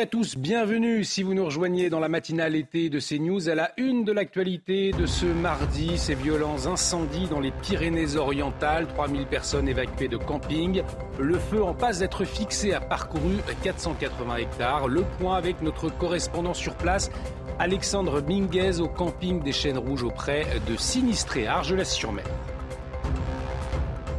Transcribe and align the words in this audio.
à 0.00 0.06
tous, 0.06 0.38
bienvenue. 0.38 1.04
Si 1.04 1.22
vous 1.22 1.34
nous 1.34 1.44
rejoignez 1.44 1.90
dans 1.90 2.00
la 2.00 2.08
matinale 2.08 2.56
été 2.56 2.88
de 2.88 2.98
CNews 2.98 3.50
à 3.50 3.54
la 3.54 3.72
une 3.76 4.04
de 4.04 4.12
l'actualité 4.12 4.90
de 4.90 5.04
ce 5.04 5.26
mardi, 5.26 5.98
ces 5.98 6.14
violents 6.14 6.66
incendies 6.66 7.28
dans 7.28 7.40
les 7.40 7.50
Pyrénées-Orientales, 7.50 8.88
3000 8.88 9.26
personnes 9.26 9.68
évacuées 9.68 10.08
de 10.08 10.16
camping, 10.16 10.82
le 11.20 11.38
feu 11.38 11.62
en 11.62 11.74
passe 11.74 11.98
d'être 11.98 12.24
fixé 12.24 12.72
a 12.72 12.80
parcouru 12.80 13.36
480 13.62 14.36
hectares, 14.36 14.88
le 14.88 15.02
point 15.20 15.36
avec 15.36 15.60
notre 15.60 15.90
correspondant 15.90 16.54
sur 16.54 16.74
place, 16.74 17.10
Alexandre 17.58 18.22
Minguez 18.22 18.80
au 18.80 18.88
camping 18.88 19.42
des 19.42 19.52
Chênes 19.52 19.76
Rouges 19.76 20.04
auprès 20.04 20.46
de 20.70 20.74
Sinistré, 20.74 21.46
Argelès-sur-Mer. 21.46 22.24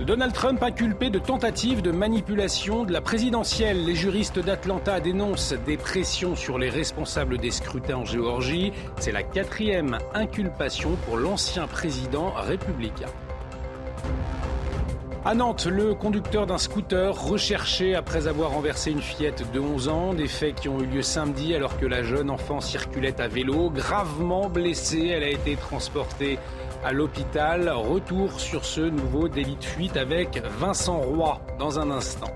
Donald 0.04 0.34
Trump 0.34 0.62
inculpé 0.62 1.10
de 1.10 1.18
tentative 1.20 1.82
de 1.82 1.92
manipulation 1.92 2.84
de 2.84 2.92
la 2.92 3.00
présidentielle. 3.00 3.86
Les 3.86 3.96
juristes 3.96 4.40
d'Atlanta 4.40 5.00
dénoncent 5.00 5.54
des 5.66 5.78
pressions 5.78 6.36
sur 6.36 6.60
les 6.60 6.70
responsables 6.70 7.38
des 7.38 7.52
scrutins 7.52 7.98
en 7.98 8.06
Géorgie. 8.06 8.74
C'est 9.00 9.14
la 9.14 9.24
quatrième 9.24 9.98
inculpation 10.14 10.98
pour 11.06 11.16
l'ancien 11.16 11.68
président 11.68 12.32
républicain. 12.32 13.08
À 15.24 15.36
Nantes, 15.36 15.68
le 15.68 15.94
conducteur 15.94 16.46
d'un 16.48 16.58
scooter 16.58 17.16
recherché 17.16 17.96
après 17.96 18.28
avoir 18.28 18.52
renversé 18.52 18.92
une 18.92 19.02
fillette 19.02 19.50
de 19.54 19.60
11 19.62 19.88
ans, 19.88 20.14
des 20.14 20.28
faits 20.28 20.56
qui 20.56 20.68
ont 20.68 20.82
eu 20.82 20.86
lieu 20.86 21.02
samedi 21.02 21.56
alors 21.56 21.80
que 21.80 21.86
la 21.86 22.04
jeune 22.04 22.30
enfant 22.30 22.60
circulait 22.60 23.22
à 23.22 23.30
vélo, 23.30 23.70
gravement 23.70 24.50
blessée, 24.50 25.12
elle 25.14 25.24
a 25.24 25.30
été 25.30 25.56
transportée 25.56 26.40
à 26.84 26.92
l'hôpital. 26.92 27.70
Retour 27.70 28.40
sur 28.40 28.66
ce 28.66 28.82
nouveau 28.82 29.28
délit 29.28 29.56
de 29.56 29.64
fuite 29.64 29.98
avec 29.98 30.42
Vincent 30.60 31.00
Roy 31.00 31.42
dans 31.60 31.80
un 31.80 31.92
instant. 31.92 32.32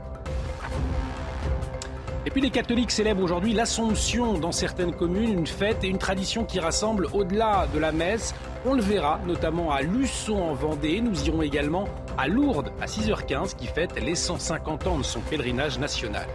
Et 2.26 2.30
puis 2.30 2.42
les 2.42 2.50
catholiques 2.50 2.92
célèbrent 2.92 3.24
aujourd'hui 3.24 3.54
l'Assomption 3.54 4.38
dans 4.38 4.52
certaines 4.52 4.94
communes, 4.94 5.32
une 5.32 5.48
fête 5.48 5.84
et 5.84 5.88
une 5.88 5.98
tradition 5.98 6.44
qui 6.44 6.60
rassemble 6.60 7.08
au-delà 7.14 7.68
de 7.74 7.80
la 7.80 7.94
messe. 7.94 8.36
On 8.66 8.74
le 8.74 8.82
verra 8.82 9.22
notamment 9.26 9.72
à 9.72 9.82
Luçon 9.82 10.36
en 10.36 10.54
Vendée. 10.54 11.00
Nous 11.00 11.26
irons 11.26 11.42
également 11.42 11.88
à 12.18 12.28
Lourdes 12.28 12.72
à 12.82 12.86
6h15 12.86 13.56
qui 13.56 13.68
fête 13.68 13.98
les 14.02 14.16
150 14.16 14.88
ans 14.88 14.98
de 14.98 15.04
son 15.04 15.22
pèlerinage 15.22 15.80
national. 15.80 16.28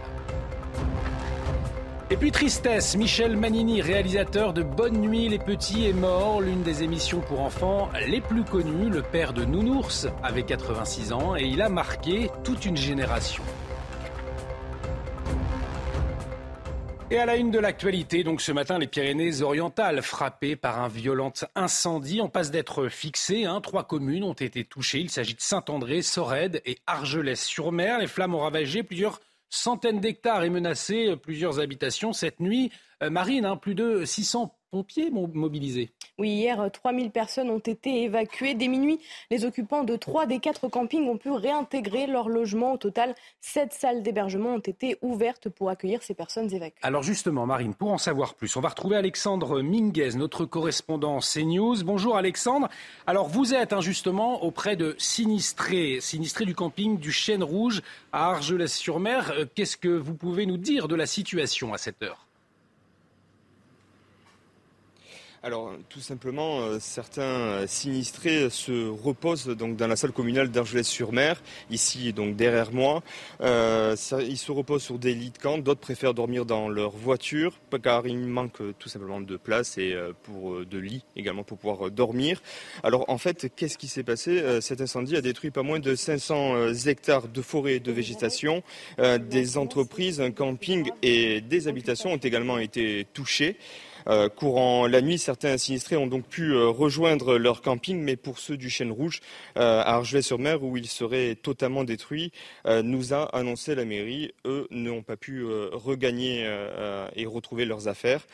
Et 2.13 2.15
puis 2.15 2.31
tristesse, 2.31 2.95
Michel 2.95 3.35
Manini, 3.35 3.81
réalisateur 3.81 4.53
de 4.53 4.61
Bonne 4.61 5.01
Nuit 5.01 5.29
les 5.29 5.39
Petits, 5.39 5.87
est 5.87 5.93
mort. 5.93 6.41
L'une 6.41 6.61
des 6.61 6.83
émissions 6.83 7.21
pour 7.21 7.41
enfants 7.41 7.89
les 8.05 8.21
plus 8.21 8.43
connues, 8.43 8.91
le 8.91 9.01
père 9.01 9.33
de 9.33 9.43
Nounours, 9.43 10.07
avait 10.21 10.43
86 10.43 11.11
ans 11.11 11.35
et 11.35 11.41
il 11.41 11.59
a 11.59 11.69
marqué 11.69 12.29
toute 12.43 12.65
une 12.65 12.77
génération. 12.77 13.41
Et 17.09 17.17
à 17.17 17.25
la 17.25 17.35
une 17.35 17.49
de 17.49 17.57
l'actualité, 17.57 18.23
donc 18.23 18.41
ce 18.41 18.51
matin, 18.51 18.77
les 18.77 18.85
Pyrénées-Orientales, 18.85 20.03
frappées 20.03 20.55
par 20.55 20.81
un 20.81 20.89
violent 20.89 21.33
incendie, 21.55 22.21
en 22.21 22.29
passe 22.29 22.51
d'être 22.51 22.89
fixées. 22.89 23.45
Hein. 23.45 23.59
Trois 23.59 23.85
communes 23.85 24.23
ont 24.23 24.33
été 24.33 24.65
touchées. 24.65 24.99
Il 24.99 25.09
s'agit 25.09 25.33
de 25.33 25.41
Saint-André, 25.41 26.03
Sorède 26.03 26.61
et 26.67 26.77
Argelès-sur-Mer. 26.85 27.97
Les 27.97 28.07
flammes 28.07 28.35
ont 28.35 28.41
ravagé 28.41 28.83
plusieurs 28.83 29.19
centaines 29.53 29.99
d'hectares 29.99 30.43
et 30.43 30.49
menacé 30.49 31.15
plusieurs 31.15 31.59
habitations 31.59 32.11
cette 32.11 32.39
nuit. 32.39 32.71
Euh, 33.01 33.09
Marine, 33.09 33.45
hein, 33.45 33.55
plus 33.55 33.75
de 33.75 34.03
600 34.03 34.55
pompiers 34.73 35.11
mobilisés. 35.11 35.91
Oui, 36.17 36.29
hier, 36.29 36.67
3000 36.71 37.11
personnes 37.11 37.51
ont 37.51 37.59
été 37.59 38.05
évacuées. 38.05 38.55
Dès 38.55 38.67
minuit, 38.67 38.99
les 39.29 39.45
occupants 39.45 39.83
de 39.83 39.95
trois 39.95 40.25
des 40.25 40.39
quatre 40.39 40.67
campings 40.67 41.07
ont 41.07 41.17
pu 41.17 41.29
réintégrer 41.29 42.07
leur 42.07 42.27
logement. 42.27 42.73
Au 42.73 42.77
total, 42.77 43.13
sept 43.39 43.71
salles 43.71 44.01
d'hébergement 44.01 44.55
ont 44.55 44.59
été 44.59 44.97
ouvertes 45.03 45.47
pour 45.49 45.69
accueillir 45.69 46.01
ces 46.01 46.15
personnes 46.15 46.51
évacuées. 46.51 46.79
Alors 46.81 47.03
justement, 47.03 47.45
Marine, 47.45 47.75
pour 47.75 47.91
en 47.91 47.99
savoir 47.99 48.33
plus, 48.33 48.55
on 48.55 48.61
va 48.61 48.69
retrouver 48.69 48.95
Alexandre 48.95 49.61
Minguez, 49.61 50.15
notre 50.15 50.45
correspondant 50.45 51.19
CNews. 51.19 51.83
Bonjour 51.83 52.17
Alexandre. 52.17 52.67
Alors 53.05 53.27
vous 53.27 53.53
êtes 53.53 53.73
injustement 53.73 54.37
hein, 54.37 54.39
auprès 54.41 54.75
de 54.75 54.95
sinistrés, 54.97 55.99
sinistrés 56.01 56.45
du 56.45 56.55
camping 56.55 56.97
du 56.97 57.11
Chêne 57.11 57.43
Rouge 57.43 57.83
à 58.11 58.31
Argelès-sur-Mer. 58.31 59.33
Euh, 59.37 59.45
qu'est-ce 59.53 59.77
que 59.77 59.89
vous 59.89 60.15
pouvez 60.15 60.47
nous 60.47 60.57
dire 60.57 60.87
de 60.87 60.95
la 60.95 61.05
situation 61.05 61.75
à 61.75 61.77
cette 61.77 62.01
heure? 62.01 62.22
Alors, 65.45 65.73
tout 65.89 65.99
simplement, 65.99 66.61
euh, 66.61 66.77
certains 66.79 67.67
sinistrés 67.67 68.49
se 68.49 68.87
reposent 68.87 69.47
donc 69.47 69.75
dans 69.75 69.87
la 69.87 69.97
salle 69.97 70.13
communale 70.13 70.49
d'Argelès-sur-Mer, 70.49 71.43
ici 71.69 72.13
donc 72.13 72.37
derrière 72.37 72.71
moi. 72.71 73.03
Euh, 73.41 73.93
ils 74.21 74.37
se 74.37 74.53
reposent 74.53 74.83
sur 74.83 74.97
des 74.97 75.13
lits 75.13 75.31
de 75.31 75.37
camp, 75.37 75.57
d'autres 75.57 75.81
préfèrent 75.81 76.13
dormir 76.13 76.45
dans 76.45 76.69
leur 76.69 76.91
voiture, 76.91 77.59
car 77.83 78.07
il 78.07 78.19
manque 78.19 78.61
tout 78.79 78.87
simplement 78.87 79.19
de 79.19 79.35
place 79.35 79.77
et 79.77 79.91
euh, 79.91 80.13
pour 80.23 80.65
de 80.65 80.77
lits 80.77 81.03
également 81.17 81.43
pour 81.43 81.57
pouvoir 81.57 81.91
dormir. 81.91 82.41
Alors, 82.81 83.03
en 83.09 83.17
fait, 83.17 83.51
qu'est-ce 83.53 83.77
qui 83.77 83.89
s'est 83.89 84.03
passé? 84.03 84.61
Cet 84.61 84.79
incendie 84.79 85.17
a 85.17 85.21
détruit 85.21 85.51
pas 85.51 85.61
moins 85.61 85.79
de 85.79 85.93
500 85.93 86.71
hectares 86.85 87.27
de 87.27 87.41
forêt 87.41 87.73
et 87.73 87.79
de 87.81 87.91
végétation. 87.91 88.63
Des 88.97 89.57
entreprises, 89.57 90.21
un 90.21 90.31
camping 90.31 90.89
et 91.01 91.41
des 91.41 91.67
habitations 91.67 92.13
ont 92.13 92.17
également 92.17 92.59
été 92.59 93.05
touchés. 93.13 93.57
Euh, 94.07 94.29
courant 94.29 94.87
la 94.87 95.01
nuit, 95.01 95.17
certains 95.17 95.57
sinistrés 95.57 95.95
ont 95.95 96.07
donc 96.07 96.25
pu 96.25 96.53
euh, 96.53 96.67
rejoindre 96.67 97.37
leur 97.37 97.61
camping, 97.61 97.99
mais 97.99 98.15
pour 98.15 98.39
ceux 98.39 98.57
du 98.57 98.69
Chêne 98.69 98.91
Rouge 98.91 99.21
euh, 99.57 99.81
à 99.81 99.95
Argelès-sur-Mer, 99.95 100.63
où 100.63 100.77
ils 100.77 100.87
seraient 100.87 101.35
totalement 101.35 101.83
détruits, 101.83 102.31
nous 102.65 103.13
a 103.13 103.23
annoncé 103.35 103.75
la 103.75 103.85
mairie, 103.85 104.31
eux 104.45 104.67
n'ont 104.71 105.01
pas 105.01 105.17
pu 105.17 105.45
regagner 105.45 106.47
et 107.15 107.25
retrouver 107.25 107.65
leurs 107.65 107.87
affaires. 107.87 108.25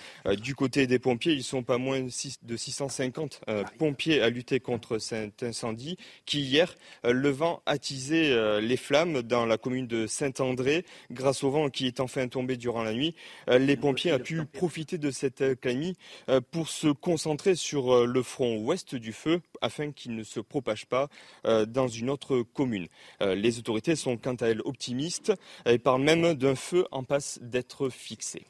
Du 0.42 0.56
côté 0.56 0.88
des 0.88 1.00
pompiers, 1.00 1.34
ils 1.34 1.44
sont 1.44 1.64
pas 1.64 1.78
moins 1.78 2.02
de 2.02 2.58
650 2.58 3.42
pompiers 3.78 4.22
à 4.22 4.30
lutter 4.30 4.60
contre 4.60 4.98
cet 4.98 5.44
incendie 5.44 5.98
qui 6.26 6.42
hier, 6.42 6.76
le 7.04 7.30
vent 7.30 7.62
attisé 7.66 8.60
les 8.62 8.78
flammes 8.78 9.22
dans 9.22 9.46
la 9.46 9.58
commune 9.58 9.88
de 9.88 10.08
Saint-André. 10.08 10.86
Grâce 11.12 11.44
au 11.44 11.52
vent 11.52 11.70
qui 11.70 11.88
est 11.88 12.00
enfin 12.00 12.28
tombé 12.28 12.58
durant 12.58 12.84
la 12.84 12.94
nuit, 12.94 13.16
les 13.48 13.78
pompiers 13.78 14.14
ont 14.14 14.20
pu 14.20 14.46
profiter 14.46 14.98
de 14.98 15.12
cette 15.12 15.59
euh, 16.30 16.42
pour 16.52 16.70
se 16.70 16.88
concentrer 16.88 17.56
sur 17.56 17.94
euh, 17.94 18.06
le 18.06 18.24
front 18.24 18.58
ouest 18.58 18.96
du 18.96 19.14
feu 19.14 19.42
afin 19.62 19.92
qu'il 19.92 20.16
ne 20.16 20.24
se 20.24 20.40
propage 20.40 20.86
pas 20.86 21.08
euh, 21.46 21.66
dans 21.66 21.88
une 21.88 22.10
autre 22.10 22.42
commune. 22.42 22.88
Les 23.22 23.60
autorités 23.60 23.96
sont 23.96 24.18
quant 24.18 24.36
à 24.36 24.48
elles 24.48 24.62
optimistes 24.62 25.34
et 25.66 25.78
parlent 25.78 26.02
même 26.02 26.34
d'un 26.34 26.56
feu 26.56 26.86
en 26.92 27.04
passe 27.04 27.40
d'être 27.42 27.90
fixé. 27.90 28.46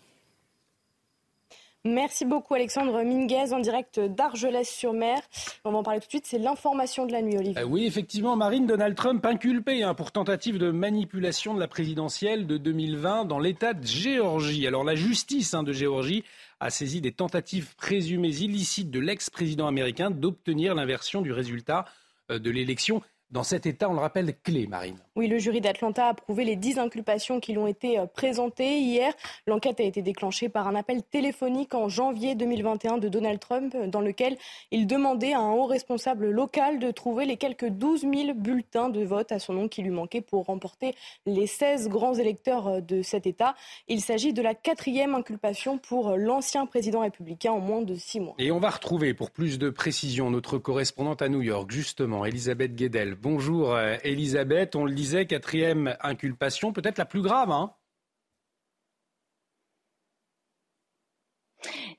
Merci 1.86 2.26
beaucoup 2.26 2.56
Alexandre 2.56 3.04
Minguez 3.04 3.54
en 3.54 3.60
direct 3.60 4.02
d'Argelès-sur-Mer. 4.02 5.18
On 5.64 5.72
va 5.72 5.78
en 5.78 5.84
parler 5.84 6.02
tout 6.02 6.08
de 6.08 6.12
suite, 6.12 6.26
c'est 6.26 6.38
l'information 6.38 7.06
de 7.06 7.14
la 7.14 7.22
nuit, 7.22 7.38
Olivier. 7.38 7.64
oui, 7.64 7.86
effectivement, 7.86 8.36
Marine, 8.36 8.68
Donald 8.68 8.98
Trump 8.98 9.26
inculpé 9.26 9.82
hein, 9.82 9.94
pour 9.94 10.12
tentative 10.12 10.58
de 10.58 10.72
manipulation 10.72 11.54
de 11.54 11.60
la 11.62 11.70
présidentielle 11.70 12.48
de 12.48 12.58
2020 12.58 13.24
dans 13.24 13.40
l'État 13.40 13.74
de 13.74 13.88
Géorgie. 13.88 14.68
Alors 14.68 14.84
la 14.84 14.96
justice 14.96 15.54
hein, 15.54 15.64
de 15.64 15.72
Géorgie 15.72 16.26
a 16.60 16.70
saisi 16.70 17.02
des 17.02 17.12
tentatives 17.12 17.76
présumées 17.76 18.30
illicites 18.30 18.92
de 18.92 19.00
l'ex-président 19.00 19.68
américain 19.68 20.12
d'obtenir 20.12 20.76
l'inversion 20.76 21.22
du 21.22 21.32
résultat 21.32 21.86
euh, 22.32 22.40
de 22.40 22.52
l'élection 22.52 23.02
dans 23.32 23.44
cet 23.44 23.68
État, 23.68 23.88
on 23.90 23.94
le 23.94 24.00
rappelle, 24.00 24.36
clé, 24.42 24.66
Marine. 24.66 24.98
Oui, 25.20 25.28
le 25.28 25.38
jury 25.38 25.60
d'Atlanta 25.60 26.06
a 26.06 26.10
approuvé 26.12 26.46
les 26.46 26.56
dix 26.56 26.80
inculpations 26.80 27.42
qui 27.42 27.52
lui 27.52 27.58
ont 27.58 27.68
été 27.68 28.00
euh, 28.00 28.06
présentées 28.06 28.80
hier. 28.80 29.12
L'enquête 29.48 29.82
a 29.82 29.84
été 29.84 30.02
déclenchée 30.02 30.48
par 30.48 30.66
un 30.70 30.76
appel 30.76 31.04
téléphonique 31.04 31.74
en 31.76 31.90
janvier 31.90 32.36
2021 32.36 33.00
de 33.00 33.10
Donald 33.10 33.38
Trump, 33.38 33.76
dans 33.88 34.00
lequel 34.00 34.38
il 34.72 34.88
demandait 34.88 35.34
à 35.34 35.40
un 35.40 35.52
haut 35.52 35.66
responsable 35.66 36.30
local 36.30 36.80
de 36.80 36.90
trouver 36.92 37.26
les 37.26 37.36
quelques 37.36 37.68
12 37.68 38.04
000 38.04 38.34
bulletins 38.34 38.88
de 38.88 39.04
vote 39.04 39.34
à 39.34 39.40
son 39.40 39.52
nom 39.52 39.68
qui 39.68 39.82
lui 39.82 39.90
manquaient 39.90 40.22
pour 40.22 40.46
remporter 40.46 40.96
les 41.26 41.48
16 41.48 41.90
grands 41.90 42.14
électeurs 42.14 42.68
euh, 42.70 42.80
de 42.80 43.02
cet 43.02 43.28
État. 43.28 43.56
Il 43.90 44.00
s'agit 44.00 44.32
de 44.32 44.42
la 44.42 44.56
quatrième 44.56 45.16
inculpation 45.16 45.80
pour 45.80 46.12
euh, 46.12 46.16
l'ancien 46.16 46.66
président 46.66 47.02
républicain 47.02 47.52
en 47.52 47.60
moins 47.60 47.82
de 47.82 47.96
six 47.96 48.22
mois. 48.22 48.36
Et 48.40 48.54
on 48.54 48.60
va 48.62 48.70
retrouver, 48.70 49.14
pour 49.14 49.32
plus 49.32 49.60
de 49.60 49.70
précision, 49.70 50.32
notre 50.32 50.58
correspondante 50.60 51.22
à 51.22 51.28
New 51.28 51.42
York, 51.42 51.70
justement, 51.72 52.24
Elisabeth 52.24 52.74
Guedel. 52.74 53.16
Bonjour 53.16 53.76
euh, 53.76 53.98
Elisabeth, 54.06 54.78
on 54.78 54.86
le 54.86 54.94
disait, 54.94 55.09
quatrième 55.28 55.96
inculpation, 56.02 56.74
peut-être 56.74 56.98
la 56.98 57.06
plus 57.06 57.22
grave. 57.22 57.52
Hein 57.52 57.74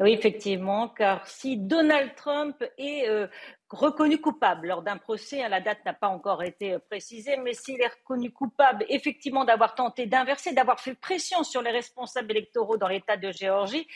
oui, 0.01 0.13
effectivement, 0.13 0.89
car 0.89 1.27
si 1.27 1.57
Donald 1.57 2.15
Trump 2.15 2.57
est 2.79 3.09
euh, 3.09 3.27
reconnu 3.71 4.21
coupable 4.21 4.69
lors 4.69 4.83
d'un 4.83 4.97
procès, 4.97 5.43
hein, 5.43 5.49
la 5.49 5.61
date 5.61 5.85
n'a 5.85 5.93
pas 5.93 6.09
encore 6.09 6.43
été 6.43 6.79
précisée, 6.89 7.37
mais 7.37 7.55
s'il 7.55 7.81
est 7.81 7.89
reconnu 7.89 8.31
coupable 8.31 8.85
effectivement 8.89 9.45
d'avoir 9.45 9.75
tenté 9.75 10.07
d'inverser, 10.07 10.53
d'avoir 10.53 10.81
fait 10.81 10.95
pression 10.95 11.45
sur 11.45 11.63
les 11.63 11.71
responsables 11.71 12.31
électoraux 12.33 12.77
dans 12.77 12.89
l'État 12.89 13.17
de 13.17 13.31
Géorgie, 13.31 13.87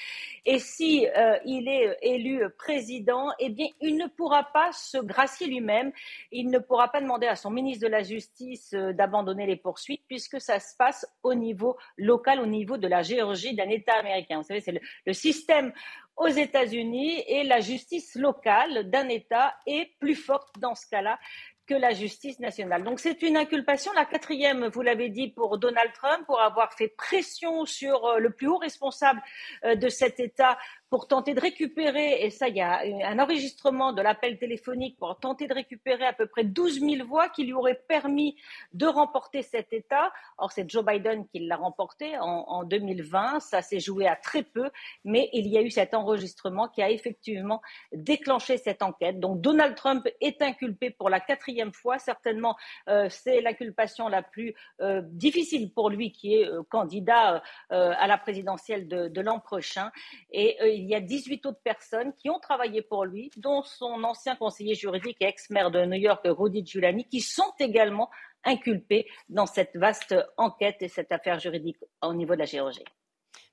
et 0.47 0.59
si 0.59 1.07
euh, 1.17 1.39
il 1.45 1.69
est 1.69 1.97
élu 2.03 2.43
président, 2.57 3.31
eh 3.39 3.51
bien, 3.51 3.67
il 3.81 3.97
ne 3.97 4.07
pourra 4.07 4.45
pas 4.45 4.71
se 4.73 4.99
gracier 4.99 5.49
lui-même, 5.49 5.93
il 6.31 6.51
ne 6.51 6.59
pourra 6.59 6.89
pas 6.89 7.01
demander 7.01 7.27
à 7.27 7.35
son 7.35 7.51
ministre 7.51 7.85
de 7.85 7.91
la 7.91 8.03
Justice 8.03 8.75
euh, 8.75 8.93
d'abandonner 8.93 9.47
les 9.47 9.57
poursuites, 9.57 10.03
puisque 10.07 10.41
ça 10.41 10.61
se 10.61 10.77
passe 10.77 11.07
au 11.23 11.35
niveau 11.35 11.77
local, 11.97 12.41
au 12.41 12.47
niveau 12.47 12.77
de 12.77 12.87
la 12.87 13.03
Géorgie, 13.03 13.55
d'un 13.57 13.69
État 13.69 13.95
américain. 13.95 14.39
Vous 14.39 14.45
savez, 14.45 14.61
c'est 14.61 14.81
le 15.05 15.13
système 15.13 15.73
aux 16.17 16.29
États-Unis 16.29 17.23
et 17.27 17.45
la 17.45 17.61
justice 17.61 18.15
locale 18.15 18.91
d'un 18.91 19.09
État 19.09 19.55
est 19.67 19.97
plus 19.99 20.15
forte 20.15 20.59
dans 20.59 20.75
ce 20.75 20.87
cas-là 20.89 21.19
que 21.67 21.75
la 21.75 21.93
justice 21.93 22.41
nationale. 22.41 22.85
Donc 22.85 23.01
c'est 23.01 23.23
une 23.23 23.37
inculpation, 23.37 23.93
la 23.95 24.05
quatrième, 24.05 24.67
vous 24.67 24.83
l'avez 24.83 25.09
dit, 25.09 25.29
pour 25.29 25.59
Donald 25.59 25.93
Trump, 25.95 26.27
pour 26.27 26.41
avoir 26.41 26.75
fait 26.75 26.89
pression 26.89 27.65
sur 27.65 28.05
euh, 28.05 28.19
le 28.19 28.31
plus 28.31 28.49
haut 28.49 28.59
responsable 28.59 29.23
euh, 29.65 29.75
de 29.75 29.89
cet 29.89 30.21
État 30.21 30.59
pour 30.95 31.09
tenter 31.09 31.35
de 31.35 31.41
récupérer, 31.41 32.25
et 32.25 32.31
ça, 32.31 32.47
il 32.47 32.55
y 32.55 32.61
a 32.61 32.83
un 33.05 33.19
enregistrement 33.19 33.93
de 33.93 34.01
l'appel 34.01 34.39
téléphonique 34.39 34.97
pour 34.97 35.19
tenter 35.19 35.49
de 35.49 35.53
récupérer 35.53 36.05
à 36.05 36.13
peu 36.13 36.29
près 36.29 36.45
12 36.45 36.79
000 36.79 37.05
voix 37.05 37.29
qui 37.29 37.43
lui 37.43 37.53
auraient 37.53 37.83
permis 37.89 38.37
de 38.75 38.87
remporter 38.87 39.43
cet 39.43 39.73
État. 39.73 40.13
Or, 40.39 40.53
c'est 40.53 40.71
Joe 40.71 40.85
Biden 40.85 41.27
qui 41.27 41.41
l'a 41.41 41.57
remporté 41.57 42.17
en, 42.19 42.45
en 42.47 42.63
2020. 42.63 43.41
Ça 43.41 43.61
s'est 43.61 43.81
joué 43.81 44.07
à 44.07 44.15
très 44.15 44.45
peu, 44.45 44.71
mais 45.05 45.31
il 45.33 45.49
y 45.49 45.59
a 45.59 45.63
eu 45.63 45.71
cet 45.73 45.95
enregistrement 45.95 46.69
qui 46.69 46.81
a 46.81 46.89
effectivement 46.91 47.61
déclenché 47.93 48.57
cette 48.57 48.81
enquête. 48.81 49.19
Donc, 49.19 49.41
Donald 49.41 49.75
Trump 49.75 50.07
est 50.21 50.43
inculpé 50.43 50.91
pour 50.91 51.11
la 51.11 51.19
quatrième 51.19 51.73
fois. 51.73 51.99
Certainement, 51.99 52.55
euh, 52.89 53.09
c'est 53.11 53.41
l'inculpation 53.41 54.07
la 54.07 54.23
plus 54.23 54.55
euh, 54.81 55.03
difficile 55.05 55.73
pour 55.73 55.91
lui 55.91 56.13
qui 56.13 56.37
est 56.37 56.47
euh, 56.47 56.63
candidat 56.71 57.43
à 57.71 58.07
la 58.07 58.17
présidentielle 58.17 58.87
de, 58.87 59.21
l'an 59.21 59.41
prochain. 59.41 59.91
Et 60.31 60.84
il 60.85 60.91
y 60.91 60.95
a 60.95 61.01
18 61.01 61.47
autres 61.47 61.63
personnes 61.65 62.13
qui 62.15 62.29
ont 62.29 62.39
travaillé 62.39 62.83
pour 62.83 63.07
lui, 63.07 63.31
dont 63.39 63.63
son 63.63 64.05
ancien 64.05 64.37
conseiller 64.37 64.75
juridique 64.75 65.17
et 65.21 65.25
ex-maire 65.25 65.71
de 65.71 65.87
New 65.87 65.99
York, 65.99 66.21
Rudy 66.25 66.65
Giuliani, 66.65 67.07
qui 67.07 67.21
sont 67.21 67.53
également 67.59 68.11
inculpés 68.45 69.07
dans 69.31 69.47
cette 69.47 69.75
vaste 69.77 70.15
enquête 70.37 70.77
et 70.81 70.89
cette 70.89 71.11
affaire 71.11 71.41
juridique 71.41 71.79
au 72.03 72.13
niveau 72.13 72.35
de 72.35 72.41
la 72.41 72.45
Géorgie. 72.45 72.85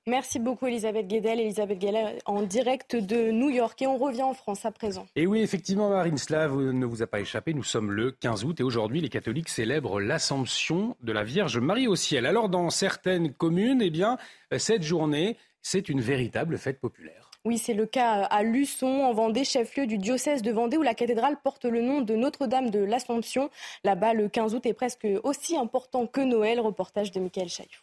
Merci 0.06 0.40
beaucoup 0.40 0.66
Elisabeth 0.66 1.06
Guedel. 1.06 1.38
Elisabeth 1.38 1.78
Guedel 1.78 2.18
en 2.26 2.42
direct 2.42 2.96
de 2.96 3.30
New 3.30 3.50
York. 3.50 3.80
Et 3.82 3.86
on 3.86 3.96
revient 3.96 4.24
en 4.24 4.34
France 4.34 4.66
à 4.66 4.72
présent. 4.72 5.06
Et 5.14 5.28
oui, 5.28 5.40
effectivement, 5.40 5.88
Marine 5.88 6.18
Slav 6.18 6.54
ne 6.56 6.84
vous 6.84 7.02
a 7.02 7.06
pas 7.06 7.20
échappé. 7.20 7.54
Nous 7.54 7.62
sommes 7.62 7.92
le 7.92 8.10
15 8.10 8.44
août 8.44 8.58
et 8.58 8.64
aujourd'hui, 8.64 9.00
les 9.00 9.08
catholiques 9.08 9.48
célèbrent 9.48 10.00
l'Assomption 10.00 10.96
de 11.00 11.12
la 11.12 11.22
Vierge 11.22 11.58
Marie 11.58 11.86
au 11.86 11.94
ciel. 11.94 12.26
Alors, 12.26 12.48
dans 12.48 12.68
certaines 12.68 13.32
communes, 13.32 13.80
eh 13.80 13.90
bien, 13.90 14.18
cette 14.58 14.82
journée, 14.82 15.38
c'est 15.62 15.88
une 15.88 16.00
véritable 16.00 16.58
fête 16.58 16.80
populaire. 16.80 17.30
Oui, 17.44 17.58
c'est 17.58 17.74
le 17.74 17.86
cas 17.86 18.22
à 18.22 18.42
Luçon, 18.44 18.86
en 18.86 19.12
Vendée, 19.12 19.44
chef-lieu 19.44 19.86
du 19.86 19.98
diocèse 19.98 20.42
de 20.42 20.52
Vendée, 20.52 20.76
où 20.76 20.82
la 20.82 20.94
cathédrale 20.94 21.36
porte 21.42 21.64
le 21.64 21.80
nom 21.80 22.00
de 22.00 22.14
Notre-Dame 22.14 22.70
de 22.70 22.78
l'Assomption. 22.78 23.50
Là-bas, 23.82 24.14
le 24.14 24.28
15 24.28 24.54
août 24.54 24.64
est 24.64 24.74
presque 24.74 25.08
aussi 25.24 25.56
important 25.56 26.06
que 26.06 26.20
Noël. 26.20 26.60
Reportage 26.60 27.10
de 27.10 27.18
Michael 27.18 27.48
Chaillou 27.48 27.80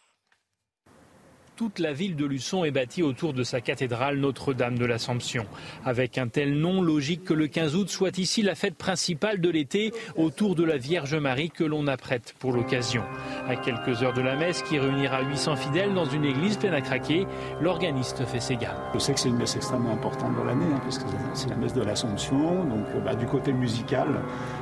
toute 1.60 1.78
la 1.78 1.92
ville 1.92 2.16
de 2.16 2.24
Luçon 2.24 2.64
est 2.64 2.70
bâtie 2.70 3.02
autour 3.02 3.34
de 3.34 3.42
sa 3.42 3.60
cathédrale 3.60 4.16
Notre-Dame 4.16 4.78
de 4.78 4.86
l'Assomption. 4.86 5.44
Avec 5.84 6.16
un 6.16 6.26
tel 6.26 6.54
nom, 6.54 6.80
logique 6.80 7.22
que 7.22 7.34
le 7.34 7.48
15 7.48 7.76
août 7.76 7.90
soit 7.90 8.16
ici 8.16 8.40
la 8.40 8.54
fête 8.54 8.76
principale 8.76 9.42
de 9.42 9.50
l'été 9.50 9.92
autour 10.16 10.54
de 10.54 10.64
la 10.64 10.78
Vierge 10.78 11.14
Marie 11.16 11.50
que 11.50 11.62
l'on 11.62 11.86
apprête 11.86 12.34
pour 12.38 12.52
l'occasion. 12.52 13.02
À 13.46 13.56
quelques 13.56 14.02
heures 14.02 14.14
de 14.14 14.22
la 14.22 14.36
messe 14.36 14.62
qui 14.62 14.78
réunira 14.78 15.20
800 15.20 15.56
fidèles 15.56 15.92
dans 15.92 16.06
une 16.06 16.24
église 16.24 16.56
pleine 16.56 16.72
à 16.72 16.80
craquer, 16.80 17.26
l'organiste 17.60 18.24
fait 18.24 18.40
ses 18.40 18.56
gammes. 18.56 18.80
Je 18.94 18.98
sais 18.98 19.12
que 19.12 19.20
c'est 19.20 19.28
une 19.28 19.36
messe 19.36 19.54
extrêmement 19.54 19.92
importante 19.92 20.34
dans 20.36 20.44
l'année, 20.44 20.64
hein, 20.74 20.80
puisque 20.82 21.04
c'est 21.34 21.50
la 21.50 21.56
messe 21.56 21.74
de 21.74 21.82
l'Assomption. 21.82 22.64
Donc 22.64 22.86
bah, 23.04 23.14
du 23.14 23.26
côté 23.26 23.52
musical, 23.52 24.08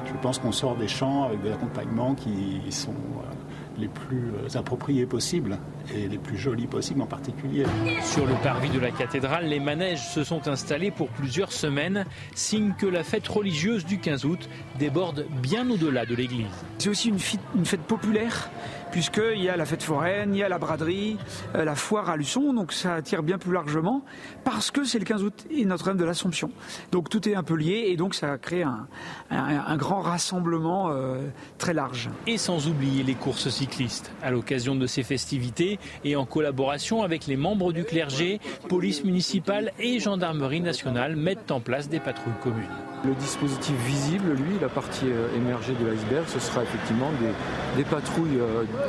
je 0.04 0.14
pense 0.20 0.40
qu'on 0.40 0.50
sort 0.50 0.74
des 0.74 0.88
chants 0.88 1.26
avec 1.26 1.42
des 1.42 1.52
accompagnements 1.52 2.16
qui 2.16 2.60
sont... 2.72 2.90
Euh, 2.90 3.47
les 3.78 3.88
plus 3.88 4.32
euh, 4.34 4.58
appropriés 4.58 5.06
possibles 5.06 5.58
et 5.94 6.08
les 6.08 6.18
plus 6.18 6.36
jolis 6.36 6.66
possibles 6.66 7.02
en 7.02 7.06
particulier. 7.06 7.64
Sur 8.02 8.26
le 8.26 8.34
parvis 8.42 8.70
de 8.70 8.78
la 8.78 8.90
cathédrale, 8.90 9.46
les 9.46 9.60
manèges 9.60 10.06
se 10.08 10.24
sont 10.24 10.48
installés 10.48 10.90
pour 10.90 11.08
plusieurs 11.08 11.52
semaines, 11.52 12.04
signe 12.34 12.74
que 12.78 12.86
la 12.86 13.04
fête 13.04 13.26
religieuse 13.28 13.84
du 13.84 13.98
15 13.98 14.24
août 14.24 14.48
déborde 14.78 15.26
bien 15.42 15.68
au-delà 15.70 16.04
de 16.04 16.14
l'église. 16.14 16.46
C'est 16.78 16.90
aussi 16.90 17.08
une 17.08 17.18
fête, 17.18 17.40
une 17.56 17.64
fête 17.64 17.82
populaire 17.82 18.50
puisqu'il 18.90 19.42
y 19.42 19.48
a 19.48 19.56
la 19.56 19.64
fête 19.64 19.82
foraine, 19.82 20.34
il 20.34 20.38
y 20.38 20.42
a 20.42 20.48
la 20.48 20.58
braderie, 20.58 21.16
euh, 21.54 21.64
la 21.64 21.74
foire 21.74 22.08
à 22.10 22.16
Luçon, 22.16 22.52
donc 22.52 22.72
ça 22.72 22.94
attire 22.94 23.22
bien 23.22 23.38
plus 23.38 23.52
largement, 23.52 24.02
parce 24.44 24.70
que 24.70 24.84
c'est 24.84 24.98
le 24.98 25.04
15 25.04 25.22
août 25.22 25.46
et 25.50 25.64
Notre-Dame 25.64 25.96
de 25.96 26.04
l'Assomption. 26.04 26.50
Donc 26.92 27.08
tout 27.08 27.28
est 27.28 27.34
un 27.34 27.42
peu 27.42 27.54
lié, 27.54 27.86
et 27.88 27.96
donc 27.96 28.14
ça 28.14 28.38
crée 28.38 28.62
un, 28.62 28.86
un, 29.30 29.64
un 29.66 29.76
grand 29.76 30.00
rassemblement 30.00 30.90
euh, 30.90 31.28
très 31.58 31.74
large. 31.74 32.10
Et 32.26 32.38
sans 32.38 32.68
oublier 32.68 33.02
les 33.02 33.14
courses 33.14 33.48
cyclistes. 33.48 34.12
À 34.22 34.30
l'occasion 34.30 34.74
de 34.74 34.86
ces 34.86 35.02
festivités, 35.02 35.78
et 36.04 36.16
en 36.16 36.26
collaboration 36.26 37.02
avec 37.02 37.26
les 37.26 37.36
membres 37.36 37.72
du 37.72 37.84
clergé, 37.84 38.40
police 38.68 39.04
municipale 39.04 39.72
et 39.78 40.00
gendarmerie 40.00 40.60
nationale 40.60 41.16
mettent 41.16 41.50
en 41.50 41.60
place 41.60 41.88
des 41.88 42.00
patrouilles 42.00 42.34
communes. 42.42 42.66
Le 43.04 43.14
dispositif 43.14 43.76
visible, 43.86 44.32
lui, 44.32 44.58
la 44.60 44.68
partie 44.68 45.06
euh, 45.06 45.28
émergée 45.36 45.74
de 45.74 45.86
l'iceberg, 45.86 46.24
ce 46.26 46.40
sera 46.40 46.64
effectivement 46.64 47.10
des, 47.20 47.82
des 47.82 47.88
patrouilles 47.88 48.40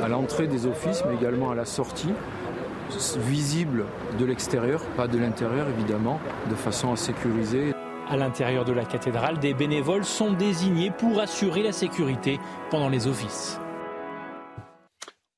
à 0.02 0.08
l'entrée 0.08 0.46
des 0.46 0.66
offices, 0.66 1.02
mais 1.08 1.14
également 1.14 1.50
à 1.50 1.54
la 1.54 1.64
sortie, 1.64 2.12
visible 3.18 3.84
de 4.18 4.24
l'extérieur, 4.24 4.82
pas 4.96 5.06
de 5.06 5.18
l'intérieur 5.18 5.68
évidemment, 5.68 6.20
de 6.48 6.54
façon 6.54 6.92
à 6.92 6.96
sécuriser. 6.96 7.72
À 8.08 8.16
l'intérieur 8.16 8.64
de 8.64 8.72
la 8.72 8.84
cathédrale, 8.84 9.38
des 9.38 9.54
bénévoles 9.54 10.04
sont 10.04 10.32
désignés 10.32 10.90
pour 10.90 11.20
assurer 11.20 11.62
la 11.62 11.72
sécurité 11.72 12.40
pendant 12.70 12.88
les 12.88 13.06
offices. 13.06 13.60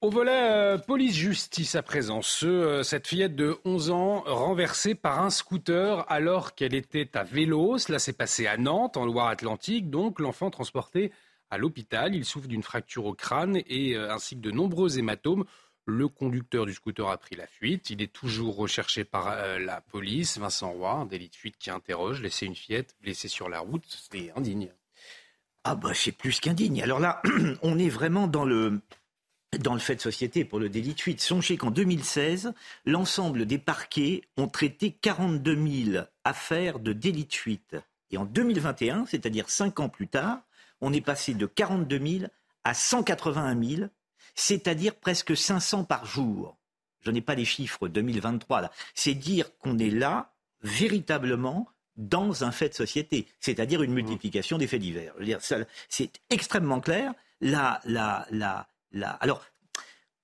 Au 0.00 0.10
volet 0.10 0.50
euh, 0.50 0.78
police-justice 0.78 1.76
à 1.76 1.82
présent, 1.82 2.22
ce, 2.22 2.46
euh, 2.46 2.82
cette 2.82 3.06
fillette 3.06 3.36
de 3.36 3.56
11 3.64 3.90
ans 3.90 4.24
renversée 4.26 4.96
par 4.96 5.22
un 5.22 5.30
scooter 5.30 6.04
alors 6.08 6.56
qu'elle 6.56 6.74
était 6.74 7.16
à 7.16 7.22
vélo. 7.22 7.78
Cela 7.78 8.00
s'est 8.00 8.12
passé 8.12 8.48
à 8.48 8.56
Nantes, 8.56 8.96
en 8.96 9.04
Loire-Atlantique. 9.04 9.90
Donc 9.90 10.18
l'enfant 10.18 10.50
transporté 10.50 11.12
à 11.52 11.58
l'hôpital. 11.58 12.14
Il 12.16 12.24
souffre 12.24 12.48
d'une 12.48 12.62
fracture 12.62 13.04
au 13.04 13.14
crâne 13.14 13.60
et 13.68 13.94
euh, 13.94 14.12
ainsi 14.12 14.36
que 14.36 14.40
de 14.40 14.50
nombreux 14.50 14.98
hématomes. 14.98 15.44
Le 15.84 16.08
conducteur 16.08 16.64
du 16.64 16.72
scooter 16.72 17.08
a 17.08 17.18
pris 17.18 17.36
la 17.36 17.46
fuite. 17.46 17.90
Il 17.90 18.00
est 18.02 18.12
toujours 18.12 18.56
recherché 18.56 19.04
par 19.04 19.28
euh, 19.28 19.58
la 19.58 19.80
police. 19.80 20.38
Vincent 20.38 20.72
Roy, 20.72 21.06
délit 21.10 21.28
de 21.28 21.36
fuite 21.36 21.58
qui 21.58 21.70
interroge. 21.70 22.22
Laisser 22.22 22.46
une 22.46 22.54
fillette 22.54 22.96
blessée 23.02 23.28
sur 23.28 23.48
la 23.48 23.60
route, 23.60 23.84
c'est 23.86 24.32
indigne. 24.34 24.72
Ah 25.64 25.74
bah 25.74 25.92
c'est 25.94 26.12
plus 26.12 26.40
qu'indigne. 26.40 26.82
Alors 26.82 27.00
là, 27.00 27.20
on 27.62 27.78
est 27.78 27.90
vraiment 27.90 28.26
dans 28.28 28.46
le, 28.46 28.80
dans 29.58 29.74
le 29.74 29.80
fait 29.80 29.96
de 29.96 30.00
société 30.00 30.46
pour 30.46 30.58
le 30.58 30.70
délit 30.70 30.94
de 30.94 31.00
fuite. 31.00 31.20
Songez 31.20 31.58
qu'en 31.58 31.70
2016, 31.70 32.54
l'ensemble 32.86 33.44
des 33.44 33.58
parquets 33.58 34.22
ont 34.38 34.48
traité 34.48 34.92
42 35.02 35.90
000 35.90 36.04
affaires 36.24 36.78
de 36.78 36.94
délit 36.94 37.26
de 37.26 37.34
fuite. 37.34 37.76
Et 38.10 38.16
en 38.16 38.24
2021, 38.24 39.04
c'est-à-dire 39.06 39.50
cinq 39.50 39.80
ans 39.80 39.88
plus 39.90 40.08
tard, 40.08 40.40
on 40.82 40.92
est 40.92 41.00
passé 41.00 41.32
de 41.32 41.46
42 41.46 42.06
000 42.18 42.30
à 42.64 42.74
181 42.74 43.60
000, 43.62 43.88
c'est-à-dire 44.34 44.94
presque 44.94 45.34
500 45.36 45.84
par 45.84 46.04
jour. 46.04 46.58
Je 47.00 47.10
n'ai 47.10 47.22
pas 47.22 47.34
les 47.34 47.44
chiffres 47.44 47.88
2023 47.88 48.70
C'est 48.94 49.14
dire 49.14 49.56
qu'on 49.58 49.78
est 49.78 49.90
là 49.90 50.32
véritablement 50.62 51.68
dans 51.96 52.44
un 52.44 52.52
fait 52.52 52.70
de 52.70 52.74
société, 52.74 53.26
c'est-à-dire 53.40 53.82
une 53.82 53.92
multiplication 53.92 54.58
des 54.58 54.66
faits 54.66 54.80
divers. 54.80 55.14
C'est 55.88 56.20
extrêmement 56.30 56.80
clair. 56.80 57.12
La, 57.40 57.80
la, 57.84 58.26
la, 58.30 58.68
la... 58.92 59.10
Alors, 59.10 59.44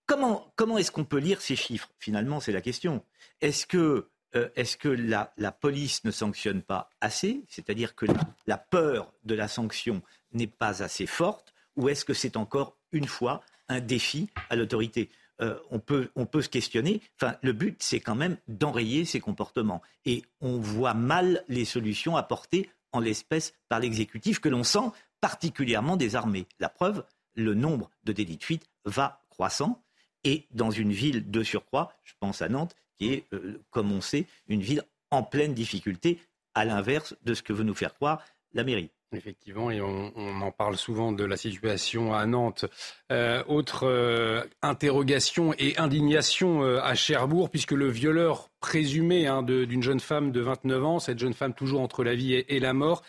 comment 0.07 0.79
est-ce 0.79 0.91
qu'on 0.93 1.05
peut 1.05 1.19
lire 1.19 1.41
ces 1.41 1.57
chiffres? 1.57 1.91
Finalement, 1.99 2.41
c'est 2.41 2.53
la 2.53 2.61
question. 2.61 3.05
Est-ce 3.41 3.67
que 3.67 4.09
euh, 4.35 4.49
est-ce 4.57 4.77
que 4.77 4.89
la, 4.89 5.33
police 5.53 6.05
ne 6.05 6.11
sanctionne 6.11 6.63
pas 6.63 6.91
assez, 7.01 7.43
c'est-à-dire 7.49 7.95
que 7.95 8.07
la, 8.47 8.59
peur 8.59 9.13
de 9.25 9.35
la 9.35 9.49
sanction 9.49 10.03
n'est 10.33 10.47
pas 10.47 10.83
assez 10.83 11.07
forte, 11.07 11.55
ou 11.77 11.89
est-ce 11.89 12.05
que 12.05 12.15
c'est 12.15 12.37
encore 12.37 12.77
une 12.93 13.07
fois 13.07 13.43
un 13.69 13.81
défi 13.81 14.29
à 14.51 14.57
l'autorité? 14.57 15.11
Euh, 15.41 15.57
on, 15.71 15.79
peut, 15.79 16.11
on 16.17 16.27
peut 16.27 16.43
se 16.43 16.49
questionner. 16.49 17.01
Enfin, 17.21 17.37
le 17.43 17.53
but, 17.53 17.77
c'est 17.81 18.01
quand 18.01 18.17
même 18.17 18.37
d'enrayer 18.49 19.05
ces 19.05 19.21
comportements. 19.21 19.83
Et 20.05 20.23
on 20.41 20.59
voit 20.59 20.95
mal 20.95 21.45
les 21.49 21.65
solutions 21.65 22.17
apportées 22.17 22.69
en 22.93 23.01
l'espèce 23.01 23.55
par 23.69 23.79
l'exécutif 23.79 24.41
que 24.41 24.49
l'on 24.49 24.65
sent 24.65 24.91
particulièrement 25.21 25.97
désarmé. 25.97 26.47
La 26.59 26.69
preuve, 26.69 27.05
le 27.35 27.55
nombre 27.55 27.91
de 28.05 28.13
délits 28.13 28.37
de 28.37 28.43
fuite 28.43 28.69
va 28.85 29.23
croissant. 29.31 29.83
Et 30.25 30.47
dans 30.51 30.73
une 30.73 30.93
ville 30.93 31.31
de 31.31 31.43
surcroît, 31.45 31.93
je 32.03 32.15
pense 32.19 32.43
à 32.43 32.49
Nantes, 32.49 32.75
qui 32.99 33.13
est, 33.13 33.25
euh, 33.33 33.61
comme 33.71 33.93
on 33.93 34.01
sait, 34.01 34.27
une 34.49 34.61
ville 34.61 34.83
en 35.11 35.23
pleine 35.23 35.55
difficulté, 35.55 36.19
à 36.55 36.65
l'inverse 36.65 37.15
de 37.25 37.35
ce 37.35 37.43
que 37.43 37.53
veut 37.53 37.65
nous 37.65 37.75
faire 37.75 37.95
croire 37.95 38.23
la 38.53 38.65
mairie. 38.65 38.91
Effectivement, 39.13 39.71
et 39.71 39.81
on, 39.81 40.13
en 40.43 40.51
parle 40.51 40.77
souvent 40.77 41.13
de 41.13 41.25
la 41.25 41.39
situation 41.39 42.13
à 42.13 42.27
Nantes. 42.27 42.67
Euh, 43.11 43.43
autre 43.47 43.87
euh, 43.87 44.43
interrogation 44.61 45.55
et 45.59 45.79
indignation 45.79 46.63
à 46.63 46.95
Cherbourg, 46.95 47.49
puisque 47.49 47.73
le 47.73 47.89
violeur 47.89 48.51
présumé 48.61 49.27
hein, 49.27 49.43
d'une 49.43 49.83
jeune 49.83 50.01
femme 50.01 50.31
de 50.31 50.43
29 50.43 50.85
ans, 50.85 50.99
cette 50.99 51.19
jeune 51.19 51.33
femme 51.33 51.55
toujours 51.55 51.81
entre 51.81 52.05
la 52.05 52.15
vie 52.15 52.35
et, 52.35 52.61
la 52.61 52.75
mort, 52.75 53.03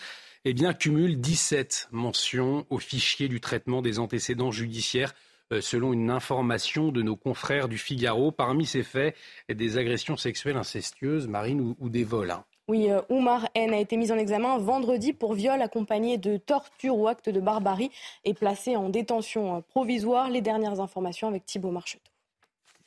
eh 0.46 0.54
bien, 0.54 0.74
cumule 0.74 1.20
17 1.20 1.90
mentions 1.92 2.66
au 2.70 2.80
fichier 2.80 3.28
du 3.28 3.42
traitement 3.42 3.82
des 3.82 4.00
antécédents 4.00 4.52
judiciaires 4.52 5.14
selon 5.62 5.94
une 5.94 6.10
information 6.12 6.92
de 6.92 7.02
nos 7.02 7.16
confrères 7.16 7.68
du 7.68 7.78
Figaro. 7.78 8.32
Parmi 8.32 8.66
ces 8.66 8.84
faits, 8.84 9.16
des 9.50 9.78
agressions 9.78 10.18
sexuelles 10.18 10.58
incestueuses, 10.58 11.28
marines 11.28 11.76
ou, 11.80 11.90
des 11.90 12.04
vols. 12.04 12.32
Hein. 12.32 12.44
Oui, 12.68 12.92
euh, 12.92 13.02
Oumar 13.10 13.50
N 13.56 13.74
a 13.74 13.80
été 13.80 13.98
mis 13.98 14.12
en 14.12 14.18
examen 14.18 14.60
vendredi 14.60 15.12
pour 15.12 15.34
viol 15.34 15.60
accompagné 15.60 16.20
de 16.20 16.38
torture 16.38 16.96
ou 16.96 17.08
acte 17.08 17.28
de 17.30 17.40
barbarie 17.40 17.90
et 18.26 18.36
placé 18.36 18.76
en 18.76 18.90
détention 18.90 19.58
euh, 19.58 19.62
provisoire. 19.62 20.30
Les 20.30 20.42
dernières 20.42 20.80
informations 20.80 21.28
avec 21.28 21.46
Thibault 21.46 21.72
Marcheteau. 21.72 22.12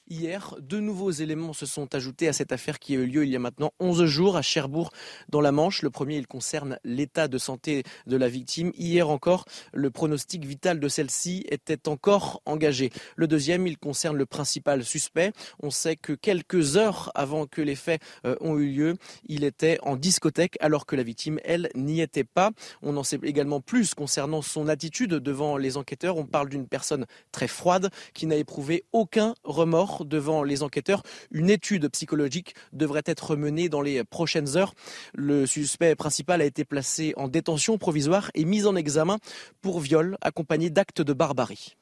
Hier, 0.08 0.56
de 0.60 0.80
nouveaux 0.80 1.12
éléments 1.12 1.52
se 1.52 1.64
sont 1.64 1.94
ajoutés 1.94 2.26
à 2.26 2.32
cette 2.32 2.50
affaire 2.50 2.80
qui 2.80 2.96
a 2.96 2.98
eu 2.98 3.06
lieu 3.06 3.24
il 3.24 3.30
y 3.30 3.36
a 3.36 3.38
maintenant 3.38 3.72
11 3.78 4.04
jours 4.06 4.36
à 4.36 4.42
Cherbourg, 4.42 4.90
dans 5.28 5.40
la 5.40 5.52
Manche. 5.52 5.82
Le 5.82 5.90
premier, 5.90 6.16
il 6.16 6.26
concerne 6.26 6.78
l'état 6.82 7.28
de 7.28 7.38
santé 7.38 7.84
de 8.08 8.16
la 8.16 8.28
victime. 8.28 8.72
Hier 8.76 9.08
encore, 9.08 9.44
le 9.72 9.90
pronostic 9.90 10.44
vital 10.44 10.80
de 10.80 10.88
celle-ci 10.88 11.44
était 11.48 11.88
encore 11.88 12.42
engagé. 12.46 12.90
Le 13.14 13.28
deuxième, 13.28 13.66
il 13.68 13.78
concerne 13.78 14.16
le 14.16 14.26
principal 14.26 14.84
suspect. 14.84 15.32
On 15.62 15.70
sait 15.70 15.94
que 15.94 16.12
quelques 16.12 16.76
heures 16.76 17.12
avant 17.14 17.46
que 17.46 17.62
les 17.62 17.76
faits 17.76 18.02
euh, 18.26 18.34
ont 18.40 18.58
eu 18.58 18.70
lieu, 18.70 18.96
il 19.26 19.44
était 19.44 19.78
en 19.82 19.94
discothèque 19.94 20.56
alors 20.60 20.84
que 20.84 20.96
la 20.96 21.04
victime, 21.04 21.38
elle, 21.44 21.70
n'y 21.76 22.00
était 22.00 22.24
pas. 22.24 22.50
On 22.82 22.96
en 22.96 23.04
sait 23.04 23.20
également 23.22 23.60
plus 23.60 23.94
concernant 23.94 24.42
son 24.42 24.66
attitude 24.66 25.14
devant 25.14 25.56
les 25.56 25.76
enquêteurs. 25.76 26.16
On 26.16 26.26
parle 26.26 26.48
d'une 26.48 26.66
personne 26.66 27.06
très 27.30 27.48
froide 27.48 27.88
qui 28.14 28.26
n'a 28.26 28.36
éprouvé 28.36 28.84
aucun 28.92 29.34
remords 29.44 29.91
devant 30.04 30.42
les 30.42 30.62
enquêteurs. 30.62 31.02
Une 31.30 31.50
étude 31.50 31.88
psychologique 31.88 32.54
devrait 32.72 33.02
être 33.06 33.36
menée 33.36 33.68
dans 33.68 33.82
les 33.82 34.04
prochaines 34.04 34.56
heures. 34.56 34.74
Le 35.14 35.46
suspect 35.46 35.94
principal 35.94 36.40
a 36.40 36.44
été 36.44 36.64
placé 36.64 37.12
en 37.16 37.28
détention 37.28 37.78
provisoire 37.78 38.30
et 38.34 38.44
mis 38.44 38.66
en 38.66 38.76
examen 38.76 39.18
pour 39.60 39.80
viol 39.80 40.16
accompagné 40.20 40.70
d'actes 40.70 41.02
de 41.02 41.12
barbarie. 41.12 41.76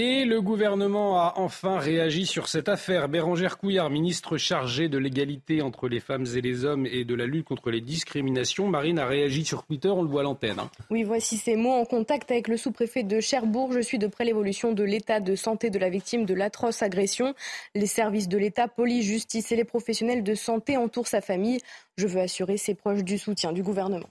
Et 0.00 0.24
le 0.24 0.40
gouvernement 0.40 1.18
a 1.18 1.32
enfin 1.38 1.80
réagi 1.80 2.24
sur 2.24 2.46
cette 2.46 2.68
affaire. 2.68 3.08
Bérangère 3.08 3.58
Couillard, 3.58 3.90
ministre 3.90 4.36
chargée 4.36 4.88
de 4.88 4.96
l'égalité 4.96 5.60
entre 5.60 5.88
les 5.88 5.98
femmes 5.98 6.24
et 6.36 6.40
les 6.40 6.64
hommes 6.64 6.86
et 6.86 7.04
de 7.04 7.16
la 7.16 7.26
lutte 7.26 7.46
contre 7.46 7.72
les 7.72 7.80
discriminations. 7.80 8.68
Marine 8.68 9.00
a 9.00 9.06
réagi 9.06 9.44
sur 9.44 9.64
Twitter, 9.64 9.88
on 9.88 10.02
le 10.02 10.08
voit 10.08 10.20
à 10.20 10.22
l'antenne. 10.22 10.60
Hein. 10.60 10.70
Oui, 10.90 11.02
voici 11.02 11.36
ces 11.36 11.56
mots. 11.56 11.72
En 11.72 11.84
contact 11.84 12.30
avec 12.30 12.46
le 12.46 12.56
sous-préfet 12.56 13.02
de 13.02 13.18
Cherbourg, 13.18 13.72
je 13.72 13.80
suis 13.80 13.98
de 13.98 14.06
près 14.06 14.24
l'évolution 14.24 14.72
de 14.72 14.84
l'état 14.84 15.18
de 15.18 15.34
santé 15.34 15.68
de 15.68 15.80
la 15.80 15.90
victime 15.90 16.26
de 16.26 16.34
l'atroce 16.34 16.80
agression. 16.80 17.34
Les 17.74 17.88
services 17.88 18.28
de 18.28 18.38
l'État, 18.38 18.68
police, 18.68 19.04
justice 19.04 19.50
et 19.50 19.56
les 19.56 19.64
professionnels 19.64 20.22
de 20.22 20.34
santé 20.36 20.76
entourent 20.76 21.08
sa 21.08 21.20
famille. 21.20 21.58
Je 21.96 22.06
veux 22.06 22.20
assurer 22.20 22.56
ses 22.56 22.76
proches 22.76 23.02
du 23.02 23.18
soutien 23.18 23.52
du 23.52 23.64
gouvernement. 23.64 24.06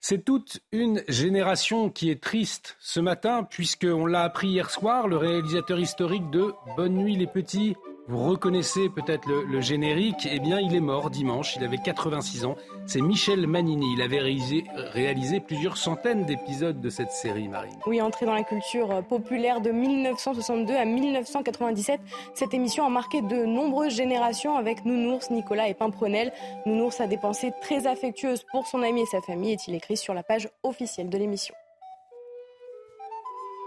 C'est 0.00 0.24
toute 0.24 0.60
une 0.72 1.02
génération 1.08 1.88
qui 1.88 2.10
est 2.10 2.20
triste 2.20 2.76
ce 2.80 2.98
matin, 2.98 3.44
puisqu'on 3.44 4.06
l'a 4.06 4.22
appris 4.22 4.48
hier 4.48 4.68
soir, 4.68 5.06
le 5.06 5.16
réalisateur 5.16 5.78
historique 5.78 6.28
de 6.30 6.52
Bonne 6.76 6.94
nuit 6.94 7.16
les 7.16 7.28
petits 7.28 7.76
vous 8.12 8.28
reconnaissez 8.28 8.90
peut-être 8.90 9.26
le, 9.26 9.60
générique. 9.62 10.28
Eh 10.30 10.38
bien, 10.38 10.60
il 10.60 10.74
est 10.74 10.80
mort 10.80 11.08
dimanche. 11.08 11.56
Il 11.56 11.64
avait 11.64 11.78
86 11.78 12.44
ans. 12.44 12.56
C'est 12.84 13.00
Michel 13.00 13.46
Manini. 13.46 13.94
Il 13.96 14.02
avait 14.02 14.18
réalisé, 14.18 14.64
réalisé 14.74 15.40
plusieurs 15.40 15.78
centaines 15.78 16.26
d'épisodes 16.26 16.78
de 16.78 16.90
cette 16.90 17.10
série, 17.10 17.48
Marine. 17.48 17.78
Oui, 17.86 18.02
entré 18.02 18.26
dans 18.26 18.34
la 18.34 18.42
culture 18.42 19.02
populaire 19.08 19.62
de 19.62 19.70
1962 19.70 20.74
à 20.74 20.84
1997, 20.84 22.00
cette 22.34 22.52
émission 22.52 22.84
a 22.84 22.90
marqué 22.90 23.22
de 23.22 23.46
nombreuses 23.46 23.94
générations 23.94 24.56
avec 24.58 24.84
Nounours, 24.84 25.30
Nicolas 25.30 25.68
et 25.68 25.74
Pimprenel. 25.74 26.32
Nounours 26.66 27.00
a 27.00 27.06
des 27.06 27.16
pensées 27.16 27.52
très 27.62 27.86
affectueuses 27.86 28.44
pour 28.52 28.66
son 28.66 28.82
ami 28.82 29.02
et 29.02 29.06
sa 29.06 29.22
famille, 29.22 29.52
est-il 29.52 29.74
écrit 29.74 29.96
sur 29.96 30.12
la 30.12 30.22
page 30.22 30.50
officielle 30.62 31.08
de 31.08 31.16
l'émission. 31.16 31.54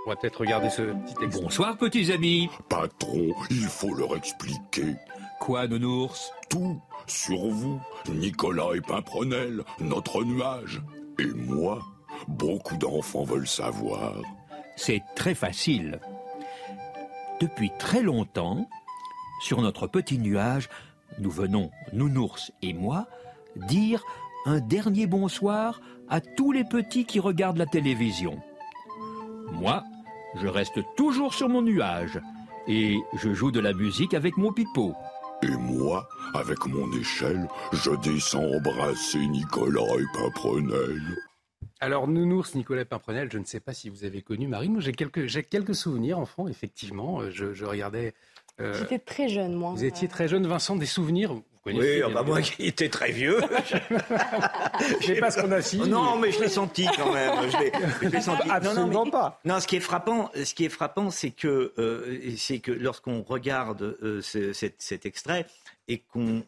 On 0.05 0.12
va 0.12 0.15
peut-être 0.15 0.41
regarder 0.41 0.69
ce 0.69 0.83
petit 0.83 1.15
texte. 1.15 1.41
Bonsoir, 1.41 1.77
petits 1.77 2.12
amis. 2.12 2.47
Patron, 2.69 3.33
il 3.50 3.63
faut 3.63 3.95
leur 3.95 4.15
expliquer. 4.15 4.95
Quoi, 5.39 5.67
nounours? 5.67 6.31
Tout 6.47 6.79
sur 7.07 7.47
vous, 7.47 7.81
Nicolas 8.09 8.75
et 8.75 8.81
Pimprenel, 8.81 9.63
notre 9.79 10.24
nuage. 10.24 10.81
Et 11.17 11.25
moi, 11.25 11.81
beaucoup 12.27 12.77
d'enfants 12.77 13.24
veulent 13.24 13.47
savoir. 13.47 14.13
C'est 14.75 15.01
très 15.15 15.33
facile. 15.33 16.00
Depuis 17.41 17.71
très 17.79 18.03
longtemps, 18.03 18.69
sur 19.41 19.62
notre 19.62 19.88
petit 19.88 20.19
nuage, 20.19 20.69
nous 21.19 21.31
venons, 21.31 21.71
nounours 21.93 22.51
et 22.62 22.74
moi, 22.74 23.07
dire 23.55 24.03
un 24.45 24.59
dernier 24.59 25.07
bonsoir 25.07 25.81
à 26.09 26.21
tous 26.21 26.51
les 26.51 26.63
petits 26.63 27.05
qui 27.05 27.19
regardent 27.19 27.57
la 27.57 27.65
télévision. 27.65 28.39
Moi, 29.51 29.83
je 30.42 30.48
reste 30.48 30.80
toujours 30.96 31.34
sur 31.34 31.50
mon 31.50 31.62
nuage 31.62 32.20
et 32.68 32.98
je 33.13 33.34
joue 33.34 33.51
de 33.51 33.60
la 33.60 33.74
musique 33.74 34.13
avec 34.13 34.38
mon 34.38 34.51
pipeau. 34.51 34.94
Et 35.44 35.58
moi, 35.58 36.08
avec 36.34 36.65
mon 36.65 36.92
échelle, 36.94 37.48
je 37.74 37.92
descends 38.01 38.46
embrasser 38.46 39.25
Nicolas 39.27 39.96
et 40.00 40.18
Pimprenel. 40.18 41.01
Alors, 41.80 42.08
Nounours, 42.08 42.56
Nicolas 42.56 42.86
Pimprenel, 42.86 43.30
je 43.32 43.38
ne 43.38 43.44
sais 43.44 43.60
pas 43.60 43.74
si 43.74 43.89
vous 43.89 44.06
avez 44.06 44.22
connu 44.22 44.48
Marine. 44.48 44.74
Moi, 44.74 44.82
j'ai 44.82 44.94
quelques, 44.94 45.27
quelques 45.50 45.75
souvenirs, 45.75 46.18
enfant, 46.18 46.48
effectivement. 46.48 47.30
Je, 47.30 47.65
regardais. 47.65 48.13
Euh, 48.60 48.74
J'étais 48.74 49.00
très 49.00 49.27
jeune, 49.27 49.54
moi. 49.54 49.72
Vous 49.72 49.84
étiez 49.84 50.08
très 50.08 50.27
jeune, 50.27 50.48
Vincent, 50.48 50.77
des 50.77 50.86
souvenirs 50.86 51.36
oui, 51.65 52.01
oh, 52.05 52.10
bah 52.13 52.24
moi 52.24 52.41
qui 52.41 52.67
étais 52.67 52.89
très 52.89 53.12
vieux. 53.12 53.39
je 55.01 55.05
sais 55.05 55.15
pas 55.15 55.31
ce 55.31 55.41
qu'on 55.41 55.51
a 55.51 55.62
signé. 55.62 55.88
Non, 55.88 56.17
mais 56.17 56.31
je 56.31 56.39
l'ai 56.39 56.48
senti 56.48 56.86
quand 56.95 57.12
même. 57.12 57.31
Je 58.01 58.07
l'ai 58.07 58.22
senti. 58.22 58.50
Absolument 58.50 59.10
pas. 59.10 59.39
Non, 59.45 59.60
ce 59.60 59.67
qui 59.67 59.77
est 59.77 59.81
frappant, 59.81 60.31
ce 60.36 60.53
qui 60.53 60.65
est 60.65 60.69
frappant, 60.69 61.10
c'est 61.10 61.31
que 61.31 61.74
euh, 61.79 62.19
c'est 62.38 62.60
que 62.60 62.72
lorsqu'on 62.72 63.24
regarde 63.24 63.98
euh, 64.03 64.22
cet, 64.22 65.05
extrait 65.05 65.48
et 65.88 66.00
qu'on 66.00 66.43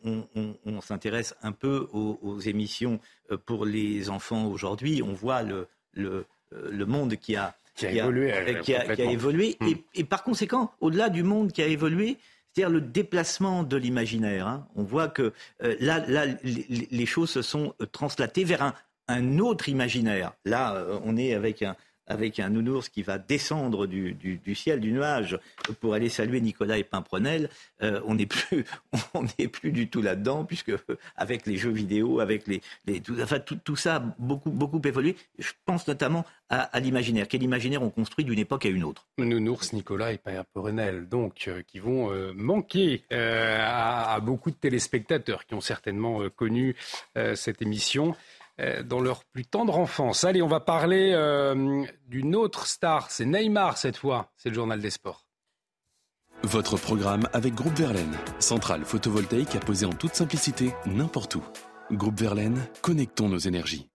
s'intéresse 0.82 1.36
un 1.42 1.52
peu 1.52 1.88
aux, 1.92 2.40
émissions 2.40 3.00
euh, 3.32 3.38
pour 3.38 3.66
les 3.66 4.10
enfants 4.10 4.46
aujourd'hui, 4.46 5.02
on 5.04 5.14
voit 5.14 5.42
le, 5.42 5.68
le, 5.94 6.26
le 6.52 6.86
monde 6.86 7.16
qui 7.16 7.36
a 7.36 7.56
qui 7.76 7.86
a, 7.86 7.92
évolué, 7.92 8.34
qui 8.64 8.76
a, 8.76 8.94
évolué. 9.12 9.56
Hmm. 9.60 9.68
Et, 9.68 9.84
et, 9.96 10.04
par 10.04 10.24
conséquent, 10.24 10.72
au-delà 10.82 11.10
du 11.10 11.22
monde 11.22 11.52
qui 11.52 11.62
a 11.62 11.68
évolué, 11.68 12.18
c'est-à-dire 12.58 12.74
le 12.74 12.82
déplacement 12.82 13.62
de 13.62 13.78
l'imaginaire. 13.78 14.48
Hein. 14.48 14.68
On 14.76 14.82
voit 14.82 15.10
que 15.10 15.32
euh, 15.64 15.76
là, 15.80 16.04
les, 16.44 17.06
choses 17.06 17.30
se 17.30 17.44
sont 17.44 17.76
euh, 17.82 17.86
translatées 17.86 18.46
vers 18.46 18.64
un, 18.64 18.74
un 19.08 19.38
autre 19.38 19.70
imaginaire. 19.70 20.34
Là, 20.44 20.74
euh, 20.74 21.00
on 21.04 21.18
est 21.18 21.36
avec 21.36 21.62
un, 21.62 21.76
avec 22.08 22.40
un 22.40 22.50
nounours 22.50 22.90
qui 22.90 23.04
va 23.04 23.18
descendre 23.18 23.86
du, 23.86 24.56
ciel, 24.56 24.80
du 24.80 24.92
nuage, 24.92 25.38
pour 25.80 25.94
aller 25.94 26.10
saluer 26.10 26.42
Nicolas 26.42 26.78
et 26.78 26.84
Pimprenel, 26.84 27.50
euh, 27.84 28.02
on 28.06 28.16
n'est 28.16 28.26
plus, 28.26 28.66
plus 29.52 29.72
du 29.72 29.90
tout 29.90 30.02
là-dedans, 30.02 30.46
puisque 30.46 30.72
avec 31.16 31.46
les 31.46 31.58
jeux 31.58 31.72
vidéo, 31.72 32.20
avec 32.20 32.46
les, 32.48 32.62
tout, 33.02 33.16
enfin 33.22 33.40
tout, 33.40 33.76
ça 33.76 33.98
a 33.98 34.00
beaucoup, 34.18 34.52
beaucoup 34.52 34.82
évolué. 34.86 35.16
Je 35.38 35.52
pense 35.66 35.88
notamment 35.88 36.26
à, 36.50 36.80
l'imaginaire. 36.80 37.28
Quel 37.28 37.44
imaginaire 37.44 37.84
on 37.84 37.90
construit 37.90 38.24
d'une 38.24 38.40
époque 38.40 38.66
à 38.66 38.70
une 38.70 38.84
autre 38.84 39.06
Nounours, 39.18 39.74
Nicolas 39.74 40.14
et 40.14 40.18
Pimprenel, 40.18 41.10
donc, 41.10 41.46
euh, 41.48 41.62
qui 41.68 41.80
vont 41.80 42.12
euh, 42.12 42.32
manquer 42.34 43.04
à, 43.12 44.20
beaucoup 44.22 44.50
de 44.50 44.56
téléspectateurs 44.56 45.46
qui 45.46 45.54
ont 45.54 45.62
certainement 45.62 46.22
connu 46.30 46.76
cette 47.36 47.62
émission. 47.62 48.16
Euh, 48.60 48.82
dans 48.82 49.00
leur 49.00 49.24
plus 49.24 49.46
tendre 49.46 49.78
enfance. 49.78 50.24
Allez, 50.24 50.42
on 50.42 50.48
va 50.48 50.60
parler 50.60 51.12
euh, 51.14 51.86
d'une 52.08 52.36
autre 52.36 52.66
star. 52.66 53.12
C'est 53.12 53.26
Neymar 53.26 53.78
cette 53.78 53.98
fois. 53.98 54.32
C'est 54.36 54.50
le 54.50 54.56
journal 54.56 54.80
des 54.80 54.90
sports. 54.90 55.28
Votre 56.42 56.78
programme 56.78 57.28
avec 57.34 57.54
Groupe 57.54 57.76
Verlaine, 57.76 58.18
centrale 58.40 58.84
photovoltaïque 58.84 59.56
à 59.56 59.60
poser 59.60 59.86
en 59.86 59.94
toute 59.94 60.16
simplicité 60.16 60.74
n'importe 60.88 61.36
où. 61.36 61.44
Groupe 61.92 62.20
Verlaine, 62.20 62.60
connectons 62.82 63.30
nos 63.30 63.38
énergies. 63.38 63.90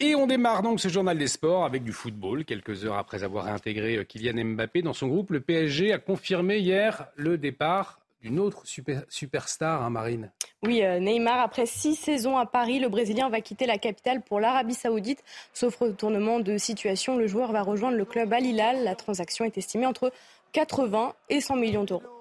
Et 0.00 0.14
on 0.16 0.26
démarre 0.26 0.62
donc 0.62 0.80
ce 0.80 0.88
journal 0.88 1.16
des 1.16 1.28
sports 1.28 1.64
avec 1.64 1.84
du 1.84 1.92
football. 1.92 2.44
Quelques 2.44 2.84
heures 2.84 2.98
après 2.98 3.22
avoir 3.22 3.44
réintégré 3.44 3.98
euh, 3.98 4.04
Kylian 4.04 4.44
Mbappé 4.44 4.82
dans 4.82 4.92
son 4.94 5.06
groupe, 5.06 5.30
le 5.30 5.40
PSG 5.40 5.92
a 5.92 5.98
confirmé 5.98 6.58
hier 6.58 7.06
le 7.14 7.38
départ 7.38 8.00
d'une 8.22 8.38
autre 8.38 8.62
superstar, 9.08 9.82
hein, 9.82 9.90
Marine. 9.90 10.32
Oui, 10.64 10.82
euh, 10.82 10.98
Neymar, 10.98 11.40
après 11.40 11.66
six 11.66 11.94
saisons 11.94 12.36
à 12.36 12.46
Paris, 12.46 12.78
le 12.78 12.88
Brésilien 12.88 13.28
va 13.28 13.40
quitter 13.40 13.66
la 13.66 13.78
capitale 13.78 14.22
pour 14.22 14.40
l'Arabie 14.40 14.74
Saoudite. 14.74 15.22
Sauf 15.52 15.76
retournement 15.76 16.40
de 16.40 16.58
situation, 16.58 17.16
le 17.16 17.26
joueur 17.26 17.52
va 17.52 17.62
rejoindre 17.62 17.96
le 17.96 18.04
club 18.04 18.32
Al 18.32 18.44
Hilal. 18.44 18.84
La 18.84 18.94
transaction 18.94 19.44
est 19.44 19.58
estimée 19.58 19.86
entre 19.86 20.12
80 20.52 21.14
et 21.28 21.40
100 21.40 21.56
millions 21.56 21.84
d'euros. 21.84 22.15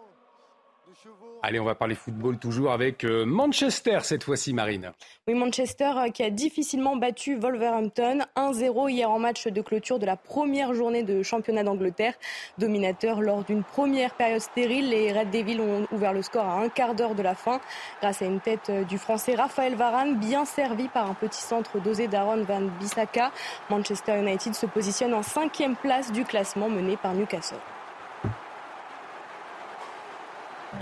Allez, 1.48 1.60
on 1.60 1.66
va 1.66 1.76
parler 1.76 1.94
football 1.94 2.40
toujours 2.40 2.72
avec 2.72 3.04
euh, 3.04 3.24
Manchester 3.24 4.00
cette 4.02 4.24
fois-ci, 4.24 4.52
Marine. 4.52 4.94
Oui, 5.28 5.36
Manchester 5.36 5.92
euh, 5.96 6.10
qui 6.10 6.24
a 6.24 6.32
difficilement 6.32 6.96
battu 6.96 7.36
Wolverhampton 7.36 8.26
1-0 8.36 8.90
hier 8.90 9.12
en 9.12 9.20
match 9.20 9.46
de 9.46 9.62
clôture 9.62 10.00
de 10.00 10.08
la 10.08 10.16
première 10.16 10.74
journée 10.74 11.04
de 11.04 11.22
championnat 11.22 11.62
d'Angleterre. 11.62 12.16
Dominateur 12.58 13.22
lors 13.22 13.44
d'une 13.44 13.64
première 13.64 14.16
période 14.16 14.42
stérile, 14.42 14.90
les 14.90 15.14
Red 15.14 15.30
Devils 15.30 15.62
ont 15.62 15.86
ouvert 15.92 16.14
le 16.14 16.24
score 16.24 16.46
à 16.46 16.60
un 16.64 16.68
quart 16.68 16.96
d'heure 16.96 17.14
de 17.14 17.22
la 17.22 17.36
fin 17.36 17.62
grâce 18.02 18.24
à 18.24 18.26
une 18.26 18.40
tête 18.40 18.72
euh, 18.72 18.84
du 18.84 18.98
français 18.98 19.36
Raphaël 19.36 19.76
Varane, 19.76 20.16
bien 20.16 20.46
servi 20.46 20.88
par 20.88 21.08
un 21.08 21.14
petit 21.14 21.44
centre 21.44 21.80
dosé 21.80 22.08
d'Aaron 22.08 22.42
Van 22.42 22.64
Bissaka. 22.80 23.32
Manchester 23.70 24.20
United 24.20 24.56
se 24.56 24.66
positionne 24.66 25.14
en 25.14 25.22
cinquième 25.22 25.76
place 25.76 26.12
du 26.12 26.24
classement 26.24 26.70
mené 26.70 26.98
par 26.98 27.14
Newcastle. 27.14 27.60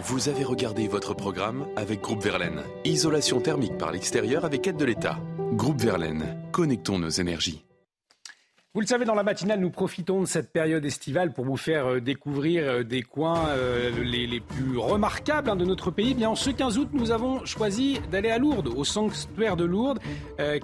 Vous 0.06 0.28
avez 0.28 0.44
regardé 0.44 0.90
votre 0.90 1.14
programme 1.14 1.66
avec 1.78 2.02
Groupe 2.02 2.22
Verlaine. 2.22 2.62
Isolation 2.84 3.40
thermique 3.40 3.78
par 3.78 3.94
l'extérieur 3.94 4.44
avec 4.44 4.68
aide 4.68 4.76
de 4.76 4.84
l'État. 4.84 5.18
Groupe 5.54 5.80
Verlaine, 5.80 6.38
connectons 6.52 7.00
nos 7.00 7.08
énergies. 7.10 7.64
Vous 8.74 8.82
le 8.82 8.86
savez, 8.86 9.06
dans 9.06 9.16
la 9.16 9.24
matinale, 9.24 9.62
nous 9.62 9.70
profitons 9.70 10.20
de 10.20 10.26
cette 10.26 10.52
période 10.52 10.84
estivale 10.84 11.32
pour 11.32 11.46
vous 11.46 11.56
faire 11.56 11.86
euh, 11.86 12.02
découvrir 12.02 12.64
euh, 12.68 12.84
des 12.84 13.02
coins 13.02 13.48
euh, 13.48 13.92
les, 14.04 14.42
plus 14.42 14.78
remarquables 14.78 15.50
hein, 15.50 15.56
de 15.56 15.64
notre 15.64 15.90
pays. 15.90 16.26
En 16.26 16.36
ce 16.36 16.50
15 16.50 16.80
août, 16.80 16.90
nous 16.92 17.12
avons 17.12 17.46
choisi 17.46 18.02
d'aller 18.12 18.30
à 18.30 18.40
Lourdes, 18.40 18.68
au 18.76 18.84
sanctuaire 18.84 19.56
de 19.56 19.64
Lourdes, 19.64 20.00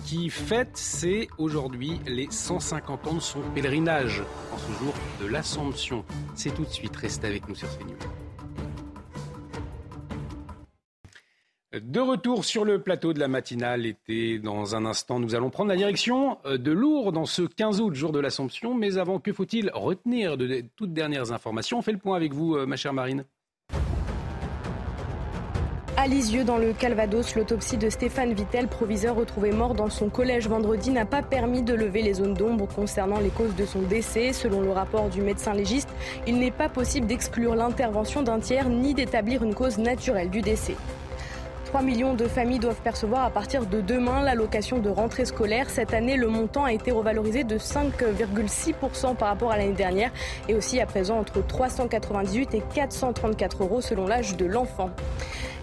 qui 0.03 0.29
fête, 0.29 0.71
c'est 0.73 1.29
aujourd'hui 1.37 2.01
les 2.07 2.27
150 2.29 3.07
ans 3.07 3.13
de 3.13 3.19
son 3.21 3.39
pèlerinage, 3.55 4.21
en 4.51 4.57
ce 4.57 4.83
jour 4.83 4.93
de 5.21 5.27
l'Assomption. 5.27 6.03
C'est 6.35 6.53
tout 6.53 6.65
de 6.65 6.71
suite, 6.71 6.95
restez 6.97 7.27
avec 7.27 7.47
nous 7.47 7.55
sur 7.55 7.69
CNews. 7.77 7.95
De 11.71 11.99
retour 11.99 12.45
sur 12.45 12.65
le 12.65 12.81
plateau 12.81 13.13
de 13.13 13.19
la 13.19 13.27
matinale 13.27 13.85
été, 13.85 14.39
dans 14.39 14.75
un 14.75 14.85
instant, 14.85 15.19
nous 15.19 15.35
allons 15.35 15.51
prendre 15.51 15.69
la 15.69 15.75
direction 15.75 16.39
euh, 16.47 16.57
de 16.57 16.71
Lourdes 16.71 17.13
dans 17.13 17.27
ce 17.27 17.43
15 17.43 17.79
août, 17.79 17.93
jour 17.93 18.11
de 18.11 18.19
l'Assomption. 18.19 18.73
Mais 18.73 18.97
avant, 18.97 19.19
que 19.19 19.31
faut-il 19.31 19.69
retenir 19.71 20.35
de 20.35 20.63
toutes 20.75 20.93
dernières 20.93 21.31
informations? 21.31 21.77
On 21.77 21.83
fait 21.83 21.91
le 21.91 21.99
point 21.99 22.15
avec 22.15 22.33
vous, 22.33 22.55
euh, 22.55 22.65
ma 22.65 22.75
chère 22.75 22.93
Marine. 22.93 23.23
À 25.95 26.07
Lisieux, 26.07 26.43
dans 26.43 26.57
le 26.57 26.73
Calvados, 26.73 27.35
l'autopsie 27.35 27.77
de 27.77 27.91
Stéphane 27.91 28.33
Vittel, 28.33 28.67
proviseur 28.67 29.15
retrouvé 29.15 29.51
mort 29.51 29.75
dans 29.75 29.91
son 29.91 30.09
collège 30.09 30.47
vendredi, 30.47 30.89
n'a 30.89 31.05
pas 31.05 31.21
permis 31.21 31.61
de 31.61 31.75
lever 31.75 32.01
les 32.01 32.15
zones 32.15 32.33
d'ombre 32.33 32.67
concernant 32.67 33.19
les 33.19 33.29
causes 33.29 33.55
de 33.55 33.67
son 33.67 33.83
décès. 33.83 34.33
Selon 34.33 34.61
le 34.61 34.71
rapport 34.71 35.09
du 35.09 35.21
médecin 35.21 35.53
légiste, 35.53 35.89
il 36.25 36.39
n'est 36.39 36.49
pas 36.49 36.69
possible 36.69 37.05
d'exclure 37.05 37.53
l'intervention 37.53 38.23
d'un 38.23 38.39
tiers 38.39 38.69
ni 38.69 38.95
d'établir 38.95 39.43
une 39.43 39.53
cause 39.53 39.77
naturelle 39.77 40.31
du 40.31 40.41
décès. 40.41 40.75
3 41.69 41.83
millions 41.83 42.15
de 42.15 42.27
familles 42.27 42.57
doivent 42.57 42.81
percevoir 42.81 43.23
à 43.25 43.29
partir 43.29 43.67
de 43.67 43.79
demain 43.79 44.23
l'allocation 44.23 44.79
de 44.79 44.89
rentrée 44.89 45.25
scolaire. 45.25 45.69
Cette 45.69 45.93
année, 45.93 46.17
le 46.17 46.27
montant 46.27 46.63
a 46.63 46.73
été 46.73 46.89
revalorisé 46.89 47.43
de 47.43 47.59
5,6% 47.59 49.15
par 49.15 49.27
rapport 49.27 49.51
à 49.51 49.57
l'année 49.57 49.73
dernière 49.73 50.09
et 50.47 50.55
aussi 50.55 50.81
à 50.81 50.87
présent 50.87 51.19
entre 51.19 51.45
398 51.45 52.55
et 52.55 52.63
434 52.73 53.61
euros 53.61 53.81
selon 53.81 54.07
l'âge 54.07 54.35
de 54.35 54.45
l'enfant. 54.45 54.89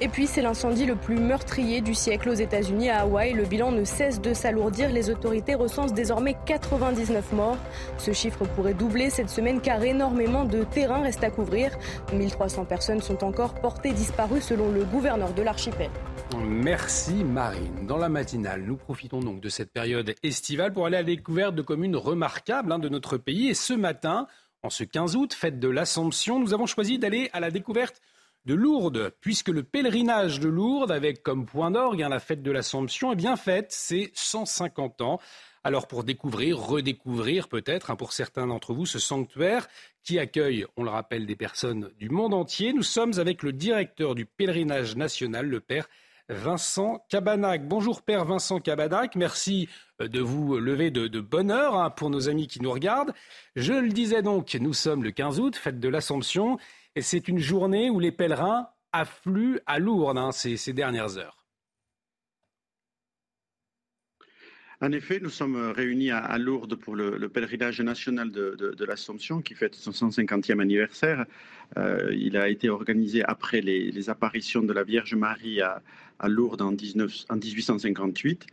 Et 0.00 0.06
puis, 0.08 0.28
c'est 0.28 0.42
l'incendie 0.42 0.86
le 0.86 0.94
plus 0.94 1.16
meurtrier 1.16 1.80
du 1.80 1.94
siècle 1.94 2.28
aux 2.28 2.34
États-Unis 2.34 2.90
à 2.90 3.00
Hawaï. 3.00 3.32
Le 3.32 3.44
bilan 3.44 3.72
ne 3.72 3.82
cesse 3.82 4.20
de 4.20 4.32
s'alourdir. 4.32 4.90
Les 4.90 5.10
autorités 5.10 5.56
recensent 5.56 5.94
désormais 5.94 6.36
99 6.44 7.32
morts. 7.32 7.56
Ce 7.98 8.12
chiffre 8.12 8.44
pourrait 8.44 8.74
doubler 8.74 9.10
cette 9.10 9.30
semaine 9.30 9.60
car 9.60 9.82
énormément 9.82 10.44
de 10.44 10.62
terrain 10.62 11.00
reste 11.00 11.24
à 11.24 11.30
couvrir. 11.30 11.70
1300 12.12 12.66
personnes 12.66 13.00
sont 13.00 13.24
encore 13.24 13.54
portées 13.54 13.92
disparues 13.92 14.42
selon 14.42 14.70
le 14.70 14.84
gouverneur 14.84 15.32
de 15.32 15.42
l'archipel. 15.42 15.90
Merci 16.34 17.24
Marine. 17.24 17.86
Dans 17.86 17.98
la 17.98 18.08
matinale, 18.08 18.62
nous 18.62 18.76
profitons 18.76 19.20
donc 19.20 19.40
de 19.40 19.48
cette 19.48 19.72
période 19.72 20.14
estivale 20.22 20.72
pour 20.72 20.86
aller 20.86 20.96
à 20.96 21.00
la 21.00 21.06
découverte 21.06 21.54
de 21.54 21.62
communes 21.62 21.96
remarquables 21.96 22.72
hein, 22.72 22.78
de 22.78 22.88
notre 22.88 23.16
pays. 23.16 23.48
Et 23.48 23.54
ce 23.54 23.72
matin, 23.72 24.26
en 24.62 24.70
ce 24.70 24.82
15 24.82 25.16
août, 25.16 25.34
fête 25.34 25.60
de 25.60 25.68
l'Assomption, 25.68 26.40
nous 26.40 26.52
avons 26.52 26.66
choisi 26.66 26.98
d'aller 26.98 27.30
à 27.32 27.40
la 27.40 27.50
découverte 27.50 28.00
de 28.44 28.54
Lourdes, 28.54 29.12
puisque 29.20 29.48
le 29.48 29.62
pèlerinage 29.62 30.40
de 30.40 30.48
Lourdes, 30.48 30.92
avec 30.92 31.22
comme 31.22 31.46
point 31.46 31.70
d'orgue 31.70 32.02
hein, 32.02 32.08
la 32.08 32.20
fête 32.20 32.42
de 32.42 32.50
l'Assomption, 32.50 33.12
est 33.12 33.16
bien 33.16 33.36
faite, 33.36 33.68
c'est 33.70 34.10
150 34.14 35.00
ans. 35.02 35.20
Alors 35.64 35.88
pour 35.88 36.04
découvrir, 36.04 36.58
redécouvrir 36.58 37.48
peut-être 37.48 37.90
hein, 37.90 37.96
pour 37.96 38.12
certains 38.12 38.46
d'entre 38.46 38.72
vous 38.72 38.86
ce 38.86 39.00
sanctuaire 39.00 39.66
qui 40.04 40.20
accueille, 40.20 40.64
on 40.76 40.84
le 40.84 40.90
rappelle, 40.90 41.26
des 41.26 41.34
personnes 41.34 41.90
du 41.98 42.08
monde 42.08 42.34
entier, 42.34 42.72
nous 42.72 42.84
sommes 42.84 43.18
avec 43.18 43.42
le 43.42 43.52
directeur 43.52 44.14
du 44.14 44.26
pèlerinage 44.26 44.94
national, 44.94 45.46
le 45.46 45.60
père 45.60 45.88
Vincent 46.28 47.04
Cabanac. 47.08 47.68
Bonjour 47.68 48.02
Père 48.02 48.24
Vincent 48.24 48.58
Cabanac, 48.58 49.14
merci 49.14 49.68
euh, 50.00 50.08
de 50.08 50.20
vous 50.20 50.58
lever 50.58 50.90
de, 50.90 51.20
bonne 51.20 51.52
heure 51.52 51.76
hein, 51.76 51.90
pour 51.90 52.10
nos 52.10 52.28
amis 52.28 52.48
qui 52.48 52.60
nous 52.60 52.72
regardent. 52.72 53.14
Je 53.54 53.72
le 53.72 53.90
disais 53.90 54.22
donc, 54.22 54.54
nous 54.54 54.72
sommes 54.72 55.04
le 55.04 55.12
15 55.12 55.38
août, 55.38 55.54
fête 55.54 55.78
de 55.78 55.88
l'Assomption, 55.88 56.58
et 56.96 57.02
c'est 57.02 57.28
une 57.28 57.38
journée 57.38 57.90
où 57.90 58.00
les 58.00 58.10
pèlerins 58.10 58.68
affluent 58.92 59.60
à 59.66 59.78
Lourdes 59.78 60.18
hein, 60.18 60.32
ces, 60.32 60.72
dernières 60.72 61.16
heures. 61.16 61.44
En 64.80 64.92
effet, 64.92 65.20
nous 65.22 65.30
sommes 65.30 65.70
réunis 65.70 66.10
à, 66.10 66.36
Lourdes 66.38 66.74
pour 66.74 66.96
le, 66.96 67.28
pèlerinage 67.28 67.80
national 67.80 68.30
de, 68.30 68.84
l'Assomption 68.84 69.42
qui 69.42 69.54
fête 69.54 69.74
son 69.76 69.92
150e 69.92 70.60
anniversaire. 70.60 71.24
Euh, 71.78 72.12
il 72.14 72.36
a 72.36 72.48
été 72.48 72.68
organisé 72.68 73.24
après 73.24 73.60
les, 73.60 74.10
apparitions 74.10 74.62
de 74.62 74.72
la 74.72 74.82
Vierge 74.82 75.14
Marie 75.14 75.60
à, 75.62 75.82
à 76.18 76.28
Lourdes 76.28 76.62
en, 76.62 76.72
1858. 76.72 78.46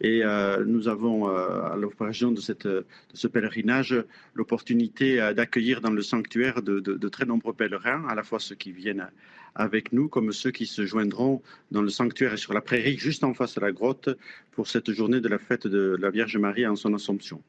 Et 0.00 0.24
euh, 0.24 0.64
nous 0.64 0.88
avons, 0.88 1.28
euh, 1.28 1.62
à 1.62 1.76
l'occasion 1.76 2.32
de, 2.32 2.40
de, 2.64 2.86
ce 3.14 3.26
pèlerinage, 3.28 3.96
l'opportunité 4.34 5.20
euh, 5.20 5.32
d'accueillir 5.32 5.80
dans 5.80 5.90
le 5.90 6.02
sanctuaire 6.02 6.62
de, 6.62 6.80
de, 6.80 7.08
très 7.08 7.26
nombreux 7.26 7.52
pèlerins, 7.52 8.06
à 8.08 8.14
la 8.14 8.22
fois 8.22 8.38
ceux 8.38 8.54
qui 8.54 8.72
viennent 8.72 9.08
avec 9.54 9.92
nous, 9.92 10.08
comme 10.08 10.32
ceux 10.32 10.50
qui 10.50 10.66
se 10.66 10.86
joindront 10.86 11.42
dans 11.70 11.82
le 11.82 11.90
sanctuaire 11.90 12.34
et 12.34 12.36
sur 12.36 12.52
la 12.52 12.60
prairie, 12.60 12.96
juste 12.96 13.24
en 13.24 13.34
face 13.34 13.56
de 13.56 13.60
la 13.60 13.72
grotte, 13.72 14.08
pour 14.52 14.68
cette 14.68 14.92
journée 14.92 15.20
de 15.20 15.28
la 15.28 15.38
fête 15.38 15.66
de 15.66 15.96
la 15.98 16.10
Vierge 16.10 16.36
Marie 16.36 16.66
en 16.66 16.76
son 16.76 16.94
Assomption 16.94 17.42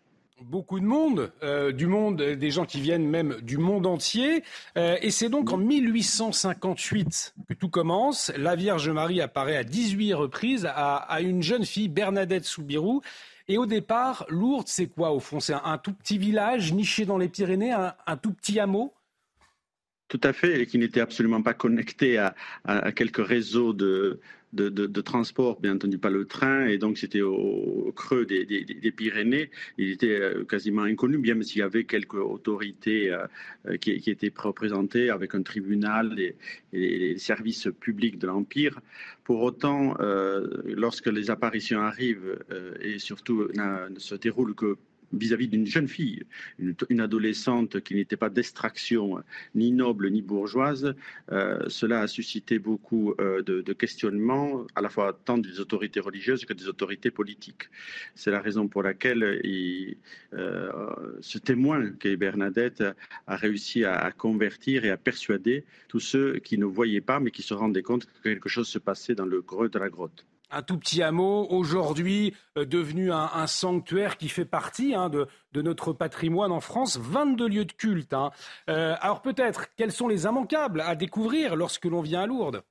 beaucoup 0.43 0.80
de 0.80 0.86
monde, 0.86 1.32
euh, 1.43 1.71
du 1.71 1.88
monde, 1.88 2.21
des 2.21 2.51
gens 2.51 2.65
qui 2.65 2.82
viennent 2.82 3.08
même 3.08 3.38
du 3.41 3.58
monde 3.58 3.88
entier. 3.88 4.43
Euh, 4.77 4.97
et 5.01 5.12
c'est 5.12 5.30
donc 5.30 5.51
en 5.51 5.58
1858 5.58 7.36
que 7.47 7.54
tout 7.54 7.69
commence. 7.69 8.32
La 8.38 8.56
Vierge 8.56 8.89
Marie 8.89 9.21
apparaît 9.21 9.58
à 9.58 9.63
18 9.63 10.13
reprises 10.13 10.67
à, 10.69 11.21
une 11.21 11.43
jeune 11.43 11.65
fille, 11.65 11.89
Bernadette 11.89 12.45
Soubirou. 12.45 13.01
Et 13.47 13.58
au 13.58 13.65
départ, 13.65 14.25
Lourdes, 14.30 14.67
c'est 14.67 14.88
quoi 14.88 15.12
au 15.12 15.19
fond? 15.19 15.39
C'est 15.39 15.54
un, 15.54 15.77
tout 15.77 15.93
petit 15.93 16.17
village 16.17 16.73
niché 16.73 17.06
dans 17.06 17.17
les 17.17 17.27
Pyrénées, 17.27 17.73
un 17.73 18.17
tout 18.17 18.34
petit 18.34 18.60
hameau? 18.60 18.93
Tout 20.12 20.19
à 20.25 20.34
fait, 20.34 20.60
et 20.60 20.67
qui 20.67 20.77
n'était 20.77 20.99
absolument 20.99 21.41
pas 21.41 21.54
connecté 21.54 22.17
à, 22.17 22.36
quelques 22.91 23.25
réseaux 23.25 23.71
de, 23.71 24.19
de, 24.53 25.01
transport, 25.01 25.59
bien 25.59 25.75
entendu 25.75 25.97
pas 25.97 26.09
le 26.09 26.25
train, 26.25 26.65
et 26.65 26.77
donc 26.77 26.97
c'était 26.97 27.21
au, 27.21 27.91
creux 27.95 28.25
des, 28.25 28.91
Pyrénées. 28.91 29.49
Il 29.77 29.91
était 29.91 30.19
euh, 30.19 30.43
quasiment 30.43 30.83
inconnu, 30.83 31.17
bien 31.17 31.41
s'il 31.41 31.59
y 31.59 31.61
avait 31.61 31.85
quelques 31.85 32.15
autorités 32.15 33.11
euh, 33.11 33.77
qui, 33.77 33.91
étaient 33.91 34.33
représentées 34.35 35.09
avec 35.09 35.35
un 35.35 35.41
tribunal 35.41 36.19
et, 36.19 36.35
les 36.73 37.17
services 37.17 37.67
publics 37.79 38.17
de 38.17 38.27
l'Empire. 38.27 38.79
Pour 39.23 39.41
autant, 39.41 39.95
euh, 39.99 40.47
lorsque 40.65 41.07
les 41.07 41.29
apparitions 41.29 41.79
arrivent, 41.79 42.37
et 42.81 42.99
surtout 42.99 43.47
ne 43.53 43.99
se 43.99 44.15
déroulent 44.15 44.55
que 44.55 44.77
vis-à-vis 45.13 45.47
d'une 45.47 45.65
jeune 45.65 45.88
fille, 45.88 46.24
une, 46.60 47.02
adolescente 47.02 47.82
qui 47.82 47.95
n'était 47.95 48.17
pas 48.17 48.30
d'extraction 48.30 49.24
ni 49.56 49.71
noble 49.71 50.10
ni 50.10 50.21
bourgeoise. 50.21 50.95
Euh, 51.32 51.60
cela 51.67 52.02
a 52.02 52.08
suscité 52.08 52.60
beaucoup 52.60 53.13
euh, 53.19 53.41
de, 53.41 53.74
questionnements, 53.74 54.65
à 54.76 54.82
la 54.82 54.89
fois 54.89 55.17
tant 55.26 55.38
des 55.38 55.60
autorités 55.60 56.00
religieuses 56.00 56.45
que 56.45 56.54
des 56.54 56.67
autorités 56.67 57.12
politiques. 57.12 57.69
C'est 58.15 58.32
la 58.32 58.41
raison 58.41 58.67
pour 58.67 58.84
laquelle 58.84 59.41
euh, 60.34 60.71
ce 61.21 61.38
témoin 61.38 61.91
qu'est 61.91 62.17
Bernadette 62.17 62.84
a 63.28 63.36
réussi 63.36 63.86
à, 63.86 64.12
convertir 64.12 64.86
et 64.86 64.89
à 64.89 64.97
persuader 64.97 65.63
tous 65.88 66.00
ceux 66.00 66.39
qui 66.39 66.58
ne 66.58 66.65
voyaient 66.65 67.02
pas 67.02 67.19
mais 67.19 67.32
qui 67.32 67.41
se 67.41 67.54
rendaient 67.54 67.82
compte 67.82 68.06
que 68.06 68.30
quelque 68.30 68.50
chose 68.50 68.67
se 68.67 68.80
passait 68.80 69.15
dans 69.15 69.26
le 69.26 69.41
creux 69.41 69.69
de 69.69 69.80
la 69.80 69.89
grotte 69.89 70.26
un 70.51 70.61
tout 70.61 70.77
petit 70.77 71.01
hameau, 71.01 71.47
aujourd'hui 71.49 72.35
euh, 72.57 72.65
devenu 72.65 73.11
un, 73.11 73.47
sanctuaire 73.47 74.17
qui 74.17 74.29
fait 74.29 74.45
partie 74.45 74.95
hein, 74.95 75.09
de, 75.09 75.27
notre 75.61 75.93
patrimoine 75.93 76.51
en 76.51 76.59
France, 76.59 76.97
22 76.97 77.47
lieux 77.47 77.65
de 77.65 77.71
culte. 77.71 78.13
Hein. 78.13 78.31
Euh, 78.69 78.95
alors 79.01 79.21
peut-être, 79.21 79.67
quels 79.75 79.91
sont 79.91 80.07
les 80.07 80.25
immanquables 80.25 80.81
à 80.81 80.95
découvrir 80.95 81.55
lorsque 81.55 81.85
l'on 81.85 82.01
vient 82.01 82.21
à 82.21 82.25
Lourdes? 82.25 82.63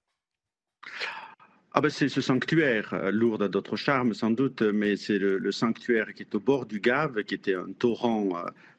Ah 1.72 1.80
ben 1.80 1.88
c'est 1.88 2.08
ce 2.08 2.20
sanctuaire, 2.20 2.94
euh, 2.94 3.10
Lourdes 3.12 3.42
a 3.42 3.48
d'autres 3.48 3.76
charmes 3.76 4.12
sans 4.12 4.30
doute, 4.30 4.62
mais 4.62 4.96
c'est 4.96 5.18
le, 5.18 5.52
sanctuaire 5.52 6.14
qui 6.14 6.22
est 6.22 6.34
au 6.34 6.40
bord 6.40 6.66
du 6.66 6.80
Gave, 6.80 7.22
qui 7.22 7.34
était 7.34 7.54
un 7.54 7.72
torrent 7.78 8.30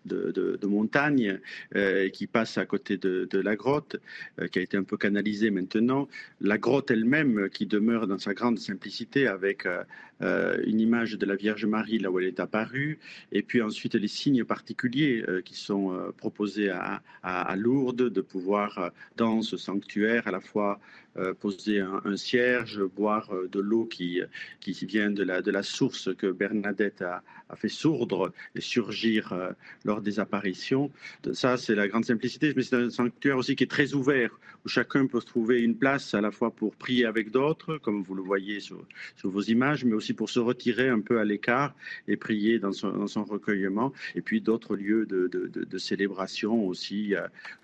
de, 0.05 0.59
montagne 0.65 1.39
qui 2.13 2.27
passe 2.27 2.57
à 2.57 2.65
côté 2.65 2.97
de, 2.97 3.39
la 3.39 3.55
grotte, 3.55 3.97
qui 4.51 4.59
a 4.59 4.61
été 4.61 4.77
un 4.77 4.83
peu 4.83 4.97
canalisée 4.97 5.51
maintenant. 5.51 6.07
La 6.39 6.57
grotte 6.57 6.91
elle-même 6.91 7.49
qui 7.49 7.65
demeure 7.65 8.07
dans 8.07 8.17
sa 8.17 8.33
grande 8.33 8.59
simplicité 8.59 9.27
avec 9.27 9.67
une 10.21 10.79
image 10.79 11.17
de 11.17 11.25
la 11.25 11.35
Vierge 11.35 11.65
Marie 11.65 11.99
là 11.99 12.09
où 12.11 12.19
elle 12.19 12.27
est 12.27 12.39
apparue, 12.39 12.99
et 13.31 13.41
puis 13.41 13.61
ensuite 13.61 13.95
les 13.95 14.07
signes 14.07 14.45
particuliers 14.45 15.25
qui 15.43 15.55
sont 15.55 16.13
proposés 16.17 16.69
à, 16.69 17.01
à, 17.23 17.55
Lourdes, 17.55 18.09
de 18.09 18.21
pouvoir 18.21 18.91
dans 19.17 19.41
ce 19.41 19.57
sanctuaire 19.57 20.27
à 20.27 20.31
la 20.31 20.39
fois 20.39 20.79
euh, 21.17 21.33
poser 21.33 21.81
un, 21.81 22.15
cierge, 22.15 22.81
boire 22.81 23.33
euh, 23.33 23.49
de 23.51 23.59
l'eau 23.59 23.83
qui, 23.83 24.21
qui 24.61 24.71
vient 24.85 25.11
de 25.11 25.23
la, 25.23 25.41
de 25.41 25.51
la 25.51 25.61
source 25.61 26.15
que 26.15 26.31
Bernadette 26.31 27.01
a, 27.01 27.21
fait 27.55 27.67
sourdre 27.67 28.31
et 28.55 28.61
surgir 28.61 29.33
euh, 29.33 29.51
lors 29.91 30.01
des 30.01 30.21
apparitions. 30.21 30.89
Ça, 31.33 31.57
c'est 31.57 31.75
la 31.75 31.87
grande 31.89 32.05
simplicité, 32.05 32.53
mais 32.55 32.63
c'est 32.63 32.77
un 32.77 32.89
sanctuaire 32.89 33.37
aussi 33.37 33.57
qui 33.57 33.65
est 33.65 33.73
très 33.77 33.93
ouvert, 33.93 34.31
où 34.63 34.69
chacun 34.69 35.05
peut 35.05 35.21
trouver 35.33 35.61
une 35.61 35.75
place 35.75 36.13
à 36.13 36.21
la 36.21 36.31
fois 36.31 36.51
pour 36.51 36.71
prier 36.75 37.05
avec 37.05 37.29
d'autres, 37.29 37.77
comme 37.77 38.01
vous 38.01 38.15
le 38.15 38.21
voyez 38.21 38.61
sur, 38.61 38.85
vos 39.23 39.41
images, 39.41 39.83
mais 39.83 39.93
aussi 39.93 40.13
pour 40.13 40.29
se 40.29 40.39
retirer 40.39 40.87
un 40.87 41.01
peu 41.01 41.19
à 41.19 41.25
l'écart 41.25 41.75
et 42.07 42.15
prier 42.15 42.57
dans 42.59 42.71
son, 42.71 43.23
recueillement. 43.35 43.91
Et 44.15 44.21
puis 44.21 44.39
d'autres 44.39 44.75
lieux 44.77 45.05
de, 45.05 45.77
célébration 45.77 46.53
aussi, 46.65 47.13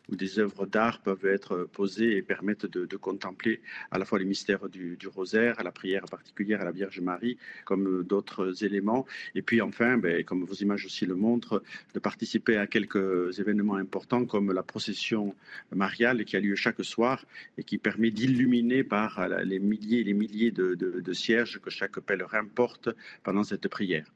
où 0.10 0.16
des 0.16 0.40
œuvres 0.40 0.66
d'art 0.66 1.00
peuvent 1.00 1.26
être 1.26 1.68
posées 1.72 2.18
et 2.18 2.22
permettent 2.22 2.66
de, 2.66 2.98
contempler 2.98 3.62
à 3.92 3.98
la 3.98 4.06
fois 4.06 4.20
les 4.20 4.26
mystères 4.26 4.68
du, 4.70 4.98
rosaire, 5.08 5.60
à 5.60 5.64
la 5.64 5.72
prière 5.72 6.06
particulière 6.06 6.62
à 6.62 6.66
la 6.66 6.72
Vierge 6.72 7.00
Marie, 7.00 7.38
comme 7.66 8.04
d'autres 8.04 8.64
éléments. 8.64 9.06
Et 9.36 9.42
puis 9.42 9.62
enfin, 9.62 9.98
ben, 9.98 10.24
comme 10.24 10.44
vos 10.44 10.56
images 10.56 10.86
aussi 10.86 11.06
le 11.06 11.16
montrent, 11.16 11.62
de 11.94 12.00
participer 12.18 12.58
à 12.58 12.66
quelques 12.66 13.40
événements 13.40 13.76
importants 13.76 14.26
comme 14.26 14.52
la 14.52 14.64
procession 14.64 15.36
mariale 15.72 16.26
qui 16.26 16.36
a 16.36 16.40
lieu 16.40 16.56
chaque 16.56 16.84
soir 16.84 17.24
et 17.60 17.64
qui 17.64 17.78
permet 17.78 18.10
d'illuminer 18.10 18.84
par 18.84 19.28
les 19.46 19.60
milliers 19.60 20.00
et 20.00 20.04
les 20.04 20.16
milliers 20.16 20.50
de, 20.50 20.74
de 20.74 21.14
cierges 21.14 21.60
que 21.60 21.70
chaque 21.70 22.00
pèlerin 22.00 22.46
porte 22.46 22.90
pendant 23.22 23.44
cette 23.44 23.68
prière. 23.68 24.12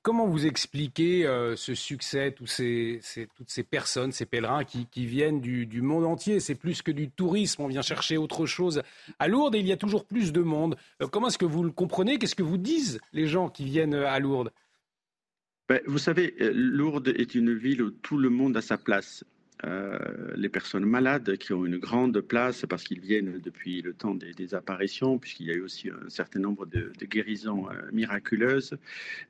Comment 0.00 0.26
vous 0.26 0.46
expliquez 0.46 1.26
euh, 1.26 1.56
ce 1.56 1.74
succès, 1.74 2.32
tous 2.32 2.46
ces, 2.46 3.00
toutes 3.36 3.50
ces 3.50 3.62
personnes, 3.62 4.12
ces 4.12 4.24
pèlerins 4.24 4.64
qui, 4.64 5.06
viennent 5.06 5.40
du, 5.40 5.82
monde 5.82 6.06
entier? 6.06 6.40
C'est 6.40 6.54
plus 6.54 6.80
que 6.80 6.90
du 6.90 7.10
tourisme, 7.10 7.62
on 7.62 7.68
vient 7.68 7.82
chercher 7.82 8.16
autre 8.16 8.46
chose 8.46 8.82
à 9.18 9.28
Lourdes 9.28 9.56
il 9.56 9.66
y 9.66 9.72
a 9.72 9.76
toujours 9.76 10.06
plus 10.06 10.32
de 10.32 10.40
monde. 10.40 10.76
Euh, 11.02 11.06
comment 11.06 11.28
est-ce 11.28 11.38
que 11.38 11.44
vous 11.44 11.62
le 11.62 11.70
comprenez? 11.70 12.18
Qu'est-ce 12.18 12.34
que 12.34 12.42
vous 12.42 12.56
disent 12.56 12.98
les 13.12 13.26
gens 13.26 13.50
qui 13.50 13.64
viennent 13.64 13.94
à 13.94 14.18
Lourdes? 14.18 14.50
Vous 15.86 15.98
savez, 15.98 16.34
euh, 16.40 16.52
Lourdes 16.54 17.08
est 17.08 17.34
une 17.34 17.54
ville 17.54 17.82
où 17.82 17.90
tout 17.90 18.18
le 18.18 18.28
monde 18.30 18.56
a 18.56 18.62
sa 18.62 18.78
place. 18.78 19.24
Euh, 19.64 19.96
les 20.34 20.48
personnes 20.48 20.84
malades 20.84 21.36
qui 21.36 21.52
ont 21.52 21.64
une 21.64 21.78
grande 21.78 22.20
place 22.20 22.66
parce 22.68 22.82
qu'ils 22.82 23.00
viennent 23.00 23.38
depuis 23.38 23.80
le 23.80 23.92
temps 23.92 24.14
des, 24.14 24.54
apparitions, 24.54 25.18
puisqu'il 25.18 25.46
y 25.46 25.50
a 25.50 25.54
eu 25.54 25.60
aussi 25.60 25.88
un 25.88 26.08
certain 26.08 26.40
nombre 26.40 26.66
de, 26.66 26.92
guérisons 27.04 27.68
euh, 27.70 27.74
miraculeuses. 27.92 28.76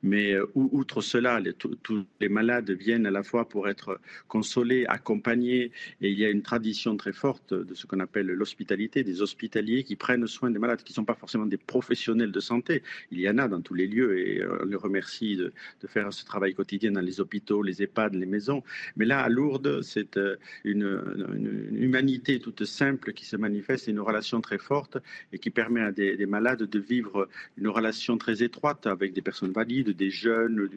Mais 0.01 0.33
euh, 0.33 0.47
outre 0.55 1.01
cela, 1.01 1.39
tous 1.57 2.05
les 2.19 2.29
malades 2.29 2.71
viennent 2.71 3.05
à 3.05 3.11
la 3.11 3.21
fois 3.21 3.47
pour 3.47 3.69
être 3.69 3.99
consolés, 4.27 4.85
accompagnés, 4.87 5.71
et 6.01 6.09
il 6.09 6.17
y 6.17 6.25
a 6.25 6.29
une 6.29 6.41
tradition 6.41 6.97
très 6.97 7.13
forte 7.13 7.53
de 7.53 7.73
ce 7.75 7.85
qu'on 7.85 7.99
appelle 7.99 8.27
l'hospitalité, 8.27 9.03
des 9.03 9.21
hospitaliers 9.21 9.83
qui 9.83 9.95
prennent 9.95 10.25
soin 10.25 10.49
des 10.49 10.59
malades, 10.59 10.81
qui 10.81 10.93
ne 10.93 10.95
sont 10.95 11.05
pas 11.05 11.15
forcément 11.15 11.45
des 11.45 11.57
professionnels 11.57 12.31
de 12.31 12.39
santé. 12.39 12.81
Il 13.11 13.19
y 13.19 13.29
en 13.29 13.37
a 13.37 13.47
dans 13.47 13.61
tous 13.61 13.75
les 13.75 13.87
lieux, 13.87 14.17
et 14.17 14.43
on 14.61 14.65
les 14.65 14.75
remercie 14.75 15.35
de, 15.35 15.53
de 15.81 15.87
faire 15.87 16.11
ce 16.11 16.25
travail 16.25 16.55
quotidien 16.55 16.91
dans 16.91 17.01
les 17.01 17.21
hôpitaux, 17.21 17.61
les 17.61 17.83
EHPAD, 17.83 18.15
les 18.15 18.25
maisons. 18.25 18.63
Mais 18.97 19.05
là, 19.05 19.21
à 19.21 19.29
Lourdes, 19.29 19.81
c'est 19.83 20.17
euh, 20.23 20.35
une, 20.63 21.69
humanité 21.73 22.39
toute 22.39 22.65
simple 22.65 23.13
qui 23.13 23.25
se 23.25 23.35
manifeste, 23.35 23.87
une 23.87 23.99
relation 23.99 24.41
très 24.41 24.57
forte 24.57 24.97
et 25.31 25.39
qui 25.39 25.49
permet 25.49 25.81
à 25.81 25.91
des, 25.91 26.25
malades 26.25 26.63
de 26.63 26.79
vivre 26.79 27.27
une 27.57 27.67
relation 27.67 28.17
très 28.17 28.43
étroite 28.43 28.87
avec 28.87 29.13
des 29.13 29.21
personnes 29.21 29.51
valides, 29.51 29.89
des 29.89 30.09
jeunes, 30.09 30.69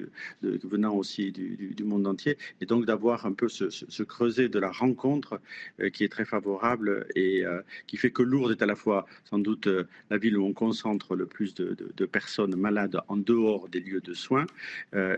venant 0.42 0.94
aussi 0.94 1.32
du, 1.32 1.84
monde 1.84 2.06
entier, 2.06 2.36
et 2.60 2.66
donc 2.66 2.84
d'avoir 2.84 3.26
un 3.26 3.32
peu 3.32 3.48
ce, 3.48 4.02
creuset 4.02 4.48
de 4.48 4.58
la 4.58 4.70
rencontre 4.70 5.40
euh, 5.80 5.88
qui 5.90 6.04
est 6.04 6.08
très 6.08 6.24
favorable 6.24 7.06
et 7.14 7.44
euh, 7.44 7.60
qui 7.86 7.96
fait 7.96 8.10
que 8.10 8.22
Lourdes 8.22 8.52
est 8.52 8.62
à 8.62 8.66
la 8.66 8.76
fois 8.76 9.06
sans 9.24 9.38
doute 9.38 9.68
la 10.10 10.18
ville 10.18 10.36
où 10.36 10.44
on 10.44 10.52
concentre 10.52 11.14
le 11.14 11.26
plus 11.26 11.54
de, 11.54 12.06
personnes 12.06 12.56
malades 12.56 12.98
en 13.08 13.16
dehors 13.16 13.68
des 13.68 13.80
lieux 13.80 14.00
de 14.00 14.14
soins 14.14 14.46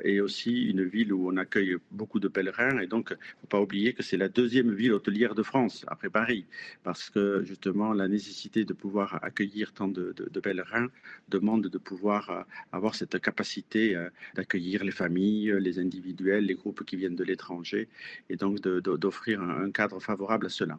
et 0.04 0.20
aussi 0.20 0.64
une 0.64 0.84
ville 0.84 1.12
où 1.12 1.30
on 1.30 1.36
accueille 1.36 1.76
beaucoup 1.90 2.20
de 2.20 2.28
pèlerins. 2.28 2.78
Et 2.78 2.86
donc 2.86 3.10
il 3.10 3.14
ne 3.14 3.40
faut 3.40 3.46
pas 3.48 3.60
oublier 3.60 3.92
que 3.92 4.02
c'est 4.02 4.16
la 4.18 4.28
deuxième 4.28 4.72
ville 4.74 4.92
hôtelière 4.92 5.34
de 5.34 5.44
France, 5.44 5.84
après 5.86 6.10
Paris, 6.10 6.44
parce 6.82 7.08
que 7.08 7.42
justement 7.44 7.92
la 7.92 8.08
nécessité 8.08 8.64
de 8.64 8.72
pouvoir 8.72 9.18
accueillir 9.22 9.72
tant 9.72 9.88
de, 9.88 10.12
pèlerins 10.42 10.88
demande 11.28 11.68
de 11.68 11.78
pouvoir 11.78 12.30
euh, 12.30 12.42
avoir 12.72 12.94
cette 12.94 13.18
capacité 13.20 13.94
euh, 13.94 14.10
d'accueillir 14.34 14.82
les 14.84 14.90
familles, 14.90 15.54
les 15.60 15.78
individuels, 15.78 16.44
les 16.46 16.54
groupes 16.54 16.84
qui 16.84 16.96
viennent 16.96 17.16
de 17.16 17.24
l'étranger, 17.24 17.88
et 18.28 18.36
donc 18.36 18.60
d'offrir 18.60 19.40
un 19.40 19.70
cadre 19.70 20.00
favorable 20.00 20.46
à 20.46 20.50
cela. 20.50 20.78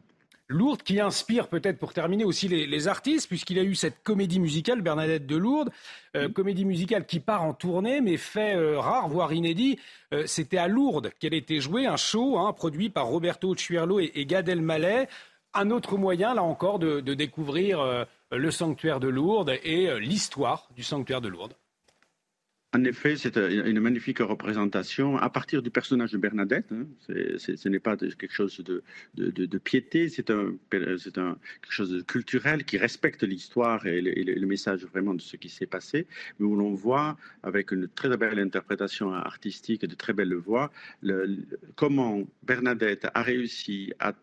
Lourdes, 0.52 0.82
qui 0.82 1.00
inspire 1.00 1.48
peut-être 1.48 1.78
pour 1.78 1.94
terminer 1.94 2.24
aussi 2.24 2.48
les, 2.48 2.88
artistes, 2.88 3.28
puisqu'il 3.28 3.60
a 3.60 3.64
eu 3.64 3.76
cette 3.76 4.02
comédie 4.02 4.40
musicale, 4.40 4.82
Bernadette 4.82 5.28
de 5.28 5.38
Lourdes, 5.38 5.70
euh, 6.16 6.28
comédie 6.28 6.66
musicale 6.66 7.06
qui 7.06 7.20
part 7.20 7.44
en 7.44 7.54
tournée, 7.54 8.02
mais 8.02 8.18
fait 8.18 8.56
euh, 8.56 8.80
rare, 8.80 9.08
voire 9.10 9.32
inédit. 9.32 9.78
Euh, 10.12 10.24
c'était 10.26 10.58
à 10.58 10.68
Lourdes 10.68 11.12
qu'elle 11.20 11.36
était 11.36 11.60
jouée, 11.60 11.86
un 11.86 11.98
show 11.98 12.40
hein, 12.40 12.52
produit 12.52 12.90
par 12.90 13.06
Roberto 13.06 13.56
Ciuerlo 13.56 14.00
et, 14.00 14.26
Gad 14.26 14.50
Elmaleh. 14.50 15.08
Un 15.54 15.70
autre 15.70 15.98
moyen, 15.98 16.34
là 16.34 16.42
encore, 16.42 16.80
de 16.80 17.02
découvrir 17.02 18.06
le 18.32 18.52
sanctuaire 18.52 19.00
de 19.00 19.08
Lourdes 19.08 19.58
et 19.64 20.00
l'histoire 20.00 20.70
du 20.76 20.84
sanctuaire 20.84 21.22
de 21.22 21.28
Lourdes. 21.28 21.56
En 22.72 22.84
effet, 22.84 23.16
c'est 23.16 23.36
une 23.36 23.80
magnifique 23.80 24.20
représentation 24.20 25.18
à 25.18 25.32
partir 25.32 25.64
du 25.64 25.72
personnage 25.72 26.12
de 26.12 26.20
Bernadette. 26.20 26.72
Hein. 26.72 26.86
ce 27.08 27.68
n'est 27.68 27.80
pas 27.80 27.98
quelque 27.98 28.32
chose 28.32 28.64
de, 28.64 29.58
piété, 29.58 30.08
c'est 30.08 30.28
quelque 30.28 31.00
chose 31.68 31.90
de 31.90 32.02
culturel 32.02 32.66
qui 32.66 32.78
respecte 32.78 33.24
l'histoire 33.24 33.88
et, 33.88 34.02
le 34.02 34.46
message 34.46 34.86
vraiment 34.86 35.16
de 35.16 35.22
ce 35.22 35.36
qui 35.36 35.50
s'est 35.50 35.66
passé, 35.66 36.06
mais 36.38 36.46
où 36.46 36.56
l'on 36.56 36.76
voit, 36.76 37.18
avec 37.42 37.72
une 37.72 37.88
très 37.88 38.16
belle 38.18 38.38
interprétation 38.38 39.14
artistique 39.14 39.84
et 39.84 39.88
de 39.88 39.96
très 39.96 40.14
belles 40.14 40.36
voix, 40.36 40.72
comment 41.76 42.22
Bernadette 42.44 43.08
a 43.16 43.24
réussi 43.24 43.94
à 44.00 44.14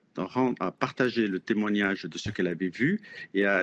à 0.60 0.72
partager 0.72 1.28
le 1.28 1.40
témoignage 1.40 2.04
de 2.04 2.18
ce 2.18 2.30
qu'elle 2.30 2.46
avait 2.46 2.68
vu 2.68 3.00
et 3.34 3.44
à, 3.44 3.62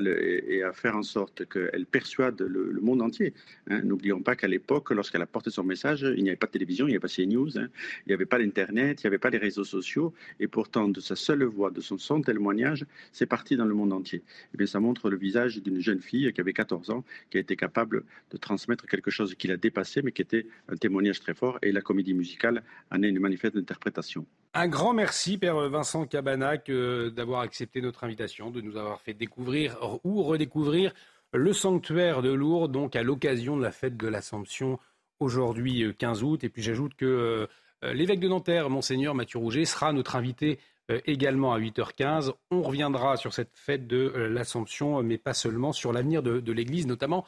faire 0.73 0.95
en 0.95 1.03
sorte 1.03 1.45
qu'elle 1.49 1.85
persuade 1.85 2.41
le, 2.41 2.79
monde 2.81 3.01
entier. 3.01 3.33
Hein. 3.69 3.81
N'oublions 3.83 4.21
pas 4.21 4.35
qu'à 4.35 4.47
l'époque, 4.47 4.91
lorsqu'elle 4.91 5.21
a 5.21 5.25
porté 5.25 5.49
son 5.49 5.63
message, 5.63 6.05
il 6.17 6.23
n'y 6.23 6.29
avait 6.29 6.37
pas 6.37 6.47
de 6.47 6.51
télévision, 6.51 6.85
il 6.85 6.89
n'y 6.89 6.95
avait 6.95 6.99
pas 6.99 7.07
CNews, 7.07 7.57
hein. 7.57 7.69
il 8.05 8.09
n'y 8.09 8.13
avait 8.13 8.25
pas 8.25 8.37
l'Internet, 8.37 9.01
il 9.01 9.05
n'y 9.05 9.07
avait 9.07 9.17
pas 9.17 9.29
les 9.29 9.37
réseaux 9.37 9.63
sociaux, 9.63 10.13
et 10.39 10.47
pourtant, 10.47 10.89
de 10.89 10.99
sa 10.99 11.15
seule 11.15 11.43
voix, 11.43 11.71
de 11.71 11.81
son 11.81 11.97
son 11.97 12.21
témoignage, 12.21 12.85
c'est 13.11 13.25
parti 13.25 13.55
dans 13.55 13.65
le 13.65 13.73
monde 13.73 13.93
entier. 13.93 14.19
Et 14.19 14.23
eh 14.53 14.57
bien, 14.57 14.67
ça 14.67 14.79
montre 14.79 15.09
le 15.09 15.17
visage 15.17 15.61
d'une 15.61 15.79
jeune 15.79 16.01
fille 16.01 16.31
qui 16.33 16.41
avait 16.41 16.53
14 16.53 16.89
ans, 16.89 17.03
qui 17.29 17.37
a 17.37 17.39
été 17.39 17.55
capable 17.55 18.03
de 18.31 18.37
transmettre 18.37 18.85
quelque 18.85 19.11
chose 19.11 19.35
qui 19.35 19.47
l'a 19.47 19.57
dépassé, 19.57 20.01
mais 20.01 20.11
qui 20.11 20.21
était 20.21 20.47
un 20.67 20.75
témoignage 20.75 21.19
très 21.19 21.33
fort, 21.33 21.57
et 21.61 21.71
la 21.71 21.81
comédie 21.81 22.13
musicale 22.13 22.63
en 22.91 23.01
est 23.01 23.09
une 23.09 23.19
manifeste 23.19 23.55
interprétation. 23.55 24.25
Un 24.55 24.67
grand 24.67 24.93
merci, 24.93 25.39
Père 25.39 25.55
Vincent 25.69 26.05
Cabanac, 26.05 26.69
d'avoir 26.69 27.41
accepté 27.41 27.81
notre 27.81 28.03
invitation, 28.03 28.51
de 28.51 28.61
nous 28.61 28.77
avoir 28.77 29.01
fait 29.01 29.15
découvrir 29.15 29.77
ou 30.03 30.21
redécouvrir 30.21 30.93
le 31.33 31.53
sanctuaire 31.53 32.21
de 32.21 32.31
Lourdes, 32.31 32.71
donc 32.71 32.95
à 32.95 33.01
l'occasion 33.01 33.57
de 33.57 33.63
la 33.63 33.71
fête 33.71 33.97
de 33.97 34.07
l'Assomption 34.07 34.79
aujourd'hui 35.19 35.95
15 35.97 36.21
euh, 36.21 36.25
août. 36.25 36.43
Et 36.43 36.49
puis 36.49 36.61
j'ajoute 36.61 36.93
que 36.93 37.47
euh, 37.83 37.93
l'évêque 37.93 38.19
de 38.19 38.27
Nanterre, 38.27 38.69
Monseigneur 38.69 39.15
Mathieu 39.15 39.39
Rouget, 39.39 39.65
sera 39.65 39.91
notre 39.91 40.15
invité 40.15 40.59
euh, 40.91 40.99
également 41.05 41.53
à 41.53 41.59
8h15. 41.59 42.33
On 42.51 42.61
reviendra 42.61 43.17
sur 43.17 43.33
cette 43.33 43.55
fête 43.55 43.87
de 43.87 44.07
l'Assomption, 44.29 45.01
mais 45.01 45.17
pas 45.17 45.33
seulement, 45.33 45.73
sur 45.73 45.93
l'avenir 45.93 46.21
de 46.21 46.51
l'Église, 46.51 46.85
notamment 46.85 47.25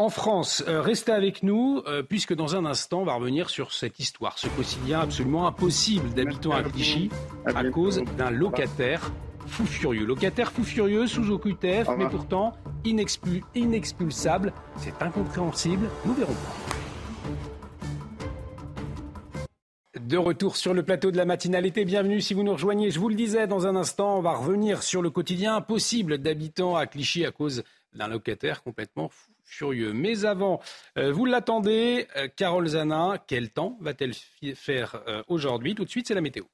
en 0.00 0.08
France. 0.08 0.64
Euh, 0.66 0.80
restez 0.80 1.12
avec 1.12 1.42
nous, 1.42 1.82
euh, 1.86 2.02
puisque 2.02 2.34
dans 2.34 2.56
un 2.56 2.64
instant, 2.64 3.02
on 3.02 3.04
va 3.04 3.12
revenir 3.12 3.50
sur 3.50 3.74
cette 3.74 3.98
histoire, 4.00 4.38
ce 4.38 4.48
quotidien 4.48 5.00
absolument 5.00 5.46
impossible 5.46 6.08
d'habitants 6.14 6.52
à 6.52 6.62
Clichy 6.62 7.10
à 7.44 7.64
cause 7.64 8.02
d'un 8.16 8.30
locataire 8.30 9.12
fou 9.46 9.66
furieux. 9.66 10.06
Locataire 10.06 10.52
fou 10.52 10.64
furieux 10.64 11.06
sous 11.06 11.30
OQTF, 11.30 11.86
mais 11.98 12.08
pourtant 12.08 12.54
inexpulsable. 13.54 14.54
C'est 14.78 15.02
incompréhensible. 15.02 15.90
Nous 16.06 16.14
verrons. 16.14 16.36
De 20.00 20.16
retour 20.16 20.56
sur 20.56 20.72
le 20.72 20.82
plateau 20.82 21.10
de 21.10 21.18
la 21.18 21.26
matinalité, 21.26 21.84
bienvenue 21.84 22.22
si 22.22 22.32
vous 22.32 22.42
nous 22.42 22.54
rejoignez. 22.54 22.90
Je 22.90 22.98
vous 22.98 23.10
le 23.10 23.14
disais, 23.14 23.46
dans 23.46 23.66
un 23.66 23.76
instant, 23.76 24.16
on 24.16 24.22
va 24.22 24.32
revenir 24.32 24.82
sur 24.82 25.02
le 25.02 25.10
quotidien 25.10 25.56
impossible 25.56 26.16
d'habitants 26.16 26.74
à 26.74 26.86
Clichy 26.86 27.26
à 27.26 27.32
cause 27.32 27.64
d'un 27.92 28.08
locataire 28.08 28.62
complètement 28.62 29.10
furieux. 29.50 29.92
Mais 29.92 30.24
avant, 30.24 30.60
euh, 30.96 31.12
vous 31.12 31.26
l'attendez, 31.26 32.06
euh, 32.16 32.28
Carole 32.34 32.68
Zanin, 32.68 33.16
quel 33.26 33.50
temps 33.50 33.76
va-t-elle 33.80 34.14
faire 34.54 35.02
euh, 35.08 35.22
aujourd'hui? 35.28 35.74
Tout 35.74 35.84
de 35.84 35.90
suite, 35.90 36.08
c'est 36.08 36.14
la 36.14 36.20
météo. 36.20 36.44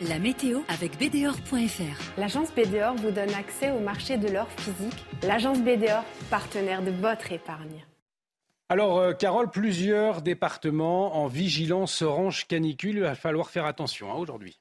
La 0.00 0.18
météo 0.18 0.60
avec 0.68 0.98
BDOR.fr. 0.98 2.18
L'agence 2.18 2.52
BDOR 2.52 2.94
vous 2.96 3.12
donne 3.12 3.32
accès 3.34 3.70
au 3.70 3.78
marché 3.78 4.16
de 4.16 4.28
l'or 4.28 4.50
physique. 4.58 5.04
L'agence 5.22 5.60
BDOR, 5.60 6.02
partenaire 6.30 6.82
de 6.82 6.90
votre 6.90 7.30
épargne. 7.30 7.84
Alors, 8.68 9.16
Carole, 9.16 9.50
plusieurs 9.50 10.22
départements 10.22 11.16
en 11.16 11.28
vigilance 11.28 12.02
orange 12.02 12.48
canicule. 12.48 12.96
Il 12.96 13.02
va 13.02 13.14
falloir 13.14 13.50
faire 13.50 13.66
attention 13.66 14.10
hein, 14.10 14.16
aujourd'hui. 14.16 14.58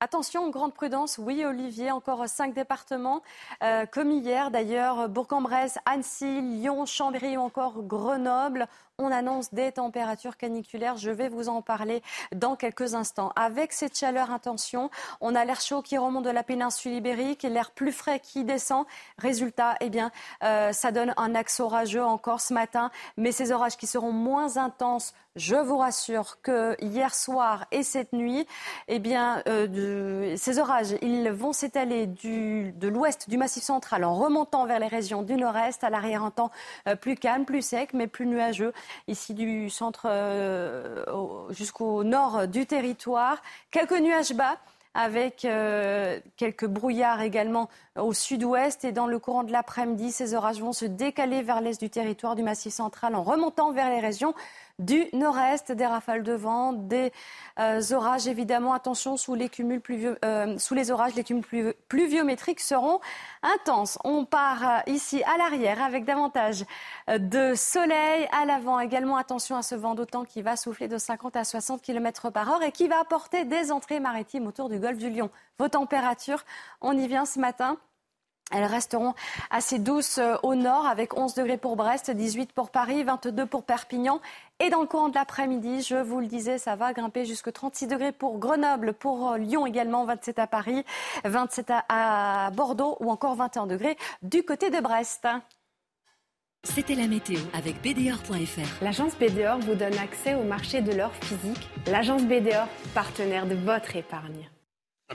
Attention, 0.00 0.48
grande 0.50 0.74
prudence. 0.74 1.18
Oui, 1.18 1.44
Olivier, 1.44 1.90
encore 1.90 2.28
cinq 2.28 2.54
départements, 2.54 3.20
euh, 3.64 3.84
comme 3.84 4.12
hier 4.12 4.52
d'ailleurs, 4.52 5.08
Bourg-en-Bresse, 5.08 5.78
Annecy, 5.86 6.40
Lyon, 6.40 6.86
Chambéry 6.86 7.36
ou 7.36 7.40
encore 7.40 7.82
Grenoble 7.82 8.68
on 9.00 9.12
annonce 9.12 9.54
des 9.54 9.70
températures 9.70 10.36
caniculaires. 10.36 10.96
Je 10.96 11.10
vais 11.10 11.28
vous 11.28 11.48
en 11.48 11.62
parler 11.62 12.02
dans 12.34 12.56
quelques 12.56 12.94
instants. 12.94 13.32
Avec 13.36 13.72
cette 13.72 13.96
chaleur 13.96 14.32
intention, 14.32 14.90
on 15.20 15.36
a 15.36 15.44
l'air 15.44 15.60
chaud 15.60 15.82
qui 15.82 15.96
remonte 15.96 16.24
de 16.24 16.30
la 16.30 16.42
péninsule 16.42 16.94
ibérique 16.94 17.44
et 17.44 17.48
l'air 17.48 17.70
plus 17.70 17.92
frais 17.92 18.18
qui 18.18 18.42
descend. 18.42 18.86
Résultat, 19.16 19.76
eh 19.80 19.88
bien, 19.88 20.10
euh, 20.42 20.72
ça 20.72 20.90
donne 20.90 21.14
un 21.16 21.36
axe 21.36 21.60
orageux 21.60 22.04
encore 22.04 22.40
ce 22.40 22.52
matin, 22.52 22.90
mais 23.16 23.30
ces 23.30 23.52
orages 23.52 23.76
qui 23.76 23.86
seront 23.86 24.12
moins 24.12 24.56
intenses 24.56 25.14
je 25.38 25.54
vous 25.54 25.78
rassure 25.78 26.38
que 26.42 26.76
hier 26.84 27.14
soir 27.14 27.66
et 27.70 27.84
cette 27.84 28.12
nuit, 28.12 28.46
eh 28.88 28.98
bien, 28.98 29.40
euh, 29.46 30.34
ces 30.36 30.58
orages, 30.58 30.96
ils 31.00 31.30
vont 31.30 31.52
s'étaler 31.52 32.06
de 32.08 32.88
l'ouest 32.88 33.30
du 33.30 33.36
Massif 33.36 33.62
central 33.62 34.04
en 34.04 34.16
remontant 34.16 34.66
vers 34.66 34.80
les 34.80 34.88
régions 34.88 35.22
du 35.22 35.34
nord-est, 35.36 35.84
à 35.84 35.90
l'arrière 35.90 36.24
un 36.24 36.32
temps 36.32 36.50
euh, 36.88 36.96
plus 36.96 37.14
calme, 37.14 37.44
plus 37.44 37.62
sec, 37.62 37.90
mais 37.94 38.08
plus 38.08 38.26
nuageux 38.26 38.72
ici 39.06 39.34
du 39.34 39.70
centre 39.70 40.06
euh, 40.06 41.04
jusqu'au 41.50 42.04
nord 42.04 42.48
du 42.48 42.66
territoire. 42.66 43.42
Quelques 43.70 43.98
nuages 43.98 44.32
bas 44.34 44.56
avec 44.94 45.44
euh, 45.44 46.18
quelques 46.36 46.66
brouillards 46.66 47.20
également 47.20 47.68
au 47.96 48.12
sud-ouest. 48.12 48.84
Et 48.84 48.92
dans 48.92 49.06
le 49.06 49.18
courant 49.18 49.44
de 49.44 49.52
l'après-midi, 49.52 50.10
ces 50.10 50.34
orages 50.34 50.60
vont 50.60 50.72
se 50.72 50.84
décaler 50.84 51.42
vers 51.42 51.60
l'est 51.60 51.80
du 51.80 51.88
territoire 51.88 52.34
du 52.34 52.42
Massif 52.42 52.72
central 52.72 53.14
en 53.14 53.22
remontant 53.22 53.72
vers 53.72 53.90
les 53.90 54.00
régions 54.00 54.34
du 54.78 55.06
nord-est, 55.12 55.72
des 55.72 55.86
rafales 55.86 56.22
de 56.22 56.32
vent, 56.32 56.72
des 56.72 57.12
euh, 57.58 57.80
orages. 57.92 58.28
Évidemment, 58.28 58.72
attention, 58.72 59.16
sous 59.16 59.34
les, 59.34 59.48
cumuls 59.48 59.82
euh, 60.24 60.58
sous 60.58 60.74
les 60.74 60.90
orages, 60.90 61.14
les 61.14 61.24
cumuls 61.24 61.74
pluviométriques 61.88 62.60
seront 62.60 63.00
intenses. 63.42 63.98
On 64.04 64.24
part 64.24 64.68
euh, 64.68 64.78
ici 64.86 65.22
à 65.24 65.36
l'arrière 65.38 65.82
avec 65.82 66.04
davantage 66.04 66.64
de 67.08 67.54
soleil. 67.54 68.28
À 68.32 68.44
l'avant 68.44 68.78
également, 68.78 69.16
attention 69.16 69.56
à 69.56 69.62
ce 69.62 69.74
vent 69.74 69.94
d'autant 69.94 70.24
qui 70.24 70.42
va 70.42 70.56
souffler 70.56 70.88
de 70.88 70.98
50 70.98 71.36
à 71.36 71.44
60 71.44 71.82
km 71.82 72.30
par 72.30 72.50
heure 72.50 72.62
et 72.62 72.72
qui 72.72 72.88
va 72.88 73.00
apporter 73.00 73.44
des 73.44 73.72
entrées 73.72 74.00
maritimes 74.00 74.46
autour 74.46 74.68
du 74.68 74.78
golfe 74.78 74.98
du 74.98 75.10
Lion. 75.10 75.30
Vos 75.58 75.68
températures, 75.68 76.44
on 76.80 76.96
y 76.96 77.08
vient 77.08 77.24
ce 77.24 77.40
matin. 77.40 77.78
Elles 78.50 78.64
resteront 78.64 79.14
assez 79.50 79.78
douces 79.78 80.18
euh, 80.18 80.36
au 80.42 80.54
nord 80.54 80.86
avec 80.86 81.16
11 81.18 81.34
degrés 81.34 81.58
pour 81.58 81.76
Brest, 81.76 82.10
18 82.10 82.52
pour 82.52 82.70
Paris, 82.70 83.04
22 83.04 83.44
pour 83.46 83.62
Perpignan. 83.62 84.20
Et 84.58 84.70
dans 84.70 84.80
le 84.80 84.86
courant 84.86 85.10
de 85.10 85.14
l'après-midi, 85.14 85.82
je 85.82 85.96
vous 85.96 86.20
le 86.20 86.26
disais, 86.26 86.58
ça 86.58 86.74
va 86.74 86.92
grimper 86.92 87.24
jusqu'à 87.26 87.52
36 87.52 87.86
degrés 87.88 88.12
pour 88.12 88.38
Grenoble, 88.38 88.94
pour 88.94 89.32
euh, 89.32 89.38
Lyon 89.38 89.66
également, 89.66 90.04
27 90.06 90.38
à 90.38 90.46
Paris, 90.46 90.84
27 91.24 91.72
à 91.88 92.50
Bordeaux 92.54 92.96
ou 93.00 93.10
encore 93.10 93.34
21 93.34 93.66
degrés 93.66 93.98
du 94.22 94.42
côté 94.42 94.70
de 94.70 94.80
Brest. 94.80 95.28
C'était 96.64 96.94
la 96.94 97.06
météo 97.06 97.38
avec 97.54 97.80
BDOR.fr. 97.82 98.82
L'agence 98.82 99.16
BDOR 99.16 99.58
vous 99.60 99.74
donne 99.74 99.96
accès 99.98 100.34
au 100.34 100.42
marché 100.42 100.80
de 100.80 100.92
l'or 100.92 101.12
physique. 101.14 101.68
L'agence 101.86 102.22
BDOR, 102.22 102.66
partenaire 102.94 103.46
de 103.46 103.54
votre 103.54 103.94
épargne. 103.94 104.48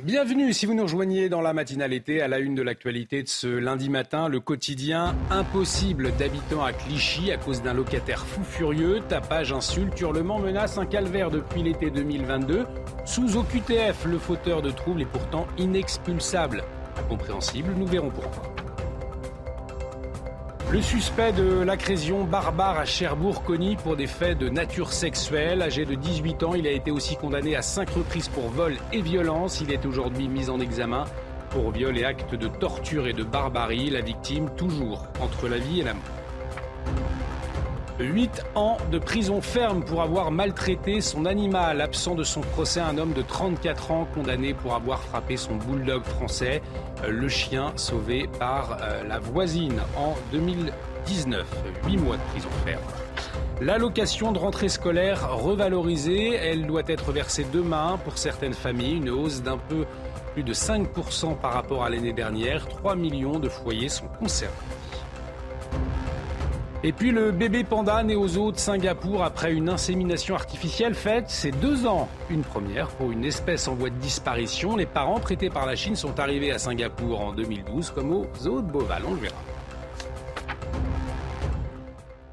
Bienvenue 0.01 0.53
si 0.53 0.65
vous 0.65 0.73
nous 0.73 0.81
rejoignez 0.81 1.29
dans 1.29 1.41
la 1.41 1.53
matinale 1.53 1.93
été 1.93 2.19
à 2.19 2.27
la 2.27 2.39
une 2.39 2.55
de 2.55 2.63
l'actualité 2.63 3.21
de 3.21 3.27
ce 3.27 3.45
lundi 3.45 3.91
matin. 3.91 4.27
Le 4.27 4.39
quotidien 4.39 5.15
impossible 5.29 6.11
d'habitants 6.17 6.63
à 6.63 6.73
Clichy 6.73 7.31
à 7.31 7.37
cause 7.37 7.61
d'un 7.61 7.75
locataire 7.75 8.25
fou 8.25 8.43
furieux. 8.43 9.01
Tapage, 9.07 9.53
insulte, 9.53 10.01
hurlement, 10.01 10.39
menace, 10.39 10.79
un 10.79 10.87
calvaire 10.87 11.29
depuis 11.29 11.61
l'été 11.61 11.91
2022. 11.91 12.65
Sous 13.05 13.37
OQTF, 13.37 14.05
le 14.05 14.17
fauteur 14.17 14.63
de 14.63 14.71
troubles 14.71 15.03
est 15.03 15.05
pourtant 15.05 15.45
inexpulsable. 15.59 16.63
Incompréhensible, 16.97 17.75
nous 17.77 17.85
verrons 17.85 18.09
pourquoi. 18.09 18.72
Le 20.71 20.81
suspect 20.81 21.31
de 21.33 21.61
l'agression 21.61 22.23
barbare 22.23 22.79
à 22.79 22.85
Cherbourg-Cogny 22.85 23.75
pour 23.75 23.95
des 23.95 24.07
faits 24.07 24.37
de 24.37 24.49
nature 24.49 24.91
sexuelle, 24.91 25.61
âgé 25.61 25.85
de 25.85 25.93
18 25.93 26.43
ans, 26.43 26.55
il 26.55 26.65
a 26.65 26.71
été 26.71 26.89
aussi 26.89 27.15
condamné 27.15 27.55
à 27.55 27.61
cinq 27.61 27.91
reprises 27.91 28.27
pour 28.27 28.49
vol 28.49 28.75
et 28.91 29.01
violence. 29.01 29.61
Il 29.61 29.71
est 29.71 29.85
aujourd'hui 29.85 30.27
mis 30.27 30.49
en 30.49 30.59
examen 30.59 31.05
pour 31.51 31.71
viol 31.71 31.95
et 31.97 32.05
actes 32.05 32.33
de 32.33 32.47
torture 32.47 33.05
et 33.05 33.13
de 33.13 33.23
barbarie. 33.23 33.91
La 33.91 34.01
victime 34.01 34.49
toujours 34.55 35.05
entre 35.21 35.47
la 35.47 35.57
vie 35.57 35.81
et 35.81 35.83
la 35.83 35.93
mort. 35.93 36.03
8 37.99 38.43
ans 38.55 38.77
de 38.91 38.97
prison 38.97 39.39
ferme 39.41 39.83
pour 39.83 40.01
avoir 40.01 40.31
maltraité 40.31 40.99
son 40.99 41.25
animal. 41.25 41.79
Absent 41.79 42.15
de 42.15 42.23
son 42.23 42.41
procès, 42.41 42.79
un 42.79 42.97
homme 42.97 43.13
de 43.13 43.21
34 43.21 43.91
ans 43.91 44.07
condamné 44.13 44.53
pour 44.53 44.73
avoir 44.73 44.99
frappé 44.99 45.37
son 45.37 45.55
bulldog 45.55 46.03
français. 46.03 46.61
Euh, 47.03 47.11
le 47.11 47.29
chien 47.29 47.71
sauvé 47.75 48.27
par 48.39 48.79
euh, 48.81 49.03
la 49.03 49.19
voisine 49.19 49.79
en 49.95 50.15
2019. 50.31 51.45
8 51.85 51.97
mois 51.97 52.17
de 52.17 52.21
prison 52.31 52.49
ferme. 52.65 52.81
L'allocation 53.61 54.31
de 54.31 54.39
rentrée 54.39 54.69
scolaire 54.69 55.31
revalorisée, 55.37 56.33
elle 56.33 56.65
doit 56.65 56.81
être 56.87 57.11
versée 57.11 57.45
demain 57.53 57.99
pour 58.03 58.17
certaines 58.17 58.53
familles. 58.53 58.97
Une 58.97 59.11
hausse 59.11 59.43
d'un 59.43 59.57
peu 59.57 59.85
plus 60.33 60.43
de 60.43 60.53
5% 60.53 61.37
par 61.37 61.53
rapport 61.53 61.83
à 61.83 61.89
l'année 61.89 62.13
dernière. 62.13 62.67
3 62.67 62.95
millions 62.95 63.37
de 63.37 63.49
foyers 63.49 63.89
sont 63.89 64.07
concernés. 64.19 64.55
Et 66.85 66.91
puis 66.91 67.11
le 67.11 67.31
bébé 67.31 67.63
panda 67.63 68.03
né 68.03 68.13
aux 68.13 68.37
eaux 68.37 68.51
de 68.51 68.57
Singapour 68.57 69.23
après 69.23 69.53
une 69.53 69.69
insémination 69.69 70.35
artificielle 70.35 70.95
faite, 70.95 71.25
c'est 71.29 71.51
deux 71.51 71.87
ans. 71.87 72.09
Une 72.29 72.41
première 72.41 72.89
pour 72.89 73.09
une 73.09 73.23
espèce 73.23 73.69
en 73.69 73.75
voie 73.75 73.89
de 73.89 73.95
disparition. 73.95 74.75
Les 74.75 74.85
parents 74.85 75.21
prêtés 75.21 75.49
par 75.49 75.65
la 75.65 75.77
Chine 75.77 75.95
sont 75.95 76.19
arrivés 76.19 76.51
à 76.51 76.59
Singapour 76.59 77.21
en 77.21 77.31
2012 77.31 77.91
comme 77.91 78.11
aux 78.11 78.27
eaux 78.47 78.61
de 78.61 78.69
Beauval. 78.69 79.03
On 79.07 79.13
le 79.13 79.21
verra. 79.21 79.52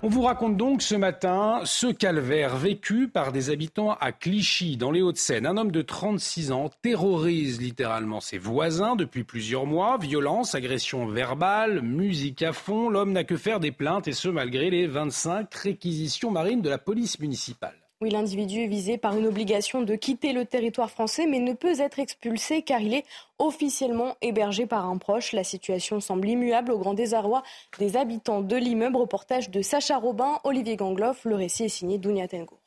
On 0.02 0.08
vous 0.08 0.22
raconte 0.22 0.56
donc 0.56 0.80
ce 0.80 0.94
matin 0.94 1.60
ce 1.64 1.88
calvaire 1.88 2.56
vécu 2.56 3.06
par 3.06 3.32
des 3.32 3.50
habitants 3.50 3.98
à 4.00 4.12
Clichy, 4.12 4.78
dans 4.78 4.90
les 4.90 5.02
Hauts-de-Seine. 5.02 5.44
Un 5.44 5.58
homme 5.58 5.70
de 5.70 5.82
36 5.82 6.52
ans 6.52 6.70
terrorise 6.80 7.60
littéralement 7.60 8.20
ses 8.20 8.38
voisins 8.38 8.96
depuis 8.96 9.24
plusieurs 9.24 9.66
mois. 9.66 9.98
Violence, 9.98 10.54
agression 10.54 11.04
verbale, 11.06 11.82
musique 11.82 12.40
à 12.40 12.54
fond. 12.54 12.88
L'homme 12.88 13.12
n'a 13.12 13.24
que 13.24 13.36
faire 13.36 13.60
des 13.60 13.72
plaintes 13.72 14.08
et 14.08 14.12
ce 14.12 14.28
malgré 14.28 14.70
les 14.70 14.86
25 14.86 15.54
réquisitions 15.54 16.30
marines 16.30 16.62
de 16.62 16.70
la 16.70 16.78
police 16.78 17.20
municipale. 17.20 17.79
Oui, 18.02 18.08
l'individu 18.08 18.60
est 18.60 18.66
visé 18.66 18.96
par 18.96 19.14
une 19.14 19.26
obligation 19.26 19.82
de 19.82 19.94
quitter 19.94 20.32
le 20.32 20.46
territoire 20.46 20.90
français, 20.90 21.26
mais 21.26 21.38
ne 21.38 21.52
peut 21.52 21.78
être 21.80 21.98
expulsé 21.98 22.62
car 22.62 22.80
il 22.80 22.94
est 22.94 23.04
officiellement 23.38 24.16
hébergé 24.22 24.64
par 24.64 24.88
un 24.88 24.96
proche. 24.96 25.32
La 25.34 25.44
situation 25.44 26.00
semble 26.00 26.26
immuable 26.26 26.72
au 26.72 26.78
grand 26.78 26.94
désarroi 26.94 27.42
des 27.78 27.98
habitants 27.98 28.40
de 28.40 28.56
l'immeuble. 28.56 28.96
Reportage 28.96 29.50
de 29.50 29.60
Sacha 29.60 29.98
Robin, 29.98 30.38
Olivier 30.44 30.76
Gangloff. 30.76 31.26
Le 31.26 31.34
récit 31.34 31.64
est 31.64 31.68
signé 31.68 31.98
Dounia 31.98 32.26
Tengo. 32.26 32.58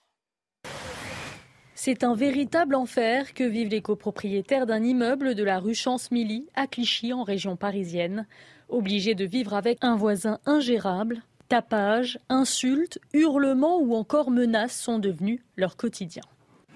C'est 1.74 2.04
un 2.04 2.14
véritable 2.14 2.76
enfer 2.76 3.34
que 3.34 3.44
vivent 3.44 3.70
les 3.70 3.82
copropriétaires 3.82 4.68
d'un 4.68 4.84
immeuble 4.84 5.34
de 5.34 5.44
la 5.44 5.58
rue 5.58 5.74
Chance-Milly 5.74 6.48
à 6.54 6.68
Clichy 6.68 7.12
en 7.12 7.24
région 7.24 7.56
parisienne. 7.56 8.28
Obligés 8.70 9.16
de 9.16 9.26
vivre 9.26 9.56
avec 9.56 9.80
un 9.82 9.96
voisin 9.96 10.40
ingérable, 10.46 11.24
Tapage, 11.54 12.18
insultes, 12.30 12.98
hurlements 13.14 13.78
ou 13.80 13.94
encore 13.94 14.32
menaces 14.32 14.76
sont 14.76 14.98
devenus 14.98 15.40
leur 15.56 15.78
quotidien. 15.78 16.24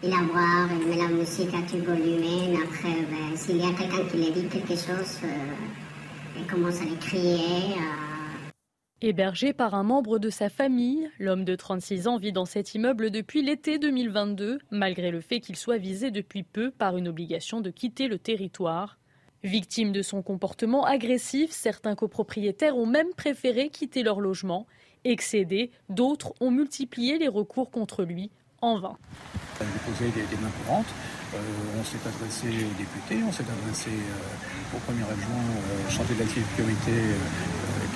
Il 0.03 0.13
a 0.13 0.21
met 0.21 0.97
la 0.97 1.07
musique 1.07 1.49
à 1.51 1.63
tout 1.67 1.83
volume. 1.83 2.61
Après, 2.63 3.01
ben, 3.09 3.35
s'il 3.35 3.57
y 3.57 3.65
a 3.65 3.73
quelqu'un 3.73 4.07
qui 4.07 4.17
lui 4.17 4.31
dit 4.31 4.47
quelque 4.47 4.75
chose, 4.75 5.17
euh, 5.23 5.29
il 6.37 6.45
commence 6.45 6.79
à 6.79 6.85
les 6.85 6.95
crier. 6.97 7.73
Euh. 7.73 8.49
Hébergé 9.01 9.51
par 9.51 9.73
un 9.73 9.81
membre 9.81 10.19
de 10.19 10.29
sa 10.29 10.47
famille, 10.47 11.09
l'homme 11.17 11.43
de 11.43 11.55
36 11.55 12.07
ans 12.07 12.17
vit 12.19 12.31
dans 12.31 12.45
cet 12.45 12.75
immeuble 12.75 13.09
depuis 13.09 13.41
l'été 13.41 13.79
2022, 13.79 14.59
malgré 14.69 15.09
le 15.09 15.21
fait 15.21 15.39
qu'il 15.39 15.55
soit 15.55 15.79
visé 15.79 16.11
depuis 16.11 16.43
peu 16.43 16.69
par 16.69 16.97
une 16.97 17.07
obligation 17.07 17.61
de 17.61 17.71
quitter 17.71 18.07
le 18.07 18.19
territoire. 18.19 18.99
Victimes 19.43 19.91
de 19.91 20.01
son 20.01 20.23
comportement 20.23 20.83
agressif, 20.85 21.51
certains 21.51 21.95
copropriétaires 21.95 22.75
ont 22.75 22.87
même 22.87 23.13
préféré 23.15 23.69
quitter 23.69 24.01
leur 24.01 24.19
logement. 24.19 24.65
Excédés, 25.03 25.71
d'autres 25.89 26.33
ont 26.41 26.49
multiplié 26.49 27.19
les 27.19 27.27
recours 27.27 27.69
contre 27.69 28.03
lui 28.03 28.31
en 28.61 28.79
vain. 28.79 28.97
On 29.59 29.63
a 29.63 29.67
déposé 29.67 30.11
des, 30.11 30.37
mains 30.41 30.49
courantes. 30.65 30.89
Euh, 31.35 31.37
on 31.79 31.83
s'est 31.83 32.01
adressé 32.01 32.47
aux 32.65 32.77
députés, 32.77 33.23
on 33.27 33.31
s'est 33.31 33.45
adressé 33.45 33.91
euh, 33.91 34.75
au 34.75 34.79
premier 34.79 35.03
adjoint 35.03 35.45
euh, 35.53 35.89
chargé 35.89 36.15
de 36.15 36.19
la 36.21 36.27
sécurité 36.27 36.97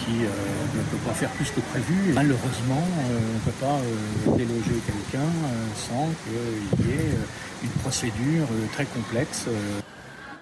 qui 0.06 0.14
ne 0.14 0.84
peut 0.90 1.04
pas 1.06 1.14
faire 1.14 1.30
plus 1.32 1.50
que 1.52 1.60
prévu. 1.60 2.14
Malheureusement, 2.14 2.84
on 2.98 3.34
ne 3.34 3.40
peut 3.46 3.60
pas 3.60 3.80
déloger 4.36 4.82
quelqu'un 4.86 5.30
sans 5.76 6.10
qu'il 6.24 6.88
y 6.88 6.92
ait 6.92 7.12
une 7.64 7.70
procédure 7.82 8.48
très 8.74 8.86
complexe. 8.86 9.48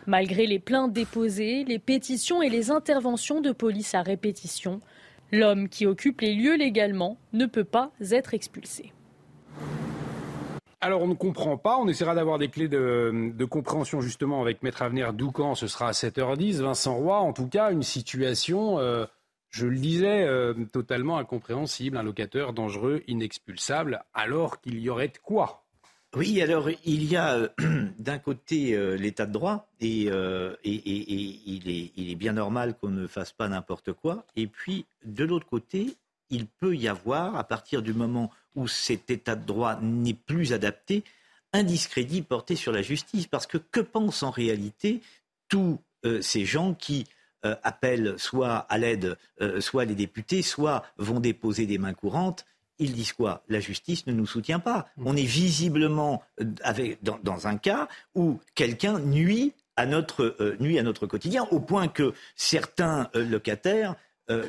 Malgré 0.10 0.48
les 0.48 0.58
plaintes 0.58 0.92
déposées, 0.92 1.64
les 1.66 1.78
pétitions 1.78 2.42
et 2.42 2.50
les 2.50 2.72
interventions 2.72 3.42
de 3.42 3.52
police 3.52 3.94
à 3.94 4.02
répétition, 4.02 4.82
l'homme 5.32 5.70
qui 5.70 5.86
occupe 5.86 6.22
les 6.22 6.34
lieux 6.34 6.56
légalement 6.56 7.20
ne 7.32 7.46
peut 7.46 7.64
pas 7.64 7.92
être 8.10 8.34
expulsé. 8.34 8.92
Alors 10.82 11.04
on 11.04 11.08
ne 11.08 11.14
comprend 11.14 11.58
pas, 11.58 11.78
on 11.78 11.88
essaiera 11.88 12.16
d'avoir 12.16 12.40
des 12.40 12.48
clés 12.48 12.68
de, 12.68 13.46
compréhension 13.46 14.02
justement 14.02 14.42
avec 14.42 14.64
Maître 14.64 14.82
Avenir 14.82 15.14
Doucan, 15.14 15.54
ce 15.54 15.68
sera 15.68 15.90
à 15.90 15.92
7h10, 15.92 16.64
Vincent 16.64 16.96
Roy, 16.96 17.20
en 17.20 17.32
tout 17.32 17.48
cas 17.48 17.72
une 17.72 17.84
situation, 17.84 18.80
euh, 18.80 19.06
je 19.52 19.68
le 19.68 19.78
disais, 19.78 20.24
euh, 20.24 20.56
totalement 20.74 21.20
incompréhensible, 21.20 21.98
un 21.98 22.04
locateur 22.04 22.54
dangereux, 22.54 23.04
inexpulsable, 23.08 24.04
alors 24.16 24.60
qu'il 24.60 24.80
y 24.80 24.90
aurait 24.90 25.10
de 25.10 25.20
quoi 25.20 25.69
oui, 26.16 26.42
alors 26.42 26.70
il 26.86 27.04
y 27.04 27.16
a 27.16 27.36
euh, 27.36 27.50
d'un 28.00 28.20
côté 28.20 28.78
l'état 28.98 29.26
de 29.26 29.34
droit 29.34 29.68
et, 29.80 30.04
il, 30.04 31.70
est, 31.70 31.92
il, 31.96 32.12
est, 32.12 32.16
bien 32.16 32.34
normal 32.34 32.76
qu'on 32.78 32.90
ne 32.90 33.08
fasse 33.08 33.32
pas 33.32 33.48
n'importe 33.48 33.94
quoi. 33.94 34.26
Et 34.36 34.48
puis 34.48 34.86
de 35.06 35.24
l'autre 35.24 35.48
côté, 35.48 35.96
il 36.30 36.46
peut 36.48 36.76
y 36.76 36.88
avoir, 36.88 37.36
à 37.36 37.44
partir 37.44 37.82
du 37.82 37.94
moment 37.94 38.32
où 38.56 38.68
cet 38.68 39.10
état 39.10 39.36
de 39.36 39.46
droit 39.46 39.80
n'est 39.82 40.14
plus 40.14 40.54
adapté, 40.54 41.04
un 41.54 41.64
discrédit 41.64 42.22
porté 42.22 42.56
sur 42.56 42.72
la 42.72 42.82
justice. 42.82 43.28
Parce 43.28 43.48
que 43.48 43.58
que 43.58 43.80
pensent 43.80 44.24
en 44.24 44.32
réalité 44.32 45.02
tous 45.48 45.80
euh, 46.06 46.22
ces 46.22 46.46
gens 46.46 46.74
qui 46.74 47.06
euh, 47.46 47.56
appellent 47.64 48.16
soit 48.18 48.58
à 48.58 48.78
l'aide, 48.78 49.18
euh, 49.42 49.62
soit 49.62 49.86
les 49.86 49.96
députés, 49.96 50.42
soit 50.42 50.86
vont 50.98 51.20
déposer 51.20 51.66
des 51.66 51.78
mains 51.78 51.94
courantes 51.94 52.46
ils 52.80 52.94
disent 52.94 53.14
quoi? 53.14 53.44
La 53.50 53.60
justice 53.60 54.08
ne 54.08 54.14
nous 54.14 54.26
soutient 54.26 54.60
pas. 54.60 54.88
On 54.98 55.16
est 55.16 55.24
visiblement 55.24 56.24
dans, 57.02 57.48
un 57.48 57.58
cas 57.58 57.88
où 58.16 58.40
quelqu'un 58.56 59.00
nuit 59.00 59.54
à 59.76 59.86
notre, 59.86 60.36
nuit 60.60 60.80
à 60.80 60.84
notre 60.84 61.06
quotidien, 61.08 61.48
au 61.52 61.60
point 61.60 61.88
que 61.88 62.14
certains 62.36 63.10
locataires 63.14 63.96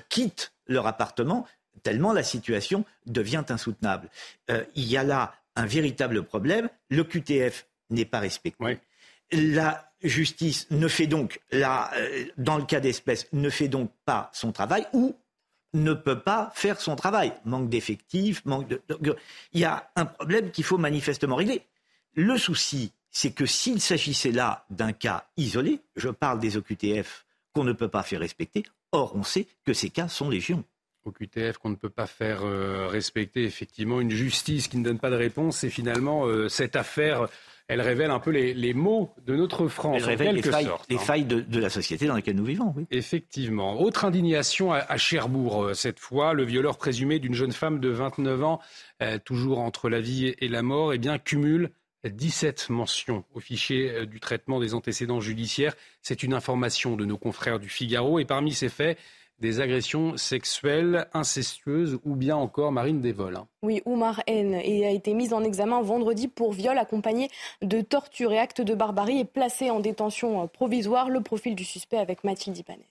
quittent 0.08 0.52
leur 0.66 0.86
appartement 0.86 1.46
tellement 1.82 2.12
la 2.12 2.22
situation 2.22 2.84
devient 3.06 3.44
insoutenable. 3.48 4.08
Euh, 4.50 4.64
il 4.74 4.88
y 4.88 4.96
a 4.96 5.04
là 5.04 5.34
un 5.56 5.66
véritable 5.66 6.22
problème. 6.22 6.68
Le 6.88 7.04
QTF 7.04 7.66
n'est 7.90 8.04
pas 8.04 8.20
respecté. 8.20 8.78
La 9.32 9.92
justice 10.02 10.66
ne 10.70 10.88
fait 10.88 11.06
donc, 11.06 11.40
euh, 11.52 11.66
dans 12.36 12.56
le 12.56 12.64
cas 12.64 12.80
d'espèce, 12.80 13.28
ne 13.32 13.50
fait 13.50 13.68
donc 13.68 13.90
pas 14.04 14.30
son 14.32 14.52
travail 14.52 14.86
ou 14.92 15.16
ne 15.72 15.92
peut 15.92 16.18
pas 16.18 16.50
faire 16.54 16.80
son 16.80 16.96
travail. 16.96 17.32
Manque 17.44 17.68
d'effectifs, 17.68 18.44
manque 18.44 18.68
de. 18.68 18.80
Il 19.52 19.60
y 19.60 19.64
a 19.64 19.90
un 19.96 20.04
problème 20.04 20.50
qu'il 20.50 20.64
faut 20.64 20.78
manifestement 20.78 21.36
régler. 21.36 21.62
Le 22.14 22.36
souci, 22.38 22.92
c'est 23.10 23.32
que 23.32 23.46
s'il 23.46 23.80
s'agissait 23.80 24.32
là 24.32 24.64
d'un 24.70 24.92
cas 24.92 25.26
isolé, 25.36 25.80
je 25.96 26.08
parle 26.08 26.40
des 26.40 26.56
OQTF 26.56 27.24
qu'on 27.52 27.64
ne 27.64 27.72
peut 27.72 27.88
pas 27.88 28.02
faire 28.02 28.20
respecter, 28.20 28.64
or 28.92 29.14
on 29.16 29.22
sait 29.22 29.46
que 29.64 29.72
ces 29.72 29.90
cas 29.90 30.08
sont 30.08 30.28
légion 30.28 30.64
au 31.04 31.12
QTF 31.12 31.58
qu'on 31.58 31.70
ne 31.70 31.76
peut 31.76 31.90
pas 31.90 32.06
faire 32.06 32.44
euh, 32.44 32.86
respecter 32.86 33.44
effectivement 33.44 34.00
une 34.00 34.10
justice 34.10 34.68
qui 34.68 34.76
ne 34.76 34.84
donne 34.84 34.98
pas 34.98 35.10
de 35.10 35.16
réponse. 35.16 35.64
Et 35.64 35.70
finalement, 35.70 36.26
euh, 36.26 36.48
cette 36.48 36.76
affaire, 36.76 37.28
elle 37.70 37.82
révèle 37.82 38.10
un 38.10 38.18
peu 38.18 38.30
les, 38.30 38.52
les 38.52 38.74
maux 38.74 39.14
de 39.24 39.36
notre 39.36 39.68
France. 39.68 39.98
Elle 39.98 40.04
révèle 40.04 40.34
les 40.34 40.42
failles, 40.42 40.68
les 40.88 40.96
hein. 40.96 40.98
failles 40.98 41.24
de, 41.24 41.60
la 41.60 41.70
société 41.70 42.08
dans 42.08 42.14
laquelle 42.14 42.34
nous 42.34 42.44
vivons. 42.44 42.74
Oui. 42.76 42.84
Effectivement. 42.90 43.80
Autre 43.80 44.04
indignation 44.04 44.72
à, 44.72 44.96
Cherbourg, 44.96 45.62
euh, 45.62 45.74
cette 45.74 46.00
fois, 46.00 46.34
le 46.34 46.42
violeur 46.42 46.78
présumé 46.78 47.20
d'une 47.20 47.34
jeune 47.34 47.52
femme 47.52 47.78
de 47.78 47.88
29 47.88 48.42
ans, 48.42 48.60
toujours 49.24 49.60
entre 49.60 49.88
la 49.88 50.00
vie 50.00 50.34
et 50.38 50.48
la 50.48 50.62
mort, 50.62 50.92
eh 50.92 50.98
bien, 50.98 51.18
cumule 51.18 51.70
17 52.04 52.70
mentions 52.70 53.24
au 53.34 53.40
fichier 53.40 54.04
du 54.04 54.18
traitement 54.18 54.58
des 54.58 54.74
antécédents 54.74 55.20
judiciaires. 55.20 55.74
C'est 56.02 56.24
une 56.24 56.34
information 56.34 56.96
de 56.96 57.04
nos 57.04 57.18
confrères 57.18 57.60
du 57.60 57.68
Figaro. 57.68 58.18
Et 58.18 58.24
parmi 58.24 58.52
ces 58.52 58.68
faits, 58.68 58.98
des 59.40 59.60
agressions 59.60 60.16
sexuelles 60.16 61.06
incestueuses 61.12 61.98
ou 62.04 62.14
bien 62.14 62.36
encore 62.36 62.72
Marine 62.72 63.00
des 63.00 63.12
vols. 63.12 63.36
Hein. 63.36 63.46
Oui, 63.62 63.82
Oumar 63.84 64.22
N 64.26 64.54
a 64.54 64.90
été 64.90 65.14
mis 65.14 65.32
en 65.32 65.42
examen 65.42 65.82
vendredi 65.82 66.28
pour 66.28 66.52
viol 66.52 66.78
accompagné 66.78 67.28
de 67.62 67.80
torture 67.80 68.32
et 68.32 68.38
actes 68.38 68.60
de 68.60 68.74
barbarie 68.74 69.20
et 69.20 69.24
placé 69.24 69.70
en 69.70 69.80
détention 69.80 70.46
provisoire. 70.48 71.08
Le 71.08 71.20
profil 71.20 71.54
du 71.54 71.64
suspect 71.64 71.98
avec 71.98 72.24
Mathilde 72.24 72.58
Ibanez. 72.58 72.86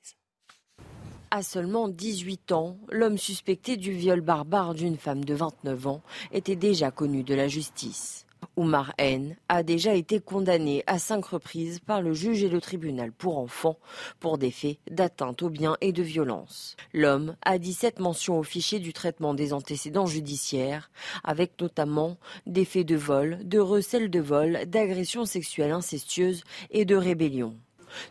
À 1.32 1.44
seulement 1.44 1.88
18 1.88 2.52
ans, 2.54 2.78
l'homme 2.90 3.20
suspecté 3.20 3.78
du 3.78 3.92
viol 3.92 4.22
barbare 4.22 4.74
d'une 4.74 4.98
femme 4.98 5.24
de 5.24 5.36
29 5.36 5.88
ans 5.88 6.02
était 6.32 6.56
déjà 6.56 6.90
connu 6.90 7.24
de 7.24 7.36
la 7.36 7.48
justice. 7.48 8.26
Oumar 8.58 8.93
N 8.97 9.36
a 9.47 9.63
déjà 9.63 9.93
été 9.93 10.19
condamné 10.19 10.84
à 10.86 10.99
cinq 10.99 11.25
reprises 11.25 11.80
par 11.80 12.02
le 12.02 12.13
juge 12.13 12.43
et 12.43 12.49
le 12.49 12.60
tribunal 12.60 13.12
pour 13.12 13.38
enfants 13.38 13.78
pour 14.19 14.38
des 14.38 14.52
faits 14.52 14.80
d'atteinte 14.91 15.41
aux 15.41 15.49
biens 15.49 15.78
et 15.82 15.93
de 15.93 16.04
violence. 16.04 16.75
L'homme 16.93 17.36
a 17.43 17.58
17 17.58 17.99
mentions 17.99 18.38
au 18.38 18.43
fichier 18.43 18.80
du 18.80 18.91
traitement 18.91 19.34
des 19.34 19.54
antécédents 19.54 20.06
judiciaires, 20.06 20.91
avec 21.23 21.60
notamment 21.62 22.17
des 22.47 22.65
faits 22.65 22.86
de 22.86 22.95
vol, 22.95 23.39
de 23.43 23.60
recel 23.60 24.10
de 24.10 24.19
vol, 24.19 24.60
d'agression 24.67 25.25
sexuelle 25.25 25.71
incestueuse 25.71 26.43
et 26.71 26.86
de 26.86 26.95
rébellion. 26.95 27.56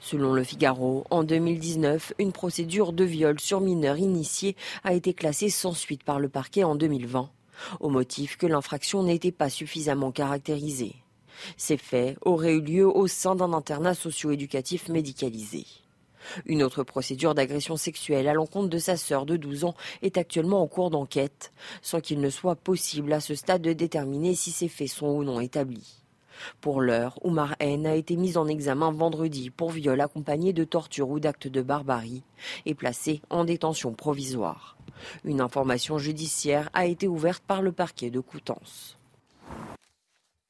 Selon 0.01 0.33
le 0.33 0.45
Figaro, 0.45 1.05
en 1.11 1.25
2019, 1.25 2.15
une 2.19 2.33
procédure 2.33 2.93
de 2.93 3.05
viol 3.05 3.39
sur 3.39 3.61
mineur 3.61 3.99
initié 3.99 4.57
a 4.83 4.95
été 4.95 5.15
classée 5.15 5.51
sans 5.51 5.73
suite 5.73 6.03
par 6.03 6.19
le 6.19 6.29
parquet 6.29 6.65
en 6.65 6.75
2020 6.75 7.31
au 7.81 7.89
motif 7.89 8.37
que 8.37 8.47
l'infraction 8.47 9.03
n'était 9.03 9.33
pas 9.33 9.51
suffisamment 9.51 10.13
caractérisée. 10.13 10.97
Ces 11.57 11.77
faits 11.77 12.19
auraient 12.23 12.55
eu 12.55 12.61
lieu 12.61 12.87
au 12.87 13.07
sein 13.07 13.35
d'un 13.37 13.53
internat 13.53 13.95
socio-éducatif 13.95 14.89
médicalisé. 14.89 15.67
Une 16.47 16.63
autre 16.63 16.83
procédure 16.83 17.35
d'agression 17.35 17.77
sexuelle 17.77 18.29
à 18.29 18.35
l'encontre 18.35 18.69
de 18.69 18.79
sa 18.79 18.97
sœur 18.97 19.25
de 19.25 19.37
12 19.37 19.65
ans 19.65 19.75
est 20.03 20.19
actuellement 20.19 20.63
en 20.63 20.67
cours 20.67 20.91
d'enquête, 20.91 21.53
sans 21.81 22.01
qu'il 22.01 22.21
ne 22.21 22.31
soit 22.31 22.57
possible 22.57 23.13
à 23.13 23.21
ce 23.21 23.35
stade 23.35 23.63
de 23.63 23.73
déterminer 23.73 24.35
si 24.35 24.51
ces 24.51 24.69
faits 24.69 24.89
sont 24.89 25.09
ou 25.09 25.25
non 25.25 25.41
établis. 25.41 25.98
Pour 26.61 26.81
l'heure, 26.81 27.19
Oumar 27.25 27.55
N 27.61 27.87
a 27.87 27.95
été 27.95 28.17
mis 28.17 28.37
en 28.37 28.47
examen 28.47 28.91
vendredi 28.93 29.51
pour 29.51 29.71
viol 29.71 30.01
accompagné 30.01 30.53
de 30.53 30.65
torture 30.65 31.09
ou 31.11 31.21
d'actes 31.21 31.49
de 31.49 31.63
barbarie 31.63 32.23
et 32.67 32.75
placé 32.75 33.21
en 33.31 33.45
détention 33.45 33.93
provisoire. 33.93 34.77
Une 35.25 35.41
information 35.41 35.99
judiciaire 35.99 36.71
a 36.73 36.87
été 36.87 37.07
ouverte 37.09 37.43
par 37.47 37.63
le 37.63 37.73
parquet 37.73 38.11
de 38.11 38.21
Coutances. 38.21 38.99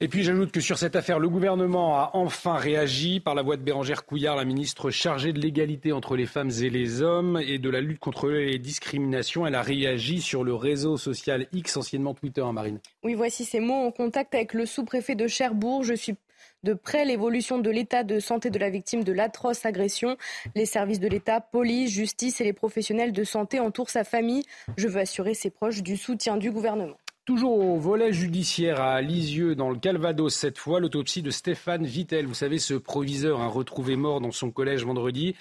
Et 0.01 0.07
puis 0.07 0.23
j'ajoute 0.23 0.53
que 0.53 0.61
sur 0.61 0.79
cette 0.79 0.95
affaire, 0.95 1.19
le 1.19 1.29
gouvernement 1.29 1.97
a 1.97 2.11
enfin 2.13 2.55
réagi 2.55 3.19
par 3.19 3.35
la 3.35 3.43
voix 3.43 3.57
de 3.57 3.63
Bérangère 3.63 4.07
Couillard, 4.07 4.37
la 4.37 4.45
ministre 4.45 4.91
chargée 4.91 5.33
de 5.33 5.41
l'égalité 5.41 5.91
entre 5.91 6.15
les 6.15 6.27
femmes 6.27 6.53
et 6.63 6.71
les 6.71 7.03
hommes 7.03 7.41
et 7.45 7.59
de 7.59 7.69
la 7.69 7.81
lutte 7.81 7.99
contre 7.99 8.29
les 8.29 8.61
discriminations. 8.61 9.45
Elle 9.45 9.57
a 9.57 9.63
réagi 9.63 10.21
sur 10.21 10.45
le 10.45 10.55
réseau 10.55 10.99
social 10.99 11.49
X, 11.53 11.77
anciennement 11.77 12.15
Twitter, 12.15 12.43
hein, 12.43 12.53
Marine. 12.53 12.79
Oui, 13.03 13.15
voici 13.15 13.45
ces 13.45 13.59
mots 13.59 13.75
en 13.75 13.91
contact 13.91 14.37
avec 14.37 14.55
le 14.55 14.67
sous-préfet 14.67 15.17
de 15.17 15.27
Cherbourg. 15.27 15.83
Je 15.83 15.95
suis 15.95 16.15
de 16.63 16.75
près 16.75 17.05
l'évolution 17.05 17.59
de 17.59 17.69
l'état 17.69 18.05
de 18.05 18.21
santé 18.21 18.51
de 18.51 18.59
la 18.61 18.71
victime 18.71 19.03
de 19.03 19.13
l'atroce 19.13 19.67
agression. 19.67 20.17
Les 20.55 20.67
services 20.67 21.01
de 21.01 21.09
l'État, 21.09 21.41
police, 21.41 21.91
justice 21.91 22.41
et 22.41 22.45
les 22.45 22.53
professionnels 22.53 23.13
de 23.13 23.25
santé 23.25 23.59
entourent 23.59 23.91
sa 23.91 24.05
famille. 24.05 24.45
Je 24.77 24.87
veux 24.87 25.01
assurer 25.01 25.35
ses 25.35 25.51
proches 25.51 25.83
du 25.83 25.97
soutien 25.97 26.37
du 26.37 26.53
gouvernement. 26.53 26.99
Toujours 27.29 27.59
au 27.59 27.77
volet 27.77 28.11
judiciaire 28.11 28.81
à 28.81 29.03
Lisieux, 29.03 29.55
dans 29.55 29.69
le 29.69 29.79
Calvados, 29.79 30.35
cette 30.35 30.57
fois, 30.57 30.81
l'autopsie 30.81 31.21
de 31.21 31.31
Stéphane 31.31 31.85
Vittel. 31.85 32.25
Vous 32.25 32.33
savez, 32.33 32.59
ce 32.59 32.73
proviseur 32.73 33.43
a 33.43 33.49
retrouvé 33.49 33.97
mort 33.97 34.23
dans 34.23 34.33
son 34.33 34.51
collège 34.51 34.87
vendredi. 34.87 35.37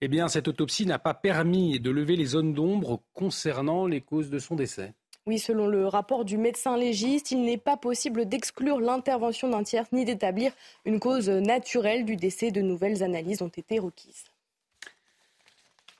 Eh 0.00 0.08
bien, 0.08 0.26
cette 0.26 0.48
autopsie 0.48 0.84
n'a 0.84 0.98
pas 0.98 1.14
permis 1.14 1.78
de 1.78 1.92
lever 1.92 2.16
les 2.16 2.24
zones 2.24 2.54
d'ombre 2.54 3.04
concernant 3.14 3.86
les 3.86 4.00
causes 4.00 4.30
de 4.30 4.40
son 4.40 4.56
décès. 4.56 4.94
Oui, 5.26 5.38
selon 5.38 5.68
le 5.68 5.86
rapport 5.86 6.24
du 6.24 6.38
médecin 6.38 6.76
légiste, 6.76 7.30
il 7.30 7.42
n'est 7.42 7.56
pas 7.56 7.76
possible 7.76 8.28
d'exclure 8.28 8.80
l'intervention 8.80 9.48
d'un 9.48 9.62
tiers 9.62 9.86
ni 9.92 10.04
d'établir 10.04 10.50
une 10.84 10.98
cause 10.98 11.28
naturelle 11.28 12.04
du 12.04 12.16
décès. 12.16 12.50
De 12.50 12.62
nouvelles 12.62 13.04
analyses 13.04 13.42
ont 13.42 13.46
été 13.46 13.78
requises. 13.78 14.24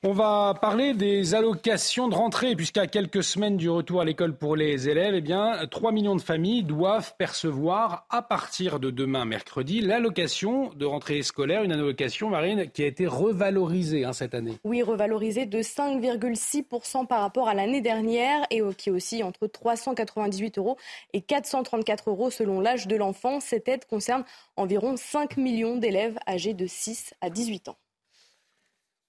On 0.01 0.13
va 0.13 0.53
parler 0.61 0.93
des 0.93 1.35
allocations 1.35 2.07
de 2.07 2.15
rentrée, 2.15 2.55
puisqu'à 2.55 2.87
quelques 2.87 3.21
semaines 3.21 3.57
du 3.57 3.69
retour 3.69 3.99
à 3.99 4.05
l'école 4.05 4.33
pour 4.33 4.55
les 4.55 4.87
élèves, 4.87 5.13
eh 5.13 5.19
bien, 5.19 5.67
3 5.69 5.91
millions 5.91 6.15
de 6.15 6.21
familles 6.21 6.63
doivent 6.63 7.17
percevoir 7.17 8.05
à 8.09 8.21
partir 8.21 8.79
de 8.79 8.91
demain, 8.91 9.25
mercredi, 9.25 9.81
l'allocation 9.81 10.69
de 10.73 10.85
rentrée 10.85 11.21
scolaire, 11.21 11.63
une 11.63 11.73
allocation, 11.73 12.29
Marine, 12.29 12.71
qui 12.71 12.83
a 12.83 12.85
été 12.85 13.07
revalorisée 13.07 14.05
hein, 14.05 14.13
cette 14.13 14.33
année. 14.33 14.57
Oui, 14.63 14.83
revalorisée 14.83 15.45
de 15.45 15.59
5,6% 15.59 17.05
par 17.05 17.19
rapport 17.19 17.49
à 17.49 17.53
l'année 17.53 17.81
dernière 17.81 18.47
et 18.51 18.61
qui 18.77 18.91
aussi 18.91 19.21
entre 19.21 19.47
398 19.47 20.59
euros 20.59 20.77
et 21.11 21.19
434 21.19 22.09
euros 22.09 22.29
selon 22.29 22.61
l'âge 22.61 22.87
de 22.87 22.95
l'enfant. 22.95 23.41
Cette 23.41 23.67
aide 23.67 23.83
concerne 23.83 24.23
environ 24.55 24.95
5 24.95 25.35
millions 25.35 25.75
d'élèves 25.75 26.17
âgés 26.25 26.53
de 26.53 26.67
6 26.67 27.15
à 27.19 27.29
18 27.29 27.67
ans. 27.67 27.77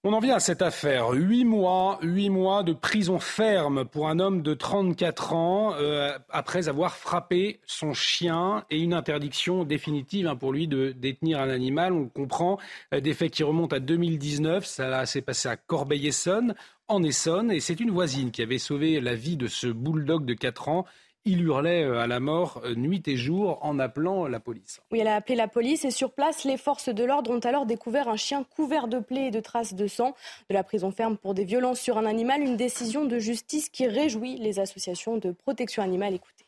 On 0.03 0.13
en 0.13 0.19
vient 0.19 0.37
à 0.37 0.39
cette 0.39 0.63
affaire. 0.63 1.11
Huit 1.11 1.45
mois, 1.45 1.99
huit 2.01 2.31
mois 2.31 2.63
de 2.63 2.73
prison 2.73 3.19
ferme 3.19 3.85
pour 3.85 4.09
un 4.09 4.17
homme 4.17 4.41
de 4.41 4.55
34 4.55 5.33
ans 5.33 5.75
euh, 5.75 6.17
après 6.31 6.69
avoir 6.69 6.97
frappé 6.97 7.59
son 7.67 7.93
chien 7.93 8.65
et 8.71 8.79
une 8.79 8.95
interdiction 8.95 9.63
définitive 9.63 10.25
hein, 10.25 10.35
pour 10.35 10.53
lui 10.53 10.67
de 10.67 10.91
détenir 10.91 11.39
un 11.39 11.49
animal. 11.49 11.93
On 11.93 12.09
comprend 12.09 12.57
euh, 12.95 12.99
des 12.99 13.13
faits 13.13 13.29
qui 13.29 13.43
remontent 13.43 13.75
à 13.75 13.79
2019. 13.79 14.65
Ça 14.65 15.05
s'est 15.05 15.21
passé 15.21 15.49
à 15.49 15.55
Corbeil-Essonne, 15.55 16.55
en 16.87 17.03
Essonne, 17.03 17.51
et 17.51 17.59
c'est 17.59 17.79
une 17.79 17.91
voisine 17.91 18.31
qui 18.31 18.41
avait 18.41 18.57
sauvé 18.57 18.99
la 19.01 19.13
vie 19.13 19.37
de 19.37 19.45
ce 19.45 19.67
bulldog 19.67 20.25
de 20.25 20.33
4 20.33 20.69
ans 20.69 20.85
il 21.25 21.41
hurlait 21.41 21.83
euh, 21.83 21.99
à 21.99 22.07
la 22.07 22.19
mort 22.19 22.61
euh, 22.65 22.75
nuit 22.75 23.03
et 23.07 23.17
jour 23.17 23.59
en 23.61 23.79
appelant 23.79 24.27
la 24.27 24.39
police. 24.39 24.81
Oui, 24.91 24.99
elle 24.99 25.07
a 25.07 25.15
appelé 25.15 25.35
la 25.35 25.47
police 25.47 25.85
et 25.85 25.91
sur 25.91 26.11
place, 26.11 26.43
les 26.43 26.57
forces 26.57 26.89
de 26.89 27.03
l'ordre 27.03 27.31
ont 27.31 27.39
alors 27.39 27.65
découvert 27.65 28.09
un 28.09 28.15
chien 28.15 28.43
couvert 28.43 28.87
de 28.87 28.99
plaies 28.99 29.27
et 29.27 29.31
de 29.31 29.39
traces 29.39 29.73
de 29.73 29.87
sang. 29.87 30.15
De 30.49 30.53
la 30.53 30.63
prison 30.63 30.91
ferme 30.91 31.17
pour 31.17 31.33
des 31.33 31.45
violences 31.45 31.79
sur 31.79 31.97
un 31.97 32.05
animal, 32.05 32.41
une 32.41 32.57
décision 32.57 33.05
de 33.05 33.19
justice 33.19 33.69
qui 33.69 33.87
réjouit 33.87 34.37
les 34.37 34.59
associations 34.59 35.17
de 35.17 35.31
protection 35.31 35.83
animale. 35.83 36.15
Écoutez 36.15 36.40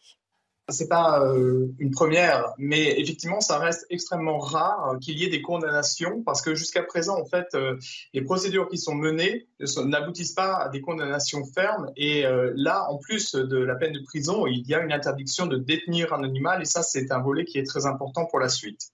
c'est 0.69 0.87
pas 0.87 1.21
euh, 1.25 1.67
une 1.77 1.91
première, 1.91 2.53
mais 2.57 2.99
effectivement, 2.99 3.41
ça 3.41 3.59
reste 3.59 3.85
extrêmement 3.89 4.39
rare 4.39 4.97
qu'il 5.01 5.17
y 5.19 5.25
ait 5.25 5.29
des 5.29 5.41
condamnations 5.41 6.23
parce 6.23 6.41
que 6.41 6.55
jusqu'à 6.55 6.83
présent, 6.83 7.19
en 7.19 7.25
fait, 7.25 7.47
euh, 7.53 7.77
les 8.13 8.21
procédures 8.21 8.69
qui 8.69 8.77
sont 8.77 8.95
menées 8.95 9.47
n'aboutissent 9.85 10.33
pas 10.33 10.55
à 10.55 10.69
des 10.69 10.79
condamnations 10.79 11.43
fermes. 11.45 11.91
Et 11.97 12.25
euh, 12.25 12.53
là, 12.55 12.89
en 12.89 12.97
plus 12.97 13.35
de 13.35 13.57
la 13.57 13.75
peine 13.75 13.91
de 13.91 14.01
prison, 14.03 14.47
il 14.47 14.65
y 14.65 14.73
a 14.73 14.81
une 14.81 14.93
interdiction 14.93 15.47
de 15.47 15.57
détenir 15.57 16.13
un 16.13 16.23
animal 16.23 16.61
et 16.61 16.65
ça, 16.65 16.81
c'est 16.81 17.11
un 17.11 17.19
volet 17.19 17.43
qui 17.43 17.57
est 17.57 17.67
très 17.67 17.85
important 17.85 18.25
pour 18.25 18.39
la 18.39 18.47
suite. 18.47 18.91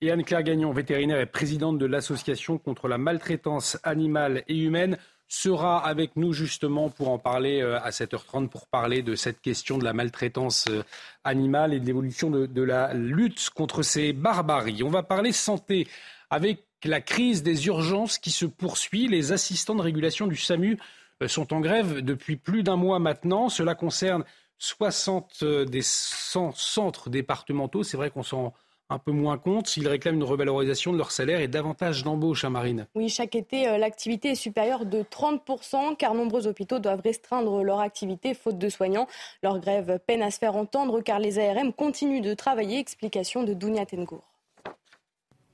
Et 0.00 0.10
Anne-Claire 0.10 0.44
Gagnon, 0.44 0.72
vétérinaire 0.72 1.20
et 1.20 1.26
présidente 1.26 1.78
de 1.78 1.86
l'Association 1.86 2.58
contre 2.58 2.86
la 2.86 2.98
maltraitance 2.98 3.78
animale 3.82 4.44
et 4.46 4.56
humaine 4.56 4.96
sera 5.28 5.86
avec 5.86 6.16
nous 6.16 6.32
justement 6.32 6.88
pour 6.88 7.10
en 7.10 7.18
parler 7.18 7.60
euh, 7.60 7.78
à 7.80 7.90
7h30, 7.90 8.48
pour 8.48 8.66
parler 8.66 9.02
de 9.02 9.14
cette 9.14 9.40
question 9.40 9.76
de 9.76 9.84
la 9.84 9.92
maltraitance 9.92 10.64
euh, 10.70 10.82
animale 11.22 11.74
et 11.74 11.80
de 11.80 11.86
l'évolution 11.86 12.30
de, 12.30 12.62
la 12.62 12.94
lutte 12.94 13.50
contre 13.50 13.82
ces 13.82 14.14
barbaries. 14.14 14.82
On 14.82 14.88
va 14.88 15.02
parler 15.02 15.32
santé 15.32 15.86
avec 16.30 16.64
la 16.84 17.00
crise 17.00 17.42
des 17.42 17.66
urgences 17.66 18.18
qui 18.18 18.30
se 18.30 18.46
poursuit. 18.46 19.06
Les 19.06 19.32
assistants 19.32 19.74
de 19.74 19.82
régulation 19.82 20.26
du 20.26 20.36
SAMU 20.36 20.78
euh, 21.22 21.28
sont 21.28 21.52
en 21.52 21.60
grève 21.60 22.00
depuis 22.00 22.36
plus 22.36 22.62
d'un 22.62 22.76
mois 22.76 22.98
maintenant. 22.98 23.50
Cela 23.50 23.74
concerne 23.74 24.24
60 24.58 25.44
des 25.44 25.82
100 25.82 26.52
centres 26.52 27.10
départementaux. 27.10 27.84
C'est 27.84 27.96
vrai 27.96 28.10
qu'on 28.10 28.24
s'en 28.24 28.54
un 28.90 28.98
peu 28.98 29.12
moins 29.12 29.38
compte 29.38 29.66
s'ils 29.66 29.86
réclament 29.86 30.16
une 30.16 30.24
revalorisation 30.24 30.92
de 30.92 30.98
leur 30.98 31.10
salaire 31.10 31.40
et 31.40 31.48
davantage 31.48 32.04
d'embauches 32.04 32.44
à 32.44 32.48
hein, 32.48 32.50
Marine. 32.50 32.86
Oui, 32.94 33.08
chaque 33.08 33.34
été, 33.34 33.68
euh, 33.68 33.78
l'activité 33.78 34.30
est 34.30 34.34
supérieure 34.34 34.86
de 34.86 35.02
30% 35.02 35.96
car 35.96 36.14
nombreux 36.14 36.46
hôpitaux 36.46 36.78
doivent 36.78 37.02
restreindre 37.02 37.62
leur 37.62 37.80
activité 37.80 38.34
faute 38.34 38.58
de 38.58 38.68
soignants. 38.68 39.06
Leur 39.42 39.58
grève 39.60 39.98
peine 40.06 40.22
à 40.22 40.30
se 40.30 40.38
faire 40.38 40.56
entendre 40.56 41.00
car 41.00 41.18
les 41.18 41.38
ARM 41.38 41.72
continuent 41.72 42.22
de 42.22 42.34
travailler. 42.34 42.78
Explication 42.78 43.44
de 43.44 43.54
Dounia 43.54 43.84
Tengour. 43.84 44.22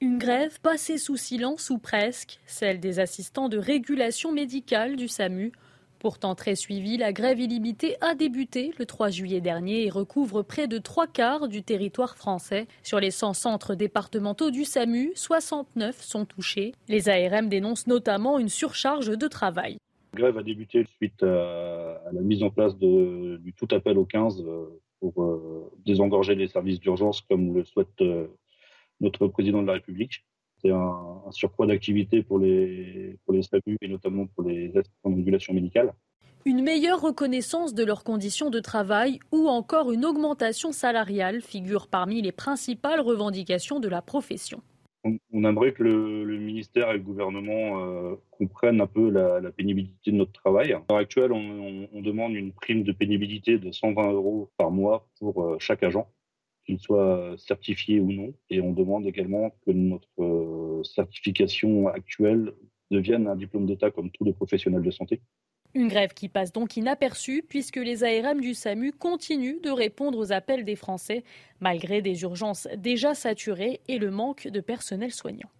Une 0.01 0.19
grève 0.19 0.61
passée 0.61 0.99
sous 0.99 1.17
silence 1.17 1.71
ou 1.71 1.79
presque, 1.79 2.39
celle 2.47 2.79
des 2.79 2.99
assistants 2.99 3.49
de 3.49 3.59
régulation 3.59 4.33
médicale 4.33 4.97
du 4.97 5.09
SAMU. 5.09 5.53
Pourtant 6.05 6.35
très 6.35 6.55
suivie, 6.55 6.99
la 6.99 7.15
grève 7.15 7.41
illimitée 7.41 7.97
a 8.03 8.15
débuté 8.15 8.73
le 8.79 8.85
3 8.85 9.09
juillet 9.09 9.41
dernier 9.41 9.87
et 9.87 9.89
recouvre 9.89 10.43
près 10.43 10.69
de 10.69 10.77
trois 10.77 11.07
quarts 11.07 11.49
du 11.49 11.63
territoire 11.63 12.15
français. 12.19 12.67
Sur 12.83 13.01
les 13.01 13.11
100 13.11 13.33
centres 13.33 13.75
départementaux 13.75 14.51
du 14.51 14.65
SAMU, 14.65 15.13
69 15.15 16.03
sont 16.03 16.27
touchés. 16.27 16.73
Les 16.89 17.09
ARM 17.09 17.49
dénoncent 17.49 17.87
notamment 17.87 18.39
une 18.39 18.51
surcharge 18.51 19.17
de 19.17 19.29
travail. 19.29 19.79
La 20.13 20.21
grève 20.21 20.37
a 20.37 20.43
débuté 20.43 20.85
suite 20.85 21.23
à, 21.23 22.03
la 22.13 22.21
mise 22.21 22.43
en 22.43 22.51
place 22.51 22.77
du 22.77 23.55
tout 23.57 23.69
appel 23.71 23.97
au 23.97 24.05
15 24.05 24.45
euh, 24.47 24.79
pour 25.01 25.23
euh, 25.23 25.73
désengorger 25.87 26.35
les 26.35 26.49
services 26.49 26.81
d'urgence 26.81 27.23
comme 27.23 27.55
le 27.55 27.65
souhaite 27.65 27.89
euh, 28.03 28.27
notre 29.01 29.27
président 29.27 29.63
de 29.63 29.69
la 29.69 29.73
République 29.73 30.23
c'est 30.65 30.71
un, 30.73 31.23
surcroît 31.31 31.67
d'activité 31.67 32.23
pour 32.23 32.39
les, 32.39 33.19
pour 33.25 33.35
les 33.35 33.43
SAMU 33.43 33.77
et 33.81 33.89
notamment 33.89 34.27
pour 34.27 34.45
les 34.45 34.69
assistants 34.77 35.11
de 35.11 35.17
régulation 35.17 35.53
médicale. 35.53 35.93
Une 36.47 36.63
meilleure 36.63 37.01
reconnaissance 37.01 37.75
de 37.75 37.85
leurs 37.85 38.05
conditions 38.05 38.51
de 38.51 38.61
travail 38.61 39.19
ou 39.33 39.49
encore 39.49 39.93
une 39.93 40.05
augmentation 40.05 40.73
salariale 40.73 41.41
figurent 41.41 41.89
parmi 41.89 42.21
les 42.21 42.33
principales 42.33 43.01
revendications 43.01 43.81
de 43.81 43.89
la 43.89 44.03
profession. 44.03 44.61
On, 45.35 45.45
aimerait 45.45 45.73
que 45.73 45.83
le, 45.83 46.39
ministère 46.39 46.91
et 46.91 46.95
le 46.95 47.01
gouvernement 47.01 47.85
euh, 47.85 48.15
comprennent 48.31 48.81
un 48.81 48.87
peu 48.87 49.11
la, 49.11 49.51
pénibilité 49.51 50.11
de 50.11 50.17
notre 50.17 50.33
travail. 50.33 50.73
À 50.73 50.83
l'heure 50.89 50.99
actuelle, 50.99 51.33
on, 51.33 52.01
demande 52.01 52.35
une 52.35 52.53
prime 52.53 52.85
de 52.85 52.93
pénibilité 52.93 53.59
de 53.59 53.71
120 53.71 54.13
euros 54.13 54.51
par 54.57 54.71
mois 54.71 55.07
pour 55.19 55.43
euh, 55.43 55.57
chaque 55.59 55.83
agent 55.83 56.09
qu'il 56.65 56.79
soit 56.79 57.35
certifié 57.39 58.01
ou 58.01 58.13
non. 58.13 58.35
Et 58.51 58.61
on 58.61 58.73
demande 58.73 59.07
également 59.07 59.51
que 59.67 59.73
notre 59.73 60.09
euh, 60.19 60.83
certification 60.83 61.89
actuelle 61.89 62.53
devienne 62.91 63.27
un 63.27 63.37
diplôme 63.37 63.67
d'État 63.67 63.91
comme 63.91 64.11
tous 64.11 64.25
les 64.25 64.33
professionnels 64.33 64.83
de 64.83 64.91
santé. 64.91 65.21
Une 65.75 65.89
grève 65.89 66.15
qui 66.15 66.29
passe 66.29 66.53
donc 66.53 66.77
inaperçue 66.77 67.45
puisque 67.49 67.77
les 67.77 68.05
ARM 68.05 68.41
du 68.41 68.55
SAMU 68.55 68.93
continuent 68.93 69.61
de 69.61 69.71
répondre 69.71 70.19
aux 70.19 70.31
appels 70.31 70.65
des 70.65 70.77
Français 70.77 71.25
malgré 71.59 72.01
des 72.01 72.23
urgences 72.23 72.69
déjà 72.77 73.15
saturées 73.15 73.81
et 73.89 73.99
le 73.99 74.11
manque 74.11 74.47
de 74.47 74.61
personnel 74.61 75.11
soignant. 75.11 75.51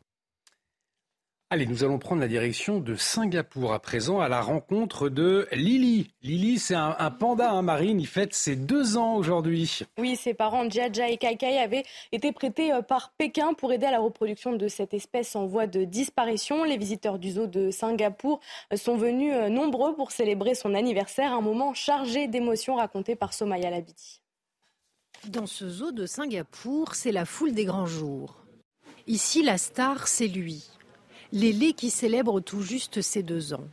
Allez, 1.55 1.67
nous 1.67 1.85
allons 1.85 2.01
prendre 2.01 2.21
la 2.21 2.27
direction 2.27 2.81
de 2.81 2.97
Singapour 2.97 3.75
à 3.75 3.79
présent 3.79 4.19
à 4.19 4.29
la 4.29 4.41
rencontre 4.41 5.09
de 5.09 5.47
Lily. 5.53 6.11
Lily, 6.21 6.59
c'est 6.59 6.75
un, 6.75 7.13
panda 7.13 7.53
hein, 7.53 7.63
marine. 7.63 8.01
Il 8.01 8.09
fête 8.09 8.35
ses 8.35 8.57
deux 8.57 8.97
ans 8.97 9.15
aujourd'hui. 9.15 9.83
Oui, 9.97 10.17
ses 10.17 10.35
parents 10.35 10.69
Jaja 10.69 11.09
et 11.09 11.17
Kai 11.17 11.61
avaient 11.61 11.85
été 12.11 12.33
prêtés 12.33 12.73
euh, 12.73 12.83
par 12.83 13.13
Pékin 13.17 13.55
pour 13.55 13.73
aider 13.73 13.87
à 13.87 13.93
la 13.93 14.01
reproduction 14.01 14.55
de 14.55 14.67
cette 14.67 14.95
espèce 14.95 15.37
en 15.37 15.47
voie 15.47 15.69
de 15.69 15.85
disparition. 15.85 16.65
Les 16.65 16.77
visiteurs 16.77 17.21
du 17.21 17.31
zoo 17.31 17.47
de 17.47 17.71
Singapour 17.71 18.41
euh, 18.73 18.77
sont 18.77 18.97
venus 18.97 19.33
euh, 19.33 19.49
nombreux 19.49 19.95
pour 19.95 20.11
célébrer 20.11 20.57
son 20.57 20.75
anniversaire, 20.75 21.33
un 21.33 21.41
moment 21.41 21.73
chargé 21.73 22.27
d'émotions 22.27 22.75
raconté 22.75 23.15
par 23.15 23.33
Somaya 23.33 23.71
Labidi. 23.71 24.21
Dans 25.29 25.47
ce 25.47 25.69
zoo 25.69 25.93
de 25.93 26.07
Singapour, 26.07 26.97
c'est 26.97 27.13
la 27.13 27.25
foule 27.25 27.53
des 27.53 27.65
grands 27.65 27.87
jours. 27.87 28.45
Ici, 29.07 29.45
la 29.45 29.57
star, 29.57 30.09
c'est 30.09 30.27
lui. 30.27 30.69
Lélé 31.35 31.73
qui 31.73 31.91
célèbre 31.91 32.39
tout 32.39 32.63
juste 32.63 33.03
ses 33.03 33.25
deux 33.25 33.55
ans. 33.55 33.65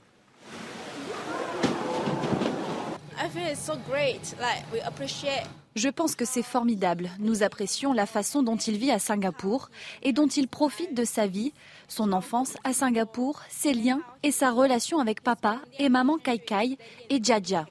Je 5.76 5.90
pense 5.90 6.16
que 6.16 6.26
c'est 6.26 6.42
formidable. 6.42 7.12
Nous 7.20 7.44
apprécions 7.44 7.94
la 7.94 8.08
façon 8.08 8.42
dont 8.42 8.58
il 8.58 8.80
vit 8.80 8.90
à 8.90 8.98
Singapour 8.98 9.70
et 10.02 10.12
dont 10.12 10.26
il 10.26 10.48
profite 10.48 10.96
de 10.96 11.06
sa 11.06 11.28
vie, 11.28 11.54
son 11.88 12.14
enfance 12.14 12.56
à 12.64 12.74
Singapour, 12.74 13.44
ses 13.48 13.76
liens 13.76 14.02
et 14.24 14.32
sa 14.32 14.50
relation 14.50 14.98
avec 14.98 15.22
papa 15.22 15.60
et 15.78 15.90
maman 15.90 16.18
Kai 16.18 16.40
Kai 16.40 16.80
et 17.12 17.24
Jaja. 17.24 17.68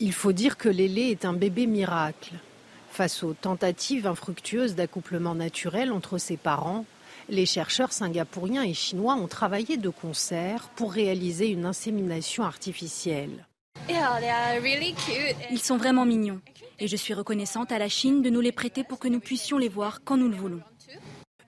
Il 0.00 0.14
faut 0.14 0.32
dire 0.32 0.56
que 0.56 0.70
Lélé 0.70 1.10
est 1.10 1.26
un 1.26 1.34
bébé 1.34 1.66
miracle. 1.66 2.36
Face 2.90 3.22
aux 3.22 3.34
tentatives 3.34 4.06
infructueuses 4.06 4.74
d'accouplement 4.74 5.34
naturel 5.34 5.92
entre 5.92 6.16
ses 6.16 6.38
parents, 6.38 6.86
les 7.28 7.46
chercheurs 7.46 7.92
singapouriens 7.92 8.62
et 8.62 8.74
chinois 8.74 9.14
ont 9.14 9.28
travaillé 9.28 9.76
de 9.76 9.88
concert 9.88 10.68
pour 10.76 10.92
réaliser 10.92 11.48
une 11.48 11.64
insémination 11.64 12.44
artificielle. 12.44 13.46
Ils 15.50 15.58
sont 15.58 15.76
vraiment 15.76 16.04
mignons 16.04 16.40
et 16.78 16.88
je 16.88 16.96
suis 16.96 17.14
reconnaissante 17.14 17.72
à 17.72 17.78
la 17.78 17.88
Chine 17.88 18.22
de 18.22 18.30
nous 18.30 18.40
les 18.40 18.52
prêter 18.52 18.84
pour 18.84 18.98
que 18.98 19.08
nous 19.08 19.20
puissions 19.20 19.58
les 19.58 19.68
voir 19.68 20.00
quand 20.04 20.16
nous 20.16 20.28
le 20.28 20.36
voulons. 20.36 20.62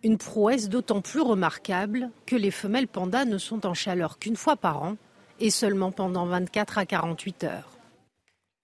Une 0.03 0.19
prouesse 0.19 0.69
d'autant 0.69 1.01
plus 1.01 1.23
remarquable 1.23 2.11
que 2.27 2.37
les 2.37 2.51
femelles 2.51 2.89
pandas 2.89 3.25
ne 3.25 3.39
sont 3.39 3.67
en 3.67 3.75
chaleur 3.75 4.19
qu'une 4.19 4.37
fois 4.37 4.57
par 4.57 4.83
an 4.83 4.97
et 5.41 5.51
seulement 5.51 5.93
pendant 5.93 6.27
24 6.27 6.79
à 6.79 6.87
48 6.87 7.45
heures. 7.45 7.74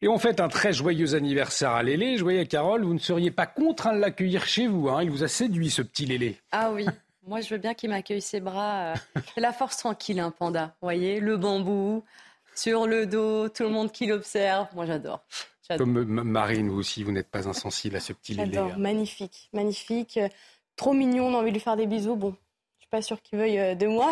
Et 0.03 0.09
on 0.09 0.19
fête 0.19 0.41
un 0.41 0.49
très 0.49 0.73
joyeux 0.73 1.15
anniversaire 1.15 1.73
à 1.73 1.83
Lélé. 1.83 2.17
Je 2.17 2.23
voyais, 2.23 2.47
Carole, 2.47 2.85
vous 2.85 2.95
ne 2.95 2.99
seriez 2.99 3.31
pas 3.31 3.47
contraint 3.47 3.95
de 3.95 3.99
l'accueillir 3.99 4.47
chez 4.47 4.67
vous. 4.67 4.89
Hein. 4.89 5.03
Il 5.03 5.11
vous 5.11 5.25
a 5.25 5.29
séduit, 5.29 5.69
ce 5.69 5.83
petit 5.83 6.07
Lélé. 6.07 6.37
Ah 6.53 6.73
oui. 6.73 6.87
Moi, 7.27 7.43
je 7.43 7.51
veux 7.51 7.59
bien 7.59 7.75
qu'il 7.75 7.91
m'accueille 7.91 8.23
ses 8.23 8.41
bras. 8.41 8.95
Euh, 8.95 8.95
la 9.37 9.53
force 9.53 9.77
tranquille, 9.77 10.19
un 10.19 10.31
panda. 10.31 10.75
Vous 10.81 10.87
voyez, 10.87 11.21
le 11.21 11.37
bambou, 11.37 12.03
sur 12.55 12.87
le 12.87 13.05
dos, 13.05 13.51
tout 13.51 13.65
le 13.65 13.69
monde 13.69 13.93
qui 13.93 14.07
l'observe. 14.07 14.69
Moi, 14.75 14.87
j'adore. 14.87 15.23
Comme 15.77 16.03
Marine, 16.03 16.71
vous 16.71 16.79
aussi, 16.79 17.05
vous 17.05 17.13
n'êtes 17.13 17.31
pas 17.31 17.47
insensible 17.47 17.97
à 17.97 18.01
ce 18.01 18.15
petit 18.15 18.33
Lélé. 18.33 18.55
J'adore. 18.55 18.73
Hein. 18.73 18.79
Magnifique, 18.79 19.51
magnifique. 19.53 20.19
Trop 20.77 20.95
mignon, 20.95 21.27
on 21.27 21.35
a 21.35 21.39
envie 21.39 21.51
de 21.51 21.55
lui 21.57 21.61
faire 21.61 21.77
des 21.77 21.87
bisous. 21.87 22.17
Bon, 22.17 22.35
pas 22.91 23.03
sûr 23.03 23.23
qu'il 23.23 23.39
veuille 23.39 23.59
euh, 23.59 23.75
de 23.75 23.87
moi. 23.87 24.11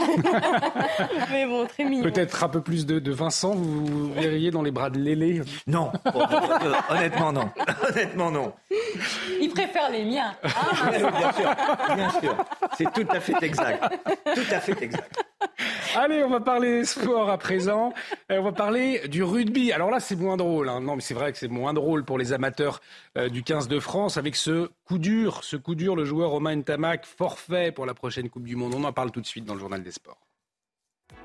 Mais 1.32 1.46
bon, 1.46 1.66
très 1.66 1.84
mignon. 1.84 2.04
Peut-être 2.04 2.44
un 2.44 2.48
peu 2.48 2.60
plus 2.60 2.86
de, 2.86 3.10
Vincent, 3.10 3.54
vous 3.54 4.12
verriez 4.12 4.50
dans 4.50 4.62
les 4.62 4.70
bras 4.70 4.90
de 4.90 4.98
Lélé 4.98 5.42
Non, 5.66 5.90
honnêtement 6.90 7.32
non. 7.32 7.50
Honnêtement 7.88 8.30
non. 8.30 8.52
Il 9.40 9.50
préfère 9.50 9.90
les 9.90 10.04
miens. 10.04 10.34
Hein, 10.44 10.90
bien 10.90 11.32
sûr, 11.32 11.56
bien 11.96 12.10
sûr. 12.10 12.36
C'est 12.76 12.92
tout 12.92 13.06
à 13.10 13.20
fait 13.20 13.34
exact. 13.42 13.82
Tout 14.34 14.54
à 14.54 14.60
fait 14.60 14.82
exact. 14.82 15.27
Allez, 16.00 16.22
on 16.22 16.30
va 16.30 16.38
parler 16.38 16.84
sport 16.84 17.28
à 17.28 17.38
présent. 17.38 17.92
On 18.30 18.42
va 18.42 18.52
parler 18.52 19.08
du 19.08 19.24
rugby. 19.24 19.72
Alors 19.72 19.90
là, 19.90 19.98
c'est 19.98 20.14
moins 20.14 20.36
drôle. 20.36 20.68
Hein. 20.68 20.80
Non, 20.80 20.94
mais 20.94 21.02
c'est 21.02 21.12
vrai 21.12 21.32
que 21.32 21.38
c'est 21.38 21.48
moins 21.48 21.74
drôle 21.74 22.04
pour 22.04 22.18
les 22.18 22.32
amateurs 22.32 22.80
euh, 23.16 23.28
du 23.28 23.42
15 23.42 23.66
de 23.66 23.80
France 23.80 24.16
avec 24.16 24.36
ce 24.36 24.70
coup 24.84 24.98
dur. 24.98 25.42
Ce 25.42 25.56
coup 25.56 25.74
dur, 25.74 25.96
le 25.96 26.04
joueur 26.04 26.30
Romain 26.30 26.54
Ntamak, 26.54 27.04
forfait 27.04 27.72
pour 27.72 27.84
la 27.84 27.94
prochaine 27.94 28.30
Coupe 28.30 28.44
du 28.44 28.54
Monde. 28.54 28.76
On 28.76 28.84
en 28.84 28.92
parle 28.92 29.10
tout 29.10 29.20
de 29.20 29.26
suite 29.26 29.44
dans 29.44 29.54
le 29.54 29.60
Journal 29.60 29.82
des 29.82 29.90
Sports. 29.90 30.20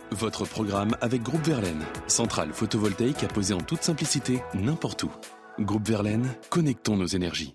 Votre 0.10 0.46
programme 0.46 0.98
avec 1.02 1.22
Groupe 1.22 1.46
Verlaine, 1.46 1.86
centrale 2.08 2.52
photovoltaïque 2.52 3.24
à 3.24 3.28
poser 3.28 3.54
en 3.54 3.62
toute 3.62 3.84
simplicité 3.84 4.42
n'importe 4.56 5.04
où. 5.04 5.12
Groupe 5.60 5.88
Verlaine, 5.88 6.34
connectons 6.50 6.98
nos 6.98 7.06
énergies. 7.06 7.54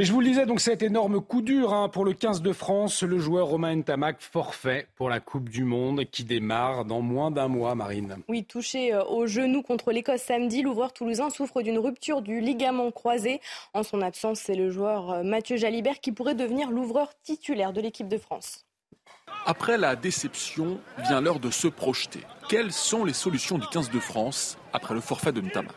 Et 0.00 0.04
je 0.04 0.12
vous 0.12 0.20
le 0.20 0.26
disais, 0.26 0.46
donc 0.46 0.60
cet 0.60 0.84
énorme 0.84 1.20
coup 1.20 1.42
dur 1.42 1.74
hein, 1.74 1.88
pour 1.88 2.04
le 2.04 2.12
15 2.12 2.40
de 2.40 2.52
France, 2.52 3.02
le 3.02 3.18
joueur 3.18 3.48
Romain 3.48 3.74
Ntamak 3.74 4.20
forfait 4.20 4.86
pour 4.94 5.08
la 5.08 5.18
Coupe 5.18 5.48
du 5.48 5.64
Monde 5.64 6.04
qui 6.04 6.22
démarre 6.22 6.84
dans 6.84 7.00
moins 7.00 7.32
d'un 7.32 7.48
mois, 7.48 7.74
Marine. 7.74 8.18
Oui, 8.28 8.44
touché 8.44 8.94
euh, 8.94 9.02
au 9.02 9.26
genou 9.26 9.60
contre 9.60 9.90
l'Écosse 9.90 10.22
samedi, 10.22 10.62
l'ouvreur 10.62 10.92
toulousain 10.92 11.30
souffre 11.30 11.62
d'une 11.62 11.80
rupture 11.80 12.22
du 12.22 12.40
ligament 12.40 12.92
croisé. 12.92 13.40
En 13.74 13.82
son 13.82 14.00
absence, 14.00 14.38
c'est 14.38 14.54
le 14.54 14.70
joueur 14.70 15.10
euh, 15.10 15.22
Mathieu 15.24 15.56
Jalibert 15.56 15.98
qui 15.98 16.12
pourrait 16.12 16.36
devenir 16.36 16.70
l'ouvreur 16.70 17.10
titulaire 17.24 17.72
de 17.72 17.80
l'équipe 17.80 18.06
de 18.06 18.18
France. 18.18 18.66
Après 19.46 19.78
la 19.78 19.96
déception, 19.96 20.78
vient 21.08 21.20
l'heure 21.20 21.40
de 21.40 21.50
se 21.50 21.66
projeter. 21.66 22.20
Quelles 22.48 22.70
sont 22.70 23.04
les 23.04 23.12
solutions 23.12 23.58
du 23.58 23.66
15 23.66 23.90
de 23.90 23.98
France 23.98 24.58
après 24.72 24.94
le 24.94 25.00
forfait 25.00 25.32
de 25.32 25.40
Ntamak 25.40 25.74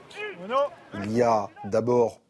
Il 1.05 1.11
y 1.11 1.23
a 1.23 1.49
d'abord 1.63 2.21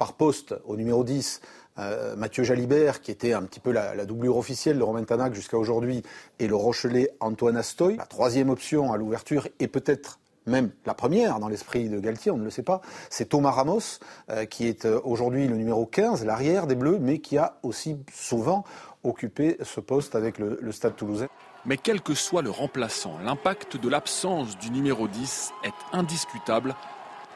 par 0.00 0.14
poste 0.14 0.54
au 0.64 0.76
numéro 0.76 1.04
10 1.04 1.42
euh, 1.78 2.16
Mathieu 2.16 2.42
Jalibert, 2.42 3.02
qui 3.02 3.10
était 3.10 3.34
un 3.34 3.42
petit 3.42 3.60
peu 3.60 3.70
la, 3.70 4.06
doublure 4.06 4.38
officielle 4.38 4.78
de 4.78 4.82
Romain 4.82 5.04
Tanac 5.04 5.34
jusqu'à 5.34 5.58
aujourd'hui, 5.58 6.02
et 6.38 6.48
le 6.48 6.56
Rochelet 6.56 7.10
Antoine 7.20 7.58
Astoy. 7.58 7.96
La 7.96 8.06
troisième 8.06 8.48
option 8.48 8.94
à 8.94 8.96
l'ouverture, 8.96 9.46
et 9.58 9.68
peut-être 9.68 10.18
même 10.46 10.70
la 10.86 10.94
première 10.94 11.38
dans 11.38 11.48
l'esprit 11.48 11.90
de 11.90 12.00
Galtier, 12.00 12.30
on 12.30 12.38
ne 12.38 12.44
le 12.44 12.50
sait 12.50 12.62
pas, 12.62 12.80
c'est 13.10 13.28
Thomas 13.28 13.50
Ramos, 13.50 14.00
euh, 14.30 14.46
qui 14.46 14.66
est 14.66 14.86
euh, 14.86 15.00
aujourd'hui 15.04 15.46
le 15.46 15.56
numéro 15.56 15.84
15, 15.84 16.24
l'arrière 16.24 16.66
des 16.66 16.76
Bleus, 16.76 16.98
mais 16.98 17.18
qui 17.18 17.36
a 17.36 17.58
aussi 17.62 17.98
souvent 18.10 18.64
occuper 19.04 19.58
ce 19.62 19.80
poste 19.80 20.14
avec 20.14 20.38
le, 20.38 20.72
Stade 20.72 20.96
toulousain. 20.96 21.28
Mais 21.66 21.76
quel 21.76 22.00
que 22.00 22.14
soit 22.14 22.40
le 22.40 22.50
remplaçant, 22.50 23.18
l'impact 23.22 23.76
de 23.76 23.88
l'absence 23.90 24.58
du 24.58 24.70
numéro 24.70 25.08
10 25.08 25.52
est 25.62 25.74
indiscutable, 25.92 26.74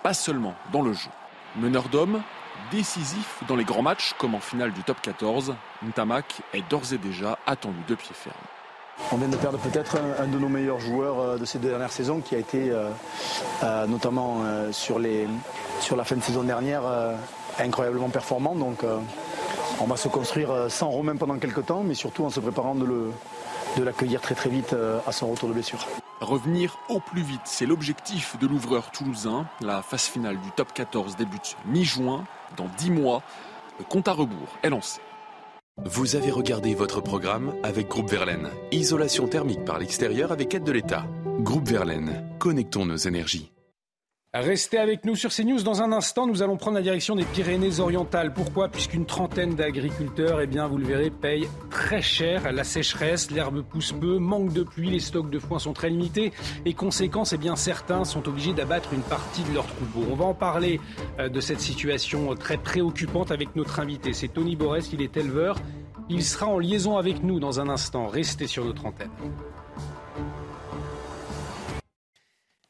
pas 0.02 0.14
seulement 0.14 0.54
dans 0.72 0.80
le 0.80 0.94
jeu. 0.94 1.10
Meneur 1.56 1.90
d'hommes, 1.90 2.22
décisif 2.70 3.42
dans 3.48 3.56
les 3.56 3.64
grands 3.64 3.82
matchs 3.82 4.14
comme 4.18 4.34
en 4.34 4.40
finale 4.40 4.72
du 4.72 4.82
top 4.82 5.00
14, 5.00 5.54
Ntamak 5.82 6.42
est 6.52 6.68
d'ores 6.70 6.92
et 6.92 6.98
déjà 6.98 7.38
attendu 7.46 7.78
de 7.88 7.94
pied 7.94 8.14
ferme. 8.14 8.34
On 9.12 9.16
vient 9.16 9.28
de 9.28 9.36
perdre 9.36 9.58
peut-être 9.58 9.96
un, 10.18 10.26
de 10.26 10.38
nos 10.38 10.48
meilleurs 10.48 10.80
joueurs 10.80 11.18
euh, 11.18 11.36
de 11.36 11.44
ces 11.44 11.58
dernières 11.58 11.92
saisons 11.92 12.20
qui 12.20 12.34
a 12.34 12.38
été 12.38 12.70
euh, 12.70 12.90
euh, 13.62 13.86
notamment 13.86 14.42
sur, 14.72 14.98
les, 14.98 15.26
sur 15.80 15.96
la 15.96 16.04
fin 16.04 16.16
de 16.16 16.22
saison 16.22 16.42
dernière 16.42 16.82
incroyablement 17.58 18.08
performant. 18.08 18.54
Donc 18.54 18.84
on 19.80 19.86
va 19.86 19.96
se 19.96 20.08
construire 20.08 20.70
sans 20.70 20.90
Romain 20.90 21.16
pendant 21.16 21.38
quelques 21.38 21.66
temps, 21.66 21.82
mais 21.84 21.94
surtout 21.94 22.24
en 22.24 22.30
se 22.30 22.40
préparant 22.40 22.74
de, 22.74 23.10
l'accueillir 23.82 24.20
très 24.20 24.34
très 24.34 24.50
vite 24.50 24.74
à 25.06 25.12
son 25.12 25.28
retour 25.28 25.48
de 25.48 25.54
blessure. 25.54 25.86
Revenir 26.20 26.78
au 26.88 27.00
plus 27.00 27.22
vite, 27.22 27.42
c'est 27.44 27.66
l'objectif 27.66 28.38
de 28.38 28.46
l'ouvreur 28.46 28.90
toulousain. 28.90 29.46
La 29.60 29.82
phase 29.82 30.04
finale 30.04 30.40
du 30.40 30.50
top 30.52 30.72
14 30.72 31.16
débute 31.16 31.56
mi-juin. 31.66 32.24
Dans 32.56 32.68
10 32.78 32.90
mois, 32.90 33.22
compte 33.88 34.08
à 34.08 34.12
rebours 34.12 34.58
est 34.62 34.70
lancé. 34.70 35.00
Vous 35.84 36.14
avez 36.14 36.30
regardé 36.30 36.74
votre 36.74 37.00
programme 37.00 37.54
avec 37.64 37.88
Groupe 37.88 38.10
Verlaine. 38.10 38.48
Isolation 38.70 39.26
thermique 39.26 39.64
par 39.64 39.78
l'extérieur 39.78 40.30
avec 40.30 40.54
aide 40.54 40.64
de 40.64 40.72
l'État. 40.72 41.06
Groupe 41.40 41.68
Verlaine, 41.68 42.28
connectons 42.38 42.86
nos 42.86 42.96
énergies. 42.96 43.53
Restez 44.34 44.78
avec 44.78 45.04
nous 45.04 45.14
sur 45.14 45.30
CNews. 45.30 45.62
Dans 45.62 45.80
un 45.80 45.92
instant, 45.92 46.26
nous 46.26 46.42
allons 46.42 46.56
prendre 46.56 46.76
la 46.76 46.82
direction 46.82 47.14
des 47.14 47.22
Pyrénées-Orientales. 47.22 48.34
Pourquoi 48.34 48.68
Puisqu'une 48.68 49.06
trentaine 49.06 49.54
d'agriculteurs, 49.54 50.40
eh 50.40 50.48
bien, 50.48 50.66
vous 50.66 50.76
le 50.76 50.84
verrez, 50.84 51.10
payent 51.10 51.46
très 51.70 52.02
cher 52.02 52.52
la 52.52 52.64
sécheresse, 52.64 53.30
l'herbe 53.30 53.62
pousse 53.62 53.92
peu, 53.92 54.18
manque 54.18 54.52
de 54.52 54.64
pluie, 54.64 54.90
les 54.90 54.98
stocks 54.98 55.30
de 55.30 55.38
foin 55.38 55.60
sont 55.60 55.72
très 55.72 55.88
limités 55.88 56.32
et 56.64 56.74
conséquence, 56.74 57.32
eh 57.32 57.38
bien, 57.38 57.54
certains 57.54 58.02
sont 58.02 58.26
obligés 58.28 58.52
d'abattre 58.52 58.92
une 58.92 59.02
partie 59.02 59.44
de 59.44 59.54
leur 59.54 59.68
troupeau. 59.68 60.04
On 60.10 60.16
va 60.16 60.24
en 60.24 60.34
parler 60.34 60.80
euh, 61.20 61.28
de 61.28 61.40
cette 61.40 61.60
situation 61.60 62.34
très 62.34 62.56
préoccupante 62.56 63.30
avec 63.30 63.54
notre 63.54 63.78
invité. 63.78 64.12
C'est 64.14 64.26
Tony 64.26 64.56
Borès, 64.56 64.92
il 64.92 65.00
est 65.00 65.16
éleveur. 65.16 65.58
Il 66.08 66.24
sera 66.24 66.48
en 66.48 66.58
liaison 66.58 66.96
avec 66.96 67.22
nous 67.22 67.38
dans 67.38 67.60
un 67.60 67.68
instant. 67.68 68.08
Restez 68.08 68.48
sur 68.48 68.64
notre 68.64 68.84
antenne. 68.84 69.10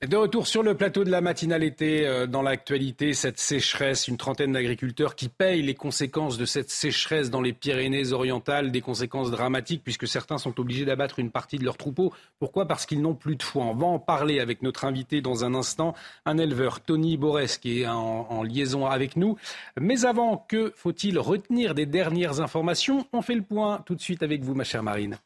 De 0.09 0.17
retour 0.17 0.47
sur 0.47 0.63
le 0.63 0.75
plateau 0.75 1.03
de 1.03 1.11
la 1.11 1.23
matinalité, 1.23 2.07
euh, 2.07 2.27
dans 2.27 2.43
l'actualité, 2.43 3.15
cette 3.15 3.39
sécheresse, 3.39 4.07
une 4.07 4.19
trentaine 4.19 4.53
d'agriculteurs 4.53 5.15
qui 5.15 5.31
payent 5.31 5.63
les 5.63 5.75
conséquences 5.75 6.37
de 6.37 6.45
cette 6.45 6.69
sécheresse 6.69 7.31
dans 7.31 7.41
les 7.41 7.55
Pyrénées-Orientales, 7.55 8.71
des 8.71 8.83
conséquences 8.83 9.31
dramatiques 9.31 9.83
puisque 9.83 10.07
certains 10.07 10.37
sont 10.37 10.61
obligés 10.61 10.85
d'abattre 10.85 11.21
une 11.21 11.31
partie 11.31 11.57
de 11.57 11.65
leur 11.65 11.79
troupeau. 11.79 12.13
Pourquoi? 12.39 12.67
Parce 12.67 12.85
qu'ils 12.85 13.01
n'ont 13.01 13.15
plus 13.15 13.37
de 13.37 13.43
foin. 13.43 13.67
On 13.69 13.75
va 13.75 13.87
en 13.87 13.99
parler 13.99 14.41
avec 14.41 14.61
notre 14.61 14.85
invité 14.85 15.23
dans 15.23 15.47
un 15.47 15.55
instant, 15.55 15.95
un 16.27 16.37
éleveur, 16.37 16.81
Tony 16.81 17.17
Borès, 17.17 17.57
qui 17.57 17.81
est 17.81 17.87
en, 17.87 18.27
en 18.29 18.43
liaison 18.43 18.85
avec 18.85 19.17
nous. 19.17 19.39
Mais 19.81 20.05
avant, 20.05 20.45
que 20.49 20.75
faut-il 20.77 21.19
retenir 21.19 21.75
des 21.75 21.87
dernières 21.87 22.41
informations? 22.41 23.07
On 23.15 23.23
fait 23.23 23.37
le 23.37 23.43
point 23.43 23.83
tout 23.87 23.95
de 23.95 24.03
suite 24.03 24.23
avec 24.23 24.43
vous, 24.43 24.55
ma 24.55 24.65
chère 24.65 24.83
Marine. 24.83 25.17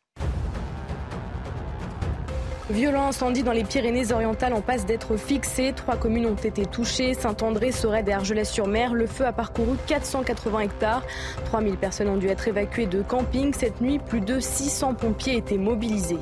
Violent 2.70 3.06
incendie 3.08 3.42
dans 3.42 3.52
les 3.52 3.64
Pyrénées-Orientales 3.64 4.52
en 4.52 4.60
passe 4.60 4.84
d'être 4.84 5.16
fixé. 5.16 5.72
Trois 5.74 5.96
communes 5.96 6.26
ont 6.26 6.34
été 6.34 6.66
touchées. 6.66 7.14
Saint-André, 7.14 7.72
Sorède 7.72 8.10
et 8.10 8.12
Argelès-sur-Mer. 8.12 8.92
Le 8.92 9.06
feu 9.06 9.24
a 9.24 9.32
parcouru 9.32 9.78
480 9.86 10.60
hectares. 10.60 11.02
3000 11.46 11.78
personnes 11.78 12.08
ont 12.08 12.18
dû 12.18 12.28
être 12.28 12.46
évacuées 12.46 12.84
de 12.84 13.00
camping. 13.00 13.54
Cette 13.54 13.80
nuit, 13.80 13.98
plus 13.98 14.20
de 14.20 14.38
600 14.38 14.94
pompiers 14.94 15.38
étaient 15.38 15.56
mobilisés. 15.56 16.18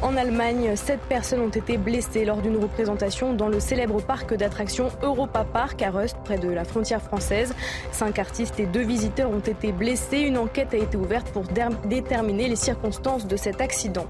En 0.00 0.16
Allemagne, 0.16 0.76
sept 0.76 1.00
personnes 1.00 1.40
ont 1.40 1.48
été 1.48 1.76
blessées 1.76 2.24
lors 2.24 2.40
d'une 2.40 2.58
représentation 2.58 3.32
dans 3.32 3.48
le 3.48 3.58
célèbre 3.58 4.00
parc 4.00 4.32
d'attractions 4.34 4.90
Europa 5.02 5.44
Park 5.50 5.82
à 5.82 5.90
Rust, 5.90 6.16
près 6.24 6.38
de 6.38 6.50
la 6.50 6.64
frontière 6.64 7.02
française. 7.02 7.52
Cinq 7.90 8.20
artistes 8.20 8.60
et 8.60 8.66
deux 8.66 8.84
visiteurs 8.84 9.30
ont 9.30 9.40
été 9.40 9.72
blessés. 9.72 10.20
Une 10.20 10.38
enquête 10.38 10.72
a 10.72 10.76
été 10.76 10.96
ouverte 10.96 11.30
pour 11.32 11.44
déterminer 11.86 12.48
les 12.48 12.56
circonstances 12.56 13.26
de 13.26 13.36
cet 13.36 13.60
accident. 13.60 14.06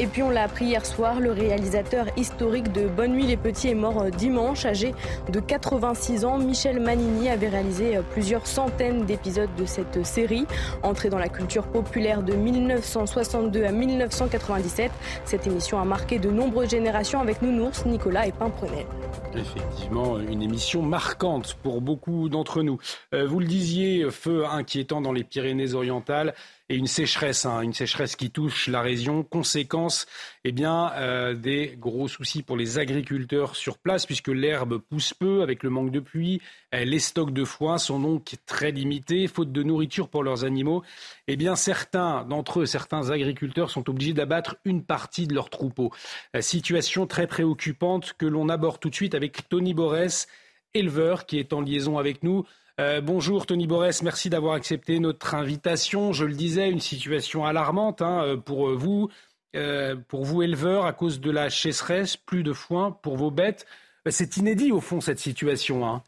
Et 0.00 0.06
puis 0.06 0.22
on 0.22 0.30
l'a 0.30 0.44
appris 0.44 0.66
hier 0.66 0.86
soir, 0.86 1.18
le 1.18 1.32
réalisateur 1.32 2.06
historique 2.16 2.70
de 2.72 2.86
Bonne 2.86 3.12
Nuit 3.12 3.26
les 3.26 3.36
Petits 3.36 3.68
est 3.68 3.74
mort 3.74 4.02
euh, 4.02 4.10
dimanche, 4.10 4.64
âgé 4.64 4.94
de 5.28 5.40
86 5.40 6.24
ans. 6.24 6.38
Michel 6.38 6.78
Manini 6.78 7.28
avait 7.28 7.48
réalisé 7.48 7.96
euh, 7.96 8.02
plusieurs 8.02 8.46
centaines 8.46 9.06
d'épisodes 9.06 9.50
de 9.56 9.66
cette 9.66 10.06
série. 10.06 10.46
Entrée 10.84 11.10
dans 11.10 11.18
la 11.18 11.28
culture 11.28 11.66
populaire 11.66 12.22
de 12.22 12.32
1962 12.34 13.64
à 13.64 13.72
1997, 13.72 14.92
cette 15.24 15.46
émission 15.46 15.80
a 15.80 15.84
marqué 15.84 16.20
de 16.20 16.30
nombreuses 16.30 16.70
générations 16.70 17.20
avec 17.20 17.42
Nounours, 17.42 17.84
Nicolas 17.84 18.26
et 18.26 18.32
Pimprenel. 18.32 18.86
Effectivement, 19.34 20.18
une 20.18 20.42
émission 20.42 20.80
marquante 20.82 21.54
pour 21.62 21.80
beaucoup 21.80 22.28
d'entre 22.28 22.62
nous. 22.62 22.78
Euh, 23.14 23.26
vous 23.26 23.40
le 23.40 23.46
disiez, 23.46 24.10
feu 24.10 24.46
inquiétant 24.46 25.00
dans 25.00 25.12
les 25.12 25.24
Pyrénées-Orientales 25.24 26.34
et 26.70 26.76
une 26.76 26.86
sécheresse, 26.86 27.46
hein, 27.46 27.62
une 27.62 27.72
sécheresse 27.72 28.14
qui 28.14 28.30
touche 28.30 28.68
la 28.68 28.82
région. 28.82 29.22
Conséquence, 29.22 30.06
eh 30.44 30.52
bien, 30.52 30.92
euh, 30.94 31.34
des 31.34 31.76
gros 31.78 32.08
soucis 32.08 32.42
pour 32.42 32.56
les 32.56 32.78
agriculteurs 32.78 33.56
sur 33.56 33.78
place, 33.78 34.04
puisque 34.04 34.28
l'herbe 34.28 34.78
pousse 34.78 35.14
peu 35.14 35.42
avec 35.42 35.62
le 35.62 35.70
manque 35.70 35.90
de 35.90 36.00
pluie. 36.00 36.42
Euh, 36.74 36.84
les 36.84 36.98
stocks 36.98 37.32
de 37.32 37.44
foin 37.44 37.78
sont 37.78 37.98
donc 37.98 38.34
très 38.44 38.70
limités, 38.70 39.28
faute 39.28 39.50
de 39.50 39.62
nourriture 39.62 40.08
pour 40.08 40.22
leurs 40.22 40.44
animaux. 40.44 40.82
Eh 41.26 41.36
bien, 41.36 41.56
certains 41.56 42.24
d'entre 42.24 42.60
eux, 42.60 42.66
certains 42.66 43.10
agriculteurs 43.10 43.70
sont 43.70 43.88
obligés 43.88 44.12
d'abattre 44.12 44.56
une 44.64 44.84
partie 44.84 45.26
de 45.26 45.34
leur 45.34 45.48
troupeau. 45.48 45.90
Euh, 46.36 46.42
situation 46.42 47.06
très 47.06 47.26
préoccupante 47.26 48.12
que 48.18 48.26
l'on 48.26 48.50
aborde 48.50 48.78
tout 48.78 48.90
de 48.90 48.94
suite 48.94 49.14
avec 49.14 49.48
Tony 49.48 49.72
Borès, 49.72 50.28
éleveur, 50.74 51.24
qui 51.24 51.38
est 51.38 51.54
en 51.54 51.62
liaison 51.62 51.96
avec 51.96 52.22
nous. 52.22 52.44
Euh, 52.80 53.00
bonjour 53.00 53.44
Tony 53.44 53.66
Borès, 53.66 54.02
merci 54.04 54.30
d'avoir 54.30 54.54
accepté 54.54 55.00
notre 55.00 55.34
invitation. 55.34 56.12
Je 56.12 56.24
le 56.24 56.34
disais, 56.34 56.70
une 56.70 56.78
situation 56.78 57.44
alarmante 57.44 58.02
hein, 58.02 58.22
euh, 58.22 58.36
pour 58.36 58.72
vous, 58.76 59.08
euh, 59.56 59.96
pour 59.96 60.24
vous 60.24 60.42
éleveurs, 60.42 60.86
à 60.86 60.92
cause 60.92 61.20
de 61.20 61.32
la 61.32 61.48
chasseresse, 61.50 62.16
plus 62.16 62.44
de 62.44 62.52
foin 62.52 62.92
pour 62.92 63.16
vos 63.16 63.32
bêtes. 63.32 63.66
C'est 64.08 64.36
inédit 64.36 64.70
au 64.70 64.80
fond 64.80 65.00
cette 65.00 65.18
situation. 65.18 65.84
Hein. 65.84 66.04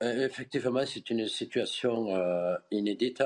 Effectivement, 0.00 0.84
c'est 0.84 1.08
une 1.10 1.28
situation 1.28 2.08
inédite. 2.72 3.22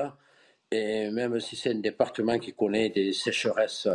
Et 0.71 1.09
même 1.09 1.39
si 1.39 1.55
c'est 1.55 1.71
un 1.71 1.79
département 1.79 2.37
qui 2.37 2.53
connaît 2.53 2.89
des 2.89 3.13
sécheresses, 3.13 3.87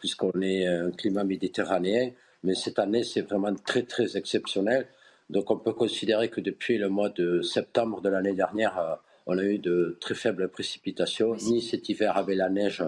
puisqu'on 0.00 0.40
est 0.40 0.66
un 0.66 0.90
climat 0.90 1.22
méditerranéen, 1.22 2.12
mais 2.42 2.54
cette 2.54 2.78
année, 2.78 3.04
c'est 3.04 3.20
vraiment 3.20 3.54
très, 3.54 3.82
très 3.82 4.16
exceptionnel. 4.16 4.88
Donc 5.30 5.52
on 5.52 5.56
peut 5.56 5.72
considérer 5.72 6.28
que 6.28 6.40
depuis 6.40 6.76
le 6.76 6.88
mois 6.88 7.08
de 7.08 7.40
septembre 7.40 8.00
de 8.00 8.08
l'année 8.08 8.32
dernière, 8.32 8.78
euh, 8.78 8.94
on 9.26 9.38
a 9.38 9.44
eu 9.44 9.58
de 9.58 9.96
très 10.00 10.16
faibles 10.16 10.48
précipitations. 10.48 11.36
Ni 11.36 11.62
cet 11.62 11.88
hiver 11.88 12.16
avec 12.16 12.36
la 12.36 12.48
neige 12.48 12.82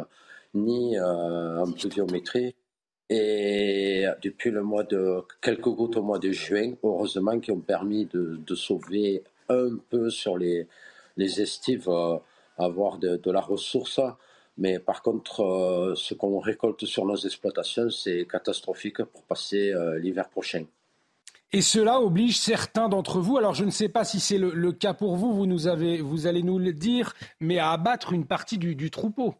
ni 0.55 1.01
en 1.01 1.70
pluviométrie. 1.70 2.55
Et 3.09 4.07
depuis 4.22 4.51
le 4.51 4.62
mois 4.62 4.82
de 4.82 5.20
quelques 5.40 5.68
gouttes 5.68 5.97
au 5.97 6.03
mois 6.03 6.18
de 6.18 6.32
juin, 6.32 6.74
heureusement, 6.82 7.38
qui 7.38 7.53
ont 7.53 7.61
permis 7.61 8.07
de, 8.07 8.55
sauver 8.55 9.22
un 9.49 9.76
peu 9.88 10.11
sur 10.11 10.36
les, 10.36 10.66
les 11.16 11.40
estives, 11.40 11.88
avoir 12.59 12.99
de, 12.99 13.16
de, 13.16 13.30
la 13.30 13.40
ressource. 13.40 14.01
Mais 14.59 14.78
par 14.78 15.03
contre, 15.03 15.95
ce 15.97 16.14
qu'on 16.14 16.38
récolte 16.38 16.84
sur 16.86 17.07
nos 17.07 17.16
exploitations, 17.16 17.88
c'est 17.88 18.26
catastrophique 18.26 19.03
pour 19.05 19.22
passer 19.22 19.72
l'hiver 20.01 20.28
prochain. 20.28 20.64
Et 21.55 21.61
cela 21.61 22.01
oblige 22.01 22.39
certains 22.39 22.89
d'entre 22.89 23.21
vous, 23.21 23.37
alors 23.37 23.53
je 23.53 23.67
ne 23.67 23.71
sais 23.71 23.91
pas 23.91 24.05
si 24.05 24.21
c'est 24.21 24.39
le, 24.39 24.73
cas 24.73 24.95
pour 24.95 25.17
vous, 25.17 25.35
vous, 25.35 25.45
nous 25.45 25.67
avez, 25.67 26.01
vous 26.01 26.27
allez 26.27 26.43
nous 26.43 26.59
le 26.59 26.73
dire, 26.73 27.13
mais 27.41 27.59
à 27.59 27.73
abattre 27.73 28.15
une 28.15 28.27
partie 28.27 28.57
du, 28.57 28.91
troupeau. 28.91 29.35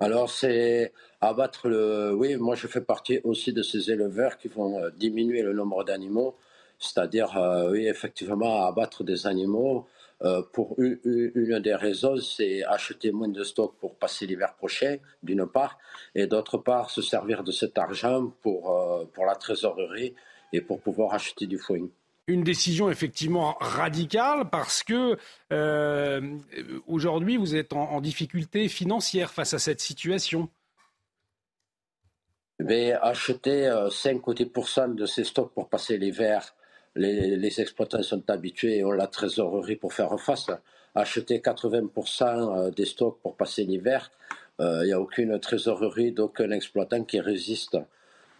Alors 0.00 0.30
c'est 0.30 0.92
abattre 1.20 1.68
le... 1.68 2.12
Oui, 2.12 2.34
moi 2.36 2.56
je 2.56 2.66
fais 2.66 2.80
partie 2.80 3.20
aussi 3.22 3.52
de 3.52 3.62
ces 3.62 3.90
éleveurs 3.92 4.36
qui 4.36 4.48
vont 4.48 4.80
euh, 4.80 4.90
diminuer 4.90 5.42
le 5.42 5.52
nombre 5.52 5.84
d'animaux, 5.84 6.36
c'est-à-dire, 6.80 7.36
euh, 7.36 7.70
oui, 7.70 7.86
effectivement, 7.86 8.66
abattre 8.66 9.04
des 9.04 9.28
animaux. 9.28 9.86
Euh, 10.22 10.42
pour 10.52 10.74
une, 10.78 11.60
des 11.60 11.74
raisons, 11.76 12.16
c'est 12.16 12.64
acheter 12.64 13.12
moins 13.12 13.28
de 13.28 13.44
stock 13.44 13.76
pour 13.78 13.94
passer 13.94 14.26
l'hiver 14.26 14.56
prochain, 14.56 14.96
d'une 15.22 15.46
part, 15.46 15.78
et 16.16 16.26
d'autre 16.26 16.58
part, 16.58 16.90
se 16.90 17.00
servir 17.00 17.44
de 17.44 17.52
cet 17.52 17.78
argent 17.78 18.32
pour, 18.42 19.06
pour 19.12 19.24
la 19.24 19.36
trésorerie 19.36 20.14
et 20.52 20.60
pour 20.60 20.80
pouvoir 20.80 21.14
acheter 21.14 21.46
du 21.46 21.58
foin. 21.58 21.88
Une 22.26 22.44
décision 22.44 22.90
effectivement 22.90 23.56
radicale 23.58 24.50
parce 24.50 24.82
que 24.82 25.16
euh, 25.50 26.20
aujourd'hui 26.86 27.38
vous 27.38 27.56
êtes 27.56 27.72
en, 27.72 28.00
difficulté 28.02 28.68
financière 28.68 29.30
face 29.30 29.54
à 29.54 29.58
cette 29.58 29.80
situation. 29.80 30.50
Mais 32.58 32.92
acheter 32.92 33.72
5 33.90 34.16
euh, 34.16 34.20
ou 34.26 34.34
10 34.34 34.46
de 34.94 35.06
ces 35.06 35.24
stocks 35.24 35.52
pour 35.54 35.68
passer 35.70 35.96
l'hiver, 35.96 36.54
les, 36.96 37.36
les, 37.36 37.60
exploitants 37.60 38.02
sont 38.02 38.28
habitués 38.28 38.78
et 38.78 38.84
ont 38.84 38.90
la 38.90 39.06
trésorerie 39.06 39.76
pour 39.76 39.94
faire 39.94 40.20
face. 40.20 40.50
Acheter 40.94 41.38
80% 41.38 42.24
euh, 42.24 42.70
des 42.72 42.84
stocks 42.84 43.18
pour 43.22 43.36
passer 43.36 43.64
l'hiver, 43.64 44.10
il 44.60 44.86
n'y 44.86 44.92
a 44.92 45.00
aucune 45.00 45.38
trésorerie 45.38 46.10
d'aucun 46.10 46.50
exploitant 46.50 47.04
qui 47.04 47.20
résiste 47.20 47.78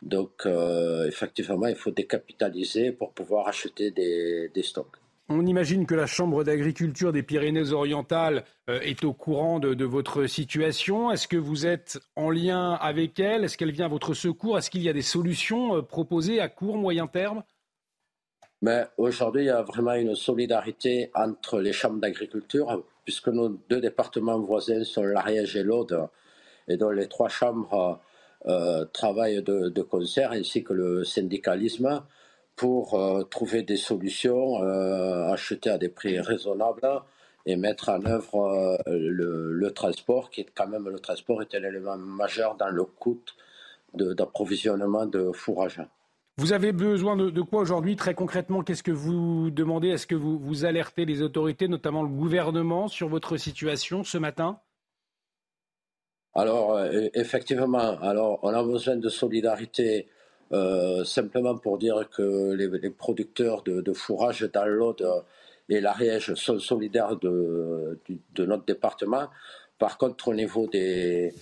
donc, 0.03 0.47
euh, 0.47 1.07
effectivement, 1.07 1.67
il 1.67 1.75
faut 1.75 1.91
décapitaliser 1.91 2.93
pour 2.93 3.13
pouvoir 3.13 3.49
acheter 3.49 3.91
des, 3.91 4.63
stocks. 4.63 4.97
On 5.29 5.45
imagine 5.45 5.87
que 5.87 5.95
la 5.95 6.07
Chambre 6.07 6.45
d'agriculture 6.45 7.13
des 7.13 7.23
Pyrénées-Orientales 7.23 8.45
euh, 8.71 8.81
est 8.81 9.05
au 9.05 9.13
courant 9.13 9.59
de, 9.59 9.85
votre 9.85 10.27
situation. 10.27 11.11
Est-ce 11.11 11.29
que 11.29 11.37
vous 11.37 11.67
êtes 11.67 11.99
en 12.17 12.31
lien 12.31 12.75
avec 12.75 13.19
elle? 13.19 13.45
Est-ce 13.45 13.59
qu'elle 13.59 13.73
vient 13.73 13.87
à 13.87 13.91
votre 13.91 14.15
secours? 14.15 14.57
Est-ce 14.57 14.71
qu'il 14.71 14.83
y 14.83 14.89
a 14.89 14.93
des 14.93 15.03
solutions 15.03 15.77
euh, 15.77 15.83
proposées 15.83 16.41
à 16.41 16.49
court, 16.49 16.77
moyen 16.77 17.07
terme? 17.07 17.43
Mais 18.63 18.87
aujourd'hui, 18.97 19.43
il 19.43 19.47
y 19.47 19.51
a 19.51 19.63
vraiment 19.63 19.95
une 19.95 20.15
solidarité 20.15 21.11
entre 21.15 21.61
les 21.61 21.73
chambres 21.73 22.01
d'agriculture, 22.01 22.85
puisque 23.05 23.29
nos 23.29 23.49
deux 23.49 23.81
départements 23.81 24.39
voisins 24.41 24.83
sont 24.83 25.05
l'Ariège 25.05 25.57
et 25.57 25.63
l'Aude, 25.63 26.09
et 26.67 26.77
dans 26.77 26.91
les 26.91 27.07
trois 27.07 27.29
chambres 27.29 28.01
euh, 28.47 28.85
travail 28.85 29.43
de, 29.43 29.83
concert 29.83 30.31
ainsi 30.31 30.63
que 30.63 30.73
le 30.73 31.05
syndicalisme 31.05 32.03
pour 32.55 32.95
euh, 32.95 33.25
trouver 33.25 33.63
des 33.63 33.77
solutions, 33.77 34.63
euh, 34.63 35.33
acheter 35.33 35.71
à 35.71 35.79
des 35.79 35.89
prix 35.89 36.21
raisonnables 36.21 36.89
et 37.47 37.57
mettre 37.57 37.89
en 37.89 38.05
œuvre 38.05 38.79
le, 38.87 39.71
transport, 39.71 40.31
qui 40.31 40.43
est 40.43 40.49
quand 40.55 40.69
même 40.69 40.89
le 40.89 40.99
transport 40.99 41.43
est 41.43 41.55
un 41.55 41.65
élément 41.65 41.97
majeur 41.97 42.57
dans 42.57 42.69
le 42.69 42.85
coût 42.85 43.21
d'approvisionnement 43.95 45.07
de, 45.07 45.33
fourrage. 45.33 45.81
Vous 46.37 46.53
avez 46.53 46.73
besoin 46.73 47.17
de, 47.17 47.41
quoi 47.41 47.63
aujourd'hui 47.63 47.97
Très 47.97 48.15
concrètement, 48.15 48.63
qu'est-ce 48.63 48.83
que 48.83 48.93
vous 48.93 49.51
demandez? 49.51 49.89
Est-ce 49.89 50.07
que 50.07 50.15
vous, 50.15 50.39
vous 50.39 50.65
alertez 50.65 51.07
les 51.07 51.23
autorités, 51.23 51.69
notamment 51.69 52.03
le 52.03 52.09
gouvernement, 52.09 52.87
sur 52.87 53.09
votre 53.09 53.39
situation 53.39 54.05
ce 54.05 54.19
matin? 54.19 54.61
Alors, 56.39 56.77
euh, 56.77 57.09
effectivement, 57.15 57.99
alors, 58.01 58.39
on 58.43 58.55
a 58.55 58.63
besoin 58.63 58.95
de 58.95 59.09
solidarité 59.09 60.07
euh, 60.53 61.03
simplement 61.03 61.57
pour 61.59 61.79
dire 61.79 62.09
que 62.09 62.53
les, 62.53 62.91
producteurs 62.91 63.63
de, 63.65 63.93
fourrage 63.93 64.49
dans 64.53 64.65
l'Aude 64.65 65.05
et 65.69 65.81
l'Ariège 65.81 66.35
sont 66.35 66.61
solidaires 66.61 67.17
de, 67.17 67.99
notre 68.39 68.65
département. 68.65 69.27
Par 69.81 69.99
contre, 69.99 70.29
au 70.29 70.35
niveau 70.35 70.69
des, 70.69 71.35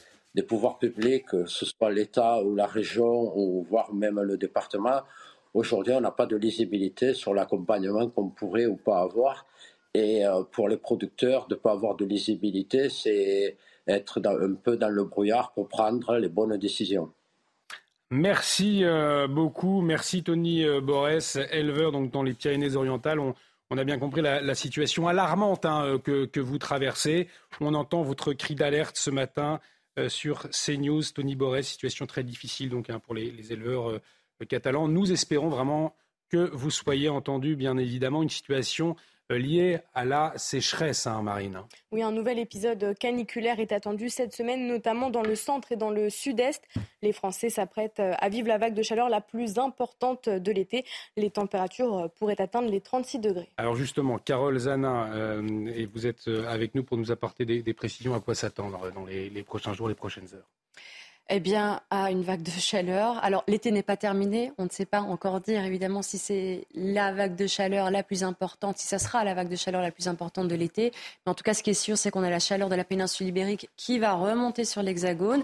pouvoirs 0.49 0.79
publics, 0.79 1.27
que 1.27 1.45
ce 1.45 1.67
soit 1.67 1.91
l'État 1.91 2.43
ou 2.43 2.55
la 2.55 2.67
région 2.67 3.37
ou 3.37 3.67
voire 3.69 3.93
même 3.93 4.19
le 4.23 4.39
département, 4.39 5.03
aujourd'hui, 5.53 5.93
on 5.93 6.01
n'a 6.01 6.11
pas 6.11 6.27
de 6.27 6.37
lisibilité 6.37 7.13
sur 7.13 7.35
l'accompagnement 7.35 8.09
qu'on 8.09 8.29
pourrait 8.31 8.67
ou 8.67 8.77
pas 8.77 9.01
avoir. 9.01 9.45
Et 9.93 10.27
euh, 10.27 10.43
pour 10.43 10.71
les 10.71 10.79
producteurs, 10.79 11.49
de 11.49 11.55
ne 11.55 11.61
pas 11.61 11.73
avoir 11.73 11.97
de 11.97 12.07
lisibilité, 12.07 12.89
c'est 12.89 13.57
être 13.87 14.21
un 14.25 14.55
peu 14.55 14.77
dans 14.77 14.89
le 14.89 15.05
brouillard 15.05 15.53
pour 15.53 15.69
prendre 15.69 16.17
les 16.17 16.29
bonnes 16.29 16.57
décisions. 16.57 17.13
Merci 18.11 18.85
euh, 18.85 19.27
beaucoup. 19.27 19.81
Merci 19.81 20.23
Tony 20.23 20.65
euh, 20.65 20.81
Borès, 20.81 21.37
éleveur 21.51 21.91
donc, 21.91 22.13
dans 22.13 22.23
les 22.23 22.35
Pyrénées-Orientales. 22.35 23.19
On, 23.19 23.79
a 23.79 23.85
bien 23.85 23.99
compris 23.99 24.23
la, 24.23 24.55
situation 24.55 25.09
alarmante 25.09 25.65
hein, 25.65 25.99
euh, 26.07 26.27
que, 26.27 26.41
vous 26.41 26.59
traversez. 26.59 27.29
On 27.61 27.75
entend 27.75 28.03
votre 28.03 28.33
cri 28.33 28.55
d'alerte 28.55 28.97
ce 28.97 29.11
matin 29.11 29.61
sur 30.09 30.49
CNews. 30.51 31.03
Tony 31.15 31.35
Borès, 31.35 31.67
situation 31.67 32.07
très 32.07 32.23
difficile 32.23 32.69
donc, 32.69 32.91
hein, 32.91 33.01
pour 33.01 33.15
les, 33.15 33.31
les 33.31 33.53
éleveurs 33.53 33.99
catalans. 34.49 34.89
Nous 34.89 35.11
espérons 35.11 35.49
vraiment 35.49 35.97
que 36.29 36.51
vous 36.53 36.71
soyez 36.71 37.09
entendu, 37.09 37.57
bien 37.57 37.79
évidemment, 37.79 38.23
une 38.23 38.29
situation 38.29 38.95
euh, 39.33 39.39
lié 39.39 39.79
à 39.95 40.05
la 40.05 40.33
sécheresse, 40.37 41.07
hein, 41.07 41.23
Marine. 41.23 41.63
Oui, 41.91 42.03
un 42.03 42.13
nouvel 42.13 42.39
épisode 42.39 42.97
caniculaire 42.99 43.59
est 43.59 43.73
attendu 43.73 44.09
cette 44.09 44.33
semaine, 44.33 44.67
notamment 44.67 45.11
dans 45.11 45.23
le 45.23 45.35
centre 45.35 45.73
et 45.73 45.77
dans 45.77 45.91
le 45.91 46.11
sud-est. 46.11 46.63
Les 47.03 47.13
Français 47.13 47.51
s'apprêtent 47.51 48.01
euh, 48.01 48.13
à 48.19 48.29
vivre 48.29 48.49
la 48.49 48.59
vague 48.59 48.75
de 48.75 48.83
chaleur 48.83 49.09
la 49.09 49.21
plus 49.21 49.59
importante 49.59 50.29
de 50.29 50.53
l'été. 50.53 50.85
Les 51.17 51.31
températures 51.31 51.97
euh, 51.97 52.09
pourraient 52.09 52.41
atteindre 52.41 52.71
les 52.71 52.81
36 52.81 53.19
degrés. 53.19 53.51
Alors 53.57 53.77
justement, 53.77 54.19
Carole 54.19 54.59
Zana, 54.59 55.11
et 55.75 55.87
vous 55.87 56.07
êtes 56.07 56.29
avec 56.29 56.75
nous 56.75 56.85
pour 56.85 56.97
nous 56.97 57.11
apporter 57.11 57.45
des, 57.45 57.75
précisions 57.75 58.15
à 58.15 58.21
quoi 58.21 58.35
s'attendre 58.35 58.93
dans 58.93 59.07
les 59.07 59.43
prochains 59.43 59.73
jours, 59.73 59.89
les 59.89 59.95
prochaines 59.95 60.29
heures 60.35 60.49
eh 61.29 61.41
bien, 61.41 61.81
à 61.91 62.11
une 62.13 62.23
vague 62.23 62.43
de 62.43 62.51
chaleur. 62.51 63.23
Alors, 63.25 63.43
l'été 63.49 63.73
n'est 63.73 63.83
pas 63.83 63.97
terminé. 63.97 64.53
On 64.59 64.65
ne 64.65 64.69
sait 64.71 64.87
pas 64.87 65.01
encore 65.01 65.41
dire, 65.41 65.65
évidemment, 65.65 66.03
si 66.03 66.19
c'est 66.19 66.67
la 66.75 67.13
vague 67.13 67.35
de 67.35 67.49
chaleur 67.49 67.91
la 67.91 68.05
plus 68.05 68.23
importante, 68.23 68.79
si 68.79 68.87
ça 68.87 69.01
sera 69.01 69.25
la 69.25 69.35
vague 69.35 69.49
de 69.49 69.57
chaleur 69.57 69.83
la 69.83 69.91
plus 69.91 70.07
importante 70.07 70.47
de 70.47 70.55
l'été. 70.55 70.93
Mais 71.25 71.31
en 71.33 71.35
tout 71.35 71.43
cas, 71.43 71.53
ce 71.53 71.65
qui 71.65 71.71
est 71.71 71.75
sûr, 71.75 71.99
c'est 71.99 72.13
qu'on 72.13 72.23
a 72.23 72.31
la 72.31 72.39
chaleur 72.39 72.69
de 72.69 72.77
la 72.77 72.85
péninsule 72.85 73.27
ibérique 73.27 73.69
qui 73.77 73.99
va 73.99 74.15
remonter 74.15 74.65
sur 74.65 74.83
l'hexagone. 74.83 75.43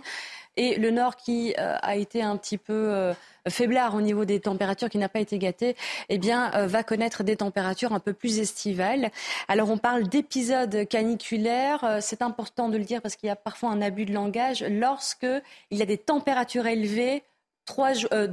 Et 0.57 0.76
le 0.76 0.90
nord 0.90 1.16
qui 1.16 1.55
euh, 1.59 1.76
a 1.80 1.96
été 1.96 2.22
un 2.22 2.36
petit 2.36 2.59
peu 2.59 2.72
euh, 2.72 3.14
faiblard 3.48 3.94
au 3.94 4.03
niveau 4.03 4.24
des 4.24 4.40
températures, 4.40 4.90
qui 4.90 4.98
n'a 4.98 5.09
pas 5.09 5.20
été 5.20 5.38
gâté, 5.38 5.76
eh 6.09 6.18
bien, 6.18 6.53
euh, 6.55 6.66
va 6.66 6.82
connaître 6.82 7.22
des 7.22 7.36
températures 7.36 7.92
un 7.92 8.00
peu 8.00 8.12
plus 8.12 8.38
estivales. 8.38 9.11
Alors, 9.48 9.70
on 9.70 9.78
parle 9.78 10.09
d'épisodes 10.09 10.86
caniculaires. 10.88 11.98
C'est 12.00 12.22
important 12.22 12.68
de 12.68 12.76
le 12.76 12.84
dire 12.84 13.00
parce 13.00 13.16
qu'il 13.16 13.28
y 13.28 13.30
a 13.30 13.36
parfois 13.36 13.70
un 13.70 13.80
abus 13.80 14.05
de 14.05 14.12
langage. 14.12 14.62
Lorsque 14.68 15.26
il 15.70 15.78
y 15.78 15.82
a 15.82 15.86
des 15.86 15.98
températures 15.98 16.66
élevées, 16.66 17.24
trois, 17.64 17.92
euh, 18.12 18.28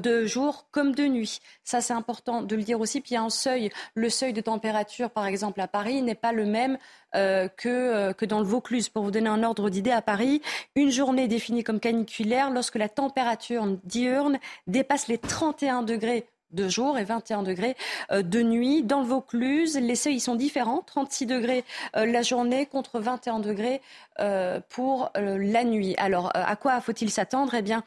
comme 0.71 0.95
de 0.95 1.05
nuit. 1.05 1.39
Ça, 1.63 1.82
c'est 1.82 1.93
important 1.93 2.41
de 2.41 2.55
le 2.55 2.63
dire 2.63 2.80
aussi. 2.80 3.01
Puis 3.01 3.11
il 3.11 3.13
y 3.15 3.17
a 3.17 3.21
un 3.21 3.30
seuil. 3.30 3.69
Le 3.95 4.09
seuil 4.09 4.34
de 4.34 4.41
température, 4.41 5.09
par 5.09 5.25
exemple, 5.25 5.61
à 5.61 5.67
Paris, 5.67 6.01
n'est 6.01 6.15
pas 6.15 6.32
le 6.32 6.45
même 6.45 6.77
euh, 7.15 7.47
que, 7.47 7.69
euh, 7.69 8.13
que 8.13 8.25
dans 8.25 8.39
le 8.39 8.45
Vaucluse. 8.45 8.89
Pour 8.89 9.03
vous 9.03 9.11
donner 9.11 9.30
un 9.30 9.43
ordre 9.43 9.69
d'idée, 9.69 9.91
à 9.91 10.01
Paris, 10.01 10.41
une 10.75 10.91
journée 10.91 11.27
définie 11.27 11.63
comme 11.63 11.80
caniculaire 11.80 12.51
lorsque 12.51 12.75
la 12.75 12.89
température 12.89 13.65
diurne 13.84 14.39
dépasse 14.67 15.07
les 15.07 15.17
31 15.17 15.84
degrés 15.84 16.27
de 16.52 16.68
jour 16.68 16.97
et 16.97 17.04
21 17.04 17.43
degrés 17.43 17.76
euh, 18.12 18.22
de 18.22 18.41
nuit. 18.41 18.84
Dans 18.84 19.02
le 19.02 19.06
Vaucluse, 19.06 19.78
les 19.78 19.95
seuils 19.95 20.20
sont 20.20 20.36
différents. 20.36 20.84
36 20.86 21.26
degrés 21.26 21.64
euh, 21.95 22.06
la 22.06 22.22
journée 22.22 22.66
contre 22.66 23.00
21 23.00 23.39
degrés 23.39 23.82
euh, 24.20 24.60
pour 24.70 25.12
la 25.16 25.64
nuit. 25.64 25.95
Alors, 25.97 26.32
à 26.34 26.56
quoi 26.56 26.82
faut-il 26.82 27.10
s'attendre? 27.10 27.54
Eh 27.56 27.62
bien, 27.62 27.84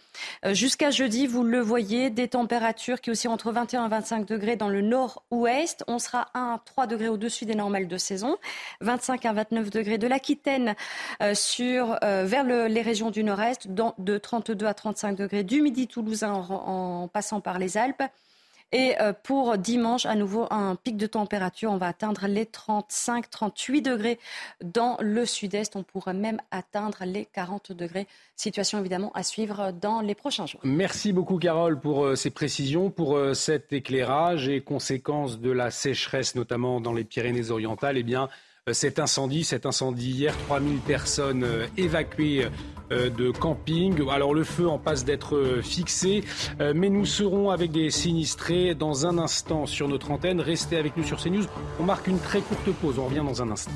jusqu'à 0.53 0.91
jeudi, 0.91 1.27
vous 1.27 1.43
le 1.43 1.61
voyez, 1.61 2.11
des 2.11 2.29
températures 2.29 3.01
qui 3.01 3.11
aussi 3.11 3.29
entre 3.29 3.53
21 3.53 3.87
et 3.87 3.89
25 3.89 4.27
degrés 4.27 4.57
dans 4.57 4.69
le 4.69 4.81
nord-ouest. 4.81 5.85
On 5.89 5.99
sera 5.99 6.29
1 6.35 6.55
à 6.55 6.61
3 6.65 6.87
degrés 6.87 7.09
au-dessus 7.09 7.45
des 7.45 7.55
normales 7.55 7.87
de 7.87 7.97
saison. 7.99 8.39
25 8.81 9.27
à 9.27 9.33
29 9.35 9.71
degrés 9.71 9.99
de 9.99 10.07
l'Aquitaine 10.07 10.75
vers 11.21 12.45
les 12.45 12.83
régions 12.83 13.11
du 13.11 13.25
nord-est, 13.25 13.69
de 13.69 14.19
32 14.19 14.67
à 14.67 14.75
35 14.75 15.17
degrés 15.17 15.45
du 15.45 15.61
midi 15.61 15.87
toulousain 15.87 16.33
en 16.33 17.09
passant 17.09 17.41
par 17.41 17.59
les 17.59 17.77
Alpes 17.77 18.03
Et 18.73 18.95
euh, 19.01 19.12
pour 19.12 19.59
dimanche, 19.59 20.07
à 20.07 20.14
nouveau, 20.14 20.47
un 20.51 20.77
pic 20.77 20.97
de 20.97 21.07
température. 21.07 21.70
On 21.70 21.77
va 21.77 21.89
atteindre 21.89 22.27
les 22.27 22.45
35-38 22.45 23.83
degrés 23.83 24.18
dans 24.62 24.97
le 25.01 25.27
sud-est. 25.27 25.77
On 25.77 25.83
pourrait 25.83 26.14
même 26.14 26.41
atteindre 26.51 27.05
les 27.05 27.27
40 27.27 27.73
degrés. 27.73 28.07
Situation 28.35 28.79
évidemment 28.79 29.12
à 29.14 29.23
suivre 29.23 29.73
dans 29.73 30.01
les 30.01 30.14
prochains 30.14 30.47
jours. 30.47 30.61
Merci 30.64 31.12
beaucoup 31.12 31.39
Carole 31.39 31.79
pour 31.79 32.05
euh, 32.05 32.16
ces 32.16 32.31
précisions, 32.31 32.91
pour 32.91 33.16
euh, 33.16 33.35
cet 33.35 33.73
éclairage 33.73 34.49
et 34.49 34.62
conséquences 34.62 35.39
de 35.39 35.51
la 35.51 35.70
sécheresse, 35.70 36.35
notamment 36.35 36.81
dans 36.81 36.95
les 36.95 37.05
Pyrénées-Orientales. 37.05 37.99
Eh 37.99 38.03
bien, 38.03 38.29
cet 38.71 39.01
incendie, 39.01 39.43
cet 39.43 39.67
incendie 39.67 40.11
hier, 40.11 40.37
3000 40.47 40.79
personnes 40.79 41.43
euh, 41.43 41.67
évacuées 41.77 42.47
euh, 42.93 43.11
de 43.11 43.33
camping. 43.33 44.09
Alors 44.09 44.35
le 44.35 44.45
feu 44.45 44.69
en 44.69 44.79
passe 44.79 45.05
d'être 45.05 45.61
fixé, 45.65 46.23
mais 46.61 46.89
nous 46.89 47.05
serons 47.05 47.51
avec 47.51 47.73
des 47.73 47.91
sinistrés 47.91 48.77
dans 48.77 49.05
un 49.05 49.19
instant 49.19 49.67
sur 49.67 49.89
notre 49.89 50.13
antenne. 50.13 50.41
Restez 50.41 50.77
avec 50.77 50.97
nous 50.97 51.03
sur 51.03 51.21
CNews. 51.21 51.47
On 51.81 51.83
marque 51.83 52.07
une 52.07 52.21
très 52.21 52.41
courte 52.41 52.71
pause, 52.81 53.01
on 53.01 53.07
revient 53.07 53.25
dans 53.27 53.43
un 53.43 53.51
instant. 53.51 53.73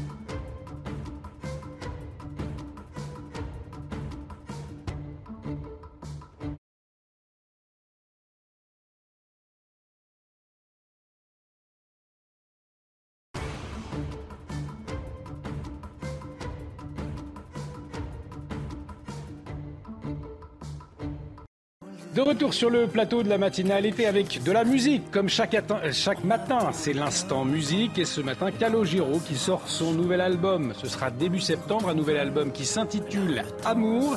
Retour 22.26 22.54
sur 22.54 22.70
le 22.70 22.88
plateau 22.88 23.22
de 23.22 23.28
la 23.28 23.38
matinale 23.38 23.86
été 23.86 24.04
avec 24.04 24.42
de 24.42 24.50
la 24.50 24.64
musique, 24.64 25.12
comme 25.12 25.28
chaque, 25.28 25.56
chaque 25.92 26.24
matin. 26.24 26.70
C'est 26.72 26.92
l'instant 26.92 27.44
musique. 27.44 27.98
Et 27.98 28.04
ce 28.04 28.20
matin, 28.20 28.50
Calogero 28.50 29.20
qui 29.20 29.36
sort 29.36 29.62
son 29.66 29.92
nouvel 29.92 30.20
album. 30.20 30.72
Ce 30.76 30.88
sera 30.88 31.12
début 31.12 31.38
septembre, 31.38 31.88
un 31.88 31.94
nouvel 31.94 32.16
album 32.16 32.50
qui 32.50 32.64
s'intitule 32.64 33.44
Amour. 33.64 34.16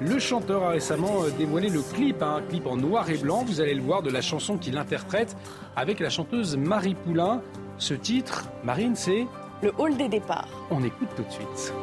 Le 0.00 0.18
chanteur 0.18 0.64
a 0.64 0.70
récemment 0.70 1.24
euh, 1.24 1.30
dévoilé 1.36 1.68
le 1.68 1.82
clip, 1.82 2.22
hein, 2.22 2.36
un 2.38 2.48
clip 2.48 2.66
en 2.66 2.76
noir 2.78 3.10
et 3.10 3.18
blanc. 3.18 3.44
Vous 3.46 3.60
allez 3.60 3.74
le 3.74 3.82
voir 3.82 4.02
de 4.02 4.10
la 4.10 4.22
chanson 4.22 4.56
qu'il 4.56 4.78
interprète 4.78 5.36
avec 5.76 6.00
la 6.00 6.08
chanteuse 6.08 6.56
Marie 6.56 6.94
Poulain. 6.94 7.42
Ce 7.76 7.92
titre, 7.92 8.46
Marine, 8.64 8.96
c'est 8.96 9.26
Le 9.62 9.70
hall 9.76 9.98
des 9.98 10.08
départs. 10.08 10.48
On 10.70 10.82
écoute 10.82 11.08
tout 11.14 11.24
de 11.24 11.30
suite. 11.30 11.74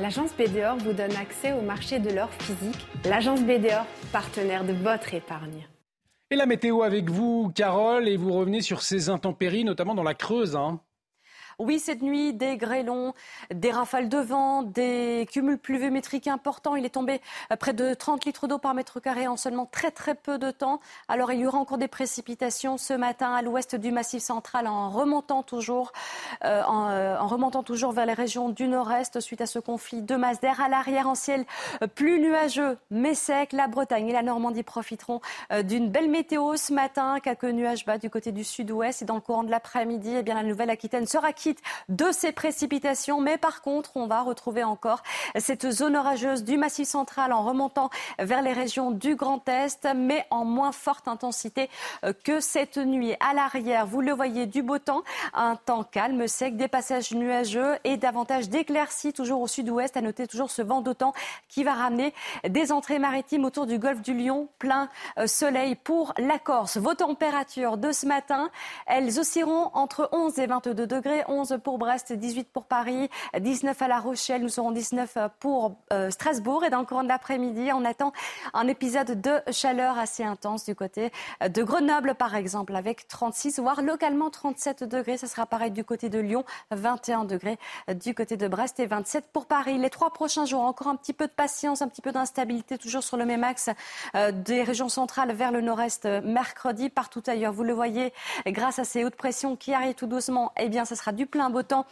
L'agence 0.00 0.30
BDOR 0.36 0.76
vous 0.78 0.92
donne 0.92 1.14
accès 1.14 1.52
au 1.52 1.62
marché 1.62 2.00
de 2.00 2.10
l'or 2.10 2.28
physique. 2.40 2.86
L'agence 3.04 3.42
BDOR, 3.42 3.86
partenaire 4.10 4.64
de 4.64 4.72
votre 4.72 5.14
épargne. 5.14 5.68
Et 6.30 6.36
la 6.36 6.46
météo 6.46 6.82
avec 6.82 7.08
vous, 7.08 7.52
Carole, 7.54 8.08
et 8.08 8.16
vous 8.16 8.32
revenez 8.32 8.62
sur 8.62 8.82
ces 8.82 9.08
intempéries, 9.08 9.64
notamment 9.64 9.94
dans 9.94 10.02
la 10.02 10.14
Creuse. 10.14 10.56
Hein. 10.56 10.80
Oui, 11.60 11.78
cette 11.78 12.00
nuit, 12.00 12.32
des 12.32 12.56
grêlons, 12.56 13.12
des 13.52 13.70
rafales 13.70 14.08
de 14.08 14.16
vent, 14.16 14.62
des 14.62 15.28
cumuls 15.30 15.58
pluviométriques 15.58 16.26
importants. 16.26 16.74
Il 16.74 16.86
est 16.86 16.94
tombé 16.94 17.20
euh, 17.52 17.56
près 17.56 17.74
de 17.74 17.92
30 17.92 18.24
litres 18.24 18.48
d'eau 18.48 18.56
par 18.56 18.72
mètre 18.72 18.98
carré 18.98 19.26
en 19.26 19.36
seulement 19.36 19.66
très 19.66 19.90
très 19.90 20.14
peu 20.14 20.38
de 20.38 20.50
temps. 20.50 20.80
Alors 21.06 21.32
il 21.32 21.40
y 21.40 21.46
aura 21.46 21.58
encore 21.58 21.76
des 21.76 21.86
précipitations 21.86 22.78
ce 22.78 22.94
matin 22.94 23.34
à 23.34 23.42
l'ouest 23.42 23.76
du 23.76 23.92
Massif 23.92 24.22
central 24.22 24.66
en 24.66 24.88
remontant 24.88 25.42
toujours, 25.42 25.92
euh, 26.46 26.62
euh, 26.66 27.90
vers 27.92 28.06
les 28.06 28.14
régions 28.14 28.48
du 28.48 28.66
nord-est 28.66 29.20
suite 29.20 29.42
à 29.42 29.46
ce 29.46 29.58
conflit 29.58 30.00
de 30.00 30.16
masse 30.16 30.40
d'air. 30.40 30.62
À 30.62 30.70
l'arrière, 30.70 31.08
en 31.08 31.14
ciel 31.14 31.44
plus 31.94 32.20
nuageux 32.20 32.78
mais 32.90 33.14
sec, 33.14 33.52
la 33.52 33.68
Bretagne 33.68 34.08
et 34.08 34.12
la 34.12 34.22
Normandie 34.22 34.62
profiteront 34.62 35.20
d'une 35.64 35.90
belle 35.90 36.08
météo 36.08 36.56
ce 36.56 36.72
matin. 36.72 37.18
Quelques 37.22 37.44
nuages 37.44 37.84
bas 37.84 37.98
du 37.98 38.08
côté 38.08 38.32
du 38.32 38.44
sud-ouest 38.44 39.02
et 39.02 39.04
dans 39.04 39.16
le 39.16 39.20
courant 39.20 39.44
de 39.44 39.50
l'après-midi, 39.50 40.14
eh 40.16 40.22
la 40.22 40.42
Nouvelle-Aquitaine 40.42 41.06
sera 41.06 41.32
de 41.88 42.12
ces 42.12 42.32
précipitations. 42.32 43.20
Mais 43.20 43.38
par 43.38 43.62
contre, 43.62 43.96
on 43.96 44.06
va 44.06 44.22
retrouver 44.22 44.64
encore 44.64 45.02
cette 45.38 45.70
zone 45.70 45.96
orageuse 45.96 46.44
du 46.44 46.56
Massif 46.56 46.88
central 46.88 47.32
en 47.32 47.42
remontant 47.42 47.90
vers 48.18 48.42
les 48.42 48.52
régions 48.52 48.90
du 48.90 49.16
Grand 49.16 49.46
Est, 49.48 49.88
mais 49.94 50.26
en 50.30 50.44
moins 50.44 50.72
forte 50.72 51.08
intensité 51.08 51.68
que 52.24 52.40
cette 52.40 52.78
nuit. 52.78 53.14
À 53.20 53.34
l'arrière, 53.34 53.86
vous 53.86 54.00
le 54.00 54.12
voyez, 54.12 54.46
du 54.46 54.62
beau 54.62 54.78
temps, 54.78 55.02
un 55.34 55.56
temps 55.56 55.84
calme, 55.84 56.26
sec, 56.26 56.56
des 56.56 56.68
passages 56.68 57.12
nuageux 57.12 57.76
et 57.84 57.96
davantage 57.96 58.48
d'éclaircies 58.48 59.12
toujours 59.12 59.40
au 59.40 59.46
sud-ouest. 59.46 59.96
À 59.96 60.00
noter 60.00 60.26
toujours 60.26 60.50
ce 60.50 60.62
vent 60.62 60.80
d'autant 60.80 61.12
qui 61.48 61.64
va 61.64 61.74
ramener 61.74 62.14
des 62.48 62.72
entrées 62.72 62.98
maritimes 62.98 63.44
autour 63.44 63.66
du 63.66 63.78
golfe 63.78 64.02
du 64.02 64.14
Lion, 64.14 64.48
plein 64.58 64.88
euh, 65.18 65.26
soleil 65.26 65.74
pour 65.74 66.12
la 66.18 66.38
Corse. 66.38 66.76
Vos 66.76 66.94
températures 66.94 67.76
de 67.76 67.92
ce 67.92 68.06
matin, 68.06 68.50
elles 68.86 69.18
oscilleront 69.18 69.70
entre 69.74 70.08
11 70.12 70.38
et 70.38 70.46
22 70.46 70.86
degrés. 70.86 71.24
11 71.28 71.39
pour 71.62 71.78
Brest, 71.78 72.12
18 72.12 72.48
pour 72.52 72.66
Paris, 72.66 73.08
19 73.38 73.80
à 73.80 73.88
La 73.88 73.98
Rochelle, 73.98 74.42
nous 74.42 74.48
serons 74.48 74.70
19 74.70 75.16
pour 75.38 75.76
euh, 75.92 76.10
Strasbourg. 76.10 76.64
Et 76.64 76.70
dans 76.70 76.80
le 76.80 76.86
courant 76.86 77.02
de 77.02 77.08
l'après-midi, 77.08 77.70
on 77.74 77.84
attend 77.84 78.12
un 78.52 78.68
épisode 78.68 79.20
de 79.20 79.40
chaleur 79.50 79.98
assez 79.98 80.22
intense 80.22 80.64
du 80.64 80.74
côté 80.74 81.10
de 81.40 81.62
Grenoble, 81.62 82.14
par 82.14 82.34
exemple, 82.34 82.76
avec 82.76 83.08
36, 83.08 83.58
voire 83.58 83.82
localement 83.82 84.30
37 84.30 84.84
degrés. 84.84 85.16
Ce 85.16 85.26
sera 85.26 85.46
pareil 85.46 85.70
du 85.70 85.84
côté 85.84 86.08
de 86.08 86.18
Lyon, 86.18 86.44
21 86.70 87.24
degrés 87.24 87.58
du 87.94 88.14
côté 88.14 88.36
de 88.36 88.46
Brest 88.48 88.78
et 88.80 88.86
27 88.86 89.28
pour 89.32 89.46
Paris. 89.46 89.78
Les 89.78 89.90
trois 89.90 90.12
prochains 90.12 90.44
jours, 90.44 90.62
encore 90.62 90.88
un 90.88 90.96
petit 90.96 91.12
peu 91.12 91.26
de 91.26 91.32
patience, 91.32 91.82
un 91.82 91.88
petit 91.88 92.02
peu 92.02 92.12
d'instabilité, 92.12 92.76
toujours 92.78 93.02
sur 93.02 93.16
le 93.16 93.24
même 93.24 93.44
axe 93.44 93.70
euh, 94.14 94.32
des 94.32 94.62
régions 94.62 94.88
centrales 94.88 95.32
vers 95.32 95.52
le 95.52 95.60
nord-est 95.60 96.04
mercredi. 96.04 96.90
Partout 96.90 97.22
ailleurs, 97.26 97.52
vous 97.52 97.64
le 97.64 97.72
voyez, 97.72 98.12
grâce 98.46 98.78
à 98.78 98.84
ces 98.84 99.04
hautes 99.04 99.16
pressions 99.16 99.56
qui 99.56 99.72
arrivent 99.72 99.94
tout 99.94 100.06
doucement, 100.06 100.52
eh 100.58 100.68
bien, 100.68 100.84
ce 100.84 100.94
sera 100.94 101.12
du 101.12 101.26
plein 101.30 101.50
beau 101.50 101.62
temps. 101.62 101.86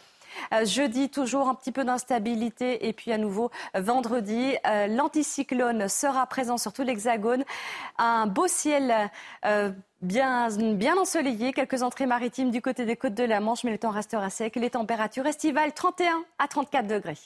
Euh, 0.53 0.65
jeudi, 0.65 1.09
toujours 1.09 1.47
un 1.49 1.55
petit 1.55 1.71
peu 1.71 1.83
d'instabilité. 1.83 2.87
Et 2.87 2.93
puis 2.93 3.11
à 3.11 3.17
nouveau, 3.17 3.51
vendredi, 3.73 4.55
euh, 4.67 4.87
l'anticyclone 4.87 5.87
sera 5.87 6.25
présent 6.27 6.57
sur 6.57 6.73
tout 6.73 6.83
l'Hexagone. 6.83 7.43
Un 7.97 8.27
beau 8.27 8.47
ciel. 8.47 9.09
Euh, 9.45 9.71
bien, 10.01 10.49
bien 10.57 10.97
ensoleillé, 10.97 11.53
quelques 11.53 11.83
entrées 11.83 12.05
maritimes 12.05 12.51
du 12.51 12.61
côté 12.61 12.85
des 12.85 12.95
côtes 12.95 13.15
de 13.15 13.23
la 13.23 13.39
Manche, 13.39 13.63
mais 13.63 13.71
le 13.71 13.77
temps 13.77 13.91
restera 13.91 14.29
sec. 14.29 14.55
Les 14.55 14.69
températures 14.69 15.25
estivales 15.25 15.73
31 15.73 16.23
à 16.37 16.47
34 16.47 16.87
degrés. 16.87 17.17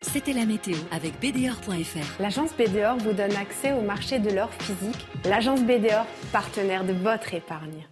C'était 0.00 0.34
la 0.34 0.44
météo 0.44 0.76
avec 0.90 1.18
BDOR.fr. 1.20 2.20
L'agence 2.20 2.52
BDOR 2.54 2.96
vous 2.98 3.12
donne 3.12 3.34
accès 3.36 3.72
au 3.72 3.80
marché 3.80 4.18
de 4.18 4.30
l'or 4.30 4.50
physique. 4.52 5.06
L'agence 5.24 5.62
BDOR, 5.62 6.04
partenaire 6.30 6.84
de 6.84 6.92
votre 6.92 7.32
épargne. 7.32 7.86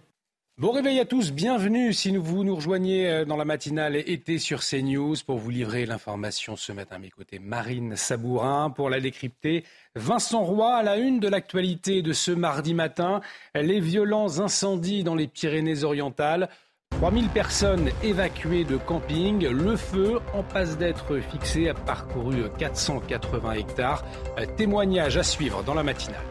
Bon 0.59 0.69
réveil 0.69 0.99
à 0.99 1.05
tous, 1.05 1.31
bienvenue 1.31 1.93
si 1.93 2.15
vous 2.15 2.43
nous 2.43 2.55
rejoignez 2.55 3.09
euh, 3.09 3.25
dans 3.25 3.37
la 3.37 3.43
matinale 3.43 3.95
été 3.95 4.37
sur 4.37 4.59
CNews 4.59 5.15
pour 5.25 5.39
vous 5.39 5.49
livrer 5.49 5.87
l'information 5.87 6.55
ce 6.55 6.71
matin 6.71 6.97
à 6.97 6.99
mes 6.99 7.09
côtés. 7.09 7.39
Marine 7.39 7.95
Sabourin 7.95 8.69
pour 8.69 8.91
la 8.91 8.99
décrypter. 8.99 9.63
Vincent 9.95 10.43
Roy 10.43 10.75
à 10.75 10.83
la 10.83 10.97
une 10.97 11.19
de 11.19 11.27
l'actualité 11.27 12.03
de 12.03 12.13
ce 12.13 12.29
mardi 12.29 12.75
matin. 12.75 13.21
Les 13.55 13.79
violents 13.79 14.41
incendies 14.41 15.03
dans 15.03 15.15
les 15.15 15.27
Pyrénées-Orientales. 15.27 16.49
3000 16.91 17.29
personnes 17.29 17.89
évacuées 18.03 18.63
de 18.63 18.77
camping. 18.77 19.47
Le 19.47 19.75
feu 19.75 20.19
en 20.35 20.43
passe 20.43 20.77
d'être 20.77 21.17
fixé 21.31 21.67
a 21.67 21.73
parcouru 21.73 22.43
480 22.59 23.53
hectares. 23.53 24.05
Témoignage 24.55 25.17
à 25.17 25.23
suivre 25.23 25.63
dans 25.63 25.73
la 25.73 25.81
matinale. 25.81 26.21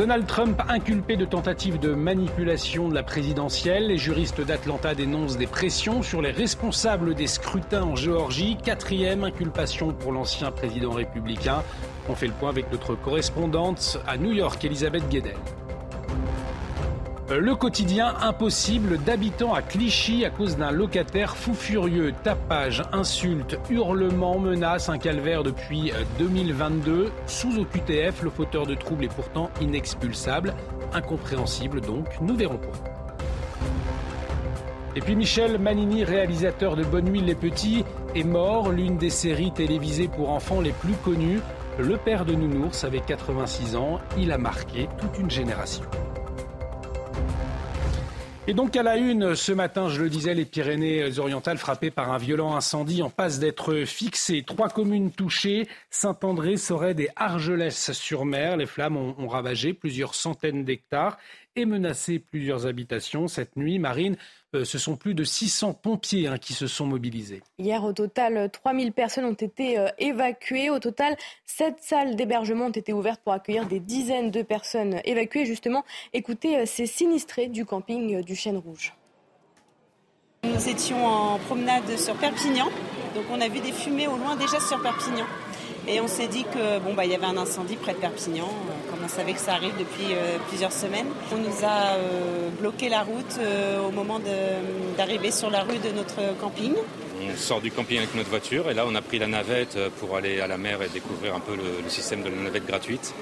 Donald 0.00 0.26
Trump 0.26 0.62
inculpé 0.70 1.18
de 1.18 1.26
tentative 1.26 1.78
de 1.78 1.92
manipulation 1.92 2.88
de 2.88 2.94
la 2.94 3.02
présidentielle. 3.02 3.88
Les 3.88 3.98
juristes 3.98 4.40
d'Atlanta 4.40 4.94
dénoncent 4.94 5.36
des 5.36 5.46
pressions 5.46 6.02
sur 6.02 6.22
les 6.22 6.30
responsables 6.30 7.14
des 7.14 7.26
scrutins 7.26 7.82
en 7.82 7.96
Géorgie. 7.96 8.56
Quatrième 8.56 9.24
inculpation 9.24 9.92
pour 9.92 10.12
l'ancien 10.12 10.52
président 10.52 10.92
républicain. 10.92 11.62
On 12.08 12.14
fait 12.14 12.28
le 12.28 12.32
point 12.32 12.48
avec 12.48 12.72
notre 12.72 12.94
correspondante 12.94 14.00
à 14.06 14.16
New 14.16 14.32
York, 14.32 14.64
Elisabeth 14.64 15.06
Guedel. 15.10 15.36
Le 17.30 17.54
quotidien 17.54 18.16
impossible 18.22 18.98
d'habitants 18.98 19.54
à 19.54 19.62
Clichy 19.62 20.24
à 20.24 20.30
cause 20.30 20.56
d'un 20.56 20.72
locataire 20.72 21.36
fou 21.36 21.54
furieux. 21.54 22.12
Tapage, 22.24 22.82
insultes, 22.92 23.56
hurlements, 23.70 24.40
menaces, 24.40 24.88
un 24.88 24.98
calvaire 24.98 25.44
depuis 25.44 25.92
2022. 26.18 27.12
Sous 27.26 27.56
OQTF, 27.56 28.22
le 28.22 28.30
fauteur 28.30 28.66
de 28.66 28.74
troubles 28.74 29.04
est 29.04 29.14
pourtant 29.14 29.48
inexpulsable. 29.60 30.54
Incompréhensible 30.92 31.80
donc, 31.80 32.08
nous 32.20 32.34
verrons 32.34 32.58
pourquoi. 32.58 32.90
Et 34.96 35.00
puis 35.00 35.14
Michel 35.14 35.60
Manini, 35.60 36.02
réalisateur 36.02 36.74
de 36.74 36.82
Bonne 36.82 37.10
Nuit 37.10 37.20
les 37.20 37.36
Petits, 37.36 37.84
est 38.16 38.24
mort, 38.24 38.70
l'une 38.70 38.96
des 38.96 39.10
séries 39.10 39.52
télévisées 39.52 40.08
pour 40.08 40.30
enfants 40.30 40.60
les 40.60 40.72
plus 40.72 40.94
connues. 40.94 41.38
Le 41.78 41.96
père 41.96 42.24
de 42.24 42.34
Nounours 42.34 42.82
avait 42.82 42.98
86 42.98 43.76
ans, 43.76 44.00
il 44.18 44.32
a 44.32 44.38
marqué 44.38 44.88
toute 44.98 45.16
une 45.20 45.30
génération. 45.30 45.84
Et 48.46 48.54
donc 48.54 48.74
à 48.74 48.82
la 48.82 48.96
une, 48.96 49.36
ce 49.36 49.52
matin, 49.52 49.90
je 49.90 50.02
le 50.02 50.08
disais, 50.08 50.34
les 50.34 50.46
Pyrénées-Orientales 50.46 51.58
frappées 51.58 51.90
par 51.90 52.10
un 52.10 52.16
violent 52.16 52.56
incendie 52.56 53.02
en 53.02 53.10
passe 53.10 53.38
d'être 53.38 53.84
fixées. 53.84 54.42
Trois 54.44 54.70
communes 54.70 55.12
touchées, 55.12 55.68
Saint-André, 55.90 56.56
Sorède 56.56 57.00
et 57.00 57.10
Argelès-sur-Mer. 57.16 58.56
Les 58.56 58.66
flammes 58.66 58.96
ont, 58.96 59.28
ravagé 59.28 59.74
plusieurs 59.74 60.14
centaines 60.14 60.64
d'hectares 60.64 61.18
et 61.54 61.66
menacé 61.66 62.18
plusieurs 62.18 62.66
habitations. 62.66 63.28
Cette 63.28 63.56
nuit, 63.56 63.78
Marine, 63.78 64.16
ce 64.52 64.78
sont 64.78 64.96
plus 64.96 65.14
de 65.14 65.24
600 65.24 65.74
pompiers 65.74 66.26
hein, 66.26 66.38
qui 66.38 66.54
se 66.54 66.66
sont 66.66 66.86
mobilisés. 66.86 67.42
Hier, 67.58 67.84
au 67.84 67.92
total, 67.92 68.50
3000 68.50 68.92
personnes 68.92 69.24
ont 69.24 69.32
été 69.32 69.78
euh, 69.78 69.88
évacuées. 69.98 70.70
Au 70.70 70.78
total, 70.78 71.16
sept 71.46 71.76
salles 71.80 72.16
d'hébergement 72.16 72.66
ont 72.66 72.70
été 72.70 72.92
ouvertes 72.92 73.20
pour 73.22 73.32
accueillir 73.32 73.66
des 73.66 73.80
dizaines 73.80 74.30
de 74.30 74.42
personnes 74.42 75.00
évacuées. 75.04 75.46
Justement, 75.46 75.84
écoutez 76.12 76.58
euh, 76.58 76.66
ces 76.66 76.86
sinistrés 76.86 77.48
du 77.48 77.64
camping 77.64 78.22
du 78.22 78.34
Chêne 78.34 78.58
Rouge. 78.58 78.94
Nous 80.44 80.68
étions 80.68 81.06
en 81.06 81.38
promenade 81.38 81.98
sur 81.98 82.16
Perpignan, 82.16 82.66
donc 83.14 83.24
on 83.30 83.40
a 83.42 83.48
vu 83.48 83.60
des 83.60 83.72
fumées 83.72 84.08
au 84.08 84.16
loin 84.16 84.36
déjà 84.36 84.58
sur 84.58 84.80
Perpignan. 84.80 85.26
Et 85.92 86.00
on 86.00 86.06
s'est 86.06 86.28
dit 86.28 86.44
que 86.44 86.78
bon 86.78 86.94
bah 86.94 87.04
il 87.04 87.10
y 87.10 87.16
avait 87.16 87.26
un 87.26 87.36
incendie 87.36 87.74
près 87.74 87.94
de 87.94 87.98
Perpignan, 87.98 88.44
euh, 88.44 88.90
comme 88.90 89.00
on 89.04 89.08
savait 89.08 89.32
que 89.32 89.40
ça 89.40 89.54
arrive 89.54 89.76
depuis 89.76 90.14
euh, 90.14 90.38
plusieurs 90.48 90.70
semaines. 90.70 91.06
On 91.32 91.38
nous 91.38 91.64
a 91.64 91.96
euh, 91.96 92.48
bloqué 92.60 92.88
la 92.88 93.02
route 93.02 93.40
au 93.84 93.90
moment 93.90 94.20
d'arriver 94.96 95.32
sur 95.32 95.50
la 95.50 95.62
rue 95.62 95.78
de 95.78 95.90
notre 95.90 96.38
camping. 96.40 96.74
On 97.20 97.36
sort 97.36 97.60
du 97.60 97.72
camping 97.72 97.98
avec 97.98 98.14
notre 98.14 98.30
voiture 98.30 98.70
et 98.70 98.74
là 98.74 98.84
on 98.86 98.94
a 98.94 99.02
pris 99.02 99.18
la 99.18 99.26
navette 99.26 99.76
pour 99.98 100.16
aller 100.16 100.40
à 100.40 100.46
la 100.46 100.58
mer 100.58 100.80
et 100.80 100.88
découvrir 100.88 101.34
un 101.34 101.40
peu 101.40 101.56
le, 101.56 101.90
système 101.90 102.22
de 102.22 102.28
la 102.28 102.36
navette 102.36 102.66
gratuite. 102.66 103.12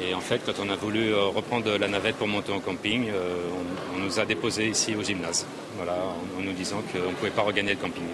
Et 0.00 0.14
en 0.14 0.20
fait, 0.20 0.40
quand 0.46 0.54
on 0.64 0.70
a 0.70 0.76
voulu 0.76 1.14
reprendre 1.14 1.76
la 1.76 1.88
navette 1.88 2.16
pour 2.16 2.26
monter 2.26 2.52
en 2.52 2.60
camping, 2.60 3.10
on, 3.94 4.00
nous 4.00 4.18
a 4.18 4.24
déposé 4.24 4.68
ici 4.68 4.96
au 4.96 5.02
gymnase, 5.02 5.46
voilà, 5.76 5.92
en, 5.92 6.40
en 6.40 6.42
nous 6.42 6.52
disant 6.52 6.82
qu'on 6.90 7.10
ne 7.10 7.14
pouvait 7.14 7.30
pas 7.30 7.42
regagner 7.42 7.74
le 7.74 7.78
camping. 7.78 8.04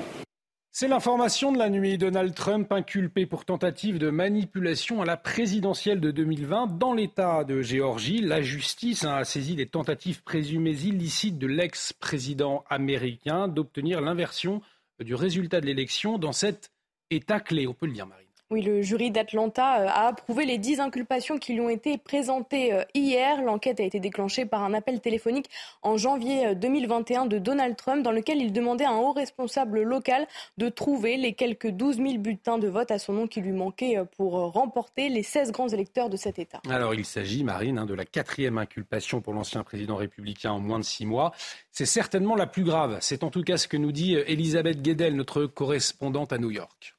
C'est 0.80 0.86
l'information 0.86 1.50
de 1.50 1.58
la 1.58 1.70
nuit. 1.70 1.98
Donald 1.98 2.32
Trump 2.36 2.70
inculpé 2.70 3.26
pour 3.26 3.44
tentative 3.44 3.98
de 3.98 4.10
manipulation 4.10 5.02
à 5.02 5.04
la 5.04 5.16
présidentielle 5.16 5.98
de 5.98 6.12
2020 6.12 6.78
dans 6.78 6.92
l'État 6.92 7.42
de 7.42 7.62
Géorgie. 7.62 8.20
La 8.20 8.42
justice 8.42 9.02
a 9.02 9.24
saisi 9.24 9.56
des 9.56 9.66
tentatives 9.66 10.22
présumées 10.22 10.70
illicites 10.84 11.36
de 11.36 11.48
l'ex-président 11.48 12.62
américain 12.70 13.48
d'obtenir 13.48 14.00
l'inversion 14.00 14.62
du 15.00 15.16
résultat 15.16 15.60
de 15.60 15.66
l'élection 15.66 16.16
dans 16.16 16.30
cet 16.30 16.70
État 17.10 17.40
clé. 17.40 17.66
On 17.66 17.74
peut 17.74 17.86
le 17.86 17.92
dire, 17.92 18.06
Marie. 18.06 18.27
Oui, 18.50 18.62
le 18.62 18.80
jury 18.80 19.10
d'Atlanta 19.10 19.82
euh, 19.82 19.88
a 19.88 20.06
approuvé 20.06 20.46
les 20.46 20.56
dix 20.56 20.80
inculpations 20.80 21.36
qui 21.36 21.52
lui 21.52 21.60
ont 21.60 21.68
été 21.68 21.98
présentées 21.98 22.72
euh, 22.72 22.82
hier. 22.94 23.42
L'enquête 23.42 23.78
a 23.78 23.82
été 23.82 24.00
déclenchée 24.00 24.46
par 24.46 24.62
un 24.62 24.72
appel 24.72 25.02
téléphonique 25.02 25.50
en 25.82 25.98
janvier 25.98 26.54
2021 26.54 27.26
euh, 27.26 27.28
de 27.28 27.38
Donald 27.38 27.76
Trump 27.76 28.02
dans 28.02 28.10
lequel 28.10 28.40
il 28.40 28.54
demandait 28.54 28.86
à 28.86 28.92
un 28.92 28.96
haut 28.96 29.12
responsable 29.12 29.82
local 29.82 30.26
de 30.56 30.70
trouver 30.70 31.18
les 31.18 31.34
quelques 31.34 31.68
12 31.68 31.96
000 31.96 32.18
bulletins 32.20 32.56
de 32.56 32.68
vote 32.68 32.90
à 32.90 32.98
son 32.98 33.12
nom 33.12 33.26
qui 33.26 33.42
lui 33.42 33.52
manquaient 33.52 33.98
pour 34.16 34.32
remporter 34.52 35.10
les 35.10 35.22
16 35.22 35.52
grands 35.52 35.68
électeurs 35.68 36.08
de 36.08 36.16
cet 36.16 36.38
État. 36.38 36.62
Alors 36.70 36.94
il 36.94 37.04
s'agit, 37.04 37.44
Marine, 37.44 37.76
hein, 37.76 37.84
de 37.84 37.92
la 37.92 38.06
quatrième 38.06 38.56
inculpation 38.56 39.20
pour 39.20 39.34
l'ancien 39.34 39.62
président 39.62 39.96
républicain 39.96 40.52
en 40.52 40.58
moins 40.58 40.78
de 40.78 40.84
six 40.84 41.04
mois. 41.04 41.32
C'est 41.70 41.84
certainement 41.84 42.34
la 42.34 42.46
plus 42.46 42.64
grave. 42.64 42.96
C'est 43.02 43.24
en 43.24 43.30
tout 43.30 43.42
cas 43.42 43.58
ce 43.58 43.68
que 43.68 43.76
nous 43.76 43.92
dit 43.92 44.14
Elisabeth 44.14 44.80
Guedel, 44.80 45.16
notre 45.16 45.44
correspondante 45.44 46.32
à 46.32 46.38
New 46.38 46.50
York. 46.50 46.94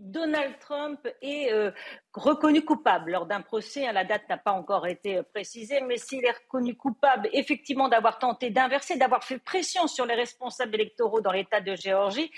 Donald 0.00 0.58
Trump 0.60 1.06
est 1.22 1.52
euh, 1.52 1.70
reconnu 2.14 2.64
coupable. 2.64 3.12
Lors 3.12 3.26
d'un 3.26 3.40
procès, 3.40 3.86
hein, 3.86 3.92
la 3.92 4.04
date 4.04 4.28
n'a 4.28 4.36
pas 4.36 4.52
encore 4.52 4.86
été 4.86 5.18
euh, 5.18 5.22
précisée, 5.22 5.80
mais 5.80 5.96
s'il 5.96 6.24
est 6.24 6.32
reconnu 6.32 6.74
coupable 6.74 7.28
effectivement 7.32 7.88
d'avoir 7.88 8.18
tenté 8.18 8.50
d'inverser, 8.50 8.96
d'avoir 8.96 9.22
fait 9.24 9.38
pression 9.38 9.86
sur 9.86 10.06
les 10.06 10.14
responsables 10.14 10.74
électoraux 10.74 11.20
dans 11.20 11.32
l'État 11.32 11.60
de 11.60 11.74
Géorgie, 11.74 12.30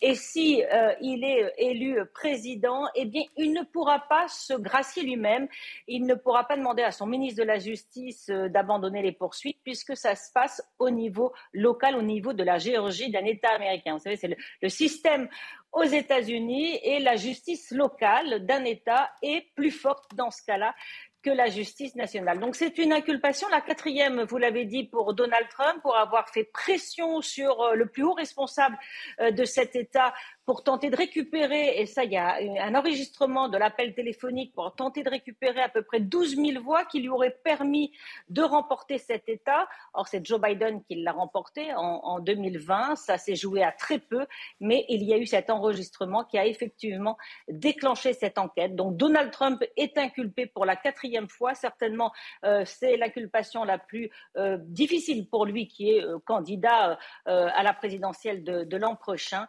et 0.00 0.14
si 0.14 0.62
euh, 0.62 0.94
est 1.00 1.52
élu 1.58 1.98
président, 2.14 2.84
eh 2.94 3.04
bien, 3.04 3.22
il 3.36 3.52
ne 3.52 3.62
pourra 3.62 4.00
pas 4.00 4.28
se 4.28 4.54
gracier 4.54 5.02
lui-même, 5.02 5.48
il 5.88 6.06
ne 6.06 6.14
pourra 6.14 6.44
pas 6.44 6.56
demander 6.56 6.82
à 6.82 6.92
son 6.92 7.06
ministre 7.06 7.40
de 7.42 7.46
la 7.46 7.58
Justice 7.58 8.28
d'abandonner 8.28 9.02
les 9.02 9.12
poursuites, 9.12 9.58
puisque 9.64 9.96
ça 9.96 10.14
se 10.14 10.30
passe 10.32 10.62
au 10.78 10.90
niveau 10.90 11.32
local, 11.52 11.96
au 11.96 12.02
niveau 12.02 12.32
de 12.32 12.44
la 12.44 12.58
Géorgie, 12.58 13.10
d'un 13.10 13.24
État 13.24 13.50
américain. 13.50 13.94
Vous 13.94 13.98
savez, 13.98 14.16
c'est 14.16 14.36
le 14.60 14.68
système 14.68 15.28
aux 15.76 15.82
États-Unis 15.82 16.78
et 16.82 17.00
la 17.00 17.16
justice 17.16 17.70
locale 17.70 18.46
d'un 18.46 18.64
État 18.64 19.10
est 19.22 19.52
plus 19.54 19.70
forte 19.70 20.04
dans 20.14 20.30
ce 20.30 20.42
cas-là 20.44 20.74
que 21.22 21.30
la 21.30 21.48
justice 21.48 21.96
nationale. 21.96 22.38
Donc 22.38 22.54
c'est 22.54 22.78
une 22.78 22.92
inculpation, 22.92 23.48
la 23.48 23.60
quatrième, 23.60 24.22
vous 24.22 24.38
l'avez 24.38 24.64
dit, 24.64 24.84
pour 24.84 25.12
Donald 25.12 25.48
Trump, 25.48 25.82
pour 25.82 25.96
avoir 25.96 26.28
fait 26.28 26.44
pression 26.44 27.20
sur 27.20 27.60
euh, 27.60 27.74
le 27.74 27.86
plus 27.86 28.04
haut 28.04 28.12
responsable 28.12 28.78
euh, 29.20 29.32
de 29.32 29.44
cet 29.44 29.74
État 29.74 30.14
pour 30.46 30.62
tenter 30.62 30.90
de 30.90 30.96
récupérer, 30.96 31.80
et 31.80 31.86
ça, 31.86 32.04
il 32.04 32.12
y 32.12 32.16
a 32.16 32.36
un 32.60 32.74
enregistrement 32.74 33.48
de 33.48 33.58
l'appel 33.58 33.94
téléphonique 33.94 34.54
pour 34.54 34.74
tenter 34.74 35.02
de 35.02 35.10
récupérer 35.10 35.60
à 35.60 35.68
peu 35.68 35.82
près 35.82 36.00
12 36.00 36.36
000 36.36 36.62
voix 36.62 36.84
qui 36.84 37.00
lui 37.00 37.08
auraient 37.08 37.36
permis 37.44 37.92
de 38.28 38.42
remporter 38.42 38.98
cet 38.98 39.28
État. 39.28 39.68
Or, 39.92 40.06
c'est 40.08 40.24
Joe 40.24 40.40
Biden 40.40 40.82
qui 40.84 41.02
l'a 41.02 41.12
remporté 41.12 41.74
en, 41.74 42.00
en 42.04 42.20
2020. 42.20 42.96
Ça 42.96 43.18
s'est 43.18 43.34
joué 43.34 43.62
à 43.62 43.72
très 43.72 43.98
peu, 43.98 44.26
mais 44.60 44.86
il 44.88 45.02
y 45.02 45.12
a 45.12 45.18
eu 45.18 45.26
cet 45.26 45.50
enregistrement 45.50 46.24
qui 46.24 46.38
a 46.38 46.46
effectivement 46.46 47.18
déclenché 47.48 48.12
cette 48.12 48.38
enquête. 48.38 48.76
Donc, 48.76 48.96
Donald 48.96 49.30
Trump 49.32 49.64
est 49.76 49.98
inculpé 49.98 50.46
pour 50.46 50.64
la 50.64 50.76
quatrième 50.76 51.28
fois. 51.28 51.54
Certainement, 51.54 52.12
euh, 52.44 52.62
c'est 52.64 52.96
l'inculpation 52.96 53.64
la 53.64 53.78
plus 53.78 54.10
euh, 54.36 54.58
difficile 54.60 55.28
pour 55.28 55.44
lui 55.44 55.68
qui 55.68 55.90
est 55.90 56.04
euh, 56.04 56.18
candidat 56.24 56.98
à 57.26 57.62
la 57.62 57.72
présidentielle 57.72 58.44
de, 58.44 58.76
l'an 58.76 58.94
prochain. 58.94 59.46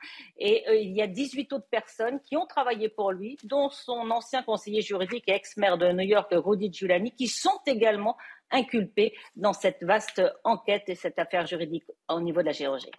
Il 0.87 0.95
y 0.95 1.01
a 1.01 1.07
18 1.07 1.53
autres 1.53 1.67
personnes 1.69 2.19
qui 2.21 2.35
ont 2.35 2.45
travaillé 2.45 2.89
pour 2.89 3.11
lui, 3.11 3.37
dont 3.43 3.69
son 3.69 4.09
ancien 4.11 4.41
conseiller 4.43 4.81
juridique 4.81 5.25
et 5.27 5.33
ex-maire 5.33 5.77
de 5.77 5.91
New 5.91 6.07
York, 6.07 6.29
Rudy 6.31 6.71
Giuliani, 6.71 7.11
qui 7.11 7.27
sont 7.27 7.59
également 7.65 8.17
inculpés 8.51 9.13
dans 9.35 9.53
cette 9.53 9.83
vaste 9.83 10.21
enquête 10.43 10.83
et 10.87 10.95
cette 10.95 11.19
affaire 11.19 11.45
juridique 11.45 11.83
au 12.09 12.21
niveau 12.21 12.41
de 12.41 12.47
la 12.47 12.51
Géorgie. 12.53 12.91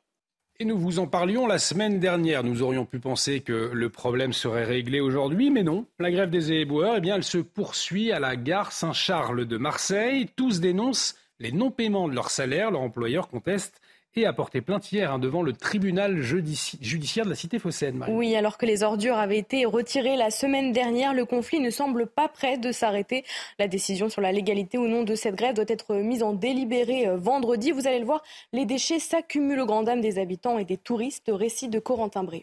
Et 0.61 0.65
nous 0.65 0.77
vous 0.77 0.99
en 0.99 1.07
parlions 1.07 1.47
la 1.47 1.59
semaine 1.59 2.01
dernière. 2.01 2.43
Nous 2.43 2.63
aurions 2.63 2.85
pu 2.85 2.99
penser 2.99 3.41
que 3.41 3.71
le 3.73 3.91
problème 3.91 4.33
serait 4.33 4.65
réglé 4.65 4.99
aujourd'hui, 4.99 5.51
mais 5.51 5.63
non. 5.63 5.87
La 6.01 6.11
grève 6.11 6.31
des 6.31 6.53
éboueurs, 6.53 6.97
eh 6.97 7.01
bien, 7.01 7.15
elle 7.15 7.23
se 7.23 7.39
poursuit 7.39 8.11
à 8.11 8.19
la 8.19 8.35
gare 8.35 8.73
Saint-Charles 8.73 9.47
de 9.47 9.57
Marseille. 9.57 10.29
Tous 10.35 10.59
dénoncent 10.61 11.15
les 11.39 11.53
non-paiements 11.53 12.09
de 12.09 12.15
leur 12.15 12.31
salaire. 12.31 12.73
Leur 12.73 12.81
employeur 12.81 13.29
conteste 13.29 13.81
et 14.21 14.27
a 14.27 14.33
porté 14.33 14.61
plainte 14.61 14.91
hier 14.93 15.13
hein, 15.13 15.19
devant 15.19 15.43
le 15.43 15.53
tribunal 15.53 16.21
judiciaire 16.21 17.25
de 17.25 17.31
la 17.31 17.37
cité 17.37 17.59
phocéenne. 17.59 18.05
Oui, 18.09 18.35
alors 18.37 18.59
que 18.59 18.67
les 18.67 18.83
ordures 18.83 19.17
avaient 19.17 19.39
été 19.39 19.65
retirées 19.65 20.17
la 20.17 20.31
semaine 20.31 20.73
dernière, 20.73 21.15
le 21.15 21.25
conflit 21.25 21.61
ne 21.61 21.71
semble 21.71 22.07
pas 22.07 22.29
prêt 22.29 22.59
de 22.59 22.73
s'arrêter. 22.73 23.25
La 23.59 23.69
décision 23.69 24.09
sur 24.09 24.21
la 24.21 24.33
légalité 24.33 24.79
ou 24.79 24.87
non 24.87 25.03
de 25.03 25.15
cette 25.15 25.35
grève 25.37 25.55
doit 25.55 25.65
être 25.69 25.95
mise 25.95 26.23
en 26.23 26.33
délibéré 26.33 27.09
euh, 27.09 27.17
vendredi. 27.17 27.71
Vous 27.71 27.87
allez 27.87 28.01
le 28.01 28.07
voir, 28.07 28.23
les 28.53 28.67
déchets 28.67 28.99
s'accumulent 28.99 29.61
au 29.61 29.67
grand 29.67 29.83
dam 29.83 30.01
des 30.01 30.19
habitants 30.19 30.59
et 30.59 30.65
des 30.65 30.77
touristes. 30.77 31.31
Récit 31.33 31.69
de 31.69 31.79
Corentin 31.79 32.25
Brio. 32.25 32.43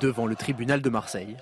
Devant 0.00 0.26
le 0.26 0.36
tribunal 0.36 0.80
de 0.80 0.90
Marseille, 0.90 1.36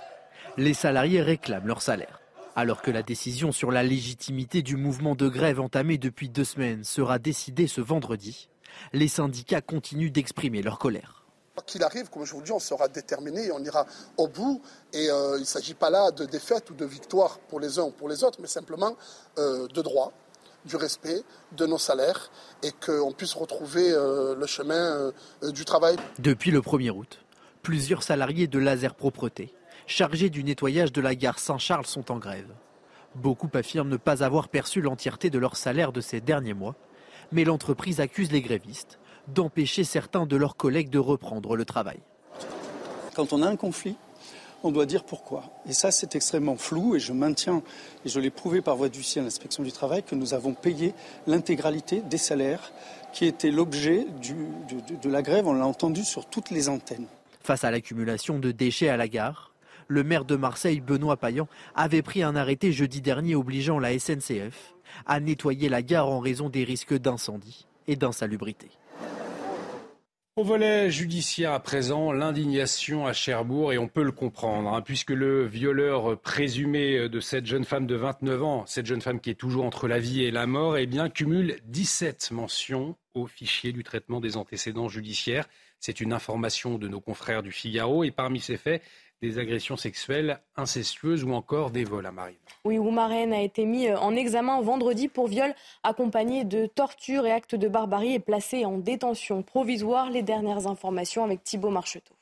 les 0.56 0.74
salariés 0.74 1.20
réclament 1.20 1.66
leur 1.66 1.82
salaire. 1.82 2.20
Alors 2.58 2.80
que 2.80 2.90
la 2.90 3.02
décision 3.02 3.52
sur 3.52 3.70
la 3.70 3.82
légitimité 3.82 4.62
du 4.62 4.76
mouvement 4.76 5.14
de 5.14 5.28
grève 5.28 5.60
entamé 5.60 5.98
depuis 5.98 6.30
deux 6.30 6.44
semaines 6.44 6.84
sera 6.84 7.18
décidée 7.18 7.66
ce 7.66 7.82
vendredi, 7.82 8.48
les 8.94 9.08
syndicats 9.08 9.60
continuent 9.60 10.10
d'exprimer 10.10 10.62
leur 10.62 10.78
colère. 10.78 11.26
Qu'il 11.66 11.82
arrive, 11.82 12.08
comme 12.08 12.24
je 12.24 12.32
vous 12.32 12.40
dis, 12.40 12.52
on 12.52 12.58
sera 12.58 12.88
déterminé 12.88 13.48
et 13.48 13.52
on 13.52 13.62
ira 13.62 13.84
au 14.16 14.26
bout. 14.26 14.62
Et 14.94 15.10
euh, 15.10 15.36
il 15.36 15.40
ne 15.40 15.44
s'agit 15.44 15.74
pas 15.74 15.90
là 15.90 16.10
de 16.12 16.24
défaite 16.24 16.70
ou 16.70 16.74
de 16.74 16.86
victoire 16.86 17.40
pour 17.40 17.60
les 17.60 17.78
uns 17.78 17.82
ou 17.82 17.90
pour 17.90 18.08
les 18.08 18.24
autres, 18.24 18.38
mais 18.40 18.48
simplement 18.48 18.96
euh, 19.36 19.68
de 19.68 19.82
droit, 19.82 20.12
du 20.64 20.76
respect 20.76 21.24
de 21.52 21.66
nos 21.66 21.78
salaires 21.78 22.30
et 22.62 22.72
qu'on 22.72 23.12
puisse 23.12 23.34
retrouver 23.34 23.90
euh, 23.90 24.34
le 24.34 24.46
chemin 24.46 25.12
du 25.42 25.66
travail. 25.66 25.96
Depuis 26.18 26.50
le 26.50 26.60
1er 26.60 26.90
août, 26.90 27.18
plusieurs 27.62 28.02
salariés 28.02 28.46
de 28.46 28.58
Laser 28.58 28.94
Propreté, 28.94 29.52
chargés 29.86 30.30
du 30.30 30.44
nettoyage 30.44 30.92
de 30.92 31.00
la 31.00 31.14
gare 31.14 31.38
Saint-Charles, 31.38 31.86
sont 31.86 32.10
en 32.10 32.18
grève. 32.18 32.52
Beaucoup 33.14 33.50
affirment 33.54 33.88
ne 33.88 33.96
pas 33.96 34.22
avoir 34.22 34.48
perçu 34.48 34.80
l'entièreté 34.80 35.30
de 35.30 35.38
leur 35.38 35.56
salaire 35.56 35.92
de 35.92 36.00
ces 36.00 36.20
derniers 36.20 36.54
mois, 36.54 36.74
mais 37.32 37.44
l'entreprise 37.44 38.00
accuse 38.00 38.30
les 38.30 38.42
grévistes 38.42 38.98
d'empêcher 39.28 39.84
certains 39.84 40.26
de 40.26 40.36
leurs 40.36 40.56
collègues 40.56 40.90
de 40.90 40.98
reprendre 40.98 41.56
le 41.56 41.64
travail. 41.64 41.98
Quand 43.14 43.32
on 43.32 43.42
a 43.42 43.48
un 43.48 43.56
conflit, 43.56 43.96
on 44.62 44.70
doit 44.70 44.86
dire 44.86 45.04
pourquoi. 45.04 45.44
Et 45.68 45.72
ça, 45.72 45.90
c'est 45.90 46.14
extrêmement 46.14 46.56
flou 46.56 46.94
et 46.94 47.00
je 47.00 47.12
maintiens, 47.12 47.62
et 48.04 48.08
je 48.08 48.20
l'ai 48.20 48.30
prouvé 48.30 48.60
par 48.60 48.76
voie 48.76 48.88
d'huissier 48.88 49.20
à 49.20 49.24
l'inspection 49.24 49.62
du 49.62 49.72
travail, 49.72 50.02
que 50.02 50.14
nous 50.14 50.34
avons 50.34 50.54
payé 50.54 50.94
l'intégralité 51.26 52.02
des 52.02 52.18
salaires 52.18 52.72
qui 53.12 53.24
étaient 53.24 53.50
l'objet 53.50 54.06
de, 54.22 54.96
de 54.96 55.10
la 55.10 55.22
grève. 55.22 55.46
On 55.46 55.54
l'a 55.54 55.66
entendu 55.66 56.04
sur 56.04 56.26
toutes 56.26 56.50
les 56.50 56.68
antennes. 56.68 57.06
Face 57.42 57.64
à 57.64 57.70
l'accumulation 57.70 58.38
de 58.38 58.50
déchets 58.50 58.88
à 58.88 58.96
la 58.96 59.08
gare, 59.08 59.52
le 59.88 60.02
maire 60.02 60.24
de 60.24 60.36
Marseille, 60.36 60.80
Benoît 60.80 61.16
Payan, 61.16 61.48
avait 61.74 62.02
pris 62.02 62.22
un 62.22 62.36
arrêté 62.36 62.72
jeudi 62.72 63.00
dernier 63.00 63.34
obligeant 63.34 63.78
la 63.78 63.98
SNCF 63.98 64.74
à 65.06 65.20
nettoyer 65.20 65.68
la 65.68 65.82
gare 65.82 66.08
en 66.08 66.20
raison 66.20 66.48
des 66.48 66.64
risques 66.64 66.94
d'incendie 66.94 67.66
et 67.86 67.96
d'insalubrité. 67.96 68.70
Au 70.38 70.44
volet 70.44 70.90
judiciaire 70.90 71.52
à 71.52 71.60
présent, 71.60 72.12
l'indignation 72.12 73.06
à 73.06 73.14
Cherbourg, 73.14 73.72
et 73.72 73.78
on 73.78 73.88
peut 73.88 74.02
le 74.02 74.12
comprendre, 74.12 74.68
hein, 74.68 74.82
puisque 74.82 75.12
le 75.12 75.46
violeur 75.46 76.20
présumé 76.20 77.08
de 77.08 77.20
cette 77.20 77.46
jeune 77.46 77.64
femme 77.64 77.86
de 77.86 77.94
29 77.94 78.42
ans, 78.42 78.66
cette 78.66 78.84
jeune 78.84 79.00
femme 79.00 79.18
qui 79.18 79.30
est 79.30 79.34
toujours 79.34 79.64
entre 79.64 79.88
la 79.88 79.98
vie 79.98 80.24
et 80.24 80.30
la 80.30 80.46
mort, 80.46 80.76
eh 80.76 80.84
bien, 80.84 81.08
cumule 81.08 81.56
17 81.64 82.32
mentions 82.32 82.96
au 83.14 83.26
fichier 83.26 83.72
du 83.72 83.82
traitement 83.82 84.20
des 84.20 84.36
antécédents 84.36 84.88
judiciaires. 84.88 85.48
C'est 85.80 86.02
une 86.02 86.12
information 86.12 86.76
de 86.76 86.86
nos 86.86 87.00
confrères 87.00 87.42
du 87.42 87.50
Figaro, 87.50 88.04
et 88.04 88.10
parmi 88.10 88.40
ces 88.40 88.58
faits, 88.58 88.82
des 89.22 89.38
agressions 89.38 89.76
sexuelles 89.76 90.40
incestueuses 90.56 91.24
ou 91.24 91.32
encore 91.32 91.70
des 91.70 91.84
vols 91.84 92.06
à 92.06 92.12
Marine. 92.12 92.36
Oui, 92.64 92.78
Oumaren 92.78 93.32
a 93.32 93.40
été 93.40 93.64
mis 93.64 93.88
euh, 93.88 93.98
en 93.98 94.14
examen 94.14 94.60
vendredi 94.60 95.08
pour 95.08 95.26
viol 95.26 95.54
accompagné 95.82 96.44
de 96.44 96.66
torture 96.66 97.26
et 97.26 97.32
actes 97.32 97.54
de 97.54 97.68
barbarie 97.68 98.14
et 98.14 98.20
placé 98.20 98.64
en 98.64 98.78
détention 98.78 99.42
provisoire. 99.42 100.10
Les 100.10 100.22
dernières 100.22 100.66
informations 100.66 101.24
avec 101.24 101.42
Thibault 101.42 101.70
Marcheteau. 101.70 102.14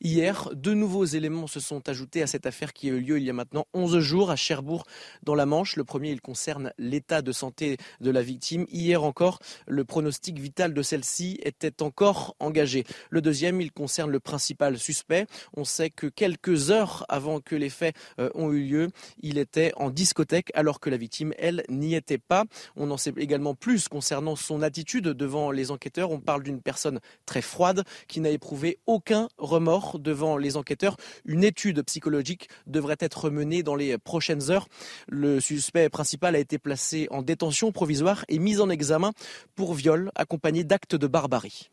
Hier, 0.00 0.50
deux 0.54 0.74
nouveaux 0.74 1.04
éléments 1.04 1.46
se 1.46 1.60
sont 1.60 1.88
ajoutés 1.88 2.22
à 2.22 2.26
cette 2.26 2.46
affaire 2.46 2.72
qui 2.72 2.88
a 2.88 2.92
eu 2.92 3.00
lieu 3.00 3.18
il 3.18 3.24
y 3.24 3.30
a 3.30 3.32
maintenant 3.32 3.66
11 3.74 3.98
jours 4.00 4.30
à 4.30 4.36
Cherbourg, 4.36 4.84
dans 5.22 5.34
la 5.34 5.46
Manche. 5.46 5.76
Le 5.76 5.84
premier, 5.84 6.10
il 6.10 6.20
concerne 6.20 6.72
l'état 6.78 7.22
de 7.22 7.32
santé 7.32 7.76
de 8.00 8.10
la 8.10 8.22
victime. 8.22 8.66
Hier 8.70 9.02
encore, 9.02 9.38
le 9.66 9.84
pronostic 9.84 10.38
vital 10.38 10.74
de 10.74 10.82
celle-ci 10.82 11.38
était 11.42 11.82
encore 11.82 12.36
engagé. 12.40 12.84
Le 13.10 13.20
deuxième, 13.20 13.60
il 13.60 13.72
concerne 13.72 14.10
le 14.10 14.20
principal 14.20 14.78
suspect. 14.78 15.26
On 15.56 15.64
sait 15.64 15.90
que 15.90 16.06
quelques 16.06 16.70
heures 16.70 17.04
avant 17.08 17.40
que 17.40 17.56
les 17.56 17.70
faits 17.70 17.96
euh, 18.18 18.30
ont 18.34 18.52
eu 18.52 18.64
lieu, 18.64 18.88
il 19.20 19.38
était 19.38 19.72
en 19.76 19.90
discothèque 19.90 20.50
alors 20.54 20.80
que 20.80 20.90
la 20.90 20.96
victime, 20.96 21.32
elle, 21.38 21.64
n'y 21.68 21.94
était 21.94 22.18
pas. 22.18 22.44
On 22.76 22.90
en 22.90 22.96
sait 22.96 23.12
également 23.16 23.54
plus 23.54 23.88
concernant 23.88 24.36
son 24.36 24.62
attitude 24.62 25.08
devant 25.08 25.50
les 25.50 25.70
enquêteurs. 25.70 26.10
On 26.10 26.20
parle 26.20 26.42
d'une 26.42 26.60
personne 26.60 27.00
très 27.26 27.42
froide 27.42 27.84
qui 28.06 28.20
n'a 28.20 28.30
éprouvé 28.30 28.78
aucun 28.86 29.28
remords 29.38 29.77
devant 29.98 30.36
les 30.36 30.56
enquêteurs. 30.56 30.96
Une 31.24 31.44
étude 31.44 31.82
psychologique 31.82 32.48
devrait 32.66 32.96
être 33.00 33.30
menée 33.30 33.62
dans 33.62 33.74
les 33.74 33.98
prochaines 33.98 34.50
heures. 34.50 34.68
Le 35.08 35.40
suspect 35.40 35.88
principal 35.88 36.34
a 36.34 36.38
été 36.38 36.58
placé 36.58 37.08
en 37.10 37.22
détention 37.22 37.72
provisoire 37.72 38.24
et 38.28 38.38
mis 38.38 38.60
en 38.60 38.70
examen 38.70 39.12
pour 39.54 39.74
viol 39.74 40.10
accompagné 40.14 40.64
d'actes 40.64 40.96
de 40.96 41.06
barbarie. 41.06 41.70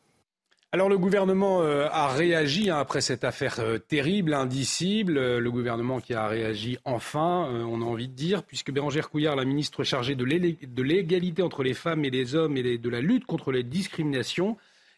Alors 0.76 0.90
le 0.90 0.98
gouvernement 0.98 1.62
euh, 1.62 1.88
a 1.90 2.10
réagi 2.10 2.70
hein, 2.70 2.78
après 2.78 3.00
cette 3.00 3.24
affaire 3.24 3.62
euh, 3.62 3.78
terrible, 3.78 4.34
indicible. 4.34 5.18
Euh, 5.18 5.40
le 5.40 5.50
gouvernement 5.50 6.02
qui 6.02 6.14
a 6.14 6.28
réagi 6.28 6.78
enfin, 6.84 7.48
on 7.66 7.82
a 7.82 7.86
envie 7.86 8.10
de 8.10 8.14
dire, 8.14 8.44
puisque 8.44 8.74
Bérangère 8.74 9.10
Couillard, 9.10 9.38
la 9.38 9.46
ministre 9.46 9.86
chargée 9.86 10.16
de 10.16 10.26
l'égalité 10.82 11.42
entre 11.44 11.64
les 11.64 11.74
femmes 11.74 12.04
et 12.04 12.10
les 12.10 12.36
hommes 12.36 12.58
et 12.58 12.78
de 12.78 12.90
la 12.90 13.00
lutte 13.00 13.26
contre 13.26 13.54
les 13.54 13.64
discriminations, 13.64 14.58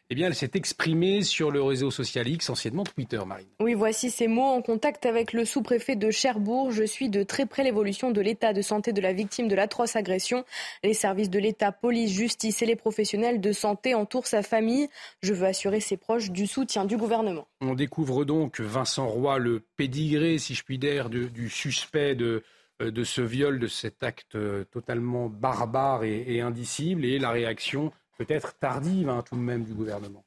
eh 0.09 0.15
bien, 0.15 0.27
elle 0.27 0.35
s'est 0.35 0.51
exprimée 0.53 1.21
sur 1.21 1.51
le 1.51 1.61
réseau 1.61 1.91
social 1.91 2.27
X, 2.27 2.49
anciennement 2.49 2.83
Twitter, 2.83 3.19
Marine. 3.25 3.47
Oui, 3.59 3.73
voici 3.73 4.09
ces 4.09 4.27
mots. 4.27 4.43
En 4.43 4.61
contact 4.61 5.05
avec 5.05 5.33
le 5.33 5.43
sous-préfet 5.43 5.95
de 5.95 6.11
Cherbourg, 6.11 6.71
je 6.71 6.83
suis 6.83 7.09
de 7.09 7.23
très 7.23 7.45
près 7.45 7.63
l'évolution 7.63 8.11
de 8.11 8.21
l'état 8.21 8.53
de 8.53 8.61
santé 8.61 8.93
de 8.93 9.01
la 9.01 9.11
victime 9.11 9.47
de 9.47 9.55
l'atroce 9.55 9.95
agression. 9.97 10.45
Les 10.83 10.93
services 10.93 11.29
de 11.29 11.39
l'État, 11.39 11.73
police, 11.73 12.11
justice 12.11 12.61
et 12.61 12.65
les 12.65 12.77
professionnels 12.77 13.41
de 13.41 13.51
santé 13.51 13.95
entourent 13.95 14.27
sa 14.27 14.43
famille. 14.43 14.87
Je 15.21 15.33
veux 15.33 15.45
assurer 15.45 15.81
ses 15.81 15.97
proches 15.97 16.31
du 16.31 16.47
soutien 16.47 16.85
du 16.85 16.95
gouvernement. 16.95 17.47
On 17.59 17.75
découvre 17.75 18.23
donc 18.23 18.61
Vincent 18.61 19.07
Roy, 19.07 19.39
le 19.39 19.61
pédigré, 19.75 20.37
si 20.37 20.55
je 20.55 20.63
puis 20.63 20.77
dire, 20.77 21.09
du 21.09 21.49
suspect 21.49 22.15
de, 22.15 22.43
euh, 22.81 22.91
de 22.91 23.03
ce 23.03 23.21
viol, 23.21 23.59
de 23.59 23.67
cet 23.67 24.03
acte 24.03 24.35
euh, 24.35 24.63
totalement 24.65 25.29
barbare 25.29 26.03
et, 26.03 26.23
et 26.27 26.41
indicible, 26.41 27.05
et 27.05 27.17
la 27.17 27.31
réaction 27.31 27.91
peut-être 28.17 28.57
tardive 28.57 29.09
hein, 29.09 29.23
tout 29.23 29.35
de 29.35 29.41
même 29.41 29.63
du 29.63 29.73
gouvernement. 29.73 30.23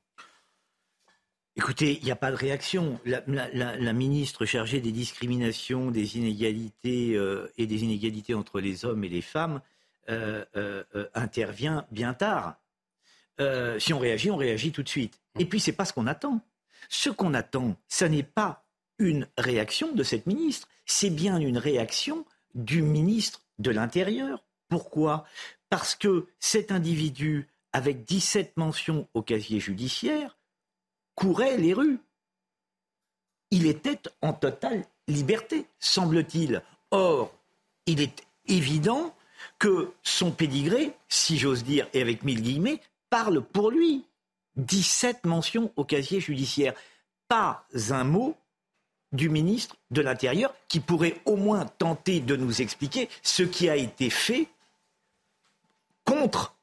Écoutez, 1.57 1.99
il 1.99 2.05
n'y 2.05 2.11
a 2.11 2.17
pas 2.17 2.31
de 2.31 2.37
réaction. 2.37 2.99
La, 3.05 3.93
ministre 3.93 4.47
chargée 4.47 4.81
des 4.81 4.93
discriminations, 4.93 5.91
des 5.91 6.17
inégalités 6.17 7.15
euh, 7.17 7.53
et 7.59 7.67
des 7.67 7.83
inégalités 7.83 8.35
entre 8.35 8.61
les 8.61 8.85
hommes 8.85 9.05
et 9.05 9.09
les 9.09 9.21
femmes 9.21 9.61
euh, 10.09 10.45
euh, 10.57 10.85
intervient 11.13 11.87
bien 11.91 12.15
tard. 12.15 12.57
si 13.79 13.93
on 13.93 13.99
réagit, 13.99 14.31
on 14.31 14.37
réagit 14.37 14.73
tout 14.73 14.83
de 14.83 14.89
suite. 14.89 15.21
Et 15.39 15.45
puis, 15.45 15.61
ce 15.61 15.71
n'est 15.71 15.77
pas 15.77 15.85
ce 15.85 15.93
qu'on 15.93 16.07
attend. 16.07 16.41
Ce 16.89 17.11
qu'on 17.11 17.35
attend, 17.35 17.77
ce 17.89 18.05
n'est 18.07 18.23
pas 18.23 18.65
une 18.99 19.27
réaction 19.37 19.93
de 19.93 20.03
cette 20.03 20.27
ministre, 20.27 20.67
c'est 20.87 21.11
bien 21.11 21.39
une 21.39 21.59
réaction 21.59 22.25
du 22.55 22.81
ministre 22.81 23.43
de 23.59 23.71
l'Intérieur. 23.71 24.45
Pourquoi? 24.69 25.25
Parce 25.69 25.95
que 25.95 26.27
cet 26.39 26.73
individu 26.73 27.50
avec 27.73 28.05
17 28.05 28.57
mentions 28.57 29.09
au 29.15 29.23
casier 29.23 29.61
judiciaire, 29.61 30.37
courait 31.15 31.57
les 31.57 31.73
rues. 31.73 32.01
Il 33.51 33.67
était 33.67 34.01
en 34.23 34.33
totale 34.33 34.85
liberté, 35.09 35.67
semble-t-il. 35.79 36.63
Or, 36.91 37.33
il 37.87 38.01
est 38.01 38.25
évident 38.47 39.15
que 39.59 39.93
son 40.03 40.31
pédigré, 40.31 40.93
si 41.09 41.39
j'ose 41.39 41.65
dire, 41.65 41.89
et 41.93 42.01
avec 42.01 42.23
mille 42.23 42.43
guillemets, 42.43 42.81
parle 43.09 43.43
pour 43.43 43.71
lui. 43.71 44.05
17 44.57 45.25
mentions 45.25 45.73
au 45.77 45.85
casier 45.85 46.21
judiciaire. 46.21 46.75
Pas 47.29 47.65
un 47.91 48.05
mot 48.05 48.37
du 49.13 49.29
ministre 49.29 49.77
de 49.91 50.03
l'Intérieur 50.03 50.55
qui 50.69 50.81
pourrait 50.81 51.21
au 51.25 51.37
moins 51.37 51.67
tenter 51.67 52.21
de 52.21 52.37
nous 52.37 52.61
expliquer 52.63 53.09
ce 53.23 53.43
qui 53.43 53.69
a 53.69 53.77
été 53.77 54.11
fait 54.11 54.49
contre 56.05 56.55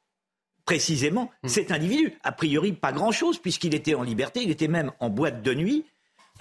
précisément 0.67 1.31
mm. 1.41 1.47
cet 1.47 1.71
individu. 1.71 2.13
A 2.23 2.31
priori, 2.31 2.73
pas 2.73 2.91
grand-chose, 2.91 3.39
puisqu'il 3.39 3.73
était 3.73 3.95
en 3.95 4.03
liberté, 4.03 4.41
il 4.43 4.51
était 4.51 4.67
même 4.67 4.91
en 4.99 5.09
boîte 5.09 5.41
de 5.41 5.55
nuit, 5.55 5.85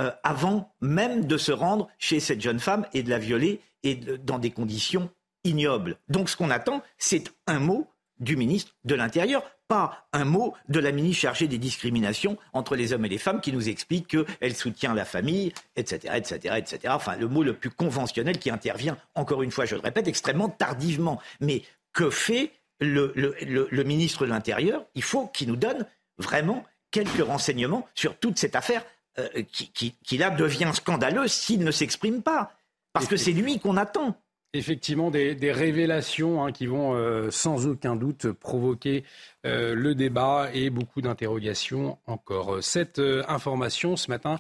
euh, 0.03 0.11
avant 0.23 0.71
même 0.83 1.25
de 1.25 1.39
se 1.39 1.53
rendre 1.53 1.89
chez 1.97 2.21
cette 2.21 2.43
jeune 2.43 2.61
femme 2.61 2.85
et 2.93 3.03
de 3.03 3.09
la 3.09 3.19
violer, 3.19 3.61
et 3.83 3.95
dans 3.95 4.39
des 4.39 4.51
conditions 4.51 5.09
ignobles. 5.45 5.97
Donc 6.09 6.29
ce 6.29 6.37
qu'on 6.37 6.51
attend, 6.51 6.83
c'est 6.99 7.33
un 7.47 7.61
mot 7.61 7.87
du 8.19 8.37
ministre 8.37 8.75
de 8.85 8.95
l'Intérieur, 8.95 9.43
pas 9.69 10.09
un 10.13 10.25
mot 10.25 10.55
de 10.69 10.81
la 10.81 10.91
ministre 10.91 11.21
chargée 11.23 11.47
des 11.47 11.59
discriminations 11.59 12.37
entre 12.53 12.75
les 12.75 12.93
hommes 12.93 13.05
et 13.05 13.09
les 13.09 13.19
femmes 13.19 13.41
qui 13.41 13.53
nous 13.53 13.69
explique 13.69 14.09
qu'elle 14.09 14.57
soutient 14.57 14.95
la 14.95 15.05
famille, 15.05 15.53
etc., 15.77 16.15
etc., 16.17 16.55
etc. 16.57 16.79
Enfin, 16.89 17.17
le 17.17 17.29
mot 17.29 17.45
le 17.45 17.53
plus 17.53 17.71
conventionnel 17.71 18.39
qui 18.39 18.51
intervient, 18.51 18.97
encore 19.15 19.43
une 19.43 19.51
fois, 19.53 19.67
je 19.67 19.77
le 19.77 19.83
répète, 19.83 20.09
extrêmement 20.09 20.49
tardivement. 20.49 21.21
Mais 21.41 21.63
que 21.93 22.11
fait 22.11 22.53
le, 22.81 23.83
ministre 23.83 24.27
de 24.27 24.31
l'Intérieur, 24.31 24.85
il 24.95 25.03
faut 25.03 25.27
qu'il 25.29 25.49
nous 25.49 25.57
donne 25.57 25.87
vraiment 26.19 26.65
quelques 26.91 27.25
renseignements 27.25 27.87
sur 27.95 28.17
toute 28.19 28.39
cette 28.39 28.57
affaire 28.57 28.85
euh, 29.19 29.43
qui, 29.53 30.19
là 30.19 30.31
devient 30.31 30.71
scandaleuse 30.75 31.33
s'il 31.33 31.65
ne 31.65 31.71
s'exprime 31.71 32.23
pas. 32.23 32.53
Parce 32.93 33.07
que 33.07 33.17
c'est 33.17 33.33
lui 33.33 33.59
qu'on 33.59 33.77
attend. 33.77 34.17
Effectivement, 34.55 35.11
des, 35.11 35.53
révélations 35.53 36.45
hein, 36.45 36.53
qui 36.53 36.67
vont 36.67 36.95
euh, 36.95 37.31
sans 37.31 37.67
aucun 37.67 37.95
doute 37.95 38.33
provoquer 38.33 39.05
euh, 39.45 39.75
le 39.75 39.95
débat 39.95 40.49
et 40.55 40.71
beaucoup 40.71 41.03
d'interrogations 41.03 41.99
encore. 42.07 42.63
Cette 42.63 43.01
information 43.29 43.97
ce 43.97 44.11
matin 44.11 44.39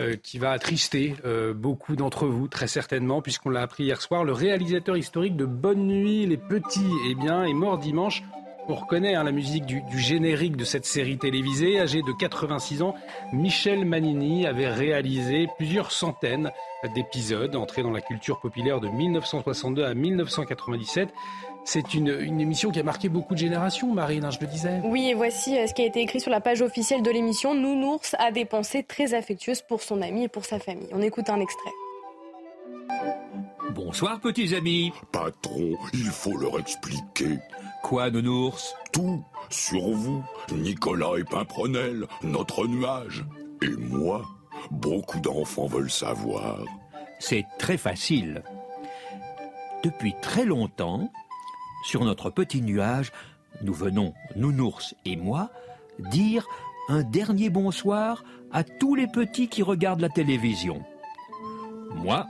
euh, 0.00 0.16
qui 0.22 0.38
va 0.38 0.52
attrister 0.52 1.14
euh, 1.24 1.52
beaucoup 1.52 1.96
d'entre 1.96 2.26
vous, 2.26 2.46
très 2.48 2.68
certainement, 2.68 3.20
puisqu'on 3.20 3.50
l'a 3.50 3.62
appris 3.62 3.84
hier 3.84 4.00
soir. 4.00 4.24
Le 4.24 4.32
réalisateur 4.32 4.96
historique 4.96 5.36
de 5.36 5.44
Bonne 5.44 5.86
Nuit, 5.86 6.26
les 6.26 6.36
petits, 6.36 6.92
eh 7.08 7.14
bien, 7.14 7.44
est 7.44 7.54
mort 7.54 7.78
dimanche 7.78 8.22
on 8.70 8.74
reconnaît 8.74 9.14
hein, 9.14 9.24
la 9.24 9.32
musique 9.32 9.64
du, 9.64 9.82
générique 9.98 10.56
de 10.56 10.64
cette 10.64 10.84
série 10.84 11.16
télévisée. 11.16 11.80
Âgé 11.80 12.02
de 12.02 12.12
86 12.12 12.82
ans, 12.82 12.94
Michel 13.32 13.86
Manini 13.86 14.46
avait 14.46 14.68
réalisé 14.68 15.48
plusieurs 15.56 15.90
centaines 15.90 16.50
d'épisodes 16.94 17.56
entrés 17.56 17.82
dans 17.82 17.90
la 17.90 18.02
culture 18.02 18.40
populaire 18.40 18.80
de 18.80 18.88
1962 18.88 19.84
à 19.84 19.94
1997. 19.94 21.08
C'est 21.70 21.92
une, 21.92 22.08
émission 22.40 22.70
qui 22.70 22.80
a 22.80 22.82
marqué 22.82 23.10
beaucoup 23.10 23.34
de 23.34 23.40
générations, 23.40 23.92
Marine, 23.92 24.24
hein, 24.24 24.30
je 24.30 24.40
le 24.40 24.46
disais. 24.46 24.80
Oui, 24.84 25.10
et 25.10 25.12
voici 25.12 25.54
euh, 25.54 25.66
ce 25.66 25.74
qui 25.74 25.82
a 25.82 25.84
été 25.84 26.00
écrit 26.00 26.18
sur 26.18 26.30
la 26.30 26.40
page 26.40 26.62
officielle 26.62 27.02
de 27.02 27.10
l'émission. 27.10 27.54
Nounours 27.54 28.16
a 28.18 28.32
des 28.32 28.46
pensées 28.46 28.82
très 28.82 29.12
affectueuses 29.12 29.60
pour 29.60 29.82
son 29.82 30.00
ami 30.00 30.24
et 30.24 30.28
pour 30.28 30.46
sa 30.46 30.58
famille. 30.58 30.88
On 30.92 31.02
écoute 31.02 31.28
un 31.28 31.38
extrait. 31.38 31.70
Bonsoir, 33.72 34.18
petits 34.18 34.54
amis. 34.54 34.94
Patron, 35.12 35.76
il 35.92 36.06
faut 36.06 36.38
leur 36.38 36.58
expliquer. 36.58 37.38
Quoi, 37.82 38.10
nounours? 38.10 38.74
Tout 38.90 39.22
sur 39.50 39.90
vous, 39.90 40.24
Nicolas 40.50 41.18
et 41.18 41.24
Pimprenel, 41.24 42.06
notre 42.22 42.66
nuage. 42.66 43.26
Et 43.60 43.76
moi, 43.76 44.24
beaucoup 44.70 45.20
d'enfants 45.20 45.66
veulent 45.66 45.90
savoir. 45.90 46.64
C'est 47.18 47.44
très 47.58 47.76
facile. 47.76 48.42
Depuis 49.84 50.14
très 50.22 50.46
longtemps, 50.46 51.10
sur 51.84 52.04
notre 52.04 52.30
petit 52.30 52.62
nuage, 52.62 53.12
nous 53.62 53.74
venons, 53.74 54.14
nounours 54.36 54.94
et 55.04 55.16
moi, 55.16 55.50
dire 55.98 56.46
un 56.88 57.02
dernier 57.02 57.50
bonsoir 57.50 58.24
à 58.52 58.64
tous 58.64 58.94
les 58.94 59.06
petits 59.06 59.48
qui 59.48 59.62
regardent 59.62 60.00
la 60.00 60.08
télévision. 60.08 60.82
Moi, 61.94 62.26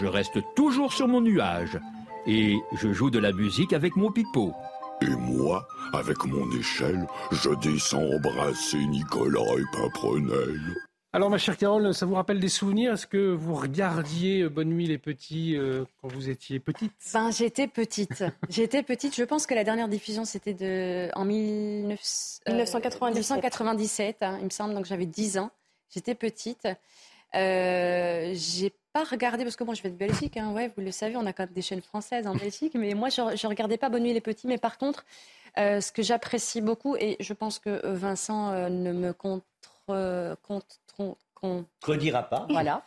je 0.00 0.06
reste 0.06 0.38
toujours 0.54 0.92
sur 0.92 1.08
mon 1.08 1.20
nuage 1.20 1.78
et 2.26 2.56
je 2.72 2.92
joue 2.92 3.10
de 3.10 3.18
la 3.18 3.32
musique 3.32 3.72
avec 3.72 3.96
mon 3.96 4.10
pipeau. 4.10 4.52
Et 5.02 5.16
moi, 5.16 5.66
avec 5.92 6.24
mon 6.24 6.50
échelle, 6.52 7.06
je 7.32 7.50
descends 7.60 8.02
embrasser 8.16 8.84
Nicolas 8.86 9.40
et 9.58 9.76
Pimprenel. 9.76 10.83
Alors, 11.14 11.30
ma 11.30 11.38
chère 11.38 11.56
Carole, 11.56 11.94
ça 11.94 12.04
vous 12.06 12.16
rappelle 12.16 12.40
des 12.40 12.48
souvenirs? 12.48 12.94
Est-ce 12.94 13.06
que 13.06 13.32
vous 13.32 13.54
regardiez 13.54 14.40
euh, 14.40 14.48
Bonne 14.48 14.70
Nuit 14.70 14.88
les 14.88 14.98
Petits 14.98 15.56
euh, 15.56 15.84
quand 16.02 16.08
vous 16.08 16.28
étiez 16.28 16.58
petite? 16.58 16.90
Ben, 17.12 17.30
J'étais 17.30 17.68
petite. 17.68 18.24
J'étais 18.48 18.82
petite. 18.82 19.14
Je 19.14 19.22
pense 19.22 19.46
que 19.46 19.54
la 19.54 19.62
dernière 19.62 19.86
diffusion, 19.86 20.24
c'était 20.24 20.54
de... 20.54 21.10
en 21.14 21.24
1997, 21.24 24.16
euh, 24.22 24.26
hein, 24.26 24.38
il 24.40 24.46
me 24.46 24.50
semble. 24.50 24.74
Donc, 24.74 24.86
j'avais 24.86 25.06
10 25.06 25.38
ans. 25.38 25.52
J'étais 25.88 26.16
petite. 26.16 26.66
Euh, 27.36 28.32
j'ai 28.34 28.72
pas 28.92 29.04
regardé, 29.04 29.44
parce 29.44 29.54
que 29.54 29.62
moi 29.62 29.74
je 29.74 29.82
vais 29.82 29.90
de 29.90 29.96
Belgique, 29.96 30.36
hein, 30.36 30.52
ouais, 30.52 30.72
vous 30.76 30.82
le 30.82 30.90
savez, 30.90 31.16
on 31.16 31.26
a 31.26 31.32
quand 31.32 31.44
même 31.44 31.52
des 31.52 31.62
chaînes 31.62 31.82
françaises 31.82 32.26
en 32.26 32.34
Belgique, 32.34 32.74
mais 32.74 32.94
moi 32.94 33.08
je, 33.08 33.20
ne 33.22 33.48
regardais 33.48 33.76
pas 33.76 33.88
Bonne 33.88 34.02
Nuit 34.02 34.14
les 34.14 34.20
Petits. 34.20 34.48
Mais 34.48 34.58
par 34.58 34.78
contre, 34.78 35.04
ce 35.56 35.92
que 35.92 36.02
j'apprécie 36.02 36.60
beaucoup, 36.60 36.96
et 36.96 37.16
je 37.20 37.32
pense 37.34 37.60
que 37.60 37.86
Vincent 37.86 38.68
ne 38.68 38.92
me 38.92 39.12
contre, 39.86 40.78
contre 40.96 41.16
qu'on 41.34 41.64
redira 41.82 42.22
pas. 42.22 42.46
Voilà, 42.50 42.82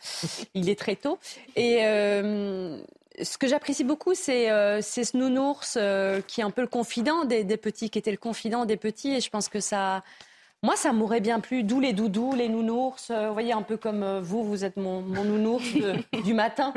il 0.54 0.68
est 0.68 0.78
très 0.78 0.96
tôt. 0.96 1.18
Et 1.56 1.84
euh, 1.84 2.78
ce 3.22 3.38
que 3.38 3.46
j'apprécie 3.46 3.84
beaucoup, 3.84 4.14
c'est 4.14 4.50
euh, 4.50 4.80
ce 4.82 5.16
nounours 5.16 5.76
euh, 5.76 6.20
qui 6.26 6.40
est 6.40 6.44
un 6.44 6.50
peu 6.50 6.62
le 6.62 6.68
confident 6.68 7.24
des, 7.24 7.44
des, 7.44 7.56
petits, 7.56 7.90
qui 7.90 7.98
était 7.98 8.10
le 8.10 8.16
confident 8.16 8.64
des 8.64 8.76
petits. 8.76 9.14
Et 9.14 9.20
je 9.20 9.30
pense 9.30 9.48
que 9.48 9.60
ça, 9.60 10.02
moi, 10.64 10.74
ça 10.74 10.92
m'aurait 10.92 11.20
bien 11.20 11.38
plu, 11.38 11.62
d'où 11.62 11.78
les 11.78 11.92
doudous, 11.92 12.34
les 12.34 12.48
nounours. 12.48 13.10
Euh, 13.10 13.28
vous 13.28 13.32
voyez, 13.32 13.52
un 13.52 13.62
peu 13.62 13.76
comme 13.76 14.02
euh, 14.02 14.20
vous, 14.20 14.42
vous 14.42 14.64
êtes 14.64 14.76
mon, 14.76 15.02
nounours 15.02 15.72
du 16.24 16.34
matin. 16.34 16.74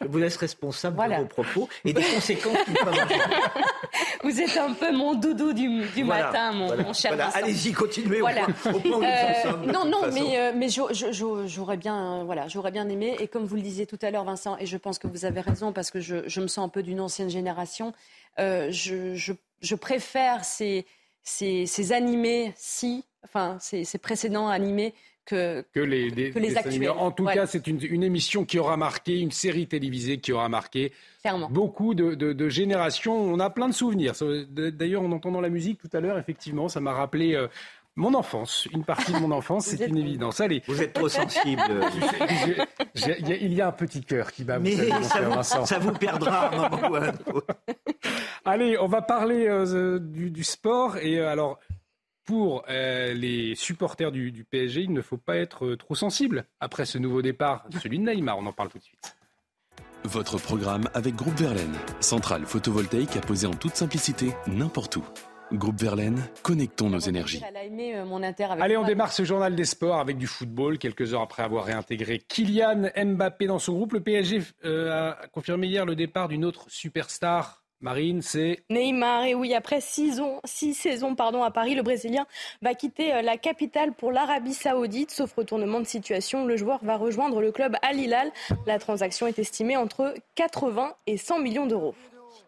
Je 0.00 0.06
vous 0.06 0.18
laisse 0.18 0.36
responsable 0.36 0.96
de 1.08 1.16
vos 1.16 1.24
propos 1.24 1.68
et 1.84 1.92
des 1.92 2.04
conséquences 2.04 2.58
qui 2.64 2.72
peuvent 2.72 2.94
Vous 4.22 4.40
êtes 4.40 4.56
un 4.56 4.74
peu 4.74 4.92
mon 4.92 5.14
doudou 5.14 5.52
du, 5.52 6.04
matin, 6.04 6.52
mon, 6.52 6.92
cher 6.92 7.14
voilà. 7.14 7.30
Allez-y, 7.30 7.72
continuez 7.72 8.20
voilà. 8.20 8.44
au, 8.44 8.78
point 8.78 8.98
où 8.98 9.00
nous 9.00 9.02
euh, 9.02 9.42
sommes. 9.42 9.66
Non, 9.66 9.84
non, 9.86 10.02
mais, 10.12 10.52
mais 10.54 10.68
j'aurais 10.68 11.76
bien, 11.78 12.22
voilà, 12.22 12.46
j'aurais 12.46 12.70
bien 12.70 12.88
aimé. 12.88 13.16
Et 13.18 13.26
comme 13.26 13.44
vous 13.44 13.56
le 13.56 13.62
disiez 13.62 13.86
tout 13.86 13.98
à 14.02 14.12
l'heure, 14.12 14.24
Vincent, 14.24 14.56
et 14.60 14.66
je 14.66 14.76
pense 14.76 15.00
que 15.00 15.08
vous 15.08 15.24
avez 15.24 15.40
raison 15.40 15.72
parce 15.72 15.90
que 15.90 15.98
je, 15.98 16.40
me 16.40 16.46
sens 16.46 16.64
un 16.64 16.68
peu 16.68 16.84
d'une 16.84 17.00
ancienne 17.00 17.30
génération, 17.30 17.92
je, 18.38 19.16
je 19.16 19.74
préfère 19.74 20.44
ces 20.44 20.86
ces, 21.22 21.92
animés-ci, 21.92 23.04
enfin 23.24 23.58
ces, 23.60 23.84
précédents 23.98 24.48
animés 24.48 24.94
que, 25.26 25.64
que, 25.72 25.80
les, 25.80 26.56
actuels. 26.56 26.90
En 26.90 27.10
tout 27.10 27.24
cas, 27.24 27.46
c'est 27.46 27.66
une, 27.66 28.02
émission 28.02 28.44
qui 28.44 28.58
aura 28.58 28.76
marqué, 28.76 29.18
une 29.20 29.30
série 29.30 29.66
télévisée 29.66 30.18
qui 30.18 30.32
aura 30.32 30.48
marqué 30.48 30.92
beaucoup 31.50 31.94
de, 31.94 32.48
générations. 32.48 33.14
On 33.14 33.38
a 33.38 33.50
plein 33.50 33.68
de 33.68 33.74
souvenirs. 33.74 34.14
D'ailleurs, 34.50 35.02
en 35.02 35.12
entendant 35.12 35.40
la 35.40 35.50
musique 35.50 35.78
tout 35.78 35.94
à 35.96 36.00
l'heure, 36.00 36.18
effectivement, 36.18 36.68
ça 36.68 36.80
m'a 36.80 36.92
rappelé 36.92 37.34
euh, 37.34 37.48
mon 37.96 38.14
enfance, 38.14 38.66
une 38.72 38.84
partie 38.84 39.12
de 39.12 39.18
mon 39.18 39.30
enfance, 39.30 39.66
c'est 39.66 39.86
une 39.86 39.98
évidence. 39.98 40.40
Allez. 40.40 40.62
Vous 40.66 40.80
êtes 40.80 40.92
trop 40.92 41.08
sensible. 41.08 41.60
il 42.94 43.52
y 43.52 43.60
a 43.60 43.68
un 43.68 43.72
petit 43.72 44.00
cœur 44.02 44.32
qui 44.32 44.44
bat. 44.44 44.58
Mais 44.58 44.76
ça 45.02 45.20
vous, 45.20 45.66
ça 45.66 45.78
vous, 45.78 45.92
perdra 45.92 46.54
un 46.54 46.68
moment 46.68 46.88
ou 46.88 46.96
un 46.96 47.12
Allez, 48.44 48.78
on 48.78 48.86
va 48.86 49.02
parler 49.02 49.46
euh, 49.48 49.98
du, 49.98 50.44
sport. 50.44 50.96
Et 50.98 51.18
euh, 51.18 51.28
alors, 51.28 51.58
pour 52.24 52.64
euh, 52.68 53.12
les 53.12 53.54
supporters 53.54 54.12
du, 54.12 54.32
du, 54.32 54.44
PSG, 54.44 54.82
il 54.82 54.92
ne 54.92 55.02
faut 55.02 55.18
pas 55.18 55.36
être 55.36 55.74
trop 55.74 55.94
sensible 55.94 56.46
après 56.60 56.86
ce 56.86 56.96
nouveau 56.96 57.22
départ, 57.22 57.66
celui 57.82 57.98
de 57.98 58.04
Neymar. 58.04 58.38
On 58.38 58.46
en 58.46 58.52
parle 58.52 58.70
tout 58.70 58.78
de 58.78 58.84
suite. 58.84 59.16
Votre 60.04 60.38
programme 60.38 60.88
avec 60.94 61.14
Groupe 61.14 61.38
Verlaine, 61.38 61.76
centrale 62.00 62.46
photovoltaïque 62.46 63.16
à 63.16 63.20
poser 63.20 63.46
en 63.46 63.54
toute 63.54 63.76
simplicité 63.76 64.32
n'importe 64.46 64.96
où. 64.96 65.04
Groupe 65.52 65.80
Verlaine, 65.80 66.22
connectons 66.42 66.90
nos 66.90 66.98
énergies. 66.98 67.42
Euh, 67.44 68.60
Allez, 68.60 68.76
on 68.76 68.84
démarre 68.84 69.12
ce 69.12 69.24
journal 69.24 69.54
des 69.56 69.64
sports 69.64 69.98
avec 69.98 70.16
du 70.16 70.26
football. 70.26 70.78
Quelques 70.78 71.12
heures 71.12 71.22
après 71.22 71.42
avoir 71.42 71.64
réintégré 71.64 72.18
Kylian 72.18 72.90
Mbappé 72.96 73.46
dans 73.46 73.58
son 73.58 73.74
groupe, 73.74 73.94
le 73.94 74.00
PSG 74.00 74.42
euh, 74.64 75.10
a 75.10 75.26
confirmé 75.28 75.66
hier 75.66 75.84
le 75.84 75.96
départ 75.96 76.28
d'une 76.28 76.44
autre 76.44 76.66
superstar. 76.68 77.64
Marine, 77.80 78.20
c'est 78.20 78.62
Neymar. 78.68 79.24
Et 79.24 79.34
oui, 79.34 79.54
après 79.54 79.80
six, 79.80 80.20
six 80.44 80.74
saisons 80.74 81.14
pardon, 81.14 81.42
à 81.42 81.50
Paris, 81.50 81.74
le 81.74 81.82
Brésilien 81.82 82.26
va 82.60 82.74
quitter 82.74 83.14
euh, 83.14 83.22
la 83.22 83.38
capitale 83.38 83.92
pour 83.92 84.12
l'Arabie 84.12 84.54
Saoudite. 84.54 85.10
Sauf 85.10 85.32
retournement 85.32 85.80
de 85.80 85.86
situation, 85.86 86.44
le 86.44 86.56
joueur 86.56 86.80
va 86.84 86.96
rejoindre 86.96 87.40
le 87.40 87.52
club 87.52 87.76
Al 87.82 87.98
Hilal. 87.98 88.30
La 88.66 88.78
transaction 88.78 89.26
est 89.26 89.38
estimée 89.38 89.76
entre 89.76 90.14
80 90.34 90.94
et 91.06 91.16
100 91.16 91.38
millions 91.40 91.66
d'euros. 91.66 91.94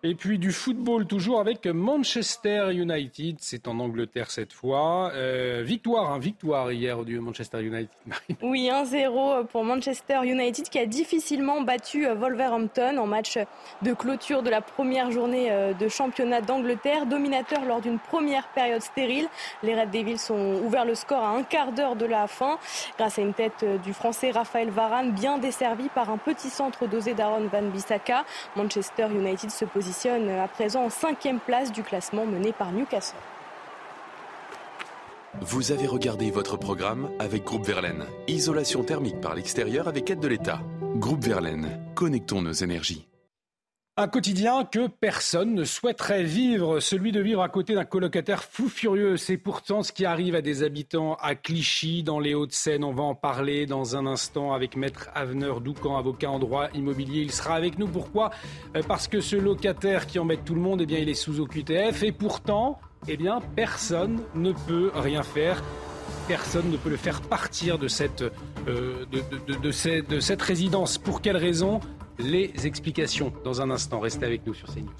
Et 0.05 0.17
puis 0.17 0.41
du 0.41 0.51
football 0.51 1.07
toujours 1.07 1.39
avec 1.39 1.65
Manchester 1.65 2.71
United. 2.73 3.37
C'est 3.39 3.69
en 3.69 3.79
Angleterre 3.79 4.33
cette 4.33 4.53
fois. 4.53 5.13
Euh, 5.15 5.63
victoire, 5.65 6.11
hein, 6.11 6.19
victoire 6.19 6.73
hier 6.73 7.05
du 7.05 7.21
Manchester 7.21 7.63
United. 7.63 7.89
oui, 8.43 8.69
1-0 8.69 9.47
pour 9.47 9.63
Manchester 9.63 10.19
United 10.25 10.69
qui 10.69 10.81
a 10.81 10.87
difficilement 10.87 11.61
battu 11.61 12.05
euh, 12.05 12.17
Wolverhampton 12.17 12.99
en 12.99 13.07
match 13.07 13.39
de 13.83 13.93
clôture 13.93 14.43
de 14.43 14.51
la 14.51 14.61
première 14.61 15.13
journée 15.13 15.53
euh, 15.53 15.73
de 15.73 15.87
championnat 15.87 16.41
d'Angleterre. 16.41 17.07
Dominateur 17.07 17.65
lors 17.65 17.81
d'une 17.81 18.01
première 18.01 18.49
période 18.49 18.83
stérile. 18.83 19.29
Les 19.63 19.81
Red 19.81 19.93
Devils 19.93 20.33
ont 20.33 20.65
ouvert 20.65 20.85
le 20.85 20.97
score 20.97 21.23
à 21.23 21.29
un 21.29 21.45
quart 21.45 21.71
d'heure 21.71 21.95
de 21.95 22.07
la 22.07 22.27
fin 22.27 22.59
grâce 22.99 23.21
à 23.21 23.23
une 23.23 23.35
tête 23.35 23.65
du 23.85 23.93
Français 23.93 24.33
Raphaël 24.33 24.71
Varane 24.71 25.13
bien 25.13 25.39
desservi 25.39 25.89
par 25.91 26.11
un 26.11 26.19
petit 26.19 26.51
centre 26.51 26.89
dosé 26.89 27.15
d'Aaron 27.15 27.47
Van 27.47 27.63
Bissaka. 27.63 28.25
Manchester 28.57 29.07
United 29.07 29.53
se 29.53 29.65
positionne 29.65 29.92
à 30.41 30.49
présent 30.49 30.85
en 30.85 30.91
cinquième 30.91 31.41
place 31.41 31.73
du 31.73 31.83
classement 31.83 32.27
mené 32.27 32.53
par 32.53 32.73
Newcastle. 32.73 33.17
Vous 35.41 35.73
avez 35.73 35.87
regardé 35.87 36.31
votre 36.31 36.57
programme 36.57 37.11
avec 37.19 37.45
Groupe 37.45 37.67
Verlaine. 37.67 38.05
Isolation 38.29 38.85
thermique 38.85 39.21
par 39.21 39.35
l'extérieur 39.35 39.89
avec 39.89 40.11
aide 40.11 40.21
de 40.21 40.29
l'État. 40.29 40.61
Groupe 40.97 41.25
Verlaine, 41.25 41.81
connectons 41.95 42.43
nos 42.43 42.53
énergies. 42.53 43.07
Un 43.99 44.09
quotidien 44.09 44.65
que 44.65 44.87
personne 44.87 45.55
ne 45.55 45.65
souhaiterait 45.65 46.23
vivre, 46.23 46.81
celui 46.81 47.13
de 47.13 47.21
vivre 47.21 47.43
à 47.43 47.51
côté 47.51 47.75
d'un 47.75 47.85
colocataire 47.85 48.43
fou 48.43 48.71
furieux. 48.71 49.19
C'est 49.19 49.37
pourtant 49.37 49.83
ce 49.83 49.93
qui 49.93 50.07
arrive 50.07 50.35
à 50.35 50.41
des 50.41 50.63
habitants 50.63 51.19
à 51.21 51.35
Clichy, 51.35 52.03
dans 52.03 52.19
les 52.19 52.33
Hauts-de-Seine. 52.33 52.85
On 52.85 52.95
va 52.95 53.03
en 53.03 53.15
parler 53.15 53.67
dans 53.67 53.95
un 53.95 54.07
instant 54.07 54.55
avec 54.55 54.77
Maître 54.77 55.11
Aveneur 55.15 55.61
Doucan, 55.61 55.99
avocat 55.99 56.31
en 56.31 56.39
droit 56.39 56.69
immobilier. 56.73 57.21
Il 57.21 57.33
sera 57.33 57.55
avec 57.55 57.79
nous. 57.79 57.87
Pourquoi? 57.87 58.31
Euh, 58.77 58.83
Parce 58.89 59.09
que 59.09 59.21
ce 59.21 59.37
locataire 59.37 60.07
qui 60.07 60.19
embête 60.19 60.47
tout 60.47 60.55
le 60.55 60.63
monde, 60.63 60.81
eh 60.81 60.87
bien, 60.87 60.99
il 60.99 61.11
est 61.11 61.15
sous 61.15 61.41
OQTF. 61.41 62.03
Et 62.03 62.13
pourtant, 62.13 62.81
eh 63.09 63.19
bien, 63.19 63.41
personne 63.55 64.23
ne 64.35 64.53
peut 64.53 64.91
rien 64.95 65.23
faire 65.23 65.63
personne 66.29 66.71
ne 66.71 66.77
peut 66.77 66.91
le 66.91 66.97
faire 66.97 67.21
partir 67.21 67.79
de 67.79 67.89
cette, 67.89 68.23
euh, 68.69 69.05
de, 69.11 70.21
cette 70.21 70.43
résidence. 70.43 70.99
Pour 70.99 71.21
quelle 71.21 71.37
raison? 71.37 71.81
Les 72.19 72.67
explications 72.67 73.33
dans 73.45 73.61
un 73.63 73.71
instant. 73.71 74.01
Restez 74.01 74.27
avec 74.27 74.47
nous 74.47 74.55
sur 74.55 74.69
CNews. 74.69 74.91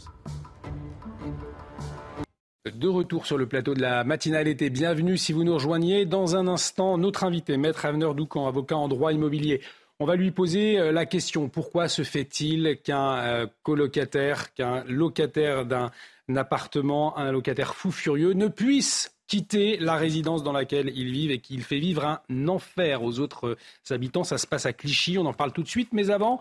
De 2.65 2.89
retour 2.89 3.27
sur 3.27 3.39
le 3.39 3.47
plateau 3.47 3.75
de 3.75 3.81
la 3.81 4.05
matinale 4.05 4.47
été, 4.47 4.71
bienvenue 4.71 5.19
si 5.19 5.33
vous 5.33 5.45
nous 5.45 5.55
rejoignez. 5.55 6.07
Dans 6.07 6.37
un 6.37 6.47
instant, 6.47 6.97
notre 6.97 7.25
invité, 7.25 7.57
Maître 7.57 7.85
Aveneur 7.85 8.15
Doucan, 8.15 8.47
avocat 8.47 8.77
en 8.77 8.89
droit 8.89 9.13
immobilier. 9.13 9.61
On 9.99 10.05
va 10.05 10.17
lui 10.17 10.31
poser 10.31 10.79
euh, 10.79 10.91
la 10.91 11.07
question 11.07 11.49
pourquoi 11.49 11.89
se 11.89 12.03
fait-il 12.03 12.79
qu'un 12.83 13.17
euh, 13.19 13.47
colocataire, 13.63 14.55
qu'un 14.55 14.85
locataire 14.85 15.67
d'un 15.67 15.91
appartement, 16.35 17.17
un 17.19 17.31
locataire 17.31 17.75
fou 17.75 17.91
furieux 17.91 18.33
ne 18.33 18.49
puisse 18.49 19.15
quitter 19.29 19.77
la 19.79 19.97
résidence 19.97 20.43
dans 20.43 20.53
laquelle 20.53 20.93
il 20.95 21.11
vit 21.11 21.31
et 21.31 21.39
qu'il 21.39 21.63
fait 21.63 21.79
vivre 21.79 22.05
un 22.05 22.49
enfer 22.49 23.03
aux 23.03 23.19
autres 23.19 23.57
habitants? 23.91 24.25
Ça 24.25 24.39
se 24.39 24.47
passe 24.47 24.67
à 24.67 24.73
Clichy, 24.73 25.19
on 25.19 25.27
en 25.27 25.33
parle 25.33 25.53
tout 25.53 25.63
de 25.63 25.69
suite. 25.69 25.91
Mais 25.93 26.11
avant, 26.11 26.41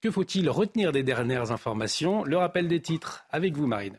que 0.00 0.10
faut-il 0.10 0.48
retenir 0.48 0.92
des 0.92 1.02
dernières 1.02 1.52
informations? 1.52 2.24
Le 2.24 2.36
rappel 2.36 2.68
des 2.68 2.80
titres 2.80 3.24
avec 3.30 3.56
vous, 3.56 3.66
Marine. 3.66 3.98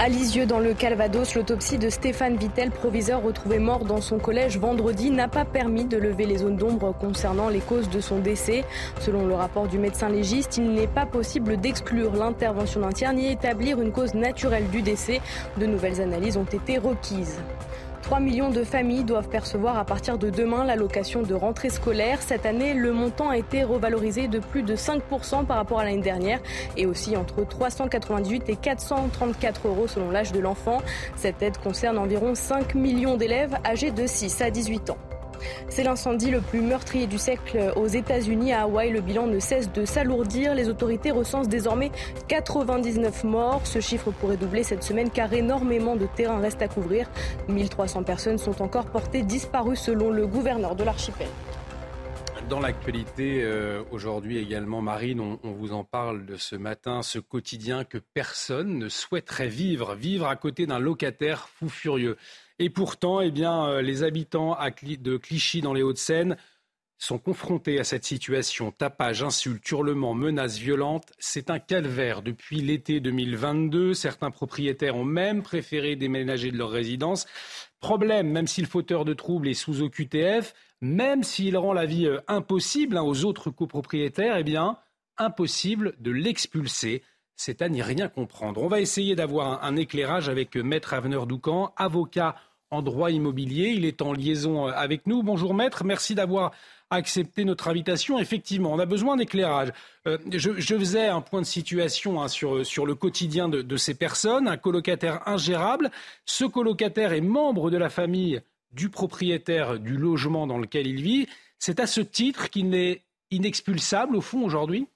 À 0.00 0.08
Lisieux, 0.08 0.46
dans 0.46 0.60
le 0.60 0.74
Calvados, 0.74 1.34
l'autopsie 1.34 1.76
de 1.76 1.90
Stéphane 1.90 2.36
Vittel, 2.36 2.70
proviseur 2.70 3.20
retrouvé 3.20 3.58
mort 3.58 3.84
dans 3.84 4.00
son 4.00 4.20
collège 4.20 4.56
vendredi, 4.56 5.10
n'a 5.10 5.26
pas 5.26 5.44
permis 5.44 5.86
de 5.86 5.96
lever 5.96 6.24
les 6.24 6.38
zones 6.38 6.56
d'ombre 6.56 6.94
concernant 7.00 7.48
les 7.48 7.58
causes 7.58 7.90
de 7.90 7.98
son 7.98 8.20
décès. 8.20 8.64
Selon 9.00 9.26
le 9.26 9.34
rapport 9.34 9.66
du 9.66 9.76
médecin 9.76 10.08
légiste, 10.08 10.56
il 10.58 10.70
n'est 10.70 10.86
pas 10.86 11.04
possible 11.04 11.56
d'exclure 11.56 12.14
l'intervention 12.14 12.82
d'un 12.82 12.92
tiers 12.92 13.12
ni 13.12 13.28
établir 13.32 13.80
une 13.80 13.90
cause 13.90 14.14
naturelle 14.14 14.70
du 14.70 14.82
décès. 14.82 15.20
De 15.56 15.66
nouvelles 15.66 16.00
analyses 16.00 16.36
ont 16.36 16.44
été 16.44 16.78
requises. 16.78 17.40
3 18.08 18.20
millions 18.20 18.48
de 18.48 18.64
familles 18.64 19.04
doivent 19.04 19.28
percevoir 19.28 19.76
à 19.76 19.84
partir 19.84 20.16
de 20.16 20.30
demain 20.30 20.64
l'allocation 20.64 21.20
de 21.20 21.34
rentrée 21.34 21.68
scolaire. 21.68 22.22
Cette 22.22 22.46
année, 22.46 22.72
le 22.72 22.90
montant 22.90 23.28
a 23.28 23.36
été 23.36 23.64
revalorisé 23.64 24.28
de 24.28 24.38
plus 24.38 24.62
de 24.62 24.76
5% 24.76 25.44
par 25.44 25.58
rapport 25.58 25.80
à 25.80 25.84
l'année 25.84 26.00
dernière 26.00 26.40
et 26.78 26.86
aussi 26.86 27.18
entre 27.18 27.46
398 27.46 28.48
et 28.48 28.56
434 28.56 29.68
euros 29.68 29.88
selon 29.88 30.10
l'âge 30.10 30.32
de 30.32 30.40
l'enfant. 30.40 30.80
Cette 31.16 31.42
aide 31.42 31.58
concerne 31.58 31.98
environ 31.98 32.34
5 32.34 32.74
millions 32.74 33.18
d'élèves 33.18 33.58
âgés 33.62 33.90
de 33.90 34.06
6 34.06 34.40
à 34.40 34.50
18 34.50 34.88
ans. 34.88 35.17
C'est 35.68 35.82
l'incendie 35.82 36.30
le 36.30 36.40
plus 36.40 36.60
meurtrier 36.60 37.06
du 37.06 37.18
siècle 37.18 37.72
aux 37.76 37.86
États-Unis. 37.86 38.52
À 38.52 38.62
Hawaï, 38.62 38.90
le 38.90 39.00
bilan 39.00 39.26
ne 39.26 39.38
cesse 39.38 39.72
de 39.72 39.84
s'alourdir. 39.84 40.54
Les 40.54 40.68
autorités 40.68 41.10
recensent 41.10 41.48
désormais 41.48 41.90
99 42.28 43.24
morts. 43.24 43.66
Ce 43.66 43.80
chiffre 43.80 44.10
pourrait 44.10 44.36
doubler 44.36 44.62
cette 44.62 44.82
semaine 44.82 45.10
car 45.10 45.32
énormément 45.32 45.96
de 45.96 46.06
terrain 46.06 46.40
reste 46.40 46.62
à 46.62 46.68
couvrir. 46.68 47.10
1300 47.48 48.02
personnes 48.02 48.38
sont 48.38 48.62
encore 48.62 48.86
portées 48.86 49.22
disparues 49.22 49.76
selon 49.76 50.10
le 50.10 50.26
gouverneur 50.26 50.74
de 50.74 50.84
l'archipel. 50.84 51.28
Dans 52.48 52.60
l'actualité 52.60 53.42
euh, 53.42 53.82
aujourd'hui 53.90 54.38
également, 54.38 54.80
Marine, 54.80 55.20
on, 55.20 55.38
on, 55.42 55.52
vous 55.52 55.74
en 55.74 55.84
parle 55.84 56.24
de 56.24 56.36
ce 56.36 56.56
matin, 56.56 57.02
ce 57.02 57.18
quotidien 57.18 57.84
que 57.84 57.98
personne 57.98 58.78
ne 58.78 58.88
souhaiterait 58.88 59.48
vivre, 59.48 59.94
vivre 59.94 60.26
à 60.26 60.34
côté 60.34 60.66
d'un 60.66 60.78
locataire 60.78 61.50
fou 61.50 61.68
furieux. 61.68 62.16
Et 62.58 62.70
pourtant, 62.70 63.20
eh 63.20 63.30
bien, 63.30 63.66
euh, 63.66 63.82
les 63.82 64.02
habitants 64.02 64.56
de 64.82 65.16
Clichy 65.16 65.60
dans 65.60 65.74
les 65.74 65.82
Hauts-de-Seine 65.82 66.36
sont 66.98 67.18
confrontés 67.18 67.78
à 67.78 67.84
cette 67.84 68.04
situation. 68.04 68.72
Tapage, 68.72 69.22
insultes, 69.22 69.70
hurlements, 69.70 70.14
menaces 70.14 70.58
violentes, 70.58 71.12
c'est 71.18 71.50
un 71.50 71.60
calvaire. 71.60 72.22
Depuis 72.22 72.60
l'été 72.60 72.98
2022, 72.98 73.94
certains 73.94 74.32
propriétaires 74.32 74.96
ont 74.96 75.04
même 75.04 75.42
préféré 75.42 75.94
déménager 75.94 76.50
de 76.50 76.58
leur 76.58 76.70
résidence. 76.70 77.26
Problème, 77.80 78.28
même 78.28 78.48
si 78.48 78.60
le 78.60 78.66
fauteur 78.66 79.04
de 79.04 79.14
troubles 79.14 79.48
est 79.48 79.54
sous 79.54 79.80
OQTF, 79.80 80.54
même 80.80 81.22
s'il 81.22 81.56
rend 81.56 81.72
la 81.72 81.86
vie 81.86 82.06
euh, 82.06 82.20
impossible 82.26 82.96
hein, 82.96 83.02
aux 83.02 83.24
autres 83.24 83.50
copropriétaires, 83.50 84.36
eh 84.36 84.44
bien, 84.44 84.78
impossible 85.16 85.94
de 86.00 86.10
l'expulser. 86.10 87.02
C'est 87.36 87.62
à 87.62 87.68
n'y 87.68 87.82
rien 87.82 88.08
comprendre. 88.08 88.60
On 88.62 88.68
va 88.68 88.80
essayer 88.80 89.14
d'avoir 89.14 89.64
un, 89.64 89.76
éclairage 89.76 90.28
avec 90.28 90.56
euh, 90.56 90.62
Maître 90.64 90.94
Aveneur 90.94 91.28
Doucan, 91.28 91.72
avocat 91.76 92.34
en 92.70 92.82
droit 92.82 93.10
immobilier. 93.10 93.68
Il 93.68 93.84
est 93.84 94.02
en 94.02 94.12
liaison 94.12 94.68
euh, 94.68 94.72
avec 94.72 95.06
nous. 95.06 95.22
Bonjour 95.22 95.54
maître, 95.54 95.84
merci 95.84 96.14
d'avoir 96.14 96.52
accepté 96.90 97.44
notre 97.44 97.68
invitation. 97.68 98.18
Effectivement, 98.18 98.72
on 98.72 98.78
a 98.78 98.86
besoin 98.86 99.16
d'éclairage. 99.16 99.72
Euh, 100.06 100.18
je, 100.30 100.50
faisais 100.50 101.06
un 101.06 101.20
point 101.20 101.40
de 101.40 101.46
situation 101.46 102.22
hein, 102.22 102.28
sur, 102.28 102.64
sur, 102.64 102.86
le 102.86 102.94
quotidien 102.94 103.48
de, 103.48 103.76
ces 103.76 103.94
personnes. 103.94 104.48
Un 104.48 104.56
colocataire 104.56 105.26
ingérable. 105.28 105.90
Ce 106.24 106.44
colocataire 106.44 107.12
est 107.12 107.20
membre 107.20 107.70
de 107.70 107.76
la 107.76 107.90
famille 107.90 108.40
du 108.72 108.90
propriétaire 108.90 109.78
du 109.78 109.96
logement 109.96 110.46
dans 110.46 110.58
lequel 110.58 110.86
il 110.86 111.02
vit. 111.02 111.28
C'est 111.58 111.80
à 111.80 111.86
ce 111.86 112.00
titre 112.00 112.50
qu'il 112.50 112.68
n'est 112.68 113.02
inexpulsable 113.30 114.16
au 114.16 114.20
fond 114.20 114.42
aujourd'hui? 114.42 114.86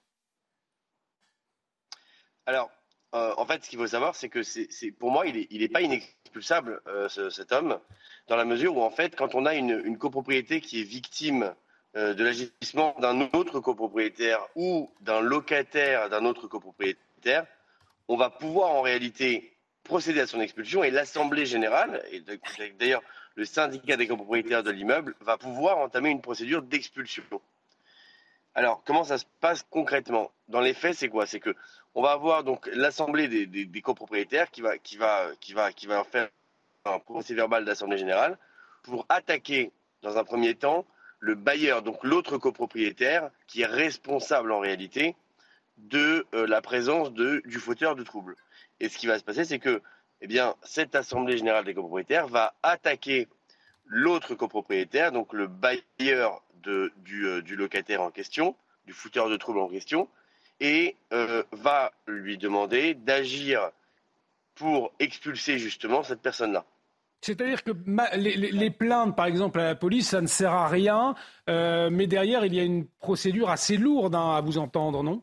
Alors, 2.47 2.71
euh, 3.15 3.35
en 3.37 3.47
fait, 3.47 3.65
ce 3.65 3.71
qu'il 3.71 3.79
faut 3.79 3.87
savoir, 3.87 4.17
c'est 4.17 4.29
que 4.29 4.41
pour 4.93 5.11
moi, 5.11 5.27
il 5.27 5.35
n'est 5.35 5.65
est 5.65 5.69
pas 5.69 5.83
inexpulsable, 5.83 6.22
euh, 6.87 7.09
cet 7.31 7.53
homme, 7.53 7.79
dans 8.29 8.37
la 8.37 8.45
mesure 8.45 8.77
où, 8.77 8.83
en 8.83 8.91
fait, 8.91 9.17
quand 9.17 9.35
on 9.35 9.47
a 9.47 9.55
une, 9.55 9.99
copropriété 9.99 10.61
qui 10.61 10.81
est 10.81 10.85
victime 10.85 11.55
euh, 11.97 12.15
de 12.15 12.25
l'agissement 12.25 12.95
d'un 13.01 13.29
autre 13.33 13.61
copropriétaire 13.61 14.41
ou 14.55 14.91
d'un 15.01 15.21
locataire 15.21 16.09
d'un 16.09 16.25
autre 16.25 16.49
copropriétaire, 16.49 17.47
on 18.09 18.17
va 18.17 18.31
pouvoir 18.31 18.71
en 18.71 18.83
réalité 18.83 19.57
procéder 19.85 20.21
à 20.21 20.27
son 20.27 20.41
expulsion 20.41 20.85
et 20.85 20.91
l'Assemblée 20.91 21.47
générale, 21.47 22.03
et 22.11 22.23
d'ailleurs 22.79 23.03
le 23.35 23.45
syndicat 23.45 23.97
des 23.97 24.07
copropriétaires 24.07 24.63
de 24.63 24.71
l'immeuble, 24.71 25.15
va 25.21 25.39
pouvoir 25.39 25.79
entamer 25.79 26.11
une 26.11 26.21
procédure 26.21 26.63
d'expulsion. 26.63 27.25
Alors, 28.55 28.83
comment 28.85 29.05
ça 29.05 29.17
se 29.19 29.25
passe 29.41 29.65
concrètement? 29.71 30.31
Dans 30.49 30.61
les 30.61 30.75
faits, 30.75 30.95
c'est 30.95 31.09
quoi? 31.09 31.27
C'est 31.27 31.41
que 31.41 31.55
on 31.95 32.03
va 32.03 32.13
avoir 32.13 32.45
donc 32.45 32.69
l'assemblée 32.73 33.29
des, 33.29 33.83
copropriétaires 33.83 34.51
qui 34.51 34.61
va, 34.61 34.79
qui, 34.79 34.97
va, 34.97 35.31
qui, 35.41 35.53
va, 35.53 35.73
qui 35.73 35.87
va 35.87 36.05
faire 36.05 36.29
un 36.85 36.99
procès 36.99 37.35
verbal 37.35 37.65
d'assemblée 37.65 37.99
générale 37.99 38.39
pour 38.83 39.07
attaquer 39.09 39.71
dans 40.03 40.19
un 40.19 40.25
premier 40.25 40.55
temps 40.55 40.85
le 41.21 41.37
bailleur, 41.37 41.83
donc 41.83 42.03
l'autre 42.03 42.37
copropriétaire, 42.37 43.31
qui 43.47 43.63
est 43.63 43.67
responsable 43.67 44.51
en 44.51 44.59
réalité 44.59 45.15
de 45.77 46.27
euh, 46.35 46.47
la 46.49 46.61
présence 46.61 47.13
de, 47.13 47.41
du 47.45 47.59
fauteur 47.59 47.95
de 47.95 48.03
troubles. 48.03 48.35
Et 48.81 48.89
ce 48.89 48.99
qui 48.99 49.07
va 49.07 49.19
se 49.19 49.25
passer, 49.25 49.45
c'est 49.45 49.61
que 49.61 49.81
eh 50.21 50.27
bien, 50.27 50.57
cette 50.63 50.95
assemblée 50.97 51.37
générale 51.37 51.65
des 51.65 51.75
copropriétaires 51.75 52.27
va 52.27 52.55
attaquer 52.63 53.29
l'autre 53.87 54.35
copropriétaire, 54.35 55.13
donc 55.13 55.33
le 55.33 55.47
bailleur 55.47 56.43
de, 56.63 56.93
du, 56.99 57.27
euh, 57.27 57.43
du, 57.43 57.55
locataire 57.55 58.03
en 58.03 58.11
question, 58.11 58.57
du 58.87 58.93
fouteur 58.93 59.29
de 59.29 59.37
troubles 59.37 59.61
en 59.61 59.69
question, 59.69 60.09
et 60.63 60.97
euh, 61.13 61.43
va 61.51 61.93
lui 62.07 62.39
demander 62.39 62.95
d'agir 62.95 63.71
pour 64.55 64.93
expulser 65.01 65.59
justement 65.59 66.05
cette 66.05 66.23
personne-là. 66.23 66.65
C'est-à-dire 67.21 67.65
que 67.65 67.73
les, 68.17 68.71
plaintes, 68.71 69.17
par 69.17 69.27
exemple, 69.27 69.61
à 69.61 69.65
la 69.65 69.75
police, 69.75 70.09
ça 70.11 70.21
ne 70.21 70.27
sert 70.27 70.53
à 70.53 70.69
rien, 70.69 71.15
euh, 71.49 71.91
mais 71.91 72.07
derrière, 72.07 72.45
il 72.45 72.55
y 72.55 72.61
a 72.61 72.65
une 72.65 72.87
procédure 72.87 73.51
assez 73.51 73.77
lourde 73.77 74.15
hein, 74.15 74.37
à 74.37 74.41
vous 74.41 74.59
entendre, 74.59 75.03
non? 75.03 75.23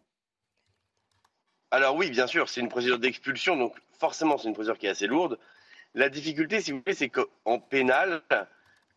Alors 1.71 1.95
oui, 1.95 2.09
bien 2.09 2.27
sûr, 2.27 2.49
c'est 2.49 2.61
une 2.61 2.69
procédure 2.69 2.99
d'expulsion, 2.99 3.55
donc 3.55 3.75
forcément, 3.97 4.37
c'est 4.37 4.47
une 4.47 4.53
procédure 4.53 4.77
qui 4.77 4.87
est 4.87 4.89
assez 4.89 5.07
lourde. 5.07 5.39
La 5.93 6.09
difficulté, 6.09 6.61
si 6.61 6.71
vous 6.71 6.79
voulez, 6.79 6.95
c'est 6.95 7.09
qu'en 7.09 7.59
pénal, 7.59 8.21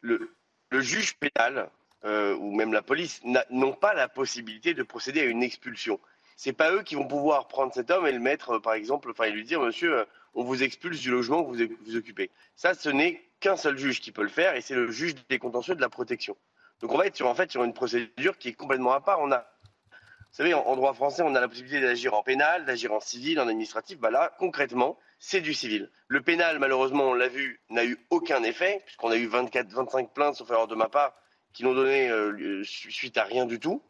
le, 0.01 0.35
le, 0.71 0.81
juge 0.81 1.17
pénal 1.17 1.71
euh, 2.05 2.35
ou 2.37 2.53
même 2.55 2.73
la 2.73 2.83
police 2.83 3.21
n'ont 3.51 3.75
pas 3.75 3.95
la 3.95 4.09
possibilité 4.09 4.75
de 4.75 4.83
procéder 4.83 5.21
à 5.21 5.25
une 5.25 5.43
expulsion 5.43 6.01
c'est 6.37 6.53
pas 6.53 6.73
eux 6.73 6.83
qui 6.83 6.95
vont 6.95 7.07
pouvoir 7.07 7.49
prendre 7.49 7.73
cet 7.73 7.91
homme 7.91 8.07
et 8.07 8.13
le 8.13 8.19
mettre, 8.19 8.57
euh, 8.57 8.61
par 8.61 8.75
exemple, 8.75 9.11
enfin, 9.11 9.25
et 9.25 9.31
lui 9.31 9.45
dire, 9.45 9.61
monsieur, 9.61 9.99
euh, 10.01 10.05
on 10.35 10.45
vous 10.45 10.63
expulse 10.63 11.01
du 11.01 11.11
logement 11.11 11.45
que 11.45 11.51
vous 11.51 11.75
vous 11.85 11.97
occupez. 11.97 12.31
Ça, 12.57 12.75
ce 12.75 12.89
n'est 12.89 13.23
qu'un 13.41 13.57
seul 13.57 13.77
juge 13.77 14.01
qui 14.01 14.13
peut 14.13 14.23
le 14.23 14.29
faire, 14.29 14.55
et 14.55 14.61
c'est 14.61 14.75
le 14.75 14.91
juge 14.91 15.15
des 15.29 15.39
contentieux 15.39 15.75
de 15.75 15.81
la 15.81 15.89
protection. 15.89 16.37
Donc 16.81 16.93
on 16.93 16.99
va 16.99 17.07
être 17.07 17.17
sur, 17.17 17.29
en 17.29 17.35
fait 17.35 17.51
sur 17.51 17.63
une 17.65 17.75
procédure 17.75 18.39
qui 18.39 18.49
est 18.49 18.55
complètement 18.55 18.93
à 18.93 19.01
part. 19.01 19.21
On 19.21 19.31
a, 19.31 19.39
vous 19.39 20.37
savez, 20.37 20.55
en, 20.55 20.77
droit 20.77 20.95
français, 20.95 21.23
on 21.23 21.35
a 21.35 21.41
la 21.41 21.49
possibilité 21.49 21.81
d'agir 21.81 22.15
en 22.15 22.23
pénal, 22.23 22.65
d'agir 22.65 22.93
en 22.93 23.01
civil, 23.01 23.39
en 23.39 23.47
administratif. 23.47 23.99
Bah 23.99 24.11
là, 24.11 24.33
concrètement, 24.39 24.99
c'est 25.19 25.41
du 25.41 25.55
civil. 25.55 25.91
Le 26.09 26.23
pénal, 26.23 26.59
malheureusement, 26.59 27.11
on 27.11 27.15
l'a 27.15 27.29
vu, 27.29 27.61
n'a 27.71 27.85
eu 27.85 27.99
aucun 28.11 28.43
effet, 28.43 28.83
puisqu'on 28.85 29.11
a 29.11 29.17
eu 29.17 29.27
24, 29.27 29.69
25 29.71 30.13
plaintes, 30.13 30.37
sauf 30.37 30.51
erreur 30.51 30.67
de 30.67 30.75
ma 30.75 30.89
part, 30.89 31.15
qui 31.53 31.65
n'ont 31.65 31.75
donné 31.75 32.09
euh, 32.09 32.63
suite 32.65 33.19
à 33.19 33.25
rien 33.25 33.47
du 33.47 33.61
tout. 33.61 33.83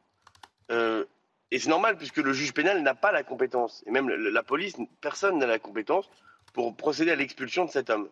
Et 1.52 1.58
c'est 1.58 1.68
normal 1.68 1.98
puisque 1.98 2.16
le 2.16 2.32
juge 2.32 2.54
pénal 2.54 2.82
n'a 2.82 2.94
pas 2.94 3.12
la 3.12 3.22
compétence, 3.22 3.84
et 3.86 3.90
même 3.90 4.08
la 4.08 4.42
police, 4.42 4.74
personne 5.02 5.38
n'a 5.38 5.46
la 5.46 5.58
compétence 5.58 6.08
pour 6.54 6.74
procéder 6.74 7.10
à 7.10 7.14
l'expulsion 7.14 7.66
de 7.66 7.70
cet 7.70 7.90
homme. 7.90 8.08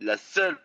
La 0.00 0.16
seule, 0.16 0.56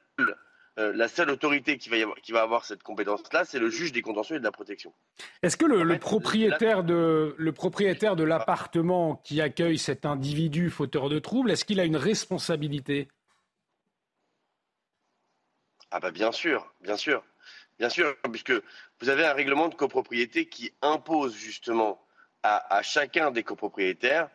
euh, 0.79 0.93
la 0.95 1.09
seule 1.09 1.29
autorité 1.29 1.77
qui 1.77 1.89
va, 1.89 1.97
avoir, 1.97 2.15
qui 2.21 2.31
va 2.31 2.41
avoir 2.41 2.63
cette 2.63 2.81
compétence-là, 2.81 3.43
c'est 3.43 3.59
le 3.59 3.69
juge 3.69 3.91
des 3.91 4.01
contentieux 4.01 4.37
et 4.37 4.39
de 4.39 4.43
la 4.45 4.53
protection. 4.53 4.93
Est-ce 5.41 5.57
que 5.57 5.65
le, 5.65 5.99
propriétaire 5.99 6.85
de, 6.85 7.35
le 7.37 7.51
propriétaire 7.51 8.15
de 8.15 8.23
l'appartement 8.23 9.17
qui 9.25 9.41
accueille 9.41 9.77
cet 9.77 10.05
individu 10.05 10.69
fauteur 10.69 11.09
de 11.09 11.19
troubles, 11.19 11.51
est-ce 11.51 11.65
qu'il 11.65 11.81
a 11.81 11.83
une 11.83 11.97
responsabilité? 11.97 13.09
Ah 15.91 15.99
bah 15.99 16.11
bien 16.11 16.31
sûr, 16.31 16.73
bien 16.79 16.95
sûr. 16.95 17.21
Bien 17.79 17.89
sûr, 17.89 18.15
puisque 18.31 18.53
vous 19.01 19.09
avez 19.09 19.25
un 19.25 19.33
règlement 19.33 19.67
de 19.67 19.75
copropriété 19.75 20.45
qui 20.47 20.71
impose 20.81 21.35
justement 21.35 21.99
à, 22.43 22.81
chacun 22.83 23.31
des 23.31 23.43
copropriétaires, 23.43 24.29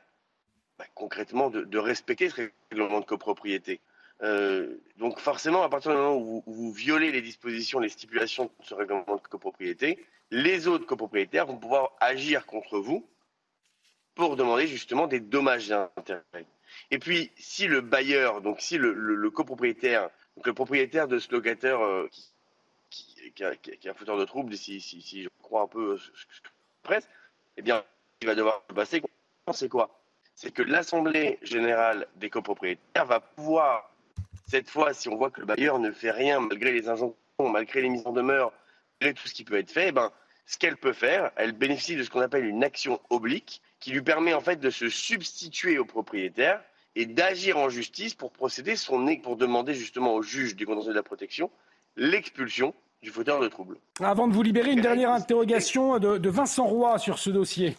bah, 0.79 0.87
concrètement, 0.95 1.51
de, 1.51 1.79
respecter 1.79 2.31
ce 2.31 2.51
règlement 2.71 3.01
de 3.01 3.05
copropriété. 3.05 3.81
donc 4.97 5.21
forcément, 5.21 5.63
à 5.63 5.69
partir 5.69 5.93
du 5.93 5.99
moment 5.99 6.17
où 6.17 6.43
vous, 6.47 6.73
violez 6.73 7.13
les 7.13 7.23
dispositions, 7.23 7.79
les 7.81 7.89
stipulations 7.89 8.45
de 8.45 8.65
ce 8.65 8.75
règlement 8.75 9.05
de 9.07 9.29
copropriété, 9.29 10.05
les 10.31 10.69
autres 10.69 10.87
copropriétaires 10.87 11.47
vont 11.47 11.59
pouvoir 11.59 11.93
agir 12.01 12.47
contre 12.47 12.79
vous 12.79 13.07
pour 14.15 14.37
demander 14.37 14.67
justement 14.67 15.07
des 15.07 15.21
dommages 15.21 15.71
et 15.71 15.75
intérêts. 15.75 16.47
Et 16.91 16.99
puis, 16.99 17.31
si 17.37 17.67
le 17.67 17.81
bailleur, 17.81 18.41
donc 18.41 18.61
si 18.61 18.79
le, 18.79 19.31
copropriétaire, 19.31 20.11
le 20.45 20.53
propriétaire 20.53 21.09
de 21.09 21.19
ce 21.19 21.31
locataire 21.31 21.79
qui, 22.91 23.33
qui, 23.33 23.45
a, 23.45 23.53
un 23.91 23.95
fauteur 23.95 24.19
de 24.19 24.25
trouble, 24.25 24.57
si, 24.57 24.81
si, 24.81 25.23
je 25.23 25.29
crois 25.43 25.63
un 25.63 25.69
peu 25.69 25.97
ce 25.97 26.11
que 26.11 26.49
presse, 26.83 27.09
eh 27.57 27.63
bien, 27.63 27.85
il 28.21 28.27
va 28.27 28.35
devoir 28.35 28.63
passer. 28.63 29.03
C'est 29.53 29.69
quoi? 29.69 30.01
C'est 30.35 30.53
que 30.53 30.63
l'Assemblée 30.63 31.39
générale 31.43 32.07
des 32.17 32.31
copropriétaires 32.31 33.07
va 33.07 33.21
pouvoir, 33.21 33.91
cette 34.47 34.69
fois, 34.69 34.93
si 34.93 35.09
on 35.09 35.17
voit 35.17 35.31
que 35.31 35.41
le 35.41 35.47
bailleur 35.47 35.79
ne 35.79 35.91
fait 35.91 36.11
rien 36.11 36.41
malgré 36.41 36.73
les 36.73 36.89
injonctions, 36.89 37.17
malgré 37.39 37.83
les 37.83 37.89
mises 37.89 38.07
en 38.07 38.13
demeure, 38.13 38.53
malgré 39.01 39.21
tout 39.21 39.29
ce 39.29 39.35
qui 39.35 39.45
peut 39.45 39.59
être 39.59 39.71
fait, 39.71 39.89
eh 39.89 39.93
ben, 39.93 40.13
ce 40.47 40.59
qu'elle 40.59 40.77
peut 40.77 40.93
faire, 40.93 41.31
elle 41.37 41.53
bénéficie 41.53 41.97
de 41.97 42.03
ce 42.03 42.11
qu'on 42.11 42.21
appelle 42.21 42.45
une 42.45 42.65
action 42.65 43.01
oblique 43.11 43.63
qui 43.81 43.91
lui 43.93 44.03
permet 44.03 44.35
en 44.35 44.41
fait 44.41 44.57
de 44.57 44.71
se 44.71 44.89
substituer 44.89 45.79
au 45.79 45.85
propriétaire 45.85 46.63
et 46.97 47.07
d'agir 47.07 47.59
en 47.59 47.69
justice 47.69 48.15
pour 48.15 48.33
procéder 48.33 48.75
son 48.75 49.07
pour 49.23 49.37
demander 49.37 49.75
justement 49.75 50.15
au 50.15 50.23
juge 50.23 50.57
du 50.57 50.67
contentieux 50.67 50.91
de 50.91 50.97
la 50.97 51.03
protection 51.03 51.51
l'expulsion 51.97 52.75
du 53.03 53.11
fauteur 53.11 53.41
de 53.41 53.49
trouble. 53.49 53.77
Avant 54.01 54.27
de 54.27 54.33
vous 54.33 54.43
libérer, 54.43 54.73
une 54.73 54.81
dernière 54.81 55.11
interrogation 55.11 55.99
de, 55.99 56.29
Vincent 56.29 56.67
Roy 56.67 56.99
sur 56.99 57.19
ce 57.19 57.31
dossier. 57.31 57.77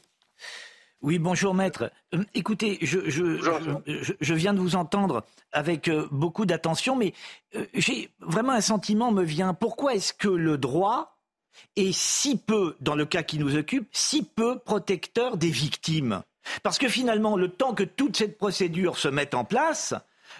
Oui, 1.01 1.17
bonjour 1.17 1.53
maître. 1.53 1.91
Euh, 2.13 2.23
écoutez, 2.33 2.77
je, 2.81 3.09
je, 3.09 4.33
viens 4.33 4.53
de 4.53 4.59
vous 4.59 4.75
entendre 4.75 5.23
avec 5.53 5.87
euh, 5.87 6.07
beaucoup 6.11 6.45
d'attention, 6.45 6.97
mais 6.97 7.13
euh, 7.55 7.65
j'ai 7.73 8.09
vraiment 8.19 8.51
un 8.51 8.61
sentiment 8.61 9.11
me 9.13 9.23
vient. 9.23 9.53
Pourquoi 9.53 9.95
est-ce 9.95 10.13
que 10.13 10.27
le 10.27 10.57
droit 10.57 11.17
est 11.77 11.93
si 11.93 12.37
peu, 12.37 12.75
dans 12.81 12.95
le 12.95 13.05
cas 13.05 13.23
qui 13.23 13.39
nous 13.39 13.55
occupe, 13.55 13.87
si 13.93 14.23
peu 14.23 14.59
protecteur 14.59 15.37
des 15.37 15.49
victimes? 15.49 16.21
Parce 16.63 16.77
que 16.77 16.89
finalement, 16.89 17.37
le 17.37 17.47
temps 17.47 17.73
que 17.73 17.83
toute 17.83 18.17
cette 18.17 18.37
procédure 18.37 18.97
se 18.97 19.07
mette 19.07 19.35
en 19.35 19.45
place, 19.45 19.93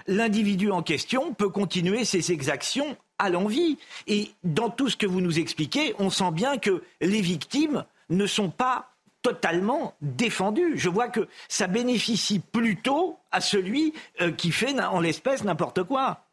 l'individu 0.08 0.72
en 0.72 0.84
question 0.84 1.34
peut 1.34 1.50
continuer 1.50 2.04
ses 2.04 2.34
exactions 2.34 2.98
à 3.18 3.30
l'envie. 3.30 3.78
Et 4.08 4.32
dans 4.44 4.70
tout 4.70 4.90
ce 4.90 4.98
que 4.98 5.06
vous 5.06 5.22
nous 5.22 5.40
expliquez, 5.40 5.96
on 6.00 6.10
sent 6.10 6.32
bien 6.32 6.58
que 6.58 6.84
les 7.00 7.22
victimes 7.22 7.86
ne 8.10 8.26
sont 8.26 8.50
pas 8.50 8.90
totalement 9.30 9.96
défendues. 10.02 10.78
Je 10.78 10.90
vois 10.90 11.08
que 11.08 11.28
ça 11.48 11.68
bénéficie 11.68 12.40
plutôt 12.40 13.20
à 13.32 13.42
celui 13.42 13.94
euh, 14.22 14.32
qui 14.32 14.52
fait 14.52 14.80
en 14.80 15.00
l'espèce 15.00 15.44
n'importe 15.44 15.84
quoi. 15.84 16.26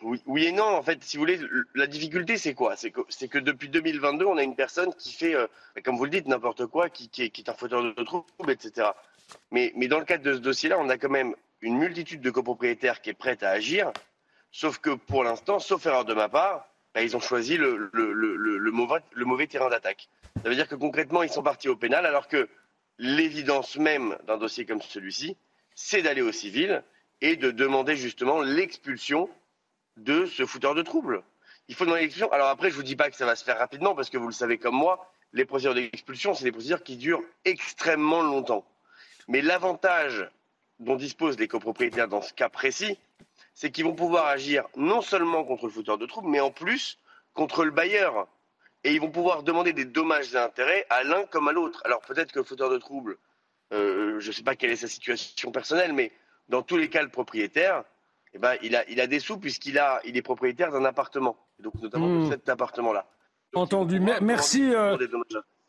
Oui, 0.00 0.44
et 0.44 0.52
non, 0.52 0.64
en 0.64 0.82
fait, 0.82 1.02
si 1.02 1.16
vous 1.16 1.22
voulez, 1.22 1.40
la 1.74 1.88
difficulté, 1.88 2.36
c'est 2.36 2.54
quoi? 2.54 2.76
C'est 2.76 2.90
que, 2.92 3.38
depuis 3.38 3.68
2022, 3.68 4.24
on 4.26 4.36
a 4.36 4.44
une 4.44 4.54
personne 4.54 4.94
qui 4.94 5.12
fait, 5.12 5.34
euh, 5.34 5.48
comme 5.84 5.96
vous 5.96 6.04
le 6.04 6.10
dites, 6.10 6.28
n'importe 6.28 6.66
quoi, 6.66 6.88
qui, 6.88 7.10
est, 7.18 7.48
un 7.48 7.54
fauteur 7.54 7.82
de 7.82 8.02
troubles, 8.04 8.24
etc. 8.50 8.90
Mais 9.50 9.72
dans 9.88 9.98
le 9.98 10.04
cadre 10.04 10.22
de 10.22 10.34
ce 10.34 10.38
dossier-là, 10.38 10.78
on 10.78 10.88
a 10.88 10.98
quand 10.98 11.08
même 11.08 11.34
une 11.60 11.78
multitude 11.78 12.20
de 12.20 12.30
copropriétaires 12.30 13.00
qui 13.00 13.10
est 13.10 13.14
prête 13.14 13.42
à 13.42 13.50
agir, 13.50 13.92
sauf 14.52 14.78
que 14.78 14.90
pour 14.90 15.24
l'instant, 15.24 15.58
sauf 15.58 15.84
erreur 15.86 16.04
de 16.04 16.14
ma 16.14 16.28
part, 16.28 16.68
bah, 16.98 17.04
ils 17.04 17.16
ont 17.16 17.20
choisi 17.20 17.56
le, 17.56 17.90
mauvais, 19.24 19.46
terrain 19.46 19.70
d'attaque. 19.70 20.08
Ça 20.42 20.48
veut 20.48 20.56
dire 20.56 20.66
que 20.66 20.74
concrètement, 20.74 21.22
ils 21.22 21.30
sont 21.30 21.44
partis 21.44 21.68
au 21.68 21.76
pénal, 21.76 22.04
alors 22.04 22.26
que 22.26 22.48
l'évidence 22.98 23.76
même 23.76 24.18
d'un 24.26 24.36
dossier 24.36 24.66
comme 24.66 24.82
celui-ci, 24.82 25.36
c'est 25.76 26.02
d'aller 26.02 26.22
au 26.22 26.32
civil 26.32 26.82
et 27.20 27.36
de 27.36 27.52
demander 27.52 27.94
justement 27.94 28.42
l'expulsion 28.42 29.30
de 29.96 30.26
ce 30.26 30.44
fouteur 30.44 30.74
de 30.74 30.82
troubles. 30.82 31.22
Il 31.68 31.76
faut 31.76 31.84
demander 31.84 32.02
l'expulsion. 32.02 32.32
Alors 32.32 32.48
après, 32.48 32.68
je 32.68 32.74
vous 32.74 32.82
dis 32.82 32.96
pas 32.96 33.10
que 33.10 33.16
ça 33.16 33.26
va 33.26 33.36
se 33.36 33.44
faire 33.44 33.58
rapidement, 33.58 33.94
parce 33.94 34.10
que 34.10 34.18
vous 34.18 34.26
le 34.26 34.32
savez 34.32 34.58
comme 34.58 34.74
moi, 34.74 35.08
les 35.32 35.44
procédures 35.44 35.74
d'expulsion, 35.74 36.34
c'est 36.34 36.42
des 36.42 36.50
procédures 36.50 36.82
qui 36.82 36.96
durent 36.96 37.22
extrêmement 37.44 38.22
longtemps. 38.22 38.64
Mais 39.28 39.40
l'avantage 39.40 40.28
dont 40.80 40.96
disposent 40.96 41.38
les 41.38 41.46
copropriétaires 41.46 42.08
dans 42.08 42.22
ce 42.22 42.34
cas 42.34 42.48
précis, 42.48 42.98
c'est 43.58 43.72
qu'ils 43.72 43.84
vont 43.84 43.94
pouvoir 43.94 44.26
agir 44.26 44.68
non 44.76 45.02
seulement 45.02 45.42
contre 45.42 45.66
le 45.66 45.72
fauteur 45.72 45.98
de 45.98 46.06
troubles, 46.06 46.28
mais 46.28 46.38
en 46.38 46.52
plus 46.52 46.96
contre 47.34 47.64
le 47.64 47.72
bailleur. 47.72 48.28
Et 48.84 48.92
ils 48.92 49.00
vont 49.00 49.10
pouvoir 49.10 49.42
demander 49.42 49.72
des 49.72 49.84
dommages 49.84 50.32
et 50.32 50.38
intérêts 50.38 50.86
à 50.90 51.02
l'un 51.02 51.24
comme 51.24 51.48
à 51.48 51.52
l'autre. 51.52 51.82
Alors 51.84 52.00
peut-être 52.02 52.30
que 52.30 52.38
le 52.38 52.44
fauteur 52.44 52.70
de 52.70 52.78
troubles, 52.78 53.18
euh, 53.72 54.20
je 54.20 54.28
ne 54.28 54.32
sais 54.32 54.44
pas 54.44 54.54
quelle 54.54 54.70
est 54.70 54.76
sa 54.76 54.86
situation 54.86 55.50
personnelle, 55.50 55.92
mais 55.92 56.12
dans 56.48 56.62
tous 56.62 56.76
les 56.76 56.88
cas, 56.88 57.02
le 57.02 57.08
propriétaire, 57.08 57.82
eh 58.32 58.38
ben, 58.38 58.54
il, 58.62 58.76
a, 58.76 58.88
il 58.88 59.00
a 59.00 59.08
des 59.08 59.18
sous 59.18 59.38
puisqu'il 59.38 59.76
a, 59.80 60.00
il 60.04 60.16
est 60.16 60.22
propriétaire 60.22 60.70
d'un 60.70 60.84
appartement, 60.84 61.36
donc 61.58 61.74
notamment 61.82 62.06
de 62.06 62.26
hmm. 62.26 62.30
cet 62.30 62.48
appartement-là. 62.48 63.10
Entendu. 63.54 63.98
Merci. 63.98 64.70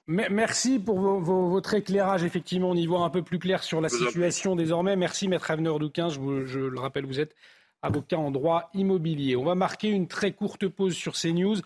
Merci 0.05 0.79
pour 0.79 0.99
votre 0.99 1.73
éclairage. 1.73 2.23
Effectivement, 2.23 2.69
on 2.69 2.75
y 2.75 2.85
voit 2.85 3.01
un 3.01 3.09
peu 3.09 3.23
plus 3.23 3.39
clair 3.39 3.63
sur 3.63 3.81
la 3.81 3.89
situation 3.89 4.55
désormais. 4.55 4.95
Merci, 4.95 5.27
Maître 5.27 5.49
Aveneur 5.49 5.79
Douquin. 5.79 6.09
Je, 6.09 6.45
je, 6.45 6.59
le 6.59 6.79
rappelle, 6.79 7.05
vous 7.05 7.19
êtes 7.19 7.35
avocat 7.81 8.17
en 8.17 8.31
droit 8.31 8.69
immobilier. 8.73 9.35
On 9.35 9.43
va 9.43 9.55
marquer 9.55 9.89
une 9.89 10.07
très 10.07 10.31
courte 10.31 10.67
pause 10.67 10.93
sur 10.93 11.15
ces 11.15 11.33
news. 11.33 11.57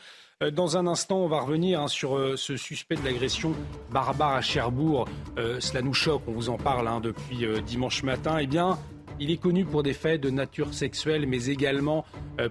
Euh, 0.41 0.51
dans 0.51 0.77
un 0.77 0.87
instant, 0.87 1.17
on 1.17 1.27
va 1.27 1.41
revenir 1.41 1.81
hein, 1.81 1.87
sur 1.87 2.17
euh, 2.17 2.35
ce 2.35 2.57
suspect 2.57 2.95
de 2.95 3.03
l'agression 3.03 3.53
barbare 3.91 4.33
à 4.33 4.41
Cherbourg. 4.41 5.07
Euh, 5.37 5.59
cela 5.59 5.81
nous 5.81 5.93
choque, 5.93 6.23
on 6.27 6.31
vous 6.31 6.49
en 6.49 6.57
parle 6.57 6.87
hein, 6.87 6.99
depuis 6.99 7.45
dimanche 7.65 8.03
matin. 8.03 8.37
Eh 8.39 8.47
bien, 8.47 8.77
il 9.19 9.31
est 9.31 9.37
connu 9.37 9.65
pour 9.65 9.83
des 9.83 9.93
faits 9.93 10.21
de 10.21 10.29
nature 10.29 10.73
sexuelle, 10.73 11.25
mais 11.27 11.45
également 11.45 12.03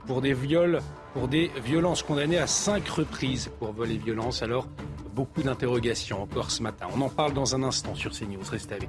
pour 0.06 0.20
des 0.22 0.32
viols, 0.32 0.80
pour 1.12 1.26
des 1.26 1.50
violences 1.64 2.02
condamnées 2.02 2.38
à 2.38 2.46
cinq 2.46 2.88
reprises 2.88 3.50
pour 3.58 3.72
vol 3.72 3.90
et 3.90 3.96
violence. 3.98 4.42
Alors, 4.42 4.68
Beaucoup 5.14 5.42
d'interrogations 5.42 6.22
encore 6.22 6.50
ce 6.50 6.62
matin. 6.62 6.86
On 6.96 7.00
en 7.02 7.10
parle 7.10 7.34
dans 7.34 7.54
un 7.54 7.62
instant 7.62 7.94
sur 7.94 8.12
CNews. 8.12 8.40
Restez 8.50 8.76
avec. 8.76 8.88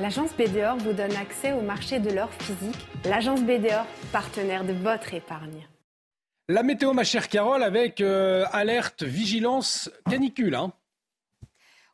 L'agence 0.00 0.30
BDOR 0.36 0.76
vous 0.78 0.92
donne 0.94 1.14
accès 1.16 1.52
au 1.52 1.60
marché 1.60 1.98
de 1.98 2.10
l'or 2.10 2.30
physique. 2.32 2.86
L'agence 3.04 3.42
BDOR, 3.42 3.84
partenaire 4.10 4.64
de 4.64 4.72
votre 4.72 5.12
épargne. 5.12 5.66
La 6.48 6.62
météo, 6.62 6.92
ma 6.92 7.04
chère 7.04 7.28
Carole, 7.28 7.62
avec 7.62 8.00
euh, 8.00 8.44
alerte, 8.52 9.02
vigilance, 9.02 9.90
canicule. 10.10 10.54
Hein. 10.54 10.72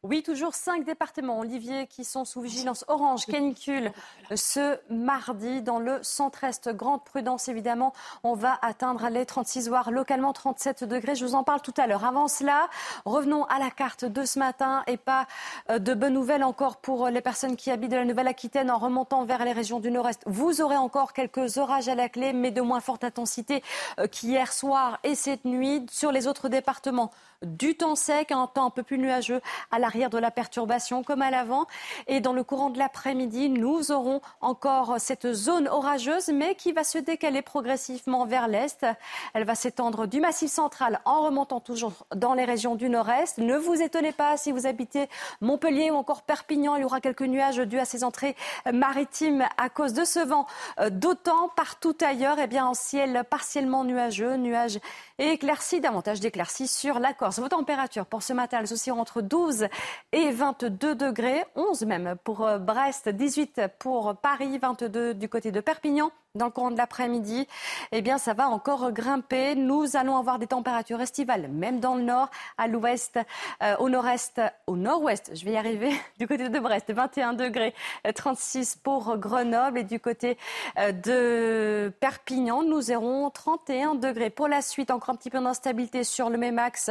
Oui, 0.03 0.23
toujours 0.23 0.55
cinq 0.55 0.87
départements, 0.87 1.41
Olivier, 1.41 1.87
qui 1.87 2.05
sont 2.05 2.25
sous 2.25 2.41
vigilance 2.41 2.87
orange, 2.89 3.27
canicule, 3.27 3.93
ce 4.35 4.79
mardi 4.89 5.61
dans 5.61 5.79
le 5.79 5.99
centre-est. 6.03 6.71
Grande 6.71 7.05
prudence, 7.05 7.49
évidemment. 7.49 7.93
On 8.23 8.33
va 8.33 8.59
atteindre 8.63 9.11
les 9.11 9.27
36 9.27 9.69
voire 9.69 9.91
localement 9.91 10.33
37 10.33 10.85
degrés. 10.85 11.17
Je 11.17 11.27
vous 11.27 11.35
en 11.35 11.45
parle 11.45 11.61
tout 11.61 11.75
à 11.77 11.87
l'heure. 11.87 12.07
Avant 12.07 12.29
cela, 12.29 12.71
revenons 13.05 13.45
à 13.45 13.59
la 13.59 13.71
carte 13.71 14.07
de 14.07 14.25
ce 14.25 14.39
matin 14.39 14.85
et 14.87 14.97
pas 14.97 15.27
euh, 15.69 15.79
de 15.79 15.93
bonnes 15.93 16.15
nouvelles 16.15 16.45
encore 16.45 16.79
pour 16.79 17.09
les 17.09 17.21
personnes 17.21 17.57
qui 17.57 17.71
habitent 17.71 17.91
de 17.91 17.97
la 17.97 18.07
Nouvelle-Aquitaine 18.07 18.71
en 18.71 18.79
remontant 18.79 19.27
vers 19.27 19.45
les 19.45 19.53
régions 19.53 19.81
du 19.81 19.91
Nord-Est. 19.91 20.23
Vous 20.25 20.63
aurez 20.63 20.79
encore 20.79 21.13
quelques 21.13 21.59
orages 21.59 21.91
à 21.91 21.95
la 21.95 22.09
clé, 22.09 22.33
mais 22.33 22.53
de 22.53 22.63
moins 22.63 22.81
forte 22.81 23.05
intensité 23.05 23.63
euh, 23.99 24.07
qu'hier 24.07 24.51
soir 24.51 24.99
et 25.05 25.15
cette 25.15 25.45
nuit. 25.45 25.85
Sur 25.91 26.11
les 26.11 26.27
autres 26.27 26.49
départements, 26.49 27.11
du 27.43 27.75
temps 27.75 27.97
sec, 27.97 28.33
un 28.33 28.47
temps 28.47 28.67
un 28.67 28.71
peu 28.71 28.83
plus 28.83 28.99
nuageux 28.99 29.41
à 29.71 29.79
l'arrière 29.91 30.11
de 30.11 30.19
la 30.19 30.31
perturbation 30.31 31.03
comme 31.03 31.21
à 31.21 31.33
l'avant. 31.33 31.67
Et 32.07 32.21
dans 32.21 32.33
le 32.33 32.45
courant 32.45 32.71
de 32.71 32.79
l'après-midi, 32.79 33.49
nous 33.49 33.91
aurons 33.91 34.21
encore 34.41 34.95
cette 34.99 35.33
zone 35.33 35.67
orageuse, 35.67 36.29
mais 36.29 36.55
qui 36.55 36.71
va 36.71 36.85
se 36.85 36.99
décaler 36.99 37.43
progressivement 37.43 38.25
vers 38.25 38.47
l'est. 38.47 38.87
Elle 39.35 39.43
va 39.43 39.57
s'étendre 39.57 40.07
du 40.07 40.21
massif 40.21 40.49
central 40.49 41.01
en 41.05 41.23
remontant 41.23 41.59
toujours 41.59 42.07
dans 42.15 42.35
les 42.35 42.45
régions 42.45 42.77
du 42.77 42.89
nord-est. 42.89 43.39
Ne 43.39 43.57
vous 43.57 43.83
étonnez 43.83 44.13
pas 44.13 44.37
si 44.37 44.53
vous 44.53 44.65
habitez 44.65 45.09
Montpellier 45.41 45.91
ou 45.91 45.97
encore 45.97 46.23
Perpignan, 46.23 46.77
il 46.77 46.83
y 46.83 46.85
aura 46.85 47.01
quelques 47.01 47.23
nuages 47.23 47.57
dus 47.57 47.81
à 47.81 47.85
ces 47.85 48.05
entrées 48.05 48.37
maritimes 48.73 49.45
à 49.59 49.71
cause 49.71 49.93
de 49.93 50.05
ce 50.05 50.21
vent. 50.21 50.47
D'autant 50.91 51.49
partout 51.57 51.97
ailleurs, 52.01 52.39
eh 52.39 52.47
bien, 52.47 52.65
en 52.65 52.75
ciel 52.75 53.25
partiellement 53.29 53.83
nuageux, 53.83 54.37
nuages 54.37 54.79
éclaircis, 55.19 55.81
davantage 55.81 56.21
d'éclaircies 56.21 56.69
sur 56.69 57.01
la 57.01 57.13
Corse. 57.13 57.41
Vos 57.41 57.49
températures 57.49 58.07
pour 58.07 58.23
ce 58.23 58.33
matin, 58.33 58.59
elles 58.61 58.73
oscillent 58.73 58.93
entre 58.93 59.21
12 59.21 59.67
et 60.13 60.31
22 60.31 60.95
degrés, 60.95 61.45
11 61.57 61.83
même 61.85 62.17
pour 62.25 62.47
euh, 62.47 62.59
Brest, 62.59 63.09
18 63.09 63.63
pour 63.79 64.17
Paris, 64.17 64.59
22 64.59 65.15
du 65.15 65.29
côté 65.29 65.53
de 65.53 65.61
Perpignan 65.61 66.11
dans 66.37 66.45
le 66.45 66.53
courant 66.53 66.71
de 66.71 66.77
l'après-midi, 66.77 67.49
eh 67.91 68.03
bien, 68.03 68.17
ça 68.17 68.35
va 68.35 68.49
encore 68.49 68.93
grimper. 68.93 69.57
Nous 69.57 69.97
allons 69.97 70.17
avoir 70.17 70.39
des 70.39 70.47
températures 70.47 71.01
estivales, 71.01 71.49
même 71.49 71.81
dans 71.81 71.97
le 71.97 72.03
nord, 72.03 72.31
à 72.57 72.69
l'ouest, 72.69 73.19
euh, 73.65 73.77
au 73.79 73.89
nord-est, 73.89 74.41
au 74.69 74.77
nord-ouest, 74.77 75.33
je 75.35 75.45
vais 75.45 75.53
y 75.53 75.57
arriver, 75.57 75.91
du 76.21 76.29
côté 76.29 76.49
de 76.49 76.59
Brest, 76.61 76.93
21 76.93 77.33
degrés, 77.33 77.75
36 78.15 78.75
euh, 78.77 78.81
pour 78.85 79.17
Grenoble 79.17 79.79
et 79.79 79.85
du 79.85 79.99
côté 79.99 80.39
euh, 80.79 80.93
de 80.93 81.93
Perpignan, 81.99 82.63
nous 82.63 82.93
aurons 82.93 83.31
31 83.31 83.97
degrés. 83.97 84.31
Pour 84.31 84.47
la 84.47 84.63
suite, 84.63 84.93
encore 84.93 85.11
un 85.11 85.17
petit 85.17 85.31
peu 85.31 85.41
d'instabilité 85.41 86.05
sur 86.05 86.31
le 86.31 86.39
même 86.39 86.61
axe 86.61 86.91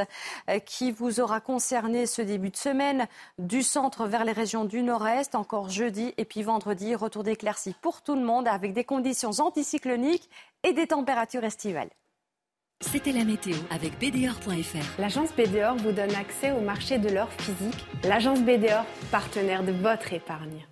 qui 0.66 0.92
vous 0.92 1.22
aura 1.22 1.40
concerné 1.40 2.06
ce 2.06 2.22
début 2.22 2.50
de 2.50 2.58
semaine, 2.58 3.08
du 3.38 3.64
centre 3.64 4.06
vers 4.06 4.26
les 4.26 4.32
régions 4.34 4.66
du 4.66 4.84
nord-est, 4.84 5.36
encore 5.36 5.70
jeudi 5.70 6.14
et 6.18 6.26
puis 6.26 6.44
vendredi, 6.44 6.96
retour 6.96 7.24
d'éclaircies 7.24 7.76
pour 7.82 8.02
tout 8.02 8.16
le 8.16 8.24
monde 8.24 8.48
avec 8.48 8.74
des 8.74 8.84
conditions 8.84 9.29
anticycloniques 9.38 10.30
et 10.64 10.74
des 10.74 10.88
températures 10.88 11.44
estivales. 11.44 11.90
C'était 12.82 13.12
la 13.12 13.26
météo 13.26 13.56
avec 13.72 14.00
BDOR.fr. 14.00 15.00
L'agence 15.00 15.30
BDOR 15.36 15.76
vous 15.76 15.92
donne 15.92 16.16
accès 16.16 16.52
au 16.52 16.62
marché 16.62 16.98
de 16.98 17.10
l'or 17.10 17.30
physique. 17.34 17.86
L'agence 18.04 18.42
BDOR, 18.42 18.86
partenaire 19.12 19.64
de 19.64 19.74
votre 19.74 20.14
épargne. 20.14 20.66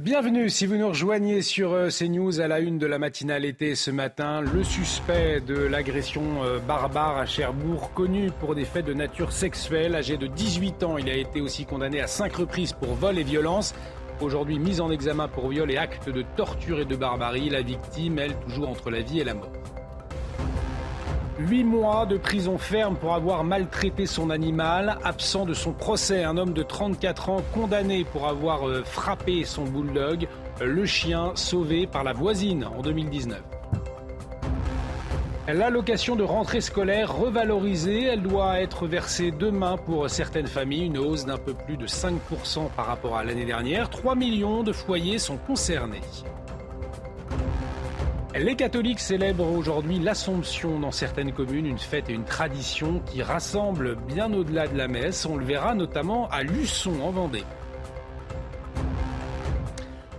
Bienvenue 0.00 0.48
si 0.48 0.64
vous 0.64 0.76
nous 0.76 0.88
rejoignez 0.88 1.42
sur 1.42 1.72
euh, 1.72 1.88
CNews 1.88 2.40
à 2.40 2.46
la 2.46 2.60
une 2.60 2.78
de 2.78 2.86
la 2.86 3.00
matinale 3.00 3.44
été 3.44 3.74
ce 3.74 3.90
matin. 3.90 4.40
Le 4.42 4.62
suspect 4.62 5.40
de 5.40 5.56
l'agression 5.56 6.44
euh, 6.44 6.60
barbare 6.60 7.18
à 7.18 7.26
Cherbourg, 7.26 7.92
connu 7.94 8.30
pour 8.38 8.54
des 8.54 8.64
faits 8.64 8.86
de 8.86 8.94
nature 8.94 9.32
sexuelle, 9.32 9.96
âgé 9.96 10.16
de 10.16 10.28
18 10.28 10.84
ans, 10.84 10.98
il 10.98 11.08
a 11.08 11.14
été 11.14 11.40
aussi 11.40 11.64
condamné 11.64 12.00
à 12.00 12.06
cinq 12.06 12.36
reprises 12.36 12.74
pour 12.74 12.94
vol 12.94 13.18
et 13.18 13.24
violence. 13.24 13.74
Aujourd'hui 14.20 14.58
mise 14.58 14.80
en 14.80 14.90
examen 14.90 15.28
pour 15.28 15.48
viol 15.48 15.70
et 15.70 15.76
acte 15.76 16.08
de 16.08 16.22
torture 16.36 16.80
et 16.80 16.84
de 16.84 16.96
barbarie, 16.96 17.50
la 17.50 17.62
victime, 17.62 18.18
elle, 18.18 18.34
toujours 18.40 18.68
entre 18.68 18.90
la 18.90 19.00
vie 19.00 19.20
et 19.20 19.24
la 19.24 19.34
mort. 19.34 19.52
Huit 21.38 21.62
mois 21.62 22.04
de 22.04 22.16
prison 22.16 22.58
ferme 22.58 22.96
pour 22.96 23.14
avoir 23.14 23.44
maltraité 23.44 24.06
son 24.06 24.30
animal. 24.30 24.98
Absent 25.04 25.46
de 25.46 25.54
son 25.54 25.72
procès, 25.72 26.24
un 26.24 26.36
homme 26.36 26.52
de 26.52 26.64
34 26.64 27.30
ans 27.30 27.42
condamné 27.54 28.04
pour 28.04 28.26
avoir 28.26 28.68
euh, 28.68 28.82
frappé 28.82 29.44
son 29.44 29.62
bulldog. 29.62 30.26
Le 30.60 30.84
chien 30.84 31.30
sauvé 31.36 31.86
par 31.86 32.02
la 32.02 32.12
voisine 32.12 32.64
en 32.64 32.82
2019. 32.82 33.40
L'allocation 35.48 36.14
de 36.14 36.22
rentrée 36.22 36.60
scolaire 36.60 37.16
revalorisée, 37.16 38.02
elle 38.02 38.20
doit 38.20 38.60
être 38.60 38.86
versée 38.86 39.30
demain 39.30 39.78
pour 39.78 40.10
certaines 40.10 40.46
familles, 40.46 40.84
une 40.84 40.98
hausse 40.98 41.24
d'un 41.24 41.38
peu 41.38 41.54
plus 41.54 41.78
de 41.78 41.86
5% 41.86 42.68
par 42.76 42.84
rapport 42.84 43.16
à 43.16 43.24
l'année 43.24 43.46
dernière. 43.46 43.88
3 43.88 44.14
millions 44.14 44.62
de 44.62 44.72
foyers 44.72 45.18
sont 45.18 45.38
concernés. 45.38 46.02
Les 48.34 48.56
catholiques 48.56 49.00
célèbrent 49.00 49.50
aujourd'hui 49.50 49.98
l'Assomption 49.98 50.80
dans 50.80 50.90
certaines 50.90 51.32
communes, 51.32 51.64
une 51.64 51.78
fête 51.78 52.10
et 52.10 52.12
une 52.12 52.24
tradition 52.24 53.00
qui 53.06 53.22
rassemble 53.22 53.96
bien 53.96 54.30
au-delà 54.34 54.68
de 54.68 54.76
la 54.76 54.86
messe. 54.86 55.24
On 55.24 55.38
le 55.38 55.46
verra 55.46 55.74
notamment 55.74 56.28
à 56.28 56.42
Luçon 56.42 57.00
en 57.00 57.10
Vendée. 57.10 57.44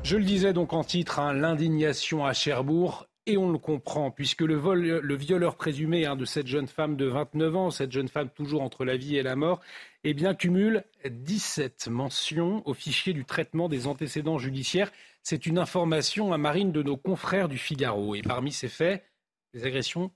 Je 0.02 0.18
le 0.18 0.24
disais 0.24 0.54
donc 0.54 0.74
en 0.74 0.84
titre, 0.84 1.20
hein, 1.20 1.34
l'indignation 1.34 2.26
à 2.26 2.34
Cherbourg 2.34 3.09
et 3.30 3.38
on 3.38 3.52
le 3.52 3.58
comprend, 3.58 4.12
puisque 4.12 4.42
le, 4.42 4.56
vol, 4.56 4.82
le 4.82 5.16
violeur 5.16 5.56
présumé 5.56 6.06
hein, 6.06 6.16
de 6.16 6.26
cette 6.26 6.48
jeune 6.48 6.68
femme 6.68 6.96
de 6.96 7.06
29 7.06 7.56
ans, 7.56 7.72
cette 7.72 7.92
jeune 7.92 8.08
femme 8.08 8.30
toujours 8.30 8.62
entre 8.62 8.86
la 8.86 8.98
vie 8.98 9.18
et 9.18 9.24
la 9.24 9.36
mort, 9.36 9.62
eh 10.04 10.14
bien, 10.14 10.34
cumule 10.34 10.84
17 11.06 11.88
mentions 11.90 12.62
au 12.66 12.74
fichier 12.74 13.14
du 13.14 13.26
traitement 13.26 13.70
des 13.70 13.88
antécédents 13.88 14.38
judiciaires. 14.38 14.92
C'est 15.24 15.46
une 15.46 15.58
information 15.58 16.34
à 16.34 16.38
Marine 16.38 16.72
de 16.72 16.84
nos 16.84 16.98
confrères 16.98 17.50
du 17.50 17.58
Figaro. 17.58 18.16
Et 18.16 18.22
parmi 18.22 18.52
ces 18.52 18.70
faits, 18.70 19.04
des 19.54 19.66
agressions 19.66 20.12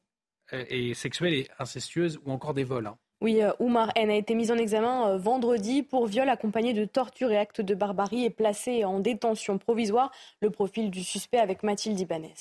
euh, 0.53 0.65
et 0.69 0.93
sexuelles 0.93 1.33
et 1.33 1.47
incestueuses 1.59 2.19
ou 2.25 2.31
encore 2.31 2.53
des 2.53 2.63
vols. 2.63 2.87
Hein. 2.87 2.97
Oui, 3.21 3.41
euh, 3.41 3.53
Oumar 3.59 3.91
N 3.95 4.09
a 4.09 4.15
été 4.15 4.35
mis 4.35 4.51
en 4.51 4.57
examen 4.57 5.09
euh, 5.09 5.17
vendredi 5.17 5.81
pour 5.81 6.07
viol 6.07 6.27
accompagné 6.27 6.73
de 6.73 6.83
torture 6.83 7.31
et 7.31 7.37
actes 7.37 7.61
de 7.61 7.73
barbarie 7.73 8.25
et 8.25 8.29
placé 8.29 8.83
en 8.83 8.99
détention 8.99 9.57
provisoire. 9.57 10.11
Le 10.41 10.49
profil 10.49 10.91
du 10.91 11.03
suspect 11.03 11.37
avec 11.39 11.63
Mathilde 11.63 11.99
Ibanez. 11.99 12.33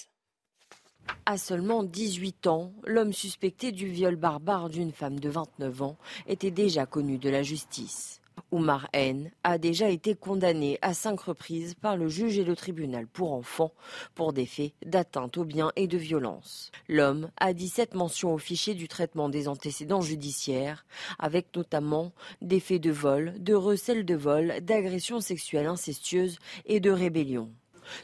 À 1.25 1.39
seulement 1.39 1.83
18 1.83 2.47
ans, 2.47 2.73
l'homme 2.85 3.13
suspecté 3.13 3.73
du 3.73 3.87
viol 3.87 4.17
barbare 4.17 4.69
d'une 4.69 4.93
femme 4.93 5.21
de 5.21 5.29
29 5.29 5.83
ans 5.83 5.97
était 6.27 6.51
déjà 6.51 6.85
connu 6.85 7.19
de 7.19 7.31
la 7.31 7.43
justice. 7.43 8.23
Oumar 8.51 8.89
N 8.93 9.31
a 9.45 9.57
déjà 9.59 9.89
été 9.89 10.15
condamné 10.15 10.79
à 10.83 10.95
cinq 10.95 11.21
reprises 11.21 11.75
par 11.75 11.97
le 11.97 12.09
juge 12.09 12.39
et 12.39 12.45
le 12.45 12.57
tribunal 12.57 13.07
pour 13.07 13.33
enfants 13.33 13.73
pour 14.15 14.33
des 14.33 14.47
faits 14.47 14.73
d'atteinte 14.85 15.39
aux 15.39 15.45
biens 15.45 15.73
et 15.77 15.87
de 15.87 15.97
violence. 15.97 16.71
L'homme 16.89 17.31
a 17.39 17.53
17 17.53 17.95
mentions 17.95 18.35
au 18.35 18.39
fichier 18.39 18.75
du 18.75 18.89
traitement 18.89 19.29
des 19.29 19.49
antécédents 19.49 20.03
judiciaires, 20.03 20.85
avec 21.19 21.55
notamment 21.57 22.13
des 22.41 22.61
faits 22.61 22.83
de 22.83 22.91
vol, 22.91 23.35
de 23.39 23.55
recel 23.55 24.05
de 24.05 24.15
vol, 24.15 24.55
d'agression 24.63 25.21
sexuelle 25.21 25.67
incestueuse 25.67 26.39
et 26.67 26.81
de 26.81 26.91
rébellion. 26.91 27.51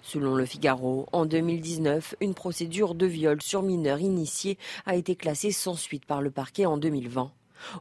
Selon 0.03 0.35
le 0.35 0.45
Figaro, 0.45 1.07
en 1.13 1.27
2019, 1.27 2.17
une 2.21 2.35
procédure 2.35 2.95
de 2.95 3.07
viol 3.07 3.43
sur 3.43 3.63
mineur 3.63 4.01
initié 4.01 4.59
a 4.87 4.95
été 4.95 5.17
classée 5.17 5.53
sans 5.53 5.75
suite 5.75 6.05
par 6.05 6.23
le 6.23 6.31
parquet 6.31 6.67
en 6.67 6.77
2020, 6.77 7.31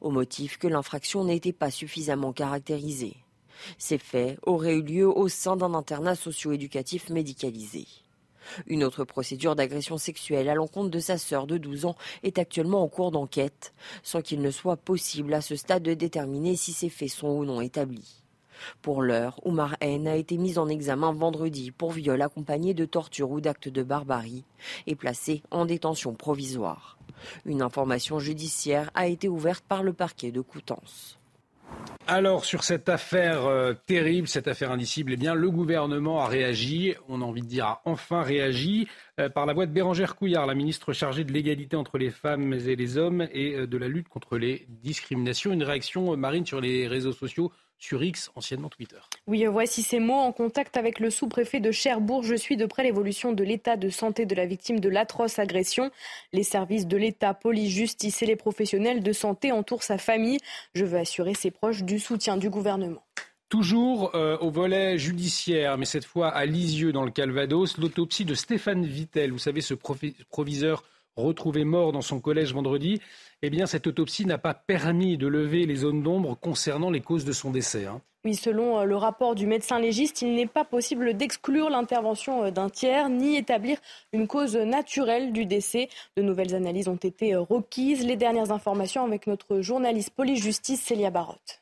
au 0.01 0.09
motif 0.09 0.57
que 0.57 0.67
l'infraction 0.67 1.23
n'était 1.23 1.53
pas 1.53 1.71
suffisamment 1.71 2.33
caractérisée. 2.33 3.15
Ces 3.77 3.97
faits 3.97 4.39
auraient 4.43 4.75
eu 4.75 4.83
lieu 4.83 5.07
au 5.07 5.27
sein 5.27 5.55
d'un 5.55 5.73
internat 5.73 6.15
socio-éducatif 6.15 7.09
médicalisé. 7.09 7.87
Une 8.65 8.83
autre 8.83 9.03
procédure 9.03 9.55
d'agression 9.55 9.97
sexuelle 9.97 10.49
à 10.49 10.55
l'encontre 10.55 10.89
de 10.89 10.99
sa 10.99 11.17
sœur 11.17 11.47
de 11.47 11.57
12 11.57 11.85
ans 11.85 11.95
est 12.23 12.39
actuellement 12.39 12.81
en 12.81 12.87
cours 12.87 13.11
d'enquête, 13.11 13.73
sans 14.03 14.21
qu'il 14.21 14.41
ne 14.41 14.51
soit 14.51 14.77
possible 14.77 15.33
à 15.33 15.41
ce 15.41 15.55
stade 15.55 15.83
de 15.83 15.93
déterminer 15.93 16.55
si 16.55 16.71
ces 16.71 16.89
faits 16.89 17.09
sont 17.09 17.29
ou 17.29 17.45
non 17.45 17.61
établis. 17.61 18.23
Pour 18.81 19.01
l'heure, 19.01 19.39
Oumar 19.45 19.75
N 19.81 20.07
a 20.07 20.15
été 20.15 20.37
mis 20.37 20.57
en 20.57 20.67
examen 20.67 21.11
vendredi 21.11 21.71
pour 21.71 21.91
viol 21.91 22.21
accompagné 22.21 22.73
de 22.73 22.85
torture 22.85 23.31
ou 23.31 23.41
d'actes 23.41 23.69
de 23.69 23.83
barbarie 23.83 24.43
et 24.85 24.95
placé 24.95 25.43
en 25.51 25.65
détention 25.65 26.13
provisoire. 26.13 26.97
Une 27.45 27.61
information 27.61 28.19
judiciaire 28.19 28.91
a 28.93 29.07
été 29.07 29.27
ouverte 29.27 29.63
par 29.67 29.83
le 29.83 29.93
parquet 29.93 30.31
de 30.31 30.41
Coutances. 30.41 31.17
Alors 32.09 32.45
sur 32.45 32.63
cette 32.63 32.87
affaire 32.87 33.45
euh, 33.45 33.73
terrible, 33.85 34.29
cette 34.29 34.47
affaire 34.47 34.71
indicible, 34.71 35.11
eh 35.11 35.17
bien 35.17 35.35
le 35.35 35.51
gouvernement 35.51 36.21
a 36.21 36.27
réagi, 36.27 36.95
on 37.09 37.21
a 37.21 37.25
envie 37.25 37.41
de 37.41 37.47
dire 37.47 37.65
a 37.65 37.81
enfin 37.83 38.21
réagi 38.21 38.87
euh, 39.19 39.27
par 39.27 39.45
la 39.45 39.53
voix 39.53 39.65
de 39.65 39.73
Bérangère 39.73 40.15
Couillard, 40.15 40.45
la 40.45 40.55
ministre 40.55 40.93
chargée 40.93 41.25
de 41.25 41.33
l'égalité 41.33 41.75
entre 41.75 41.97
les 41.97 42.09
femmes 42.09 42.53
et 42.53 42.77
les 42.77 42.97
hommes 42.97 43.27
et 43.33 43.55
euh, 43.55 43.67
de 43.67 43.77
la 43.77 43.89
lutte 43.89 44.07
contre 44.07 44.37
les 44.37 44.65
discriminations. 44.69 45.51
Une 45.51 45.63
réaction 45.63 46.15
marine 46.15 46.45
sur 46.45 46.61
les 46.61 46.87
réseaux 46.87 47.11
sociaux 47.11 47.51
sur 47.77 48.03
X, 48.03 48.31
anciennement 48.35 48.69
Twitter. 48.69 48.97
Oui, 49.27 49.45
euh, 49.45 49.49
voici 49.49 49.83
ces 49.83 49.99
mots. 49.99 50.13
En 50.13 50.31
contact 50.31 50.77
avec 50.77 50.99
le 50.99 51.09
sous-préfet 51.09 51.59
de 51.59 51.71
Cherbourg, 51.71 52.23
je 52.23 52.35
suis 52.35 52.57
de 52.57 52.65
près 52.65 52.83
l'évolution 52.83 53.33
de 53.33 53.43
l'état 53.43 53.77
de 53.77 53.89
santé 53.89 54.25
de 54.25 54.35
la 54.35 54.45
victime 54.45 54.79
de 54.79 54.89
l'atroce 54.89 55.39
agression. 55.39 55.91
Les 56.33 56.43
services 56.43 56.87
de 56.87 56.97
l'État, 56.97 57.33
police, 57.33 57.71
justice 57.71 58.21
et 58.21 58.25
les 58.25 58.35
professionnels 58.35 59.03
de 59.03 59.13
santé 59.13 59.51
entourent 59.51 59.83
sa 59.83 59.97
famille. 59.97 60.39
Je 60.73 60.85
veux 60.85 60.97
assurer 60.97 61.33
ses 61.33 61.51
proches 61.51 61.83
du 61.83 61.99
soutien 61.99 62.37
du 62.37 62.49
gouvernement. 62.49 63.03
Toujours 63.49 64.13
euh, 64.13 64.37
au 64.39 64.51
volet 64.51 64.97
judiciaire, 64.97 65.77
mais 65.77 65.85
cette 65.85 66.03
fois 66.03 66.29
à 66.29 66.45
Lisieux 66.45 66.91
dans 66.91 67.05
le 67.05 67.11
Calvados, 67.11 67.77
l'autopsie 67.77 68.25
de 68.25 68.35
Stéphane 68.35 68.85
Vittel, 68.85 69.31
vous 69.31 69.39
savez, 69.39 69.61
ce 69.61 69.73
proviseur 69.73 70.83
retrouvé 71.17 71.65
mort 71.65 71.91
dans 71.91 72.01
son 72.01 72.19
collège 72.19 72.53
vendredi, 72.53 73.01
eh 73.41 73.49
bien, 73.49 73.65
cette 73.65 73.87
autopsie 73.87 74.25
n'a 74.25 74.37
pas 74.37 74.53
permis 74.53 75.17
de 75.17 75.27
lever 75.27 75.65
les 75.65 75.75
zones 75.77 76.01
d'ombre 76.01 76.37
concernant 76.39 76.89
les 76.89 77.01
causes 77.01 77.25
de 77.25 77.33
son 77.33 77.51
décès. 77.51 77.85
Hein. 77.85 78.01
Oui, 78.25 78.35
selon 78.35 78.79
euh, 78.79 78.83
le 78.83 78.97
rapport 78.97 79.35
du 79.35 79.47
médecin 79.47 79.79
légiste, 79.79 80.21
il 80.21 80.33
n'est 80.33 80.47
pas 80.47 80.65
possible 80.65 81.13
d'exclure 81.15 81.69
l'intervention 81.69 82.45
euh, 82.45 82.51
d'un 82.51 82.69
tiers 82.69 83.09
ni 83.09 83.37
établir 83.37 83.77
une 84.11 84.27
cause 84.27 84.57
naturelle 84.57 85.31
du 85.31 85.45
décès. 85.45 85.87
De 86.17 86.23
nouvelles 86.23 86.55
analyses 86.55 86.87
ont 86.87 86.95
été 86.95 87.35
euh, 87.35 87.41
requises. 87.41 88.05
Les 88.05 88.17
dernières 88.17 88.51
informations 88.51 89.05
avec 89.05 89.27
notre 89.27 89.61
journaliste 89.61 90.09
police-justice 90.09 90.81
Célia 90.81 91.11
Barotte. 91.11 91.61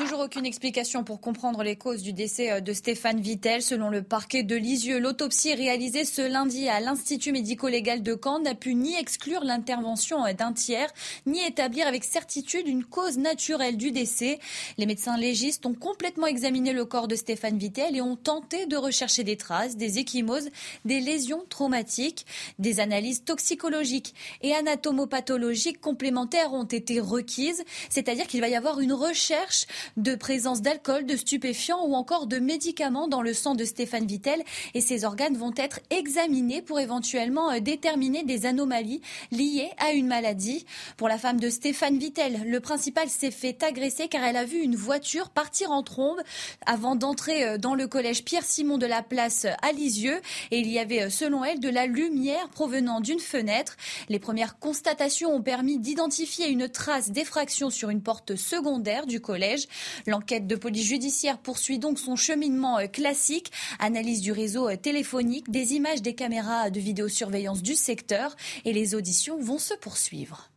Toujours 0.00 0.20
aucune 0.20 0.46
explication 0.46 1.04
pour 1.04 1.20
comprendre 1.20 1.62
les 1.62 1.76
causes 1.76 2.02
du 2.02 2.14
décès 2.14 2.50
euh, 2.50 2.60
de 2.60 2.72
Stéphane 2.72 3.20
Vittel. 3.20 3.60
Selon 3.60 3.90
le 3.90 4.02
parquet 4.02 4.42
de 4.42 4.56
Lisieux, 4.56 4.98
l'autopsie 4.98 5.52
réalisée 5.52 6.06
ce 6.06 6.22
lundi 6.22 6.70
à 6.70 6.80
l'Institut 6.80 7.32
médico-légal 7.32 8.02
de 8.02 8.18
Caen 8.18 8.38
n'a 8.38 8.54
pu 8.54 8.74
ni 8.74 8.96
exclure 8.96 9.44
l'intervention 9.44 10.24
euh, 10.24 10.32
d'un 10.32 10.54
tiers, 10.54 10.90
ni 11.26 11.44
établir 11.44 11.86
avec 11.86 12.04
certitude 12.04 12.66
une 12.66 12.82
cause 12.82 13.18
naturelle 13.18 13.76
du 13.76 13.92
décès. 13.92 14.38
Les 14.78 14.86
médecins 14.86 15.18
légistes 15.18 15.66
ont 15.66 15.74
complètement 15.74 16.28
examiné 16.28 16.72
le 16.72 16.86
corps 16.86 17.06
de 17.06 17.14
Stéphane 17.14 17.58
Vittel 17.58 17.94
et 17.94 18.00
ont 18.00 18.16
tenté 18.16 18.64
de 18.64 18.78
rechercher 18.78 19.22
des 19.22 19.36
traces, 19.36 19.76
des 19.76 19.98
échymoses, 19.98 20.48
des 20.86 21.00
lésions 21.00 21.44
traumatiques. 21.50 22.24
Des 22.58 22.80
analyses 22.80 23.22
toxicologiques 23.24 24.14
et 24.40 24.54
anatomopathologiques 24.54 25.82
complémentaires 25.82 26.54
ont 26.54 26.64
été 26.64 27.00
requises, 27.00 27.62
c'est-à-dire 27.90 28.26
qu'il 28.26 28.40
va 28.40 28.48
y 28.48 28.56
avoir 28.56 28.80
une 28.80 28.94
recherche 28.94 29.66
de 29.96 30.14
présence 30.14 30.62
d'alcool, 30.62 31.06
de 31.06 31.16
stupéfiants 31.16 31.84
ou 31.86 31.94
encore 31.94 32.26
de 32.26 32.38
médicaments 32.38 33.08
dans 33.08 33.22
le 33.22 33.34
sang 33.34 33.54
de 33.54 33.64
Stéphane 33.64 34.06
Vittel 34.06 34.42
et 34.74 34.80
ses 34.80 35.04
organes 35.04 35.36
vont 35.36 35.52
être 35.56 35.80
examinés 35.90 36.62
pour 36.62 36.80
éventuellement 36.80 37.50
euh, 37.50 37.60
déterminer 37.60 38.24
des 38.24 38.46
anomalies 38.46 39.00
liées 39.30 39.70
à 39.78 39.92
une 39.92 40.06
maladie. 40.06 40.66
Pour 40.96 41.08
la 41.08 41.18
femme 41.18 41.40
de 41.40 41.50
Stéphane 41.50 41.98
Vittel, 41.98 42.42
le 42.46 42.60
principal 42.60 43.08
s'est 43.08 43.30
fait 43.30 43.62
agresser 43.62 44.08
car 44.08 44.24
elle 44.24 44.36
a 44.36 44.44
vu 44.44 44.58
une 44.58 44.76
voiture 44.76 45.30
partir 45.30 45.70
en 45.70 45.82
trombe 45.82 46.20
avant 46.66 46.96
d'entrer 46.96 47.44
euh, 47.44 47.58
dans 47.58 47.74
le 47.74 47.86
collège 47.86 48.24
Pierre-Simon 48.24 48.78
de 48.78 48.86
la 48.86 49.02
place 49.02 49.46
à 49.62 49.72
Lisieux 49.72 50.20
et 50.50 50.58
il 50.58 50.68
y 50.68 50.78
avait 50.78 51.02
euh, 51.02 51.10
selon 51.10 51.44
elle 51.44 51.60
de 51.60 51.68
la 51.68 51.86
lumière 51.86 52.48
provenant 52.48 53.00
d'une 53.00 53.20
fenêtre. 53.20 53.76
Les 54.08 54.18
premières 54.18 54.58
constatations 54.58 55.34
ont 55.34 55.42
permis 55.42 55.78
d'identifier 55.78 56.48
une 56.48 56.68
trace 56.68 57.10
d'effraction 57.10 57.70
sur 57.70 57.90
une 57.90 58.02
porte 58.02 58.36
secondaire 58.36 59.06
du 59.06 59.20
collège. 59.20 59.66
L'enquête 60.06 60.46
de 60.46 60.56
police 60.56 60.86
judiciaire 60.86 61.38
poursuit 61.38 61.78
donc 61.78 61.98
son 61.98 62.16
cheminement 62.16 62.78
euh, 62.78 62.86
classique, 62.86 63.50
analyse 63.78 64.20
du 64.20 64.32
réseau 64.32 64.74
téléphonique, 64.76 65.50
des 65.50 65.74
images 65.74 66.02
des 66.02 66.14
caméras 66.14 66.70
de 66.70 66.80
vidéosurveillance 66.80 67.62
du 67.62 67.74
secteur 67.74 68.36
et 68.64 68.72
les 68.72 68.94
auditions 68.94 69.40
vont 69.40 69.58
se 69.58 69.74
poursuivre. 69.74 70.50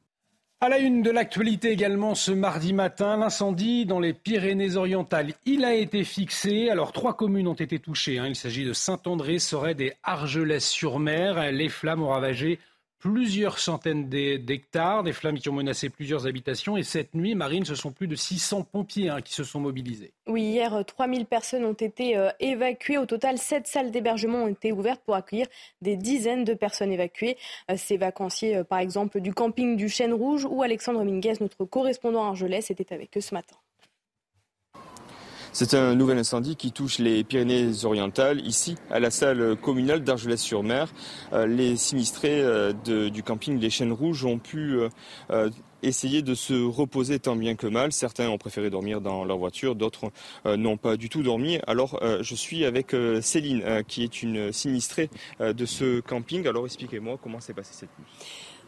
À 0.64 0.70
la 0.70 0.78
une 0.78 1.02
de 1.02 1.12
l'actualité 1.12 1.72
également 1.72 2.16
ce 2.16 2.32
mardi 2.32 2.72
matin, 2.72 3.18
l'incendie 3.18 3.86
dans 3.86 4.00
les 4.00 4.14
Pyrénées-Orientales. 4.14 5.34
Il 5.46 5.66
a 5.66 5.76
été 5.76 6.06
fixé. 6.06 6.70
Alors 6.70 6.94
trois 6.94 7.18
communes 7.18 7.50
ont 7.50 7.54
été 7.54 7.80
touchées. 7.80 8.18
Hein. 8.18 8.28
Il 8.30 8.36
s'agit 8.38 8.64
de 8.64 8.72
Saint-André, 8.72 9.40
Soret 9.40 9.76
et 9.80 9.92
Argelès-sur-Mer. 10.04 11.52
Les 11.52 11.68
flammes 11.68 12.02
ont 12.02 12.12
ravagé 12.12 12.60
plusieurs 13.04 13.60
centaines 13.60 14.08
d'hectares, 14.08 15.04
des 15.04 15.12
flammes 15.12 15.38
qui 15.38 15.50
ont 15.50 15.54
menacé 15.54 15.90
plusieurs 15.90 16.26
habitations. 16.26 16.78
Et 16.78 16.84
cette 16.84 17.14
nuit, 17.16 17.36
Marine, 17.36 17.66
ce 17.66 17.76
sont 17.76 17.92
plus 17.92 18.08
de 18.08 18.16
600 18.16 18.64
pompiers 18.64 19.10
hein, 19.10 19.20
qui 19.20 19.34
se 19.34 19.44
sont 19.44 19.60
mobilisés. 19.60 20.14
Oui, 20.26 20.44
hier, 20.44 20.86
3000 20.86 21.26
personnes 21.26 21.66
ont 21.66 21.74
été 21.74 22.16
euh, 22.16 22.30
évacuées. 22.40 22.98
Au 22.98 23.06
total, 23.06 23.38
7 23.38 23.68
salles 23.68 23.92
d'hébergement 23.92 24.46
ont 24.46 24.48
été 24.48 24.72
ouvertes 24.72 25.02
pour 25.06 25.16
accueillir 25.16 25.48
des 25.82 25.98
dizaines 25.98 26.46
de 26.46 26.54
personnes 26.54 26.94
évacuées. 26.94 27.36
Euh, 27.70 27.76
ces 27.76 27.98
vacanciers, 27.98 28.56
euh, 28.56 28.64
par 28.64 28.80
exemple, 28.80 29.20
du 29.20 29.34
camping 29.34 29.76
du 29.76 29.90
Chêne 29.90 30.14
Rouge, 30.14 30.48
où 30.50 30.64
Alexandre 30.64 31.04
Minguez, 31.04 31.34
notre 31.42 31.66
correspondant 31.66 32.24
à 32.24 32.30
Argelès, 32.30 32.72
était 32.72 32.94
avec 32.94 33.18
eux 33.18 33.22
ce 33.22 33.34
matin. 33.34 33.58
C'est 35.56 35.76
un 35.76 35.94
nouvel 35.94 36.18
incendie 36.18 36.56
qui 36.56 36.72
touche 36.72 36.98
les 36.98 37.24
Pyrénées-Orientales, 37.24 38.44
ici 38.44 38.76
à 38.90 39.00
la 39.00 39.12
salle 39.12 39.56
communale 39.56 40.04
d'Argelès-sur-Mer. 40.04 40.92
Euh, 41.32 41.46
les 41.46 41.76
sinistrés 41.76 42.42
euh, 42.42 42.74
du 42.74 43.22
camping 43.22 43.60
des 43.60 43.70
Chênes 43.70 43.92
Rouges 43.92 44.26
ont 44.26 44.40
pu 44.40 44.80
euh, 45.30 45.50
essayer 45.84 46.24
de 46.24 46.34
se 46.34 46.56
reposer 46.56 47.20
tant 47.20 47.36
bien 47.36 47.54
que 47.54 47.68
mal. 47.68 47.92
Certains 47.92 48.30
ont 48.30 48.40
préféré 48.40 48.72
dormir 48.72 49.00
dans 49.00 49.26
leur 49.26 49.38
voiture, 49.38 49.76
d'autres 49.76 50.12
n'ont 50.44 50.78
pas 50.78 50.98
du 50.98 51.10
tout 51.10 51.22
dormi. 51.22 51.60
Alors 51.68 52.00
je 52.22 52.36
suis 52.36 52.66
avec 52.66 52.96
Céline, 53.22 53.84
qui 53.88 54.04
est 54.04 54.24
une 54.24 54.52
sinistrée 54.54 55.10
de 55.40 55.66
ce 55.66 56.00
camping. 56.00 56.48
Alors 56.48 56.66
expliquez-moi 56.66 57.20
comment 57.22 57.42
s'est 57.42 57.54
passée 57.54 57.74
cette 57.74 57.90
nuit. 58.00 58.08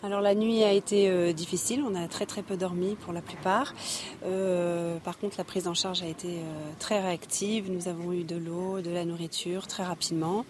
Alors 0.03 0.21
la 0.21 0.35
nuit 0.35 0.63
a 0.63 0.71
été 0.71 1.09
euh, 1.09 1.33
difficile, 1.33 1.81
on 1.87 1.95
a 1.95 2.07
très 2.07 2.25
très 2.25 2.43
peu 2.43 2.57
dormi 2.57 2.95
pour 2.95 3.13
la 3.13 3.21
plupart. 3.21 3.73
Euh, 4.25 4.97
par 4.99 5.17
contre 5.17 5.35
la 5.37 5.43
prise 5.43 5.67
en 5.67 5.73
charge 5.73 6.03
a 6.03 6.07
été 6.07 6.27
euh, 6.27 6.71
très 6.79 7.01
réactive, 7.01 7.71
nous 7.71 7.87
avons 7.87 8.11
eu 8.11 8.23
de 8.23 8.35
l'eau, 8.35 8.81
de 8.81 8.91
la 8.91 9.05
nourriture 9.05 9.67
très 9.67 9.83
rapidement. 9.83 10.45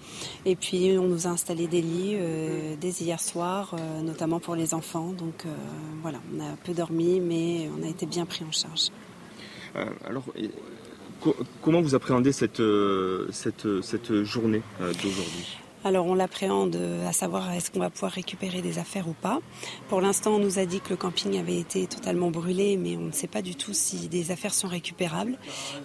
Et 0.46 0.56
puis 0.56 0.98
on 0.98 1.08
nous 1.08 1.28
a 1.28 1.30
installé 1.30 1.68
des 1.68 1.82
lits 1.82 2.18
dès 2.82 2.90
hier 2.90 3.22
soir, 3.22 3.76
notamment 4.04 4.40
pour 4.40 4.56
les 4.56 4.74
enfants. 4.74 5.14
Donc 5.18 5.46
voilà, 6.02 6.20
on 6.36 6.42
a 6.42 6.56
peu 6.64 6.74
dormi 6.74 7.20
mais 7.20 7.70
on 7.78 7.84
a 7.84 7.88
été 7.88 8.06
bien 8.06 8.26
pris 8.26 8.44
en 8.44 8.52
charge. 8.52 8.90
alors 10.06 10.24
comment 11.62 11.82
vous 11.82 11.96
appréhendez 11.96 12.32
cette, 12.32 12.62
cette, 13.32 13.82
cette 13.82 14.24
journée 14.24 14.62
d'aujourd'hui? 14.80 15.65
Alors 15.86 16.08
on 16.08 16.16
l'appréhende 16.16 16.78
à 17.08 17.14
savoir 17.14 17.52
est-ce 17.54 17.72
qu'on 17.72 17.80
va 17.80 17.90
pouvoir 17.90 18.12
récupérer 18.12 18.62
des 18.62 18.80
affaires 18.80 19.08
ou 19.08 19.14
pas. 19.14 19.40
Pour 19.88 20.02
l'instant, 20.02 20.32
on 20.32 20.40
nous 20.40 20.60
a 20.60 20.66
dit 20.66 20.82
que 20.82 20.90
le 20.90 20.96
camping 20.96 21.40
avait 21.40 21.58
été 21.58 21.86
totalement 21.86 22.32
brûlé, 22.32 22.76
mais 22.76 22.98
on 22.98 23.06
ne 23.08 23.12
sait 23.12 23.28
pas 23.28 23.42
du 23.42 23.56
tout 23.56 23.74
si 23.74 24.08
des 24.08 24.32
affaires 24.32 24.54
sont 24.54 24.68
récupérables. 24.68 25.38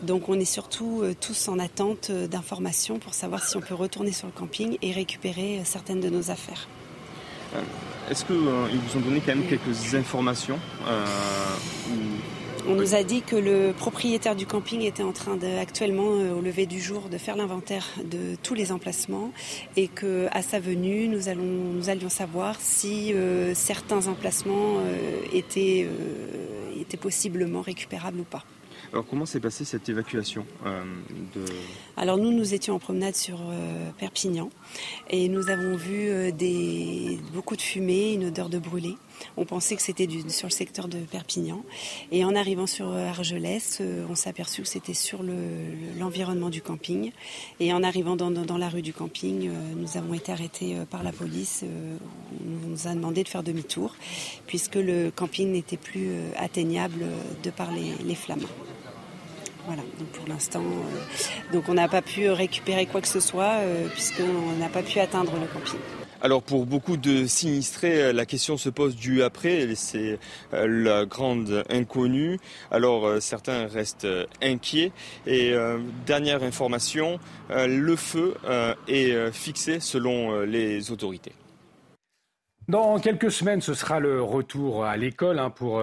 Donc 0.03 0.29
on 0.29 0.35
est 0.35 0.45
surtout 0.45 1.03
euh, 1.03 1.15
tous 1.19 1.49
en 1.49 1.59
attente 1.59 2.09
euh, 2.11 2.27
d'informations 2.27 2.99
pour 2.99 3.15
savoir 3.15 3.45
si 3.45 3.57
on 3.57 3.61
peut 3.61 3.75
retourner 3.75 4.13
sur 4.13 4.27
le 4.27 4.33
camping 4.33 4.79
et 4.83 4.93
récupérer 4.93 5.59
euh, 5.59 5.63
certaines 5.65 6.01
de 6.01 6.09
nos 6.09 6.31
affaires. 6.31 6.67
Est-ce 8.09 8.25
qu'ils 8.25 8.37
vous 8.37 8.97
ont 8.97 9.01
donné 9.01 9.21
quand 9.21 9.35
même 9.35 9.47
quelques 9.47 9.95
informations 9.95 10.59
on 12.69 12.75
nous 12.75 12.95
a 12.95 13.03
dit 13.03 13.23
que 13.23 13.37
le 13.37 13.73
propriétaire 13.73 14.37
du 14.37 14.47
camping 14.47 14.83
était 14.83 15.03
en 15.03 15.13
train 15.13 15.37
de, 15.37 15.47
actuellement, 15.59 16.13
euh, 16.13 16.35
au 16.35 16.41
lever 16.41 16.67
du 16.67 16.81
jour, 16.81 17.09
de 17.09 17.19
faire 17.19 17.37
l'inventaire 17.37 17.87
de 18.05 18.37
tous 18.43 18.55
les 18.55 18.73
emplacements 18.73 19.33
et 19.77 19.89
que 19.89 20.29
à 20.33 20.43
sa 20.43 20.61
venue, 20.61 21.09
nous, 21.09 21.29
allons, 21.29 21.43
nous 21.43 21.89
allions 21.89 22.09
savoir 22.09 22.57
si 22.61 23.13
euh, 23.15 23.55
certains 23.55 24.07
emplacements 24.09 24.79
euh, 24.79 25.21
étaient, 25.33 25.89
étaient 26.79 26.97
possiblement 26.97 27.61
récupérables 27.61 28.21
ou 28.21 28.25
pas. 28.25 28.45
Alors 28.93 29.07
comment 29.07 29.25
s'est 29.25 29.41
passée 29.41 29.65
cette 29.65 29.89
évacuation 29.89 30.45
euh, 30.67 30.83
de... 31.35 31.45
Alors 31.97 32.17
nous, 32.17 32.33
nous 32.33 32.55
étions 32.55 32.75
en 32.75 32.81
promenade 32.81 33.15
sur 33.15 33.39
euh, 33.41 33.91
Perpignan 33.99 34.51
et 35.09 35.29
nous 35.29 35.49
avons 35.49 35.77
vu 35.77 36.09
euh, 36.09 36.33
des, 36.33 37.21
beaucoup 37.33 37.55
de 37.55 37.63
fumée, 37.63 38.15
une 38.15 38.27
odeur 38.27 38.49
de 38.49 38.59
brûlé. 38.59 38.97
On 39.37 39.45
pensait 39.45 39.77
que 39.77 39.83
c'était 39.83 40.09
sur 40.29 40.49
le 40.49 40.53
secteur 40.53 40.89
de 40.89 40.99
Perpignan. 40.99 41.63
Et 42.13 42.25
en 42.25 42.35
arrivant 42.35 42.67
sur 42.67 42.93
Argelès, 42.93 43.83
on 44.09 44.15
s'est 44.15 44.29
aperçu 44.29 44.63
que 44.63 44.69
c'était 44.69 44.95
sur 44.95 45.23
l'environnement 45.99 46.51
du 46.51 46.63
camping. 46.63 47.13
Et 47.59 47.73
en 47.73 47.83
arrivant 47.83 48.17
dans, 48.17 48.59
la 48.59 48.69
rue 48.69 48.83
du 48.83 48.93
camping, 48.93 49.51
nous 49.77 49.97
avons 49.97 50.15
été 50.15 50.33
arrêtés 50.33 50.77
par 50.91 51.03
la 51.03 51.13
police. 51.13 51.65
on 51.65 52.69
nous 52.69 52.87
a 52.87 52.95
demandé 52.95 53.23
de 53.23 53.29
faire 53.29 53.43
demi-tour, 53.43 53.95
puisque 54.47 54.77
le 54.77 55.11
camping 55.11 55.53
n'était 55.53 55.77
plus 55.77 56.11
atteignable 56.37 57.05
de 57.43 57.51
par 57.51 57.71
les, 57.73 58.15
flammes. 58.15 58.47
Voilà, 59.67 59.83
donc 59.99 60.09
pour 60.09 60.29
l'instant, 60.29 60.63
euh, 60.63 61.53
donc 61.53 61.69
on 61.69 61.75
n'a 61.75 61.89
pas 61.89 62.03
pu 62.03 62.29
récupérer 62.31 62.87
quoi 62.87 63.01
que 63.01 63.09
ce 63.09 63.21
soit 63.21 63.59
euh, 63.61 63.89
puisqu'on 63.89 64.59
n'a 64.59 64.69
pas 64.69 64.83
pu 64.83 64.99
atteindre 64.99 65.33
le 65.39 65.47
camping. 65.47 65.79
Alors 66.23 66.43
pour 66.43 66.67
beaucoup 66.67 66.97
de 66.97 67.27
sinistrés, 67.27 68.03
euh, 68.03 68.13
la 68.13 68.27
question 68.27 68.57
se 68.57 68.69
pose 68.69 68.95
du 68.95 69.23
après, 69.23 69.75
c'est 69.75 70.19
la 70.53 71.07
grande 71.07 71.65
inconnue. 71.71 72.39
Alors 72.71 73.21
certains 73.21 73.67
restent 73.67 74.07
inquiets. 74.43 74.93
Et 75.27 75.55
dernière 76.07 76.43
information, 76.43 77.19
le 77.49 77.97
feu 77.97 78.35
est 78.89 79.33
fixé 79.33 79.81
selon 79.81 80.41
les 80.41 80.91
autorités. 80.91 81.33
Dans 82.69 82.99
quelques 82.99 83.31
semaines, 83.31 83.61
ce 83.61 83.75
sera 83.75 84.01
le 84.01 84.23
retour 84.23 84.85
à 84.85 84.97
l'école 84.97 85.39
hein, 85.39 85.51
pour 85.51 85.83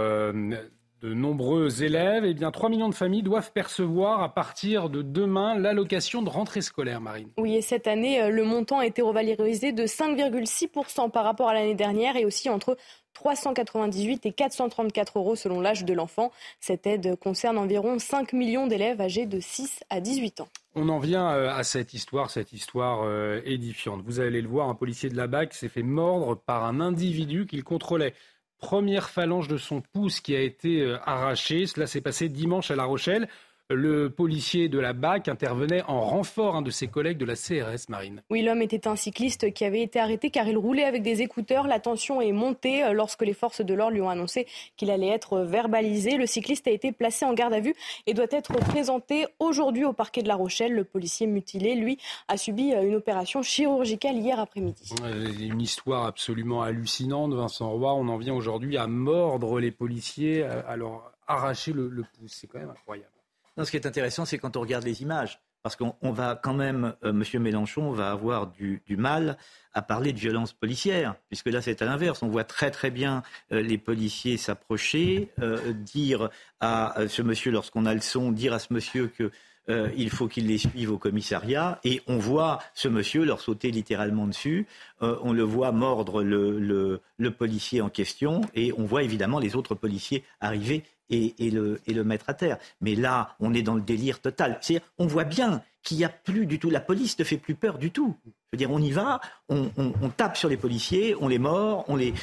de 1.01 1.13
nombreux 1.13 1.83
élèves, 1.83 2.25
eh 2.25 2.33
bien 2.33 2.49
3 2.49 2.69
millions 2.69 2.89
de 2.89 2.95
familles 2.95 3.21
doivent 3.21 3.51
percevoir 3.51 4.23
à 4.23 4.33
partir 4.33 4.89
de 4.89 5.01
demain 5.01 5.55
l'allocation 5.55 6.23
de 6.23 6.29
rentrée 6.29 6.61
scolaire, 6.61 7.01
Marine. 7.01 7.29
Oui, 7.37 7.55
et 7.55 7.61
cette 7.61 7.87
année, 7.87 8.21
euh, 8.21 8.29
le 8.29 8.43
montant 8.43 8.79
a 8.79 8.85
été 8.85 9.01
revalorisé 9.01 9.71
de 9.71 9.85
5,6% 9.85 11.11
par 11.11 11.23
rapport 11.23 11.49
à 11.49 11.53
l'année 11.53 11.75
dernière 11.75 12.15
et 12.15 12.25
aussi 12.25 12.49
entre 12.49 12.77
398 13.13 14.25
et 14.25 14.31
434 14.31 15.19
euros 15.19 15.35
selon 15.35 15.59
l'âge 15.59 15.85
de 15.85 15.93
l'enfant. 15.93 16.31
Cette 16.59 16.87
aide 16.87 17.15
concerne 17.19 17.57
environ 17.57 17.99
5 17.99 18.33
millions 18.33 18.67
d'élèves 18.67 19.01
âgés 19.01 19.25
de 19.25 19.39
6 19.39 19.81
à 19.89 20.01
18 20.01 20.41
ans. 20.41 20.47
On 20.75 20.89
en 20.89 20.99
vient 20.99 21.31
euh, 21.31 21.49
à 21.49 21.63
cette 21.63 21.93
histoire, 21.93 22.29
cette 22.29 22.53
histoire 22.53 23.01
euh, 23.03 23.41
édifiante. 23.45 24.01
Vous 24.05 24.19
allez 24.19 24.41
le 24.41 24.47
voir, 24.47 24.69
un 24.69 24.75
policier 24.75 25.09
de 25.09 25.17
la 25.17 25.27
BAC 25.27 25.53
s'est 25.53 25.69
fait 25.69 25.83
mordre 25.83 26.35
par 26.35 26.65
un 26.65 26.79
individu 26.79 27.47
qu'il 27.47 27.63
contrôlait 27.63 28.13
première 28.59 29.09
phalange 29.09 29.47
de 29.47 29.57
son 29.57 29.81
pouce 29.81 30.19
qui 30.19 30.35
a 30.35 30.41
été 30.41 30.81
euh, 30.81 30.97
arrachée. 31.05 31.67
Cela 31.67 31.87
s'est 31.87 32.01
passé 32.01 32.29
dimanche 32.29 32.71
à 32.71 32.75
La 32.75 32.85
Rochelle 32.85 33.27
le 33.69 34.09
policier 34.09 34.69
de 34.69 34.79
la 34.79 34.93
BAC 34.93 35.27
intervenait 35.27 35.83
en 35.83 35.99
renfort 35.99 36.55
un 36.55 36.61
de 36.61 36.71
ses 36.71 36.87
collègues 36.87 37.17
de 37.17 37.25
la 37.25 37.35
CRS 37.35 37.89
Marine. 37.89 38.23
Oui, 38.29 38.41
l'homme 38.41 38.61
était 38.61 38.87
un 38.87 38.95
cycliste 38.95 39.53
qui 39.53 39.65
avait 39.65 39.81
été 39.81 39.99
arrêté 39.99 40.29
car 40.29 40.47
il 40.47 40.57
roulait 40.57 40.85
avec 40.85 41.03
des 41.03 41.21
écouteurs. 41.21 41.67
La 41.67 41.79
tension 41.79 42.21
est 42.21 42.31
montée 42.31 42.83
euh, 42.83 42.93
lorsque 42.93 43.23
les 43.23 43.33
forces 43.33 43.61
de 43.61 43.73
l'ordre 43.73 43.93
lui 43.93 44.01
ont 44.01 44.09
annoncé 44.09 44.47
qu'il 44.77 44.89
allait 44.89 45.09
être 45.09 45.39
verbalisé. 45.39 46.15
Le 46.15 46.25
cycliste 46.25 46.67
a 46.67 46.71
été 46.71 46.93
placé 46.93 47.25
en 47.25 47.33
garde 47.33 47.53
à 47.53 47.59
vue 47.59 47.75
et 48.05 48.13
doit 48.13 48.27
être 48.31 48.53
présenté 48.53 49.25
aujourd'hui 49.39 49.83
au 49.83 49.93
parquet 49.93 50.23
de 50.23 50.29
La 50.29 50.35
Rochelle. 50.35 50.73
Le 50.73 50.85
policier 50.85 51.27
mutilé, 51.27 51.75
lui, 51.75 51.97
a 52.29 52.37
subi 52.37 52.73
euh, 52.73 52.83
une 52.83 52.95
opération 52.95 53.41
chirurgicale 53.41 54.15
hier 54.15 54.39
après-midi. 54.39 54.93
Une 55.41 55.61
histoire 55.61 56.05
absolument 56.05 56.61
hallucinante, 56.61 57.33
Vincent 57.33 57.69
Roy. 57.69 57.93
On 57.93 58.07
en 58.07 58.17
vient 58.17 58.33
aujourd'hui 58.33 58.77
à 58.77 58.87
mordre 58.87 59.59
les 59.59 59.71
policiers, 59.71 60.43
à 60.43 60.75
leur 60.77 61.11
arracher 61.27 61.73
le 61.73 61.89
pouce. 61.89 62.31
C'est 62.31 62.47
quand 62.47 62.59
même 62.59 62.69
incroyable 62.69 63.09
ce 63.65 63.71
qui 63.71 63.77
est 63.77 63.85
intéressant, 63.85 64.25
c'est 64.25 64.37
quand 64.37 64.57
on 64.57 64.61
regarde 64.61 64.83
les 64.83 65.01
images. 65.01 65.39
parce 65.63 65.75
qu'on 65.75 66.11
va 66.11 66.39
quand 66.41 66.53
même, 66.53 66.93
M. 67.03 67.11
Monsieur 67.11 67.39
Mélenchon 67.39 67.91
va 67.91 68.11
avoir 68.11 68.47
du, 68.47 68.81
mal 68.89 69.37
à 69.73 69.81
parler 69.81 70.13
de 70.13 70.19
violence 70.19 70.53
policière, 70.53 71.15
puisque 71.27 71.47
là 71.47 71.61
c'est 71.61 71.81
à 71.81 71.85
l'inverse. 71.85 72.23
On 72.23 72.29
voit 72.29 72.45
très 72.45 72.71
très 72.71 72.89
bien 72.89 73.21
les 73.51 73.77
policiers 73.77 74.37
s'approcher, 74.37 75.29
dire 75.73 76.29
à 76.61 76.95
ce 77.09 77.21
monsieur 77.21 77.51
lorsqu'on 77.51 77.85
a 77.85 77.93
le 77.93 77.99
son, 77.99 78.31
dire 78.31 78.53
à 78.53 78.59
ce 78.59 78.73
monsieur 78.73 79.07
que 79.07 79.31
euh, 79.69 79.89
il 79.97 80.09
faut 80.09 80.27
qu'il 80.27 80.47
les 80.47 80.57
suive 80.57 80.91
au 80.91 80.97
commissariat. 80.97 81.79
Et 81.83 82.01
on 82.07 82.17
voit 82.17 82.59
ce 82.73 82.87
monsieur 82.87 83.25
leur 83.25 83.41
sauter 83.41 83.71
littéralement 83.71 84.27
dessus. 84.27 84.65
Euh, 85.01 85.17
on 85.21 85.33
le 85.33 85.43
voit 85.43 85.71
mordre 85.71 86.23
le, 86.23 87.01
policier 87.37 87.81
en 87.81 87.89
question. 87.89 88.41
Et 88.53 88.73
on 88.77 88.85
voit 88.85 89.03
évidemment 89.03 89.39
les 89.39 89.55
autres 89.55 89.75
policiers 89.75 90.23
arriver 90.39 90.83
et, 91.09 91.33
le, 91.51 91.79
et 91.87 91.93
le 91.93 92.03
mettre 92.03 92.29
à 92.29 92.33
terre. 92.33 92.57
Mais 92.81 92.95
là, 92.95 93.35
on 93.39 93.53
est 93.53 93.61
dans 93.61 93.75
le 93.75 93.81
délire 93.81 94.19
total. 94.19 94.57
C'est, 94.61 94.81
on 94.97 95.07
voit 95.07 95.23
bien 95.23 95.61
qu'il 95.83 95.97
n'y 95.97 96.05
a 96.05 96.09
plus 96.09 96.45
du 96.45 96.59
tout. 96.59 96.69
La 96.69 96.81
police 96.81 97.17
ne 97.17 97.23
fait 97.23 97.37
plus 97.37 97.55
peur 97.55 97.77
du 97.77 97.91
tout. 97.91 98.15
Je 98.25 98.31
veux 98.53 98.57
dire, 98.57 98.71
on 98.71 98.81
y 98.81 98.91
va, 98.91 99.21
on, 99.49 99.69
tape 100.15 100.37
sur 100.37 100.49
les 100.49 100.57
policiers, 100.57 101.15
on 101.19 101.27
les 101.27 101.39
mord, 101.39 101.85
on 101.87 101.95
les. 101.95 102.13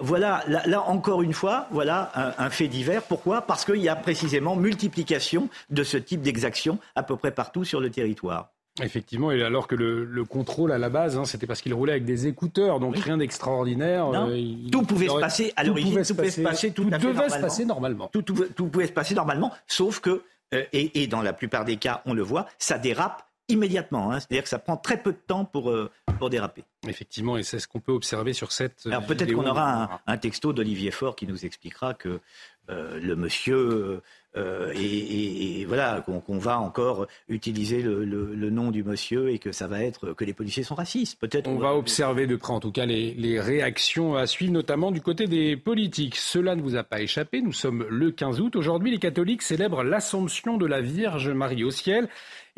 voilà, 0.00 0.44
là, 0.46 0.82
encore 0.82 1.22
une 1.22 1.32
fois, 1.32 1.66
voilà 1.70 2.12
un, 2.38 2.50
fait 2.50 2.68
divers. 2.68 3.02
Pourquoi? 3.02 3.42
Parce 3.42 3.64
qu'il 3.64 3.76
y 3.76 3.88
a 3.88 3.96
précisément 3.96 4.56
multiplication 4.56 5.48
de 5.70 5.82
ce 5.82 5.96
type 5.96 6.22
d'exactions 6.22 6.78
à 6.94 7.02
peu 7.02 7.16
près 7.16 7.32
partout 7.32 7.64
sur 7.64 7.80
le 7.80 7.90
territoire. 7.90 8.52
Effectivement, 8.82 9.32
et 9.32 9.42
alors 9.42 9.66
que 9.66 9.74
le, 9.74 10.24
contrôle 10.24 10.72
à 10.72 10.78
la 10.78 10.88
base, 10.88 11.18
hein, 11.18 11.24
c'était 11.24 11.46
parce 11.46 11.60
qu'il 11.60 11.74
roulait 11.74 11.92
avec 11.92 12.04
des 12.04 12.26
écouteurs, 12.26 12.78
donc 12.78 12.96
rien 12.96 13.18
d'extraordinaire. 13.18 14.08
Euh, 14.08 14.54
tout 14.70 14.82
pouvait 14.82 15.08
se 15.08 15.18
passer 15.18 15.52
à 15.56 15.64
l'origine, 15.64 16.02
tout, 16.02 16.14
pouvait 16.14 16.30
se 16.30 16.40
passer 16.40 16.70
tout, 16.70 16.84
devait 16.84 17.28
se 17.28 17.38
passer 17.40 17.64
normalement. 17.64 18.08
Tout, 18.12 18.22
pouvait 18.22 18.86
se 18.86 18.92
passer 18.92 19.14
normalement, 19.14 19.52
sauf 19.66 20.00
que 20.00 20.22
euh, 20.54 20.64
et, 20.72 21.06
dans 21.06 21.22
la 21.22 21.32
plupart 21.32 21.64
des 21.64 21.76
cas, 21.76 22.02
on 22.06 22.14
le 22.14 22.22
voit, 22.22 22.46
ça 22.58 22.78
dérape 22.78 23.26
immédiatement. 23.48 24.12
Hein. 24.12 24.20
C'est-à-dire 24.20 24.44
que 24.44 24.48
ça 24.48 24.60
prend 24.60 24.76
très 24.76 25.02
peu 25.02 25.12
de 25.12 25.18
temps 25.18 25.44
pour, 25.44 25.70
euh, 25.70 25.90
pour 26.18 26.30
déraper. 26.30 26.64
Effectivement, 26.88 27.36
et 27.36 27.42
c'est 27.42 27.58
ce 27.58 27.66
qu'on 27.66 27.80
peut 27.80 27.92
observer 27.92 28.32
sur 28.32 28.52
cette. 28.52 28.86
Alors 28.86 29.04
peut-être 29.04 29.32
qu'on 29.32 29.46
aura 29.46 30.00
un, 30.06 30.16
texto 30.16 30.52
d'Olivier 30.52 30.92
Faure 30.92 31.16
qui 31.16 31.26
nous 31.26 31.44
expliquera 31.44 31.94
que 31.94 32.20
le 32.68 33.14
monsieur 33.16 34.00
euh, 34.36 34.72
et, 34.74 35.64
voilà 35.66 36.04
qu'on 36.04 36.38
va 36.38 36.58
encore 36.58 37.06
utiliser 37.28 37.82
le, 37.82 38.50
nom 38.50 38.70
du 38.70 38.82
monsieur 38.82 39.30
et 39.30 39.38
que 39.38 39.52
ça 39.52 39.68
va 39.68 39.82
être 39.82 40.12
que 40.14 40.24
les 40.24 40.32
policiers 40.32 40.62
sont 40.62 40.74
racistes. 40.74 41.18
Peut-être. 41.20 41.48
On 41.48 41.58
va 41.58 41.74
observer 41.74 42.26
de 42.26 42.36
près 42.36 42.52
en 42.52 42.60
tout 42.60 42.72
cas 42.72 42.86
les, 42.86 43.14
les, 43.14 43.40
réactions 43.40 44.16
à 44.16 44.26
suivre, 44.26 44.52
notamment 44.52 44.90
du 44.90 45.00
côté 45.00 45.26
des 45.26 45.56
politiques. 45.56 46.16
Cela 46.16 46.56
ne 46.56 46.62
vous 46.62 46.76
a 46.76 46.82
pas 46.82 47.00
échappé. 47.00 47.40
Nous 47.40 47.52
sommes 47.52 47.86
le 47.88 48.10
15 48.10 48.40
août. 48.40 48.56
Aujourd'hui, 48.56 48.90
les 48.90 48.98
catholiques 48.98 49.42
célèbrent 49.42 49.84
l'Assomption 49.84 50.56
de 50.56 50.66
la 50.66 50.80
Vierge 50.80 51.28
Marie 51.30 51.64
au 51.64 51.70
ciel. 51.70 52.08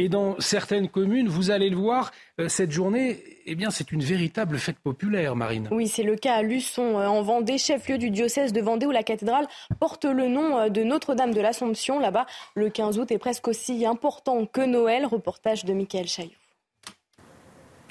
Et 0.02 0.08
dans 0.08 0.34
certaines 0.40 0.88
communes, 0.88 1.28
vous 1.28 1.52
allez 1.52 1.70
le 1.70 1.76
voir, 1.76 2.10
euh, 2.40 2.48
cette 2.48 2.72
journée, 2.72 3.22
eh 3.46 3.54
bien, 3.54 3.70
c'est 3.70 3.92
une 3.92 4.02
véritable 4.02 4.58
fête 4.58 4.80
populaire, 4.80 5.36
Marine. 5.36 5.68
Oui, 5.70 5.86
c'est 5.86 6.02
le 6.02 6.16
cas 6.16 6.34
à 6.34 6.42
Luçon, 6.42 6.98
euh, 6.98 7.06
en 7.06 7.22
Vendée, 7.22 7.56
chef-lieu 7.56 7.98
du 7.98 8.10
diocèse 8.10 8.52
de 8.52 8.60
Vendée, 8.60 8.84
où 8.84 8.90
la 8.90 9.04
cathédrale 9.04 9.46
porte 9.78 10.04
le 10.04 10.26
nom 10.26 10.58
euh, 10.58 10.70
de 10.70 10.82
Notre-Dame 10.82 11.32
de 11.32 11.40
l'Assomption. 11.40 12.00
Là-bas, 12.00 12.26
le 12.56 12.68
15 12.68 12.98
août 12.98 13.12
est 13.12 13.18
presque 13.18 13.46
aussi 13.46 13.86
important 13.86 14.44
que 14.44 14.62
Noël. 14.62 15.06
Reportage 15.06 15.64
de 15.64 15.72
Michael 15.72 16.08
Chaillot. 16.08 16.41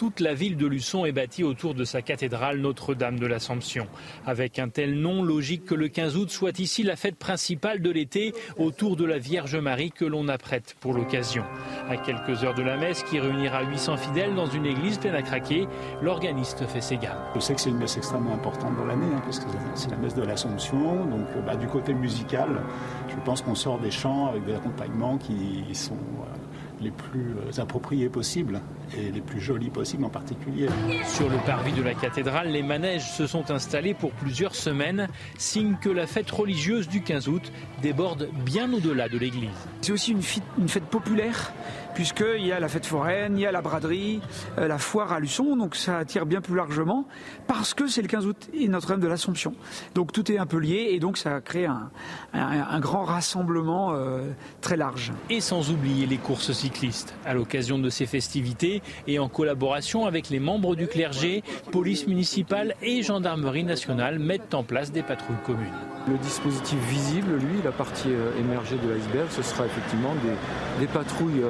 Toute 0.01 0.19
la 0.19 0.33
ville 0.33 0.57
de 0.57 0.65
Luçon 0.65 1.05
est 1.05 1.11
bâtie 1.11 1.43
autour 1.43 1.75
de 1.75 1.83
sa 1.83 2.01
cathédrale 2.01 2.57
Notre-Dame 2.57 3.19
de 3.19 3.27
l'Assomption. 3.27 3.85
Avec 4.25 4.57
un 4.57 4.67
tel 4.67 4.95
nom, 4.95 5.21
logique 5.21 5.63
que 5.63 5.75
le 5.75 5.89
15 5.89 6.17
août 6.17 6.31
soit 6.31 6.57
ici 6.57 6.81
la 6.81 6.95
fête 6.95 7.17
principale 7.17 7.83
de 7.83 7.91
l'été 7.91 8.33
autour 8.57 8.95
de 8.95 9.05
la 9.05 9.19
Vierge 9.19 9.55
Marie 9.57 9.91
que 9.91 10.03
l'on 10.03 10.27
apprête 10.27 10.75
pour 10.79 10.95
l'occasion. 10.95 11.43
À 11.87 11.97
quelques 11.97 12.43
heures 12.43 12.55
de 12.55 12.63
la 12.63 12.77
messe 12.77 13.03
qui 13.03 13.19
réunira 13.19 13.61
800 13.61 13.97
fidèles 13.97 14.33
dans 14.33 14.47
une 14.47 14.65
église 14.65 14.97
pleine 14.97 15.13
à 15.13 15.21
craquer, 15.21 15.67
l'organiste 16.01 16.65
fait 16.65 16.81
ses 16.81 16.97
gammes. 16.97 17.21
Je 17.35 17.39
sais 17.39 17.53
que 17.53 17.61
c'est 17.61 17.69
une 17.69 17.77
messe 17.77 17.95
extrêmement 17.95 18.33
importante 18.33 18.75
dans 18.77 18.85
l'année, 18.85 19.05
hein, 19.15 19.21
parce 19.23 19.37
que 19.37 19.51
c'est 19.75 19.91
la 19.91 19.97
messe 19.97 20.15
de 20.15 20.23
l'Assomption. 20.23 21.05
Donc 21.05 21.27
euh, 21.35 21.41
bah, 21.41 21.55
du 21.55 21.67
côté 21.67 21.93
musical, 21.93 22.63
je 23.07 23.17
pense 23.23 23.43
qu'on 23.43 23.53
sort 23.53 23.77
des 23.77 23.91
chants 23.91 24.29
avec 24.29 24.45
des 24.45 24.55
accompagnements 24.55 25.19
qui 25.19 25.63
sont... 25.75 25.93
Euh, 25.93 26.40
les 26.81 26.91
plus 26.91 27.35
euh, 27.37 27.61
appropriés 27.61 28.09
possibles 28.09 28.61
et 28.97 29.11
les 29.11 29.21
plus 29.21 29.39
jolis 29.39 29.69
possibles 29.69 30.03
en 30.05 30.09
particulier. 30.09 30.67
Sur 31.05 31.29
le 31.29 31.37
parvis 31.45 31.73
de 31.73 31.81
la 31.81 31.93
cathédrale, 31.93 32.49
les 32.49 32.63
manèges 32.63 33.09
se 33.11 33.27
sont 33.27 33.51
installés 33.51 33.93
pour 33.93 34.11
plusieurs 34.11 34.55
semaines, 34.55 35.07
signe 35.37 35.75
que 35.81 35.89
la 35.89 36.07
fête 36.07 36.29
religieuse 36.29 36.87
du 36.87 37.01
15 37.01 37.27
août 37.27 37.51
déborde 37.81 38.29
bien 38.45 38.71
au-delà 38.73 39.07
de 39.07 39.17
l'église. 39.17 39.49
C'est 39.81 39.91
aussi 39.91 40.15
une 40.57 40.67
fête 40.67 40.85
populaire 40.85 41.53
puisqu'il 41.93 42.45
y 42.45 42.51
a 42.51 42.59
la 42.59 42.67
fête 42.67 42.85
foraine, 42.85 43.37
il 43.37 43.41
y 43.41 43.45
a 43.45 43.51
la 43.51 43.61
braderie, 43.61 44.21
euh, 44.57 44.67
la 44.67 44.77
foire 44.77 45.11
à 45.11 45.19
Luçon, 45.19 45.55
donc 45.55 45.75
ça 45.75 45.97
attire 45.97 46.25
bien 46.25 46.41
plus 46.41 46.55
largement, 46.55 47.05
parce 47.47 47.73
que 47.73 47.87
c'est 47.87 48.01
le 48.01 48.07
15 48.07 48.25
août 48.25 48.49
et 48.53 48.67
Notre-Dame 48.67 48.99
de 48.99 49.07
l'Assomption. 49.07 49.53
Donc 49.95 50.11
tout 50.11 50.31
est 50.31 50.37
un 50.37 50.45
peu 50.45 50.57
lié, 50.57 50.89
et 50.91 50.99
donc 50.99 51.17
ça 51.17 51.41
crée 51.41 51.65
un, 51.65 51.89
un, 52.33 52.79
grand 52.79 53.03
rassemblement 53.03 53.93
euh, 53.93 54.31
très 54.61 54.77
large. 54.77 55.11
Et 55.29 55.41
sans 55.41 55.71
oublier 55.71 56.07
les 56.07 56.17
courses 56.17 56.51
cyclistes. 56.51 57.15
À 57.25 57.33
l'occasion 57.33 57.79
de 57.79 57.89
ces 57.89 58.05
festivités, 58.05 58.81
et 59.07 59.19
en 59.19 59.29
collaboration 59.29 60.05
avec 60.05 60.29
les 60.29 60.39
membres 60.39 60.75
du 60.75 60.87
clergé, 60.87 61.43
police 61.71 62.07
municipale 62.07 62.75
et 62.81 63.03
gendarmerie 63.03 63.63
nationale 63.63 64.19
mettent 64.19 64.53
en 64.53 64.63
place 64.63 64.91
des 64.91 65.03
patrouilles 65.03 65.37
communes. 65.45 65.67
Le 66.07 66.17
dispositif 66.17 66.79
visible, 66.89 67.35
lui, 67.35 67.61
la 67.63 67.71
partie 67.71 68.09
euh, 68.09 68.31
émergée 68.39 68.77
de 68.77 68.89
l'iceberg, 68.89 69.27
ce 69.29 69.43
sera 69.43 69.65
effectivement 69.67 70.15
des, 70.23 70.85
des 70.85 70.87
patrouilles 70.87 71.43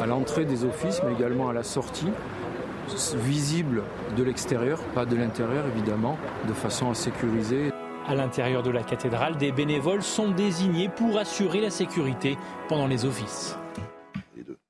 à 0.00 0.06
l'entrée 0.06 0.44
des 0.44 0.64
offices, 0.64 1.00
mais 1.04 1.12
également 1.12 1.48
à 1.48 1.52
la 1.52 1.62
sortie, 1.62 2.10
visible 3.16 3.82
de 4.16 4.22
l'extérieur, 4.22 4.78
pas 4.94 5.04
de 5.04 5.16
l'intérieur 5.16 5.64
évidemment, 5.74 6.16
de 6.48 6.52
façon 6.52 6.90
à 6.90 6.94
sécuriser. 6.94 7.70
À 8.06 8.14
l'intérieur 8.14 8.62
de 8.62 8.70
la 8.70 8.82
cathédrale, 8.82 9.36
des 9.36 9.52
bénévoles 9.52 10.02
sont 10.02 10.30
désignés 10.30 10.88
pour 10.88 11.18
assurer 11.18 11.60
la 11.60 11.70
sécurité 11.70 12.38
pendant 12.68 12.86
les 12.86 13.04
offices. 13.04 13.56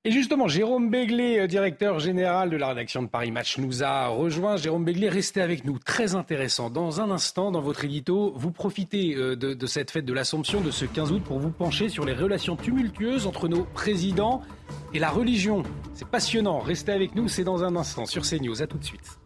Et 0.09 0.11
justement, 0.11 0.49
Jérôme 0.49 0.89
Béglé, 0.89 1.39
euh, 1.39 1.47
directeur 1.47 1.99
général 1.99 2.49
de 2.49 2.57
la 2.57 2.69
rédaction 2.69 3.03
de 3.03 3.09
Paris 3.09 3.31
Match, 3.31 3.59
nous 3.59 3.85
a 3.85 4.07
rejoint. 4.07 4.57
Jérôme 4.57 4.83
Béglé, 4.83 5.11
restez 5.11 5.43
avec 5.43 5.67
nous. 5.67 5.79
Très 5.79 6.15
intéressant. 6.15 6.71
Dans 6.71 7.03
un 7.03 7.11
instant, 7.11 7.51
dans 7.51 7.61
votre 7.61 7.85
édito, 7.85 8.33
vous 8.35 8.51
profitez 8.51 9.15
euh, 9.15 9.37
de, 9.37 9.53
de 9.53 9.67
cette 9.67 9.91
fête 9.91 10.07
de 10.07 10.15
l'Assomption 10.15 10.63
de 10.63 10.71
ce 10.71 10.87
15 10.87 11.13
août 11.13 11.23
pour 11.23 11.41
vous 11.41 11.51
pencher 11.51 11.91
sur 11.91 12.07
les 12.07 12.15
relations 12.15 12.57
tumultueuses 12.57 13.27
entre 13.27 13.49
nos 13.49 13.65
présidents 13.65 14.41
et 14.95 14.99
la 14.99 15.11
religion. 15.11 15.63
C'est 15.93 16.09
passionnant. 16.09 16.61
Restez 16.61 16.93
avec 16.93 17.15
nous, 17.15 17.29
c'est 17.29 17.45
dans 17.45 17.63
un 17.63 17.77
instant 17.77 18.07
sur 18.07 18.23
CNews. 18.23 18.63
À 18.63 18.67
tout 18.67 18.79
de 18.79 18.85
suite. 18.85 19.19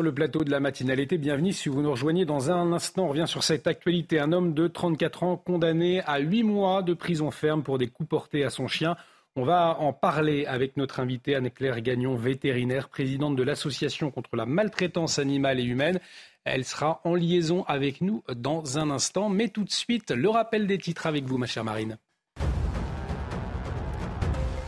Le 0.00 0.14
plateau 0.14 0.44
de 0.44 0.50
la 0.52 0.60
matinalité, 0.60 1.18
bienvenue. 1.18 1.52
Si 1.52 1.68
vous 1.68 1.82
nous 1.82 1.90
rejoignez 1.90 2.24
dans 2.24 2.52
un 2.52 2.72
instant, 2.72 3.06
on 3.06 3.08
revient 3.08 3.26
sur 3.26 3.42
cette 3.42 3.66
actualité. 3.66 4.20
Un 4.20 4.30
homme 4.30 4.54
de 4.54 4.68
34 4.68 5.24
ans 5.24 5.36
condamné 5.36 6.02
à 6.02 6.20
8 6.20 6.44
mois 6.44 6.82
de 6.84 6.94
prison 6.94 7.32
ferme 7.32 7.64
pour 7.64 7.78
des 7.78 7.88
coups 7.88 8.08
portés 8.08 8.44
à 8.44 8.50
son 8.50 8.68
chien. 8.68 8.96
On 9.34 9.42
va 9.42 9.76
en 9.80 9.92
parler 9.92 10.46
avec 10.46 10.76
notre 10.76 11.00
invitée 11.00 11.34
Anne-Claire 11.34 11.80
Gagnon, 11.80 12.14
vétérinaire, 12.14 12.90
présidente 12.90 13.34
de 13.34 13.42
l'Association 13.42 14.12
contre 14.12 14.36
la 14.36 14.46
maltraitance 14.46 15.18
animale 15.18 15.58
et 15.58 15.64
humaine. 15.64 15.98
Elle 16.44 16.64
sera 16.64 17.00
en 17.02 17.16
liaison 17.16 17.64
avec 17.64 18.00
nous 18.00 18.22
dans 18.32 18.78
un 18.78 18.90
instant. 18.90 19.28
Mais 19.28 19.48
tout 19.48 19.64
de 19.64 19.72
suite, 19.72 20.12
le 20.12 20.28
rappel 20.28 20.68
des 20.68 20.78
titres 20.78 21.08
avec 21.08 21.24
vous, 21.24 21.38
ma 21.38 21.46
chère 21.46 21.64
Marine. 21.64 21.98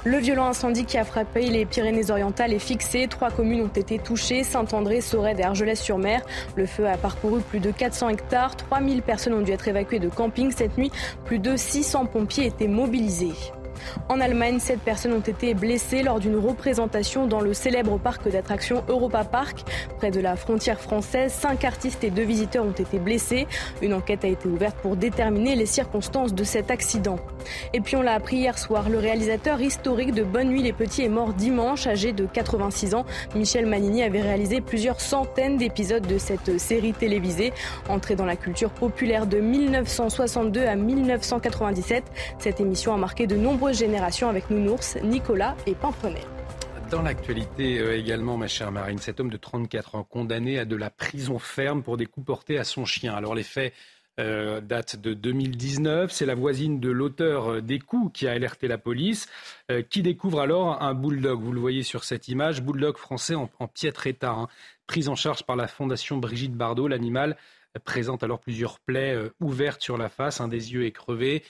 Le 0.05 0.17
violent 0.17 0.47
incendie 0.47 0.87
qui 0.87 0.97
a 0.97 1.05
frappé 1.05 1.51
les 1.51 1.67
Pyrénées-Orientales 1.67 2.55
est 2.55 2.59
fixé. 2.59 3.07
Trois 3.07 3.31
communes 3.31 3.61
ont 3.61 3.69
été 3.69 3.99
touchées 3.99 4.45
Saint-André, 4.45 5.03
Sorède 5.03 5.41
et 5.41 5.43
Argelès-sur-Mer. 5.43 6.23
Le 6.57 6.65
feu 6.65 6.87
a 6.87 6.97
parcouru 6.97 7.43
plus 7.43 7.61
de 7.61 7.71
400 7.71 8.09
hectares. 8.09 8.57
3000 8.57 9.03
personnes 9.03 9.35
ont 9.35 9.43
dû 9.43 9.53
être 9.53 9.69
évacuées 9.69 9.99
de 9.99 10.09
camping 10.09 10.53
cette 10.53 10.79
nuit. 10.79 10.91
Plus 11.27 11.39
de 11.39 11.55
600 11.55 12.07
pompiers 12.07 12.47
étaient 12.47 12.67
mobilisés. 12.67 13.35
En 14.09 14.21
Allemagne, 14.21 14.59
sept 14.59 14.81
personnes 14.81 15.13
ont 15.13 15.21
été 15.21 15.55
blessées 15.55 16.03
lors 16.03 16.21
d'une 16.21 16.37
représentation 16.37 17.27
dans 17.27 17.41
le 17.41 17.55
célèbre 17.55 17.99
parc 17.99 18.29
d'attractions 18.29 18.83
Europa 18.89 19.25
Park, 19.25 19.65
près 19.99 20.11
de 20.11 20.21
la 20.21 20.37
frontière 20.37 20.81
française. 20.81 21.33
Cinq 21.33 21.65
artistes 21.65 22.05
et 22.05 22.11
deux 22.11 22.23
visiteurs 22.23 22.65
ont 22.65 22.73
été 22.73 22.99
blessés. 22.99 23.47
Une 23.83 23.95
enquête 23.95 24.25
a 24.25 24.29
été 24.29 24.49
ouverte 24.49 24.77
pour 24.79 24.97
déterminer 24.97 25.55
les 25.55 25.67
circonstances 25.67 26.35
de 26.35 26.45
cet 26.45 26.71
accident. 26.71 27.17
Et 27.73 27.81
puis 27.81 27.97
on 27.97 28.03
l'a 28.03 28.15
appris 28.15 28.37
hier 28.37 28.59
soir, 28.59 28.89
le 28.89 28.99
réalisateur 28.99 29.61
historique 29.61 30.13
de 30.13 30.23
Bonne 30.23 30.49
Nuit 30.49 30.63
les 30.63 30.73
Petits 30.73 31.05
est 31.05 31.09
mort 31.09 31.33
dimanche, 31.33 31.87
âgé 31.87 32.13
de 32.13 32.27
86 32.27 32.95
ans. 32.95 33.05
Michel 33.35 33.67
Manini 33.67 34.03
avait 34.03 34.23
réalisé 34.23 34.61
plusieurs 34.61 35.01
centaines 35.01 35.57
d'épisodes 35.57 36.07
de 36.07 36.19
cette 36.19 36.59
série 36.59 36.93
télévisée. 36.93 37.53
Entrée 37.89 38.17
dans 38.17 38.25
la 38.25 38.37
culture 38.37 38.71
populaire 38.71 39.27
de 39.27 39.39
1962 39.39 40.65
à 40.65 40.77
1997, 40.77 42.05
cette 42.39 42.61
émission 42.61 42.95
a 42.95 42.97
marqué 42.97 43.27
de 43.27 43.37
nombreux 43.37 43.70
génération 43.73 44.29
avec 44.29 44.51
Nounours, 44.51 44.97
Nicolas 45.03 45.57
et 45.67 45.75
Pamponnet. 45.75 46.25
Dans 46.91 47.03
l'actualité 47.03 47.79
euh, 47.79 47.97
également, 47.97 48.37
ma 48.37 48.49
chère 48.49 48.73
Marine, 48.73 48.99
cet 48.99 49.21
homme 49.21 49.31
de 49.31 49.37
34 49.37 49.95
ans 49.95 50.05
condamné 50.05 50.59
à 50.59 50.65
de 50.65 50.77
la 50.77 50.91
prison 50.91 51.39
ferme 51.39 51.83
pour 51.83 51.97
des 51.97 52.07
coups 52.07 52.27
portés 52.27 52.59
à 52.59 52.65
son 52.65 52.85
chien. 52.85 53.15
Alors 53.15 53.35
les 53.35 53.45
faits 53.45 53.73
euh, 54.21 54.61
date 54.61 54.97
de 54.97 55.15
2019. 55.15 56.11
C'est 56.11 56.27
la 56.27 56.35
voisine 56.35 56.79
de 56.79 56.91
l'auteur 56.91 57.63
des 57.63 57.79
coups 57.79 58.13
qui 58.13 58.29
a 58.29 58.33
alerté 58.33 58.69
la 58.69 58.77
police, 58.77 59.29
euh, 59.71 59.83
qui 59.83 60.03
découvre 60.03 60.41
alors 60.41 60.83
un 60.83 60.95
bulldog. 60.95 61.41
Vous 61.41 61.53
le 61.53 61.61
voyez 61.61 61.83
sur 61.85 62.05
cette 62.05 62.29
image, 62.29 62.61
bulldog 62.61 62.99
français 62.99 63.35
en, 63.35 63.49
piètre 63.69 64.07
état, 64.07 64.33
hein. 64.33 64.49
prise 64.87 65.09
en 65.09 65.15
charge 65.15 65.45
par 65.45 65.57
la 65.57 65.69
fondation 65.69 66.19
Brigitte 66.19 66.55
Bardot. 66.55 66.89
L'animal 66.89 67.37
présente 67.85 68.23
alors 68.23 68.41
plusieurs 68.41 68.79
plaies 68.81 69.15
euh, 69.15 69.33
ouvertes 69.41 69.81
sur 69.81 69.97
la 69.97 70.09
face, 70.09 70.41
un 70.41 70.49
des 70.49 70.73
yeux 70.73 70.85
est 70.85 70.93
crevé. 70.93 71.43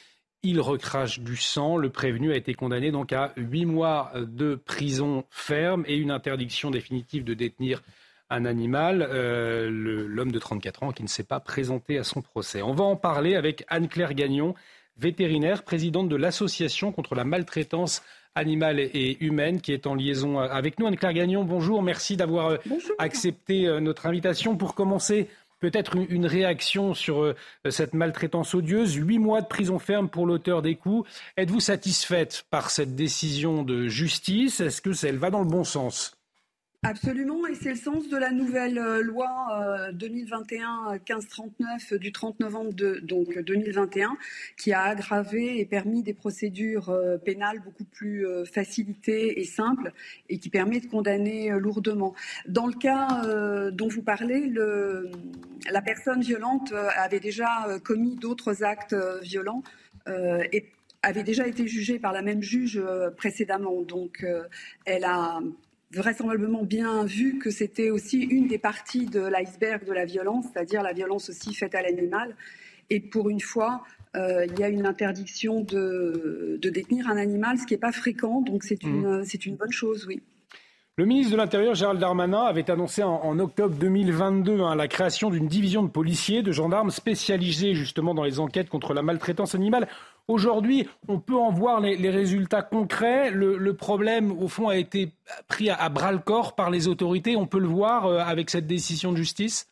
Il 0.43 0.61
recrache 0.61 1.21
du 1.21 1.37
sang. 1.37 1.77
Le 1.77 1.91
prévenu 1.91 2.33
a 2.33 2.37
été 2.37 2.55
condamné 2.55 2.91
donc 2.91 3.12
à 3.12 3.33
huit 3.37 3.67
mois 3.67 4.12
de 4.17 4.55
prison 4.55 5.25
ferme 5.31 5.85
et 5.87 5.97
une 5.97 6.11
interdiction 6.11 6.71
définitive 6.71 7.25
de 7.25 7.35
détenir 7.35 7.83
un 8.31 8.45
animal, 8.45 9.07
euh, 9.11 9.69
l'homme 9.71 10.31
de 10.31 10.39
34 10.39 10.85
ans 10.85 10.93
qui 10.93 11.03
ne 11.03 11.09
s'est 11.09 11.25
pas 11.25 11.41
présenté 11.41 11.99
à 11.99 12.05
son 12.05 12.23
procès. 12.23 12.62
On 12.62 12.73
va 12.73 12.85
en 12.85 12.97
parler 12.97 13.35
avec 13.35 13.65
Anne-Claire 13.69 14.15
Gagnon, 14.15 14.55
vétérinaire, 14.97 15.65
présidente 15.65 16.09
de 16.09 16.17
l'Association 16.17 16.93
contre 16.93 17.17
la 17.17 17.25
maltraitance 17.25 18.03
animale 18.37 18.79
et 18.79 19.23
humaine, 19.25 19.61
qui 19.61 19.73
est 19.73 19.89
en 19.89 19.97
liaison 19.97 20.39
avec 20.39 20.79
nous. 20.79 20.87
Anne-Claire 20.87 21.12
Gagnon, 21.12 21.45
bonjour, 21.45 21.83
merci 21.83 22.17
d'avoir 22.17 22.51
euh, 22.51 22.57
accepté 22.99 23.67
euh, 23.67 23.81
notre 23.81 24.07
invitation. 24.07 24.57
Pour 24.57 24.77
commencer, 24.77 25.29
peut-être 25.61 25.97
une 26.09 26.27
réaction 26.27 26.95
sur 26.95 27.35
cette 27.69 27.95
maltraitance 27.95 28.55
odieuse. 28.55 28.95
Huit 28.95 29.19
mois 29.19 29.43
de 29.43 29.47
prison 29.47 29.78
ferme 29.78 30.09
pour 30.09 30.27
l'auteur 30.27 30.62
des 30.62 30.74
coups. 30.74 31.09
Êtes-vous 31.37 31.61
satisfaite 31.61 32.45
par 32.51 32.70
cette 32.70 32.97
décision 32.97 33.62
de 33.62 33.87
justice? 33.87 34.61
Est-ce 34.61 34.82
que 34.82 34.91
elle 35.07 35.19
va 35.19 35.31
dans 35.31 35.43
le 35.43 35.49
bon 35.49 35.65
sens? 35.65 36.19
Absolument, 36.82 37.47
et 37.47 37.55
c'est 37.57 37.69
le 37.69 37.77
sens 37.77 38.09
de 38.09 38.16
la 38.16 38.31
nouvelle 38.31 38.78
euh, 38.78 39.02
loi 39.02 39.28
2021-1539 39.93 41.93
euh, 41.93 41.98
du 41.98 42.11
30 42.11 42.40
novembre 42.40 42.73
donc 43.02 43.39
2021 43.39 44.16
qui 44.57 44.73
a 44.73 44.85
aggravé 44.85 45.61
et 45.61 45.66
permis 45.66 46.02
des 46.02 46.15
procédures 46.15 46.89
euh, 46.89 47.19
pénales 47.19 47.61
beaucoup 47.62 47.85
plus 47.85 48.27
facilitées 48.51 49.43
et 49.43 49.44
simples 49.44 49.93
et 50.31 50.39
qui 50.39 50.48
permet 50.48 50.81
de 50.81 50.86
condamner 50.86 51.51
lourdement. 51.51 52.15
Dans 52.48 52.66
le 52.66 52.73
cas 52.73 53.27
dont 53.73 53.89
vous 53.89 54.02
parlez, 54.02 54.47
le, 54.47 55.11
la 55.70 55.82
personne 55.82 56.23
violente 56.23 56.73
avait 56.97 57.20
déjà 57.20 57.66
commis 57.85 58.16
d'autres 58.16 58.65
actes 58.65 58.97
violents 59.23 59.62
et 60.09 60.65
avait 61.02 61.24
déjà 61.24 61.47
été 61.47 61.69
jugée 61.69 61.98
par 61.98 62.15
la 62.15 62.23
même 62.23 62.43
juge 62.43 62.82
précédemment. 63.16 63.82
Donc 63.82 64.24
elle 64.86 65.05
a 65.05 65.40
vraisemblablement 65.93 66.62
bien 66.62 67.05
vu 67.05 67.39
que 67.39 67.51
c'était 67.51 67.91
aussi 67.91 68.19
une 68.19 68.47
des 68.47 68.59
parties 68.59 69.07
de 69.07 69.21
l'iceberg 69.21 69.85
de 69.85 69.93
la 69.93 70.05
violence, 70.05 70.47
c'est-à-dire 70.53 70.83
la 70.83 70.93
violence 70.93 71.31
aussi 71.31 71.53
faite 71.55 71.75
à 71.75 71.83
l'animal. 71.83 72.37
Et 72.91 73.01
pour 73.01 73.31
une 73.31 73.41
fois, 73.41 73.83
euh, 74.17 74.47
il 74.47 74.59
y 74.59 74.62
a 74.62 74.69
une 74.69 74.87
interdiction 74.87 75.61
de, 75.61 76.59
détenir 76.62 77.09
un 77.09 77.17
animal, 77.17 77.59
ce 77.59 77.67
qui 77.67 77.75
n'est 77.75 77.79
pas 77.79 77.93
fréquent, 77.93 78.41
donc 78.41 78.65
c'est 78.65 78.83
une, 78.83 79.21
mmh. 79.21 79.25
une 79.47 79.57
bonne 79.57 79.73
chose, 79.73 80.07
oui. 80.07 80.23
Le 81.01 81.06
ministre 81.06 81.32
de 81.32 81.39
l'Intérieur, 81.39 81.74
Gérald 81.74 81.98
Darmanin, 81.98 82.43
avait 82.43 82.70
annoncé 82.70 83.02
en, 83.02 83.39
octobre 83.39 83.74
2022 83.74 84.60
hein, 84.60 84.74
la 84.74 84.86
création 84.86 85.31
d'une 85.31 85.48
division 85.48 85.82
de 85.82 85.89
policiers, 85.89 86.43
de 86.43 86.52
gendarmes 86.52 86.90
spécialisés 86.90 87.72
justement 87.72 88.12
dans 88.12 88.22
les 88.22 88.39
enquêtes 88.39 88.68
contre 88.68 88.93
la 88.93 89.01
maltraitance 89.01 89.55
animale. 89.55 89.89
Aujourd'hui, 90.28 90.86
on 91.09 91.18
peut 91.18 91.39
en 91.39 91.52
voir 91.52 91.81
les, 91.81 92.10
résultats 92.10 92.60
concrets. 92.60 93.31
Le, 93.31 93.72
problème, 93.72 94.31
au 94.43 94.48
fond, 94.48 94.68
a 94.68 94.77
été 94.77 95.12
pris 95.48 95.70
à, 95.70 95.89
bras-le-corps 95.89 96.55
par 96.55 96.68
les 96.68 96.86
autorités. 96.86 97.35
On 97.35 97.47
peut 97.47 97.60
le 97.60 97.66
voir 97.66 98.05
euh, 98.05 98.18
avec 98.18 98.51
cette 98.51 98.66
décision 98.66 99.10
de 99.10 99.16
justice 99.16 99.69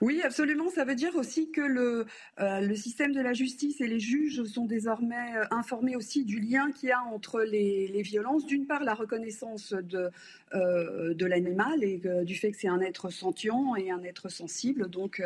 oui, 0.00 0.20
absolument. 0.22 0.70
Ça 0.70 0.84
veut 0.84 0.94
dire 0.94 1.16
aussi 1.16 1.50
que 1.50 1.60
le, 1.60 2.06
euh, 2.40 2.60
le, 2.60 2.74
système 2.74 3.12
de 3.12 3.20
la 3.20 3.32
justice 3.32 3.80
et 3.80 3.86
les 3.86 4.00
juges 4.00 4.42
sont 4.44 4.66
désormais 4.66 5.36
euh, 5.36 5.44
informés 5.50 5.96
aussi 5.96 6.24
du 6.24 6.40
lien 6.40 6.72
qu'il 6.72 6.88
y 6.88 6.92
a 6.92 7.02
entre 7.02 7.42
les, 7.42 8.02
violences. 8.02 8.46
D'une 8.46 8.66
part, 8.66 8.82
la 8.82 8.94
reconnaissance 8.94 9.72
de, 9.72 10.10
euh, 10.54 11.14
l'animal 11.20 11.84
et 11.84 12.00
du 12.24 12.34
fait 12.34 12.50
que 12.50 12.56
c'est 12.56 12.68
un 12.68 12.80
être 12.80 13.10
sentient 13.10 13.74
et 13.76 13.90
un 13.90 14.02
être 14.02 14.28
sensible. 14.28 14.88
Donc 14.88 15.22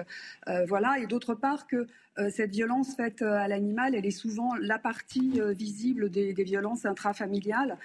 voilà. 0.66 0.98
Et 0.98 1.06
d'autre 1.06 1.34
part, 1.34 1.66
que 1.66 1.86
cette 2.30 2.50
violence 2.50 2.94
faite 2.94 3.22
à 3.22 3.48
l'animal, 3.48 3.94
elle 3.94 4.06
est 4.06 4.10
souvent 4.10 4.54
la 4.60 4.78
partie 4.78 5.40
visible 5.56 6.10
des, 6.10 6.32
violences 6.32 6.84
intrafamiliales. 6.86 7.76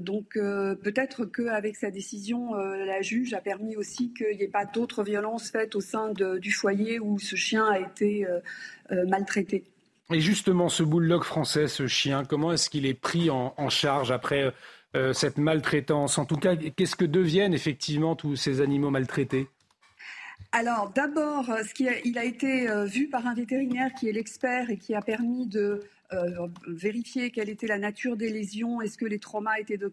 donc 0.00 0.34
peut-être 0.34 1.26
qu'avec 1.26 1.76
sa 1.76 1.90
décision, 1.90 2.54
la 2.54 3.02
juge 3.02 3.34
a 3.34 3.40
permis 3.40 3.76
aussi 3.76 4.12
qu'il 4.14 4.36
n'y 4.36 4.44
ait 4.44 4.48
pas 4.48 4.64
d'autres 4.64 5.02
violences 5.02 5.50
faites 5.50 5.74
au 5.74 5.80
sein 5.80 6.12
du 6.12 6.52
foyer 6.52 6.98
où 7.00 7.18
ce 7.18 7.36
chien 7.36 7.66
a 7.66 7.78
été 7.78 8.26
euh, 8.26 8.40
euh, 8.92 9.06
maltraité. 9.06 9.64
Et 10.12 10.20
justement, 10.20 10.68
ce 10.68 10.82
bulldog 10.82 11.22
français, 11.22 11.68
ce 11.68 11.86
chien, 11.86 12.24
comment 12.24 12.52
est-ce 12.52 12.70
qu'il 12.70 12.86
est 12.86 12.94
pris 12.94 13.28
en, 13.28 13.68
charge 13.68 14.10
après 14.10 14.54
euh, 14.96 15.12
cette 15.12 15.36
maltraitance? 15.36 16.16
En 16.16 16.24
tout 16.24 16.36
cas, 16.36 16.56
qu'est-ce 16.56 16.96
que 16.96 17.04
deviennent 17.04 17.52
effectivement 17.52 18.16
tous 18.16 18.34
ces 18.34 18.62
animaux 18.62 18.88
maltraités? 18.88 19.48
Alors 20.52 20.90
d'abord, 20.90 21.50
il 22.04 22.18
a 22.18 22.24
été 22.24 22.66
vu 22.86 23.08
par 23.08 23.26
un 23.26 23.34
vétérinaire 23.34 23.92
qui 23.94 24.08
est 24.08 24.12
l'expert 24.12 24.70
et 24.70 24.78
qui 24.78 24.94
a 24.94 25.02
permis 25.02 25.46
de 25.46 25.80
euh, 26.12 26.48
vérifier 26.66 27.30
quelle 27.30 27.50
était 27.50 27.66
la 27.66 27.78
nature 27.78 28.16
des 28.16 28.30
lésions, 28.30 28.80
est-ce 28.80 28.96
que 28.96 29.04
les 29.04 29.18
traumas 29.18 29.58
étaient 29.58 29.76
de, 29.76 29.90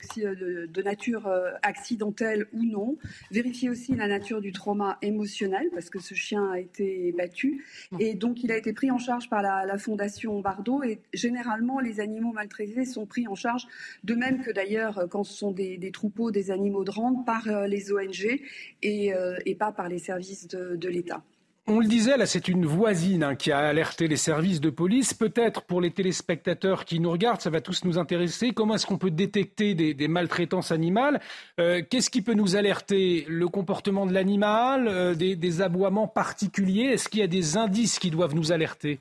de 0.65 0.81
nature 0.81 1.27
euh, 1.27 1.51
accidentelle 1.61 2.47
ou 2.53 2.63
non, 2.63 2.97
vérifier 3.31 3.69
aussi 3.69 3.95
la 3.95 4.07
nature 4.07 4.39
du 4.39 4.53
trauma 4.53 4.97
émotionnel, 5.01 5.69
parce 5.73 5.89
que 5.89 5.99
ce 5.99 6.13
chien 6.13 6.51
a 6.51 6.59
été 6.59 7.11
battu, 7.17 7.65
et 7.99 8.13
donc 8.13 8.43
il 8.43 8.51
a 8.53 8.57
été 8.57 8.71
pris 8.71 8.91
en 8.91 8.97
charge 8.97 9.29
par 9.29 9.41
la, 9.41 9.77
Fondation 9.77 10.39
Bardot, 10.39 10.83
et 10.83 11.01
généralement 11.13 11.81
les 11.81 11.99
animaux 11.99 12.31
maltraités 12.31 12.85
sont 12.85 13.05
pris 13.05 13.27
en 13.27 13.35
charge, 13.35 13.67
de 14.05 14.15
même 14.15 14.41
que 14.41 14.51
d'ailleurs 14.51 15.07
quand 15.09 15.25
ce 15.25 15.33
sont 15.33 15.51
des, 15.51 15.91
troupeaux, 15.91 16.31
des 16.31 16.49
animaux 16.49 16.85
de 16.85 16.91
rente, 16.91 17.25
par 17.25 17.47
euh, 17.49 17.67
les 17.67 17.91
ONG 17.91 18.39
et, 18.81 19.13
et, 19.45 19.55
pas 19.55 19.71
par 19.73 19.89
les 19.89 19.99
services 19.99 20.47
de 20.47 20.87
l'État. 20.87 21.23
On 21.67 21.79
le 21.79 21.87
disait, 21.87 22.15
là, 22.15 22.27
c'est 22.27 22.47
une 22.47 22.67
voisine 22.67 23.23
hein, 23.23 23.35
qui 23.35 23.51
a 23.51 23.57
alerté 23.57 24.07
les 24.07 24.17
services 24.17 24.61
de 24.61 24.69
police. 24.69 25.15
Peut-être 25.15 25.63
pour 25.63 25.81
les 25.81 25.89
téléspectateurs 25.89 26.85
qui 26.85 26.99
nous 26.99 27.09
regardent, 27.09 27.41
ça 27.41 27.49
va 27.49 27.59
tous 27.59 27.85
nous 27.85 27.97
intéresser. 27.97 28.51
Comment 28.51 28.75
est-ce 28.75 28.85
qu'on 28.85 28.99
peut 28.99 29.09
détecter 29.09 29.73
des, 29.73 30.07
maltraitances 30.07 30.71
animales? 30.71 31.19
Euh, 31.59 31.81
Qu'est-ce 31.89 32.11
qui 32.11 32.21
peut 32.21 32.35
nous 32.35 32.55
alerter? 32.55 33.25
Le 33.27 33.47
comportement 33.47 34.05
de 34.05 34.13
l'animal 34.13 34.87
euh, 34.87 35.15
des, 35.15 35.61
aboiements 35.61 36.07
particuliers? 36.07 36.91
Est-ce 36.93 37.09
qu'il 37.09 37.21
y 37.21 37.23
a 37.23 37.27
des 37.27 37.57
indices 37.57 37.97
qui 37.97 38.11
doivent 38.11 38.35
nous 38.35 38.51
alerter? 38.51 38.99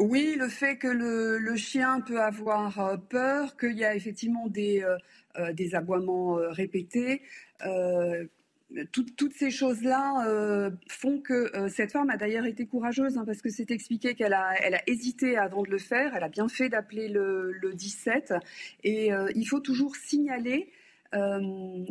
Oui, 0.00 0.34
le 0.36 0.48
fait 0.48 0.76
que 0.76 0.88
le, 0.88 1.54
chien 1.54 2.00
peut 2.00 2.20
avoir 2.20 2.80
euh, 2.80 2.96
peur, 2.96 3.56
qu'il 3.56 3.78
y 3.78 3.84
a 3.84 3.94
effectivement 3.94 4.48
des, 4.48 4.84
des 5.52 5.76
aboiements 5.76 6.38
répétés, 6.50 7.22
toutes 8.92 9.34
ces 9.34 9.50
choses-là 9.50 10.26
euh, 10.26 10.70
font 10.88 11.20
que 11.20 11.54
euh, 11.56 11.68
cette 11.68 11.92
femme 11.92 12.10
a 12.10 12.16
d'ailleurs 12.16 12.46
été 12.46 12.66
courageuse, 12.66 13.18
hein, 13.18 13.24
parce 13.24 13.42
que 13.42 13.50
c'est 13.50 13.70
expliqué 13.70 14.14
qu'elle 14.14 14.32
a, 14.32 14.54
elle 14.62 14.74
a 14.74 14.82
hésité 14.86 15.36
avant 15.36 15.62
de 15.62 15.70
le 15.70 15.78
faire. 15.78 16.14
Elle 16.16 16.22
a 16.22 16.28
bien 16.28 16.48
fait 16.48 16.68
d'appeler 16.68 17.08
le, 17.08 17.52
le, 17.52 17.74
17. 17.74 18.34
Et 18.82 19.12
euh, 19.12 19.30
il 19.34 19.44
faut 19.44 19.60
toujours 19.60 19.96
signaler. 19.96 20.70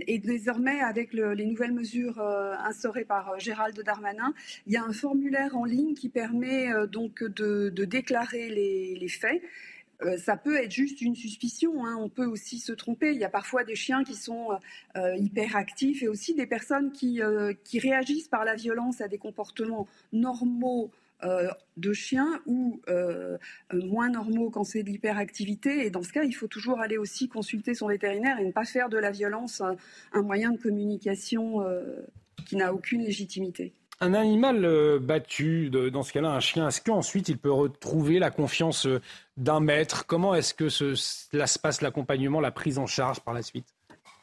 et 0.08 0.20
désormais, 0.20 0.82
avec 0.82 1.14
le, 1.14 1.34
les 1.34 1.46
nouvelles 1.46 1.72
mesures 1.72 2.20
instaurées 2.20 3.06
par 3.06 3.40
Gérald 3.40 3.80
Darmanin, 3.82 4.34
il 4.68 4.74
y 4.74 4.78
a 4.78 4.84
un 4.84 4.92
formulaire 4.92 5.56
en 5.56 5.64
ligne 5.64 5.94
qui 5.94 6.10
permet 6.10 6.68
donc 6.92 7.24
de, 7.24 7.70
déclarer 7.86 8.50
les 8.50 9.08
faits. 9.08 9.42
Euh, 10.06 10.18
ça 10.18 10.38
peut 10.38 10.58
être 10.58 10.72
juste 10.72 11.02
une 11.02 11.16
suspicion. 11.16 11.86
Hein. 11.86 11.98
On 12.00 12.10
peut 12.10 12.26
aussi 12.26 12.60
se 12.60 12.72
tromper. 12.72 13.12
Il 13.14 13.20
y 13.20 13.24
a 13.24 13.30
parfois 13.30 13.64
des 13.64 13.76
chiens 13.76 14.04
qui 14.04 14.16
sont 14.16 14.52
euh, 14.52 14.56
euh, 14.98 15.16
hyperactifs 15.16 16.04
et 16.04 16.08
aussi 16.08 16.36
des 16.36 16.46
personnes 16.46 16.92
qui, 16.92 17.22
qui 17.64 17.80
réagissent 17.80 18.28
par 18.28 18.46
la 18.46 18.56
violence 18.56 19.02
à 19.02 19.08
des 19.08 19.18
comportements 19.18 19.88
normaux 20.12 20.92
de 21.78 21.94
chiens 21.94 22.42
ou 22.46 22.82
moins 23.72 24.10
normaux 24.10 24.50
quand 24.50 24.66
c'est 24.66 24.84
de 24.84 24.90
l'hyperactivité. 24.90 25.86
Et 25.86 25.90
dans 25.90 26.04
ce 26.04 26.12
cas, 26.12 26.24
il 26.24 26.34
faut 26.34 26.48
toujours 26.48 26.82
aller 26.82 26.98
aussi 26.98 27.30
consulter 27.30 27.74
son 27.74 27.88
vétérinaire 27.88 28.40
et 28.40 28.46
ne 28.46 28.52
pas 28.52 28.66
faire 28.66 28.90
de 28.90 28.98
la 28.98 29.10
violence 29.10 29.62
un 30.12 30.22
moyen 30.22 30.52
de 30.52 30.58
communication 30.58 31.64
qui 32.46 32.58
n'a 32.58 32.74
aucune 32.74 33.04
légitimité. 33.04 33.74
Un 34.04 34.14
animal 34.14 34.66
euh, 34.66 35.00
battu, 35.00 35.70
dans 35.70 36.04
ce 36.04 36.12
cas-là, 36.12 36.32
un 36.32 36.40
chien, 36.40 36.68
est-ce 36.68 36.82
qu'ensuite 36.82 37.30
il 37.30 37.38
peut 37.38 37.52
retrouver 37.52 38.20
la 38.20 38.32
confiance 38.32 38.86
euh, 38.86 39.00
d'un 39.38 39.60
maître. 39.60 40.06
Comment 40.06 40.36
est-ce 40.36 40.54
que 40.54 40.70
cela 40.70 41.48
se 41.48 41.60
passe, 41.60 41.82
l'accompagnement, 41.82 42.40
la 42.40 42.52
prise 42.52 42.78
en 42.78 42.86
charge 42.86 43.20
par 43.22 43.34
la 43.34 43.42
suite? 43.42 43.68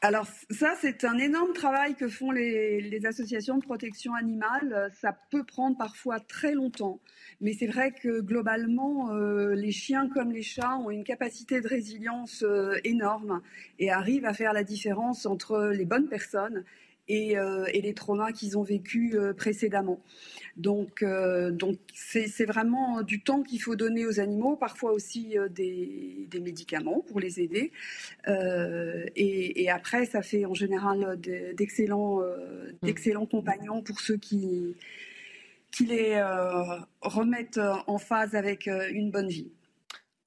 Alors 0.03 0.27
ça, 0.51 0.73
c'est 0.81 1.05
un 1.05 1.19
énorme 1.19 1.53
travail 1.53 1.95
que 1.95 2.09
font 2.09 2.31
les, 2.31 3.05
associations 3.05 3.59
de 3.59 3.63
protection 3.63 4.15
animale. 4.15 4.91
Ça 4.99 5.15
peut 5.31 5.45
prendre 5.45 5.77
parfois 5.77 6.21
très 6.21 6.53
longtemps, 6.53 7.01
mais 7.43 7.53
c'est 7.53 7.67
vrai 7.67 7.93
que 7.93 8.21
globalement, 8.23 9.13
euh, 9.13 9.55
les 9.55 9.73
chiens 9.73 10.09
comme 10.09 10.33
les 10.33 10.43
chats 10.43 10.77
ont 10.79 10.91
une 10.91 11.05
capacité 11.05 11.61
de 11.61 11.69
résilience 11.69 12.43
énorme 12.85 13.43
et 13.79 13.91
arrivent 13.91 14.25
à 14.25 14.33
faire 14.33 14.55
la 14.55 14.65
différence 14.65 15.27
entre 15.27 15.71
les 15.75 15.85
bonnes 15.85 16.09
personnes 16.09 16.65
et, 17.11 17.81
les 17.81 17.95
traumas 17.95 18.33
qu'ils 18.33 18.57
ont 18.59 18.63
vécus 18.63 19.17
précédemment. 19.37 20.01
Donc, 20.57 21.05
donc 21.53 21.79
c'est 21.95 22.45
vraiment 22.45 23.03
du 23.03 23.23
temps 23.23 23.43
qu'il 23.43 23.63
faut 23.63 23.77
donner 23.77 24.07
aux 24.07 24.21
animaux, 24.21 24.57
parfois 24.57 24.93
aussi 24.93 25.37
des, 25.51 26.29
médicaments 26.41 27.01
pour 27.09 27.21
les 27.21 27.41
aider. 27.41 27.73
Et, 28.27 29.63
et, 29.63 29.71
après, 29.71 30.07
ça 30.07 30.23
fait 30.23 30.45
en 30.45 30.55
général 30.55 31.19
d'excellents 31.57 32.21
mmh. 32.21 32.87
d'excellents 32.87 33.27
compagnons 33.27 33.83
pour 33.83 34.01
ceux 34.01 34.17
qui, 34.17 34.77
qui 35.71 35.87
les 35.87 36.23
remettent 37.01 37.61
en 37.87 37.99
phase 37.99 38.35
avec 38.35 38.67
une 38.67 39.11
bonne 39.11 39.29
vie. 39.29 39.51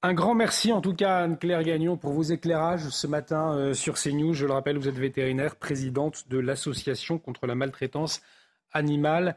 Un 0.04 0.12
grand 0.12 0.34
merci 0.34 0.70
en 0.70 0.82
tout 0.82 0.92
cas 0.92 1.20
Anne-Claire 1.20 1.62
Gagnon 1.62 1.96
pour 1.96 2.12
vos 2.12 2.24
éclairages 2.24 2.90
ce 2.90 3.06
matin 3.06 3.56
euh, 3.56 3.72
sur 3.72 3.94
CNews. 3.94 4.34
Je 4.34 4.44
le 4.44 4.52
rappelle, 4.52 4.76
vous 4.76 4.86
êtes 4.86 4.98
vétérinaire, 4.98 5.56
présidente 5.56 6.28
de 6.28 6.36
l'association 6.38 7.18
contre 7.18 7.46
la 7.46 7.54
maltraitance 7.54 8.20
animale 8.70 9.34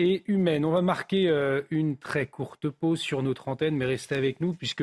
et 0.00 0.24
humaine. 0.26 0.64
On 0.64 0.72
va 0.72 0.82
marquer 0.82 1.28
euh, 1.28 1.62
une 1.70 1.96
très 1.96 2.26
courte 2.26 2.68
pause 2.68 2.98
sur 2.98 3.22
notre 3.22 3.46
antenne, 3.46 3.76
mais 3.76 3.84
restez 3.84 4.16
avec 4.16 4.40
nous 4.40 4.54
puisque 4.54 4.82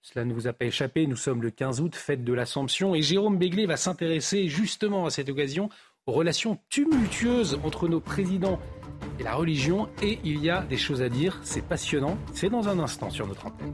cela 0.00 0.24
ne 0.24 0.34
vous 0.34 0.48
a 0.48 0.52
pas 0.52 0.64
échappé. 0.64 1.06
Nous 1.06 1.14
sommes 1.14 1.44
le 1.44 1.52
15 1.52 1.80
août, 1.80 1.94
fête 1.94 2.24
de 2.24 2.32
l'Assomption, 2.32 2.96
et 2.96 3.02
Jérôme 3.02 3.38
Béglé 3.38 3.66
va 3.66 3.76
s'intéresser 3.76 4.48
justement 4.48 5.06
à 5.06 5.10
cette 5.10 5.28
occasion 5.28 5.68
aux 6.06 6.12
relations 6.12 6.58
tumultueuses 6.70 7.60
entre 7.62 7.86
nos 7.86 8.00
présidents 8.00 8.58
et 9.20 9.22
la 9.22 9.36
religion. 9.36 9.88
Et 10.02 10.18
il 10.24 10.42
y 10.42 10.50
a 10.50 10.62
des 10.62 10.76
choses 10.76 11.02
à 11.02 11.08
dire, 11.08 11.38
c'est 11.44 11.64
passionnant. 11.64 12.18
C'est 12.32 12.50
dans 12.50 12.68
un 12.68 12.80
instant 12.80 13.10
sur 13.10 13.28
notre 13.28 13.46
antenne. 13.46 13.72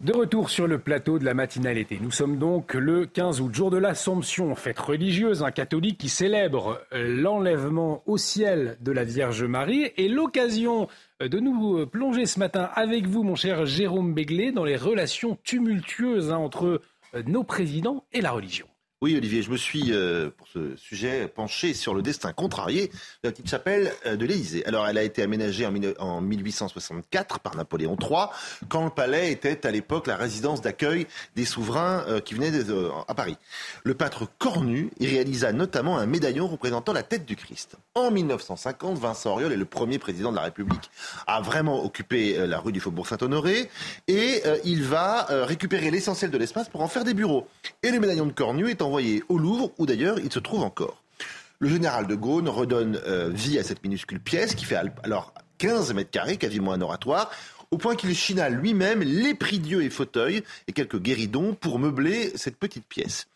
De 0.00 0.14
retour 0.14 0.48
sur 0.48 0.66
le 0.66 0.78
plateau 0.78 1.18
de 1.18 1.26
la 1.26 1.34
matinale 1.34 1.76
été. 1.76 1.98
Nous 2.00 2.10
sommes 2.10 2.38
donc 2.38 2.72
le 2.72 3.04
15 3.04 3.42
août, 3.42 3.54
jour 3.54 3.70
de 3.70 3.76
l'Assomption, 3.76 4.54
fête 4.54 4.78
religieuse, 4.78 5.42
un 5.42 5.50
catholique 5.50 5.98
qui 5.98 6.08
célèbre 6.08 6.80
l'enlèvement 6.90 8.02
au 8.06 8.16
ciel 8.16 8.78
de 8.80 8.92
la 8.92 9.04
Vierge 9.04 9.44
Marie 9.44 9.92
et 9.98 10.08
l'occasion 10.08 10.88
de 11.20 11.38
nous 11.38 11.86
plonger 11.86 12.24
ce 12.24 12.38
matin 12.38 12.70
avec 12.74 13.06
vous, 13.06 13.22
mon 13.22 13.34
cher 13.34 13.66
Jérôme 13.66 14.14
Béglé, 14.14 14.52
dans 14.52 14.64
les 14.64 14.76
relations 14.76 15.36
tumultueuses 15.44 16.32
hein, 16.32 16.38
entre 16.38 16.80
nos 17.26 17.44
présidents 17.44 18.04
et 18.14 18.22
la 18.22 18.30
religion. 18.30 18.69
Oui, 19.02 19.16
Olivier, 19.16 19.40
je 19.40 19.50
me 19.50 19.56
suis, 19.56 19.94
euh, 19.94 20.28
pour 20.28 20.46
ce 20.46 20.76
sujet, 20.76 21.26
penché 21.26 21.72
sur 21.72 21.94
le 21.94 22.02
destin 22.02 22.34
contrarié 22.34 22.88
de 22.88 22.92
la 23.28 23.30
petite 23.30 23.48
chapelle 23.48 23.94
euh, 24.04 24.14
de 24.14 24.26
l'Élysée. 24.26 24.62
Alors, 24.66 24.86
elle 24.86 24.98
a 24.98 25.02
été 25.02 25.22
aménagée 25.22 25.64
en, 25.64 25.72
en, 25.98 26.20
1864 26.20 27.40
par 27.40 27.56
Napoléon 27.56 27.96
III, 27.98 28.26
quand 28.68 28.84
le 28.84 28.90
palais 28.90 29.32
était 29.32 29.66
à 29.66 29.70
l'époque 29.70 30.06
la 30.06 30.16
résidence 30.16 30.60
d'accueil 30.60 31.06
des 31.34 31.46
souverains 31.46 32.04
euh, 32.08 32.20
qui 32.20 32.34
venaient 32.34 32.52
à 33.08 33.14
Paris. 33.14 33.38
Le 33.84 33.94
pâtre 33.94 34.28
Cornu 34.36 34.90
y 35.00 35.06
réalisa 35.06 35.54
notamment 35.54 35.96
un 35.96 36.04
médaillon 36.04 36.46
représentant 36.46 36.92
la 36.92 37.02
tête 37.02 37.24
du 37.24 37.36
Christ. 37.36 37.76
En 37.94 38.10
1950, 38.10 38.98
Vincent 38.98 39.30
Auriol 39.32 39.50
est 39.50 39.56
le 39.56 39.64
premier 39.64 39.98
président 39.98 40.30
de 40.30 40.36
la 40.36 40.42
République 40.42 40.90
à 41.26 41.40
vraiment 41.40 41.82
occuper 41.82 42.46
la 42.46 42.58
rue 42.58 42.72
du 42.72 42.80
Faubourg 42.80 43.06
Saint-Honoré, 43.06 43.70
et 44.08 44.42
il 44.64 44.82
va 44.84 45.26
récupérer 45.46 45.90
l'essentiel 45.90 46.30
de 46.30 46.36
l'espace 46.36 46.68
pour 46.68 46.82
en 46.82 46.88
faire 46.88 47.04
des 47.04 47.14
bureaux. 47.14 47.46
Et 47.82 47.90
le 47.90 47.98
médaillon 47.98 48.26
de 48.26 48.32
Cornu 48.32 48.68
est 48.68 48.82
en 48.82 48.89
au 49.28 49.38
Louvre, 49.38 49.72
où 49.78 49.86
d'ailleurs 49.86 50.18
il 50.18 50.32
se 50.32 50.38
trouve 50.38 50.62
encore. 50.62 51.02
Le 51.58 51.68
général 51.68 52.06
de 52.06 52.14
Gaulle 52.14 52.48
redonne 52.48 52.98
euh, 53.06 53.28
vie 53.28 53.58
à 53.58 53.62
cette 53.62 53.82
minuscule 53.82 54.20
pièce 54.20 54.54
qui 54.54 54.64
fait 54.64 54.78
alors 55.02 55.34
15 55.58 55.92
mètres 55.92 56.10
carrés, 56.10 56.38
quasiment 56.38 56.72
un 56.72 56.80
oratoire, 56.80 57.30
au 57.70 57.78
point 57.78 57.94
qu'il 57.94 58.14
china 58.14 58.48
lui-même 58.48 59.02
les 59.02 59.34
prie-dieu 59.34 59.82
et 59.82 59.90
fauteuils 59.90 60.42
et 60.66 60.72
quelques 60.72 60.98
guéridons 60.98 61.54
pour 61.54 61.78
meubler 61.78 62.32
cette 62.34 62.56
petite 62.56 62.86
pièce. 62.86 63.26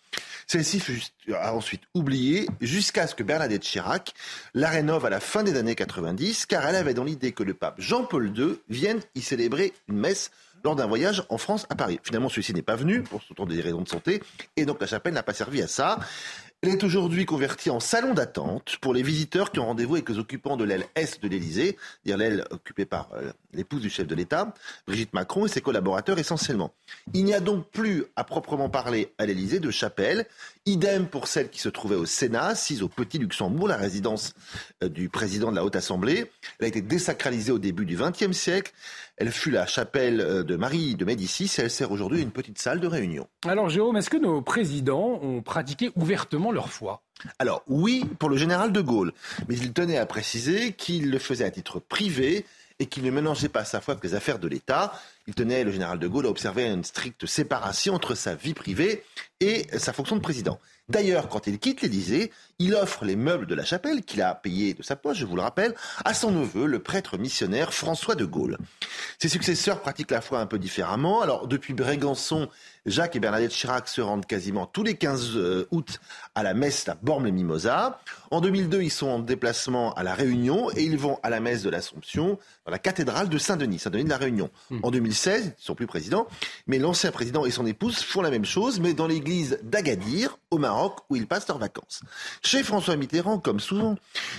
Celle-ci 0.47 0.81
fut 0.81 1.03
ensuite 1.43 1.83
oubliée 1.95 2.47
jusqu'à 2.61 3.07
ce 3.07 3.15
que 3.15 3.23
Bernadette 3.23 3.63
Chirac 3.63 4.15
la 4.55 4.69
rénove 4.69 5.05
à 5.05 5.11
la 5.11 5.21
fin 5.21 5.43
des 5.43 5.57
années 5.57 5.75
90, 5.75 6.47
car 6.47 6.67
elle 6.67 6.77
avait 6.77 6.95
dans 6.95 7.05
l'idée 7.05 7.33
que 7.33 7.43
le 7.43 7.55
pape 7.55 7.81
Jean-Paul 7.81 8.33
II 8.37 8.59
vienne 8.69 9.01
y 9.15 9.23
célébrer 9.23 9.73
une 9.89 9.99
messe 9.99 10.31
lors 10.65 10.77
d'un 10.77 10.87
voyage 10.87 11.25
en 11.29 11.39
France 11.39 11.67
à 11.69 11.75
Paris. 11.75 12.01
Finalement, 12.03 12.29
celui-ci 12.29 12.55
n'est 12.55 12.63
pas 12.63 12.77
venu 12.77 13.03
pour 13.03 13.47
des 13.47 13.61
raisons 13.61 13.83
de 13.83 13.89
santé, 13.89 14.23
et 14.57 14.65
donc 14.65 14.81
la 14.81 14.87
chapelle 14.87 15.15
n'a 15.15 15.23
pas 15.23 15.35
servi 15.35 15.63
à 15.63 15.69
ça. 15.69 15.99
Elle 16.67 16.71
est 16.71 16.83
aujourd'hui 16.83 17.27
convertie 17.27 17.69
en 17.69 17.79
salon 17.79 18.15
d'attente 18.15 18.79
pour 18.81 18.95
les 18.95 19.03
visiteurs 19.03 19.53
qui 19.53 19.59
ont 19.59 19.67
rendez-vous 19.67 19.97
avec 19.97 20.09
les 20.09 20.19
occupants 20.19 20.57
de 20.57 20.65
l'aile 20.65 20.87
Est 20.95 21.23
de 21.23 21.29
l'Élysée, 21.29 21.77
dire 22.07 22.17
l'aile 22.17 22.47
occupée 22.51 22.87
par 22.87 23.11
euh, 23.13 23.33
l'épouse 23.53 23.83
du 23.83 23.91
chef 23.91 24.07
de 24.07 24.15
l'État, 24.15 24.55
Brigitte 24.87 25.13
Macron 25.13 25.45
et 25.45 25.51
ses 25.51 25.61
collaborateurs 25.61 26.19
essentiellement. 26.19 26.73
Il 27.13 27.27
n'y 27.27 27.35
a 27.35 27.41
donc 27.41 27.69
plus 27.71 28.07
à 28.17 28.25
proprement 28.25 28.71
parler 28.71 29.13
à 29.19 29.27
l'Élysée 29.27 29.61
de 29.61 29.71
chapelle. 29.71 30.25
Idem 30.65 31.07
pour 31.07 31.29
celle 31.29 31.51
qui 31.51 31.61
se 31.61 31.69
trouvait 31.69 31.97
au 31.97 32.07
Sénat, 32.07 32.47
assise 32.47 32.83
au 32.83 32.89
Petit 32.89 33.19
Luxembourg, 33.19 33.69
la 33.69 33.77
résidence 33.77 34.33
euh, 34.83 34.89
du 34.89 35.11
président 35.11 35.51
de 35.51 35.57
la 35.57 35.67
Haute 35.67 35.77
Assemblée. 35.77 36.31
Elle 36.59 36.65
a 36.65 36.69
été 36.69 36.81
désacralisée 36.81 37.53
au 37.53 37.59
début 37.59 37.85
du 37.85 37.99
XXe 37.99 38.33
siècle. 38.33 38.73
Elle 39.17 39.31
fut 39.31 39.51
la 39.51 39.67
chapelle 39.67 40.21
euh, 40.21 40.43
de 40.43 40.57
Marie 40.57 40.97
de 40.97 41.05
Médicis 41.05 41.51
et 41.59 41.63
elle 41.63 41.71
sert 41.71 41.93
aujourd'hui 41.93 42.21
une 42.21 42.33
petite 42.33 42.59
salle 42.59 42.81
de 42.81 42.87
réunion. 42.87 43.29
Alors 43.47 43.69
Jérôme, 43.69 43.97
est-ce 43.97 44.11
que 44.11 44.17
nos 44.17 44.43
présidents 44.43 45.21
ont 45.23 45.41
pratiqué 45.41 45.91
ouvertement 45.95 46.51
leur 46.51 46.71
foi? 46.71 47.03
Alors 47.39 47.63
oui, 47.69 48.05
pour 48.19 48.29
le 48.29 48.37
général 48.37 48.73
de 48.73 48.81
Gaulle, 48.81 49.13
mais 49.49 49.57
il 49.57 49.73
tenait 49.73 49.99
à 49.99 50.07
préciser 50.07 50.73
qu'il 50.73 51.11
le 51.11 51.19
faisait 51.19 51.45
à 51.45 51.51
titre 51.51 51.79
privé 51.79 52.45
et 52.81 52.87
qu'il 52.87 53.05
ne 53.05 53.11
mélangeait 53.11 53.49
pas 53.49 53.65
sa 53.65 53.81
foi 53.81 53.93
avec 53.93 54.03
les 54.03 54.15
affaires 54.15 54.41
de 54.41 54.49
l'État. 54.49 54.93
Il 55.29 55.35
tenait, 55.35 55.63
le 55.63 55.71
général 55.71 56.01
de 56.01 56.09
Gaulle, 56.09 56.27
à 56.27 56.31
observer 56.31 56.65
une 56.65 56.83
stricte 56.83 57.27
séparation 57.27 57.95
entre 57.95 58.17
sa 58.17 58.35
vie 58.35 58.55
privée 58.55 59.05
et 59.41 59.67
sa 59.79 59.93
fonction 59.93 60.17
de 60.17 60.21
président. 60.21 60.59
D'ailleurs, 60.91 61.29
quand 61.31 61.47
il 61.47 61.59
quitte 61.59 61.81
l'Élysée, 61.81 62.31
il 62.59 62.75
offre 62.75 63.07
les 63.07 63.17
meubles 63.17 63.47
de 63.47 63.55
la 63.55 63.65
chapelle, 63.65 64.03
qu'il 64.03 64.21
a 64.21 64.35
payés 64.35 64.75
de 64.75 64.83
sa 64.83 64.97
poche, 64.97 65.17
je 65.17 65.25
vous 65.25 65.35
le 65.35 65.41
rappelle, 65.41 65.75
à 66.05 66.13
son 66.13 66.31
neveu, 66.31 66.67
le 66.67 66.79
prêtre 66.79 67.17
missionnaire 67.17 67.73
François 67.73 68.15
de 68.15 68.27
Gaulle. 68.27 68.59
Ses 69.19 69.31
successeurs 69.31 69.81
pratiquent 69.81 70.11
la 70.11 70.21
foi 70.21 70.41
un 70.41 70.47
peu 70.47 70.59
différemment. 70.59 71.23
Alors, 71.23 71.49
depuis 71.49 71.73
Brégançon, 71.73 72.51
Jacques 72.87 73.17
et 73.17 73.21
Bernadette 73.21 73.53
Chirac 73.53 73.89
se 73.89 74.01
rendent 74.01 74.27
quasiment 74.27 74.67
tous 74.67 74.83
les 74.83 74.95
15 74.95 75.37
euh, 75.37 75.67
août 75.71 76.01
à 76.35 76.43
la 76.43 76.53
messe 76.53 76.87
à 76.89 76.97
Bormes-les-Mimosas. 77.01 77.99
En 78.31 78.41
2002, 78.41 78.83
ils 78.83 78.91
sont 78.91 79.07
en 79.07 79.19
déplacement 79.21 79.95
à 79.95 80.03
La 80.03 80.15
Réunion 80.15 80.71
et 80.77 80.83
ils 80.83 80.99
vont 80.99 81.19
à 81.23 81.31
la 81.31 81.41
messe 81.41 81.63
de 81.63 81.71
l'Assomption 81.71 82.39
dans 82.67 82.73
la 82.73 82.79
cathédrale 82.79 83.29
de 83.29 83.39
Saint-Denis, 83.39 83.79
Saint-Denis 83.79 84.05
de 84.05 84.11
La 84.11 84.19
Réunion. 84.19 84.51
Hmm. 84.71 84.81
En 84.83 84.91
2016, 84.91 85.45
ils 85.45 85.49
ne 85.49 85.53
sont 85.59 85.75
plus 85.75 85.87
présidents, 85.87 86.27
mais 86.67 86.79
l'ancien 86.79 87.11
président 87.11 87.47
et 87.47 87.51
son 87.51 87.65
épouse 87.65 87.99
font 87.99 88.23
la 88.23 88.31
même 88.31 88.45
chose, 88.45 88.81
mais 88.81 88.93
dans 88.93 89.07
l'église 89.07 89.59
d'Agadir, 89.63 90.39
au 90.51 90.59
Maroc, 90.59 90.99
où 91.09 91.17
ils 91.17 91.27
passent 91.27 91.49
leurs 91.49 91.59
vacances. 91.59 92.03
Chez 92.43 92.63
François 92.63 92.97
Mitterrand, 92.97 93.39
comme 93.39 93.61
souvent, 93.61 93.97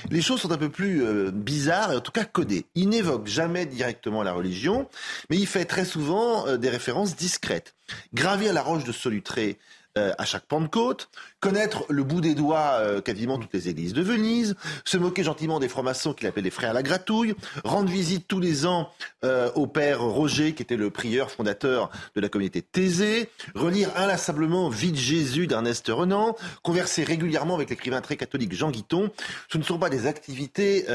les 0.10 0.22
choses 0.22 0.42
sont 0.42 0.52
un 0.52 0.58
peu 0.58 0.70
plus 0.70 1.04
euh, 1.04 1.32
bizarres 1.32 1.94
et 1.94 1.96
en 1.96 2.02
tout 2.02 2.12
cas 2.12 2.26
codées. 2.26 2.66
Il 2.76 2.90
n'évoque 2.90 3.28
jamais 3.28 3.66
directement 3.66 4.24
la 4.24 4.34
religion, 4.34 4.88
mais 5.30 5.38
il 5.38 5.48
fait 5.48 5.66
très 5.66 5.86
souvent 5.86 6.48
euh, 6.48 6.58
des 6.58 6.70
références 6.70 7.16
discrètes. 7.16 7.76
Gravir 8.14 8.54
la 8.54 8.62
roche 8.62 8.84
de 8.84 8.92
Solutré 8.92 9.58
euh, 9.98 10.14
à 10.18 10.26
chaque 10.26 10.46
Pentecôte, 10.46 11.10
connaître 11.40 11.86
le 11.90 12.04
bout 12.04 12.22
des 12.22 12.34
doigts 12.34 12.80
euh, 12.80 13.02
quasiment 13.02 13.38
toutes 13.38 13.54
les 13.54 13.70
églises 13.70 13.94
de 13.94 14.02
Venise, 14.02 14.56
se 14.84 14.98
moquer 14.98 15.24
gentiment 15.24 15.60
des 15.60 15.70
francs-maçons 15.70 16.14
qu'il 16.14 16.28
appelle 16.28 16.44
les 16.44 16.50
frères 16.50 16.74
la 16.74 16.82
gratouille, 16.82 17.36
rendre 17.64 17.90
visite 17.90 18.28
tous 18.28 18.40
les 18.40 18.66
ans 18.66 18.90
euh, 19.24 19.52
au 19.56 19.68
père 19.68 20.02
Roger, 20.02 20.54
qui 20.54 20.64
était 20.64 20.76
le 20.76 20.90
prieur 20.90 21.30
fondateur 21.30 21.92
de 22.16 22.22
la 22.22 22.30
communauté 22.30 22.62
Thésée, 22.62 23.30
relire 23.54 23.90
inlassablement 23.96 24.70
Vie 24.70 24.92
de 24.92 24.98
Jésus 24.98 25.48
d'Ernest 25.48 25.88
Renan, 25.88 26.36
converser 26.64 27.04
régulièrement 27.04 27.56
avec 27.56 27.70
l'écrivain 27.70 28.02
très 28.02 28.18
catholique 28.18 28.54
Jean 28.54 28.72
Guiton. 28.72 29.12
Ce 29.50 29.58
ne 29.58 29.64
sont 29.64 29.78
pas 29.78 29.90
des 29.90 30.08
activités 30.08 30.86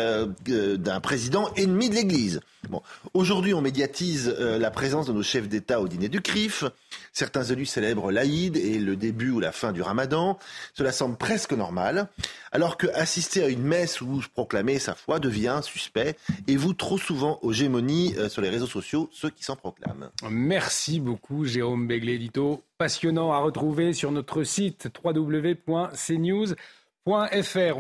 d'un 0.47 1.01
président 1.01 1.51
ennemi 1.57 1.89
de 1.91 1.95
l'Église. 1.95 2.41
Bon. 2.69 2.83
Aujourd'hui, 3.15 3.55
on 3.55 3.61
médiatise 3.61 4.29
la 4.29 4.71
présence 4.71 5.07
de 5.07 5.13
nos 5.13 5.23
chefs 5.23 5.49
d'État 5.49 5.81
au 5.81 5.89
dîner 5.89 6.09
du 6.09 6.21
CRIF. 6.21 6.65
Certains 7.13 7.45
élus 7.45 7.67
célèbrent 7.67 8.11
l'Aïd 8.11 8.57
et 8.57 8.79
le 8.79 8.97
début 8.97 9.31
ou 9.31 9.41
la 9.41 9.53
fin 9.53 9.73
du 9.73 9.83
ramadan. 9.83 10.39
Cela 10.75 10.93
semble 10.93 11.17
presque 11.17 11.53
normal, 11.53 12.09
alors 12.53 12.77
que 12.77 12.87
assister 12.95 13.43
à 13.43 13.49
une 13.49 13.63
messe 13.63 14.01
où 14.01 14.21
proclamer 14.35 14.79
sa 14.79 14.95
foi 14.95 15.19
devient 15.21 15.61
suspect 15.63 16.17
et 16.47 16.57
vous 16.57 16.75
trop 16.75 16.99
souvent 16.99 17.39
aux 17.43 17.53
gémonies 17.53 18.15
euh, 18.17 18.29
sur 18.29 18.43
les 18.43 18.51
réseaux 18.51 18.67
sociaux 18.67 19.09
ceux 19.13 19.31
qui 19.31 19.45
s'en 19.45 19.57
proclament. 19.57 20.11
Merci 20.29 21.01
beaucoup 21.01 21.45
Jérôme 21.45 21.87
Begley, 21.87 22.15
édito 22.15 22.63
passionnant 22.79 23.33
à 23.33 23.39
retrouver 23.39 23.93
sur 23.93 24.11
notre 24.13 24.43
site 24.43 24.89
www.cnews.fr. 25.05 26.59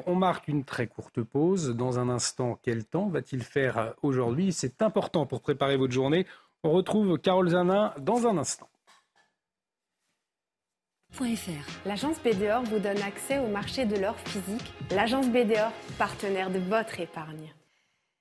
On 0.07 0.15
marque 0.15 0.49
une 0.49 0.65
très 0.65 0.87
courte 0.87 1.23
pause. 1.23 1.71
Dans 1.71 1.99
un 1.99 2.09
instant, 2.09 2.59
quel 2.63 2.85
temps 2.85 3.09
va-t-il 3.09 3.43
faire 3.43 3.95
aujourd'hui? 4.03 4.53
C'est 4.53 4.83
important 4.83 5.27
pour 5.27 5.41
préparer 5.41 5.77
votre 5.77 5.93
journée. 5.93 6.27
On 6.63 6.73
retrouve 6.73 7.19
Carole 7.19 7.51
Zanin 7.51 7.95
dans 7.99 8.27
un 8.27 8.37
instant. 8.37 8.70
L'agence 11.85 12.17
BDOR 12.23 12.63
vous 12.63 12.79
donne 12.79 13.03
accès 13.03 13.39
au 13.39 13.47
marché 13.49 13.85
de 13.85 13.97
l'or 13.97 14.17
physique. 14.25 14.73
L'agence 14.91 15.29
BDOR, 15.29 15.71
partenaire 15.99 16.51
de 16.51 16.59
votre 16.59 16.99
épargne. 16.99 17.53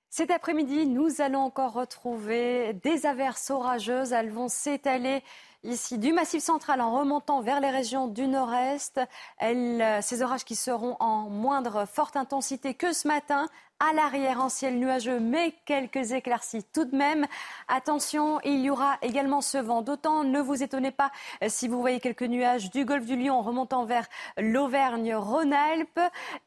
Cet 0.10 0.32
après-midi, 0.32 0.86
nous 0.86 1.22
allons 1.22 1.40
encore 1.40 1.74
retrouver 1.74 2.74
des 2.74 3.06
averses 3.06 3.52
orageuses. 3.52 4.12
Elles 4.12 4.32
vont 4.32 4.50
s'étaler 4.50 5.24
ici 5.64 5.98
du 5.98 6.12
Massif 6.12 6.44
central 6.44 6.82
en 6.82 6.98
remontant 6.98 7.42
vers 7.42 7.62
les 7.62 7.70
régions 7.70 8.08
du 8.08 8.28
nord-est. 8.28 9.00
Ces 9.40 10.22
orages 10.22 10.44
qui 10.44 10.56
seront 10.56 10.98
en 11.00 11.30
moindre 11.30 11.86
forte 11.86 12.18
intensité 12.18 12.74
que 12.74 12.92
ce 12.92 13.08
matin 13.08 13.48
à 13.80 13.94
l'arrière 13.94 14.42
en 14.42 14.50
ciel 14.50 14.78
nuageux, 14.78 15.20
mais 15.20 15.54
quelques 15.66 16.12
éclaircies 16.12 16.64
tout 16.74 16.86
de 16.86 16.96
même. 16.96 17.26
Attention, 17.68 18.40
il 18.44 18.60
y 18.60 18.70
aura 18.70 18.98
également 19.02 19.42
ce 19.42 19.58
vent 19.58 19.82
d'autant. 19.82 20.24
Ne 20.24 20.42
vous 20.42 20.62
étonnez 20.64 20.92
pas 20.92 21.12
euh, 21.44 21.48
si 21.50 21.68
vous 21.68 21.80
voyez 21.80 22.00
quelques 22.00 22.24
nuages 22.24 22.72
du 22.72 22.84
golfe 22.84 23.06
du 23.06 23.16
Lion 23.16 23.42
remontant 23.42 23.86
vers 23.86 24.06
l'Auvergne-Rhône-Alpes. 24.38 26.00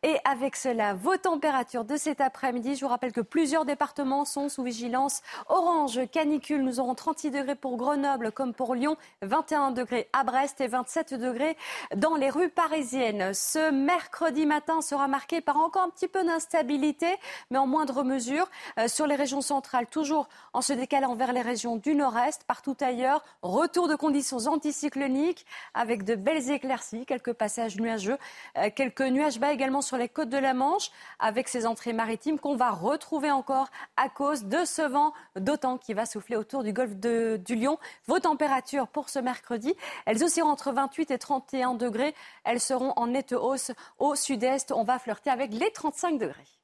Et 0.02 0.16
avec 0.24 0.56
cela, 0.56 0.94
vos 0.94 1.16
températures 1.16 1.84
de 1.84 1.96
cet 1.96 2.20
après-midi. 2.20 2.76
Je 2.76 2.82
vous 2.82 2.90
rappelle 2.90 3.12
que 3.12 3.20
plusieurs 3.20 3.64
départements 3.64 4.24
sont 4.24 4.48
sous 4.48 4.62
vigilance 4.62 5.22
orange 5.48 6.00
canicule. 6.10 6.62
Nous 6.62 6.80
aurons 6.80 6.94
36 6.94 7.30
degrés 7.30 7.54
pour 7.54 7.76
Grenoble 7.76 8.32
comme 8.32 8.52
pour 8.52 8.74
Lyon, 8.74 8.96
21 9.22 9.70
degrés 9.70 10.08
à 10.12 10.24
Brest 10.24 10.60
et 10.60 10.66
27 10.66 11.14
degrés 11.14 11.56
dans 11.96 12.16
les 12.16 12.28
rues 12.28 12.50
parisiennes. 12.50 13.32
Ce 13.32 13.70
mercredi 13.70 14.44
matin 14.44 14.82
sera 14.82 15.08
marqué 15.08 15.40
par 15.40 15.56
encore 15.56 15.82
un 15.82 15.90
petit 15.90 16.08
peu 16.08 16.24
d'instabilité 16.24 17.06
mais 17.50 17.58
en 17.58 17.66
moindre 17.66 18.02
mesure. 18.02 18.48
Euh, 18.78 18.88
sur 18.88 19.06
les 19.06 19.14
régions 19.14 19.40
centrales, 19.40 19.86
toujours 19.86 20.28
en 20.52 20.62
se 20.62 20.72
décalant 20.72 21.14
vers 21.14 21.32
les 21.32 21.42
régions 21.42 21.76
du 21.76 21.94
nord-est, 21.94 22.44
partout 22.44 22.76
ailleurs, 22.80 23.24
retour 23.42 23.88
de 23.88 23.96
conditions 23.96 24.46
anticycloniques 24.46 25.46
avec 25.74 26.04
de 26.04 26.14
belles 26.14 26.50
éclaircies, 26.50 27.06
quelques 27.06 27.32
passages 27.32 27.76
nuageux, 27.76 28.18
euh, 28.58 28.70
quelques 28.74 29.02
nuages 29.02 29.38
bas 29.38 29.52
également 29.52 29.82
sur 29.82 29.96
les 29.96 30.08
côtes 30.08 30.28
de 30.28 30.38
la 30.38 30.54
Manche, 30.54 30.90
avec 31.18 31.48
ces 31.48 31.66
entrées 31.66 31.92
maritimes 31.92 32.38
qu'on 32.38 32.56
va 32.56 32.70
retrouver 32.70 33.30
encore 33.30 33.68
à 33.96 34.08
cause 34.08 34.44
de 34.44 34.64
ce 34.64 34.82
vent 34.82 35.12
d'autant 35.36 35.78
qui 35.78 35.94
va 35.94 36.06
souffler 36.06 36.36
autour 36.36 36.62
du 36.62 36.72
golfe 36.72 36.96
du 36.96 37.54
Lion. 37.54 37.78
Vos 38.06 38.18
températures 38.18 38.88
pour 38.88 39.08
ce 39.08 39.18
mercredi, 39.18 39.74
elles 40.06 40.22
oscilleront 40.22 40.50
entre 40.50 40.72
28 40.72 41.10
et 41.10 41.18
31 41.18 41.74
degrés. 41.74 42.14
Elles 42.44 42.60
seront 42.60 42.92
en 42.96 43.08
nette 43.08 43.32
hausse 43.32 43.72
au 43.98 44.14
sud-est. 44.14 44.72
On 44.72 44.84
va 44.84 44.98
flirter 44.98 45.30
avec 45.30 45.52
les 45.52 45.70
35 45.70 46.18
degrés. 46.18 46.61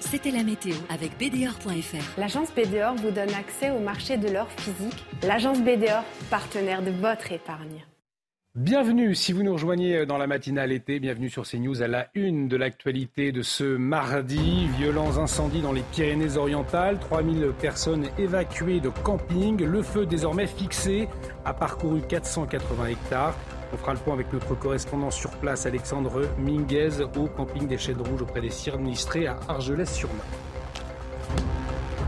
C'était 0.00 0.30
la 0.30 0.44
météo 0.44 0.74
avec 0.90 1.18
BDOR.fr. 1.18 2.20
L'agence 2.20 2.54
BDOR 2.54 2.94
vous 2.94 3.10
donne 3.10 3.34
accès 3.34 3.70
au 3.70 3.80
marché 3.80 4.16
de 4.16 4.28
l'or 4.28 4.48
physique. 4.52 5.04
L'agence 5.26 5.60
BDOR, 5.60 6.04
partenaire 6.30 6.82
de 6.82 6.92
votre 6.92 7.32
épargne. 7.32 7.84
Bienvenue, 8.54 9.16
si 9.16 9.32
vous 9.32 9.42
nous 9.42 9.54
rejoignez 9.54 10.06
dans 10.06 10.16
la 10.16 10.28
matinale 10.28 10.70
été, 10.70 11.00
bienvenue 11.00 11.28
sur 11.28 11.42
CNews 11.48 11.82
à 11.82 11.88
la 11.88 12.08
une 12.14 12.46
de 12.46 12.56
l'actualité 12.56 13.32
de 13.32 13.42
ce 13.42 13.64
mardi. 13.64 14.68
Violents 14.78 15.18
incendies 15.18 15.62
dans 15.62 15.72
les 15.72 15.82
Pyrénées-Orientales, 15.92 17.00
3000 17.00 17.52
personnes 17.60 18.06
évacuées 18.18 18.78
de 18.78 18.90
camping, 18.90 19.64
le 19.64 19.82
feu 19.82 20.06
désormais 20.06 20.46
fixé 20.46 21.08
a 21.44 21.52
parcouru 21.52 22.02
480 22.02 22.86
hectares. 22.86 23.36
On 23.72 23.76
fera 23.76 23.92
le 23.92 23.98
point 23.98 24.14
avec 24.14 24.32
notre 24.32 24.54
correspondant 24.54 25.10
sur 25.10 25.30
place, 25.30 25.66
Alexandre 25.66 26.22
Minguez, 26.38 27.02
au 27.16 27.26
camping 27.26 27.66
des 27.66 27.76
Chênes 27.76 28.00
Rouges 28.00 28.22
auprès 28.22 28.40
des 28.40 28.50
sinistrés 28.50 29.26
à 29.26 29.38
Argelès-sur-Mer. 29.48 30.24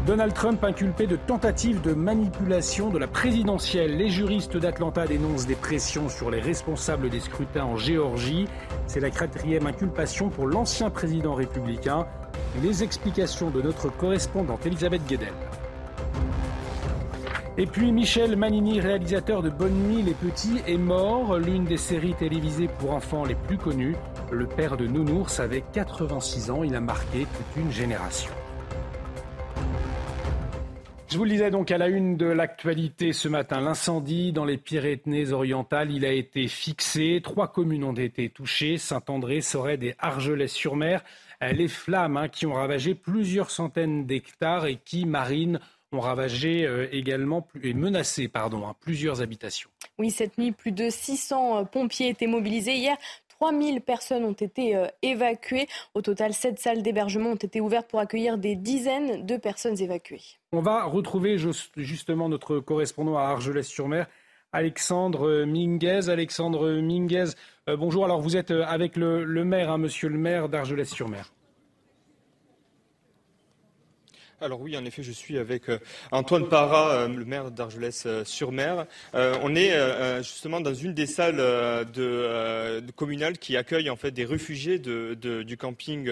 Donald 0.07 0.33
Trump 0.33 0.65
inculpé 0.65 1.07
de 1.07 1.17
tentative 1.17 1.83
de 1.83 1.93
manipulation 1.93 2.89
de 2.89 2.99
la 2.99 3.07
présidentielle. 3.07 3.99
Les 3.99 4.09
juristes 4.09 4.57
d'Atlanta 4.57 5.07
dénoncent 5.07 5.47
des 5.47 5.55
pressions 5.55 6.09
sur 6.09 6.31
les 6.31 6.41
responsables 6.41 7.11
des 7.11 7.21
scrutins 7.21 7.65
en 7.65 7.77
Géorgie. 7.77 8.49
C'est 8.87 9.01
la 9.01 9.11
quatrième 9.11 9.67
inculpation 9.67 10.31
pour 10.31 10.47
l'ancien 10.47 10.89
président 10.89 11.35
républicain. 11.35 12.07
Les 12.63 12.83
explications 12.83 13.51
de 13.51 13.61
notre 13.61 13.91
correspondante 13.91 14.65
Elisabeth 14.65 15.07
Guedel. 15.07 15.35
Et 17.61 17.67
puis 17.67 17.93
Michel 17.93 18.37
Manini, 18.37 18.81
réalisateur 18.81 19.43
de 19.43 19.51
Bonne 19.51 19.87
Nuit 19.87 20.03
les 20.03 20.15
Petits, 20.15 20.63
est 20.67 20.79
mort. 20.79 21.37
L'une 21.37 21.67
des 21.67 21.77
séries 21.77 22.15
télévisées 22.15 22.69
pour 22.79 22.93
enfants 22.93 23.27
les 23.27 23.35
plus 23.35 23.59
connues. 23.59 23.97
Le 24.33 24.47
père 24.47 24.79
de 24.79 24.87
Nounours 24.87 25.41
avait 25.41 25.63
86 25.75 26.51
ans. 26.51 26.63
Il 26.65 26.75
a 26.75 26.81
marqué 26.81 27.27
toute 27.27 27.63
une 27.63 27.71
génération. 27.71 28.31
Je 31.09 31.19
vous 31.19 31.25
le 31.25 31.31
disais 31.33 31.51
donc 31.51 31.71
à 31.71 31.77
la 31.77 31.89
une 31.89 32.17
de 32.17 32.25
l'actualité 32.25 33.13
ce 33.13 33.29
matin, 33.29 33.61
l'incendie 33.61 34.33
dans 34.33 34.47
les 34.47 34.57
Pyrénées-Orientales, 34.57 35.91
il 35.91 36.07
a 36.07 36.13
été 36.13 36.49
fixé. 36.49 37.21
Trois 37.23 37.49
communes 37.49 37.85
ont 37.85 37.93
été 37.93 38.31
touchées, 38.31 38.79
Saint-André, 38.79 39.43
Sorède 39.43 39.83
et 39.83 39.97
Argelès-sur-Mer. 39.99 41.03
Les 41.43 41.69
flammes 41.69 42.17
hein, 42.17 42.29
qui 42.29 42.47
ont 42.47 42.55
ravagé 42.55 42.95
plusieurs 42.95 43.51
centaines 43.51 44.07
d'hectares 44.07 44.65
et 44.65 44.77
qui 44.77 45.05
marinent 45.05 45.59
ont 45.93 46.01
ravagé 46.01 46.67
euh, 46.67 46.89
également 46.93 47.47
et 47.63 47.75
menacé 47.75 48.29
pardon, 48.29 48.67
hein, 48.67 48.75
plusieurs 48.81 49.23
habitations. 49.23 49.71
Oui, 49.99 50.11
cette 50.11 50.39
nuit, 50.39 50.53
plus 50.53 50.73
de 50.73 50.89
600 50.89 51.59
euh, 51.59 51.65
pompiers 51.65 52.09
étaient 52.09 52.27
mobilisés. 52.27 52.75
Hier, 52.75 52.97
3000 53.41 53.81
personnes 53.81 54.25
ont 54.25 54.33
été 54.33 54.77
euh, 54.77 54.87
évacuées. 55.03 55.67
Au 55.95 56.03
total, 56.03 56.33
7 56.33 56.59
salles 56.59 56.83
d'hébergement 56.83 57.31
ont 57.31 57.37
été 57.37 57.61
ouvertes 57.61 57.89
pour 57.89 58.01
accueillir 58.01 58.39
des 58.39 58.55
dizaines 58.55 59.27
de 59.27 59.37
personnes 59.37 59.81
évacuées. 59.81 60.23
On 60.53 60.61
va 60.61 60.85
retrouver 60.85 61.37
justement 61.77 62.29
notre 62.29 62.61
correspondant 62.61 63.17
à 63.17 63.23
Argelès-sur-Mer, 63.23 64.07
Alexandre 64.53 65.45
Minguez. 65.45 66.09
Alexandre 66.09 66.81
Minguez, 66.81 67.31
bonjour. 67.67 68.05
Alors 68.05 68.21
vous 68.21 68.37
êtes 68.37 68.51
avec 68.51 68.97
le, 68.97 69.25
maire, 69.45 69.71
hein, 69.71 69.79
monsieur 69.79 70.09
le 70.09 70.19
maire 70.19 70.49
d'Argelès-sur-Mer. 70.49 71.31
Alors 74.43 74.63
oui, 74.63 74.75
en 74.75 74.87
effet, 74.87 75.03
je 75.03 75.13
suis 75.13 75.37
avec 75.37 75.69
euh, 75.69 75.79
Antoine 76.13 76.49
Parra, 76.49 76.93
euh, 76.93 77.09
le 77.09 77.27
maire 77.27 77.51
d'Argelès-sur-Mer. 77.51 78.87
Euh, 79.15 79.37
on 79.43 79.55
est 79.55 79.71
justement 80.23 80.63
dans 80.63 80.73
une 80.73 80.95
des 80.95 81.05
salles 81.05 81.37
de, 81.37 82.83
communales 82.97 83.37
qui 83.37 83.59
accueille 83.59 83.91
en 83.91 83.97
fait 83.97 84.13
des 84.13 84.25
réfugiés 84.25 84.79
du 84.79 85.57
camping 85.59 86.11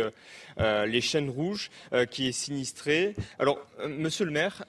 Les 0.59 1.01
Chênes 1.01 1.31
Rouges, 1.31 1.71
qui 2.11 2.29
est 2.29 2.33
sinistré. 2.33 3.15
Alors, 3.39 3.59
monsieur 3.89 4.27
le 4.27 4.31
maire, 4.31 4.65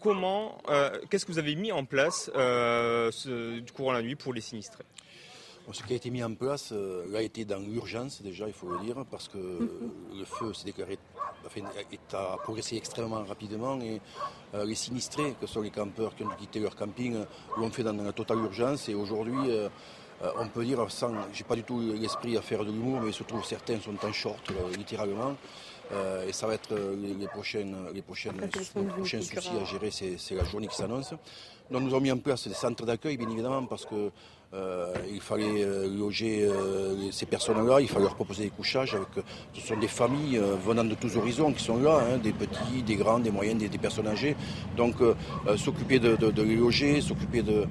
comment, 0.00 0.60
qu'est-ce 1.08 1.24
que 1.24 1.32
vous 1.32 1.38
avez 1.38 1.54
mis 1.54 1.70
en 1.70 1.84
place 1.84 2.30
du 2.34 3.72
courant 3.72 3.92
la 3.92 4.02
nuit 4.02 4.16
pour 4.16 4.32
les 4.32 4.40
sinistrés? 4.40 4.84
Ce 5.70 5.82
qui 5.82 5.92
a 5.92 5.96
été 5.96 6.10
mis 6.10 6.22
en 6.24 6.34
place 6.34 6.70
euh, 6.72 7.14
a 7.14 7.22
été 7.22 7.44
dans 7.44 7.60
l'urgence 7.60 8.20
déjà, 8.22 8.46
il 8.46 8.52
faut 8.52 8.68
le 8.68 8.78
dire, 8.80 9.04
parce 9.10 9.28
que 9.28 9.38
mhm. 9.38 9.90
le 10.18 10.24
feu 10.24 10.52
s'est 10.52 10.64
déclaré, 10.64 10.98
a 12.12 12.36
progressé 12.42 12.76
extrêmement 12.76 13.22
rapidement 13.22 13.80
et 13.80 14.00
euh, 14.54 14.64
les 14.64 14.74
sinistrés, 14.74 15.34
que 15.40 15.46
sont 15.46 15.60
les 15.60 15.70
campeurs 15.70 16.14
qui 16.16 16.24
ont 16.24 16.28
dû 16.28 16.36
quitter 16.36 16.60
leur 16.60 16.74
camping, 16.74 17.24
l'ont 17.56 17.70
fait 17.70 17.84
dans 17.84 17.92
la 17.92 18.12
totale 18.12 18.38
urgence 18.38 18.88
et 18.88 18.94
aujourd'hui, 18.94 19.50
euh, 19.50 19.68
on 20.36 20.48
peut 20.48 20.64
dire, 20.64 20.84
sans, 20.90 21.12
j'ai 21.32 21.44
pas 21.44 21.56
du 21.56 21.64
tout 21.64 21.80
l'esprit 21.80 22.36
à 22.36 22.42
faire 22.42 22.64
de 22.64 22.70
l'humour, 22.70 23.00
mais 23.00 23.12
surtout 23.12 23.42
certains 23.42 23.80
sont 23.80 23.96
en 24.04 24.12
short, 24.12 24.52
littéralement. 24.76 25.36
et 26.26 26.32
ça 26.32 26.46
va 26.46 26.54
être 26.54 26.72
les, 26.72 27.26
prochaines, 27.26 27.74
les, 27.92 28.02
prochaines, 28.02 28.40
les 28.40 28.46
prochains 28.84 29.20
soucis 29.20 29.50
à 29.60 29.64
gérer, 29.64 29.90
c'est 29.90 30.34
la 30.36 30.44
journée 30.44 30.68
qui 30.68 30.76
s'annonce. 30.76 31.12
Donc 31.72 31.82
nous 31.82 31.88
avons 31.88 32.00
mis 32.00 32.12
en 32.12 32.18
place 32.18 32.46
des 32.46 32.54
centres 32.54 32.86
d'accueil, 32.86 33.16
bien 33.16 33.28
évidemment, 33.28 33.66
parce 33.66 33.84
que 33.84 34.12
euh, 34.54 34.92
il 35.10 35.22
fallait 35.22 35.64
euh, 35.64 35.88
loger 35.88 36.44
euh, 36.44 37.10
ces 37.10 37.24
personnes-là, 37.24 37.80
il 37.80 37.88
fallait 37.88 38.04
leur 38.04 38.14
proposer 38.14 38.44
des 38.44 38.50
couchages. 38.50 38.94
Avec, 38.94 39.08
ce 39.54 39.66
sont 39.66 39.78
des 39.78 39.88
familles 39.88 40.38
venant 40.66 40.84
de 40.84 40.94
tous 40.94 41.16
horizons 41.16 41.54
qui 41.54 41.64
sont 41.64 41.80
là, 41.80 42.00
hein, 42.02 42.18
des 42.18 42.32
petits, 42.32 42.82
des 42.82 42.96
grands, 42.96 43.18
des 43.18 43.30
moyens, 43.30 43.58
des, 43.58 43.78
personnes 43.78 44.08
âgées. 44.08 44.36
Donc 44.76 44.96
s'occuper 45.56 45.98
de, 45.98 46.16
les 46.42 46.56
loger, 46.56 47.00
s'occuper 47.00 47.42
de, 47.42 47.66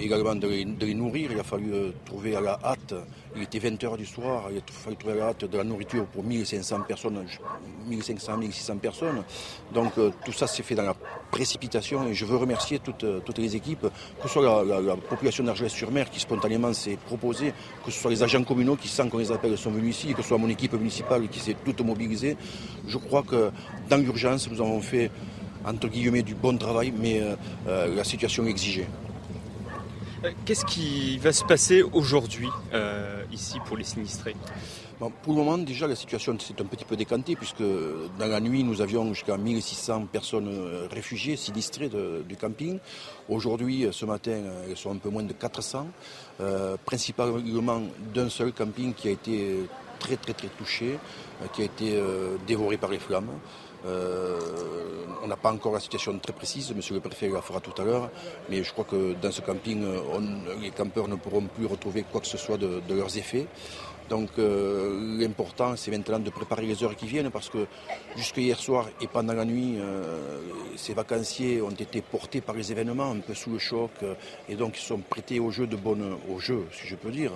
également 0.00 0.34
de 0.34 0.48
les, 0.48 0.94
nourrir, 0.94 1.32
il 1.32 1.38
a 1.38 1.44
fallu 1.44 1.70
trouver 2.06 2.34
à 2.34 2.40
la 2.40 2.58
hâte, 2.64 2.94
il 3.36 3.42
était 3.42 3.58
20h 3.58 3.96
du 3.96 4.06
soir, 4.06 4.44
il 4.50 4.60
fallu 4.72 4.96
trouver 4.96 5.14
de 5.14 5.56
la 5.58 5.64
nourriture 5.64 6.06
pour 6.06 6.24
1500 6.24 6.80
personnes, 6.88 7.24
1500, 7.86 8.36
1600 8.38 8.76
personnes. 8.78 9.22
Donc 9.72 9.92
tout 10.24 10.32
ça 10.32 10.46
s'est 10.46 10.62
fait 10.62 10.74
dans 10.74 10.84
la 10.84 10.94
précipitation 11.30 12.06
et 12.08 12.14
je 12.14 12.24
veux 12.24 12.36
remercier 12.36 12.78
toutes, 12.78 13.04
toutes 13.24 13.38
les 13.38 13.56
équipes, 13.56 13.82
que 13.82 14.28
ce 14.28 14.28
soit 14.28 14.64
la, 14.64 14.96
population 14.96 15.44
d'Argelès-sur-Mer, 15.44 16.10
qui 16.10 16.20
spontanément 16.20 16.72
s'est 16.72 16.96
proposé, 17.06 17.52
que 17.84 17.90
ce 17.90 18.00
soit 18.00 18.10
les 18.10 18.22
agents 18.22 18.44
communaux 18.44 18.76
qui, 18.76 18.88
sans 18.88 19.08
qu'on 19.08 19.18
les 19.18 19.32
appelle, 19.32 19.56
sont 19.58 19.70
venus 19.70 19.96
ici, 19.96 20.14
que 20.14 20.22
ce 20.22 20.28
soit 20.28 20.38
mon 20.38 20.48
équipe 20.48 20.72
municipale 20.74 21.28
qui 21.28 21.40
s'est 21.40 21.56
toute 21.64 21.80
mobilisée. 21.80 22.36
Je 22.86 22.98
crois 22.98 23.22
que 23.22 23.50
dans 23.88 23.98
l'urgence, 23.98 24.50
nous 24.50 24.60
avons 24.60 24.80
fait, 24.80 25.10
entre 25.64 25.88
guillemets, 25.88 26.22
du 26.22 26.34
bon 26.34 26.56
travail, 26.56 26.92
mais 26.96 27.20
euh, 27.20 27.36
euh, 27.68 27.94
la 27.94 28.04
situation 28.04 28.46
exigeait. 28.46 28.88
Euh, 30.24 30.32
qu'est-ce 30.44 30.64
qui 30.64 31.18
va 31.18 31.32
se 31.32 31.44
passer 31.44 31.82
aujourd'hui 31.82 32.48
ici 33.32 33.58
pour 33.66 33.76
les 33.76 33.84
sinistrés 33.84 34.34
pour 34.98 35.34
le 35.34 35.34
moment, 35.34 35.58
déjà, 35.58 35.86
la 35.86 35.94
situation 35.94 36.38
s'est 36.38 36.54
un 36.60 36.64
petit 36.64 36.84
peu 36.84 36.96
décantée, 36.96 37.36
puisque 37.36 37.62
dans 37.62 38.26
la 38.26 38.40
nuit, 38.40 38.64
nous 38.64 38.80
avions 38.80 39.12
jusqu'à 39.12 39.36
1600 39.36 40.06
personnes 40.10 40.48
euh, 40.48 40.88
réfugiées, 40.90 41.36
sinistrées 41.36 41.90
du 42.26 42.36
camping. 42.36 42.78
Aujourd'hui, 43.28 43.84
euh, 43.84 43.92
ce 43.92 44.06
matin, 44.06 44.30
euh, 44.30 44.66
elles 44.70 44.76
sont 44.76 44.92
un 44.92 44.96
peu 44.96 45.10
moins 45.10 45.22
de 45.22 45.34
400, 45.34 45.86
principalement 46.84 47.82
d'un 48.14 48.28
seul 48.28 48.52
camping 48.52 48.94
qui 48.94 49.08
a 49.08 49.10
été 49.10 49.66
très 49.98 50.16
très 50.16 50.34
très 50.34 50.48
touché, 50.48 50.98
qui 51.54 51.62
a 51.62 51.64
été 51.64 51.98
dévoré 52.46 52.76
par 52.76 52.90
les 52.90 52.98
flammes. 52.98 53.30
On 53.86 55.26
n'a 55.26 55.36
pas 55.36 55.52
encore 55.52 55.72
la 55.72 55.80
situation 55.80 56.18
très 56.18 56.32
précise, 56.32 56.72
monsieur 56.74 56.94
le 56.94 57.00
préfet 57.00 57.28
la 57.28 57.42
fera 57.42 57.60
tout 57.60 57.80
à 57.80 57.84
l'heure, 57.84 58.10
mais 58.48 58.62
je 58.62 58.72
crois 58.72 58.84
que 58.84 59.14
dans 59.14 59.32
ce 59.32 59.40
camping, 59.40 59.84
les 60.60 60.70
campeurs 60.70 61.08
ne 61.08 61.16
pourront 61.16 61.46
plus 61.46 61.66
retrouver 61.66 62.04
quoi 62.10 62.20
que 62.20 62.26
ce 62.26 62.38
soit 62.38 62.58
de 62.58 62.94
leurs 62.94 63.16
effets. 63.16 63.46
Donc 64.08 64.30
euh, 64.38 65.18
l'important, 65.18 65.74
c'est 65.76 65.90
maintenant 65.90 66.20
de 66.20 66.30
préparer 66.30 66.64
les 66.64 66.82
heures 66.84 66.94
qui 66.94 67.06
viennent 67.06 67.30
parce 67.30 67.48
que 67.48 67.66
jusque 68.16 68.36
hier 68.36 68.58
soir 68.58 68.88
et 69.00 69.08
pendant 69.08 69.32
la 69.32 69.44
nuit, 69.44 69.76
euh, 69.78 70.38
ces 70.76 70.94
vacanciers 70.94 71.60
ont 71.60 71.70
été 71.70 72.02
portés 72.02 72.40
par 72.40 72.54
les 72.54 72.70
événements, 72.70 73.10
un 73.10 73.18
peu 73.18 73.34
sous 73.34 73.50
le 73.50 73.58
choc, 73.58 73.90
euh, 74.02 74.14
et 74.48 74.54
donc 74.54 74.78
ils 74.78 74.84
sont 74.84 74.98
prêtés 74.98 75.40
au 75.40 75.50
jeu 75.50 75.66
de 75.66 75.74
bonne, 75.74 76.16
au 76.30 76.38
jeu, 76.38 76.66
si 76.70 76.86
je 76.86 76.94
peux 76.94 77.10
dire, 77.10 77.32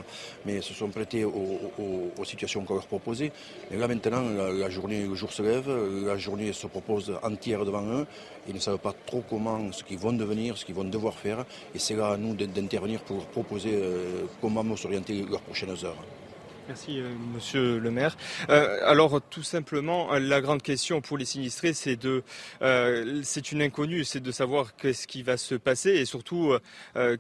mais 0.47 0.60
se 0.60 0.72
sont 0.72 0.88
prêtés 0.88 1.24
aux, 1.24 2.12
situations 2.24 2.64
qu'on 2.64 2.74
leur 2.74 2.86
proposait. 2.86 3.32
Et 3.72 3.76
là 3.76 3.88
maintenant, 3.88 4.22
la, 4.22 4.70
journée, 4.70 5.06
le 5.06 5.14
jour 5.16 5.32
se 5.32 5.42
lève, 5.42 5.68
la 6.06 6.16
journée 6.16 6.52
se 6.52 6.68
propose 6.68 7.12
entière 7.22 7.64
devant 7.64 7.82
eux, 7.82 8.06
ils 8.47 8.55
ne 8.55 8.60
savent 8.60 8.78
pas 8.78 8.94
trop 9.06 9.24
comment, 9.28 9.72
ce 9.72 9.82
qu'ils 9.82 9.98
vont 9.98 10.12
devenir, 10.12 10.56
ce 10.56 10.64
qu'ils 10.64 10.76
vont 10.76 10.84
devoir 10.84 11.14
faire, 11.14 11.44
et 11.74 11.78
c'est 11.80 11.97
là 11.97 12.10
à 12.12 12.16
nous 12.16 12.34
d'intervenir 12.34 13.01
pour 13.01 13.26
proposer 13.26 13.76
comment 14.40 14.76
s'orienter 14.76 15.24
leurs 15.28 15.40
prochaines 15.40 15.70
heures. 15.84 15.97
Merci, 16.70 17.01
euh, 17.01 17.10
monsieur 17.34 17.80
le 17.80 17.90
maire. 17.90 18.16
Euh, 18.48 18.78
alors, 18.84 19.20
tout 19.20 19.42
simplement, 19.42 20.16
la 20.16 20.40
grande 20.40 20.62
question 20.62 21.01
pour 21.01 21.18
les 21.18 21.24
sinistrés, 21.24 21.72
c'est 21.72 21.97
de, 21.97 22.22
euh, 22.62 23.22
c'est 23.24 23.51
une 23.51 23.60
inconnue, 23.60 24.05
c'est 24.05 24.20
de 24.20 24.30
savoir 24.30 24.76
qu'est-ce 24.76 25.09
qui 25.09 25.24
va 25.24 25.36
se 25.36 25.56
passer 25.56 25.90
et 25.90 26.05
surtout 26.05 26.56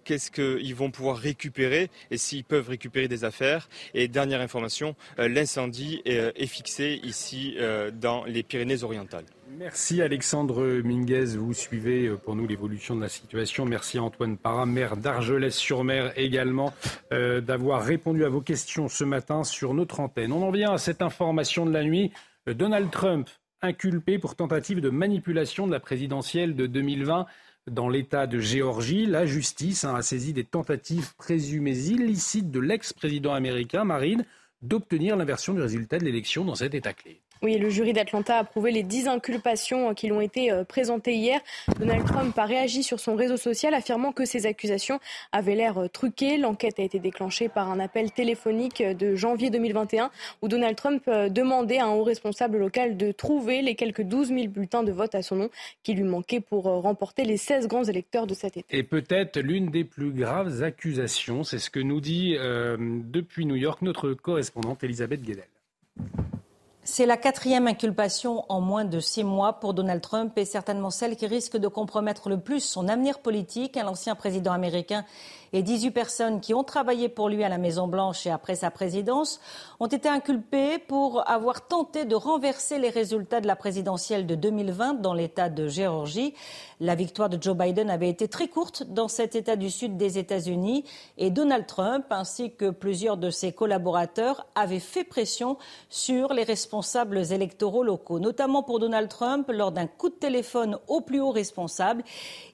qu'est-ce 0.04 0.30
qu'ils 0.30 0.74
vont 0.76 0.92
pouvoir 0.92 1.16
récupérer 1.16 1.90
et 2.12 2.16
s'ils 2.16 2.44
peuvent 2.44 2.68
récupérer 2.68 3.08
des 3.08 3.24
affaires. 3.24 3.68
Et 3.92 4.06
dernière 4.06 4.40
information, 4.40 4.94
l'incendie 5.18 6.00
est 6.04 6.46
fixé 6.46 7.00
ici 7.02 7.56
dans 7.92 8.24
les 8.26 8.44
Pyrénées-Orientales. 8.44 9.24
Merci 9.58 10.00
Alexandre 10.00 10.80
Minguez, 10.84 11.36
vous 11.36 11.52
suivez 11.52 12.06
euh, 12.06 12.16
pour 12.16 12.36
nous 12.36 12.46
l'évolution 12.46 12.94
de 12.94 13.00
la 13.00 13.08
situation. 13.08 13.64
Merci 13.64 13.98
Antoine 13.98 14.36
Parra, 14.36 14.64
maire 14.64 14.96
d'Argelès-sur-Mer 14.96 16.12
également, 16.16 16.72
euh, 17.12 17.40
d'avoir 17.40 17.82
répondu 17.82 18.24
à 18.24 18.28
vos 18.28 18.40
questions 18.40 18.88
ce 18.88 19.02
matin 19.02 19.42
sur 19.42 19.74
notre 19.74 19.98
antenne. 19.98 20.32
On 20.32 20.46
en 20.46 20.52
vient 20.52 20.72
à 20.72 20.78
cette 20.78 21.02
information 21.02 21.66
de 21.66 21.72
la 21.72 21.82
nuit. 21.82 22.12
Euh, 22.48 22.54
Donald 22.54 22.90
Trump 22.90 23.28
inculpé 23.60 24.18
pour 24.18 24.36
tentative 24.36 24.80
de 24.80 24.88
manipulation 24.88 25.66
de 25.66 25.72
la 25.72 25.80
présidentielle 25.80 26.54
de 26.54 26.66
2020 26.66 27.26
dans 27.66 27.88
l'État 27.88 28.28
de 28.28 28.38
Géorgie. 28.38 29.06
La 29.06 29.26
justice 29.26 29.84
hein, 29.84 29.96
a 29.96 30.02
saisi 30.02 30.32
des 30.32 30.44
tentatives 30.44 31.14
présumées 31.16 31.76
illicites 31.76 32.52
de 32.52 32.60
l'ex-président 32.60 33.34
américain 33.34 33.84
Marine 33.84 34.24
d'obtenir 34.62 35.16
l'inversion 35.16 35.54
du 35.54 35.60
résultat 35.60 35.98
de 35.98 36.04
l'élection 36.04 36.44
dans 36.44 36.54
cet 36.54 36.74
État 36.74 36.92
clé. 36.92 37.20
Oui, 37.42 37.56
le 37.56 37.70
jury 37.70 37.94
d'Atlanta 37.94 38.36
a 38.36 38.40
approuvé 38.40 38.70
les 38.70 38.82
dix 38.82 39.08
inculpations 39.08 39.94
qui 39.94 40.08
lui 40.08 40.12
ont 40.12 40.20
été 40.20 40.52
euh, 40.52 40.62
présentées 40.62 41.14
hier. 41.14 41.40
Donald 41.78 42.04
Trump 42.04 42.38
a 42.38 42.44
réagi 42.44 42.82
sur 42.82 43.00
son 43.00 43.16
réseau 43.16 43.38
social 43.38 43.72
affirmant 43.72 44.12
que 44.12 44.26
ces 44.26 44.44
accusations 44.44 45.00
avaient 45.32 45.54
l'air 45.54 45.78
euh, 45.78 45.88
truquées. 45.88 46.36
L'enquête 46.36 46.78
a 46.78 46.82
été 46.82 46.98
déclenchée 46.98 47.48
par 47.48 47.70
un 47.70 47.80
appel 47.80 48.12
téléphonique 48.12 48.82
de 48.82 49.14
janvier 49.14 49.48
2021 49.48 50.10
où 50.42 50.48
Donald 50.48 50.76
Trump 50.76 51.02
euh, 51.08 51.30
demandait 51.30 51.78
à 51.78 51.86
un 51.86 51.92
haut 51.92 52.04
responsable 52.04 52.58
local 52.58 52.98
de 52.98 53.10
trouver 53.10 53.62
les 53.62 53.74
quelques 53.74 54.02
12 54.02 54.28
000 54.28 54.48
bulletins 54.48 54.82
de 54.82 54.92
vote 54.92 55.14
à 55.14 55.22
son 55.22 55.36
nom 55.36 55.50
qui 55.82 55.94
lui 55.94 56.04
manquaient 56.04 56.40
pour 56.40 56.64
remporter 56.64 57.24
les 57.24 57.38
16 57.38 57.68
grands 57.68 57.84
électeurs 57.84 58.26
de 58.26 58.34
cet 58.34 58.58
État. 58.58 58.76
Et 58.76 58.82
peut-être 58.82 59.40
l'une 59.40 59.70
des 59.70 59.84
plus 59.84 60.12
graves 60.12 60.62
accusations, 60.62 61.42
c'est 61.42 61.58
ce 61.58 61.70
que 61.70 61.80
nous 61.80 62.02
dit 62.02 62.36
depuis 62.36 63.46
New 63.46 63.56
York 63.56 63.80
notre 63.80 64.12
correspondante 64.12 64.84
Elisabeth 64.84 65.22
Guedel. 65.22 65.44
C'est 66.92 67.06
la 67.06 67.16
quatrième 67.16 67.68
inculpation 67.68 68.44
en 68.48 68.60
moins 68.60 68.84
de 68.84 68.98
six 68.98 69.22
mois 69.22 69.60
pour 69.60 69.74
Donald 69.74 70.00
Trump 70.02 70.36
et 70.36 70.44
certainement 70.44 70.90
celle 70.90 71.14
qui 71.14 71.28
risque 71.28 71.56
de 71.56 71.68
compromettre 71.68 72.28
le 72.28 72.40
plus 72.40 72.58
son 72.58 72.88
avenir 72.88 73.20
politique. 73.20 73.76
L'ancien 73.76 74.16
président 74.16 74.50
américain 74.50 75.04
et 75.52 75.62
18 75.62 75.90
personnes 75.90 76.40
qui 76.40 76.54
ont 76.54 76.64
travaillé 76.64 77.08
pour 77.08 77.28
lui 77.28 77.42
à 77.44 77.48
la 77.48 77.58
Maison-Blanche 77.58 78.26
et 78.26 78.30
après 78.30 78.54
sa 78.54 78.70
présidence 78.70 79.40
ont 79.80 79.86
été 79.86 80.08
inculpées 80.08 80.78
pour 80.78 81.28
avoir 81.28 81.66
tenté 81.66 82.04
de 82.04 82.14
renverser 82.14 82.78
les 82.78 82.90
résultats 82.90 83.40
de 83.40 83.46
la 83.46 83.56
présidentielle 83.56 84.26
de 84.26 84.34
2020 84.34 84.94
dans 84.94 85.14
l'État 85.14 85.48
de 85.48 85.66
Géorgie. 85.66 86.34
La 86.80 86.94
victoire 86.94 87.28
de 87.28 87.40
Joe 87.40 87.56
Biden 87.56 87.90
avait 87.90 88.08
été 88.08 88.28
très 88.28 88.48
courte 88.48 88.84
dans 88.84 89.08
cet 89.08 89.34
État 89.34 89.56
du 89.56 89.70
sud 89.70 89.96
des 89.96 90.18
États-Unis 90.18 90.84
et 91.18 91.30
Donald 91.30 91.66
Trump 91.66 92.06
ainsi 92.10 92.52
que 92.52 92.70
plusieurs 92.70 93.16
de 93.16 93.30
ses 93.30 93.52
collaborateurs 93.52 94.46
avaient 94.54 94.78
fait 94.78 95.04
pression 95.04 95.56
sur 95.88 96.32
les 96.32 96.44
responsables 96.44 97.32
électoraux 97.32 97.82
locaux, 97.82 98.18
notamment 98.18 98.62
pour 98.62 98.78
Donald 98.78 99.08
Trump 99.08 99.50
lors 99.52 99.72
d'un 99.72 99.86
coup 99.86 100.08
de 100.08 100.14
téléphone 100.14 100.78
au 100.88 101.00
plus 101.00 101.20
haut 101.20 101.30
responsable. 101.30 102.04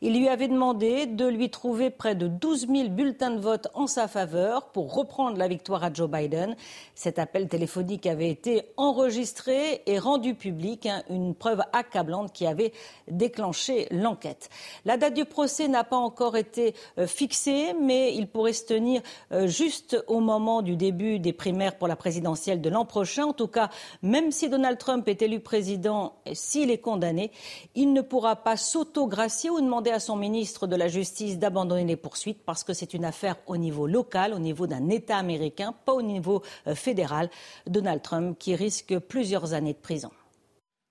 Il 0.00 0.18
lui 0.18 0.28
avait 0.28 0.48
demandé 0.48 1.06
de 1.06 1.26
lui 1.26 1.50
trouver 1.50 1.90
près 1.90 2.14
de 2.14 2.26
12 2.28 2.68
000 2.68 2.85
bulletins 2.88 3.30
de 3.30 3.40
vote 3.40 3.68
en 3.74 3.86
sa 3.86 4.08
faveur 4.08 4.70
pour 4.72 4.94
reprendre 4.94 5.36
la 5.36 5.48
victoire 5.48 5.84
à 5.84 5.92
Joe 5.92 6.10
Biden. 6.10 6.56
Cet 6.94 7.18
appel 7.18 7.48
téléphonique 7.48 8.06
avait 8.06 8.30
été 8.30 8.62
enregistré 8.76 9.82
et 9.86 9.98
rendu 9.98 10.34
public, 10.34 10.86
hein, 10.86 11.02
une 11.10 11.34
preuve 11.34 11.62
accablante 11.72 12.32
qui 12.32 12.46
avait 12.46 12.72
déclenché 13.08 13.86
l'enquête. 13.90 14.48
La 14.84 14.96
date 14.96 15.14
du 15.14 15.24
procès 15.24 15.68
n'a 15.68 15.84
pas 15.84 15.96
encore 15.96 16.36
été 16.36 16.74
euh, 16.98 17.06
fixée, 17.06 17.74
mais 17.80 18.14
il 18.14 18.28
pourrait 18.28 18.52
se 18.52 18.64
tenir 18.64 19.02
euh, 19.32 19.46
juste 19.46 20.02
au 20.06 20.20
moment 20.20 20.62
du 20.62 20.76
début 20.76 21.18
des 21.18 21.32
primaires 21.32 21.76
pour 21.78 21.88
la 21.88 21.96
présidentielle 21.96 22.60
de 22.60 22.70
l'an 22.70 22.84
prochain. 22.84 23.26
En 23.26 23.32
tout 23.32 23.48
cas, 23.48 23.70
même 24.02 24.32
si 24.32 24.48
Donald 24.48 24.78
Trump 24.78 25.08
est 25.08 25.22
élu 25.22 25.40
président, 25.40 26.14
s'il 26.32 26.70
est 26.70 26.78
condamné, 26.78 27.30
il 27.74 27.92
ne 27.92 28.00
pourra 28.00 28.36
pas 28.36 28.56
s'autogracier 28.56 29.50
ou 29.50 29.60
demander 29.60 29.90
à 29.90 30.00
son 30.00 30.16
ministre 30.16 30.66
de 30.66 30.76
la 30.76 30.88
Justice 30.88 31.38
d'abandonner 31.38 31.84
les 31.84 31.96
poursuites 31.96 32.42
parce 32.44 32.64
que 32.64 32.72
c'est 32.76 32.94
une 32.94 33.04
affaire 33.04 33.36
au 33.46 33.56
niveau 33.56 33.86
local, 33.86 34.32
au 34.34 34.38
niveau 34.38 34.66
d'un 34.66 34.88
État 34.88 35.16
américain, 35.16 35.74
pas 35.84 35.92
au 35.92 36.02
niveau 36.02 36.42
euh, 36.66 36.74
fédéral. 36.74 37.30
Donald 37.66 38.02
Trump 38.02 38.38
qui 38.38 38.54
risque 38.54 38.98
plusieurs 38.98 39.54
années 39.54 39.72
de 39.72 39.78
prison. 39.78 40.10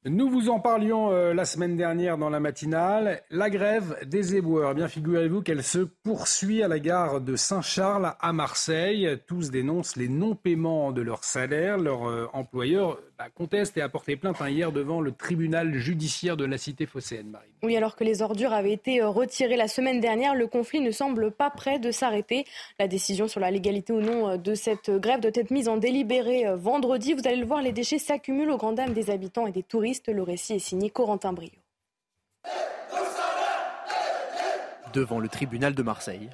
Nous 0.07 0.29
vous 0.29 0.49
en 0.49 0.59
parlions 0.59 1.11
euh, 1.11 1.33
la 1.33 1.45
semaine 1.45 1.75
dernière 1.75 2.19
dans 2.19 2.29
la 2.29 2.39
matinale. 2.39 3.23
La 3.31 3.49
grève 3.49 3.97
des 4.05 4.35
éboueurs. 4.35 4.75
Bien, 4.75 4.87
figurez-vous 4.87 5.41
qu'elle 5.41 5.63
se 5.63 5.79
poursuit 5.79 6.61
à 6.61 6.67
la 6.67 6.77
gare 6.77 7.21
de 7.21 7.35
Saint-Charles 7.35 8.13
à 8.19 8.31
Marseille. 8.31 9.17
Tous 9.25 9.49
dénoncent 9.49 9.95
les 9.95 10.07
non-paiements 10.07 10.91
de 10.91 11.01
leur 11.01 11.23
salaire. 11.23 11.79
Leur 11.79 12.07
euh, 12.07 12.27
employeur 12.33 12.99
bah, 13.17 13.29
conteste 13.33 13.77
et 13.77 13.81
a 13.81 13.89
porté 13.89 14.15
plainte 14.15 14.41
hein, 14.41 14.49
hier 14.49 14.71
devant 14.71 15.01
le 15.01 15.11
tribunal 15.11 15.73
judiciaire 15.73 16.37
de 16.37 16.45
la 16.45 16.59
cité 16.59 16.85
phocéenne, 16.85 17.31
Marine. 17.31 17.54
Oui, 17.65 17.75
alors 17.75 17.95
que 17.95 18.03
les 18.03 18.21
ordures 18.21 18.53
avaient 18.53 18.73
été 18.73 19.01
euh, 19.01 19.09
retirées 19.09 19.57
la 19.57 19.67
semaine 19.67 19.99
dernière, 19.99 20.35
le 20.35 20.45
conflit 20.45 20.81
ne 20.81 20.91
semble 20.91 21.31
pas 21.31 21.49
prêt 21.49 21.79
de 21.79 21.89
s'arrêter. 21.89 22.45
La 22.77 22.87
décision 22.87 23.27
sur 23.27 23.39
la 23.39 23.49
légalité 23.49 23.91
ou 23.91 24.01
non 24.01 24.37
de 24.37 24.53
cette 24.53 24.91
grève 24.91 25.19
doit 25.19 25.31
être 25.33 25.49
mise 25.49 25.67
en 25.67 25.77
délibéré 25.77 26.45
vendredi. 26.55 27.13
Vous 27.13 27.27
allez 27.27 27.37
le 27.37 27.45
voir, 27.47 27.63
les 27.63 27.71
déchets 27.71 27.97
s'accumulent 27.97 28.51
aux 28.51 28.57
grandes 28.57 28.75
dames 28.75 28.93
des 28.93 29.09
habitants 29.09 29.47
et 29.47 29.51
des 29.51 29.63
touristes. 29.63 30.09
Le 30.09 30.21
récit 30.21 30.53
est 30.53 30.59
signé 30.59 30.91
Corentin 30.91 31.33
Brio. 31.33 31.49
Devant 34.93 35.19
le 35.19 35.27
tribunal 35.27 35.73
de 35.73 35.81
Marseille, 35.81 36.29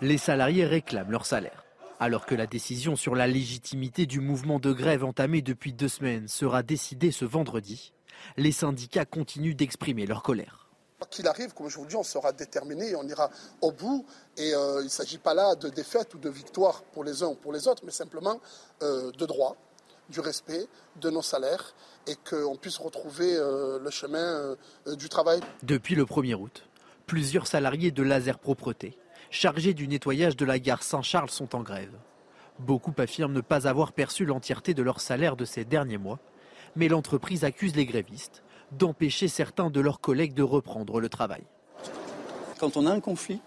les 0.00 0.18
salariés 0.18 0.64
réclament 0.64 1.12
leur 1.12 1.24
salaire. 1.24 1.64
Alors 2.00 2.26
que 2.26 2.34
la 2.34 2.48
décision 2.48 2.96
sur 2.96 3.14
la 3.14 3.28
légitimité 3.28 4.06
du 4.06 4.18
mouvement 4.18 4.58
de 4.58 4.72
grève 4.72 5.04
entamé 5.04 5.40
depuis 5.40 5.72
deux 5.72 5.86
semaines 5.86 6.26
sera 6.26 6.64
décidée 6.64 7.12
ce 7.12 7.24
vendredi, 7.24 7.92
les 8.36 8.52
syndicats 8.52 9.04
continuent 9.04 9.54
d'exprimer 9.54 10.04
leur 10.04 10.22
colère. 10.22 10.63
Qu'il 11.10 11.26
arrive, 11.28 11.52
comme 11.54 11.66
aujourd'hui, 11.66 11.96
on 11.96 12.02
sera 12.02 12.32
déterminé 12.32 12.94
on 12.96 13.06
ira 13.06 13.30
au 13.60 13.72
bout. 13.72 14.04
Et 14.36 14.54
euh, 14.54 14.80
il 14.80 14.84
ne 14.84 14.88
s'agit 14.88 15.18
pas 15.18 15.34
là 15.34 15.54
de 15.54 15.68
défaite 15.68 16.14
ou 16.14 16.18
de 16.18 16.28
victoire 16.28 16.82
pour 16.92 17.04
les 17.04 17.22
uns 17.22 17.28
ou 17.28 17.34
pour 17.34 17.52
les 17.52 17.68
autres, 17.68 17.82
mais 17.84 17.92
simplement 17.92 18.40
euh, 18.82 19.10
de 19.12 19.26
droit, 19.26 19.56
du 20.08 20.20
respect 20.20 20.66
de 21.00 21.10
nos 21.10 21.22
salaires 21.22 21.74
et 22.06 22.16
qu'on 22.28 22.56
puisse 22.56 22.78
retrouver 22.78 23.36
euh, 23.36 23.78
le 23.78 23.90
chemin 23.90 24.56
du 24.86 25.08
travail. 25.08 25.40
Depuis 25.62 25.94
le 25.94 26.04
1er 26.04 26.34
août, 26.34 26.64
plusieurs 27.06 27.46
salariés 27.46 27.90
de 27.90 28.02
Laser 28.02 28.38
Propreté, 28.38 28.98
chargés 29.30 29.74
du 29.74 29.88
nettoyage 29.88 30.36
de 30.36 30.44
la 30.44 30.58
gare 30.58 30.82
Saint-Charles, 30.82 31.30
sont 31.30 31.54
en 31.54 31.62
grève. 31.62 31.94
Beaucoup 32.58 32.94
affirment 32.98 33.32
ne 33.32 33.40
pas 33.40 33.66
avoir 33.66 33.92
perçu 33.92 34.24
l'entièreté 34.24 34.74
de 34.74 34.82
leur 34.82 35.00
salaire 35.00 35.36
de 35.36 35.44
ces 35.44 35.64
derniers 35.64 35.98
mois, 35.98 36.20
mais 36.76 36.88
l'entreprise 36.88 37.44
accuse 37.44 37.74
les 37.74 37.86
grévistes 37.86 38.44
d'empêcher 38.72 39.28
certains 39.28 39.70
de 39.70 39.80
leurs 39.80 40.00
collègues 40.00 40.34
de 40.34 40.42
reprendre 40.42 41.00
le 41.00 41.08
travail. 41.08 41.42
Quand 42.58 42.76
on 42.76 42.86
a 42.86 42.90
un 42.90 43.00
conflit, 43.00 43.40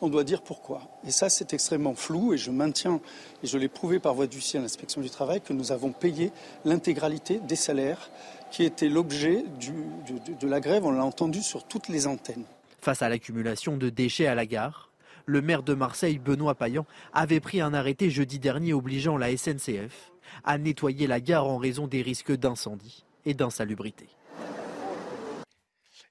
on 0.00 0.08
doit 0.08 0.24
dire 0.24 0.42
pourquoi. 0.42 0.82
Et 1.06 1.10
ça, 1.10 1.28
c'est 1.28 1.52
extrêmement 1.52 1.94
flou 1.94 2.32
et 2.32 2.38
je 2.38 2.50
maintiens, 2.50 3.00
et 3.42 3.46
je 3.46 3.58
l'ai 3.58 3.68
prouvé 3.68 3.98
par 3.98 4.14
voie 4.14 4.26
d'huissier 4.26 4.58
à 4.58 4.62
l'inspection 4.62 5.00
du 5.00 5.10
travail, 5.10 5.40
que 5.40 5.52
nous 5.52 5.72
avons 5.72 5.92
payé 5.92 6.32
l'intégralité 6.64 7.40
des 7.40 7.56
salaires 7.56 8.10
qui 8.50 8.64
étaient 8.64 8.88
l'objet 8.88 9.44
de, 9.60 10.34
de 10.34 10.48
la 10.48 10.60
grève. 10.60 10.84
On 10.84 10.92
l'a 10.92 11.04
entendu 11.04 11.42
sur 11.42 11.64
toutes 11.64 11.88
les 11.88 12.06
antennes. 12.06 12.44
Face 12.80 13.02
à 13.02 13.08
l'accumulation 13.08 13.76
de 13.76 13.90
déchets 13.90 14.26
à 14.26 14.34
la 14.34 14.46
gare, 14.46 14.90
le 15.26 15.42
maire 15.42 15.62
de 15.62 15.74
Marseille, 15.74 16.18
Benoît 16.18 16.54
Payan, 16.54 16.86
avait 17.12 17.40
pris 17.40 17.60
un 17.60 17.74
arrêté 17.74 18.08
jeudi 18.08 18.38
dernier 18.38 18.72
obligeant 18.72 19.16
la 19.16 19.36
SNCF 19.36 20.12
à 20.44 20.58
nettoyer 20.58 21.06
la 21.06 21.20
gare 21.20 21.46
en 21.46 21.58
raison 21.58 21.86
des 21.86 22.02
risques 22.02 22.32
d'incendie 22.34 23.04
et 23.26 23.34
d'insalubrité. 23.34 24.06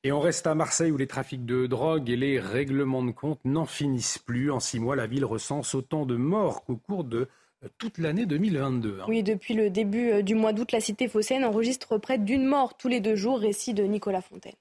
Et 0.03 0.11
on 0.11 0.19
reste 0.19 0.47
à 0.47 0.55
Marseille 0.55 0.91
où 0.91 0.97
les 0.97 1.07
trafics 1.07 1.45
de 1.45 1.67
drogue 1.67 2.09
et 2.09 2.15
les 2.15 2.39
règlements 2.39 3.03
de 3.03 3.11
compte 3.11 3.39
n'en 3.45 3.65
finissent 3.65 4.19
plus. 4.19 4.51
En 4.51 4.59
six 4.59 4.79
mois, 4.79 4.95
la 4.95 5.07
ville 5.07 5.25
recense 5.25 5.75
autant 5.75 6.05
de 6.05 6.15
morts 6.15 6.63
qu'au 6.63 6.77
cours 6.77 7.03
de 7.03 7.27
euh, 7.63 7.67
toute 7.77 7.97
l'année 7.97 8.25
2022. 8.25 8.99
Hein. 9.01 9.05
Oui, 9.07 9.23
depuis 9.23 9.53
le 9.53 9.69
début 9.69 10.11
euh, 10.11 10.21
du 10.21 10.35
mois 10.35 10.53
d'août, 10.53 10.71
la 10.71 10.79
cité 10.79 11.07
phocéenne 11.07 11.43
enregistre 11.43 11.97
près 11.97 12.17
d'une 12.17 12.45
mort 12.45 12.77
tous 12.77 12.87
les 12.87 12.99
deux 12.99 13.15
jours. 13.15 13.39
Récit 13.39 13.73
de 13.73 13.83
Nicolas 13.83 14.21
Fontaine. 14.21 14.53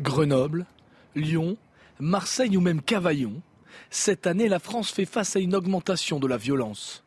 Grenoble, 0.00 0.66
Lyon, 1.14 1.56
Marseille 2.00 2.56
ou 2.56 2.60
même 2.60 2.82
Cavaillon, 2.82 3.42
cette 3.90 4.26
année, 4.26 4.48
la 4.48 4.58
France 4.58 4.90
fait 4.90 5.04
face 5.04 5.36
à 5.36 5.40
une 5.40 5.54
augmentation 5.54 6.18
de 6.18 6.26
la 6.26 6.36
violence. 6.36 7.04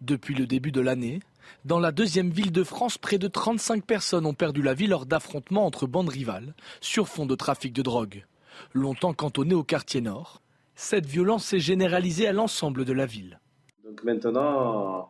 Depuis 0.00 0.34
le 0.34 0.46
début 0.46 0.72
de 0.72 0.80
l'année, 0.80 1.20
dans 1.64 1.78
la 1.78 1.92
deuxième 1.92 2.30
ville 2.30 2.52
de 2.52 2.64
France, 2.64 2.98
près 2.98 3.18
de 3.18 3.28
35 3.28 3.84
personnes 3.84 4.26
ont 4.26 4.34
perdu 4.34 4.62
la 4.62 4.74
vie 4.74 4.86
lors 4.86 5.06
d'affrontements 5.06 5.66
entre 5.66 5.86
bandes 5.86 6.08
rivales 6.08 6.54
sur 6.80 7.08
fond 7.08 7.26
de 7.26 7.34
trafic 7.34 7.72
de 7.72 7.82
drogue. 7.82 8.24
Longtemps 8.72 9.14
cantonnée 9.14 9.54
au 9.54 9.64
quartier 9.64 10.00
nord, 10.00 10.40
cette 10.74 11.06
violence 11.06 11.44
s'est 11.44 11.60
généralisée 11.60 12.26
à 12.26 12.32
l'ensemble 12.32 12.84
de 12.84 12.92
la 12.92 13.06
ville. 13.06 13.40
Donc 13.84 14.04
maintenant, 14.04 15.08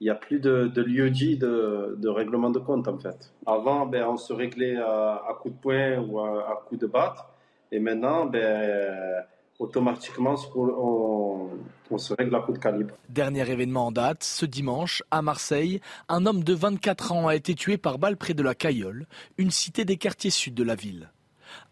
il 0.00 0.04
n'y 0.04 0.10
a 0.10 0.14
plus 0.14 0.40
de, 0.40 0.70
lieu 0.80 1.10
dit 1.10 1.36
de, 1.36 2.08
règlement 2.08 2.50
de 2.50 2.58
compte 2.58 2.88
en 2.88 2.98
fait. 2.98 3.32
Avant, 3.46 3.86
ben, 3.86 4.04
on 4.06 4.16
se 4.16 4.32
réglait 4.32 4.76
à, 4.76 5.36
coups 5.40 5.54
de 5.54 5.60
poing 5.60 5.98
ou 5.98 6.20
à, 6.20 6.50
à 6.50 6.62
coups 6.66 6.80
de 6.80 6.86
batte. 6.86 7.18
Et 7.72 7.80
maintenant, 7.80 8.26
ben, 8.26 9.24
automatiquement, 9.58 10.36
on, 10.54 11.98
se 11.98 12.14
règle 12.14 12.36
à 12.36 12.40
coup 12.40 12.52
de 12.52 12.58
calibre. 12.58 12.94
Dernier 13.08 13.50
événement 13.50 13.86
en 13.86 13.92
date, 13.92 14.22
ce 14.22 14.46
dimanche, 14.46 15.02
à 15.10 15.22
Marseille, 15.22 15.80
un 16.08 16.26
homme 16.26 16.44
de 16.44 16.54
24 16.54 17.12
ans 17.12 17.28
a 17.28 17.34
été 17.34 17.54
tué 17.54 17.76
par 17.76 17.98
balle 17.98 18.16
près 18.16 18.34
de 18.34 18.42
la 18.42 18.54
Cayolle, 18.54 19.06
une 19.36 19.50
cité 19.50 19.84
des 19.84 19.96
quartiers 19.96 20.30
sud 20.30 20.54
de 20.54 20.62
la 20.62 20.74
ville. 20.74 21.10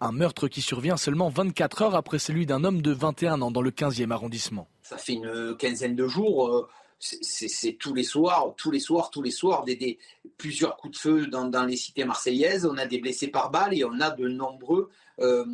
Un 0.00 0.12
meurtre 0.12 0.48
qui 0.48 0.62
survient 0.62 0.96
seulement 0.96 1.28
24 1.28 1.82
heures 1.82 1.94
après 1.94 2.18
celui 2.18 2.46
d'un 2.46 2.64
homme 2.64 2.80
de 2.80 2.92
21 2.92 3.42
ans 3.42 3.50
dans 3.50 3.60
le 3.60 3.70
15e 3.70 4.10
arrondissement. 4.10 4.68
Ça 4.82 4.96
fait 4.96 5.12
une 5.12 5.54
quinzaine 5.56 5.94
de 5.94 6.08
jours. 6.08 6.48
Euh, 6.48 6.68
c'est 6.98 7.76
tous 7.78 7.92
les 7.92 8.02
soirs, 8.02 8.54
tous 8.56 8.70
les 8.70 8.80
soirs, 8.80 9.10
tous 9.10 9.20
les 9.20 9.30
soirs, 9.30 9.64
des, 9.64 9.98
plusieurs 10.38 10.76
coups 10.76 10.94
de 10.94 10.98
feu 10.98 11.26
dans, 11.26 11.66
les 11.66 11.76
cités 11.76 12.04
marseillaises. 12.04 12.64
On 12.64 12.78
a 12.78 12.86
des 12.86 12.98
blessés 12.98 13.28
par 13.28 13.50
balle 13.50 13.74
et 13.74 13.84
on 13.84 14.00
a 14.00 14.10
de 14.10 14.26
nombreux 14.28 14.88
euh, 15.20 15.44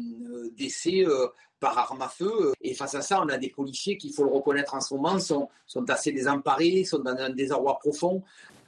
décès 0.56 1.04
euh, 1.04 1.26
par 1.62 1.78
arme 1.78 2.02
à 2.02 2.08
feu. 2.08 2.52
Et 2.60 2.74
face 2.74 2.96
à 2.96 3.02
ça, 3.02 3.22
on 3.22 3.28
a 3.28 3.38
des 3.38 3.48
policiers 3.48 3.96
qui, 3.96 4.08
il 4.08 4.12
faut 4.12 4.24
le 4.24 4.32
reconnaître 4.32 4.74
en 4.74 4.80
ce 4.80 4.92
moment, 4.92 5.18
sont, 5.20 5.48
sont 5.66 5.88
assez 5.88 6.10
désemparés, 6.10 6.84
sont 6.84 6.98
dans 6.98 7.16
un 7.16 7.30
désarroi 7.30 7.78
profond. 7.78 8.22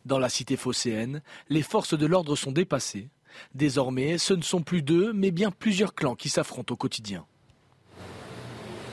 Dans 0.06 0.20
la 0.20 0.28
cité 0.28 0.56
phocéenne, 0.56 1.20
les 1.48 1.62
forces 1.62 1.98
de 1.98 2.06
l'ordre 2.06 2.36
sont 2.36 2.52
dépassées. 2.52 3.08
Désormais, 3.52 4.16
ce 4.16 4.32
ne 4.32 4.42
sont 4.42 4.62
plus 4.62 4.82
deux, 4.82 5.12
mais 5.12 5.32
bien 5.32 5.50
plusieurs 5.50 5.94
clans 5.94 6.14
qui 6.14 6.28
s'affrontent 6.28 6.72
au 6.72 6.76
quotidien. 6.76 7.26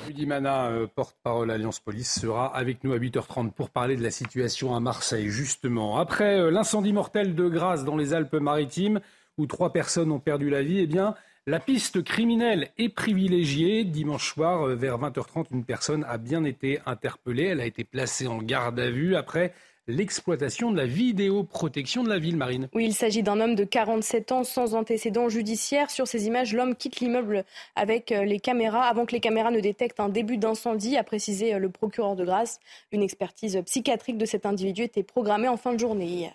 Rudy 0.07 0.25
Mana, 0.25 0.69
euh, 0.69 0.87
porte-parole 0.87 1.51
Alliance 1.51 1.79
Police, 1.79 2.19
sera 2.19 2.47
avec 2.55 2.83
nous 2.83 2.93
à 2.93 2.97
8h30 2.97 3.51
pour 3.51 3.69
parler 3.69 3.95
de 3.95 4.01
la 4.01 4.09
situation 4.09 4.75
à 4.75 4.79
Marseille, 4.79 5.29
justement. 5.29 5.99
Après 5.99 6.39
euh, 6.39 6.49
l'incendie 6.49 6.91
mortel 6.91 7.35
de 7.35 7.47
Grasse 7.47 7.85
dans 7.85 7.97
les 7.97 8.15
Alpes-Maritimes, 8.15 8.99
où 9.37 9.45
trois 9.45 9.71
personnes 9.71 10.11
ont 10.11 10.19
perdu 10.19 10.49
la 10.49 10.63
vie, 10.63 10.79
eh 10.79 10.87
bien, 10.87 11.13
la 11.47 11.59
piste 11.59 12.03
criminelle 12.03 12.69
est 12.77 12.89
privilégiée. 12.89 13.83
Dimanche 13.83 14.31
soir, 14.31 14.67
euh, 14.67 14.75
vers 14.75 14.99
20h30, 14.99 15.47
une 15.51 15.65
personne 15.65 16.05
a 16.07 16.19
bien 16.19 16.43
été 16.43 16.79
interpellée. 16.85 17.45
Elle 17.45 17.61
a 17.61 17.65
été 17.65 17.83
placée 17.83 18.27
en 18.27 18.37
garde 18.37 18.79
à 18.79 18.91
vue 18.91 19.15
après 19.15 19.51
l'exploitation 19.87 20.71
de 20.71 20.77
la 20.77 20.85
vidéoprotection 20.85 22.03
de 22.03 22.09
la 22.09 22.19
ville 22.19 22.37
marine. 22.37 22.69
Oui, 22.75 22.85
il 22.85 22.93
s'agit 22.93 23.23
d'un 23.23 23.39
homme 23.39 23.55
de 23.55 23.63
47 23.63 24.31
ans 24.31 24.43
sans 24.43 24.75
antécédent 24.75 25.29
judiciaire. 25.29 25.89
Sur 25.89 26.07
ces 26.07 26.27
images, 26.27 26.53
l'homme 26.53 26.75
quitte 26.75 26.99
l'immeuble 26.99 27.43
avec 27.75 28.11
euh, 28.11 28.23
les 28.23 28.39
caméras 28.39 28.83
avant 28.83 29.07
que 29.07 29.13
les 29.13 29.19
caméras 29.19 29.49
ne 29.49 29.59
détectent 29.59 29.99
un 29.99 30.09
début 30.09 30.37
d'incendie, 30.37 30.95
a 30.95 31.03
précisé 31.03 31.55
euh, 31.55 31.57
le 31.57 31.69
procureur 31.71 32.15
de 32.15 32.23
grâce. 32.23 32.59
Une 32.91 33.01
expertise 33.01 33.59
psychiatrique 33.65 34.19
de 34.19 34.25
cet 34.25 34.45
individu 34.45 34.83
était 34.83 35.01
programmée 35.01 35.47
en 35.47 35.57
fin 35.57 35.73
de 35.73 35.79
journée 35.79 36.05
hier. 36.05 36.33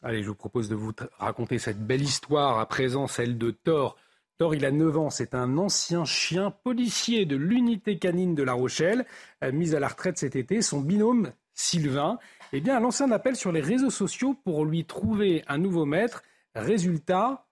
Allez, 0.00 0.22
je 0.22 0.28
vous 0.28 0.36
propose 0.36 0.68
de 0.68 0.76
vous 0.76 0.92
raconter 1.18 1.58
cette 1.58 1.84
belle 1.84 2.02
histoire, 2.02 2.60
à 2.60 2.66
présent 2.66 3.08
celle 3.08 3.36
de 3.36 3.50
Thor, 3.50 3.96
Thor, 4.36 4.56
il 4.56 4.64
a 4.64 4.72
9 4.72 4.98
ans, 4.98 5.10
c'est 5.10 5.32
un 5.36 5.58
ancien 5.58 6.04
chien 6.04 6.50
policier 6.50 7.24
de 7.24 7.36
l'unité 7.36 7.98
canine 7.98 8.34
de 8.34 8.42
La 8.42 8.52
Rochelle, 8.52 9.06
euh, 9.44 9.52
mis 9.52 9.76
à 9.76 9.80
la 9.80 9.86
retraite 9.86 10.18
cet 10.18 10.34
été. 10.34 10.60
Son 10.60 10.80
binôme, 10.80 11.32
Sylvain, 11.52 12.18
eh 12.52 12.60
bien, 12.60 12.76
a 12.76 12.80
lancé 12.80 13.04
un 13.04 13.12
appel 13.12 13.36
sur 13.36 13.52
les 13.52 13.60
réseaux 13.60 13.90
sociaux 13.90 14.34
pour 14.44 14.64
lui 14.64 14.86
trouver 14.86 15.44
un 15.46 15.58
nouveau 15.58 15.84
maître. 15.84 16.24
Résultat, 16.56 17.46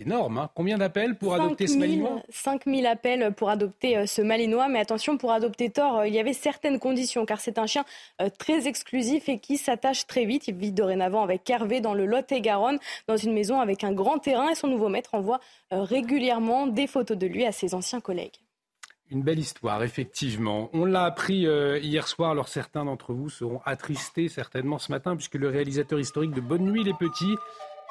énorme. 0.00 0.38
Hein. 0.38 0.50
Combien 0.54 0.78
d'appels 0.78 1.16
pour 1.16 1.34
adopter 1.34 1.66
ce 1.66 1.78
malinois? 1.78 2.22
5000 2.30 2.86
appels 2.86 3.32
pour 3.34 3.50
adopter 3.50 3.96
euh, 3.96 4.06
ce 4.06 4.22
malinois. 4.22 4.68
Mais 4.68 4.78
attention, 4.80 5.16
pour 5.16 5.32
adopter 5.32 5.70
Thor, 5.70 5.98
euh, 5.98 6.08
il 6.08 6.14
y 6.14 6.18
avait 6.18 6.32
certaines 6.32 6.78
conditions, 6.78 7.26
car 7.26 7.40
c'est 7.40 7.58
un 7.58 7.66
chien 7.66 7.84
euh, 8.20 8.28
très 8.38 8.66
exclusif 8.66 9.28
et 9.28 9.38
qui 9.38 9.56
s'attache 9.56 10.06
très 10.06 10.24
vite. 10.24 10.48
Il 10.48 10.56
vit 10.56 10.72
dorénavant 10.72 11.22
avec 11.22 11.48
Hervé 11.48 11.80
dans 11.80 11.94
le 11.94 12.06
Lot-et-Garonne, 12.06 12.78
dans 13.06 13.16
une 13.16 13.32
maison 13.32 13.60
avec 13.60 13.84
un 13.84 13.92
grand 13.92 14.18
terrain. 14.18 14.48
Et 14.48 14.54
son 14.54 14.68
nouveau 14.68 14.88
maître 14.88 15.14
envoie 15.14 15.40
régulièrement 15.70 16.66
des 16.66 16.86
photos 16.86 17.16
de 17.16 17.26
lui 17.26 17.44
à 17.44 17.52
ses 17.52 17.74
anciens 17.74 18.00
collègues. 18.00 18.36
Une 19.10 19.22
belle 19.22 19.38
histoire, 19.38 19.82
effectivement. 19.82 20.70
On 20.72 20.84
l'a 20.84 21.04
appris 21.04 21.46
hier 21.82 22.08
soir, 22.08 22.30
alors 22.30 22.48
certains 22.48 22.84
d'entre 22.84 23.12
vous 23.12 23.28
seront 23.28 23.60
attristés 23.64 24.28
certainement 24.28 24.78
ce 24.78 24.90
matin, 24.90 25.14
puisque 25.14 25.34
le 25.34 25.48
réalisateur 25.48 26.00
historique 26.00 26.32
de 26.32 26.40
Bonne 26.40 26.64
Nuit 26.64 26.84
les 26.84 26.94
Petits 26.94 27.36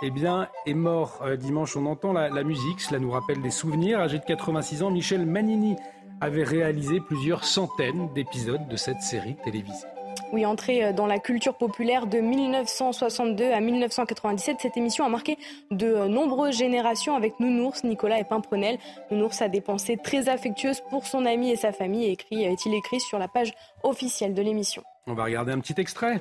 eh 0.02 0.12
bien, 0.12 0.48
est 0.66 0.74
mort 0.74 1.20
euh, 1.24 1.36
dimanche. 1.36 1.76
On 1.78 1.86
entend 1.86 2.14
la, 2.14 2.30
la, 2.30 2.44
musique, 2.44 2.82
cela 2.82 3.00
nous 3.00 3.12
rappelle 3.12 3.42
des 3.42 3.52
souvenirs. 3.52 4.00
Âgé 4.00 4.20
de 4.20 4.26
86 4.26 4.84
ans, 4.84 4.92
Michel 4.92 5.26
Manini 5.26 5.76
avait 6.22 6.44
réalisé 6.44 7.00
plusieurs 7.00 7.44
centaines 7.44 8.10
d'épisodes 8.14 8.68
de 8.68 8.76
cette 8.76 9.02
série 9.02 9.36
télévisée. 9.44 9.88
Oui, 10.34 10.48
entrée 10.48 10.84
euh, 10.84 10.94
dans 10.94 11.06
la 11.06 11.20
culture 11.20 11.56
populaire 11.56 12.08
de 12.08 12.20
1962 12.20 13.52
à 13.52 13.60
1997, 13.60 14.58
cette 14.60 14.78
émission 14.78 15.06
a 15.06 15.10
marqué 15.10 15.38
de 15.70 15.86
euh, 15.86 16.08
nombreuses 16.08 16.58
générations 16.58 17.16
avec 17.16 17.40
Nounours, 17.40 17.84
Nicolas 17.84 18.20
et 18.20 18.24
Pimprenel. 18.24 18.80
Nounours 19.12 19.42
a 19.42 19.48
des 19.48 19.62
pensées 19.62 19.98
très 20.04 20.30
affectueuses 20.30 20.82
pour 20.90 21.06
son 21.06 21.26
ami 21.26 21.52
et 21.52 21.56
sa 21.56 21.72
famille, 21.72 22.06
écrit, 22.06 22.44
est-il 22.44 22.74
écrit 22.74 23.00
sur 23.00 23.20
la 23.20 23.28
page 23.28 23.54
officielle 23.84 24.34
de 24.34 24.42
l'émission. 24.42 24.84
On 25.06 25.14
va 25.14 25.26
regarder 25.26 25.52
un 25.52 25.60
petit 25.60 25.80
extrait. 25.80 26.20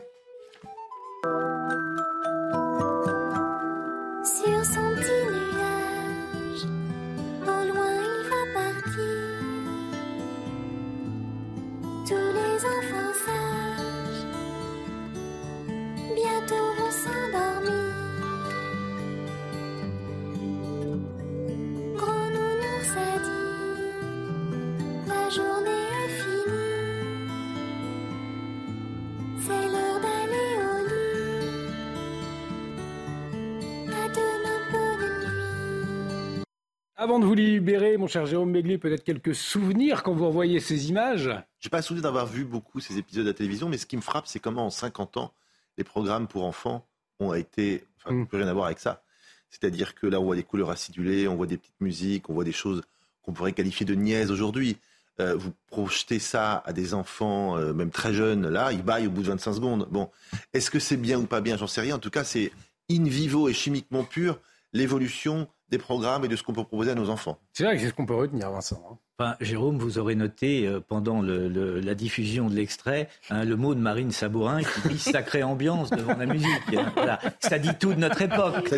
Avant 37.03 37.19
de 37.19 37.25
vous 37.25 37.35
libérer, 37.35 37.97
mon 37.97 38.07
cher 38.07 38.27
Jérôme 38.27 38.53
Béglé, 38.53 38.79
peut-être 38.79 39.03
quelques 39.03 39.35
souvenirs 39.35 40.05
quand 40.05 40.15
vous 40.15 40.29
revoyez 40.29 40.61
ces 40.61 40.89
images 40.89 41.31
Je 41.59 41.67
n'ai 41.67 41.71
pas 41.71 41.83
souvenir 41.83 42.05
d'avoir 42.05 42.27
vu 42.27 42.45
beaucoup 42.45 42.79
ces 42.79 42.97
épisodes 42.97 43.27
à 43.27 43.31
la 43.31 43.35
télévision, 43.35 43.69
mais 43.69 43.77
ce 43.77 43.87
qui 43.87 43.97
me 43.97 44.03
frappe, 44.03 44.29
c'est 44.29 44.39
comment 44.39 44.67
en 44.67 44.71
50 44.71 45.17
ans, 45.17 45.33
les 45.79 45.83
programmes 45.83 46.29
pour 46.29 46.45
enfants 46.45 46.87
ont 47.19 47.35
été. 47.35 47.83
Enfin, 47.97 48.15
mm. 48.15 48.27
plus 48.29 48.39
rien 48.39 48.47
à 48.47 48.53
voir 48.53 48.67
avec 48.67 48.79
ça. 48.79 49.03
C'est-à-dire 49.51 49.97
que 49.97 50.07
là, 50.07 50.21
on 50.21 50.25
voit 50.27 50.37
des 50.37 50.45
couleurs 50.45 50.71
acidulées, 50.71 51.27
on 51.27 51.35
voit 51.35 51.49
des 51.49 51.57
petites 51.57 51.81
musiques, 51.81 52.31
on 52.31 52.35
voit 52.35 52.45
des 52.45 52.53
choses 52.53 52.83
qu'on 53.23 53.33
pourrait 53.33 53.51
qualifier 53.51 53.85
de 53.85 53.97
niaises 53.97 54.31
aujourd'hui. 54.31 54.77
Euh, 55.19 55.35
vous 55.35 55.51
projetez 55.67 56.21
ça 56.21 56.63
à 56.65 56.73
des 56.73 56.95
enfants, 56.95 57.59
euh, 57.59 57.73
même 57.73 57.91
très 57.91 58.15
jeunes, 58.15 58.49
là, 58.49 58.71
ils 58.71 58.85
baillent 58.85 59.09
au 59.09 59.11
bout 59.11 59.23
de 59.23 59.29
25 59.29 59.55
secondes. 59.55 59.89
Bon, 59.91 60.09
est-ce 60.53 60.71
que 60.71 60.79
c'est 60.79 60.97
bien 60.97 61.19
ou 61.19 61.27
pas 61.27 61.41
bien? 61.41 61.57
J'en 61.57 61.67
sais 61.67 61.81
rien. 61.81 61.97
En 61.97 61.99
tout 61.99 62.11
cas, 62.11 62.23
c'est 62.23 62.53
in 62.89 63.03
vivo 63.03 63.49
et 63.49 63.55
chimiquement 63.55 64.05
pur 64.05 64.39
l'évolution 64.73 65.49
des 65.73 65.79
programmes 65.79 66.25
et 66.25 66.29
de 66.29 66.37
ce 66.37 66.43
qu'on 66.43 66.53
peut 66.53 66.65
proposer 66.65 66.91
à 66.91 66.95
nos 66.95 67.09
enfants. 67.09 67.39
C'est 67.55 67.65
vrai 67.65 67.77
que 67.77 67.83
c'est 67.83 67.89
ce 67.89 67.95
qu'on 67.95 68.05
peut 68.05 68.15
retenir, 68.15 68.51
Vincent. 68.51 68.83
Hein. 68.91 68.99
Enfin, 69.19 69.37
Jérôme, 69.41 69.79
vous 69.79 69.99
aurez 69.99 70.15
noté 70.15 70.67
euh, 70.67 70.81
pendant 70.81 71.23
la 71.23 71.95
diffusion 71.95 72.49
de 72.49 72.55
l'extrait 72.55 73.09
hein, 73.31 73.45
le 73.45 73.57
mot 73.57 73.75
de 73.75 73.81
Marine 73.81 74.11
Sabourin 74.11 74.63
qui 74.63 74.89
dit 74.89 74.99
sacrée 74.99 75.43
ambiance 75.43 75.91
devant 75.91 76.17
la 76.17 76.27
musique. 76.27 76.49
Voilà. 76.95 77.21
Ça 77.41 77.59
dit 77.59 77.75
tout 77.79 77.95
de 77.95 78.01
notre 78.01 78.21
époque. 78.21 78.71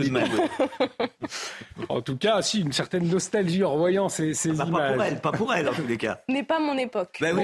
en 1.88 2.00
tout 2.02 2.16
cas, 2.16 2.42
si 2.42 2.60
une 2.60 2.72
certaine 2.72 3.08
nostalgie 3.08 3.64
en 3.64 3.72
revoyant 3.72 4.08
ces, 4.08 4.34
ces 4.34 4.60
ah 4.60 4.64
bah, 4.64 4.66
images. 4.66 4.90
Pas 4.90 4.92
pour 4.92 5.04
elle, 5.04 5.20
pas 5.20 5.32
pour 5.32 5.54
elle 5.54 5.68
en 5.68 5.72
tous 5.72 5.86
les 5.86 5.96
cas. 5.96 6.20
N'est 6.28 6.44
pas 6.44 6.60
mon 6.60 6.76
époque. 6.78 7.18
Ben 7.20 7.36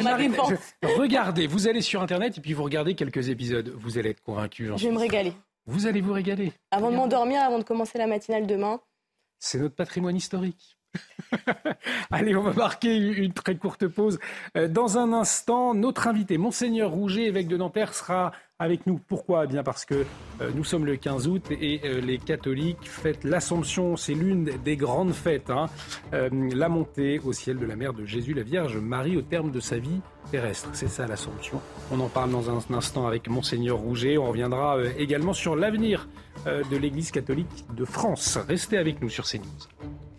regardez, 0.98 1.46
vous 1.46 1.66
allez 1.66 1.80
sur 1.80 2.02
Internet 2.02 2.38
et 2.38 2.40
puis 2.40 2.52
vous 2.52 2.64
regardez 2.64 2.94
quelques 2.94 3.30
épisodes. 3.30 3.72
Vous 3.76 3.98
allez 3.98 4.10
être 4.10 4.22
convaincu. 4.22 4.70
Je 4.76 4.86
vais 4.86 4.92
me 4.92 4.98
régaler. 4.98 5.32
Vous 5.70 5.86
allez 5.86 6.00
vous 6.00 6.12
régaler. 6.12 6.52
Avant 6.72 6.90
de 6.90 6.96
m'endormir, 6.96 7.40
avant 7.42 7.58
de 7.58 7.62
commencer 7.62 7.96
la 7.96 8.08
matinale 8.08 8.44
demain, 8.44 8.80
C'est 9.38 9.60
notre 9.60 9.76
patrimoine 9.76 10.16
historique. 10.16 10.76
Allez, 12.10 12.34
on 12.34 12.42
va 12.42 12.52
marquer 12.52 12.96
une 12.96 13.32
très 13.32 13.56
courte 13.56 13.86
pause. 13.86 14.18
Euh, 14.56 14.66
dans 14.66 14.98
un 14.98 15.12
instant, 15.12 15.72
notre 15.74 16.08
invité, 16.08 16.38
Monseigneur 16.38 16.90
Rouget, 16.90 17.26
évêque 17.26 17.46
de 17.46 17.56
Nanterre, 17.56 17.94
sera 17.94 18.32
avec 18.60 18.86
nous. 18.86 19.00
Pourquoi? 19.08 19.44
Eh 19.44 19.46
Bien 19.48 19.64
parce 19.64 19.84
que 19.84 20.04
euh, 20.40 20.50
nous 20.54 20.62
sommes 20.62 20.86
le 20.86 20.96
15 20.96 21.26
août 21.26 21.46
et 21.50 21.80
euh, 21.84 22.00
les 22.00 22.18
catholiques 22.18 22.88
fêtent 22.88 23.24
l'Assomption. 23.24 23.96
C'est 23.96 24.14
l'une 24.14 24.44
des 24.44 24.76
grandes 24.76 25.12
fêtes. 25.12 25.50
Hein. 25.50 25.66
la 26.12 26.68
montée 26.68 27.18
au 27.24 27.32
ciel 27.32 27.58
de 27.58 27.64
la 27.64 27.74
mère 27.74 27.94
de 27.94 28.04
Jésus, 28.04 28.34
la 28.34 28.42
Vierge 28.42 28.76
Marie, 28.76 29.16
au 29.16 29.22
terme 29.22 29.50
de 29.50 29.58
sa 29.58 29.78
vie 29.78 30.00
terrestre. 30.30 30.68
C'est 30.74 30.88
ça 30.88 31.06
l'Assomption. 31.06 31.60
On 31.90 31.98
en 32.00 32.08
parle 32.08 32.30
dans 32.30 32.50
un 32.50 32.60
instant 32.76 33.06
avec 33.06 33.28
Monseigneur 33.28 33.78
Rouget. 33.78 34.18
On 34.18 34.28
reviendra 34.28 34.76
également 34.98 35.32
sur 35.32 35.56
l'avenir 35.56 36.08
de 36.46 36.76
l'Église 36.76 37.10
catholique 37.10 37.64
de 37.74 37.84
France. 37.86 38.38
Restez 38.46 38.76
avec 38.76 39.00
nous 39.00 39.08
sur 39.08 39.24
CNews. 39.24 40.09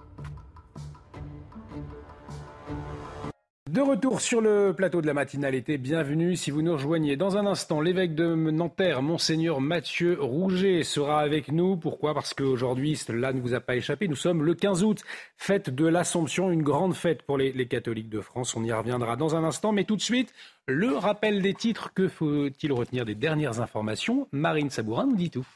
De 3.72 3.80
retour 3.80 4.20
sur 4.20 4.42
le 4.42 4.74
plateau 4.76 5.00
de 5.00 5.08
la 5.08 5.14
matinalité, 5.14 5.78
bienvenue 5.78 6.36
si 6.36 6.52
vous 6.52 6.62
nous 6.62 6.74
rejoignez. 6.74 7.16
Dans 7.16 7.38
un 7.38 7.46
instant, 7.46 7.80
l'évêque 7.80 8.16
de 8.16 8.36
Nanterre, 8.36 9.02
Monseigneur 9.02 9.62
Mathieu 9.62 10.18
Rouget, 10.20 10.84
sera 10.84 11.22
avec 11.22 11.50
nous. 11.54 11.78
Pourquoi? 11.78 12.14
Parce 12.14 12.34
qu'aujourd'hui, 12.34 12.98
cela 12.98 13.32
ne 13.32 13.40
vous 13.40 13.54
a 13.54 13.62
pas 13.62 13.78
échappé, 13.78 14.10
nous 14.10 14.18
sommes 14.18 14.44
le 14.44 14.56
15 14.56 14.84
août, 14.84 15.02
fête 15.38 15.70
de 15.70 15.86
l'Assomption, 15.86 16.52
une 16.52 16.64
grande 16.64 16.96
fête 16.96 17.22
pour 17.22 17.38
les, 17.38 17.54
les 17.54 17.66
catholiques 17.66 18.10
de 18.10 18.20
France. 18.20 18.58
On 18.58 18.64
y 18.66 18.74
reviendra 18.74 19.16
dans 19.16 19.38
un 19.38 19.46
instant, 19.46 19.72
mais 19.72 19.86
tout 19.86 19.96
de 19.96 20.02
suite, 20.02 20.34
le 20.68 20.98
rappel 20.98 21.42
des 21.42 21.54
titres. 21.54 21.94
Que 21.94 22.10
faut-il 22.10 22.74
retenir 22.74 23.06
des 23.06 23.16
dernières 23.16 23.62
informations? 23.62 24.28
Marine 24.34 24.70
Sabourin 24.70 25.06
nous 25.06 25.16
dit 25.16 25.32
tout. 25.32 25.48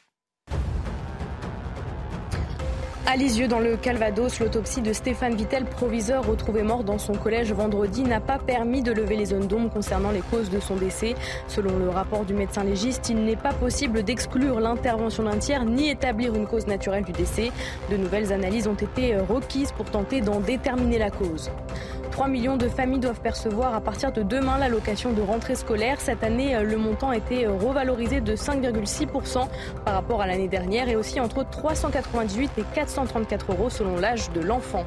À 3.07 3.17
Lisieux, 3.17 3.47
dans 3.47 3.59
le 3.59 3.77
Calvados, 3.77 4.39
l'autopsie 4.39 4.81
de 4.81 4.91
Stéphane 4.91 5.35
Vittel, 5.35 5.65
proviseur 5.65 6.25
retrouvé 6.25 6.63
mort 6.63 6.83
dans 6.83 6.97
son 6.97 7.13
collège 7.13 7.53
vendredi, 7.53 8.01
n'a 8.01 8.19
pas 8.19 8.39
permis 8.39 8.81
de 8.81 8.91
lever 8.91 9.15
les 9.15 9.25
zones 9.25 9.45
d'ombre 9.45 9.69
concernant 9.69 10.09
les 10.09 10.21
causes 10.21 10.49
de 10.49 10.59
son 10.59 10.75
décès. 10.75 11.13
Selon 11.47 11.77
le 11.77 11.87
rapport 11.87 12.25
du 12.25 12.33
médecin 12.33 12.63
légiste, 12.63 13.09
il 13.09 13.23
n'est 13.23 13.35
pas 13.35 13.53
possible 13.53 14.01
d'exclure 14.01 14.59
l'intervention 14.59 15.21
d'un 15.21 15.37
tiers 15.37 15.65
ni 15.65 15.91
établir 15.91 16.33
une 16.33 16.47
cause 16.47 16.65
naturelle 16.65 17.03
du 17.03 17.11
décès. 17.11 17.51
De 17.91 17.95
nouvelles 17.95 18.33
analyses 18.33 18.67
ont 18.67 18.73
été 18.73 19.15
requises 19.17 19.71
pour 19.71 19.85
tenter 19.85 20.21
d'en 20.21 20.39
déterminer 20.39 20.97
la 20.97 21.11
cause. 21.11 21.51
3 22.11 22.27
millions 22.27 22.57
de 22.57 22.67
familles 22.67 22.99
doivent 22.99 23.21
percevoir 23.21 23.73
à 23.73 23.81
partir 23.81 24.11
de 24.11 24.23
demain 24.23 24.57
l'allocation 24.57 25.11
de 25.13 25.21
rentrée 25.21 25.55
scolaire. 25.55 25.99
Cette 25.99 26.23
année, 26.23 26.57
le 26.63 26.77
montant 26.77 27.09
a 27.09 27.17
été 27.17 27.47
revalorisé 27.47 28.21
de 28.21 28.35
5,6% 28.35 29.47
par 29.83 29.93
rapport 29.93 30.21
à 30.21 30.27
l'année 30.27 30.47
dernière 30.47 30.87
et 30.89 30.95
aussi 30.95 31.19
entre 31.19 31.43
398 31.49 32.51
et 32.57 32.63
434 32.73 33.51
euros 33.51 33.69
selon 33.69 33.97
l'âge 33.97 34.31
de 34.31 34.41
l'enfant. 34.41 34.85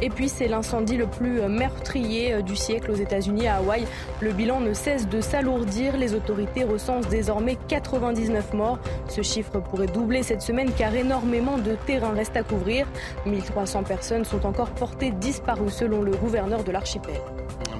Et 0.00 0.10
puis 0.10 0.28
c'est 0.28 0.48
l'incendie 0.48 0.96
le 0.96 1.06
plus 1.06 1.40
meurtrier 1.42 2.34
euh, 2.34 2.42
du 2.42 2.56
siècle 2.56 2.90
aux 2.90 2.96
États-Unis 2.96 3.46
à 3.46 3.56
Hawaï. 3.56 3.86
Le 4.20 4.32
bilan 4.32 4.60
ne 4.60 4.72
cesse 4.72 5.08
de 5.08 5.20
s'alourdir. 5.20 5.96
Les 5.96 6.14
autorités 6.14 6.64
recensent 6.64 7.08
désormais 7.08 7.56
99 7.68 8.54
morts. 8.54 8.78
Ce 9.08 9.22
chiffre 9.22 9.60
pourrait 9.60 9.86
doubler 9.86 10.22
cette 10.22 10.42
semaine 10.42 10.70
car 10.76 10.94
énormément 10.94 11.58
de 11.58 11.74
terrain 11.86 12.12
reste 12.12 12.36
à 12.36 12.42
couvrir. 12.42 12.86
1300 13.26 13.84
personnes 13.84 14.24
sont 14.24 14.46
encore 14.46 14.70
portées 14.70 15.10
disparues 15.10 15.70
selon 15.70 16.02
le 16.02 16.12
gouverneur 16.12 16.64
de 16.64 16.72
l'archipel. 16.72 17.20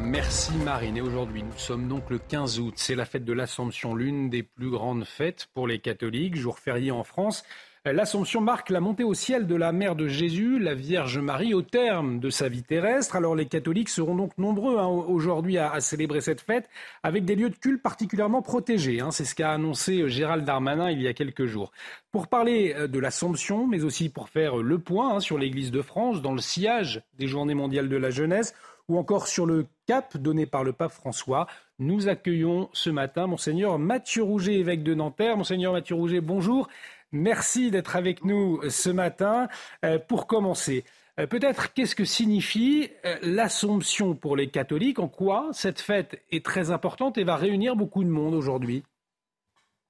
Merci 0.01 0.53
Marine. 0.65 0.97
Et 0.97 1.01
aujourd'hui, 1.01 1.43
nous 1.43 1.59
sommes 1.59 1.89
donc 1.89 2.09
le 2.09 2.19
15 2.19 2.61
août. 2.61 2.75
C'est 2.77 2.95
la 2.95 3.05
fête 3.05 3.25
de 3.25 3.33
l'Assomption, 3.33 3.95
l'une 3.95 4.31
des 4.31 4.43
plus 4.43 4.71
grandes 4.71 5.05
fêtes 5.05 5.49
pour 5.55 5.67
les 5.67 5.81
catholiques, 5.81 6.37
jour 6.37 6.59
férié 6.59 6.91
en 6.91 7.05
France. 7.05 7.45
L'Assomption 7.85 8.41
marque 8.41 8.71
la 8.71 8.81
montée 8.81 9.05
au 9.05 9.15
ciel 9.15 9.47
de 9.47 9.55
la 9.55 9.73
mère 9.73 9.95
de 9.95 10.09
Jésus, 10.09 10.59
la 10.59 10.75
Vierge 10.75 11.19
Marie, 11.19 11.55
au 11.55 11.63
terme 11.63 12.19
de 12.19 12.29
sa 12.29 12.49
vie 12.49 12.63
terrestre. 12.63 13.17
Alors 13.17 13.35
les 13.35 13.47
catholiques 13.47 13.89
seront 13.89 14.17
donc 14.17 14.37
nombreux 14.37 14.79
hein, 14.79 14.87
aujourd'hui 14.87 15.59
à, 15.59 15.81
célébrer 15.81 16.21
cette 16.21 16.41
fête 16.41 16.69
avec 17.03 17.25
des 17.25 17.37
lieux 17.37 17.51
de 17.51 17.57
culte 17.57 17.83
particulièrement 17.83 18.43
protégés. 18.43 19.01
Hein. 19.01 19.11
C'est 19.11 19.25
ce 19.25 19.35
qu'a 19.35 19.53
annoncé 19.53 20.03
euh, 20.03 20.09
Gérald 20.09 20.45
Darmanin 20.45 20.91
il 20.91 21.01
y 21.01 21.09
a 21.09 21.15
quelques 21.15 21.47
jours. 21.47 21.71
Pour 22.11 22.27
parler 22.27 22.75
euh, 22.77 22.89
de 22.89 22.99
l'Assomption, 22.99 23.67
mais 23.67 23.85
aussi 23.85 24.09
pour 24.09 24.29
faire 24.29 24.57
le 24.57 24.79
point 24.79 25.17
hein, 25.17 25.21
sur 25.21 25.39
l'Église 25.39 25.71
de 25.71 25.83
France 25.83 26.21
dans 26.21 26.33
le 26.33 26.41
sillage 26.41 27.03
des 27.19 27.27
Journées 27.29 27.55
mondiales 27.55 27.89
de 27.89 27.97
la 27.97 28.11
jeunesse, 28.11 28.55
ou 28.89 28.99
encore 28.99 29.29
sur 29.29 29.47
le 29.47 29.67
cap 29.87 30.17
donné 30.17 30.47
par 30.47 30.65
le 30.65 30.73
pape 30.73 30.93
François. 30.93 31.47
Nous 31.79 32.09
accueillons 32.09 32.69
ce 32.73 32.91
matin 32.91 33.27
Monseigneur 33.27 33.79
Mathieu 33.79 34.23
Rouget, 34.23 34.55
évêque 34.55 34.83
de 34.83 34.95
Nanterre. 34.95 35.37
Monseigneur 35.37 35.73
Mathieu 35.73 35.95
Rouget, 35.95 36.21
bonjour. 36.21 36.69
Merci 37.13 37.71
d'être 37.71 37.97
avec 37.97 38.25
nous 38.25 38.61
ce 38.69 38.91
matin. 38.91 39.49
Euh, 39.85 39.99
pour 39.99 40.27
commencer, 40.27 40.85
euh, 41.19 41.27
peut-être 41.27 41.73
qu'est-ce 41.73 41.95
que 41.95 42.05
signifie 42.05 42.91
euh, 43.07 43.17
l'Assomption 43.23 44.15
pour 44.15 44.37
les 44.37 44.51
catholiques? 44.51 44.99
En 44.99 45.09
quoi 45.09 45.49
cette 45.53 45.81
fête 45.81 46.23
est 46.31 46.45
très 46.45 46.71
importante 46.71 47.17
et 47.17 47.25
va 47.25 47.37
réunir 47.37 47.77
beaucoup 47.77 48.05
de 48.05 48.11
monde 48.11 48.35
aujourd'hui? 48.35 48.85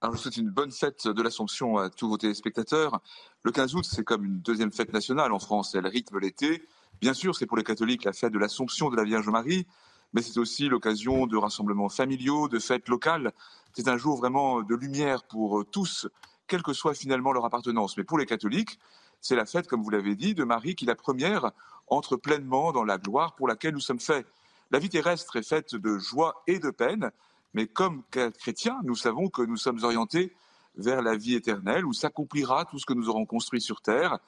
Alors, 0.01 0.15
je 0.15 0.21
souhaite 0.21 0.37
une 0.37 0.51
bonne 0.51 0.71
fête 0.71 1.09
de 1.09 1.23
l'Assomption 1.23 1.77
à 1.77 1.91
tous 1.91 2.09
vos 2.09 2.17
téléspectateurs. 2.17 3.01
Le 3.43 3.51
15 3.51 3.75
août, 3.75 3.85
c'est 3.85 4.05
comme 4.05 4.25
une 4.25 4.41
deuxième 4.41 4.71
fête 4.71 4.93
nationale 4.93 5.33
en 5.33 5.41
France. 5.41 5.75
Elle 5.75 5.89
rythme 5.89 6.21
l'été. 6.21 6.63
Bien 7.01 7.15
sûr, 7.15 7.35
c'est 7.35 7.47
pour 7.47 7.57
les 7.57 7.65
catholiques 7.65 8.05
la 8.05 8.13
fête 8.13 8.33
de 8.33 8.39
l'Assomption 8.39 8.91
de 8.91 8.97
la 8.97 9.03
Vierge 9.03 9.29
Marie, 9.29 9.67
mais 10.13 10.23
c'est 10.23 10.39
aussi 10.39 10.69
l'occasion 10.69 11.27
de 11.27 11.37
rassemblements 11.37 11.89
familiaux, 11.89 12.49
de 12.49 12.61
fêtes 12.61 12.89
locales. 12.89 13.33
C'est 13.73 13.89
un 13.89 13.97
jour 13.97 14.17
vraiment 14.17 14.63
de 14.63 14.75
lumière 14.77 15.25
pour 15.25 15.65
tous 15.69 16.07
quelle 16.49 16.63
que 16.63 16.73
soit 16.73 16.95
finalement 16.95 17.33
leur 17.33 17.45
appartenance. 17.45 17.97
Mais 17.97 18.05
pour 18.05 18.19
les 18.19 18.27
catholiques, 18.27 18.79
c'est 19.21 19.37
la 19.37 19.47
fête, 19.47 19.69
comme 19.69 19.83
vous 19.83 19.91
l'avez 19.91 20.17
dit, 20.17 20.35
de 20.35 20.45
Marie 20.45 20.75
qui, 20.75 20.87
la 20.87 20.95
première, 20.95 21.53
entre 21.87 22.17
pleinement 22.17 22.73
dans 22.73 22.85
la 22.85 22.99
gloire 22.99 23.35
pour 23.35 23.49
laquelle 23.49 23.75
nous 23.75 23.81
sommes 23.81 24.01
faits. 24.01 24.27
La 24.71 24.79
vie 24.79 24.89
terrestre 24.89 25.37
est 25.37 25.49
faite 25.49 25.75
de 25.75 25.99
joie 25.99 26.43
et 26.47 26.59
de 26.59 26.71
peine, 26.71 27.11
mais 27.55 27.67
comme 27.67 28.03
chrétiens, 28.39 28.79
nous 28.85 28.95
savons 28.95 29.29
que 29.29 29.43
nous 29.43 29.57
sommes 29.57 29.83
orientés 29.83 30.35
vers 30.77 31.03
la 31.03 31.17
vie 31.17 31.35
éternelle, 31.35 31.85
où 31.85 31.93
s'accomplira 31.93 32.65
tout 32.65 32.79
ce 32.79 32.87
que 32.87 32.93
nous 32.93 33.09
aurons 33.09 33.27
construit 33.27 33.61
sur 33.61 33.81
terre. 33.81 34.19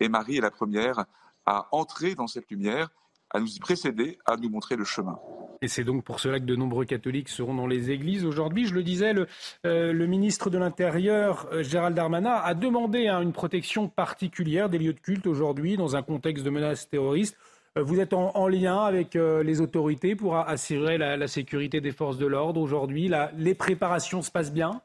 Et 0.00 0.08
Marie 0.08 0.38
est 0.38 0.42
la 0.42 0.50
première 0.50 1.04
à 1.44 1.68
entrer 1.72 2.14
dans 2.14 2.26
cette 2.26 2.50
lumière 2.50 2.88
à 3.30 3.40
nous 3.40 3.54
y 3.54 3.58
précéder, 3.58 4.18
à 4.24 4.36
nous 4.36 4.48
montrer 4.48 4.76
le 4.76 4.84
chemin. 4.84 5.18
Et 5.60 5.68
c'est 5.68 5.84
donc 5.84 6.04
pour 6.04 6.20
cela 6.20 6.38
que 6.38 6.44
de 6.44 6.56
nombreux 6.56 6.84
catholiques 6.84 7.28
seront 7.28 7.54
dans 7.54 7.66
les 7.66 7.90
églises 7.90 8.24
aujourd'hui. 8.24 8.66
Je 8.66 8.74
le 8.74 8.82
disais, 8.82 9.12
le, 9.12 9.26
euh, 9.66 10.06
ministre 10.06 10.50
de 10.50 10.58
l'Intérieur, 10.58 11.48
euh, 11.52 11.62
Gérald 11.62 11.96
Darmanin, 11.96 12.34
a 12.34 12.54
demandé 12.54 13.08
hein, 13.08 13.20
une 13.20 13.32
protection 13.32 13.88
particulière 13.88 14.68
des 14.68 14.78
lieux 14.78 14.92
de 14.92 15.00
culte 15.00 15.26
aujourd'hui 15.26 15.76
dans 15.76 15.96
un 15.96 16.02
contexte 16.02 16.44
de 16.44 16.50
menace 16.50 16.88
terroriste. 16.88 17.36
Euh, 17.76 17.82
vous 17.82 17.98
êtes 18.00 18.12
en, 18.12 18.48
lien 18.48 18.78
avec 18.84 19.14
les 19.14 19.60
autorités 19.60 20.14
pour 20.14 20.36
assurer 20.36 20.96
la, 20.96 21.16
la, 21.16 21.28
sécurité 21.28 21.80
des 21.80 21.92
forces 21.92 22.18
de 22.18 22.26
l'ordre 22.26 22.60
aujourd'hui? 22.60 23.10
Les 23.36 23.54
préparations 23.54 24.22
se 24.22 24.30
passent 24.30 24.52
bien? 24.52 24.80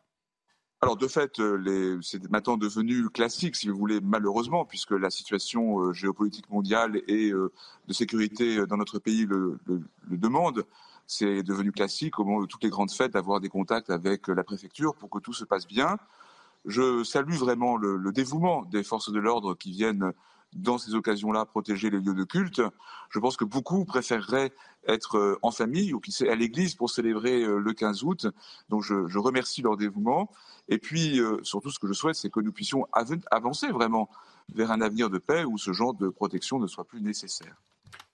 Alors 0.83 0.97
de 0.97 1.07
fait, 1.07 1.39
euh, 1.39 1.97
c'est 2.01 2.29
maintenant 2.29 2.57
devenu 2.57 3.09
classique, 3.09 3.55
si 3.55 3.69
vous 3.69 3.77
voulez, 3.77 4.01
malheureusement, 4.01 4.65
puisque 4.65 4.91
la 4.91 5.09
situation 5.09 5.79
euh, 5.79 5.93
géopolitique 5.93 6.49
mondiale 6.49 7.01
et 7.07 7.31
euh, 7.31 7.53
de 7.87 7.93
sécurité 7.93 8.65
dans 8.65 8.75
notre 8.75 8.99
pays 8.99 9.25
le, 9.25 9.57
demande. 10.09 10.65
C'est 11.07 11.41
devenu 11.41 11.71
classique 11.71 12.19
au 12.19 12.25
moment 12.25 12.41
de 12.41 12.47
toutes 12.47 12.65
les 12.65 12.69
grandes 12.69 12.91
fêtes 12.91 13.13
d'avoir 13.13 13.39
des 13.39 13.47
contacts 13.47 13.89
avec 13.91 14.27
la 14.27 14.43
préfecture 14.43 14.93
pour 14.95 15.09
que 15.09 15.19
tout 15.19 15.31
se 15.31 15.45
passe 15.45 15.67
bien. 15.67 15.97
Je 16.65 17.05
salue 17.05 17.35
vraiment 17.35 17.77
le 17.77 18.11
dévouement 18.11 18.63
des 18.65 18.83
forces 18.83 19.11
de 19.11 19.19
l'ordre 19.19 19.53
qui 19.53 19.71
viennent 19.71 20.11
dans 20.55 20.77
ces 20.77 20.95
occasions-là, 20.95 21.45
protéger 21.45 21.89
les 21.89 21.99
lieux 21.99 22.13
de 22.13 22.23
culte. 22.23 22.61
Je 23.09 23.19
pense 23.19 23.37
que 23.37 23.45
beaucoup 23.45 23.85
préféreraient 23.85 24.51
être 24.87 25.17
euh, 25.17 25.39
en 25.41 25.51
famille 25.51 25.93
ou 25.93 25.99
qui 25.99 26.27
à 26.27 26.35
l'église 26.35 26.75
pour 26.75 26.89
célébrer 26.89 27.43
euh, 27.43 27.57
le 27.57 27.73
15 27.73 28.03
août. 28.03 28.27
Donc 28.69 28.83
je, 28.83 29.17
remercie 29.17 29.61
leur 29.61 29.77
dévouement. 29.77 30.31
Et 30.69 30.77
puis 30.77 31.19
euh, 31.19 31.39
surtout, 31.43 31.69
ce 31.69 31.79
que 31.79 31.87
je 31.87 31.93
souhaite, 31.93 32.15
c'est 32.15 32.29
que 32.29 32.39
nous 32.39 32.51
puissions 32.51 32.87
avancer 33.31 33.67
vraiment 33.67 34.09
vers 34.53 34.71
un 34.71 34.81
avenir 34.81 35.09
de 35.09 35.17
paix 35.17 35.45
où 35.45 35.57
ce 35.57 35.71
genre 35.71 35.93
de 35.93 36.09
protection 36.09 36.59
ne 36.59 36.67
soit 36.67 36.83
plus 36.83 37.01
nécessaire. 37.01 37.55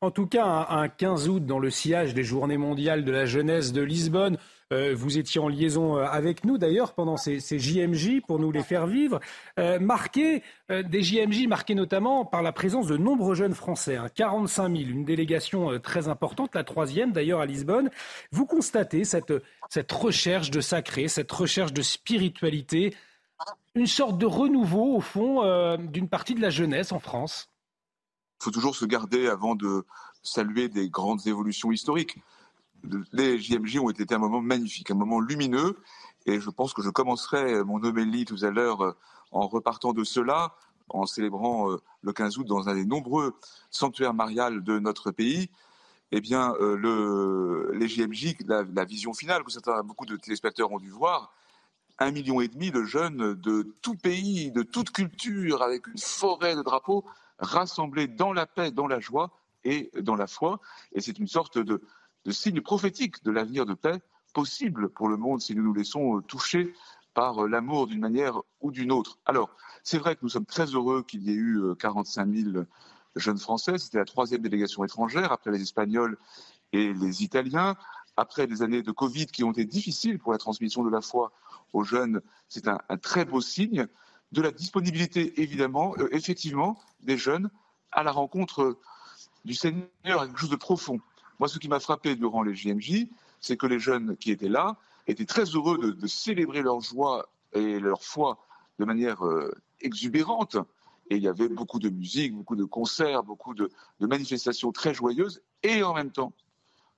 En 0.02 0.12
tout 0.12 0.28
cas, 0.28 0.68
un 0.70 0.88
15 0.88 1.30
août 1.30 1.46
dans 1.46 1.60
le 1.60 1.70
sillage 1.70 2.14
des 2.14 2.24
Journées 2.24 2.58
mondiales 2.58 3.04
de 3.04 3.12
la 3.12 3.26
jeunesse 3.26 3.74
de 3.74 3.82
Lisbonne, 3.82 4.38
vous 4.72 5.18
étiez 5.18 5.42
en 5.42 5.48
liaison 5.48 5.98
euh, 5.98 6.06
avec 6.06 6.44
nous 6.44 6.60
d'ailleurs 6.60 6.94
pendant 6.94 7.18
ces, 7.18 7.40
JMJ 7.40 8.22
pour 8.28 8.40
nous 8.40 8.52
les 8.52 8.62
faire 8.62 8.86
vivre. 8.86 9.20
Euh, 9.58 9.80
marqués, 9.80 10.44
des 10.70 11.02
JMJ 11.02 11.48
marqués 11.48 11.74
notamment 11.74 12.26
par 12.26 12.44
la 12.44 12.52
présence 12.52 12.88
de 12.88 12.96
nombreux 12.96 13.34
jeunes 13.34 13.56
Français, 13.56 13.98
45 14.16 14.64
hein, 14.64 14.76
000, 14.76 14.90
une 14.90 15.06
délégation 15.06 15.80
très 15.80 16.08
importante, 16.08 16.54
la 16.54 16.64
troisième 16.64 17.12
d'ailleurs 17.12 17.40
à 17.40 17.46
Lisbonne. 17.46 17.90
Vous 18.32 18.46
constatez 18.46 19.04
cette 19.04 19.92
recherche 19.92 20.52
de 20.52 20.62
sacré, 20.62 21.08
cette 21.08 21.32
recherche 21.32 21.74
de 21.74 21.82
spiritualité, 21.82 22.96
une 23.74 23.88
sorte 23.88 24.18
de 24.18 24.26
renouveau 24.26 24.96
au 24.96 25.02
fond 25.02 25.78
d'une 25.78 26.10
partie 26.10 26.36
de 26.36 26.42
la 26.42 26.50
jeunesse 26.52 26.92
en 26.92 27.00
France? 27.00 27.50
Il 28.42 28.44
faut 28.46 28.52
toujours 28.52 28.76
se 28.76 28.86
garder 28.86 29.28
avant 29.28 29.56
de 29.56 29.86
saluer 30.22 30.70
des 30.70 30.90
grandes 30.90 31.26
évolutions 31.26 31.72
historiques 31.72 32.20
les 33.12 33.40
JMJ 33.40 33.80
ont 33.80 33.90
été 33.90 34.14
un 34.14 34.20
moment 34.20 34.42
magnifique, 34.42 34.92
un 34.92 34.96
moment 34.96 35.20
lumineux. 35.20 35.78
Et 36.26 36.40
je 36.40 36.50
pense 36.50 36.74
que 36.74 36.82
je 36.82 36.90
commencerai 36.90 37.64
mon 37.64 37.84
homélie 37.84 38.26
tout 38.26 38.44
à 38.44 38.50
l'heure 38.50 38.82
euh, 38.82 38.92
en 39.32 39.48
repartant 39.48 39.94
de 39.94 40.04
cela. 40.04 40.56
en 40.90 41.06
célébrant 41.06 41.72
euh, 41.72 41.78
le 42.02 42.14
15 42.14 42.38
août 42.40 42.48
dans 42.48 42.68
un 42.70 42.76
des 42.76 42.86
nombreux 42.86 43.36
sanctuaires 43.70 44.14
mariales 44.14 44.64
de 44.64 44.80
notre 44.80 45.12
pays, 45.12 45.50
eh 46.12 46.22
bien, 46.22 46.56
euh, 46.60 46.76
le, 46.76 47.72
les 47.74 47.88
JMJ, 47.88 48.38
la, 48.48 48.86
vision 48.86 49.14
finale 49.14 49.44
que 49.44 49.82
beaucoup 49.84 50.08
de 50.08 50.16
téléspectateurs 50.16 50.72
ont 50.72 50.80
dû 50.80 50.90
voir, 50.90 51.32
un 52.00 52.12
million 52.12 52.42
et 52.42 52.48
demi 52.48 52.72
de 52.72 52.84
jeunes 52.84 53.36
de 53.36 53.76
tout 53.82 53.96
pays, 53.96 54.52
de 54.52 54.64
toute 54.64 54.90
culture, 54.92 55.62
avec 55.62 55.86
une 55.86 56.00
forêt 56.00 56.56
de 56.56 56.64
drapeaux, 56.64 57.06
rassemblés 57.38 58.08
dans 58.08 58.34
la 58.34 58.48
paix, 58.48 58.72
dans 58.72 58.88
la 58.88 59.00
joie 59.00 59.32
et 59.64 59.92
dans 60.02 60.16
la 60.16 60.28
foi. 60.28 60.60
Et 60.94 61.02
c'est 61.02 61.20
une 61.20 61.28
sorte 61.28 61.58
de, 61.58 61.82
de 62.30 62.34
signe 62.34 62.62
prophétique 62.62 63.24
de 63.24 63.32
l'avenir 63.32 63.66
de 63.66 63.74
paix 63.74 64.00
possible 64.36 64.90
pour 64.90 65.10
le 65.10 65.18
monde 65.18 65.42
si 65.42 65.56
nous 65.56 65.64
nous 65.64 65.74
laissons 65.74 66.18
euh, 66.18 66.22
toucher 66.22 66.76
par 67.16 67.44
euh, 67.44 67.48
l'amour 67.48 67.88
d'une 67.88 68.00
manière 68.00 68.40
ou 68.62 68.70
d'une 68.70 68.92
autre. 68.92 69.18
Alors, 69.26 69.50
c'est 69.82 69.98
vrai 69.98 70.14
que 70.14 70.20
nous 70.22 70.30
sommes 70.30 70.46
très 70.46 70.66
heureux 70.66 71.02
qu'il 71.02 71.24
y 71.24 71.32
ait 71.32 71.34
eu 71.34 71.60
45 71.80 72.32
000 72.32 72.66
jeunes 73.16 73.40
Français. 73.40 73.80
C'était 73.80 73.98
la 73.98 74.06
troisième 74.06 74.44
délégation 74.44 74.84
étrangère 74.84 75.32
après 75.32 75.50
les 75.50 75.64
Espagnols 75.64 76.20
et 76.72 76.94
les 76.94 77.24
Italiens. 77.24 77.76
Après 78.16 78.46
des 78.46 78.62
années 78.62 78.84
de 78.84 78.92
Covid 78.92 79.26
qui 79.26 79.44
ont 79.44 79.52
été 79.52 79.66
difficiles 79.66 80.20
pour 80.20 80.32
la 80.32 80.38
transmission 80.38 80.84
de 80.84 80.92
la 80.92 81.02
foi 81.02 81.32
aux 81.74 81.84
jeunes, 81.84 82.22
c'est 82.48 82.68
un, 82.68 82.80
très 83.02 83.26
beau 83.26 83.42
signe 83.42 83.88
de 84.34 84.42
la 84.44 84.52
disponibilité, 84.52 85.42
évidemment, 85.42 85.96
euh, 85.98 86.08
effectivement, 86.12 86.80
des 87.02 87.18
jeunes 87.18 87.50
à 87.92 88.04
la 88.04 88.12
rencontre 88.12 88.78
du 89.46 89.56
Seigneur, 89.56 89.88
quelque 90.04 90.38
chose 90.38 90.52
de 90.52 90.56
profond. 90.56 91.00
Moi, 91.40 91.48
ce 91.48 91.58
qui 91.58 91.70
m'a 91.70 91.80
frappé 91.80 92.16
durant 92.16 92.44
les 92.44 92.54
JMJ, 92.54 93.08
c'est 93.40 93.56
que 93.56 93.66
les 93.66 93.80
jeunes 93.80 94.18
qui 94.18 94.32
étaient 94.32 94.50
là 94.50 94.78
étaient 95.08 95.26
très 95.26 95.46
heureux 95.46 95.94
de, 95.94 96.08
célébrer 96.08 96.62
leur 96.62 96.82
joie 96.82 97.30
et 97.54 97.80
leur 97.80 98.04
foi 98.04 98.46
de 98.78 98.86
manière 98.86 99.26
euh, 99.26 99.52
exubérante. 99.80 100.58
Et 101.10 101.16
il 101.16 101.24
y 101.24 101.28
avait 101.28 101.48
beaucoup 101.48 101.80
de 101.80 101.90
musique, 101.90 102.36
beaucoup 102.36 102.58
de 102.58 102.66
concerts, 102.66 103.24
beaucoup 103.24 103.54
de, 103.54 103.72
manifestations 104.00 104.72
très 104.72 104.94
joyeuses, 104.94 105.42
et 105.64 105.82
en 105.82 105.94
même 105.94 106.12
temps 106.12 106.34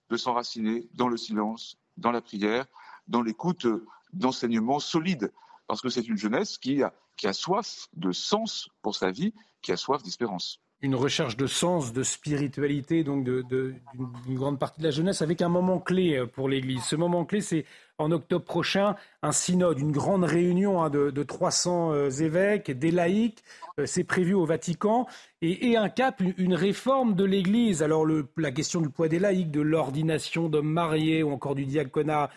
de 0.09 0.17
s'enraciner 0.17 0.89
dans 0.95 1.07
le 1.07 1.17
silence, 1.17 1.77
dans 1.97 2.11
la 2.11 2.21
prière, 2.21 2.65
dans 3.07 3.21
l'écoute 3.21 3.67
d'enseignements 4.11 4.79
solides. 4.79 5.31
Parce 5.67 5.81
que 5.81 5.89
c'est 5.89 6.07
une 6.07 6.17
jeunesse 6.17 6.57
qui 6.57 6.83
a 6.83 6.93
soif 7.33 7.87
de 7.93 8.11
sens 8.11 8.69
pour 8.81 8.95
sa 8.95 9.11
vie, 9.11 9.33
qui 9.61 9.71
a 9.71 9.77
soif 9.77 10.03
d'espérance 10.03 10.60
une 10.81 10.95
recherche 10.95 11.37
de 11.37 11.47
sens, 11.47 11.93
de 11.93 12.03
spiritualité, 12.03 13.03
donc 13.03 13.23
d'une 13.23 13.43
de, 13.43 13.75
de, 13.97 14.35
grande 14.35 14.57
partie 14.59 14.81
de 14.81 14.85
la 14.85 14.91
jeunesse, 14.91 15.21
avec 15.21 15.41
un 15.41 15.49
moment 15.49 15.79
clé 15.79 16.25
pour 16.33 16.49
l'Église. 16.49 16.83
Ce 16.83 16.95
moment 16.95 17.23
clé, 17.23 17.41
c'est 17.41 17.65
en 18.01 18.11
octobre 18.11 18.43
prochain 18.43 18.95
un 19.21 19.31
synode, 19.31 19.79
une 19.79 19.91
grande 19.91 20.23
réunion 20.23 20.81
hein, 20.81 20.89
de, 20.89 21.11
de, 21.11 21.23
300 21.23 21.93
euh, 21.93 22.09
évêques, 22.09 22.71
des 22.71 22.91
laïcs. 22.91 23.43
Euh, 23.79 23.85
c'est 23.85 24.03
prévu 24.03 24.33
au 24.33 24.45
Vatican. 24.45 25.07
Et, 25.41 25.77
un 25.77 25.89
cap, 25.89 26.21
une, 26.37 26.53
réforme 26.53 27.15
de 27.15 27.23
l'Église. 27.23 27.81
Alors 27.81 28.05
la 28.37 28.51
question 28.51 28.81
du 28.81 28.89
poids 28.89 29.07
des 29.07 29.19
laïcs, 29.19 29.51
de 29.51 29.61
l'ordination 29.61 30.49
d'hommes 30.49 30.71
mariés 30.71 31.23
ou 31.23 31.31
encore 31.31 31.55
du 31.55 31.65
diaconat 31.65 32.25
euh, 32.25 32.27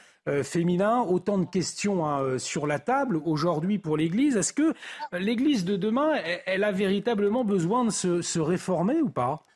féminin. 0.43 1.03
Autant 1.03 1.39
de 1.39 1.45
questions 1.45 2.07
hein, 2.07 2.23
euh, 2.23 2.39
sur 2.39 2.67
la 2.67 2.79
table 2.79 3.21
aujourd'hui 3.25 3.79
pour 3.79 3.97
l'Église. 3.97 4.37
Est-ce 4.37 4.53
que 4.53 4.75
l'Église 5.13 5.65
de 5.65 5.77
demain, 5.77 6.15
elle, 6.47 6.65
a 6.65 6.73
véritablement 6.73 7.45
besoin 7.45 7.85
de 7.85 7.91
se, 7.91 8.39
réformer 8.39 9.01
ou 9.03 9.11
pas? 9.11 9.47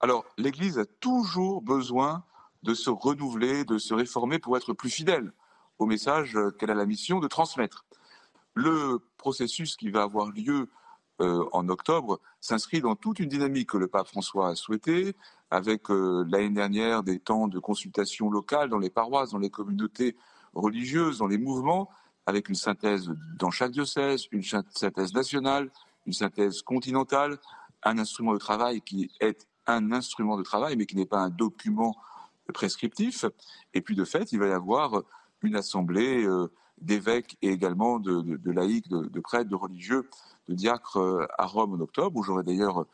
Alors, 0.00 0.24
l'Église 0.36 0.78
a 0.78 0.86
toujours 0.86 1.62
besoin 1.62 2.24
de 2.62 2.74
se 2.74 2.90
renouveler, 2.90 3.64
de 3.64 3.78
se 3.78 3.94
réformer 3.94 4.38
pour 4.38 4.56
être 4.56 4.72
plus 4.72 4.90
fidèle 4.90 5.32
au 5.78 5.86
message 5.86 6.36
qu'elle 6.58 6.70
a 6.70 6.74
la 6.74 6.86
mission 6.86 7.20
de 7.20 7.28
transmettre. 7.28 7.84
Le 8.54 8.98
processus 9.16 9.76
qui 9.76 9.90
va 9.90 10.02
avoir 10.02 10.30
lieu 10.30 10.68
euh, 11.20 11.44
en 11.52 11.68
octobre 11.68 12.20
s'inscrit 12.40 12.80
dans 12.80 12.94
toute 12.94 13.18
une 13.18 13.28
dynamique 13.28 13.70
que 13.70 13.76
le 13.76 13.88
pape 13.88 14.06
François 14.06 14.50
a 14.50 14.54
souhaité, 14.54 15.16
avec 15.50 15.90
euh, 15.90 16.24
l'année 16.28 16.50
dernière 16.50 17.02
des 17.02 17.18
temps 17.18 17.48
de 17.48 17.58
consultation 17.58 18.30
locale 18.30 18.68
dans 18.68 18.78
les 18.78 18.90
paroisses, 18.90 19.30
dans 19.30 19.38
les 19.38 19.50
communautés 19.50 20.16
religieuses, 20.54 21.18
dans 21.18 21.26
les 21.26 21.38
mouvements, 21.38 21.88
avec 22.26 22.48
une 22.48 22.54
synthèse 22.54 23.10
dans 23.38 23.50
chaque 23.50 23.72
diocèse, 23.72 24.26
une 24.32 24.42
synthèse 24.42 25.14
nationale, 25.14 25.70
une 26.06 26.12
synthèse 26.12 26.62
continentale, 26.62 27.38
un 27.82 27.98
instrument 27.98 28.32
de 28.32 28.38
travail 28.38 28.82
qui 28.82 29.10
est 29.20 29.46
un 29.66 29.92
instrument 29.92 30.36
de 30.36 30.42
travail, 30.42 30.76
mais 30.76 30.86
qui 30.86 30.96
n'est 30.96 31.06
pas 31.06 31.20
un 31.20 31.30
document 31.30 31.96
prescriptif. 32.52 33.24
Et 33.74 33.80
puis, 33.80 33.94
de 33.94 34.04
fait, 34.04 34.32
il 34.32 34.38
va 34.38 34.48
y 34.48 34.52
avoir 34.52 35.02
une 35.42 35.56
assemblée 35.56 36.24
euh, 36.24 36.50
d'évêques 36.80 37.36
et 37.42 37.50
également 37.50 37.98
de, 37.98 38.50
laïcs, 38.50 38.88
de, 38.88 39.06
de, 39.06 39.20
prêtres, 39.20 39.50
de 39.50 39.54
religieux, 39.54 40.08
de 40.48 40.54
diacres 40.54 40.98
euh, 40.98 41.26
à 41.36 41.46
Rome 41.46 41.74
en 41.74 41.80
octobre, 41.80 42.18
où 42.18 42.22
j'aurai 42.22 42.42
d'ailleurs 42.42 42.86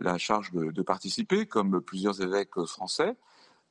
la 0.00 0.18
charge 0.18 0.50
de, 0.52 0.82
participer, 0.82 1.46
comme 1.46 1.80
plusieurs 1.80 2.20
évêques 2.22 2.60
français. 2.64 3.16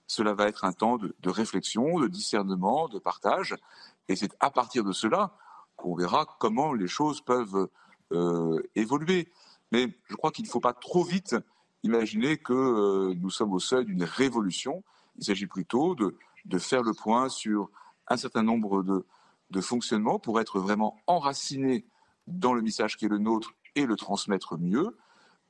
Cela 0.07 0.33
va 0.33 0.47
être 0.47 0.63
un 0.63 0.73
temps 0.73 0.97
de, 0.97 1.29
réflexion, 1.29 1.99
de 1.99 2.07
discernement, 2.07 2.87
de 2.87 2.99
partage. 2.99 3.55
Et 4.07 4.15
c'est 4.15 4.35
à 4.39 4.49
partir 4.49 4.83
de 4.83 4.91
cela 4.91 5.35
qu'on 5.75 5.95
verra 5.95 6.25
comment 6.39 6.73
les 6.73 6.87
choses 6.87 7.21
peuvent 7.21 7.69
euh, 8.11 8.61
évoluer. 8.75 9.31
Mais 9.71 9.87
je 10.07 10.15
crois 10.15 10.31
qu'il 10.31 10.45
ne 10.45 10.49
faut 10.49 10.59
pas 10.59 10.73
trop 10.73 11.03
vite 11.03 11.35
imaginer 11.83 12.37
que 12.37 12.53
euh, 12.53 13.13
nous 13.15 13.29
sommes 13.29 13.53
au 13.53 13.59
seuil 13.59 13.85
d'une 13.85 14.03
révolution. 14.03 14.83
Il 15.17 15.25
s'agit 15.25 15.47
plutôt 15.47 15.95
de, 15.95 16.15
de, 16.45 16.57
faire 16.57 16.83
le 16.83 16.93
point 16.93 17.29
sur 17.29 17.69
un 18.07 18.17
certain 18.17 18.43
nombre 18.43 18.83
de, 18.83 19.05
de 19.51 19.61
fonctionnements 19.61 20.19
pour 20.19 20.39
être 20.39 20.59
vraiment 20.59 20.99
enraciné 21.07 21.85
dans 22.27 22.53
le 22.53 22.61
message 22.61 22.97
qui 22.97 23.05
est 23.05 23.09
le 23.09 23.17
nôtre 23.17 23.53
et 23.75 23.85
le 23.85 23.95
transmettre 23.95 24.57
mieux, 24.57 24.97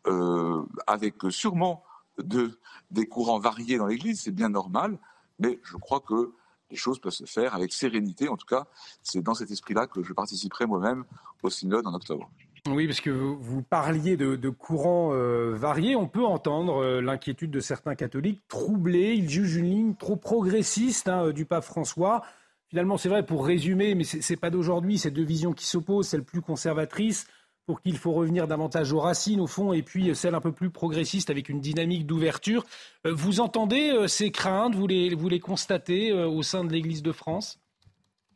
euh, 0.08 0.64
avec 0.88 1.16
sûrement 1.30 1.84
de, 2.18 2.60
des 2.92 3.08
courants 3.08 3.40
variés 3.40 3.78
dans 3.78 3.88
l'Église, 3.88 4.22
c'est 4.22 4.32
bien 4.32 4.50
normal, 4.50 4.98
mais 5.40 5.60
je 5.64 5.78
crois 5.78 6.00
que 6.00 6.34
les 6.72 6.78
choses 6.78 7.00
peuvent 7.00 7.14
se 7.14 7.26
faire 7.26 7.56
avec 7.56 7.74
sérénité. 7.74 8.30
En 8.30 8.38
tout 8.38 8.46
cas, 8.46 8.68
c'est 9.02 9.22
dans 9.22 9.34
cet 9.34 9.52
esprit-là 9.52 9.88
que 9.88 10.04
je 10.04 10.14
participerai 10.14 10.66
moi-même 10.66 11.04
au 11.44 11.50
synode 11.50 11.88
en 11.88 11.94
octobre. 11.94 12.30
Oui, 12.68 12.88
parce 12.88 13.02
que 13.02 13.10
vous, 13.10 13.64
parliez 13.64 14.18
de, 14.18 14.36
de 14.36 14.50
courants 14.50 15.12
euh, 15.14 15.56
variés. 15.56 15.96
On 15.96 16.08
peut 16.08 16.26
entendre 16.26 16.84
euh, 16.84 17.02
l'inquiétude 17.02 17.52
de 17.52 17.60
certains 17.60 17.96
catholiques 17.96 18.44
troublés. 18.48 19.14
Ils 19.16 19.30
jugent 19.30 19.56
une 19.56 19.70
ligne 19.70 19.96
trop 19.96 20.18
progressiste 20.18 21.08
hein, 21.08 21.32
du 21.32 21.46
pape 21.46 21.64
François. 21.64 22.22
Finalement, 22.68 22.98
c'est 22.98 23.10
vrai, 23.10 23.26
pour 23.26 23.46
résumer, 23.46 23.96
mais 23.96 24.04
ce 24.04 24.18
n'est 24.32 24.38
pas 24.38 24.52
d'aujourd'hui, 24.52 25.00
ces 25.00 25.10
deux 25.10 25.24
visions 25.24 25.54
qui 25.54 25.66
s'opposent, 25.66 26.08
celle 26.08 26.24
plus 26.24 26.42
conservatrice, 26.42 27.26
pour 27.70 27.84
qu'il 27.84 28.00
faut 28.00 28.14
revenir 28.14 28.48
davantage 28.48 28.94
aux 28.94 29.00
racines, 29.00 29.40
au 29.40 29.46
fond, 29.46 29.74
et 29.74 29.84
puis 29.84 30.16
celle 30.16 30.34
un 30.34 30.42
peu 30.42 30.52
plus 30.52 30.72
progressiste 30.72 31.30
avec 31.30 31.50
une 31.50 31.62
dynamique 31.62 32.08
d'ouverture. 32.08 32.66
Euh, 33.06 33.14
vous 33.14 33.42
entendez 33.42 33.92
euh, 33.92 34.08
ces 34.08 34.32
craintes, 34.32 34.74
vous 34.74 34.88
les, 34.88 35.14
vous 35.14 35.30
les 35.30 35.40
constatez 35.40 36.12
euh, 36.12 36.28
au 36.28 36.42
sein 36.42 36.64
de 36.64 36.74
l'Église 36.74 37.04
de 37.04 37.12
France? 37.12 37.60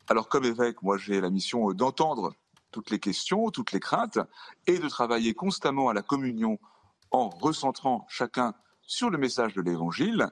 Alors, 0.08 0.30
comme 0.30 0.46
évêque, 0.46 0.84
moi, 0.84 1.00
j'ai 1.00 1.20
la 1.20 1.32
mission 1.32 1.72
d'entendre 1.72 2.36
toutes 2.70 2.92
les 2.92 3.00
questions, 3.00 3.50
toutes 3.50 3.72
les 3.72 3.80
craintes, 3.80 4.20
et 4.68 4.78
de 4.78 4.88
travailler 4.88 5.34
constamment 5.34 5.90
à 5.90 5.96
la 5.96 6.04
communion 6.04 6.60
en 7.10 7.30
recentrant 7.30 8.06
chacun 8.10 8.54
sur 8.84 9.10
le 9.10 9.18
message 9.18 9.56
de 9.56 9.64
l'Évangile. 9.64 10.28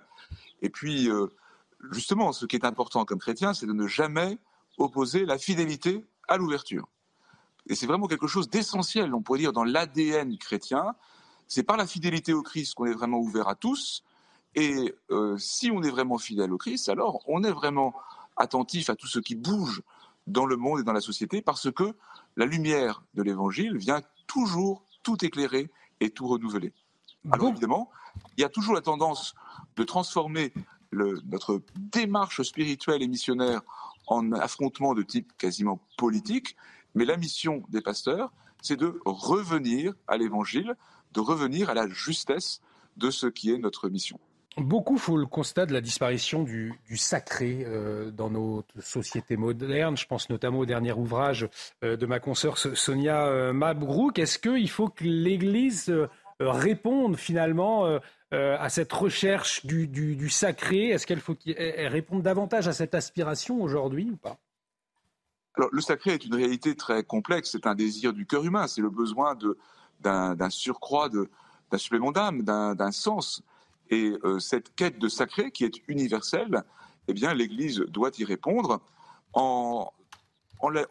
Et 0.61 0.69
puis, 0.69 1.10
justement, 1.90 2.34
ce 2.34 2.45
qui 2.45 2.56
est 2.56 2.65
important 2.65 3.03
comme 3.06 3.18
chrétien, 3.18 3.56
c'est 3.56 3.65
de 3.65 3.73
ne 3.73 3.88
jamais 3.88 4.38
opposer 4.78 5.26
la 5.26 5.40
fidélité 5.40 6.06
à 6.28 6.38
l'ouverture. 6.38 6.88
Et 7.72 7.76
c'est 7.76 7.88
vraiment 7.88 8.07
quelque 8.07 8.27
chose 8.27 8.49
d'essentiel, 8.49 9.15
on 9.15 9.22
pourrait 9.22 9.39
dire, 9.39 9.53
dans 9.53 9.64
l'ADN 9.64 10.38
chrétien. 10.38 10.93
C'est 11.48 11.64
par 11.64 11.77
la 11.77 11.88
fidélité 11.88 12.34
au 12.34 12.41
Christ 12.41 12.73
qu'on 12.73 12.85
est 12.85 12.93
vraiment 12.93 13.19
ouvert 13.19 13.48
à 13.48 13.56
tous. 13.56 14.03
Et 14.56 14.93
euh, 15.10 15.38
si 15.38 15.72
on 15.72 15.81
est 15.81 15.89
vraiment 15.89 16.18
fidèle 16.18 16.52
au 16.52 16.57
Christ, 16.57 16.89
alors 16.89 17.22
on 17.27 17.45
est 17.45 17.52
vraiment 17.52 17.93
attentif 18.35 18.89
à 18.89 18.95
tout 18.95 19.07
ce 19.07 19.19
qui 19.19 19.35
bouge 19.35 19.84
dans 20.27 20.45
le 20.45 20.57
monde 20.57 20.81
et 20.81 20.84
dans 20.84 20.91
la 20.91 20.99
société, 20.99 21.41
parce 21.41 21.72
que 21.72 21.95
la 22.35 22.45
lumière 22.45 23.03
de 23.14 23.23
l'Évangile 23.23 23.77
vient 23.77 24.02
toujours 24.27 24.84
tout 25.02 25.23
éclairer 25.23 25.72
et 26.02 26.10
tout 26.10 26.27
renouveler. 26.27 26.73
Alors 27.31 27.48
évidemment, 27.52 27.89
il 28.38 28.41
y 28.41 28.43
a 28.43 28.49
toujours 28.49 28.73
la 28.73 28.81
tendance 28.81 29.34
de 29.77 29.84
transformer 29.85 30.52
le, 30.89 31.22
notre 31.26 31.61
démarche 31.77 32.41
spirituelle 32.41 33.02
et 33.02 33.07
missionnaire 33.07 33.61
en 34.07 34.34
affrontement 34.34 34.93
de 34.93 35.03
type 35.03 35.31
quasiment 35.38 35.80
politique, 35.98 36.57
mais 36.95 37.05
la 37.05 37.18
mission 37.18 37.63
des 37.69 37.81
pasteurs, 37.81 38.31
c'est 38.61 38.77
de 38.77 38.99
revenir 39.05 39.93
à 40.07 40.18
l'évangile, 40.18 40.76
de 41.13 41.19
revenir 41.19 41.69
à 41.69 41.73
la 41.73 41.88
justesse 41.88 42.61
de 42.97 43.09
ce 43.09 43.27
qui 43.27 43.51
est 43.51 43.57
notre 43.57 43.89
mission. 43.89 44.19
Beaucoup 44.57 44.97
font 44.97 45.15
le 45.15 45.26
constat 45.26 45.65
de 45.65 45.72
la 45.72 45.80
disparition 45.80 46.43
du, 46.43 46.77
sacré 46.95 47.63
euh, 47.65 48.11
dans 48.11 48.30
nos 48.30 48.65
sociétés 48.80 49.38
modernes. 49.38 49.95
Je 49.95 50.05
pense 50.05 50.30
notamment 50.30 50.59
au 50.59 50.65
dernier 50.65 50.91
ouvrage 50.91 51.47
euh, 51.85 51.95
de 51.95 52.05
ma 52.05 52.19
consoeur 52.19 52.57
Sonia 52.57 53.27
euh, 53.27 53.53
Mabrouk. 53.53 54.19
Est-ce 54.19 54.38
qu'il 54.38 54.69
faut 54.69 54.89
que 54.89 55.05
l'Église 55.05 55.93
réponde 56.39 57.18
finalement 57.18 57.99
à 58.31 58.69
cette 58.69 58.91
recherche 58.91 59.65
du 59.65 60.30
sacré? 60.30 60.89
Est-ce 60.89 61.05
qu'elle 61.05 61.19
faut 61.19 61.35
qu'elle 61.35 61.88
réponde 61.88 62.23
davantage 62.23 62.68
à 62.68 62.73
cette 62.73 62.95
aspiration 62.95 63.61
aujourd'hui 63.61 64.09
ou 64.11 64.18
pas? 64.18 64.39
Alors, 65.56 65.69
le 65.72 65.82
sacré 65.82 66.11
est 66.11 66.26
une 66.26 66.36
réalité 66.36 66.76
très 66.76 67.03
complexe. 67.03 67.52
C'est 67.52 67.68
un 67.68 67.76
désir 67.76 68.14
du 68.14 68.26
cœur 68.26 68.44
humain. 68.45 68.68
C'est 68.68 68.82
le 68.82 68.90
besoin 68.90 69.38
d'un 69.99 70.49
surcroît, 70.49 71.10
d'un 71.10 71.78
supplément 71.78 72.11
d'âme, 72.11 72.44
d'un 72.44 72.91
sens. 72.91 73.44
Et 73.90 74.14
euh, 74.23 74.40
cette 74.40 74.73
quête 74.76 74.99
de 74.99 75.10
sacré, 75.10 75.52
qui 75.52 75.65
est 75.65 75.82
universelle, 75.90 76.64
eh 77.07 77.14
bien, 77.14 77.34
l'Église 77.34 77.80
doit 77.90 78.11
y 78.18 78.23
répondre 78.23 78.80
en, 79.34 79.91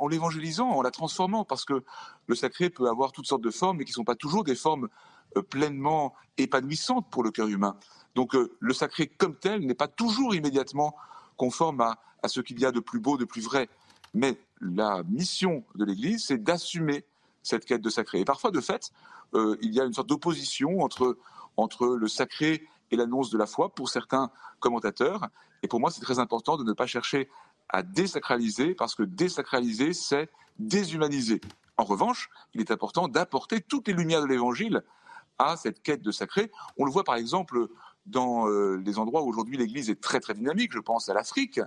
l'évangélisant, 0.08 0.68
en 0.68 0.82
la 0.82 0.90
transformant, 0.90 1.44
parce 1.44 1.64
que 1.64 1.82
le 2.26 2.34
sacré 2.34 2.68
peut 2.68 2.88
avoir 2.88 3.12
toutes 3.12 3.26
sortes 3.26 3.42
de 3.42 3.50
formes, 3.50 3.78
mais 3.78 3.84
qui 3.84 3.92
ne 3.92 3.94
sont 3.94 4.04
pas 4.04 4.16
toujours 4.16 4.44
des 4.44 4.54
formes 4.54 4.88
euh, 5.36 5.42
pleinement 5.42 6.14
épanouissantes 6.36 7.08
pour 7.10 7.22
le 7.22 7.30
cœur 7.30 7.48
humain. 7.48 7.76
Donc 8.14 8.34
euh, 8.34 8.54
le 8.60 8.74
sacré 8.74 9.06
comme 9.06 9.36
tel 9.36 9.64
n'est 9.64 9.74
pas 9.74 9.88
toujours 9.88 10.34
immédiatement 10.34 10.94
conforme 11.36 11.80
à, 11.80 11.98
à 12.22 12.28
ce 12.28 12.40
qu'il 12.40 12.60
y 12.60 12.66
a 12.66 12.72
de 12.72 12.80
plus 12.80 13.00
beau, 13.00 13.16
de 13.16 13.24
plus 13.24 13.42
vrai. 13.42 13.70
Mais 14.12 14.38
la 14.60 15.02
mission 15.04 15.64
de 15.74 15.84
l'Église, 15.84 16.26
c'est 16.26 16.42
d'assumer 16.42 17.04
cette 17.42 17.64
quête 17.64 17.82
de 17.82 17.90
sacré. 17.90 18.20
Et 18.20 18.24
parfois, 18.24 18.50
de 18.50 18.60
fait, 18.60 18.90
euh, 19.34 19.56
il 19.62 19.74
y 19.74 19.80
a 19.80 19.84
une 19.84 19.92
sorte 19.92 20.08
d'opposition 20.08 20.80
entre, 20.80 21.16
entre 21.56 21.86
le 21.86 22.08
sacré 22.08 22.66
et 22.90 22.96
l'annonce 22.96 23.30
de 23.30 23.38
la 23.38 23.46
foi 23.46 23.74
pour 23.74 23.88
certains 23.88 24.30
commentateurs. 24.58 25.28
Et 25.62 25.68
pour 25.68 25.80
moi, 25.80 25.90
c'est 25.90 26.00
très 26.00 26.18
important 26.18 26.56
de 26.56 26.64
ne 26.64 26.72
pas 26.72 26.86
chercher 26.86 27.28
à 27.68 27.82
désacraliser, 27.82 28.74
parce 28.74 28.94
que 28.94 29.04
désacraliser, 29.04 29.92
c'est 29.92 30.28
déshumaniser. 30.58 31.40
En 31.76 31.84
revanche, 31.84 32.28
il 32.52 32.60
est 32.60 32.70
important 32.70 33.08
d'apporter 33.08 33.60
toutes 33.60 33.88
les 33.88 33.94
lumières 33.94 34.20
de 34.20 34.26
l'Évangile 34.26 34.82
à 35.38 35.56
cette 35.56 35.82
quête 35.82 36.02
de 36.02 36.10
sacré. 36.10 36.50
On 36.76 36.84
le 36.84 36.90
voit 36.90 37.04
par 37.04 37.14
exemple 37.14 37.68
dans 38.06 38.48
euh, 38.48 38.76
les 38.84 38.98
endroits 38.98 39.22
où 39.22 39.28
aujourd'hui 39.28 39.56
l'Église 39.56 39.88
est 39.88 40.00
très 40.00 40.20
très 40.20 40.34
dynamique. 40.34 40.72
Je 40.72 40.78
pense 40.80 41.08
à 41.08 41.14
l'Afrique, 41.14 41.60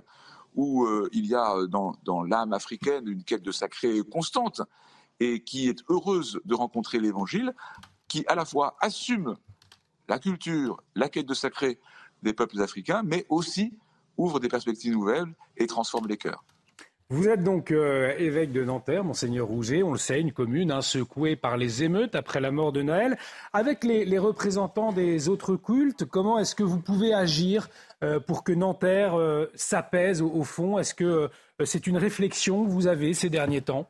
où 0.54 0.84
euh, 0.84 1.08
il 1.12 1.26
y 1.26 1.34
a 1.34 1.66
dans, 1.66 1.96
dans 2.04 2.22
l'âme 2.22 2.52
africaine 2.52 3.08
une 3.08 3.24
quête 3.24 3.42
de 3.42 3.52
sacré 3.52 4.00
constante 4.02 4.62
et 5.20 5.42
qui 5.42 5.68
est 5.68 5.82
heureuse 5.88 6.40
de 6.44 6.54
rencontrer 6.54 6.98
l'Évangile, 6.98 7.54
qui 8.08 8.24
à 8.26 8.34
la 8.34 8.44
fois 8.44 8.76
assume 8.80 9.36
la 10.08 10.18
culture, 10.18 10.82
la 10.94 11.08
quête 11.08 11.26
de 11.26 11.34
sacré 11.34 11.78
des 12.22 12.32
peuples 12.32 12.60
africains, 12.60 13.02
mais 13.04 13.26
aussi 13.28 13.76
ouvre 14.16 14.40
des 14.40 14.48
perspectives 14.48 14.92
nouvelles 14.92 15.34
et 15.56 15.66
transforme 15.66 16.08
les 16.08 16.16
cœurs. 16.16 16.44
Vous 17.14 17.28
êtes 17.28 17.44
donc 17.44 17.70
euh, 17.70 18.12
évêque 18.18 18.50
de 18.50 18.64
Nanterre, 18.64 19.04
monseigneur 19.04 19.46
Rouget, 19.46 19.84
on 19.84 19.92
le 19.92 19.98
sait, 19.98 20.20
une 20.20 20.32
commune 20.32 20.72
hein, 20.72 20.82
secouée 20.82 21.36
par 21.36 21.56
les 21.56 21.84
émeutes 21.84 22.16
après 22.16 22.40
la 22.40 22.50
mort 22.50 22.72
de 22.72 22.82
Noël. 22.82 23.16
Avec 23.52 23.84
les, 23.84 24.18
représentants 24.18 24.90
des 24.90 25.28
autres 25.28 25.54
cultes, 25.54 26.04
comment 26.06 26.40
est-ce 26.40 26.56
que 26.56 26.64
vous 26.64 26.80
pouvez 26.80 27.14
agir 27.14 27.68
euh, 28.02 28.18
pour 28.18 28.42
que 28.42 28.50
Nanterre 28.50 29.14
euh, 29.14 29.46
s'apaise 29.54 30.22
au, 30.22 30.42
fond? 30.42 30.76
Est-ce 30.76 30.92
que 30.92 31.30
c'est 31.64 31.86
une 31.86 31.98
réflexion 31.98 32.64
que 32.64 32.70
vous 32.70 32.88
avez 32.88 33.14
ces 33.14 33.30
derniers 33.30 33.62
temps? 33.62 33.88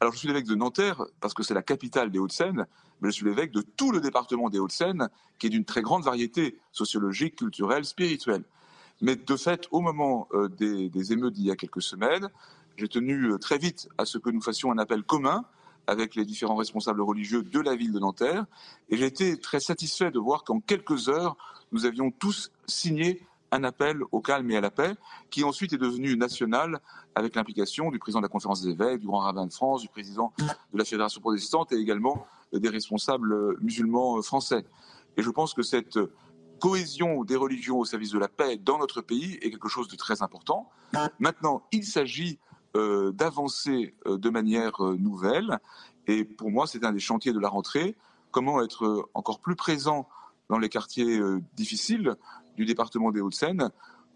Alors 0.00 0.12
je 0.12 0.18
suis 0.18 0.26
l'évêque 0.26 0.48
de 0.48 0.56
Nanterre 0.56 1.04
parce 1.20 1.32
que 1.32 1.44
c'est 1.44 1.54
la 1.54 1.62
capitale 1.62 2.10
des 2.10 2.18
Hauts-de-Seine, 2.18 2.66
mais 3.00 3.10
je 3.10 3.14
suis 3.14 3.24
l'évêque 3.24 3.52
de 3.52 3.62
tout 3.62 3.92
le 3.92 4.00
département 4.00 4.50
des 4.50 4.58
Hauts-de-Seine, 4.58 5.10
qui 5.38 5.46
est 5.46 5.50
d'une 5.50 5.64
très 5.64 5.82
grande 5.82 6.02
variété 6.02 6.58
sociologique, 6.72 7.36
culturelle, 7.36 7.84
spirituelle. 7.84 8.42
Mais 9.00 9.16
de 9.16 9.36
fait, 9.36 9.66
au 9.70 9.80
moment 9.80 10.28
euh, 10.32 10.48
des, 10.48 11.12
émeutes 11.12 11.34
d'il 11.34 11.46
y 11.46 11.50
a 11.50 11.56
quelques 11.56 11.82
semaines, 11.82 12.28
j'ai 12.76 12.88
tenu 12.88 13.32
euh, 13.32 13.38
très 13.38 13.58
vite 13.58 13.88
à 13.98 14.04
ce 14.04 14.18
que 14.18 14.30
nous 14.30 14.42
fassions 14.42 14.70
un 14.70 14.78
appel 14.78 15.02
commun 15.02 15.44
avec 15.86 16.14
les 16.14 16.24
différents 16.24 16.56
responsables 16.56 17.00
religieux 17.00 17.42
de 17.42 17.60
la 17.60 17.74
ville 17.74 17.92
de 17.92 17.98
Nanterre. 17.98 18.44
Et 18.90 18.96
j'ai 18.96 19.06
été 19.06 19.38
très 19.38 19.60
satisfait 19.60 20.10
de 20.10 20.18
voir 20.18 20.44
qu'en 20.44 20.60
quelques 20.60 21.08
heures, 21.08 21.36
nous 21.72 21.86
avions 21.86 22.10
tous 22.10 22.52
signé 22.66 23.26
un 23.52 23.64
appel 23.64 24.00
au 24.12 24.20
calme 24.20 24.48
et 24.52 24.56
à 24.56 24.60
la 24.60 24.70
paix, 24.70 24.94
qui 25.30 25.42
ensuite 25.42 25.72
est 25.72 25.78
devenu 25.78 26.16
national 26.16 26.78
avec 27.16 27.34
l'implication 27.34 27.90
du 27.90 27.98
président 27.98 28.20
de 28.20 28.26
la 28.26 28.28
conférence 28.28 28.62
des 28.62 28.70
évêques, 28.70 29.00
du 29.00 29.08
grand 29.08 29.18
rabbin 29.18 29.46
de 29.46 29.52
France, 29.52 29.82
du 29.82 29.88
président 29.88 30.32
de 30.38 30.78
la 30.78 30.84
fédération 30.84 31.20
protestante 31.20 31.72
et 31.72 31.76
également 31.76 32.26
des 32.52 32.68
responsables 32.68 33.56
musulmans 33.60 34.22
français. 34.22 34.64
Et 35.16 35.22
je 35.22 35.30
pense 35.30 35.54
que 35.54 35.62
cette 35.62 35.98
cohésion 36.60 37.24
des 37.24 37.36
religions 37.36 37.78
au 37.78 37.84
service 37.84 38.10
de 38.10 38.18
la 38.18 38.28
paix 38.28 38.56
dans 38.56 38.78
notre 38.78 39.00
pays 39.00 39.34
est 39.42 39.50
quelque 39.50 39.68
chose 39.68 39.88
de 39.88 39.96
très 39.96 40.22
important. 40.22 40.70
Maintenant, 41.18 41.62
il 41.72 41.84
s'agit 41.84 42.38
euh, 42.76 43.10
d'avancer 43.10 43.96
euh, 44.06 44.16
de 44.16 44.30
manière 44.30 44.84
euh, 44.84 44.96
nouvelle. 44.96 45.58
Et 46.06 46.24
pour 46.24 46.52
moi, 46.52 46.68
c'est 46.68 46.84
un 46.84 46.92
des 46.92 47.00
chantiers 47.00 47.32
de 47.32 47.40
la 47.40 47.48
rentrée. 47.48 47.96
Comment 48.30 48.62
être 48.62 49.08
encore 49.12 49.40
plus 49.40 49.56
présent 49.56 50.08
dans 50.48 50.58
les 50.58 50.68
quartiers 50.68 51.20
difficiles 51.56 52.14
du 52.56 52.64
département 52.64 53.10
des 53.10 53.20
Hauts-de-Seine 53.20 53.70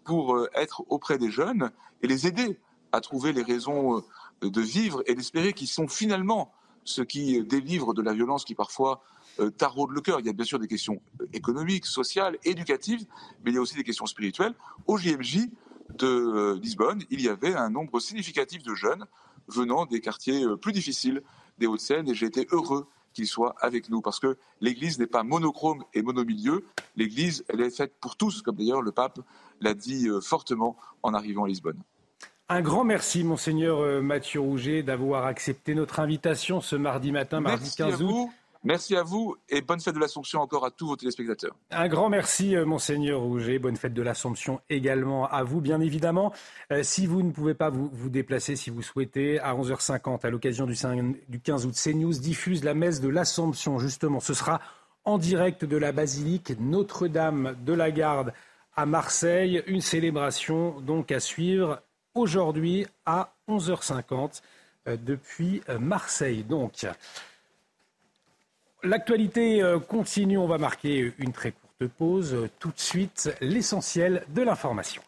pour 0.05 0.47
être 0.53 0.83
auprès 0.89 1.17
des 1.17 1.29
jeunes 1.31 1.69
et 2.01 2.07
les 2.07 2.27
aider 2.27 2.57
à 2.93 3.01
trouver 3.01 3.33
les 3.33 3.41
raisons 3.41 4.03
de 4.41 4.61
vivre 4.61 5.03
et 5.05 5.15
d'espérer 5.15 5.51
qui 5.51 5.67
sont 5.67 5.89
finalement 5.89 6.53
ce 6.85 7.01
qui 7.01 7.41
délivre 7.43 7.93
de 7.93 8.01
la 8.01 8.13
violence 8.13 8.45
qui 8.45 8.55
parfois 8.55 9.01
taraude 9.57 9.91
le 9.91 10.01
cœur. 10.01 10.19
Il 10.19 10.25
y 10.25 10.29
a 10.29 10.33
bien 10.33 10.45
sûr 10.45 10.59
des 10.59 10.67
questions 10.67 11.01
euh, 11.21 11.27
économiques, 11.33 11.85
sociales, 11.85 12.37
éducatives, 12.43 13.05
mais 13.43 13.51
il 13.51 13.55
y 13.55 13.57
a 13.57 13.61
aussi 13.61 13.75
des 13.75 13.83
questions 13.83 14.05
spirituelles. 14.05 14.53
Au 14.87 14.97
JMJ 14.97 15.47
de 15.97 16.07
euh, 16.07 16.59
Lisbonne, 16.61 17.03
il 17.09 17.21
y 17.21 17.29
avait 17.29 17.53
un 17.53 17.69
nombre 17.69 17.99
significatif 17.99 18.63
de 18.63 18.73
jeunes 18.73 19.05
venant 19.47 19.85
des 19.85 20.01
quartiers 20.01 20.43
plus 20.59 20.71
difficiles 20.71 21.21
des 21.59 21.67
Hauts-de-Seine 21.67 22.09
et 22.09 22.15
j'ai 22.15 22.25
été 22.25 22.47
heureux 22.51 22.87
qu'ils 23.13 23.27
soient 23.27 23.55
avec 23.61 23.89
nous 23.89 24.01
parce 24.01 24.19
que 24.19 24.37
l'Église 24.59 24.97
n'est 24.97 25.07
pas 25.07 25.23
monochrome 25.23 25.83
et 25.93 26.01
monomilieu. 26.01 26.65
L'Église, 26.95 27.45
elle 27.47 27.61
est 27.61 27.69
faite 27.69 27.93
pour 28.01 28.17
tous, 28.17 28.41
comme 28.41 28.55
d'ailleurs 28.55 28.81
le 28.81 28.91
pape 28.91 29.19
l'a 29.61 29.75
dit 29.75 30.09
fortement 30.21 30.75
en 31.03 31.13
arrivant 31.13 31.43
à 31.45 31.47
Lisbonne. 31.47 31.79
Un 32.49 32.61
grand 32.61 32.83
merci, 32.83 33.23
monseigneur 33.23 34.01
Mathieu 34.01 34.39
Rouget, 34.39 34.81
d'avoir 34.81 35.25
accepté 35.25 35.75
notre 35.75 35.99
invitation 35.99 36.59
ce 36.59 36.75
mardi 36.75 37.11
matin, 37.11 37.39
mardi 37.39 37.71
15 37.75 38.01
août. 38.01 38.29
Merci 38.65 38.95
à 38.95 39.03
vous 39.03 39.35
et 39.47 39.61
bonne 39.61 39.79
fête 39.79 39.93
de 39.93 39.99
l'Assomption 39.99 40.41
encore 40.41 40.65
à 40.65 40.71
tous 40.71 40.87
vos 40.87 40.95
téléspectateurs. 40.95 41.55
Un 41.69 41.87
grand 41.87 42.09
merci, 42.09 42.55
euh, 42.55 42.65
Monseigneur 42.65 43.21
Rouget. 43.21 43.59
Bonne 43.59 43.75
fête 43.75 43.93
de 43.93 44.01
l'Assomption 44.01 44.59
également 44.71 45.27
à 45.27 45.43
vous, 45.43 45.61
bien 45.61 45.79
évidemment. 45.81 46.33
Euh, 46.71 46.81
si 46.81 47.05
vous 47.05 47.21
ne 47.21 47.29
pouvez 47.29 47.53
pas 47.53 47.69
vous, 47.69 48.09
déplacer, 48.09 48.55
si 48.55 48.71
vous 48.71 48.81
souhaitez, 48.81 49.39
à 49.39 49.53
11h50, 49.53 50.25
à 50.25 50.31
l'occasion 50.31 50.65
du, 50.65 50.73
du 51.29 51.39
15 51.39 51.67
août, 51.67 51.75
CNews 51.75 52.13
diffuse 52.13 52.63
la 52.63 52.73
messe 52.73 53.01
de 53.01 53.07
l'Assomption. 53.07 53.77
Justement, 53.77 54.19
ce 54.19 54.33
sera 54.33 54.59
en 55.03 55.19
direct 55.19 55.63
de 55.63 55.77
la 55.77 55.91
basilique 55.91 56.53
Notre-Dame 56.59 57.55
de 57.63 57.73
la 57.73 57.91
Garde 57.91 58.33
à 58.75 58.87
Marseille. 58.87 59.61
Une 59.67 59.81
célébration 59.81 60.81
donc 60.81 61.11
à 61.11 61.19
suivre 61.19 61.83
aujourd'hui 62.15 62.87
à 63.05 63.35
11h50 63.47 64.41
euh, 64.87 64.97
depuis 64.97 65.61
Marseille. 65.79 66.43
Donc. 66.43 66.87
L'actualité 68.85 69.63
euh, 69.63 69.79
continue, 69.79 70.37
on 70.37 70.45
va 70.45 70.59
marquer 70.59 71.11
une 71.17 71.31
très 71.31 71.53
courte 71.53 71.91
pause. 71.97 72.49
Tout 72.59 72.69
de 72.69 72.79
suite, 72.79 73.35
l'essentiel 73.41 74.23
de 74.29 74.43
l'information. 74.43 75.01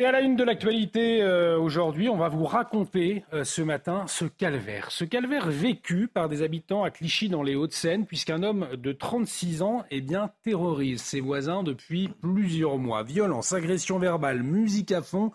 Et 0.00 0.04
à 0.04 0.12
la 0.12 0.20
une 0.20 0.34
de 0.34 0.42
l'actualité 0.42 1.22
euh, 1.22 1.58
aujourd'hui, 1.58 2.08
on 2.08 2.16
va 2.16 2.28
vous 2.28 2.44
raconter 2.44 3.24
euh, 3.32 3.44
ce 3.44 3.62
matin 3.62 4.04
ce 4.08 4.24
calvaire. 4.24 4.90
Ce 4.90 5.04
calvaire 5.04 5.48
vécu 5.48 6.08
par 6.08 6.28
des 6.28 6.42
habitants 6.42 6.82
à 6.82 6.90
Clichy 6.90 7.28
dans 7.28 7.44
les 7.44 7.54
Hauts-de-Seine, 7.54 8.04
puisqu'un 8.04 8.42
homme 8.42 8.68
de 8.76 8.92
36 8.92 9.62
ans 9.62 9.84
eh 9.92 10.04
terrorise 10.42 11.02
ses 11.02 11.20
voisins 11.20 11.62
depuis 11.62 12.10
plusieurs 12.20 12.78
mois. 12.78 13.04
Violence, 13.04 13.52
agression 13.52 14.00
verbale, 14.00 14.42
musique 14.42 14.90
à 14.90 15.02
fond, 15.02 15.32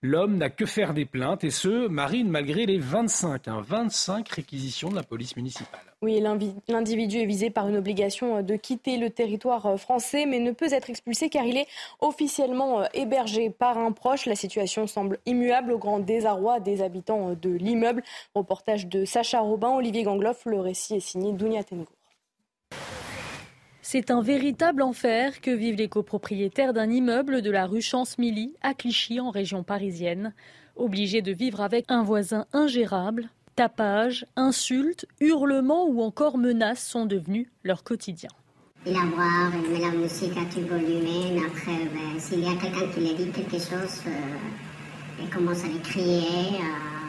L'homme 0.00 0.36
n'a 0.36 0.48
que 0.48 0.64
faire 0.64 0.94
des 0.94 1.04
plaintes, 1.04 1.42
et 1.42 1.50
ce, 1.50 1.88
Marine, 1.88 2.28
malgré 2.28 2.66
les 2.66 2.78
25, 2.78 3.48
25 3.48 4.14
hein, 4.14 4.24
réquisitions 4.32 4.90
de 4.90 4.94
la 4.94 5.02
police 5.02 5.34
municipale. 5.34 5.80
Oui, 6.02 6.22
l'individu 6.68 7.18
est 7.18 7.26
visé 7.26 7.50
par 7.50 7.68
une 7.68 7.76
obligation 7.76 8.40
de 8.42 8.54
quitter 8.54 8.96
le 8.96 9.10
territoire 9.10 9.66
euh, 9.66 9.76
français, 9.76 10.24
mais 10.24 10.38
ne 10.38 10.52
peut 10.52 10.72
être 10.72 10.88
expulsé 10.88 11.28
car 11.28 11.44
il 11.44 11.56
est 11.56 11.66
officiellement 11.98 12.82
euh, 12.82 12.84
hébergé 12.94 13.50
par 13.50 13.76
un 13.76 13.90
proche. 13.90 14.26
La 14.26 14.36
situation 14.36 14.86
semble 14.86 15.18
immuable 15.26 15.72
au 15.72 15.78
grand 15.78 15.98
désarroi 15.98 16.60
des 16.60 16.80
habitants 16.80 17.30
euh, 17.30 17.34
de 17.34 17.50
l'immeuble. 17.50 18.04
Reportage 18.36 18.86
de 18.86 19.04
Sacha 19.04 19.40
Robin, 19.40 19.70
Olivier 19.70 20.04
Gangloff. 20.04 20.44
Le 20.46 20.60
récit 20.60 20.94
est 20.94 21.00
signé 21.00 21.32
Dounia 21.32 21.64
Tengo. 21.64 21.97
C'est 23.90 24.10
un 24.10 24.20
véritable 24.20 24.82
enfer 24.82 25.40
que 25.40 25.50
vivent 25.50 25.76
les 25.76 25.88
copropriétaires 25.88 26.74
d'un 26.74 26.90
immeuble 26.90 27.40
de 27.40 27.50
la 27.50 27.64
rue 27.64 27.80
Chance-Milly 27.80 28.54
à 28.60 28.74
Clichy 28.74 29.18
en 29.18 29.30
région 29.30 29.62
parisienne. 29.62 30.34
Obligés 30.76 31.22
de 31.22 31.32
vivre 31.32 31.62
avec 31.62 31.86
un 31.88 32.02
voisin 32.02 32.44
ingérable, 32.52 33.30
tapages, 33.56 34.26
insultes, 34.36 35.06
hurlements 35.20 35.86
ou 35.86 36.02
encore 36.02 36.36
menaces 36.36 36.86
sont 36.86 37.06
devenus 37.06 37.46
leur 37.64 37.82
quotidien. 37.82 38.28
Il 38.84 38.94
a 38.94 39.06
boire, 39.06 39.52
met 39.72 39.80
la 39.80 39.92
musique 39.92 40.36
à 40.36 40.44
tout 40.54 40.66
volume. 40.68 41.42
Après, 41.46 41.86
ben, 41.86 42.20
s'il 42.20 42.40
y 42.40 42.46
a 42.46 42.56
quelqu'un 42.60 42.92
qui 42.92 43.00
lui 43.00 43.14
dit 43.14 43.30
quelque 43.30 43.56
chose, 43.56 44.02
euh, 44.06 44.10
il 45.18 45.30
commence 45.30 45.64
à 45.64 45.68
lui 45.68 45.80
crier. 45.80 46.58
Euh, 46.60 47.07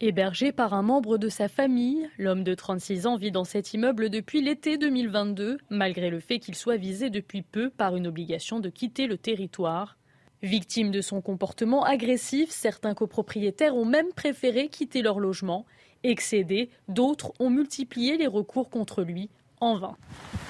Hébergé 0.00 0.50
par 0.50 0.74
un 0.74 0.82
membre 0.82 1.18
de 1.18 1.28
sa 1.28 1.46
famille, 1.46 2.10
l'homme 2.18 2.42
de 2.42 2.54
36 2.54 3.06
ans 3.06 3.16
vit 3.16 3.30
dans 3.30 3.44
cet 3.44 3.74
immeuble 3.74 4.10
depuis 4.10 4.42
l'été 4.42 4.76
2022, 4.76 5.58
malgré 5.70 6.10
le 6.10 6.18
fait 6.18 6.40
qu'il 6.40 6.56
soit 6.56 6.76
visé 6.76 7.10
depuis 7.10 7.42
peu 7.42 7.70
par 7.70 7.94
une 7.94 8.08
obligation 8.08 8.58
de 8.58 8.68
quitter 8.70 9.06
le 9.06 9.16
territoire. 9.16 9.96
Victimes 10.42 10.90
de 10.90 11.00
son 11.00 11.20
comportement 11.20 11.84
agressif, 11.84 12.50
certains 12.50 12.92
copropriétaires 12.92 13.76
ont 13.76 13.84
même 13.84 14.12
préféré 14.16 14.68
quitter 14.68 15.00
leur 15.00 15.20
logement. 15.20 15.64
Excédés, 16.02 16.70
d'autres 16.88 17.32
ont 17.38 17.48
multiplié 17.48 18.16
les 18.16 18.26
recours 18.26 18.70
contre 18.70 19.02
lui 19.02 19.30
en 19.60 19.78
vain. 19.78 19.96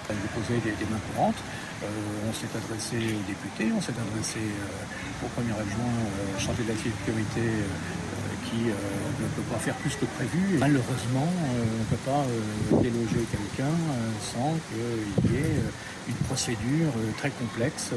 On 0.08 0.12
a 0.12 0.16
déposé 0.16 0.54
des, 0.64 0.86
mains 0.86 1.00
courantes. 1.12 1.42
Euh, 1.82 1.86
on 2.28 2.32
s'est 2.32 2.48
adressé 2.56 2.96
aux 2.96 3.26
députés, 3.28 3.70
on 3.76 3.80
s'est 3.80 3.92
adressé 3.92 4.38
euh, 4.38 5.26
au 5.26 5.28
premier 5.28 5.52
adjoint 5.52 5.84
euh, 5.84 6.38
chargé 6.38 6.62
de 6.62 6.68
la 6.68 6.76
sécurité 6.76 7.42
qui 8.54 8.70
euh, 8.70 8.72
ne 8.72 9.28
peut 9.34 9.50
pas 9.50 9.58
faire 9.58 9.74
plus 9.76 9.94
que 9.96 10.04
prévu. 10.04 10.58
Malheureusement, 10.58 11.26
euh, 11.26 11.64
on 11.76 11.80
ne 11.80 11.84
peut 11.84 12.04
pas 12.04 12.24
euh, 12.24 12.82
déloger 12.82 13.26
quelqu'un 13.30 13.74
sans 14.20 14.54
qu'il 14.68 15.32
y 15.32 15.36
ait 15.36 15.56
une 16.08 16.14
procédure 16.26 16.92
très 17.18 17.30
complexe. 17.30 17.92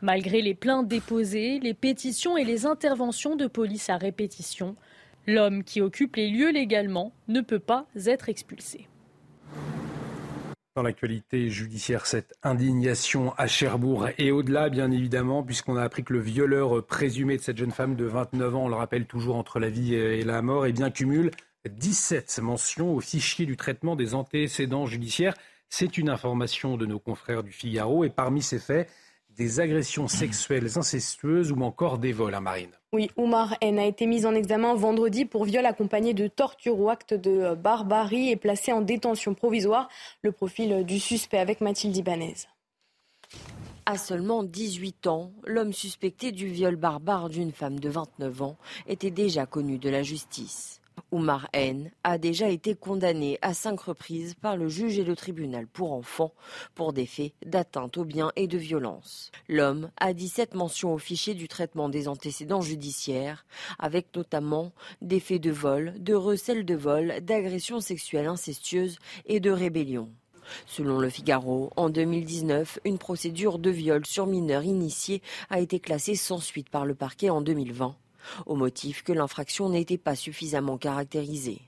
Malgré 0.00 0.42
les 0.42 0.54
plaintes 0.54 0.88
déposées, 0.88 1.60
les 1.60 1.74
pétitions 1.74 2.36
et 2.36 2.44
les 2.44 2.66
interventions 2.66 3.36
de 3.36 3.46
police 3.46 3.88
à 3.88 3.96
répétition, 3.96 4.74
l'homme 5.26 5.62
qui 5.62 5.80
occupe 5.80 6.16
les 6.16 6.28
lieux 6.28 6.50
légalement 6.50 7.12
ne 7.28 7.40
peut 7.40 7.60
pas 7.60 7.86
être 8.06 8.28
expulsé. 8.28 8.88
Dans 10.74 10.82
l'actualité 10.82 11.50
judiciaire, 11.50 12.06
cette 12.06 12.34
indignation 12.42 13.34
à 13.36 13.46
Cherbourg 13.46 14.08
et 14.16 14.30
au-delà, 14.30 14.70
bien 14.70 14.90
évidemment, 14.90 15.42
puisqu'on 15.42 15.76
a 15.76 15.82
appris 15.82 16.02
que 16.02 16.14
le 16.14 16.20
violeur 16.20 16.86
présumé 16.86 17.36
de 17.36 17.42
cette 17.42 17.58
jeune 17.58 17.72
femme 17.72 17.94
de 17.94 18.06
29 18.06 18.56
ans, 18.56 18.64
on 18.64 18.68
le 18.68 18.74
rappelle 18.74 19.04
toujours 19.04 19.36
entre 19.36 19.58
la 19.58 19.68
vie 19.68 19.94
et 19.94 20.24
la 20.24 20.40
mort, 20.40 20.64
eh 20.64 20.72
bien, 20.72 20.90
cumule 20.90 21.30
17 21.68 22.40
mentions 22.42 22.94
au 22.94 23.00
fichier 23.00 23.46
du 23.46 23.56
traitement 23.56 23.96
des 23.96 24.14
antécédents 24.14 24.86
judiciaires. 24.86 25.34
C'est 25.68 25.98
une 25.98 26.08
information 26.08 26.76
de 26.76 26.86
nos 26.86 26.98
confrères 26.98 27.42
du 27.42 27.52
Figaro. 27.52 28.04
Et 28.04 28.10
parmi 28.10 28.42
ces 28.42 28.58
faits, 28.58 28.90
des 29.30 29.60
agressions 29.60 30.08
sexuelles 30.08 30.78
incestueuses 30.78 31.52
ou 31.52 31.60
encore 31.62 31.98
des 31.98 32.12
vols 32.12 32.34
à 32.34 32.40
Marine. 32.40 32.72
Oui, 32.94 33.08
Oumar 33.16 33.56
N 33.62 33.78
a 33.78 33.86
été 33.86 34.04
mis 34.04 34.26
en 34.26 34.34
examen 34.34 34.74
vendredi 34.74 35.24
pour 35.24 35.46
viol 35.46 35.64
accompagné 35.64 36.12
de 36.12 36.26
torture 36.26 36.78
ou 36.78 36.90
acte 36.90 37.14
de 37.14 37.54
barbarie 37.54 38.28
et 38.28 38.36
placé 38.36 38.70
en 38.70 38.82
détention 38.82 39.32
provisoire. 39.32 39.88
Le 40.20 40.30
profil 40.30 40.84
du 40.84 41.00
suspect 41.00 41.38
avec 41.38 41.62
Mathilde 41.62 41.96
Ibanez. 41.96 42.34
À 43.86 43.96
seulement 43.96 44.42
18 44.42 45.06
ans, 45.06 45.32
l'homme 45.46 45.72
suspecté 45.72 46.32
du 46.32 46.48
viol 46.48 46.76
barbare 46.76 47.30
d'une 47.30 47.52
femme 47.52 47.80
de 47.80 47.88
29 47.88 48.42
ans 48.42 48.58
était 48.86 49.10
déjà 49.10 49.46
connu 49.46 49.78
de 49.78 49.88
la 49.88 50.02
justice. 50.02 50.81
Oumar 51.10 51.48
N 51.52 51.90
a 52.04 52.18
déjà 52.18 52.48
été 52.48 52.74
condamné 52.74 53.38
à 53.42 53.54
cinq 53.54 53.80
reprises 53.80 54.34
par 54.34 54.56
le 54.56 54.68
juge 54.68 54.98
et 54.98 55.04
le 55.04 55.16
tribunal 55.16 55.66
pour 55.66 55.92
enfants 55.92 56.32
pour 56.74 56.92
des 56.92 57.06
faits 57.06 57.32
d'atteinte 57.44 57.96
aux 57.98 58.04
biens 58.04 58.32
et 58.36 58.46
de 58.46 58.58
violence. 58.58 59.30
L'homme 59.48 59.90
a 59.98 60.12
17 60.12 60.54
mentions 60.54 60.94
au 60.94 60.98
fichier 60.98 61.34
du 61.34 61.48
traitement 61.48 61.88
des 61.88 62.08
antécédents 62.08 62.62
judiciaires, 62.62 63.44
avec 63.78 64.14
notamment 64.16 64.72
des 65.00 65.20
faits 65.20 65.42
de 65.42 65.50
vol, 65.50 65.94
de 65.98 66.14
recel 66.14 66.64
de 66.64 66.74
vol, 66.74 67.14
d'agression 67.22 67.80
sexuelle 67.80 68.26
incestueuse 68.26 68.98
et 69.26 69.40
de 69.40 69.50
rébellion. 69.50 70.08
Selon 70.66 70.98
le 70.98 71.08
Figaro, 71.08 71.70
en 71.76 71.88
2019, 71.88 72.80
une 72.84 72.98
procédure 72.98 73.58
de 73.58 73.70
viol 73.70 74.04
sur 74.06 74.26
mineur 74.26 74.64
initié 74.64 75.22
a 75.50 75.60
été 75.60 75.80
classée 75.80 76.16
sans 76.16 76.38
suite 76.38 76.68
par 76.68 76.84
le 76.84 76.94
parquet 76.94 77.30
en 77.30 77.40
2020, 77.40 77.96
au 78.46 78.54
motif 78.54 79.02
que 79.02 79.12
l'infraction 79.12 79.68
n'était 79.68 79.98
pas 79.98 80.16
suffisamment 80.16 80.78
caractérisée. 80.78 81.62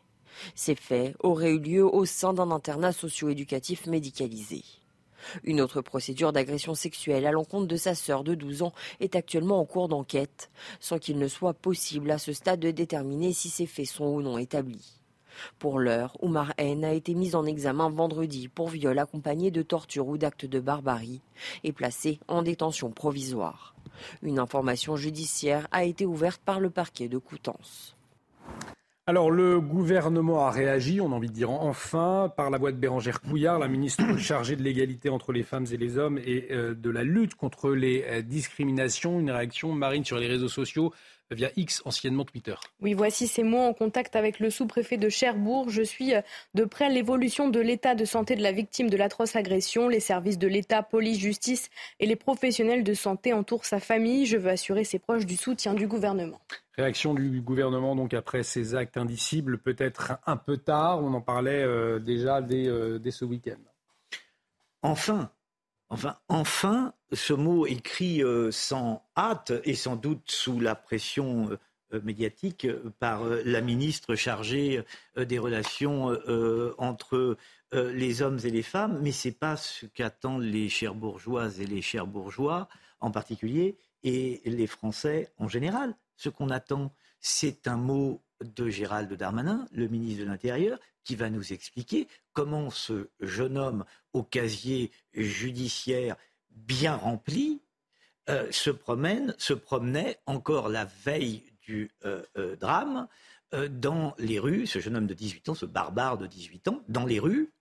Ces 0.55 0.75
faits 0.75 1.17
auraient 1.21 1.53
eu 1.53 1.61
lieu 1.61 1.85
au 1.85 2.05
sein 2.05 2.33
d'un 2.33 2.51
internat 2.51 2.93
socio-éducatif 2.93 3.87
médicalisé. 3.87 4.65
Une 5.43 5.61
autre 5.61 5.81
procédure 5.81 6.33
d'agression 6.33 6.75
sexuelle 6.75 7.27
à 7.27 7.33
l'encontre 7.33 7.67
de 7.67 7.77
sa 7.77 7.95
sœur 7.95 8.25
de 8.25 8.35
12 8.35 8.63
ans 8.63 8.73
est 9.01 9.17
actuellement 9.17 9.59
en 9.59 9.65
cours 9.65 9.89
d'enquête, 9.89 10.51
sans 10.81 10.99
qu'il 10.99 11.19
ne 11.19 11.29
soit 11.29 11.55
possible 11.55 12.11
à 12.11 12.19
ce 12.19 12.33
stade 12.33 12.61
de 12.61 12.71
déterminer 12.71 13.33
si 13.33 13.49
ces 13.49 13.67
faits 13.67 13.87
sont 13.87 14.07
ou 14.07 14.23
non 14.23 14.39
établis. 14.39 15.01
Pour 15.59 15.79
l'heure, 15.79 16.17
Oumar 16.23 16.53
N 16.59 16.85
a 16.85 16.93
été 16.93 17.15
mis 17.15 17.35
en 17.35 17.45
examen 17.45 17.91
vendredi 17.91 18.49
pour 18.49 18.69
viol 18.69 18.99
accompagné 18.99 19.51
de 19.51 19.63
torture 19.63 20.07
ou 20.07 20.17
d'actes 20.17 20.47
de 20.47 20.61
barbarie 20.61 21.23
et 21.65 21.73
placé 21.73 22.21
en 22.29 22.43
détention 22.43 22.93
provisoire. 22.93 23.74
Une 24.23 24.39
information 24.39 24.97
judiciaire 24.97 25.69
a 25.71 25.85
été 25.85 26.07
ouverte 26.07 26.41
par 26.45 26.61
le 26.61 26.71
parquet 26.71 27.09
de 27.09 27.19
Coutances. 27.19 27.97
Alors 29.07 29.31
le 29.31 29.61
gouvernement 29.61 30.47
a 30.47 30.51
réagi, 30.51 30.99
on 30.99 31.13
a 31.13 31.15
envie 31.15 31.29
de 31.29 31.35
dire 31.35 31.51
enfin, 31.51 32.33
par 32.35 32.49
la 32.49 32.57
voix 32.57 32.73
de 32.73 32.79
Bérangère 32.79 33.21
Couillard, 33.21 33.59
la 33.59 33.69
ministre 33.69 34.17
chargée 34.19 34.57
de 34.57 34.63
l'égalité 34.63 35.11
entre 35.11 35.33
les 35.33 35.43
femmes 35.43 35.67
et 35.71 35.77
les 35.77 35.99
hommes 35.99 36.19
et 36.25 36.47
euh, 36.53 36.75
de 36.75 36.89
la 36.89 37.05
lutte 37.05 37.35
contre 37.35 37.73
les 37.73 38.03
euh, 38.09 38.23
discriminations. 38.23 39.21
Une 39.21 39.31
réaction 39.31 39.73
marine 39.73 40.07
sur 40.07 40.17
les 40.17 40.27
réseaux 40.27 40.49
sociaux 40.49 40.91
via 41.31 41.51
X, 41.57 41.83
anciennement 41.85 42.25
Twitter. 42.25 42.55
Oui, 42.81 42.95
voici 42.95 43.27
ces 43.27 43.43
mots 43.43 43.59
en 43.59 43.73
contact 43.73 44.17
avec 44.17 44.41
le 44.41 44.51
sous-préfet 44.51 44.97
de 44.97 45.09
Cherbourg. 45.09 45.71
Je 45.71 45.83
suis 45.83 46.15
euh, 46.15 46.21
de 46.55 46.65
près 46.65 46.91
l'évolution 46.91 47.49
de 47.49 47.61
l'état 47.61 47.95
de 47.95 48.05
santé 48.05 48.37
de 48.37 48.43
la 48.43 48.53
victime 48.53 48.91
de 48.91 48.97
l'atroce 48.97 49.37
agression. 49.37 49.89
Les 49.89 50.01
services 50.01 50.39
de 50.39 50.49
l'État, 50.49 50.83
police, 50.83 51.19
justice 51.19 51.71
et 52.01 52.07
les 52.07 52.17
professionnels 52.17 52.85
de 52.85 52.95
santé 52.95 53.33
entourent 53.33 53.65
sa 53.65 53.81
famille. 53.81 54.27
Je 54.27 54.37
veux 54.37 54.51
assurer 54.51 54.85
ses 54.85 54.99
proches 54.99 55.27
du 55.27 55.37
soutien 55.37 55.75
du 55.75 55.87
gouvernement. 55.87 56.41
Réaction 56.77 57.15
du 57.15 57.41
gouvernement 57.41 57.95
donc 57.95 58.15
après 58.15 58.43
ces 58.43 58.75
actes 58.75 58.97
indicibles, 58.97 59.59
peut-être 59.59 60.15
un 60.27 60.37
peu 60.37 60.57
tard. 60.57 61.03
On 61.03 61.15
en 61.15 61.21
parlait 61.21 61.63
euh, 61.63 61.99
déjà 61.99 62.43
dès, 62.43 62.67
euh, 62.67 62.99
dès 62.99 63.13
ce 63.13 63.25
week-end. 63.25 63.61
Enfin, 64.83 65.31
enfin, 65.89 66.17
enfin, 66.29 66.93
ce 67.15 67.33
mot 67.33 67.67
écrit 67.67 68.23
euh, 68.23 68.51
sans 68.51 69.05
hâte 69.17 69.53
et 69.65 69.75
sans 69.75 69.97
doute 69.97 70.31
sous 70.31 70.61
la 70.61 70.75
pression 70.75 71.51
euh, 71.93 72.01
médiatique 72.03 72.65
euh, 72.65 72.93
par 72.99 73.25
la 73.25 73.61
ministre 73.61 74.15
chargée 74.15 74.83
des 75.17 75.39
relations 75.39 76.17
entre 76.79 77.37
les 77.73 78.23
hommes 78.23 78.39
et 78.45 78.51
les 78.51 78.63
femmes, 78.63 79.01
mais 79.03 79.13
c'est 79.13 79.33
pas 79.33 79.57
ce 79.57 79.87
qu'attendent 79.87 80.45
les 80.45 80.69
cherbourgeoises 80.69 81.61
et 81.61 81.67
les 81.67 81.83
cherbourgeois 81.83 82.69
en 83.01 83.11
particulier 83.11 83.77
et 84.05 84.41
les 84.45 84.67
Français 84.67 85.33
en 85.39 85.49
général. 85.49 85.97
Ce 86.17 86.29
qu'on 86.29 86.51
attend, 86.51 86.95
c'est 87.21 87.67
un 87.67 87.77
mot 87.77 88.23
de 88.43 88.69
Gérald 88.69 89.13
Darmanin, 89.13 89.67
le 89.73 89.89
ministre 89.89 90.25
de 90.25 90.29
l'Intérieur, 90.29 90.79
qui 91.05 91.17
va 91.17 91.31
nous 91.31 91.53
expliquer 91.53 92.09
comment 92.33 92.71
ce 92.71 93.09
jeune 93.21 93.59
homme 93.59 93.85
au 94.13 94.23
casier 94.23 94.91
judiciaire 95.13 96.17
bien 96.55 96.97
rempli 96.97 97.61
euh, 98.31 98.51
se 98.51 98.71
promène, 98.71 99.35
se 99.37 99.53
promenait 99.53 100.19
encore 100.25 100.71
la 100.71 100.87
veille 101.05 101.43
du 101.61 101.91
euh, 102.05 102.23
euh, 102.39 102.57
drame 102.57 103.07
dans 103.71 104.17
les 104.19 104.41
rues, 104.41 104.67
ce 104.67 104.81
jeune 104.81 104.97
homme 104.97 105.07
de 105.07 105.15
18 105.15 105.51
ans, 105.51 105.55
ce 105.55 105.67
barbare 105.67 106.19
de 106.19 106.27
18 106.27 106.67
ans, 106.69 106.83
dans 106.89 107.07
les 107.07 107.21
rues. 107.21 107.53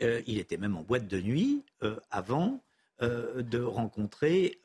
Il 0.00 0.38
était 0.38 0.58
même 0.58 0.76
en 0.76 0.82
boîte 0.82 1.08
de 1.08 1.18
nuit 1.22 1.64
avant 2.10 2.62
de 3.00 3.62
rencontrer 3.62 4.60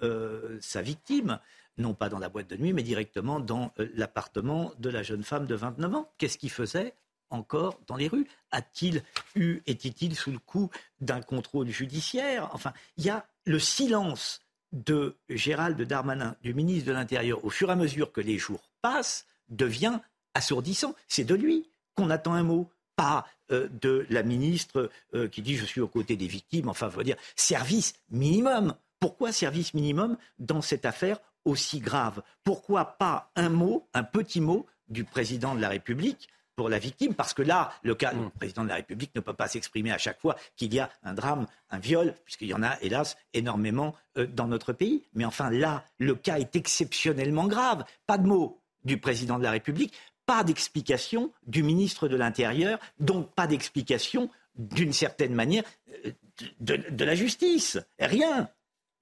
sa 0.59 0.81
victime, 0.81 1.39
non 1.77 1.93
pas 1.93 2.09
dans 2.09 2.19
la 2.19 2.27
boîte 2.27 2.49
de 2.49 2.57
nuit, 2.57 2.73
mais 2.73 2.83
directement 2.83 3.39
dans 3.39 3.71
l'appartement 3.77 4.73
de 4.77 4.89
la 4.89 5.03
jeune 5.03 5.23
femme 5.23 5.45
de 5.45 5.55
29 5.55 5.95
ans. 5.95 6.11
Qu'est-ce 6.17 6.37
qu'il 6.37 6.51
faisait? 6.51 6.93
Encore 7.29 7.79
dans 7.87 7.95
les 7.95 8.07
rues 8.07 8.27
A-t-il 8.51 9.03
eu, 9.35 9.59
était-il 9.65 10.15
sous 10.15 10.31
le 10.31 10.39
coup 10.39 10.69
d'un 11.01 11.21
contrôle 11.21 11.69
judiciaire? 11.69 12.49
Enfin, 12.53 12.73
il 12.97 13.05
y 13.05 13.09
a 13.09 13.25
le 13.45 13.59
silence 13.59 14.41
de 14.71 15.15
Gérald 15.29 15.81
Darmanin, 15.81 16.35
du 16.41 16.53
ministre 16.53 16.87
de 16.87 16.93
l'Intérieur, 16.93 17.43
au 17.45 17.49
fur 17.49 17.69
et 17.69 17.73
à 17.73 17.75
mesure 17.75 18.11
que 18.11 18.21
les 18.21 18.37
jours 18.37 18.69
passent, 18.81 19.25
devient 19.49 19.99
assourdissant. 20.33 20.93
C'est 21.07 21.23
de 21.23 21.35
lui 21.35 21.69
qu'on 21.95 22.09
attend 22.09 22.33
un 22.33 22.43
mot, 22.43 22.69
pas 22.95 23.25
euh, 23.51 23.69
de 23.81 24.05
la 24.09 24.23
ministre 24.23 24.89
euh, 25.13 25.27
qui 25.27 25.41
dit 25.41 25.55
je 25.55 25.65
suis 25.65 25.81
aux 25.81 25.87
côtés 25.87 26.15
des 26.15 26.27
victimes. 26.27 26.69
Enfin, 26.69 26.89
faut 26.89 27.03
dire 27.03 27.17
service 27.35 27.93
minimum. 28.09 28.75
Pourquoi 28.99 29.31
service 29.31 29.73
minimum 29.73 30.17
dans 30.39 30.61
cette 30.61 30.85
affaire 30.85 31.19
aussi 31.45 31.79
grave? 31.79 32.21
Pourquoi 32.43 32.97
pas 32.97 33.31
un 33.35 33.49
mot, 33.49 33.87
un 33.93 34.03
petit 34.03 34.41
mot 34.41 34.65
du 34.89 35.03
président 35.03 35.55
de 35.55 35.61
la 35.61 35.69
République 35.69 36.27
pour 36.57 36.69
la 36.69 36.79
victime, 36.79 37.13
parce 37.13 37.35
que 37.35 37.43
là, 37.43 37.71
le 37.83 37.93
cas, 37.93 38.11
le 38.13 38.29
président 38.29 38.63
de 38.63 38.69
la 38.69 38.75
République 38.75 39.13
ne 39.15 39.21
peut 39.21 39.35
pas 39.35 39.47
s'exprimer 39.47 39.91
à 39.91 39.99
chaque 39.99 40.19
fois 40.19 40.35
qu'il 40.55 40.73
y 40.73 40.79
a 40.79 40.89
un 41.03 41.13
drame, 41.13 41.45
un 41.69 41.77
viol, 41.77 42.15
puisqu'il 42.25 42.47
y 42.47 42.53
en 42.55 42.63
a, 42.63 42.77
hélas, 42.81 43.15
énormément 43.33 43.93
euh, 44.17 44.25
dans 44.25 44.47
notre 44.47 44.73
pays. 44.73 45.03
Mais 45.13 45.23
enfin, 45.23 45.51
là, 45.51 45.85
le 45.99 46.15
cas 46.15 46.39
est 46.39 46.55
exceptionnellement 46.55 47.45
grave. 47.45 47.85
Pas 48.07 48.17
de 48.17 48.25
mots 48.25 48.59
du 48.83 48.97
président 48.97 49.37
de 49.37 49.43
la 49.43 49.51
République, 49.51 49.93
pas 50.25 50.43
d'explication 50.43 51.31
du 51.45 51.61
ministre 51.61 52.07
de 52.07 52.15
l'Intérieur, 52.15 52.79
donc 52.99 53.31
pas 53.35 53.45
d'explication, 53.45 54.31
d'une 54.55 54.93
certaine 54.93 55.35
manière, 55.35 55.63
euh, 56.07 56.11
de, 56.59 56.77
de 56.89 57.05
la 57.05 57.13
justice. 57.13 57.77
Rien. 57.99 58.49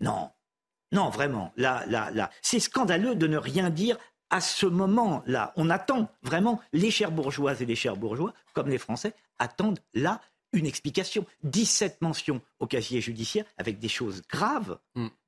Non. 0.01 0.29
Non, 0.91 1.09
vraiment. 1.09 1.53
Là, 1.55 1.85
là, 1.87 2.11
là. 2.11 2.31
C'est 2.41 2.59
scandaleux 2.59 3.15
de 3.15 3.27
ne 3.27 3.37
rien 3.37 3.69
dire 3.69 3.97
à 4.29 4.41
ce 4.41 4.65
moment-là. 4.65 5.53
On 5.55 5.69
attend 5.69 6.09
vraiment, 6.23 6.59
les 6.73 6.91
chers 6.91 7.11
bourgeoises 7.11 7.61
et 7.61 7.65
les 7.65 7.75
chers 7.75 7.97
bourgeois, 7.97 8.33
comme 8.53 8.69
les 8.69 8.77
Français, 8.77 9.13
attendent 9.39 9.79
là 9.93 10.21
une 10.53 10.65
explication. 10.65 11.25
17 11.43 12.01
mentions 12.01 12.41
au 12.59 12.67
casier 12.67 13.01
judiciaire 13.01 13.45
avec 13.57 13.79
des 13.79 13.87
choses 13.87 14.21
graves, 14.29 14.79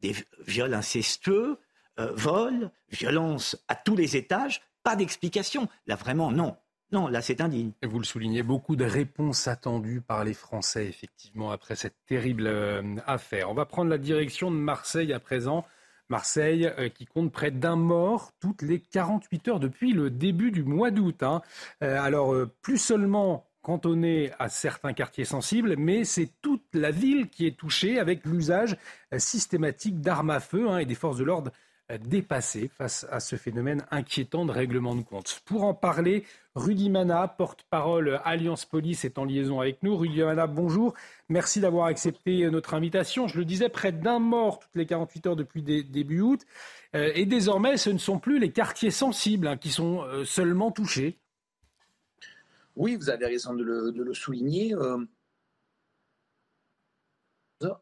des 0.02 0.16
viols 0.46 0.74
incestueux, 0.74 1.60
euh, 2.00 2.12
vol, 2.16 2.72
violence 2.90 3.58
à 3.68 3.76
tous 3.76 3.96
les 3.96 4.16
étages, 4.16 4.62
pas 4.84 4.96
d'explication. 4.96 5.68
Là, 5.88 5.96
vraiment, 5.96 6.32
non. 6.32 6.56
Non, 6.94 7.08
là, 7.08 7.22
c'est 7.22 7.42
indigne. 7.42 7.72
Et 7.82 7.88
vous 7.88 8.00
le 8.00 8.06
soulignez, 8.06 8.44
beaucoup 8.44 8.78
de 8.78 8.86
réponses 8.86 9.48
attendues 9.50 10.00
par 10.00 10.24
les 10.24 10.34
Français, 10.34 10.88
effectivement, 10.88 11.52
après 11.52 11.76
cette 11.76 11.98
terrible 12.06 12.48
euh, 12.48 12.96
affaire. 13.06 13.50
On 13.50 13.54
va 13.54 13.66
prendre 13.66 13.90
la 13.90 13.98
direction 13.98 14.52
de 14.52 14.56
Marseille 14.56 15.12
à 15.12 15.20
présent. 15.20 15.66
Marseille 16.10 16.72
euh, 16.78 16.90
qui 16.90 17.06
compte 17.06 17.32
près 17.32 17.52
d'un 17.52 17.76
mort 17.76 18.32
toutes 18.40 18.62
les 18.62 18.80
48 18.80 19.48
heures 19.48 19.60
depuis 19.60 19.94
le 19.94 20.10
début 20.10 20.52
du 20.52 20.64
mois 20.64 20.92
d'août. 20.92 21.24
Hein. 21.24 21.42
Euh, 21.84 22.02
alors, 22.02 22.36
plus 22.62 22.78
seulement 22.78 23.46
cantonné 23.62 24.32
à 24.40 24.48
certains 24.48 24.94
quartiers 24.94 25.26
sensibles, 25.26 25.76
mais 25.78 26.06
c'est 26.06 26.30
toute 26.42 26.64
la 26.74 26.92
ville 26.92 27.28
qui 27.30 27.46
est 27.46 27.58
touchée 27.58 28.00
avec 28.00 28.26
l'usage 28.26 28.78
systématique 29.18 30.00
d'armes 30.00 30.30
à 30.30 30.40
feu 30.40 30.70
hein, 30.70 30.78
et 30.78 30.86
des 30.86 30.96
forces 30.96 31.18
de 31.18 31.26
l'ordre 31.26 31.52
dépassé 31.98 32.68
face 32.68 33.06
à 33.10 33.20
ce 33.20 33.36
phénomène 33.36 33.86
inquiétant 33.92 34.46
de 34.46 34.52
règlement 34.52 34.96
de 34.96 35.02
compte. 35.02 35.42
Pour 35.46 35.64
en 35.64 35.74
parler, 35.74 36.26
Rudy 36.56 36.90
Mana, 36.90 37.28
porte-parole 37.28 38.20
Alliance 38.26 38.66
Police, 38.66 39.06
est 39.06 39.18
en 39.18 39.26
liaison 39.26 39.62
avec 39.62 39.84
nous. 39.84 39.96
Rudy 39.96 40.22
Mana, 40.22 40.48
bonjour. 40.48 40.94
Merci 41.30 41.62
d'avoir 41.62 41.86
accepté 41.86 42.50
notre 42.50 42.74
invitation. 42.74 43.28
Je 43.28 43.38
le 43.38 43.46
disais, 43.46 43.70
près 43.70 43.92
d'un 43.92 44.20
mort 44.20 44.60
toutes 44.60 44.76
les 44.76 44.86
48 44.86 45.28
heures 45.28 45.36
depuis 45.36 45.62
début 45.62 46.22
août. 46.22 46.42
Euh, 46.96 47.12
et 47.16 47.26
désormais, 47.26 47.78
ce 47.78 47.90
ne 47.90 47.98
sont 47.98 48.20
plus 48.20 48.40
les 48.40 48.52
quartiers 48.52 48.92
sensibles 48.92 49.48
hein, 49.48 49.58
qui 49.58 49.70
sont 49.70 50.04
euh, 50.04 50.26
seulement 50.26 50.72
touchés. 50.72 51.18
Oui, 52.76 52.96
vous 52.96 53.10
avez 53.10 53.26
raison 53.26 53.54
de 53.54 53.64
le, 53.64 54.14
souligner. 54.14 54.74
Euh, 54.74 54.98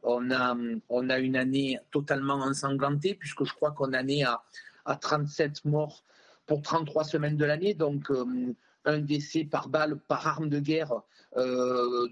on 0.03 0.31
a, 0.31 1.19
une 1.19 1.35
année 1.35 1.79
totalement 1.91 2.35
ensanglantée, 2.35 3.15
puisque 3.15 3.43
je 3.45 3.53
crois 3.53 3.71
qu'on 3.71 3.93
en 3.93 4.07
est 4.07 4.23
à, 4.23 4.41
à 4.85 4.95
37 4.95 5.65
morts 5.65 6.03
pour 6.45 6.61
33 6.61 7.03
semaines 7.03 7.37
de 7.37 7.45
l'année, 7.45 7.73
donc 7.73 8.11
euh, 8.11 8.53
un 8.85 8.99
décès 8.99 9.43
par 9.43 9.69
balle, 9.69 9.97
par 10.07 10.27
arme 10.27 10.49
de 10.49 10.59
guerre 10.59 10.93
euh, 11.37 12.07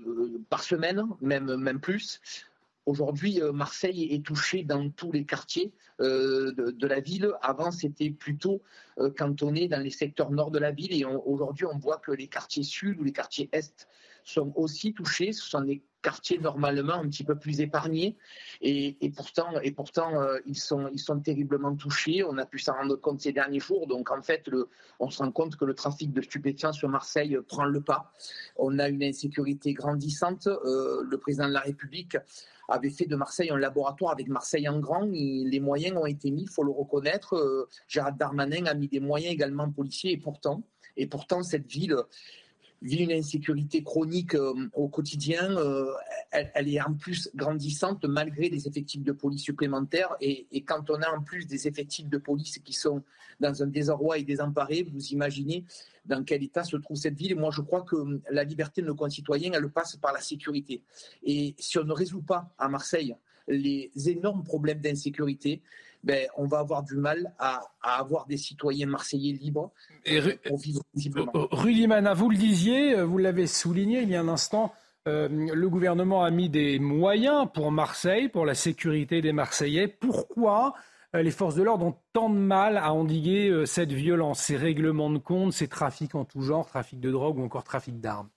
par 0.49 0.63
semaine, 0.63 1.05
même, 1.21 1.79
plus. 1.79 2.19
Aujourd'hui, 2.85 3.41
euh, 3.41 3.53
Marseille 3.53 4.13
est 4.13 4.25
touché 4.25 4.63
dans 4.63 4.89
tous 4.89 5.11
les 5.11 5.23
quartiers 5.23 5.71
de, 5.99 6.71
de, 6.71 6.87
la 6.87 6.99
ville. 6.99 7.31
Avant, 7.41 7.71
c'était 7.71 8.09
plutôt 8.09 8.61
cantonné 9.17 9.69
dans 9.69 9.81
les 9.81 9.91
secteurs 9.91 10.31
nord 10.31 10.51
de 10.51 10.59
la 10.59 10.71
ville. 10.71 10.93
Et 10.93 11.05
aujourd'hui, 11.05 11.65
on 11.65 11.77
voit 11.77 11.97
que 11.97 12.11
les 12.11 12.27
quartiers 12.27 12.63
sud 12.63 12.99
ou 12.99 13.03
les 13.03 13.13
quartiers 13.13 13.47
est 13.53 13.87
sont 14.23 14.53
aussi 14.55 14.93
touchés. 14.93 15.33
Ce 15.33 15.47
sont 15.49 15.61
des 15.61 15.83
quartiers 16.03 16.37
normalement 16.37 16.95
un 16.95 17.07
petit 17.07 17.23
peu 17.23 17.35
plus 17.35 17.61
épargnés. 17.61 18.15
Et, 18.61 19.11
pourtant, 19.15 19.59
et 19.61 19.71
pourtant 19.71 20.21
euh, 20.21 20.37
ils, 20.45 20.57
sont, 20.57 20.87
ils 20.93 20.99
sont 20.99 21.19
terriblement 21.19 21.75
touchés. 21.75 22.23
On 22.23 22.37
a 22.37 22.45
pu 22.45 22.59
s'en 22.59 22.73
rendre 22.73 22.95
compte 22.97 23.21
ces 23.21 23.31
derniers 23.31 23.59
jours. 23.59 23.87
Donc 23.87 24.11
en 24.11 24.21
fait, 24.21 24.47
le, 24.47 24.69
on 24.99 25.09
se 25.09 25.23
rend 25.23 25.31
compte 25.31 25.55
que 25.55 25.65
le 25.65 25.73
trafic 25.73 26.13
de 26.13 26.21
stupéfiants 26.21 26.73
sur 26.73 26.89
Marseille 26.89 27.37
prend 27.47 27.65
le 27.65 27.81
pas. 27.81 28.11
On 28.57 28.77
a 28.77 28.89
une 28.89 29.03
insécurité 29.03 29.73
grandissante. 29.73 30.47
Euh, 30.47 31.03
le 31.09 31.17
président 31.17 31.47
de 31.47 31.53
la 31.53 31.61
République 31.61 32.17
avait 32.69 32.89
fait 32.89 33.05
de 33.05 33.15
Marseille 33.15 33.49
un 33.49 33.57
laboratoire 33.57 34.11
avec 34.11 34.27
Marseille 34.27 34.67
en 34.69 34.79
grand. 34.79 35.05
les 35.05 35.59
moyens 35.59 35.97
ont 35.97 36.05
été 36.05 36.31
mis, 36.31 36.43
il 36.43 36.49
faut 36.49 36.63
le 36.63 36.71
reconnaître. 36.71 37.35
Euh, 37.35 37.67
Gérard 37.87 38.13
Darmanin 38.13 38.65
a 38.65 38.73
mis 38.73 38.87
des 38.87 38.99
moyens 38.99 39.33
également 39.33 39.69
policiers. 39.69 40.11
Et 40.11 40.17
pourtant, 40.17 40.63
et 40.97 41.07
pourtant 41.07 41.43
cette 41.43 41.67
ville 41.67 41.97
vit 42.83 43.03
une 43.03 43.13
insécurité 43.13 43.81
chronique 43.81 44.35
euh, 44.35 44.69
au 44.73 44.89
quotidien. 44.89 45.57
Euh, 45.57 45.91
elle, 46.31 46.67
est 46.67 46.81
en 46.81 46.93
plus 46.93 47.29
grandissante 47.33 48.05
malgré 48.05 48.49
des 48.49 48.67
effectifs 48.67 49.03
de 49.03 49.13
police 49.13 49.41
supplémentaires. 49.41 50.15
Et, 50.19 50.47
quand 50.65 50.89
on 50.89 51.01
a 51.01 51.09
en 51.09 51.21
plus 51.21 51.47
des 51.47 51.67
effectifs 51.67 52.07
de 52.07 52.17
police 52.17 52.59
qui 52.59 52.73
sont 52.73 53.03
dans 53.39 53.63
un 53.63 53.67
désarroi 53.67 54.17
et 54.17 54.23
désemparés, 54.23 54.83
vous 54.83 55.05
imaginez 55.07 55.63
dans 56.05 56.23
quel 56.23 56.43
état 56.43 56.63
se 56.63 56.75
trouve 56.75 56.97
cette 56.97 57.15
ville. 57.15 57.31
Et 57.31 57.35
moi, 57.35 57.51
je 57.51 57.61
crois 57.61 57.83
que 57.83 57.95
hum, 57.95 58.21
la 58.29 58.43
liberté 58.43 58.81
de 58.81 58.87
nos 58.87 58.95
concitoyens, 58.95 59.51
elle 59.53 59.69
passe 59.69 59.95
par 59.95 60.11
la 60.11 60.19
sécurité. 60.19 60.81
Et 61.23 61.55
si 61.57 61.77
on 61.77 61.85
ne 61.85 61.93
résout 61.93 62.21
pas 62.21 62.53
à 62.57 62.67
Marseille 62.67 63.15
les 63.47 63.91
énormes 64.07 64.43
problèmes 64.43 64.79
d'insécurité, 64.79 65.61
ben, 66.03 66.27
on 66.35 66.45
va 66.45 66.59
avoir 66.59 66.83
du 66.83 66.95
mal 66.95 67.33
à, 67.39 67.61
avoir 67.81 68.25
des 68.27 68.37
citoyens 68.37 68.87
marseillais 68.87 69.33
libres 69.33 69.71
Et 70.05 70.19
pour 70.45 70.59
vivre 70.59 70.81
Rudy 71.33 71.87
Mana, 71.87 72.13
vous 72.13 72.29
le 72.29 72.37
disiez, 72.37 72.95
euh, 72.97 73.05
vous 73.05 73.17
l'avez 73.17 73.47
souligné 73.47 74.01
il 74.01 74.09
y 74.09 74.15
a 74.15 74.21
un 74.21 74.27
instant, 74.27 74.73
euh, 75.07 75.29
le 75.29 75.69
gouvernement 75.69 76.23
a 76.23 76.29
mis 76.29 76.49
des 76.49 76.79
moyens 76.79 77.47
pour 77.53 77.71
Marseille, 77.71 78.27
pour 78.27 78.45
la 78.45 78.53
sécurité 78.53 79.21
des 79.21 79.31
Marseillais. 79.31 79.87
Pourquoi 79.87 80.73
euh, 81.15 81.21
les 81.21 81.31
forces 81.31 81.55
de 81.55 81.63
l'ordre 81.63 81.85
ont 81.85 81.95
tant 82.11 82.29
de 82.29 82.37
mal 82.37 82.77
à 82.77 82.93
endiguer 82.93 83.63
cette 83.65 83.93
violence, 83.93 84.39
ces 84.39 84.57
règlements 84.57 85.09
de 85.09 85.19
compte, 85.19 85.53
ces 85.53 85.67
trafics 85.67 86.15
en 86.15 86.25
tout 86.25 86.41
genre, 86.41 86.65
trafic 86.65 86.99
de 86.99 87.11
drogue 87.11 87.37
ou 87.37 87.43
encore 87.45 87.63
trafic 87.63 87.99
d'armes? 88.01 88.29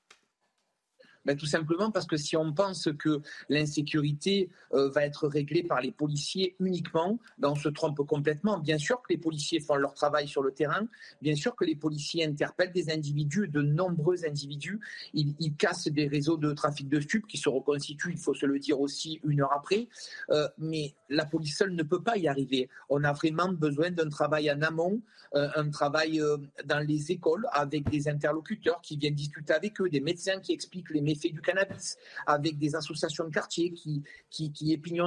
Ben, 1.26 1.36
Tout 1.36 1.46
simplement 1.46 1.90
parce 1.90 2.06
que 2.06 2.16
si 2.16 2.36
on 2.36 2.52
pense 2.52 2.88
que 2.98 3.20
l'insécurité 3.48 4.48
euh, 4.72 4.88
va 4.90 5.04
être 5.04 5.26
réglée 5.26 5.64
par 5.64 5.80
les 5.80 5.90
policiers 5.90 6.54
uniquement, 6.60 7.18
ben, 7.38 7.50
on 7.50 7.56
se 7.56 7.68
trompe 7.68 8.06
complètement. 8.06 8.58
Bien 8.58 8.78
sûr 8.78 9.02
que 9.02 9.08
les 9.10 9.18
policiers 9.18 9.60
font 9.60 9.74
leur 9.74 9.92
travail 9.94 10.28
sur 10.28 10.42
le 10.42 10.52
terrain, 10.52 10.86
bien 11.20 11.34
sûr 11.34 11.56
que 11.56 11.64
les 11.64 11.74
policiers 11.74 12.24
interpellent 12.24 12.72
des 12.72 12.90
individus, 12.90 13.48
de 13.48 13.60
nombreux 13.60 14.24
individus. 14.24 14.80
Ils, 15.14 15.54
cassent 15.58 15.88
des 15.88 16.06
réseaux 16.06 16.36
de 16.36 16.52
trafic 16.52 16.88
de 16.88 17.00
stupes 17.00 17.26
qui 17.26 17.38
se 17.38 17.48
reconstituent, 17.48 18.12
il 18.12 18.18
faut 18.18 18.34
se 18.34 18.46
le 18.46 18.58
dire 18.58 18.78
aussi, 18.80 19.20
une 19.24 19.40
heure 19.40 19.52
après. 19.52 19.88
Euh, 20.30 20.48
mais 20.58 20.94
la 21.08 21.24
police 21.24 21.56
seule 21.56 21.74
ne 21.74 21.82
peut 21.82 22.02
pas 22.02 22.16
y 22.18 22.28
arriver. 22.28 22.68
On 22.88 23.02
a 23.04 23.12
vraiment 23.12 23.48
besoin 23.48 23.90
d'un 23.90 24.08
travail 24.08 24.50
en 24.50 24.60
amont, 24.62 25.00
euh, 25.34 25.48
un 25.56 25.70
travail 25.70 26.20
dans 26.64 26.78
les 26.78 27.10
écoles 27.10 27.46
avec 27.52 27.88
des 27.90 28.08
interlocuteurs 28.08 28.80
qui 28.82 28.96
viennent 28.96 29.14
discuter 29.14 29.54
avec 29.54 29.80
eux, 29.80 29.88
des 29.88 30.00
médecins 30.00 30.40
qui 30.40 30.52
expliquent 30.52 30.90
les 30.90 31.00
méfaits 31.00 31.15
fait 31.16 31.30
du 31.30 31.40
cannabis, 31.40 31.96
avec 32.26 32.58
des 32.58 32.74
associations 32.74 33.24
de 33.24 33.30
quartier 33.30 33.72
qui, 33.72 34.02
qui, 34.30 34.52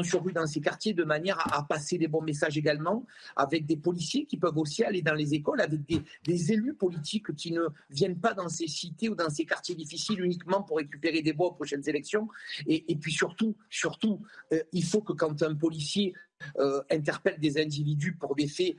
sur 0.03 0.23
rue 0.23 0.33
dans 0.33 0.47
ces 0.47 0.61
quartiers 0.61 0.93
de 0.93 1.03
manière 1.03 1.37
à, 1.53 1.63
passer 1.63 1.97
des 1.97 2.07
bons 2.07 2.21
messages 2.21 2.57
également, 2.57 3.05
avec 3.35 3.65
des 3.65 3.77
policiers 3.77 4.25
qui 4.25 4.37
peuvent 4.37 4.57
aussi 4.57 4.83
aller 4.83 5.01
dans 5.01 5.13
les 5.13 5.33
écoles, 5.33 5.61
avec 5.61 5.85
des, 5.85 6.01
des, 6.25 6.51
élus 6.51 6.73
politiques 6.73 7.33
qui 7.35 7.51
ne 7.51 7.67
viennent 7.89 8.19
pas 8.19 8.33
dans 8.33 8.49
ces 8.49 8.67
cités 8.67 9.09
ou 9.09 9.15
dans 9.15 9.29
ces 9.29 9.45
quartiers 9.45 9.75
difficiles 9.75 10.21
uniquement 10.21 10.63
pour 10.63 10.77
récupérer 10.77 11.21
des 11.21 11.31
voix 11.31 11.47
aux 11.47 11.53
prochaines 11.53 11.87
élections. 11.87 12.27
Et, 12.67 12.91
et 12.91 12.95
puis 12.95 13.11
surtout, 13.11 13.55
surtout, 13.69 14.21
euh, 14.53 14.61
il 14.71 14.83
faut 14.83 15.01
que 15.01 15.13
quand 15.13 15.43
un 15.43 15.55
policier 15.55 16.13
euh, 16.57 16.81
interpelle 16.89 17.37
des 17.39 17.59
individus 17.59 18.15
pour 18.15 18.35
des 18.35 18.47
faits 18.47 18.75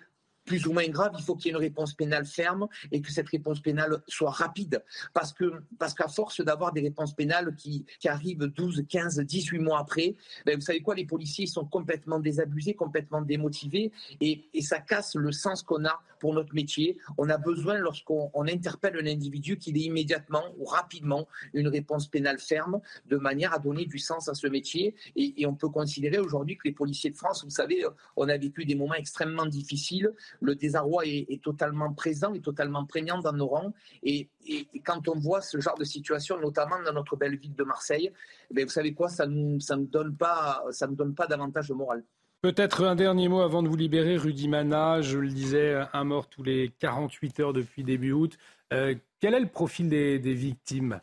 plus 0.51 0.67
ou 0.67 0.73
moins 0.73 0.89
grave, 0.89 1.13
il 1.17 1.23
faut 1.23 1.37
qu'il 1.37 1.47
y 1.47 1.49
ait 1.51 1.57
une 1.57 1.63
réponse 1.63 1.95
pénale 1.95 2.27
ferme 2.27 2.67
et 2.91 3.01
que 3.01 3.13
cette 3.13 3.29
réponse 3.29 3.61
pénale 3.61 4.03
soit 4.09 4.33
rapide. 4.33 4.83
Parce 5.15 5.33
que 5.33 5.63
parce 5.79 5.95
qu'à 5.95 6.09
force 6.09 6.41
d'avoir 6.41 6.73
des 6.73 6.81
réponses 6.81 7.15
pénales 7.15 7.55
qui, 7.55 7.87
qui, 8.01 8.09
arrivent 8.09 8.47
12, 8.47 8.83
15, 8.89 9.21
18 9.21 9.61
mois 9.61 9.79
après, 9.79 10.17
ben 10.45 10.57
vous 10.57 10.61
savez 10.61 10.81
quoi, 10.81 10.97
les 10.97 11.07
policiers 11.07 11.47
sont 11.47 11.65
complètement 11.65 12.19
désabusés, 12.19 12.75
complètement 12.75 13.23
démotivés 13.23 13.93
et, 14.21 14.49
et 14.53 14.61
ça 14.61 14.81
casse 14.81 15.15
le 15.15 15.31
sens 15.31 15.63
qu'on 15.63 15.85
a 15.85 16.03
pour 16.21 16.35
notre 16.35 16.55
métier. 16.55 16.99
On 17.19 17.29
a 17.29 17.39
besoin, 17.39 17.79
lorsqu'on 17.79 18.31
interpelle 18.47 18.97
un 18.97 19.07
individu, 19.07 19.59
qu'il 19.59 19.77
ait 19.77 19.87
immédiatement 19.87 20.45
ou 20.59 20.65
rapidement 20.67 21.27
une 21.55 21.67
réponse 21.67 22.07
pénale 22.07 22.39
ferme, 22.39 22.81
de 23.07 23.17
manière 23.17 23.53
à 23.53 23.59
donner 23.59 23.87
du 23.87 23.99
sens 23.99 24.29
à 24.29 24.35
ce 24.35 24.47
métier. 24.47 24.95
Et, 25.17 25.45
on 25.47 25.55
peut 25.55 25.71
considérer 25.71 26.19
aujourd'hui 26.19 26.57
que 26.57 26.69
les 26.69 26.73
policiers 26.73 27.11
de 27.11 27.17
France, 27.17 27.43
vous 27.43 27.51
savez, 27.51 27.85
on 28.15 28.29
a 28.29 28.37
vécu 28.37 28.65
des 28.65 28.75
moments 28.75 28.95
extrêmement 28.95 29.47
difficiles. 29.47 30.13
Le 30.41 30.55
désarroi 30.55 31.07
est, 31.07 31.43
totalement 31.43 31.93
présent 31.93 32.33
et 32.35 32.41
totalement 32.41 32.85
prégnant 32.87 33.19
dans 33.19 33.33
nos 33.33 33.49
rangs. 33.49 33.73
Et, 34.03 34.29
quand 34.85 35.09
on 35.09 35.19
voit 35.19 35.41
ce 35.41 35.61
genre 35.61 35.79
de 35.79 35.85
situation, 35.85 36.39
notamment 36.41 36.83
dans 36.85 36.93
notre 36.93 37.17
belle 37.17 37.37
ville 37.37 37.55
de 37.55 37.65
Marseille, 37.65 38.11
eh 38.57 38.65
vous 38.65 38.71
savez 38.71 38.95
quoi, 38.95 39.09
ça 39.09 39.27
ne 39.27 39.85
donne 39.87 40.15
pas 40.17 41.27
davantage 41.29 41.69
de 41.69 41.75
morale. 41.75 42.05
Peut-être 42.43 42.85
un 42.85 42.95
dernier 42.95 43.29
mot 43.29 43.41
avant 43.41 43.63
de 43.63 43.69
vous 43.69 43.77
libérer, 43.77 44.17
Rudy 44.17 44.49
Mana. 44.49 45.03
Je 45.03 45.19
le 45.19 45.29
disais, 45.29 45.85
un 45.93 46.05
mort 46.05 46.27
tous 46.27 46.43
les 46.43 46.73
48 46.79 47.41
heures 47.41 47.53
depuis 47.53 47.85
début 47.85 48.13
août. 48.13 48.39
Euh, 48.73 48.95
quel 49.21 49.35
est 49.35 49.41
le 49.41 49.49
profil 49.49 49.91
des, 49.91 50.19
victimes? 50.19 51.01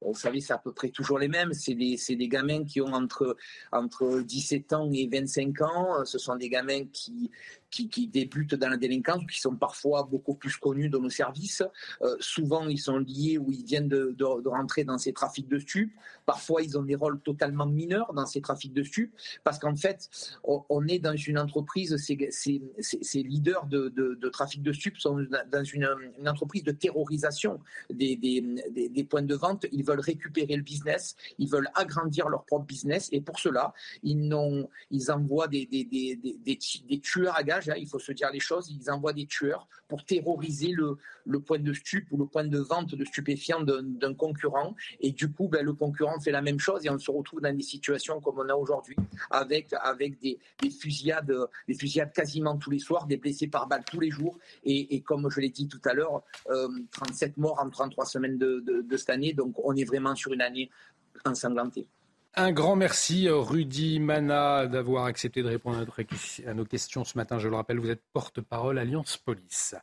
Vous 0.00 0.14
savez, 0.14 0.40
c'est 0.40 0.52
à 0.52 0.58
peu 0.58 0.72
près 0.72 0.90
toujours 0.90 1.18
les 1.18 1.28
mêmes. 1.28 1.52
C'est 1.52 1.74
des, 1.74 1.96
des, 2.08 2.28
gamins 2.28 2.64
qui 2.64 2.80
ont 2.80 2.92
entre, 2.92 3.36
entre 3.72 4.20
17 4.20 4.72
ans 4.72 4.90
et 4.92 5.08
25 5.10 5.60
ans. 5.62 6.04
Ce 6.04 6.18
sont 6.18 6.36
des 6.36 6.48
gamins 6.48 6.84
qui, 6.92 7.30
qui, 7.70 8.08
débutent 8.08 8.54
dans 8.54 8.68
la 8.68 8.76
délinquance, 8.76 9.22
qui 9.30 9.40
sont 9.40 9.54
parfois 9.54 10.02
beaucoup 10.04 10.34
plus 10.34 10.56
connus 10.56 10.88
dans 10.88 11.00
nos 11.00 11.10
services. 11.10 11.62
Euh, 12.02 12.16
souvent, 12.20 12.66
ils 12.68 12.78
sont 12.78 12.98
liés 12.98 13.38
ou 13.38 13.50
ils 13.52 13.64
viennent 13.64 13.88
de, 13.88 14.48
rentrer 14.48 14.84
dans 14.84 14.98
ces 14.98 15.12
trafics 15.12 15.48
de 15.48 15.58
stupes. 15.58 15.92
Parfois, 16.26 16.62
ils 16.62 16.78
ont 16.78 16.82
des 16.82 16.94
rôles 16.94 17.20
totalement 17.20 17.66
mineurs 17.66 18.12
dans 18.14 18.26
ces 18.26 18.40
trafics 18.40 18.72
de 18.72 18.82
stupes, 18.82 19.14
parce 19.44 19.58
qu'en 19.58 19.76
fait, 19.76 20.08
on, 20.44 20.86
est 20.86 20.98
dans 20.98 21.16
une 21.16 21.38
entreprise, 21.38 21.96
ces, 21.96 23.22
leaders 23.22 23.66
de, 23.66 24.28
trafic 24.30 24.62
de 24.62 24.72
stupes 24.72 24.98
sont 24.98 25.26
dans 25.50 25.64
une, 25.64 25.88
entreprise 26.26 26.62
de 26.64 26.72
terrorisation 26.72 27.60
des, 27.90 28.16
des, 28.16 29.04
points 29.04 29.22
de 29.22 29.34
vente. 29.34 29.66
Veulent 29.88 30.00
récupérer 30.00 30.56
le 30.56 30.62
business, 30.62 31.16
ils 31.38 31.48
veulent 31.48 31.70
agrandir 31.74 32.28
leur 32.28 32.44
propre 32.44 32.66
business. 32.66 33.08
Et 33.12 33.20
pour 33.20 33.38
cela, 33.38 33.72
ils, 34.02 34.34
ils 34.90 35.10
envoient 35.10 35.48
des, 35.48 35.66
des, 35.66 35.84
des, 35.84 36.16
des, 36.16 37.00
tueurs 37.00 37.36
à 37.36 37.42
gages, 37.42 37.68
hein, 37.68 37.74
il 37.76 37.88
faut 37.88 37.98
se 37.98 38.12
dire 38.12 38.30
les 38.30 38.40
choses, 38.40 38.70
ils 38.70 38.90
envoient 38.90 39.12
des 39.12 39.26
tueurs 39.26 39.68
pour 39.88 40.04
terroriser 40.04 40.72
le, 40.72 40.98
le 41.24 41.40
point 41.40 41.58
de 41.58 41.72
stup 41.72 42.06
ou 42.10 42.18
le 42.18 42.26
point 42.26 42.44
de 42.44 42.58
vente 42.58 42.94
de 42.94 43.04
stupéfiants 43.04 43.62
d'un 43.62 44.14
concurrent. 44.14 44.74
Et 45.00 45.12
du 45.12 45.30
coup, 45.30 45.48
ben, 45.48 45.64
le 45.64 45.72
concurrent 45.72 46.20
fait 46.20 46.30
la 46.30 46.42
même 46.42 46.58
chose 46.58 46.84
et 46.84 46.90
on 46.90 46.98
se 46.98 47.10
retrouve 47.10 47.40
dans 47.40 47.54
des 47.54 47.62
situations 47.62 48.20
comme 48.20 48.38
on 48.38 48.48
a 48.48 48.54
aujourd'hui, 48.54 48.96
avec, 49.30 49.72
avec 49.80 50.20
des, 50.20 50.38
fusillades, 50.70 51.32
des 51.66 51.74
fusillades 51.74 52.12
quasiment 52.12 52.56
tous 52.58 52.70
les 52.70 52.78
soirs, 52.78 53.06
des 53.06 53.16
blessés 53.16 53.48
par 53.48 53.66
balle 53.66 53.84
tous 53.84 54.00
les 54.00 54.10
jours. 54.10 54.38
Et, 54.64 55.00
comme 55.02 55.30
je 55.30 55.40
l'ai 55.40 55.50
dit 55.50 55.68
tout 55.68 55.80
à 55.84 55.94
l'heure, 55.94 56.22
37 56.90 57.30
euh, 57.30 57.40
morts 57.40 57.58
en 57.60 57.70
33 57.70 58.04
semaines 58.04 58.38
de, 58.38 58.60
de 58.60 58.96
cette 58.96 59.10
année. 59.10 59.32
Donc 59.32 59.54
on 59.64 59.74
vraiment 59.84 60.14
sur 60.14 60.32
une 60.32 60.42
année 60.42 60.70
ensanglantée. 61.24 61.86
Un 62.34 62.52
grand 62.52 62.76
merci, 62.76 63.28
Rudy 63.28 63.98
Mana, 63.98 64.66
d'avoir 64.66 65.06
accepté 65.06 65.42
de 65.42 65.48
répondre 65.48 65.84
à 66.46 66.54
nos 66.54 66.64
questions 66.64 67.04
ce 67.04 67.18
matin. 67.18 67.38
Je 67.38 67.48
le 67.48 67.56
rappelle, 67.56 67.80
vous 67.80 67.90
êtes 67.90 68.02
porte-parole 68.12 68.78
Alliance 68.78 69.16
Police. 69.16 69.74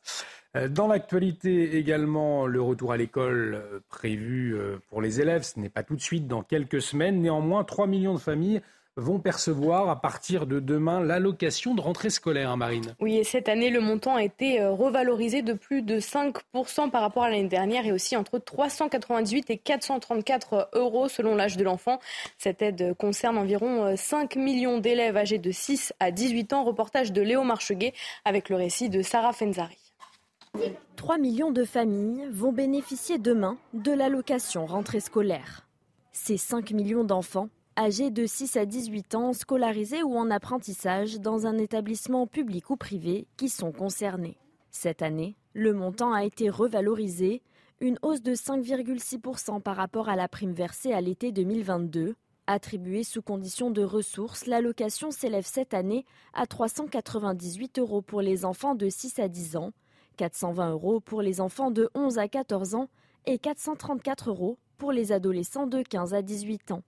Euh, 0.55 0.69
dans 0.69 0.87
l'actualité 0.87 1.75
également, 1.77 2.47
le 2.47 2.61
retour 2.61 2.93
à 2.93 2.97
l'école 2.97 3.55
euh, 3.55 3.79
prévu 3.89 4.55
euh, 4.55 4.77
pour 4.89 5.01
les 5.01 5.19
élèves, 5.19 5.43
ce 5.43 5.59
n'est 5.59 5.69
pas 5.69 5.83
tout 5.83 5.95
de 5.95 6.01
suite, 6.01 6.27
dans 6.27 6.43
quelques 6.43 6.81
semaines. 6.81 7.21
Néanmoins, 7.21 7.63
3 7.63 7.87
millions 7.87 8.13
de 8.13 8.19
familles 8.19 8.61
vont 8.97 9.19
percevoir 9.19 9.89
à 9.89 10.01
partir 10.01 10.47
de 10.47 10.59
demain 10.59 11.01
l'allocation 11.01 11.75
de 11.75 11.81
rentrée 11.81 12.09
scolaire, 12.09 12.51
hein, 12.51 12.57
Marine. 12.57 12.95
Oui, 12.99 13.17
et 13.17 13.23
cette 13.23 13.49
année, 13.49 13.69
le 13.69 13.81
montant 13.81 14.15
a 14.15 14.23
été 14.23 14.61
euh, 14.61 14.71
revalorisé 14.71 15.41
de 15.41 15.53
plus 15.53 15.81
de 15.81 15.99
5% 15.99 16.89
par 16.89 17.01
rapport 17.01 17.23
à 17.23 17.29
l'année 17.29 17.47
dernière 17.47 17.85
et 17.85 17.91
aussi 17.91 18.15
entre 18.15 18.39
398 18.39 19.49
et 19.49 19.57
434 19.57 20.69
euros 20.73 21.09
selon 21.09 21.35
l'âge 21.35 21.57
de 21.57 21.63
l'enfant. 21.63 21.99
Cette 22.37 22.61
aide 22.61 22.95
concerne 22.97 23.37
environ 23.37 23.95
5 23.97 24.37
euh, 24.37 24.39
millions 24.39 24.79
d'élèves 24.79 25.17
âgés 25.17 25.39
de 25.39 25.51
6 25.51 25.93
à 25.99 26.11
18 26.11 26.53
ans. 26.53 26.63
Reportage 26.63 27.11
de 27.11 27.21
Léo 27.21 27.43
Marcheguet 27.43 27.93
avec 28.23 28.49
le 28.49 28.55
récit 28.55 28.89
de 28.89 29.01
Sarah 29.01 29.33
Fenzari. 29.33 29.77
3 30.95 31.17
millions 31.17 31.51
de 31.51 31.65
familles 31.65 32.27
vont 32.31 32.53
bénéficier 32.53 33.17
demain 33.17 33.57
de 33.73 33.91
l'allocation 33.91 34.65
rentrée 34.65 35.01
scolaire. 35.01 35.67
Ces 36.13 36.37
5 36.37 36.71
millions 36.71 37.03
d'enfants 37.03 37.49
âgés 37.77 38.09
de 38.09 38.25
6 38.25 38.55
à 38.55 38.65
18 38.65 39.15
ans 39.15 39.33
scolarisés 39.33 40.01
ou 40.01 40.15
en 40.17 40.31
apprentissage 40.31 41.19
dans 41.19 41.45
un 41.45 41.57
établissement 41.57 42.25
public 42.25 42.69
ou 42.69 42.77
privé 42.77 43.27
qui 43.35 43.49
sont 43.49 43.73
concernés. 43.73 44.37
Cette 44.71 45.01
année, 45.01 45.35
le 45.53 45.73
montant 45.73 46.13
a 46.13 46.23
été 46.23 46.49
revalorisé, 46.49 47.41
une 47.81 47.99
hausse 48.01 48.21
de 48.21 48.33
5,6% 48.33 49.61
par 49.61 49.75
rapport 49.75 50.07
à 50.07 50.15
la 50.15 50.29
prime 50.29 50.53
versée 50.53 50.93
à 50.93 51.01
l'été 51.01 51.33
2022. 51.33 52.15
Attribuée 52.47 53.03
sous 53.03 53.21
condition 53.21 53.71
de 53.71 53.83
ressources, 53.83 54.45
l'allocation 54.45 55.11
s'élève 55.11 55.45
cette 55.45 55.73
année 55.73 56.05
à 56.33 56.45
398 56.45 57.79
euros 57.79 58.01
pour 58.01 58.21
les 58.21 58.45
enfants 58.45 58.75
de 58.75 58.87
6 58.87 59.19
à 59.19 59.27
10 59.27 59.57
ans, 59.57 59.71
420 60.15 60.71
euros 60.71 60.99
pour 61.01 61.21
les 61.21 61.41
enfants 61.41 61.71
de 61.71 61.89
11 61.95 62.19
à 62.19 62.29
14 62.29 62.75
ans 62.75 62.87
et 63.25 63.37
434 63.37 64.29
euros 64.29 64.57
pour 64.77 64.93
les 64.93 65.11
adolescents 65.11 65.67
de 65.67 65.81
15 65.81 66.13
à 66.13 66.21
18 66.21 66.71
ans. 66.71 66.83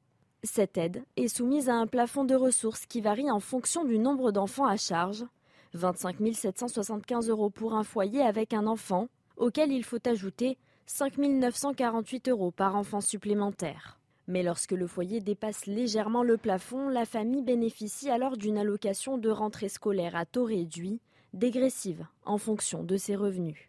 Cette 0.48 0.78
aide 0.78 1.04
est 1.18 1.28
soumise 1.28 1.68
à 1.68 1.76
un 1.76 1.88
plafond 1.88 2.24
de 2.24 2.34
ressources 2.34 2.86
qui 2.86 3.02
varie 3.02 3.30
en 3.30 3.42
fonction 3.42 3.84
du 3.84 4.00
nombre 4.00 4.32
d'enfants 4.32 4.66
à 4.66 4.78
charge. 4.78 5.26
25 5.74 6.16
775 6.34 7.30
euros 7.30 7.50
pour 7.50 7.74
un 7.76 7.84
foyer 7.84 8.22
avec 8.22 8.54
un 8.54 8.66
enfant, 8.66 9.10
auquel 9.36 9.74
il 9.74 9.84
faut 9.84 10.00
ajouter 10.08 10.58
5 10.86 11.18
948 11.18 12.30
euros 12.30 12.52
par 12.52 12.78
enfant 12.78 13.02
supplémentaire. 13.02 14.00
Mais 14.28 14.42
lorsque 14.42 14.72
le 14.72 14.88
foyer 14.88 15.20
dépasse 15.20 15.66
légèrement 15.66 16.24
le 16.24 16.38
plafond, 16.38 16.88
la 16.88 17.06
famille 17.06 17.44
bénéficie 17.44 18.10
alors 18.10 18.38
d'une 18.38 18.58
allocation 18.58 19.18
de 19.18 19.30
rentrée 19.30 19.70
scolaire 19.70 20.16
à 20.16 20.26
taux 20.26 20.46
réduit, 20.46 21.02
dégressive 21.34 22.06
en 22.24 22.38
fonction 22.38 22.84
de 22.84 22.96
ses 22.96 23.18
revenus 23.18 23.67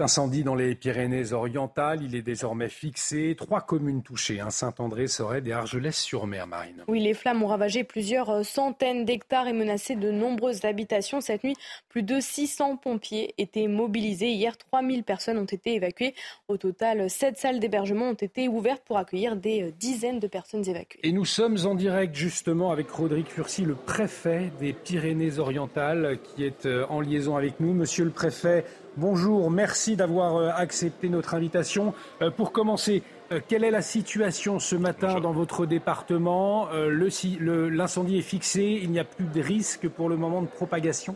incendie 0.00 0.44
dans 0.44 0.54
les 0.54 0.74
Pyrénées-Orientales, 0.74 2.02
il 2.02 2.14
est 2.14 2.22
désormais 2.22 2.68
fixé. 2.68 3.34
Trois 3.36 3.60
communes 3.60 4.02
touchées, 4.02 4.40
hein, 4.40 4.50
Saint-André, 4.50 5.06
Sorède 5.06 5.46
et 5.46 5.52
Argelès-sur-Mer, 5.52 6.46
Marine. 6.46 6.84
Oui, 6.88 7.00
les 7.00 7.14
flammes 7.14 7.42
ont 7.42 7.48
ravagé 7.48 7.84
plusieurs 7.84 8.30
euh, 8.30 8.42
centaines 8.42 9.04
d'hectares 9.04 9.48
et 9.48 9.52
menacé 9.52 9.96
de 9.96 10.10
nombreuses 10.10 10.64
habitations. 10.64 11.20
Cette 11.20 11.44
nuit, 11.44 11.56
plus 11.88 12.02
de 12.02 12.20
600 12.20 12.76
pompiers 12.76 13.34
étaient 13.38 13.68
mobilisés. 13.68 14.30
Hier, 14.30 14.56
3000 14.56 15.04
personnes 15.04 15.38
ont 15.38 15.44
été 15.44 15.74
évacuées. 15.74 16.14
Au 16.48 16.56
total, 16.56 17.08
sept 17.10 17.38
salles 17.38 17.60
d'hébergement 17.60 18.10
ont 18.10 18.14
été 18.14 18.48
ouvertes 18.48 18.82
pour 18.84 18.98
accueillir 18.98 19.36
des 19.36 19.62
euh, 19.62 19.72
dizaines 19.78 20.20
de 20.20 20.26
personnes 20.26 20.68
évacuées. 20.68 21.00
Et 21.02 21.12
nous 21.12 21.24
sommes 21.24 21.58
en 21.64 21.74
direct 21.74 22.14
justement 22.14 22.70
avec 22.70 22.90
Rodrigue 22.90 23.28
Furcy, 23.28 23.62
le 23.62 23.74
préfet 23.74 24.52
des 24.60 24.72
Pyrénées-Orientales, 24.72 26.18
qui 26.22 26.44
est 26.44 26.66
euh, 26.66 26.86
en 26.88 27.00
liaison 27.00 27.36
avec 27.36 27.60
nous. 27.60 27.72
Monsieur 27.72 28.04
le 28.04 28.10
préfet, 28.10 28.64
Bonjour, 28.96 29.52
merci 29.52 29.94
d'avoir 29.94 30.36
euh, 30.36 30.50
accepté 30.52 31.08
notre 31.08 31.34
invitation. 31.34 31.94
Euh, 32.22 32.30
pour 32.32 32.50
commencer, 32.50 33.04
euh, 33.30 33.38
quelle 33.46 33.62
est 33.62 33.70
la 33.70 33.82
situation 33.82 34.58
ce 34.58 34.74
matin 34.74 35.20
dans 35.20 35.30
votre 35.30 35.64
département? 35.64 36.68
L'incendie 36.72 38.18
est 38.18 38.22
fixé, 38.22 38.80
il 38.82 38.90
n'y 38.90 38.98
a 38.98 39.04
plus 39.04 39.26
de 39.26 39.40
risque 39.40 39.88
pour 39.88 40.08
le 40.08 40.16
moment 40.16 40.42
de 40.42 40.48
propagation? 40.48 41.14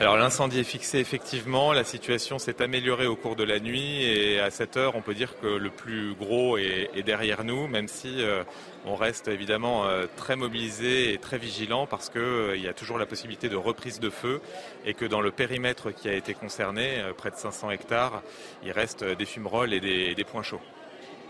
Alors 0.00 0.16
l'incendie 0.16 0.60
est 0.60 0.64
fixé 0.64 1.00
effectivement, 1.00 1.72
la 1.72 1.82
situation 1.82 2.38
s'est 2.38 2.62
améliorée 2.62 3.08
au 3.08 3.16
cours 3.16 3.34
de 3.34 3.42
la 3.42 3.58
nuit. 3.58 4.04
Et 4.04 4.38
à 4.38 4.52
cette 4.52 4.76
heure 4.76 4.94
on 4.94 5.00
peut 5.00 5.12
dire 5.12 5.34
que 5.40 5.48
le 5.48 5.70
plus 5.70 6.14
gros 6.14 6.56
est, 6.56 7.02
derrière 7.04 7.42
nous, 7.42 7.66
même 7.66 7.88
si 7.88 8.22
euh, 8.22 8.44
on 8.86 8.94
reste 8.94 9.26
évidemment 9.26 9.86
euh, 9.86 10.06
très 10.14 10.36
mobilisé 10.36 11.12
et 11.12 11.18
très 11.18 11.36
vigilant 11.36 11.88
parce 11.88 12.10
qu'il 12.10 12.20
euh, 12.20 12.56
y 12.56 12.68
a 12.68 12.74
toujours 12.74 12.96
la 12.96 13.06
possibilité 13.06 13.48
de 13.48 13.56
reprise 13.56 13.98
de 13.98 14.08
feu 14.08 14.40
et 14.86 14.94
que 14.94 15.04
dans 15.04 15.20
le 15.20 15.32
périmètre 15.32 15.90
qui 15.90 16.08
a 16.08 16.14
été 16.14 16.32
concerné, 16.32 17.02
près 17.16 17.32
de 17.32 17.36
500 17.36 17.72
hectares, 17.72 18.22
il 18.64 18.70
reste 18.70 19.02
des 19.02 19.24
fumerolles 19.24 19.74
et 19.74 19.80
des, 19.80 20.24
points 20.24 20.44
chauds. 20.44 20.60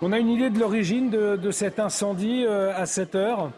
On 0.03 0.13
a 0.13 0.19
une 0.19 0.29
idée 0.29 0.51
de 0.51 0.59
l'origine 0.59 1.09
de, 1.09 1.51
cet 1.53 1.79
incendie 1.79 2.45
à 2.47 2.85
cette 2.85 3.15
heure? 3.15 3.51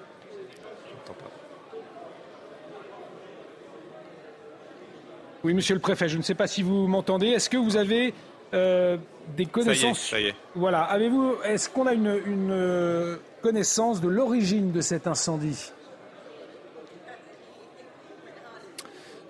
Oui, 5.44 5.54
monsieur 5.54 5.74
le 5.74 5.80
préfet, 5.80 6.08
je 6.08 6.18
ne 6.18 6.22
sais 6.22 6.34
pas 6.34 6.46
si 6.46 6.62
vous 6.62 6.86
m'entendez. 6.86 7.28
Est-ce 7.28 7.48
que 7.48 7.56
vous 7.56 7.76
avez 7.76 8.12
euh, 8.52 8.96
des 9.36 9.46
connaissances 9.46 10.00
ça 10.10 10.20
y 10.20 10.26
est, 10.26 10.34
Voilà. 10.54 10.82
Avez-vous 10.82 11.34
Est-ce 11.44 11.70
qu'on 11.70 11.86
a 11.86 11.94
une, 11.94 12.20
une 12.26 12.50
euh, 12.50 13.16
connaissance 13.42 14.00
de 14.00 14.08
l'origine 14.08 14.72
de 14.72 14.80
cet 14.80 15.06
incendie? 15.06 15.72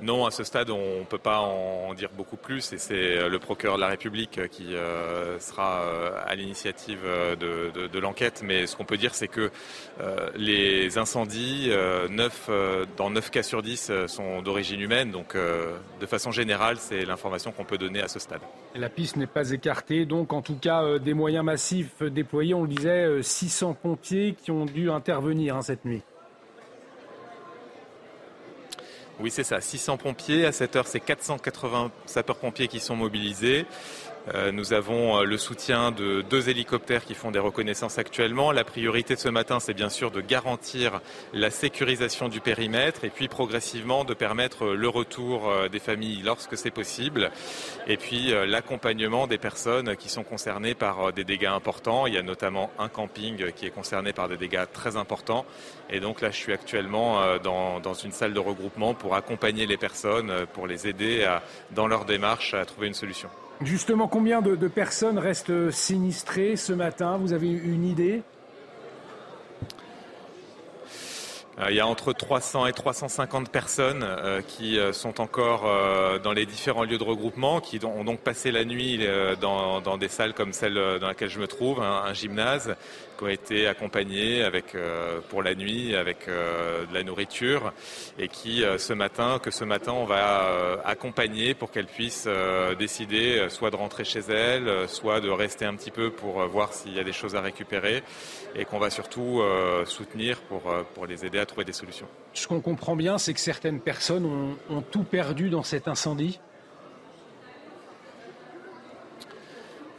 Non, 0.02 0.24
à 0.24 0.30
ce 0.30 0.44
stade, 0.44 0.70
on 0.70 1.00
ne 1.00 1.04
peut 1.04 1.18
pas 1.18 1.40
en 1.40 1.92
dire 1.94 2.08
beaucoup 2.16 2.36
plus 2.36 2.72
et 2.72 2.78
c'est 2.78 3.18
euh, 3.18 3.28
le 3.28 3.38
procureur 3.38 3.76
de 3.76 3.80
la 3.82 3.88
République 3.88 4.38
euh, 4.38 4.46
qui 4.46 4.74
euh, 4.74 5.38
sera 5.38 5.82
à 6.26 6.34
l'initiative 6.34 7.00
de, 7.02 7.98
l'enquête. 7.98 8.42
Mais 8.44 8.66
ce 8.66 8.76
qu'on 8.76 8.84
peut 8.84 8.96
dire, 8.96 9.14
c'est 9.14 9.28
que 9.28 9.50
les 10.36 10.96
incendies, 10.96 11.70
9, 12.08 12.50
dans 12.96 13.10
9 13.10 13.30
cas 13.30 13.42
sur 13.42 13.62
10, 13.62 14.06
sont 14.06 14.40
d'origine 14.42 14.80
humaine. 14.80 15.10
Donc, 15.10 15.36
de 15.36 16.06
façon 16.06 16.30
générale, 16.30 16.76
c'est 16.78 17.04
l'information 17.04 17.52
qu'on 17.52 17.64
peut 17.64 17.76
donner 17.78 18.00
à 18.00 18.08
ce 18.08 18.18
stade. 18.18 18.40
La 18.74 18.88
piste 18.88 19.16
n'est 19.16 19.26
pas 19.26 19.50
écartée. 19.50 20.06
Donc, 20.06 20.32
en 20.32 20.40
tout 20.40 20.56
cas, 20.56 20.98
des 20.98 21.14
moyens 21.14 21.44
massifs 21.44 22.02
déployés. 22.02 22.54
On 22.54 22.62
le 22.62 22.68
disait, 22.68 23.22
600 23.22 23.74
pompiers 23.74 24.34
qui 24.34 24.50
ont 24.50 24.64
dû 24.64 24.90
intervenir 24.90 25.56
hein, 25.56 25.62
cette 25.62 25.84
nuit. 25.84 26.02
Oui, 29.22 29.30
c'est 29.30 29.44
ça. 29.44 29.60
600 29.60 29.98
pompiers. 29.98 30.46
À 30.46 30.52
cette 30.52 30.76
heure, 30.76 30.86
c'est 30.86 31.00
480 31.00 31.90
sapeurs-pompiers 32.06 32.68
qui 32.68 32.80
sont 32.80 32.96
mobilisés. 32.96 33.66
Euh, 34.28 34.52
nous 34.52 34.72
avons 34.72 35.18
euh, 35.18 35.24
le 35.24 35.38
soutien 35.38 35.92
de 35.92 36.22
deux 36.22 36.50
hélicoptères 36.50 37.04
qui 37.04 37.14
font 37.14 37.30
des 37.30 37.38
reconnaissances 37.38 37.98
actuellement. 37.98 38.52
La 38.52 38.64
priorité 38.64 39.14
de 39.14 39.20
ce 39.20 39.30
matin, 39.30 39.60
c'est 39.60 39.74
bien 39.74 39.88
sûr 39.88 40.10
de 40.10 40.20
garantir 40.20 41.00
la 41.32 41.50
sécurisation 41.50 42.28
du 42.28 42.40
périmètre 42.40 43.04
et 43.04 43.10
puis 43.10 43.28
progressivement 43.28 44.04
de 44.04 44.12
permettre 44.12 44.66
le 44.66 44.88
retour 44.88 45.48
euh, 45.48 45.68
des 45.68 45.78
familles 45.78 46.22
lorsque 46.22 46.56
c'est 46.56 46.70
possible. 46.70 47.30
Et 47.86 47.96
puis 47.96 48.32
l'accompagnement 48.46 49.26
des 49.26 49.38
personnes 49.38 49.96
qui 49.96 50.08
sont 50.08 50.22
concernées 50.22 50.74
par 50.74 51.12
des 51.12 51.24
dégâts 51.24 51.46
importants. 51.46 52.06
Il 52.06 52.14
y 52.14 52.18
a 52.18 52.22
notamment 52.22 52.70
un 52.78 52.88
camping 52.88 53.50
qui 53.52 53.66
est 53.66 53.70
concerné 53.70 54.12
par 54.12 54.28
des 54.28 54.36
dégâts 54.36 54.64
très 54.72 54.96
importants. 54.96 55.46
Et 55.88 56.00
donc 56.00 56.20
là, 56.20 56.30
je 56.30 56.36
suis 56.36 56.52
actuellement 56.52 57.38
dans, 57.38 57.94
une 57.94 58.12
salle 58.12 58.34
de 58.34 58.38
regroupement 58.38 58.94
pour 58.94 59.14
accompagner 59.14 59.66
les 59.66 59.76
personnes, 59.76 60.46
pour 60.52 60.66
les 60.66 60.86
aider 60.86 61.26
dans 61.72 61.86
leur 61.86 62.04
démarche 62.04 62.54
à 62.54 62.64
trouver 62.64 62.86
une 62.86 62.94
solution. 62.94 63.28
Justement, 63.62 64.08
combien 64.08 64.40
de, 64.40 64.68
personnes 64.68 65.18
restent 65.18 65.70
sinistrées 65.70 66.56
ce 66.56 66.72
matin? 66.72 67.18
Vous 67.18 67.34
avez 67.34 67.50
une 67.50 67.84
idée? 67.84 68.22
Il 71.68 71.74
y 71.74 71.80
a 71.80 71.86
entre 71.86 72.14
300 72.14 72.68
et 72.68 72.72
350 72.72 73.50
personnes 73.50 74.06
qui 74.48 74.78
sont 74.92 75.20
encore 75.20 75.68
dans 76.22 76.32
les 76.32 76.46
différents 76.46 76.84
lieux 76.84 76.96
de 76.96 77.04
regroupement, 77.04 77.60
qui 77.60 77.84
ont 77.84 78.02
donc 78.02 78.20
passé 78.20 78.50
la 78.50 78.64
nuit 78.64 79.06
dans, 79.42 79.98
des 79.98 80.08
salles 80.08 80.32
comme 80.32 80.54
celle 80.54 80.76
dans 80.98 81.08
laquelle 81.08 81.28
je 81.28 81.38
me 81.38 81.46
trouve, 81.46 81.82
un 81.82 82.14
gymnase, 82.14 82.76
qui 83.20 83.24
ont 83.24 83.28
été 83.28 83.66
accompagnés 83.66 84.42
avec, 84.42 84.74
euh, 84.74 85.20
pour 85.28 85.42
la 85.42 85.54
nuit 85.54 85.94
avec 85.94 86.26
euh, 86.26 86.86
de 86.86 86.94
la 86.94 87.02
nourriture 87.02 87.74
et 88.18 88.28
qui 88.28 88.64
euh, 88.64 88.78
ce 88.78 88.94
matin, 88.94 89.38
que 89.42 89.50
ce 89.50 89.64
matin 89.64 89.92
on 89.92 90.06
va 90.06 90.80
accompagner 90.86 91.52
pour 91.54 91.70
qu'elles 91.70 91.86
puissent 91.86 92.28
décider 92.78 93.46
soit 93.48 93.70
de 93.70 93.76
rentrer 93.76 94.04
chez 94.04 94.20
elles, 94.20 94.88
soit 94.88 95.20
de 95.20 95.28
rester 95.28 95.66
un 95.66 95.74
petit 95.74 95.90
peu 95.90 96.10
pour 96.10 96.46
voir 96.46 96.72
s'il 96.72 96.94
y 96.94 96.98
a 96.98 97.04
des 97.04 97.12
choses 97.12 97.34
à 97.34 97.40
récupérer 97.40 98.02
et 98.54 98.64
qu'on 98.64 98.78
va 98.78 98.90
surtout 98.90 99.42
soutenir 99.84 100.40
pour, 100.42 100.62
pour 100.94 101.06
les 101.06 101.24
aider 101.24 101.38
à 101.38 101.46
trouver 101.46 101.64
des 101.64 101.72
solutions. 101.72 102.06
Ce 102.32 102.48
qu'on 102.48 102.60
comprend 102.60 102.96
bien, 102.96 103.18
c'est 103.18 103.34
que 103.34 103.40
certaines 103.40 103.80
personnes 103.80 104.56
ont 104.70 104.82
tout 104.82 105.04
perdu 105.04 105.50
dans 105.50 105.62
cet 105.62 105.88
incendie 105.88 106.40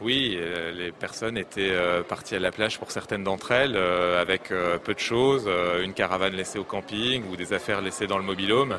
Oui, 0.02 0.36
euh, 0.36 0.72
les 0.72 0.90
personnes 0.90 1.38
étaient 1.38 1.70
euh, 1.70 2.02
parties 2.02 2.34
à 2.34 2.40
la 2.40 2.50
plage 2.50 2.76
pour 2.76 2.90
certaines 2.90 3.22
d'entre 3.22 3.52
elles 3.52 3.76
euh, 3.76 4.20
avec 4.20 4.52
peu 4.84 4.94
de 4.94 4.98
choses, 4.98 5.48
une 5.82 5.94
caravane 5.94 6.34
laissée 6.34 6.58
au 6.58 6.64
camping 6.64 7.24
ou 7.30 7.36
des 7.36 7.52
affaires 7.52 7.80
laissées 7.80 8.06
dans 8.06 8.18
le 8.18 8.24
mobilhome. 8.24 8.78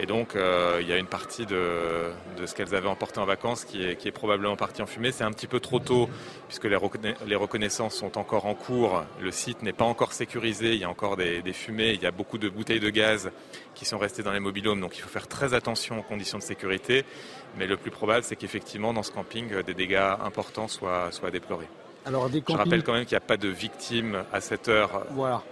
Et 0.00 0.06
donc 0.06 0.34
il 0.34 0.86
y 0.86 0.92
a 0.92 0.96
une 0.96 1.06
partie 1.06 1.46
de, 1.46 2.10
ce 2.44 2.54
qu'elles 2.54 2.74
avaient 2.74 2.88
emporté 2.88 3.20
en 3.20 3.24
vacances 3.24 3.64
qui 3.64 3.82
est, 3.82 4.10
probablement 4.12 4.56
partie 4.56 4.82
en 4.82 4.86
fumée. 4.86 5.12
C'est 5.12 5.24
un 5.24 5.32
petit 5.32 5.46
peu 5.46 5.60
trop 5.60 5.78
tôt 5.78 6.08
puisque 6.48 6.64
les, 6.64 7.36
reconnaissances 7.36 7.94
sont 7.94 8.18
encore 8.18 8.46
en 8.46 8.54
cours. 8.54 9.04
Le 9.20 9.30
site 9.30 9.62
n'est 9.62 9.72
pas 9.72 9.84
encore 9.84 10.12
sécurisé, 10.12 10.74
il 10.74 10.80
y 10.80 10.84
a 10.84 10.90
encore 10.90 11.16
des, 11.16 11.42
des 11.42 11.52
fumées, 11.52 11.92
il 11.92 12.02
y 12.02 12.06
a 12.06 12.10
beaucoup 12.10 12.38
de 12.38 12.48
bouteilles 12.48 12.80
de 12.80 12.90
gaz 12.90 13.30
qui 13.74 13.84
sont 13.84 13.98
restées 13.98 14.22
dans 14.22 14.32
les 14.32 14.40
mobilhomes. 14.40 14.80
Donc 14.80 14.96
il 14.96 15.00
faut 15.00 15.08
faire 15.08 15.28
très 15.28 15.54
attention 15.54 15.98
aux 15.98 16.02
conditions 16.02 16.38
de 16.38 16.42
sécurité. 16.42 17.04
Mais 17.56 17.66
le 17.66 17.76
plus 17.76 17.90
probable, 17.90 18.24
c'est 18.24 18.36
qu'effectivement, 18.36 18.92
dans 18.92 19.02
ce 19.02 19.12
camping, 19.12 19.52
euh, 19.52 19.62
des 19.62 19.74
dégâts 19.74 19.96
importants 20.24 20.68
soient, 20.68 21.10
soient 21.12 21.30
déplorés. 21.30 21.68
Alors, 22.06 22.28
Je 22.28 22.54
rappelle 22.54 22.82
quand 22.82 22.92
même 22.92 23.04
qu'il 23.04 23.14
n'y 23.14 23.22
a 23.22 23.26
pas 23.26 23.36
de 23.36 23.48
victimes 23.48 24.24
à 24.32 24.40
cette 24.40 24.68
heure. 24.68 25.06
Voilà. 25.10 25.42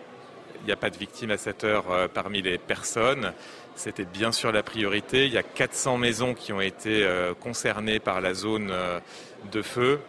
Il 0.62 0.66
n'y 0.66 0.72
a 0.72 0.76
pas 0.76 0.90
de 0.90 0.97
victimes 0.97 1.31
à 1.31 1.39
cette 1.39 1.64
heure 1.64 1.90
euh, 1.90 2.08
parmi 2.12 2.42
les 2.42 2.58
personnes. 2.58 3.32
C'était 3.74 4.05
bien 4.05 4.32
sûr 4.32 4.52
la 4.52 4.62
priorité. 4.62 5.26
Il 5.26 5.32
y 5.32 5.39
a 5.39 5.42
400 5.42 5.97
maisons 5.97 6.34
qui 6.34 6.52
ont 6.52 6.60
été 6.60 7.05
euh, 7.05 7.34
concernées 7.34 8.00
par 8.00 8.20
la 8.20 8.34
zone 8.34 8.72
de 9.50 9.62
feu. 9.62 10.00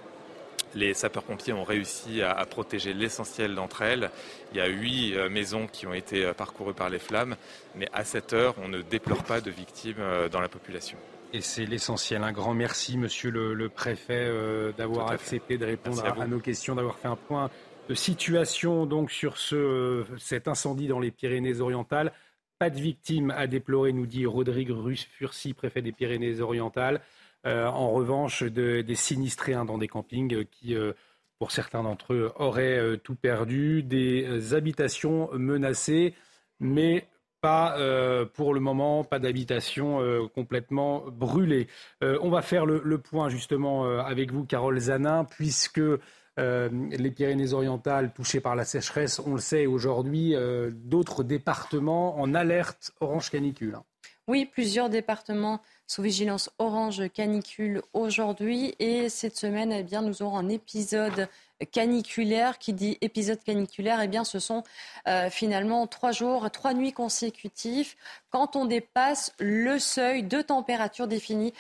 Les 0.76 0.94
sapeurs-pompiers 0.94 1.54
ont 1.54 1.64
réussi 1.64 2.24
à, 2.24 2.44
protéger 2.46 2.94
l'essentiel 2.94 3.56
d'entre 3.56 3.84
elles. 3.84 4.10
Il 4.52 4.58
y 4.58 4.62
a 4.62 4.68
huit 4.68 5.16
maisons 5.30 5.68
qui 5.68 5.86
ont 5.86 5.94
été 5.94 6.34
parcourues 6.34 6.74
par 6.74 6.90
les 6.90 6.98
flammes, 6.98 7.36
mais 7.76 7.88
à 7.94 8.04
cette 8.04 8.34
heure, 8.34 8.56
on 8.58 8.68
ne 8.68 8.82
déplore 8.82 9.24
pas 9.24 9.40
de 9.40 9.52
victimes 9.52 10.04
dans 10.32 10.42
la 10.42 10.50
population. 10.50 10.98
Et 11.36 11.42
c'est 11.42 11.66
l'essentiel. 11.66 12.24
Un 12.24 12.32
grand 12.32 12.54
merci, 12.54 12.96
monsieur 12.96 13.32
le, 13.32 13.68
préfet, 13.68 14.28
euh, 14.28 14.72
d'avoir 14.72 15.10
accepté 15.10 15.58
de 15.58 15.66
répondre 15.66 16.06
à, 16.06 16.28
nos 16.28 16.40
questions, 16.40 16.76
d'avoir 16.76 17.00
fait 17.00 17.08
un 17.08 17.16
point 17.16 17.50
de 17.90 17.96
situation 17.96 18.86
donc 18.86 19.10
sur 19.10 19.40
ce, 19.40 19.56
euh, 19.56 20.06
cet 20.20 20.48
incendie 20.48 20.88
dans 20.88 21.00
les 21.00 21.10
Pyrénées-Orientales. 21.10 22.14
Pas 22.60 22.70
de 22.70 22.80
victimes 22.80 23.32
à 23.32 23.48
déplorer, 23.48 23.94
nous 23.94 24.06
dit 24.06 24.28
Rodrigue 24.28 24.72
Furcy, 24.96 25.56
préfet 25.56 25.82
des 25.82 25.92
Pyrénées-Orientales. 25.92 27.02
Euh, 27.48 27.66
en 27.66 27.90
revanche, 27.90 28.44
des 28.44 28.96
sinistrés 28.96 29.56
hein, 29.56 29.66
dans 29.66 29.80
des 29.80 29.88
campings 29.88 30.46
qui, 30.46 30.76
pour 31.40 31.50
certains 31.50 31.82
d'entre 31.82 32.14
eux, 32.14 32.32
auraient 32.36 33.00
tout 33.04 33.16
perdu, 33.16 33.82
des 33.82 34.54
habitations 34.54 35.32
menacées, 35.34 36.14
mais 36.60 37.08
pas 37.44 37.78
euh, 37.78 38.26
pour 38.26 38.54
le 38.54 38.62
moment, 38.62 39.04
pas 39.04 39.20
d'habitation 39.20 40.00
euh, 40.00 40.30
complètement 40.34 41.04
brûlée. 41.12 41.68
Euh, 42.02 42.18
on 42.22 42.30
va 42.30 42.42
faire 42.42 42.66
le, 42.66 42.98
point 42.98 43.28
justement 43.28 43.84
avec 44.00 44.32
vous, 44.32 44.46
Carole 44.46 44.80
Zanin, 44.80 45.26
puisque 45.26 45.82
les 46.38 47.12
Pyrénées-Orientales 47.12 48.14
touchées 48.14 48.40
par 48.40 48.56
la 48.56 48.64
sécheresse, 48.64 49.20
on 49.20 49.34
le 49.34 49.42
sait 49.42 49.66
aujourd'hui, 49.66 50.36
d'autres 50.72 51.24
départements 51.24 52.18
en 52.20 52.34
alerte 52.34 52.92
orange 53.02 53.30
canicule. 53.30 53.76
Hein. 53.76 53.84
Oui, 54.30 54.50
plusieurs 54.50 54.90
départements 54.90 55.62
sous 55.86 56.02
vigilance 56.02 56.50
orange 56.58 57.04
canicule 57.14 57.82
aujourd'hui 57.92 58.74
et 58.80 59.10
cette 59.10 59.36
semaine, 59.36 59.74
eh 59.74 59.84
bien, 59.84 60.02
nous 60.02 60.22
aurons 60.22 60.38
un 60.38 60.48
épisode 60.48 61.28
caniculaire. 61.72 62.58
Qui 62.58 62.74
dit 62.74 62.98
épisode 63.02 63.44
caniculaire, 63.44 64.02
eh 64.02 64.08
bien, 64.08 64.24
ce 64.24 64.40
sont 64.40 64.64
euh, 65.08 65.30
finalement 65.30 65.88
trois 65.88 66.12
jours, 66.12 66.50
trois 66.52 66.74
nuits 66.74 66.94
consécutives 66.94 67.96
quand 68.30 68.56
on 68.56 68.66
dépasse 68.66 69.34
le 69.40 69.80
seuil 69.80 70.24
de 70.24 70.42
température 70.42 71.08
défini 71.08 71.54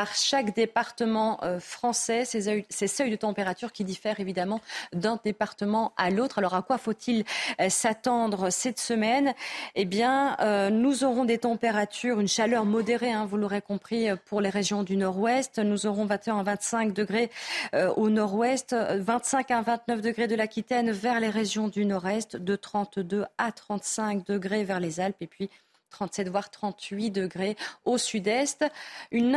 par 0.00 0.14
chaque 0.14 0.54
département 0.54 1.38
euh, 1.42 1.60
français, 1.60 2.24
ces, 2.24 2.86
seuils 2.86 3.10
de 3.10 3.16
température 3.16 3.70
qui 3.70 3.84
diffèrent 3.84 4.18
évidemment 4.18 4.62
d'un 4.94 5.20
département 5.22 5.92
à 5.98 6.08
l'autre. 6.08 6.38
Alors 6.38 6.54
à 6.54 6.62
quoi 6.62 6.78
faut-il 6.78 7.24
euh, 7.60 7.68
s'attendre 7.68 8.48
cette 8.48 8.78
semaine? 8.78 9.34
Eh 9.74 9.84
bien, 9.84 10.38
euh, 10.40 10.70
nous 10.70 11.04
aurons 11.04 11.26
des 11.26 11.36
températures, 11.36 12.18
une 12.18 12.28
chaleur 12.28 12.64
modérée, 12.64 13.12
hein, 13.12 13.26
vous 13.26 13.36
l'aurez 13.36 13.60
compris, 13.60 14.08
pour 14.24 14.40
les 14.40 14.48
régions 14.48 14.84
du 14.84 14.96
nord-ouest. 14.96 15.58
Nous 15.58 15.84
aurons 15.84 16.06
21 16.06 16.38
à 16.38 16.42
25 16.44 16.94
degrés 16.94 17.30
au 17.74 18.08
nord-ouest, 18.08 18.74
25 18.74 19.50
à 19.50 19.60
29 19.60 20.00
degrés 20.00 20.28
de 20.28 20.34
l'Aquitaine 20.34 20.92
vers 20.92 21.20
les 21.20 21.28
régions 21.28 21.68
du 21.68 21.84
nord-est, 21.84 22.38
de 22.38 22.56
32 22.56 23.26
à 23.36 23.52
35 23.52 24.24
degrés 24.26 24.64
vers 24.64 24.80
les 24.80 24.98
Alpes 24.98 25.20
et 25.20 25.26
puis 25.26 25.50
37 25.90 26.28
voire 26.28 26.50
38 26.50 27.10
degrés 27.10 27.56
au 27.84 27.98
sud-est. 27.98 28.64
Une, 29.10 29.36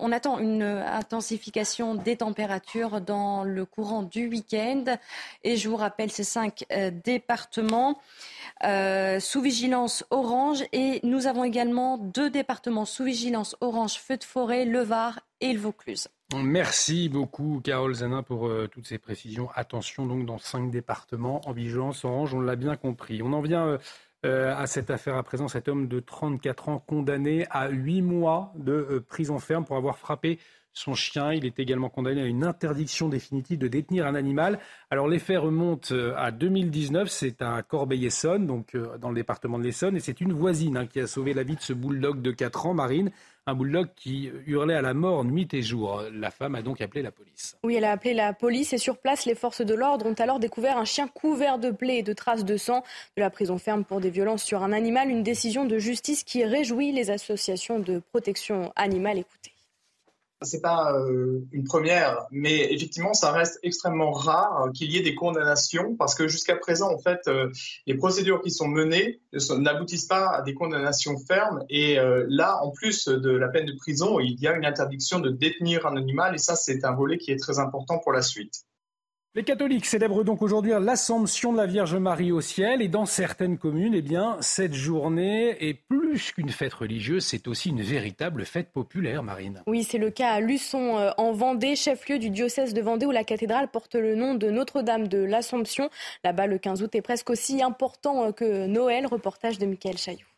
on 0.00 0.12
attend 0.12 0.38
une 0.38 0.62
intensification 0.62 1.94
des 1.94 2.16
températures 2.16 3.00
dans 3.00 3.44
le 3.44 3.64
courant 3.64 4.02
du 4.02 4.28
week-end. 4.28 4.84
Et 5.44 5.56
je 5.56 5.68
vous 5.68 5.76
rappelle 5.76 6.10
ces 6.10 6.24
cinq 6.24 6.64
euh, 6.72 6.90
départements 7.04 8.00
euh, 8.64 9.20
sous 9.20 9.40
vigilance 9.40 10.04
orange. 10.10 10.64
Et 10.72 11.00
nous 11.02 11.26
avons 11.26 11.44
également 11.44 11.98
deux 11.98 12.30
départements 12.30 12.84
sous 12.84 13.04
vigilance 13.04 13.56
orange, 13.60 13.94
feu 13.94 14.16
de 14.16 14.24
forêt, 14.24 14.64
le 14.64 14.80
Var 14.80 15.20
et 15.40 15.52
le 15.52 15.58
Vaucluse. 15.58 16.08
Merci 16.34 17.08
beaucoup, 17.10 17.60
Carole 17.62 17.94
Zanin, 17.94 18.22
pour 18.22 18.46
euh, 18.46 18.66
toutes 18.66 18.86
ces 18.86 18.98
précisions. 18.98 19.50
Attention 19.54 20.06
donc 20.06 20.24
dans 20.24 20.38
cinq 20.38 20.70
départements 20.70 21.42
en 21.46 21.52
vigilance 21.52 22.04
orange, 22.04 22.32
on 22.32 22.40
l'a 22.40 22.56
bien 22.56 22.76
compris. 22.76 23.22
On 23.22 23.32
en 23.32 23.42
vient 23.42 23.78
euh, 24.24 24.54
à 24.56 24.66
cette 24.66 24.90
affaire 24.90 25.16
à 25.16 25.22
présent, 25.22 25.48
cet 25.48 25.68
homme 25.68 25.88
de 25.88 25.98
34 25.98 26.68
ans 26.68 26.78
condamné 26.78 27.46
à 27.50 27.68
8 27.68 28.02
mois 28.02 28.52
de 28.56 28.72
euh, 28.72 29.00
prison 29.00 29.38
ferme 29.38 29.64
pour 29.64 29.76
avoir 29.76 29.98
frappé 29.98 30.38
son 30.72 30.94
chien. 30.94 31.32
Il 31.32 31.44
est 31.44 31.58
également 31.58 31.88
condamné 31.88 32.22
à 32.22 32.26
une 32.26 32.44
interdiction 32.44 33.08
définitive 33.08 33.58
de 33.58 33.68
détenir 33.68 34.06
un 34.06 34.14
animal. 34.14 34.58
Alors 34.90 35.08
les 35.08 35.18
faits 35.18 35.38
remontent 35.38 35.94
euh, 35.94 36.14
à 36.16 36.30
2019, 36.30 37.08
c'est 37.08 37.42
à 37.42 37.62
Corbeil-Essonne, 37.62 38.46
donc 38.46 38.76
dans 39.00 39.08
le 39.08 39.14
département 39.14 39.58
de 39.58 39.64
l'Essonne, 39.64 39.96
et 39.96 40.00
c'est 40.00 40.20
une 40.20 40.32
voisine 40.32 40.76
hein, 40.76 40.86
qui 40.86 41.00
a 41.00 41.06
sauvé 41.06 41.34
la 41.34 41.42
vie 41.42 41.56
de 41.56 41.60
ce 41.60 41.72
bulldog 41.72 42.22
de 42.22 42.30
4 42.30 42.66
ans, 42.66 42.74
Marine 42.74 43.10
un 43.46 43.54
bulldog 43.54 43.88
qui 43.96 44.30
hurlait 44.46 44.74
à 44.74 44.82
la 44.82 44.94
mort 44.94 45.24
nuit 45.24 45.48
et 45.52 45.62
jour. 45.62 46.02
La 46.12 46.30
femme 46.30 46.54
a 46.54 46.62
donc 46.62 46.80
appelé 46.80 47.02
la 47.02 47.10
police. 47.10 47.56
Oui, 47.64 47.74
elle 47.74 47.84
a 47.84 47.90
appelé 47.90 48.14
la 48.14 48.32
police 48.32 48.72
et 48.72 48.78
sur 48.78 48.98
place, 48.98 49.26
les 49.26 49.34
forces 49.34 49.62
de 49.62 49.74
l'ordre 49.74 50.06
ont 50.06 50.14
alors 50.14 50.38
découvert 50.38 50.78
un 50.78 50.84
chien 50.84 51.08
couvert 51.08 51.58
de 51.58 51.70
plaies 51.70 51.98
et 51.98 52.02
de 52.02 52.12
traces 52.12 52.44
de 52.44 52.56
sang 52.56 52.84
de 53.16 53.22
la 53.22 53.30
prison 53.30 53.58
ferme 53.58 53.84
pour 53.84 54.00
des 54.00 54.10
violences 54.10 54.44
sur 54.44 54.62
un 54.62 54.72
animal. 54.72 55.10
Une 55.10 55.22
décision 55.22 55.64
de 55.64 55.78
justice 55.78 56.22
qui 56.22 56.44
réjouit 56.44 56.92
les 56.92 57.10
associations 57.10 57.80
de 57.80 58.00
protection 58.12 58.72
animale. 58.76 59.18
Écoutez 59.18 59.52
c'est 60.44 60.60
pas 60.60 60.94
euh, 60.94 61.40
une 61.52 61.64
première, 61.64 62.26
mais 62.30 62.72
effectivement, 62.72 63.14
ça 63.14 63.30
reste 63.30 63.58
extrêmement 63.62 64.12
rare 64.12 64.70
qu'il 64.74 64.90
y 64.90 64.98
ait 64.98 65.02
des 65.02 65.14
condamnations 65.14 65.96
parce 65.96 66.14
que 66.14 66.28
jusqu'à 66.28 66.56
présent, 66.56 66.92
en 66.92 66.98
fait, 66.98 67.20
euh, 67.28 67.50
les 67.86 67.94
procédures 67.94 68.40
qui 68.42 68.50
sont 68.50 68.68
menées 68.68 69.20
n'aboutissent 69.58 70.06
pas 70.06 70.28
à 70.28 70.42
des 70.42 70.54
condamnations 70.54 71.16
fermes. 71.26 71.64
Et 71.68 71.98
euh, 71.98 72.24
là, 72.28 72.58
en 72.62 72.70
plus 72.70 73.08
de 73.08 73.30
la 73.30 73.48
peine 73.48 73.66
de 73.66 73.74
prison, 73.74 74.20
il 74.20 74.40
y 74.40 74.46
a 74.46 74.56
une 74.56 74.64
interdiction 74.64 75.20
de 75.20 75.30
détenir 75.30 75.86
un 75.86 75.96
animal 75.96 76.34
et 76.34 76.38
ça, 76.38 76.56
c'est 76.56 76.84
un 76.84 76.92
volet 76.92 77.18
qui 77.18 77.30
est 77.30 77.38
très 77.38 77.58
important 77.58 77.98
pour 77.98 78.12
la 78.12 78.22
suite. 78.22 78.64
Les 79.34 79.44
catholiques 79.44 79.86
célèbrent 79.86 80.24
donc 80.24 80.42
aujourd'hui 80.42 80.72
l'Assomption 80.78 81.54
de 81.54 81.56
la 81.56 81.64
Vierge 81.64 81.96
Marie 81.96 82.32
au 82.32 82.42
ciel 82.42 82.82
et 82.82 82.88
dans 82.88 83.06
certaines 83.06 83.56
communes, 83.56 83.94
eh 83.94 84.02
bien, 84.02 84.36
cette 84.42 84.74
journée 84.74 85.56
est 85.66 85.72
plus 85.72 86.32
qu'une 86.32 86.50
fête 86.50 86.74
religieuse, 86.74 87.24
c'est 87.24 87.48
aussi 87.48 87.70
une 87.70 87.80
véritable 87.80 88.44
fête 88.44 88.70
populaire, 88.70 89.22
Marine. 89.22 89.62
Oui, 89.66 89.84
c'est 89.84 89.96
le 89.96 90.10
cas 90.10 90.32
à 90.32 90.40
Luçon 90.40 90.98
euh, 90.98 91.12
en 91.16 91.32
Vendée, 91.32 91.76
chef-lieu 91.76 92.18
du 92.18 92.28
diocèse 92.28 92.74
de 92.74 92.82
Vendée 92.82 93.06
où 93.06 93.10
la 93.10 93.24
cathédrale 93.24 93.68
porte 93.68 93.94
le 93.94 94.16
nom 94.16 94.34
de 94.34 94.50
Notre-Dame 94.50 95.08
de 95.08 95.24
l'Assomption. 95.24 95.88
Là-bas, 96.24 96.46
le 96.46 96.58
15 96.58 96.82
août 96.82 96.94
est 96.94 97.00
presque 97.00 97.30
aussi 97.30 97.62
important 97.62 98.24
euh, 98.24 98.32
que 98.32 98.66
Noël, 98.66 99.06
reportage 99.06 99.58
de 99.58 99.64
Michael 99.64 99.96
Chailloux. 99.96 100.31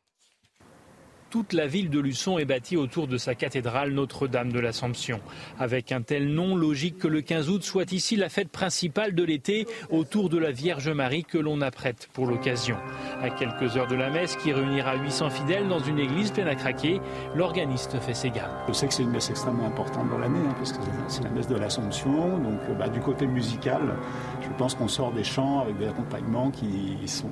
Toute 1.35 1.53
la 1.53 1.67
ville 1.67 1.91
de 1.91 1.99
Luçon 1.99 2.39
est 2.39 2.45
bâtie 2.45 2.77
autour 2.77 3.09
de 3.09 3.17
sa 3.17 3.35
cathédrale 3.35 3.91
Notre-Dame 3.91 4.53
de 4.53 4.61
l'Assomption. 4.61 5.19
Avec 5.59 5.91
un 5.91 6.01
tel 6.01 6.29
nom, 6.29 6.55
logique 6.55 6.97
que 6.97 7.09
le 7.09 7.23
15 7.23 7.51
août 7.51 7.65
soit 7.65 7.91
ici 7.91 8.15
la 8.15 8.29
fête 8.29 8.51
principale 8.51 9.17
de 9.17 9.25
l'été 9.25 9.67
autour 9.91 10.29
de 10.29 10.39
la 10.39 10.53
Vierge 10.53 10.89
Marie 10.91 11.25
que 11.25 11.37
l'on 11.37 11.61
apprête 11.61 12.09
pour 12.13 12.27
l'occasion. 12.27 12.77
À 13.21 13.31
quelques 13.31 13.77
heures 13.77 13.89
de 13.89 13.97
la 13.97 14.11
messe 14.11 14.37
qui 14.37 14.53
réunira 14.53 14.95
800 14.95 15.31
fidèles 15.31 15.67
dans 15.67 15.81
une 15.81 15.99
église 15.99 16.31
pleine 16.31 16.47
à 16.47 16.55
craquer, 16.55 17.01
l'organiste 17.35 17.99
fait 17.99 18.15
ses 18.15 18.31
gammes. 18.31 18.55
Je 18.69 18.73
sais 18.73 18.87
que 18.87 18.95
c'est 18.95 19.03
une 19.03 19.11
messe 19.11 19.29
extrêmement 19.29 19.67
importante 19.67 20.09
dans 20.11 20.19
l'année, 20.19 20.39
hein, 20.39 20.55
puisque 20.57 20.77
c'est 21.09 21.25
la 21.25 21.31
messe 21.31 21.49
de 21.49 21.57
l'Assomption. 21.57 22.39
Donc 22.39 22.61
euh, 22.71 22.75
bah, 22.75 22.89
du 22.89 23.01
côté 23.01 23.27
musical, 23.27 23.97
je 24.41 24.51
pense 24.57 24.77
qu'on 24.77 24.87
sort 24.87 25.11
des 25.11 25.25
chants 25.25 25.63
avec 25.63 25.79
des 25.79 25.89
accompagnements 25.89 26.53
qui 26.53 26.97
sont 27.09 27.27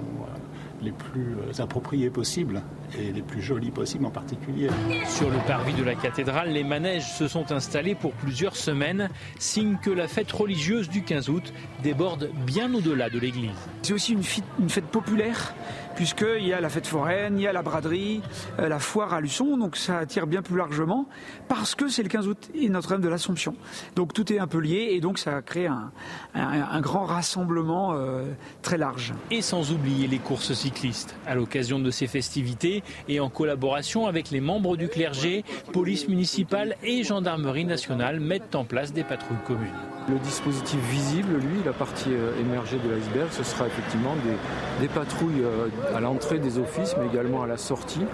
les 0.83 0.93
plus 0.93 1.37
euh, 1.37 1.63
appropriés 1.63 2.11
possibles 2.11 2.63
et 2.99 3.13
les 3.13 3.23
plus 3.23 3.41
jolis 3.41 3.71
possibles 3.71 4.05
en 4.07 4.11
particulier. 4.11 4.69
Sur 5.07 5.31
le 5.31 5.39
parvis 5.47 5.75
de 5.75 5.83
la 5.83 5.95
cathédrale, 5.95 6.51
les 6.51 6.65
manèges 6.65 7.11
se 7.13 7.29
sont 7.29 7.53
installés 7.53 7.95
pour 7.95 8.13
plusieurs 8.13 8.57
semaines, 8.57 9.09
signe 9.39 9.77
que 9.83 9.91
la 9.91 10.09
fête 10.09 10.31
religieuse 10.33 10.89
du 10.89 11.03
15 11.03 11.29
août 11.31 11.53
déborde 11.83 12.31
bien 12.47 12.73
au-delà 12.75 13.09
de 13.09 13.19
l'église. 13.19 13.51
C'est 13.83 13.93
aussi 13.93 14.13
une, 14.13 14.23
une 14.61 14.69
fête 14.69 14.87
populaire 14.87 15.55
puisqu'il 15.95 16.47
y 16.47 16.53
a 16.53 16.61
la 16.61 16.69
fête 16.69 16.87
foraine, 16.87 17.39
il 17.39 17.43
y 17.43 17.47
a 17.47 17.53
la 17.53 17.63
braderie, 17.63 18.23
euh, 18.59 18.69
la 18.69 18.79
foire 18.79 19.13
à 19.13 19.21
Luçon, 19.21 19.57
donc 19.57 19.77
ça 19.77 19.99
attire 19.99 20.27
bien 20.27 20.43
plus 20.43 20.57
largement, 20.57 21.07
parce 21.49 21.75
que 21.75 21.89
c'est 21.89 22.03
le 22.03 22.09
15 22.09 22.29
août 22.29 22.51
et 22.55 22.69
Notre-Dame 22.69 23.01
de 23.01 23.09
l'Assomption. 23.09 23.55
Donc 23.97 24.13
tout 24.13 24.33
est 24.33 24.39
un 24.39 24.47
peu 24.47 24.59
lié, 24.59 24.89
et 24.93 25.01
donc 25.01 25.19
ça 25.19 25.43
crée 25.43 25.67
un, 25.67 25.93
un, 26.35 26.81
grand 26.81 27.05
rassemblement 27.05 27.93
euh, 27.95 28.25
très 28.63 28.79
large. 28.79 29.15
Et 29.31 29.43
sans 29.43 29.73
oublier 29.73 30.09
les 30.09 30.19
courses 30.19 30.53
cyclistes. 30.53 31.17
À 31.27 31.35
l'occasion 31.35 31.79
de 31.79 31.91
ces 31.91 32.07
festivités, 32.07 32.83
et 33.09 33.21
en 33.21 33.29
collaboration 33.29 34.07
avec 34.07 34.31
les 34.31 34.41
membres 34.41 34.77
du 34.77 34.89
clergé, 34.89 35.45
police 35.73 36.09
municipale 36.09 36.77
et 36.83 37.05
gendarmerie 37.05 37.65
nationale 37.65 38.21
mettent 38.21 38.55
en 38.55 38.65
place 38.65 38.93
des 38.93 39.05
patrouilles 39.05 39.39
communes. 39.47 39.71
Le 40.09 40.19
dispositif 40.19 40.81
visible, 40.91 41.35
lui, 41.37 41.63
la 41.65 41.73
partie 41.73 42.11
euh, 42.13 42.41
émergée 42.41 42.79
de 42.79 42.91
l'iceberg, 42.91 43.29
ce 43.31 43.45
sera 43.45 43.69
effectivement 43.69 44.15
des, 44.25 44.87
des 44.87 44.89
patrouilles 44.89 45.45
à 45.95 46.01
l'entrée 46.01 46.39
des 46.39 46.59
offices, 46.59 46.95
mais 46.99 47.07
également 47.07 47.43
à 47.43 47.47
la 47.47 47.57
sortie, 47.57 48.05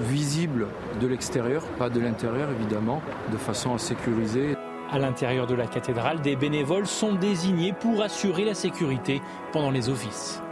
visible 0.00 0.66
de 1.00 1.06
l'extérieur, 1.06 1.62
pas 1.78 1.88
de 1.88 2.00
l'intérieur 2.00 2.50
évidemment, 2.50 3.02
de 3.32 3.36
façon 3.36 3.74
à 3.74 3.78
sécuriser. 3.78 4.56
À 4.90 4.98
l'intérieur 4.98 5.46
de 5.46 5.54
la 5.54 5.66
cathédrale, 5.66 6.20
des 6.20 6.36
bénévoles 6.36 6.86
sont 6.86 7.14
désignés 7.14 7.72
pour 7.72 8.02
assurer 8.02 8.44
la 8.44 8.54
sécurité 8.54 9.22
pendant 9.52 9.70
les 9.70 9.88
offices. 9.88 10.42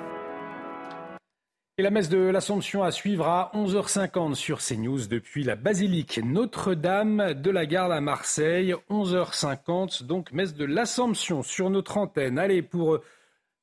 Et 1.76 1.82
la 1.82 1.90
messe 1.90 2.10
de 2.10 2.18
l'Assomption 2.18 2.82
à 2.82 2.90
suivre 2.90 3.26
à 3.26 3.50
11h50 3.54 4.34
sur 4.34 4.58
CNews 4.58 5.06
depuis 5.06 5.44
la 5.44 5.56
basilique 5.56 6.20
Notre-Dame 6.22 7.32
de 7.34 7.50
la 7.50 7.64
Garde 7.64 7.92
à 7.92 8.02
Marseille. 8.02 8.74
11h50, 8.90 10.04
donc 10.04 10.32
messe 10.32 10.54
de 10.54 10.66
l'Assomption 10.66 11.42
sur 11.42 11.70
notre 11.70 11.96
antenne. 11.96 12.38
Allez, 12.38 12.60
pour 12.60 12.98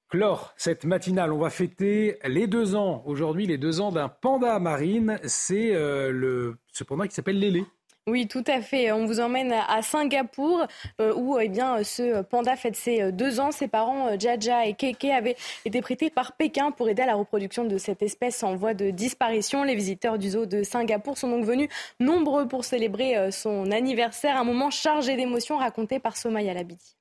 clore 0.10 0.54
cette 0.58 0.86
matinale, 0.86 1.34
on 1.34 1.38
va 1.38 1.50
fêter 1.50 2.18
les 2.26 2.48
deux 2.48 2.76
ans. 2.76 3.04
Aujourd'hui, 3.06 3.46
les 3.46 3.58
deux 3.58 3.82
ans 3.82 3.92
d'un 3.92 4.10
panda 4.10 4.58
marine. 4.60 5.20
C'est 5.26 5.74
euh, 5.76 6.12
le 6.12 6.58
ce 6.72 6.84
panda 6.84 7.08
qui 7.08 7.16
s'appelle 7.16 7.40
Lélé. 7.40 7.66
Oui, 8.08 8.26
tout 8.26 8.44
à 8.48 8.62
fait. 8.62 8.94
On 8.94 9.06
vous 9.06 9.20
emmène 9.20 9.52
à 9.52 9.82
Singapour 9.82 10.66
euh, 11.02 11.14
où 11.14 11.38
eh 11.40 11.50
bien, 11.50 11.84
ce 11.84 12.22
panda 12.22 12.56
fête 12.56 12.78
ses 12.78 13.12
deux 13.12 13.42
ans. 13.42 13.52
Ses 13.52 13.68
parents, 13.68 14.18
Jaja 14.18 14.66
et 14.66 14.76
Keke, 14.76 15.06
avaient 15.06 15.36
été 15.66 15.82
prêtés 15.82 16.10
par 16.10 16.38
Pékin 16.38 16.72
pour 16.72 16.88
aider 16.88 17.02
à 17.02 17.06
la 17.06 17.16
reproduction 17.16 17.66
de 17.66 17.78
cette 17.78 18.02
espèce 18.02 18.44
en 18.44 18.56
voie 18.56 18.74
de 18.74 18.92
disparition. 18.92 19.66
Les 19.66 19.76
visiteurs 19.76 20.18
du 20.18 20.30
zoo 20.30 20.46
de 20.46 20.64
Singapour 20.64 21.18
sont 21.18 21.30
donc 21.30 21.44
venus 21.44 21.68
nombreux 22.00 22.48
pour 22.48 22.64
célébrer 22.64 23.18
euh, 23.18 23.32
son 23.32 23.72
anniversaire. 23.72 24.38
Un 24.38 24.46
moment 24.46 24.70
chargé 24.70 25.18
d'émotions 25.18 25.58
raconté 25.58 26.00
par 26.00 26.16
Somaya 26.16 26.54
Labidi. 26.54 26.97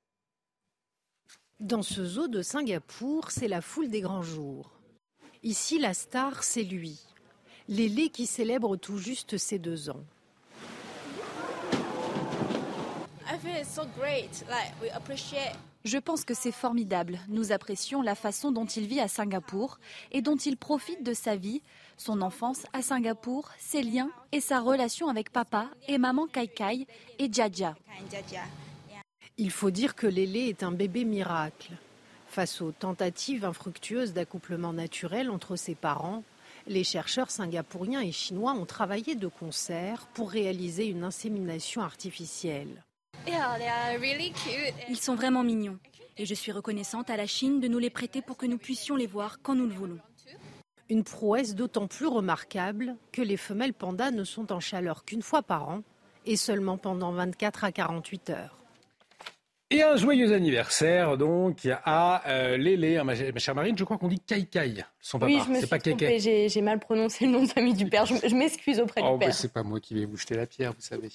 Dans 1.60 1.80
ce 1.80 2.04
zoo 2.04 2.28
de 2.28 2.42
Singapour, 2.42 3.30
c'est 3.30 3.48
la 3.48 3.62
foule 3.62 3.88
des 3.88 4.02
grands 4.02 4.20
jours. 4.20 4.72
Ici, 5.42 5.78
la 5.78 5.94
star, 5.94 6.44
c'est 6.44 6.62
lui. 6.62 7.00
Lélé 7.66 8.10
qui 8.10 8.26
célèbre 8.26 8.76
tout 8.76 8.98
juste 8.98 9.38
ses 9.38 9.58
deux 9.58 9.88
ans. 9.88 10.04
Je 15.84 15.98
pense 15.98 16.24
que 16.26 16.34
c'est 16.34 16.52
formidable. 16.52 17.20
Nous 17.28 17.52
apprécions 17.52 18.02
la 18.02 18.14
façon 18.14 18.52
dont 18.52 18.66
il 18.66 18.86
vit 18.86 19.00
à 19.00 19.08
Singapour 19.08 19.78
et 20.12 20.20
dont 20.20 20.36
il 20.36 20.58
profite 20.58 21.02
de 21.02 21.14
sa 21.14 21.36
vie, 21.36 21.62
son 21.96 22.20
enfance 22.20 22.64
à 22.74 22.82
Singapour, 22.82 23.48
ses 23.58 23.82
liens 23.82 24.10
et 24.30 24.40
sa 24.40 24.60
relation 24.60 25.08
avec 25.08 25.32
papa 25.32 25.70
et 25.88 25.96
maman 25.96 26.26
Kai 26.26 26.48
Kai 26.48 26.86
et 27.18 27.32
Jaja. 27.32 27.74
Il 29.38 29.50
faut 29.50 29.70
dire 29.70 29.94
que 29.94 30.06
Lélé 30.06 30.48
est 30.48 30.62
un 30.62 30.72
bébé 30.72 31.04
miracle. 31.04 31.72
Face 32.26 32.62
aux 32.62 32.72
tentatives 32.72 33.44
infructueuses 33.44 34.14
d'accouplement 34.14 34.72
naturel 34.72 35.30
entre 35.30 35.56
ses 35.56 35.74
parents, 35.74 36.24
les 36.66 36.84
chercheurs 36.84 37.30
singapouriens 37.30 38.00
et 38.00 38.12
chinois 38.12 38.52
ont 38.52 38.64
travaillé 38.64 39.14
de 39.14 39.28
concert 39.28 40.06
pour 40.14 40.30
réaliser 40.30 40.86
une 40.86 41.04
insémination 41.04 41.82
artificielle. 41.82 42.82
Ils 44.88 44.96
sont 44.96 45.14
vraiment 45.14 45.44
mignons 45.44 45.78
et 46.16 46.24
je 46.24 46.34
suis 46.34 46.52
reconnaissante 46.52 47.10
à 47.10 47.18
la 47.18 47.26
Chine 47.26 47.60
de 47.60 47.68
nous 47.68 47.78
les 47.78 47.90
prêter 47.90 48.22
pour 48.22 48.38
que 48.38 48.46
nous 48.46 48.58
puissions 48.58 48.96
les 48.96 49.06
voir 49.06 49.40
quand 49.42 49.54
nous 49.54 49.66
le 49.66 49.74
voulons. 49.74 50.00
Une 50.88 51.04
prouesse 51.04 51.54
d'autant 51.54 51.88
plus 51.88 52.06
remarquable 52.06 52.96
que 53.12 53.20
les 53.20 53.36
femelles 53.36 53.74
pandas 53.74 54.12
ne 54.12 54.24
sont 54.24 54.50
en 54.50 54.60
chaleur 54.60 55.04
qu'une 55.04 55.22
fois 55.22 55.42
par 55.42 55.68
an 55.68 55.82
et 56.24 56.36
seulement 56.36 56.78
pendant 56.78 57.12
24 57.12 57.64
à 57.64 57.72
48 57.72 58.30
heures. 58.30 58.65
Et 59.70 59.82
un 59.82 59.96
joyeux 59.96 60.32
anniversaire 60.32 61.16
donc 61.16 61.66
à 61.84 62.28
euh, 62.28 62.56
Lélé, 62.56 62.98
hein, 62.98 63.04
ma, 63.04 63.14
chère 63.14 63.54
Marine, 63.56 63.76
je 63.76 63.82
crois 63.82 63.98
qu'on 63.98 64.06
dit 64.06 64.20
Kai 64.20 64.44
Kai, 64.44 64.84
son 65.00 65.18
papa. 65.18 65.32
Oui, 65.32 65.40
je 65.44 65.50
me 65.50 65.58
suis 65.58 65.68
trompée, 65.68 66.48
j'ai 66.48 66.62
mal 66.62 66.78
prononcé 66.78 67.26
le 67.26 67.32
nom 67.32 67.42
de 67.42 67.48
famille 67.48 67.74
du 67.74 67.86
père, 67.86 68.06
je, 68.06 68.34
m'excuse 68.34 68.78
auprès 68.78 69.00
oh, 69.04 69.14
du 69.14 69.18
père. 69.18 69.34
c'est 69.34 69.52
pas 69.52 69.64
moi 69.64 69.80
qui 69.80 69.94
vais 69.94 70.04
vous 70.04 70.16
jeter 70.16 70.36
la 70.36 70.46
pierre, 70.46 70.72
vous 70.72 70.80
savez. 70.80 71.08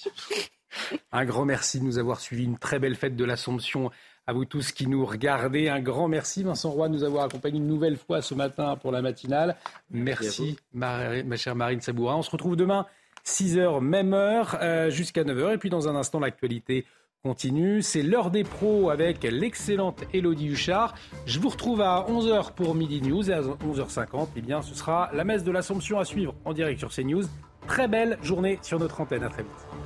un 1.12 1.24
grand 1.24 1.46
merci 1.46 1.80
de 1.80 1.84
nous 1.84 1.96
avoir 1.96 2.20
suivis, 2.20 2.44
une 2.44 2.58
très 2.58 2.78
belle 2.78 2.94
fête 2.94 3.16
de 3.16 3.24
l'Assomption 3.24 3.90
à 4.26 4.34
vous 4.34 4.44
tous 4.44 4.72
qui 4.72 4.86
nous 4.86 5.06
regardez. 5.06 5.68
Un 5.68 5.80
grand 5.80 6.08
merci 6.08 6.42
Vincent 6.42 6.70
Roy 6.70 6.88
de 6.88 6.92
nous 6.92 7.04
avoir 7.04 7.24
accompagnés 7.24 7.56
une 7.56 7.66
nouvelle 7.66 7.96
fois 7.96 8.20
ce 8.20 8.34
matin 8.34 8.76
pour 8.76 8.92
la 8.92 9.00
matinale. 9.00 9.56
Merci, 9.90 10.58
ma, 10.74 11.22
ma, 11.22 11.36
chère 11.36 11.56
Marine 11.56 11.80
Sabourin. 11.80 12.16
On 12.16 12.22
se 12.22 12.30
retrouve 12.30 12.56
demain 12.56 12.86
6h, 13.24 13.80
même 13.80 14.12
heure, 14.12 14.58
euh, 14.60 14.90
jusqu'à 14.90 15.24
9h. 15.24 15.54
Et 15.54 15.58
puis 15.58 15.70
dans 15.70 15.88
un 15.88 15.96
instant, 15.96 16.20
l'actualité 16.20 16.84
continue. 17.24 17.82
C'est 17.82 18.02
l'heure 18.02 18.32
des 18.32 18.42
pros 18.42 18.90
avec 18.90 19.22
l'excellente 19.22 20.02
Elodie 20.12 20.48
Huchard. 20.48 20.94
Je 21.24 21.38
vous 21.38 21.50
retrouve 21.50 21.80
à 21.80 22.04
11h 22.08 22.52
pour 22.54 22.74
Midi 22.74 23.00
News 23.00 23.30
et 23.30 23.32
à 23.32 23.42
11h50, 23.42 24.28
eh 24.34 24.40
bien, 24.40 24.60
ce 24.60 24.74
sera 24.74 25.08
la 25.12 25.22
messe 25.22 25.44
de 25.44 25.52
l'Assomption 25.52 26.00
à 26.00 26.04
suivre 26.04 26.34
en 26.44 26.52
direct 26.52 26.80
sur 26.80 26.90
CNews. 26.90 27.22
Très 27.68 27.86
belle 27.86 28.18
journée 28.22 28.58
sur 28.62 28.80
notre 28.80 29.00
antenne. 29.00 29.22
À 29.22 29.28
très 29.28 29.44
vite. 29.44 29.81